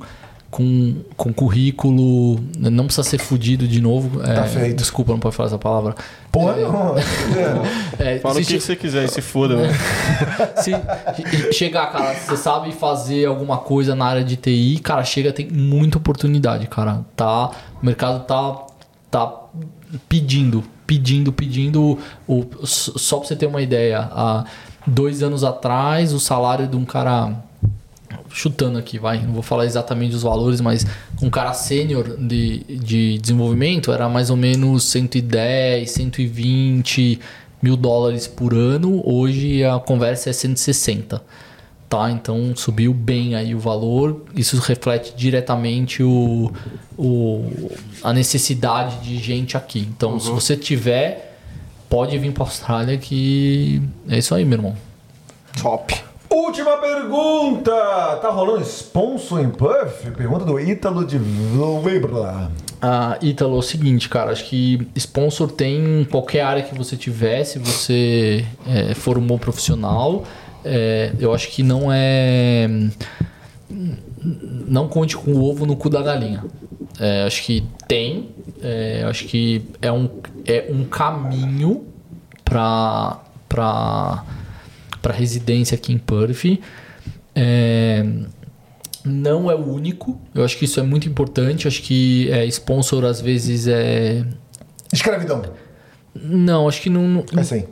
com, 0.50 0.96
com 1.16 1.32
currículo, 1.34 2.40
não 2.58 2.86
precisa 2.86 3.08
ser 3.08 3.18
fudido 3.20 3.68
de 3.68 3.80
novo. 3.82 4.20
Tá 4.20 4.46
É, 4.46 4.48
feito. 4.48 4.78
Desculpa, 4.78 5.12
não 5.12 5.20
pode 5.20 5.36
falar 5.36 5.48
essa 5.48 5.58
palavra. 5.58 5.96
Porra, 6.32 6.56
não. 6.58 6.96
É, 8.00 8.18
Fala 8.20 8.36
se 8.36 8.42
o 8.42 8.46
que 8.46 8.54
che- 8.54 8.60
você 8.62 8.76
quiser 8.78 9.04
e 9.04 9.08
se 9.10 9.22
foda, 9.22 9.58
mano. 9.58 9.74
se 10.64 10.72
chegar, 11.54 11.92
cara, 11.92 12.14
você 12.14 12.38
sabe 12.38 12.72
fazer 12.72 13.26
alguma 13.26 13.58
coisa 13.58 13.94
na 13.94 14.06
área 14.06 14.24
de 14.24 14.38
TI, 14.38 14.80
cara, 14.82 15.04
chega, 15.04 15.34
tem 15.34 15.50
muita 15.50 15.98
oportunidade, 15.98 16.66
cara. 16.68 17.02
Tá, 17.16 17.52
o 17.82 17.86
mercado 17.86 18.24
tá, 18.26 18.66
tá 19.12 19.34
pedindo, 20.08 20.64
pedindo, 20.88 21.34
pedindo. 21.34 21.98
O, 22.28 22.46
só 22.64 23.18
pra 23.18 23.28
você 23.28 23.36
ter 23.36 23.48
uma 23.48 23.62
ideia, 23.62 24.08
há 24.12 24.46
dois 24.86 25.24
anos 25.24 25.44
atrás, 25.44 26.14
o 26.14 26.20
salário 26.20 26.68
de 26.68 26.76
um 26.76 26.86
cara. 26.86 27.34
Chutando 28.32 28.78
aqui, 28.78 29.00
vai, 29.00 29.20
não 29.24 29.34
vou 29.34 29.42
falar 29.42 29.66
exatamente 29.66 30.16
os 30.16 30.22
valores, 30.22 30.62
mas 30.62 30.86
um 31.20 31.32
cara 31.32 31.52
sênior 31.54 32.16
de, 32.16 32.60
de 32.64 33.18
desenvolvimento 33.18 33.92
era 33.92 34.08
mais 34.08 34.30
ou 34.30 34.38
menos 34.38 34.84
110, 34.84 35.90
120 35.90 37.20
mil 37.62 37.76
dólares 37.76 38.28
por 38.28 38.54
ano. 38.54 39.02
Hoje 39.04 39.64
a 39.64 39.80
conversa 39.80 40.30
é 40.30 40.34
160. 40.34 41.22
Tá, 41.90 42.12
então 42.12 42.56
subiu 42.56 42.94
bem 42.94 43.34
aí 43.34 43.56
o 43.56 43.60
valor. 43.60 44.24
Isso 44.36 44.58
reflete 44.60 45.14
diretamente 45.16 46.04
o, 46.04 46.52
o, 46.96 47.72
a 48.04 48.14
necessidade 48.14 49.04
de 49.04 49.18
gente 49.18 49.58
aqui. 49.58 49.80
Então, 49.80 50.20
se 50.20 50.30
você 50.30 50.56
tiver, 50.56 51.29
pode 51.90 52.18
vir 52.18 52.32
para 52.32 52.44
Austrália 52.44 52.98
que 52.98 53.82
é 54.08 54.18
isso 54.18 54.34
aí, 54.36 54.46
meu 54.46 54.58
irmão. 54.58 54.76
Top. 55.62 56.10
Última 56.30 56.78
pergunta! 56.78 57.72
Tá 58.22 58.30
rolando 58.30 58.62
sponsor 58.64 59.42
em 59.42 59.50
Puff? 59.50 60.12
Pergunta 60.12 60.46
do 60.46 60.60
Ítalo 60.60 61.04
de 61.04 61.18
Vibra. 61.18 62.52
Ah, 62.80 63.18
Ítalo, 63.20 63.56
é 63.56 63.60
o 63.60 63.62
seguinte, 63.64 64.08
cara, 64.08 64.32
acho 64.32 64.46
que 64.46 64.88
sponsor 64.96 65.52
tem 65.52 66.02
em 66.02 66.06
qualquer 66.06 66.42
área 66.44 66.64
que 66.64 66.78
você 66.78 66.96
tiver, 66.96 67.44
se 67.44 67.58
você 67.58 68.46
é, 68.68 68.94
for 68.94 69.18
um 69.18 69.26
bom 69.26 69.40
profissional. 69.40 70.24
É, 70.64 71.12
eu 71.20 71.34
acho 71.34 71.50
que 71.50 71.64
não 71.64 71.92
é. 71.92 72.70
Não 74.68 74.88
conte 74.88 75.18
com 75.18 75.32
o 75.32 75.50
ovo 75.50 75.66
no 75.66 75.76
cu 75.76 75.90
da 75.90 76.02
galinha. 76.02 76.44
É, 77.00 77.24
acho 77.24 77.44
que 77.44 77.64
tem. 77.88 78.30
é, 78.62 79.04
acho 79.08 79.26
que 79.26 79.62
é 79.82 79.92
um, 79.92 80.10
é 80.46 80.68
um 80.70 80.84
caminho 80.86 81.86
para 82.44 83.20
para 83.48 84.24
para 85.02 85.14
residência 85.14 85.76
aqui 85.76 85.94
em 85.94 85.98
Perth. 85.98 86.60
É, 87.36 88.06
não 89.06 89.50
é 89.50 89.56
o 89.56 89.66
único. 89.74 90.20
Eu 90.36 90.44
acho 90.44 90.58
que 90.58 90.66
isso 90.66 90.80
é 90.80 90.84
muito 90.84 91.08
importante. 91.08 91.66
Eu 91.66 91.70
acho 91.70 91.82
que 91.82 92.30
é, 92.32 92.46
sponsor 92.48 93.06
às 93.06 93.22
vezes 93.22 93.68
é. 93.68 94.26
Escravidão. 94.92 95.42
Não, 96.14 96.68
acho 96.68 96.82
que 96.82 96.90
não. 96.90 97.08
não- 97.08 97.26
É 97.36 97.40
assim. 97.40 97.64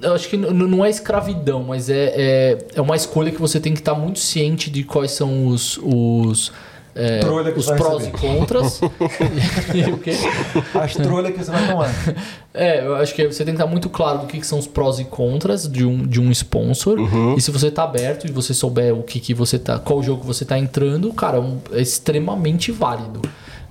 eu 0.00 0.14
acho 0.14 0.28
que 0.28 0.36
n- 0.36 0.46
n- 0.48 0.66
não 0.68 0.84
é 0.84 0.88
escravidão, 0.88 1.64
mas 1.64 1.90
é, 1.90 2.12
é, 2.16 2.58
é 2.76 2.80
uma 2.80 2.96
escolha 2.96 3.30
que 3.30 3.40
você 3.40 3.60
tem 3.60 3.74
que 3.74 3.80
estar 3.80 3.94
muito 3.94 4.18
ciente 4.20 4.70
de 4.70 4.84
quais 4.84 5.10
são 5.10 5.46
os. 5.48 5.78
os 5.82 6.50
é, 6.94 7.18
Trolha 7.20 7.50
que 7.52 7.58
os 7.58 7.66
prós 7.66 8.04
e 8.04 8.10
receber. 8.10 8.18
contras. 8.38 8.80
e 9.74 9.90
o 9.90 9.98
quê? 9.98 10.12
As 10.80 10.94
trolhas 10.94 11.32
que 11.32 11.44
você 11.44 11.50
vai 11.50 11.66
tomar. 11.66 11.90
É, 12.52 12.86
eu 12.86 12.94
acho 12.96 13.14
que 13.14 13.26
você 13.26 13.44
tem 13.44 13.54
que 13.54 13.60
estar 13.60 13.70
muito 13.70 13.88
claro 13.90 14.20
do 14.20 14.26
que, 14.26 14.38
que 14.38 14.46
são 14.46 14.58
os 14.58 14.66
prós 14.66 14.98
e 15.00 15.04
contras 15.04 15.66
de 15.68 15.84
um, 15.84 16.06
de 16.06 16.20
um 16.20 16.30
sponsor. 16.30 16.98
E 17.36 17.40
se 17.40 17.50
você 17.50 17.70
tá 17.70 17.82
aberto 17.84 18.26
e 18.26 18.30
você 18.32 18.54
souber 18.54 18.94
o 18.94 19.02
que, 19.02 19.18
que 19.18 19.34
você 19.34 19.58
tá. 19.58 19.78
qual 19.78 20.02
jogo 20.02 20.22
você 20.22 20.44
tá 20.44 20.56
entrando, 20.58 21.12
cara, 21.12 21.38
é 21.38 21.40
um- 21.40 21.58
é 21.72 21.80
extremamente 21.80 22.70
válido. 22.70 23.20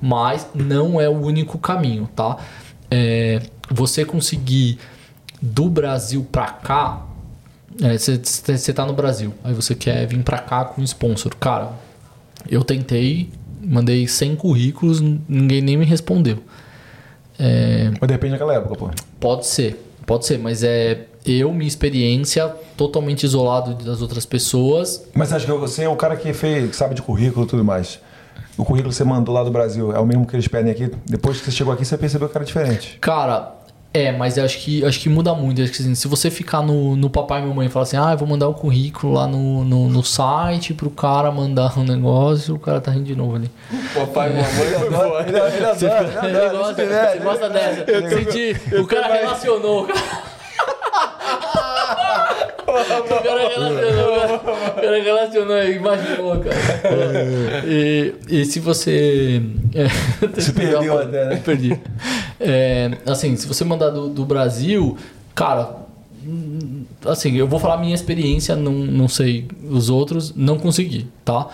Mas 0.01 0.45
não 0.53 0.99
é 0.99 1.07
o 1.07 1.13
único 1.17 1.57
caminho, 1.57 2.09
tá? 2.13 2.35
É, 2.91 3.41
você 3.71 4.03
conseguir 4.03 4.77
do 5.41 5.69
Brasil 5.69 6.27
pra 6.29 6.47
cá. 6.47 7.05
é, 7.81 7.97
Você 7.97 8.19
você 8.21 8.73
tá 8.73 8.85
no 8.85 8.91
Brasil, 8.93 9.33
aí 9.43 9.53
você 9.53 9.73
quer 9.73 10.05
vir 10.05 10.21
pra 10.23 10.39
cá 10.39 10.65
com 10.65 10.81
um 10.81 10.83
sponsor. 10.83 11.33
Cara, 11.39 11.69
eu 12.49 12.63
tentei, 12.63 13.29
mandei 13.61 14.07
100 14.07 14.35
currículos, 14.35 15.01
ninguém 15.01 15.61
nem 15.61 15.77
me 15.77 15.85
respondeu. 15.85 16.39
É, 17.39 17.91
Mas 17.99 18.07
depende 18.07 18.33
daquela 18.33 18.53
época, 18.53 18.75
pô. 18.75 18.89
Pode 19.19 19.47
ser, 19.47 19.83
pode 20.05 20.25
ser, 20.25 20.37
mas 20.37 20.63
é 20.63 21.05
eu, 21.25 21.53
minha 21.53 21.67
experiência, 21.67 22.47
totalmente 22.75 23.23
isolado 23.23 23.73
das 23.83 24.01
outras 24.01 24.25
pessoas. 24.25 25.05
Mas 25.13 25.31
acho 25.31 25.45
que 25.45 25.51
você 25.53 25.83
é 25.83 25.89
o 25.89 25.95
cara 25.95 26.15
que 26.15 26.33
fez, 26.33 26.69
que 26.69 26.75
sabe 26.75 26.95
de 26.95 27.01
currículo 27.01 27.45
e 27.45 27.49
tudo 27.49 27.63
mais. 27.63 27.99
O 28.57 28.63
currículo 28.63 28.91
que 28.91 28.95
você 28.95 29.03
mandou 29.03 29.33
lá 29.33 29.43
do 29.43 29.49
Brasil 29.49 29.91
é 29.95 29.99
o 29.99 30.05
mesmo 30.05 30.27
que 30.27 30.35
eles 30.35 30.47
pedem 30.47 30.71
aqui. 30.71 30.91
Depois 31.05 31.39
que 31.39 31.45
você 31.45 31.51
chegou 31.51 31.73
aqui, 31.73 31.83
você 31.85 31.97
percebeu 31.97 32.29
que 32.29 32.37
era 32.37 32.45
diferente. 32.45 32.97
Cara, 33.01 33.51
é, 33.93 34.11
mas 34.11 34.37
eu 34.37 34.43
acho 34.43 34.57
que, 34.59 34.83
acho 34.83 34.99
que 34.99 35.07
muda 35.07 35.35
muito. 35.35 35.61
Acho 35.61 35.71
que, 35.71 35.81
assim, 35.81 35.93
se 35.93 36.07
você 36.07 36.31
ficar 36.31 36.63
no, 36.63 36.95
no 36.95 37.09
papai 37.09 37.43
e 37.43 37.45
mamãe 37.45 37.67
e 37.67 37.69
falar 37.69 37.83
assim, 37.83 37.97
ah, 37.97 38.11
eu 38.11 38.17
vou 38.17 38.27
mandar 38.27 38.47
o 38.47 38.53
currículo 38.53 39.13
lá 39.13 39.27
no, 39.27 39.63
no, 39.63 39.87
no 39.87 40.03
site 40.03 40.73
pro 40.73 40.89
cara 40.89 41.31
mandar 41.31 41.77
um 41.77 41.83
negócio, 41.83 42.55
o 42.55 42.59
cara 42.59 42.81
tá 42.81 42.89
rindo 42.89 43.05
de 43.05 43.15
novo 43.15 43.35
ali. 43.35 43.51
Papai 43.93 44.31
e 44.31 44.33
mamãe 44.33 44.51
foi 44.51 44.67
velho. 46.85 47.11
você 47.11 47.19
gosta 47.19 47.49
dessa. 47.49 48.09
Senti, 48.09 48.75
o 48.75 48.87
cara 48.87 49.13
relacionou, 49.13 49.85
cara. 49.85 50.32
O 52.73 53.23
cara 53.23 53.49
relacionou. 53.49 54.35
O 54.35 54.81
cara 54.81 55.03
relacionou, 55.03 55.63
imaginou, 55.63 56.39
cara. 56.39 57.65
E, 57.67 58.13
e 58.27 58.45
se 58.45 58.59
você. 58.59 59.41
É, 59.75 59.87
Se 60.41 60.53
perdeu 60.53 60.99
até, 60.99 61.25
né? 61.25 61.35
Perdi. 61.43 61.79
É, 62.39 62.91
assim, 63.05 63.35
se 63.35 63.47
você 63.47 63.63
mandar 63.63 63.89
do, 63.89 64.09
do 64.09 64.25
Brasil, 64.25 64.97
cara. 65.35 65.83
Assim, 67.05 67.35
eu 67.35 67.47
vou 67.47 67.59
falar 67.59 67.73
a 67.75 67.77
minha 67.77 67.93
experiência, 67.93 68.55
não, 68.55 68.71
não 68.71 69.09
sei 69.09 69.45
os 69.69 69.89
outros, 69.89 70.33
não 70.33 70.57
consegui, 70.57 71.07
tá? 71.25 71.49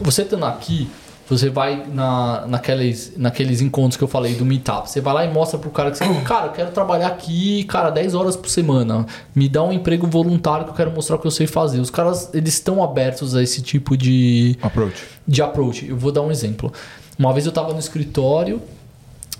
Você 0.00 0.22
estando 0.22 0.46
aqui, 0.46 0.88
você 1.28 1.48
vai 1.48 1.86
na, 1.86 2.46
naqueles, 2.46 3.14
naqueles 3.16 3.60
encontros 3.60 3.96
que 3.96 4.04
eu 4.04 4.08
falei 4.08 4.34
do 4.34 4.44
Meetup. 4.44 4.90
Você 4.90 5.00
vai 5.00 5.14
lá 5.14 5.24
e 5.24 5.32
mostra 5.32 5.58
pro 5.58 5.70
cara 5.70 5.90
que 5.90 5.98
você, 5.98 6.04
cara, 6.24 6.46
eu 6.46 6.52
quero 6.52 6.70
trabalhar 6.70 7.08
aqui, 7.08 7.64
cara, 7.64 7.90
10 7.90 8.14
horas 8.14 8.36
por 8.36 8.48
semana. 8.48 9.06
Me 9.34 9.48
dá 9.48 9.62
um 9.62 9.72
emprego 9.72 10.06
voluntário 10.06 10.64
que 10.66 10.70
eu 10.70 10.74
quero 10.74 10.90
mostrar 10.90 11.16
o 11.16 11.18
que 11.18 11.26
eu 11.26 11.30
sei 11.30 11.46
fazer. 11.46 11.80
Os 11.80 11.90
caras, 11.90 12.30
eles 12.34 12.54
estão 12.54 12.82
abertos 12.82 13.34
a 13.34 13.42
esse 13.42 13.62
tipo 13.62 13.96
de, 13.96 14.56
Approach. 14.62 15.02
de 15.26 15.42
approach. 15.42 15.88
Eu 15.88 15.96
vou 15.96 16.12
dar 16.12 16.20
um 16.20 16.30
exemplo. 16.30 16.72
Uma 17.18 17.32
vez 17.32 17.46
eu 17.46 17.52
tava 17.52 17.72
no 17.72 17.78
escritório 17.78 18.60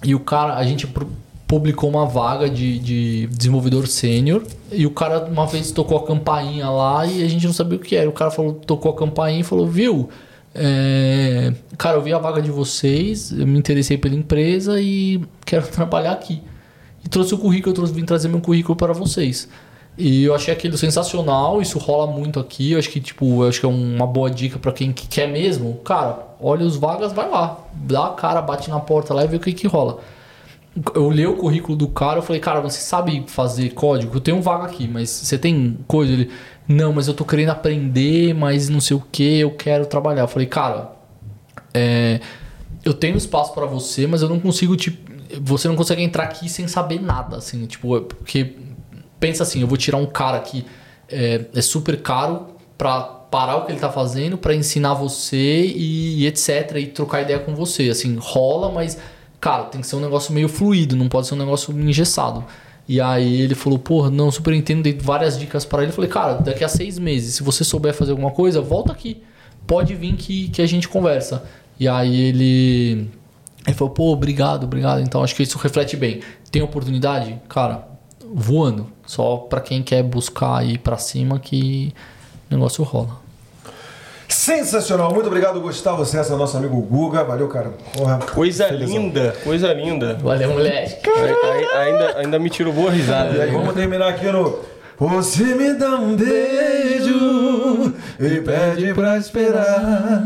e 0.03 0.15
o 0.15 0.21
cara, 0.21 0.55
a 0.55 0.65
gente 0.65 0.87
publicou 1.47 1.91
uma 1.91 2.07
vaga 2.07 2.49
de, 2.49 2.79
de 2.79 3.27
desenvolvedor 3.27 3.87
sênior 3.87 4.43
e 4.73 4.87
o 4.87 4.91
cara 4.91 5.27
uma 5.27 5.47
vez 5.47 5.71
tocou 5.71 5.99
a 5.99 6.07
campainha 6.07 6.69
lá 6.69 7.07
e 7.07 7.23
a 7.23 7.29
gente 7.29 7.47
não 7.47 7.53
sabia 7.53 7.77
o 7.77 7.81
que 7.81 7.95
era. 7.95 8.09
O 8.09 8.13
cara 8.13 8.31
falou, 8.31 8.55
tocou 8.55 8.91
a 8.91 8.97
campainha 8.97 9.41
e 9.41 9.45
falou, 9.45 9.67
viu? 9.67 10.09
É, 10.55 11.53
cara, 11.77 11.97
eu 11.97 12.03
vi 12.03 12.13
a 12.13 12.19
vaga 12.19 12.41
de 12.41 12.51
vocês, 12.51 13.33
eu 13.33 13.47
me 13.47 13.59
interessei 13.59 13.99
pela 13.99 14.15
empresa 14.15 14.81
e 14.81 15.21
quero 15.45 15.67
trabalhar 15.69 16.13
aqui. 16.13 16.41
E 17.05 17.09
trouxe 17.09 17.35
o 17.35 17.39
currículo, 17.39 17.73
eu 17.73 17.75
trouxe, 17.75 17.93
vim 17.93 18.05
trazer 18.05 18.29
meu 18.29 18.41
currículo 18.41 18.77
para 18.77 18.93
vocês. 18.93 19.49
E 19.97 20.25
eu 20.25 20.35
achei 20.35 20.53
aquilo 20.53 20.77
sensacional, 20.77 21.63
isso 21.63 21.79
rola 21.79 22.11
muito 22.11 22.41
aqui. 22.41 22.73
Eu 22.73 22.79
acho 22.79 22.91
que, 22.91 23.01
tipo, 23.01 23.45
acho 23.45 23.61
que 23.61 23.67
é 23.67 23.69
uma 23.69 24.07
boa 24.07 24.31
dica 24.31 24.59
para 24.59 24.73
quem 24.73 24.93
que 24.93 25.07
quer 25.07 25.29
mesmo. 25.29 25.75
Cara, 25.85 26.19
olha 26.41 26.65
os 26.65 26.77
vagas, 26.77 27.13
vai 27.13 27.29
lá. 27.29 27.59
Dá 27.75 28.07
a 28.07 28.11
cara, 28.11 28.43
bate 28.43 28.71
na 28.71 28.81
porta 28.81 29.15
lá 29.15 29.25
e 29.25 29.29
vê 29.29 29.37
o 29.37 29.41
que, 29.41 29.53
que 29.53 29.67
rola. 29.69 29.99
Eu 30.93 31.09
li 31.09 31.25
o 31.25 31.37
currículo 31.37 31.77
do 31.77 31.87
cara, 31.87 32.19
eu 32.19 32.23
falei, 32.23 32.41
cara, 32.41 32.61
você 32.61 32.81
sabe 32.81 33.25
fazer 33.29 33.71
código? 33.75 34.17
Eu 34.17 34.21
tenho 34.21 34.43
vaga 34.43 34.65
aqui, 34.65 34.89
mas 34.89 35.09
você 35.09 35.39
tem 35.39 35.79
coisa? 35.87 36.13
Ele, 36.13 36.31
não, 36.67 36.93
mas 36.93 37.09
eu 37.09 37.15
tô 37.15 37.25
querendo 37.25 37.51
aprender, 37.51 38.35
mas 38.35 38.69
não 38.69 38.81
sei 38.81 38.97
o 38.97 39.01
que, 39.01 39.41
eu 39.41 39.51
quero 39.51 39.87
trabalhar. 39.87 40.23
Eu 40.23 40.29
falei, 40.29 40.47
cara, 40.47 40.93
é, 41.73 42.21
eu 42.85 42.95
tenho 42.95 43.17
espaço 43.17 43.53
pra 43.53 43.67
você, 43.67 44.07
mas 44.07 44.23
eu 44.23 44.29
não 44.29 44.41
consigo 44.41 44.77
te. 44.77 44.99
Você 45.41 45.69
não 45.69 45.77
consegue 45.77 46.03
entrar 46.03 46.25
aqui 46.25 46.49
sem 46.49 46.69
saber 46.69 47.01
nada, 47.01 47.37
assim, 47.37 47.67
tipo, 47.67 47.97
é 47.97 48.01
porque 48.01 48.57
pensa 49.19 49.43
assim, 49.43 49.61
eu 49.61 49.67
vou 49.67 49.77
tirar 49.77 49.99
um 49.99 50.07
cara 50.07 50.39
que 50.41 50.65
é, 51.09 51.47
é 51.55 51.61
super 51.61 52.01
caro 52.01 52.49
pra 52.79 53.01
parar 53.03 53.57
o 53.57 53.65
que 53.65 53.73
ele 53.73 53.81
tá 53.81 53.91
fazendo, 53.91 54.39
pra 54.39 54.55
ensinar 54.55 54.95
você 54.95 55.67
e, 55.67 56.23
e 56.23 56.27
etc. 56.27 56.77
E 56.77 56.87
trocar 56.87 57.23
ideia 57.23 57.39
com 57.39 57.55
você. 57.55 57.89
Assim, 57.89 58.17
rola, 58.21 58.71
mas, 58.71 58.97
cara, 59.41 59.65
tem 59.65 59.81
que 59.81 59.87
ser 59.87 59.97
um 59.97 60.01
negócio 60.01 60.33
meio 60.33 60.49
fluido, 60.49 60.95
não 60.95 61.09
pode 61.09 61.27
ser 61.27 61.35
um 61.35 61.39
negócio 61.39 61.79
engessado. 61.79 62.45
E 62.87 63.01
aí 63.01 63.41
ele 63.41 63.55
falou, 63.55 63.79
porra, 63.79 64.11
não, 64.11 64.31
super 64.31 64.53
entendo, 64.53 64.83
dei 64.83 64.93
várias 64.93 65.39
dicas 65.39 65.65
pra 65.65 65.83
ele. 65.83 65.91
Eu 65.91 65.95
falei, 65.95 66.11
cara, 66.11 66.35
daqui 66.35 66.63
a 66.63 66.69
seis 66.69 66.99
meses, 66.99 67.35
se 67.35 67.43
você 67.43 67.65
souber 67.65 67.95
fazer 67.95 68.11
alguma 68.11 68.31
coisa, 68.31 68.61
volta 68.61 68.93
aqui. 68.93 69.23
Pode 69.67 69.95
vir 69.95 70.15
que, 70.17 70.51
que 70.51 70.61
a 70.61 70.67
gente 70.67 70.89
conversa. 70.89 71.45
E 71.81 71.89
aí 71.89 72.21
ele. 72.21 73.09
Ele 73.67 73.75
falou, 73.75 73.95
pô, 73.95 74.13
obrigado, 74.13 74.65
obrigado. 74.65 75.01
Então 75.01 75.25
acho 75.25 75.35
que 75.35 75.43
isso 75.43 75.57
reflete 75.57 75.97
bem. 75.97 76.21
Tem 76.51 76.61
oportunidade? 76.61 77.41
Cara, 77.49 77.89
voando. 78.33 78.89
Só 79.07 79.39
pra 79.39 79.61
quem 79.61 79.83
quer 79.83 80.03
buscar 80.03 80.67
ir 80.67 80.79
pra 80.79 80.99
cima 80.99 81.39
que 81.39 81.95
o 82.51 82.55
negócio 82.55 82.85
rola. 82.85 83.24
Sensacional. 84.29 85.13
Muito 85.13 85.27
obrigado, 85.27 85.61
Gustavo 85.61 86.05
César, 86.05 86.37
nosso 86.37 86.57
amigo 86.57 86.81
Guga. 86.81 87.23
Valeu, 87.25 87.49
cara. 87.49 87.73
Porra. 87.97 88.19
Coisa 88.19 88.67
Felizão. 88.67 88.97
linda, 88.97 89.35
coisa 89.45 89.73
linda. 89.73 90.15
Valeu, 90.23 90.51
moleque. 90.51 91.09
Ai- 91.09 91.35
ai- 91.45 91.87
ainda, 91.89 92.19
ainda 92.19 92.39
me 92.39 92.51
tirou 92.51 92.73
boa 92.73 92.91
risada. 92.91 93.37
E 93.37 93.43
aí, 93.43 93.51
vamos 93.51 93.75
terminar 93.75 94.09
aqui 94.09 94.27
no. 94.27 94.59
Você 94.97 95.43
me 95.43 95.75
dá 95.75 95.97
um 95.97 96.15
beijo 96.15 97.93
e 98.21 98.41
pede 98.41 98.95
pra 98.95 99.19
esperar. 99.19 100.23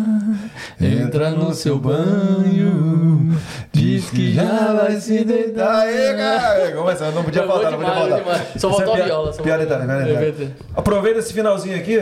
Entra 0.80 1.30
no 1.30 1.54
seu 1.54 1.78
banho, 1.78 3.34
diz 3.72 4.10
que 4.10 4.34
já 4.34 4.74
vai 4.74 5.00
se 5.00 5.24
deitar. 5.24 5.80
Aê, 5.86 6.14
cara! 6.14 6.72
Começa, 6.72 7.10
não 7.10 7.24
podia 7.24 7.44
faltar, 7.44 7.70
não 7.72 7.78
podia 7.78 7.94
faltar. 7.94 8.46
Só 8.56 8.78
a 8.78 8.82
é 8.82 8.84
pia- 8.94 9.04
viola, 9.06 9.32
Piada 9.32 9.62
italiana, 9.64 10.08
É. 10.08 10.32
Aproveita 10.76 11.18
esse 11.18 11.32
finalzinho 11.32 11.76
aqui 11.76 12.00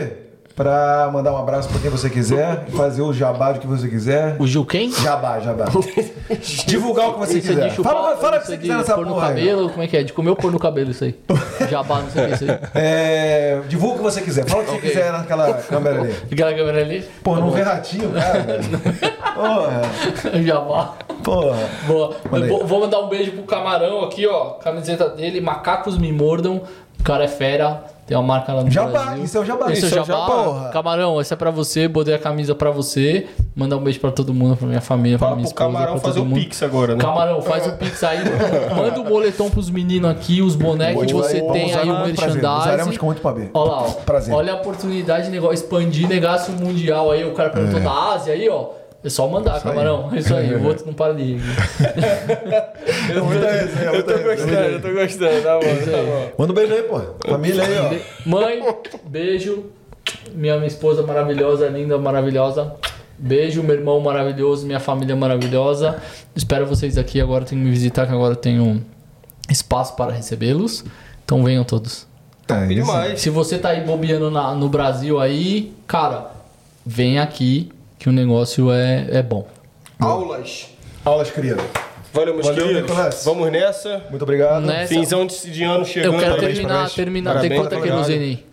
pra 0.57 1.09
mandar 1.13 1.31
um 1.33 1.37
abraço 1.37 1.69
pra 1.69 1.79
quem 1.79 1.89
você 1.89 2.09
quiser, 2.09 2.65
fazer 2.75 3.03
o 3.03 3.13
jabá 3.13 3.51
do 3.51 3.59
que 3.59 3.67
você 3.67 3.87
quiser. 3.87 4.35
O 4.39 4.47
Gil 4.47 4.65
quem? 4.65 4.91
Jabá, 4.91 5.39
jabá. 5.39 5.65
Divulgar 6.65 7.09
o 7.09 7.13
que 7.13 7.19
você 7.19 7.37
Isso 7.37 7.51
é 7.51 7.55
quiser. 7.55 7.71
chupar, 7.71 7.93
fala 7.93 8.17
fala 8.17 8.37
o 8.37 8.39
que 8.41 8.47
você 8.47 8.53
é 8.53 8.57
quiser 8.57 8.77
nessa 8.77 8.95
pôr 8.95 9.05
no 9.05 9.13
porra. 9.13 9.27
aí. 9.27 9.35
cabelo, 9.35 9.69
como 9.69 9.83
é 9.83 9.87
que 9.87 9.95
é? 9.97 10.03
De 10.03 10.11
comer 10.13 10.31
ou 10.31 10.35
pôr 10.35 10.51
no 10.51 10.57
cabelo 10.59 10.89
isso 10.91 11.03
aí. 11.03 11.15
Jabá, 11.69 12.01
não 12.01 12.09
sei 12.09 12.23
o 12.23 12.25
que 12.25 12.31
é 12.31 12.35
isso 12.35 12.43
aí. 12.51 12.59
É, 12.73 13.61
divulga 13.69 13.93
o 13.93 13.97
que 13.99 14.03
você 14.03 14.21
quiser. 14.21 14.45
Fala 14.49 14.63
o 14.63 14.65
que 14.65 14.71
você 14.71 14.77
Ok. 14.77 14.89
quiser 14.89 15.11
naquela 15.11 15.53
câmera 15.53 16.01
ali. 16.01 16.15
Aquela 16.31 16.53
câmera 16.53 16.81
ali. 16.81 17.05
Pô, 17.23 17.35
não 17.35 17.51
vê 17.51 17.61
ratinho, 17.61 18.11
cara. 18.11 18.59
Porra, 19.35 19.81
Jabá. 20.43 20.93
porra. 21.23 21.55
Boa. 21.85 22.15
Vou, 22.49 22.65
vou 22.65 22.79
mandar 22.79 22.99
um 22.99 23.07
beijo 23.09 23.31
pro 23.31 23.43
Camarão 23.43 24.01
aqui, 24.03 24.25
ó. 24.25 24.51
Camiseta 24.55 25.07
dele, 25.09 25.39
Macacos 25.39 25.97
Me 25.99 26.11
Mordam. 26.11 26.61
O 26.99 27.03
cara 27.03 27.25
é 27.25 27.27
fera. 27.27 27.83
Tem 28.07 28.15
uma 28.15 28.23
marca 28.23 28.53
lá 28.53 28.63
no 28.63 28.71
Jabá, 28.71 28.89
Brasil. 29.03 29.23
isso 29.25 29.37
é 29.37 29.41
o 29.41 29.45
jabá. 29.45 29.71
Esse 29.71 29.81
é 29.81 29.85
o 29.85 29.87
Isso 29.89 29.97
é 29.97 30.01
o 30.01 30.05
jabá. 30.05 30.25
porra. 30.25 30.69
Camarão, 30.69 31.19
esse 31.19 31.33
é 31.33 31.35
pra 31.35 31.51
você. 31.51 31.89
Botei 31.89 32.13
a 32.13 32.17
camisa 32.19 32.55
pra 32.55 32.71
você. 32.71 33.27
Mandar 33.53 33.75
um 33.75 33.83
beijo 33.83 33.99
pra 33.99 34.11
todo 34.11 34.33
mundo, 34.33 34.55
pra 34.55 34.65
minha 34.65 34.79
família, 34.79 35.17
pra 35.17 35.27
Fala 35.27 35.35
minha 35.35 35.45
pro 35.49 35.53
esposa, 35.53 35.71
camarão 35.73 35.99
pra 35.99 36.01
fazer 36.09 36.19
o 36.21 36.25
mundo. 36.25 36.39
pix 36.39 36.63
agora, 36.63 36.95
né? 36.95 37.01
Camarão, 37.01 37.41
faz 37.41 37.67
o 37.67 37.73
pix 37.73 38.01
aí. 38.05 38.19
Manda 38.73 39.01
o 39.01 39.03
boletom 39.03 39.49
pros 39.49 39.69
meninos 39.69 40.09
aqui, 40.09 40.41
os 40.41 40.55
bonecos 40.55 41.05
que 41.05 41.13
você 41.13 41.41
tem 41.51 41.75
aí, 41.75 41.89
o 41.89 42.05
merchandising. 42.05 42.39
Usaremos 42.39 42.97
com 42.97 43.05
muito 43.07 43.21
prazer. 43.21 43.49
Olha 43.53 43.71
lá, 43.71 43.81
ó. 43.81 43.91
Prazer. 44.05 44.33
Olha 44.33 44.53
a 44.53 44.55
oportunidade 44.55 45.25
de 45.25 45.31
negócio, 45.31 45.55
expandir 45.55 46.07
negócio 46.07 46.53
mundial 46.53 47.11
aí. 47.11 47.25
O 47.25 47.33
cara 47.33 47.49
perguntou 47.49 47.81
da 47.81 48.13
Ásia 48.13 48.33
aí, 48.33 48.47
ó. 48.47 48.67
É 49.07 49.09
só 49.09 49.27
mandar, 49.27 49.61
camarão. 49.61 50.09
É 50.13 50.19
isso 50.19 50.35
aí, 50.35 50.53
o 50.53 50.65
outro 50.65 50.85
não 50.85 50.93
para 50.93 51.13
de 51.13 51.23
ir. 51.23 51.41
Eu, 53.13 53.25
resenha, 53.27 53.91
eu 53.93 54.03
tô 54.03 54.13
gostando, 54.17 54.53
eu 54.53 54.81
tô 54.81 54.93
gostando. 54.93 55.41
Tá 55.43 55.53
bom, 55.55 55.91
tá 55.91 56.03
bom. 56.03 56.31
Manda 56.37 56.51
um 56.51 56.55
beijo 56.55 56.73
aí, 56.73 56.83
pô. 56.83 57.01
Família 57.29 57.63
aí, 57.63 57.77
ó. 58.25 58.29
Mãe, 58.29 58.63
beijo. 59.05 59.65
Minha, 60.33 60.55
minha 60.55 60.67
esposa 60.67 61.03
maravilhosa, 61.03 61.67
linda, 61.69 61.97
maravilhosa. 61.97 62.73
Beijo, 63.17 63.63
meu 63.63 63.75
irmão 63.75 63.99
maravilhoso, 63.99 64.65
minha 64.65 64.79
família 64.79 65.15
maravilhosa. 65.15 65.97
Espero 66.35 66.65
vocês 66.65 66.97
aqui. 66.97 67.19
Agora 67.19 67.45
tem 67.45 67.57
que 67.57 67.63
me 67.63 67.71
visitar, 67.71 68.05
que 68.05 68.13
agora 68.13 68.33
eu 68.33 68.37
tenho 68.37 68.83
espaço 69.49 69.95
para 69.95 70.11
recebê-los. 70.11 70.83
Então 71.25 71.43
venham 71.43 71.63
todos. 71.63 72.05
Tá, 72.45 72.65
isso. 72.65 72.75
Demais. 72.75 73.19
Se 73.21 73.29
você 73.29 73.57
tá 73.57 73.69
aí 73.69 73.81
bobeando 73.81 74.29
na- 74.31 74.53
no 74.53 74.69
Brasil 74.69 75.19
aí, 75.19 75.73
cara, 75.87 76.31
vem 76.85 77.19
aqui 77.19 77.69
que 77.97 78.09
o 78.09 78.11
negócio 78.11 78.71
é, 78.71 79.07
é 79.11 79.21
bom. 79.23 79.47
Aulas. 79.99 80.67
Aulas, 81.03 81.31
querido. 81.31 81.61
Valeu, 82.13 82.33
meus 82.33 82.45
Valeu, 82.47 82.67
queridos. 82.67 82.89
Nicolas. 82.89 83.25
Vamos 83.25 83.51
nessa. 83.51 84.03
Muito 84.09 84.21
obrigado. 84.23 84.65
Nessa- 84.65 84.87
Finzão 84.93 85.25
de, 85.25 85.51
de 85.51 85.63
ano 85.63 85.85
chegando. 85.85 86.13
Eu 86.13 86.19
quero 86.19 86.31
Parabéns, 86.35 86.53
terminar, 86.57 86.73
parabéns. 86.73 86.93
terminar. 86.95 87.33
Parabéns, 87.33 87.51
tem 87.61 87.63
tá 87.69 87.75
ligado. 87.75 87.83
querosene 88.05 88.23
aí? 88.25 88.45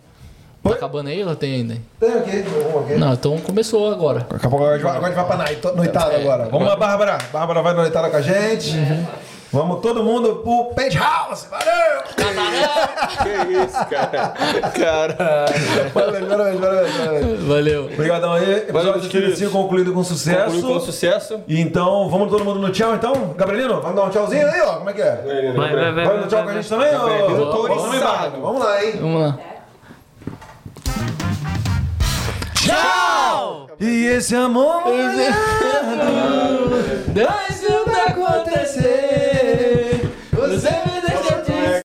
Tá 0.63 0.69
acabando 0.71 1.09
aí 1.09 1.23
ou 1.23 1.35
tem 1.35 1.53
ainda? 1.55 1.77
Tem 1.99 2.09
aqui, 2.13 2.43
um 2.73 2.79
aqui. 2.79 2.93
Não, 2.95 3.13
então 3.13 3.37
começou 3.37 3.91
agora. 3.91 4.25
Daqui 4.27 4.47
a 4.47 4.49
pouco 4.49 4.65
agora 4.65 4.71
a 4.71 4.77
gente 4.77 4.83
vai, 4.83 4.97
agora 4.97 5.05
a 5.05 5.15
gente 5.15 5.27
vai 5.27 5.37
pra 5.37 5.37
noit- 5.69 5.75
noitada 5.77 6.13
É. 6.13 6.21
agora. 6.21 6.45
Vamos 6.49 6.67
lá, 6.67 6.75
Bárbara. 6.75 7.17
Bárbara 7.31 7.61
vai 7.61 7.73
noitada 7.75 8.09
com 8.09 8.17
a 8.17 8.21
gente. 8.21 8.71
Vamos 9.55 9.79
todo 9.79 10.03
mundo 10.03 10.41
pro 10.43 10.65
Penthouse. 10.75 11.47
Valeu! 11.49 12.03
Que 13.23 13.53
isso, 13.53 13.85
cara. 13.89 14.33
Caralho. 14.77 15.91
Valeu, 15.93 16.27
valeu, 16.27 16.59
valeu, 16.59 16.87
valeu. 16.91 17.37
Valeu. 17.47 17.85
Obrigadão 17.85 18.33
aí. 18.33 18.51
Episódio. 18.67 19.09
35 19.09 19.51
concluído 19.51 19.93
com 19.93 20.03
sucesso. 20.03 20.55
Concluiu 20.55 20.73
com 20.73 20.85
sucesso. 20.85 21.39
E 21.47 21.61
então, 21.61 22.09
vamos 22.09 22.29
todo 22.29 22.43
mundo 22.43 22.59
no 22.59 22.69
tchau, 22.69 22.95
então? 22.95 23.33
Gabrielino, 23.37 23.79
vamos 23.79 23.95
dar 23.95 24.03
um 24.03 24.09
tchauzinho 24.09 24.45
aí, 24.45 24.59
ó. 24.59 24.73
Como 24.73 24.89
é 24.89 24.93
que 24.93 25.01
é? 25.01 25.53
Vai, 25.55 25.73
vai, 25.73 25.91
vai. 25.93 26.05
Vai 26.05 26.17
no 26.17 26.27
tchau 26.27 26.43
com 26.43 26.49
a 26.49 26.53
gente 26.53 26.67
também, 26.67 26.93
ó? 26.93 27.07
Vamos, 27.07 27.55
autorizado. 27.55 28.41
Vamos 28.41 28.61
lá, 28.61 28.83
hein? 28.83 28.93
Vamos 28.99 29.21
lá. 29.21 29.39
E 33.79 34.05
esse 34.05 34.35
amor... 34.35 34.83
Deixa 37.13 37.65
tudo 37.67 37.91
acontecer. 38.07 40.01
Você 40.31 40.69
me 40.69 40.94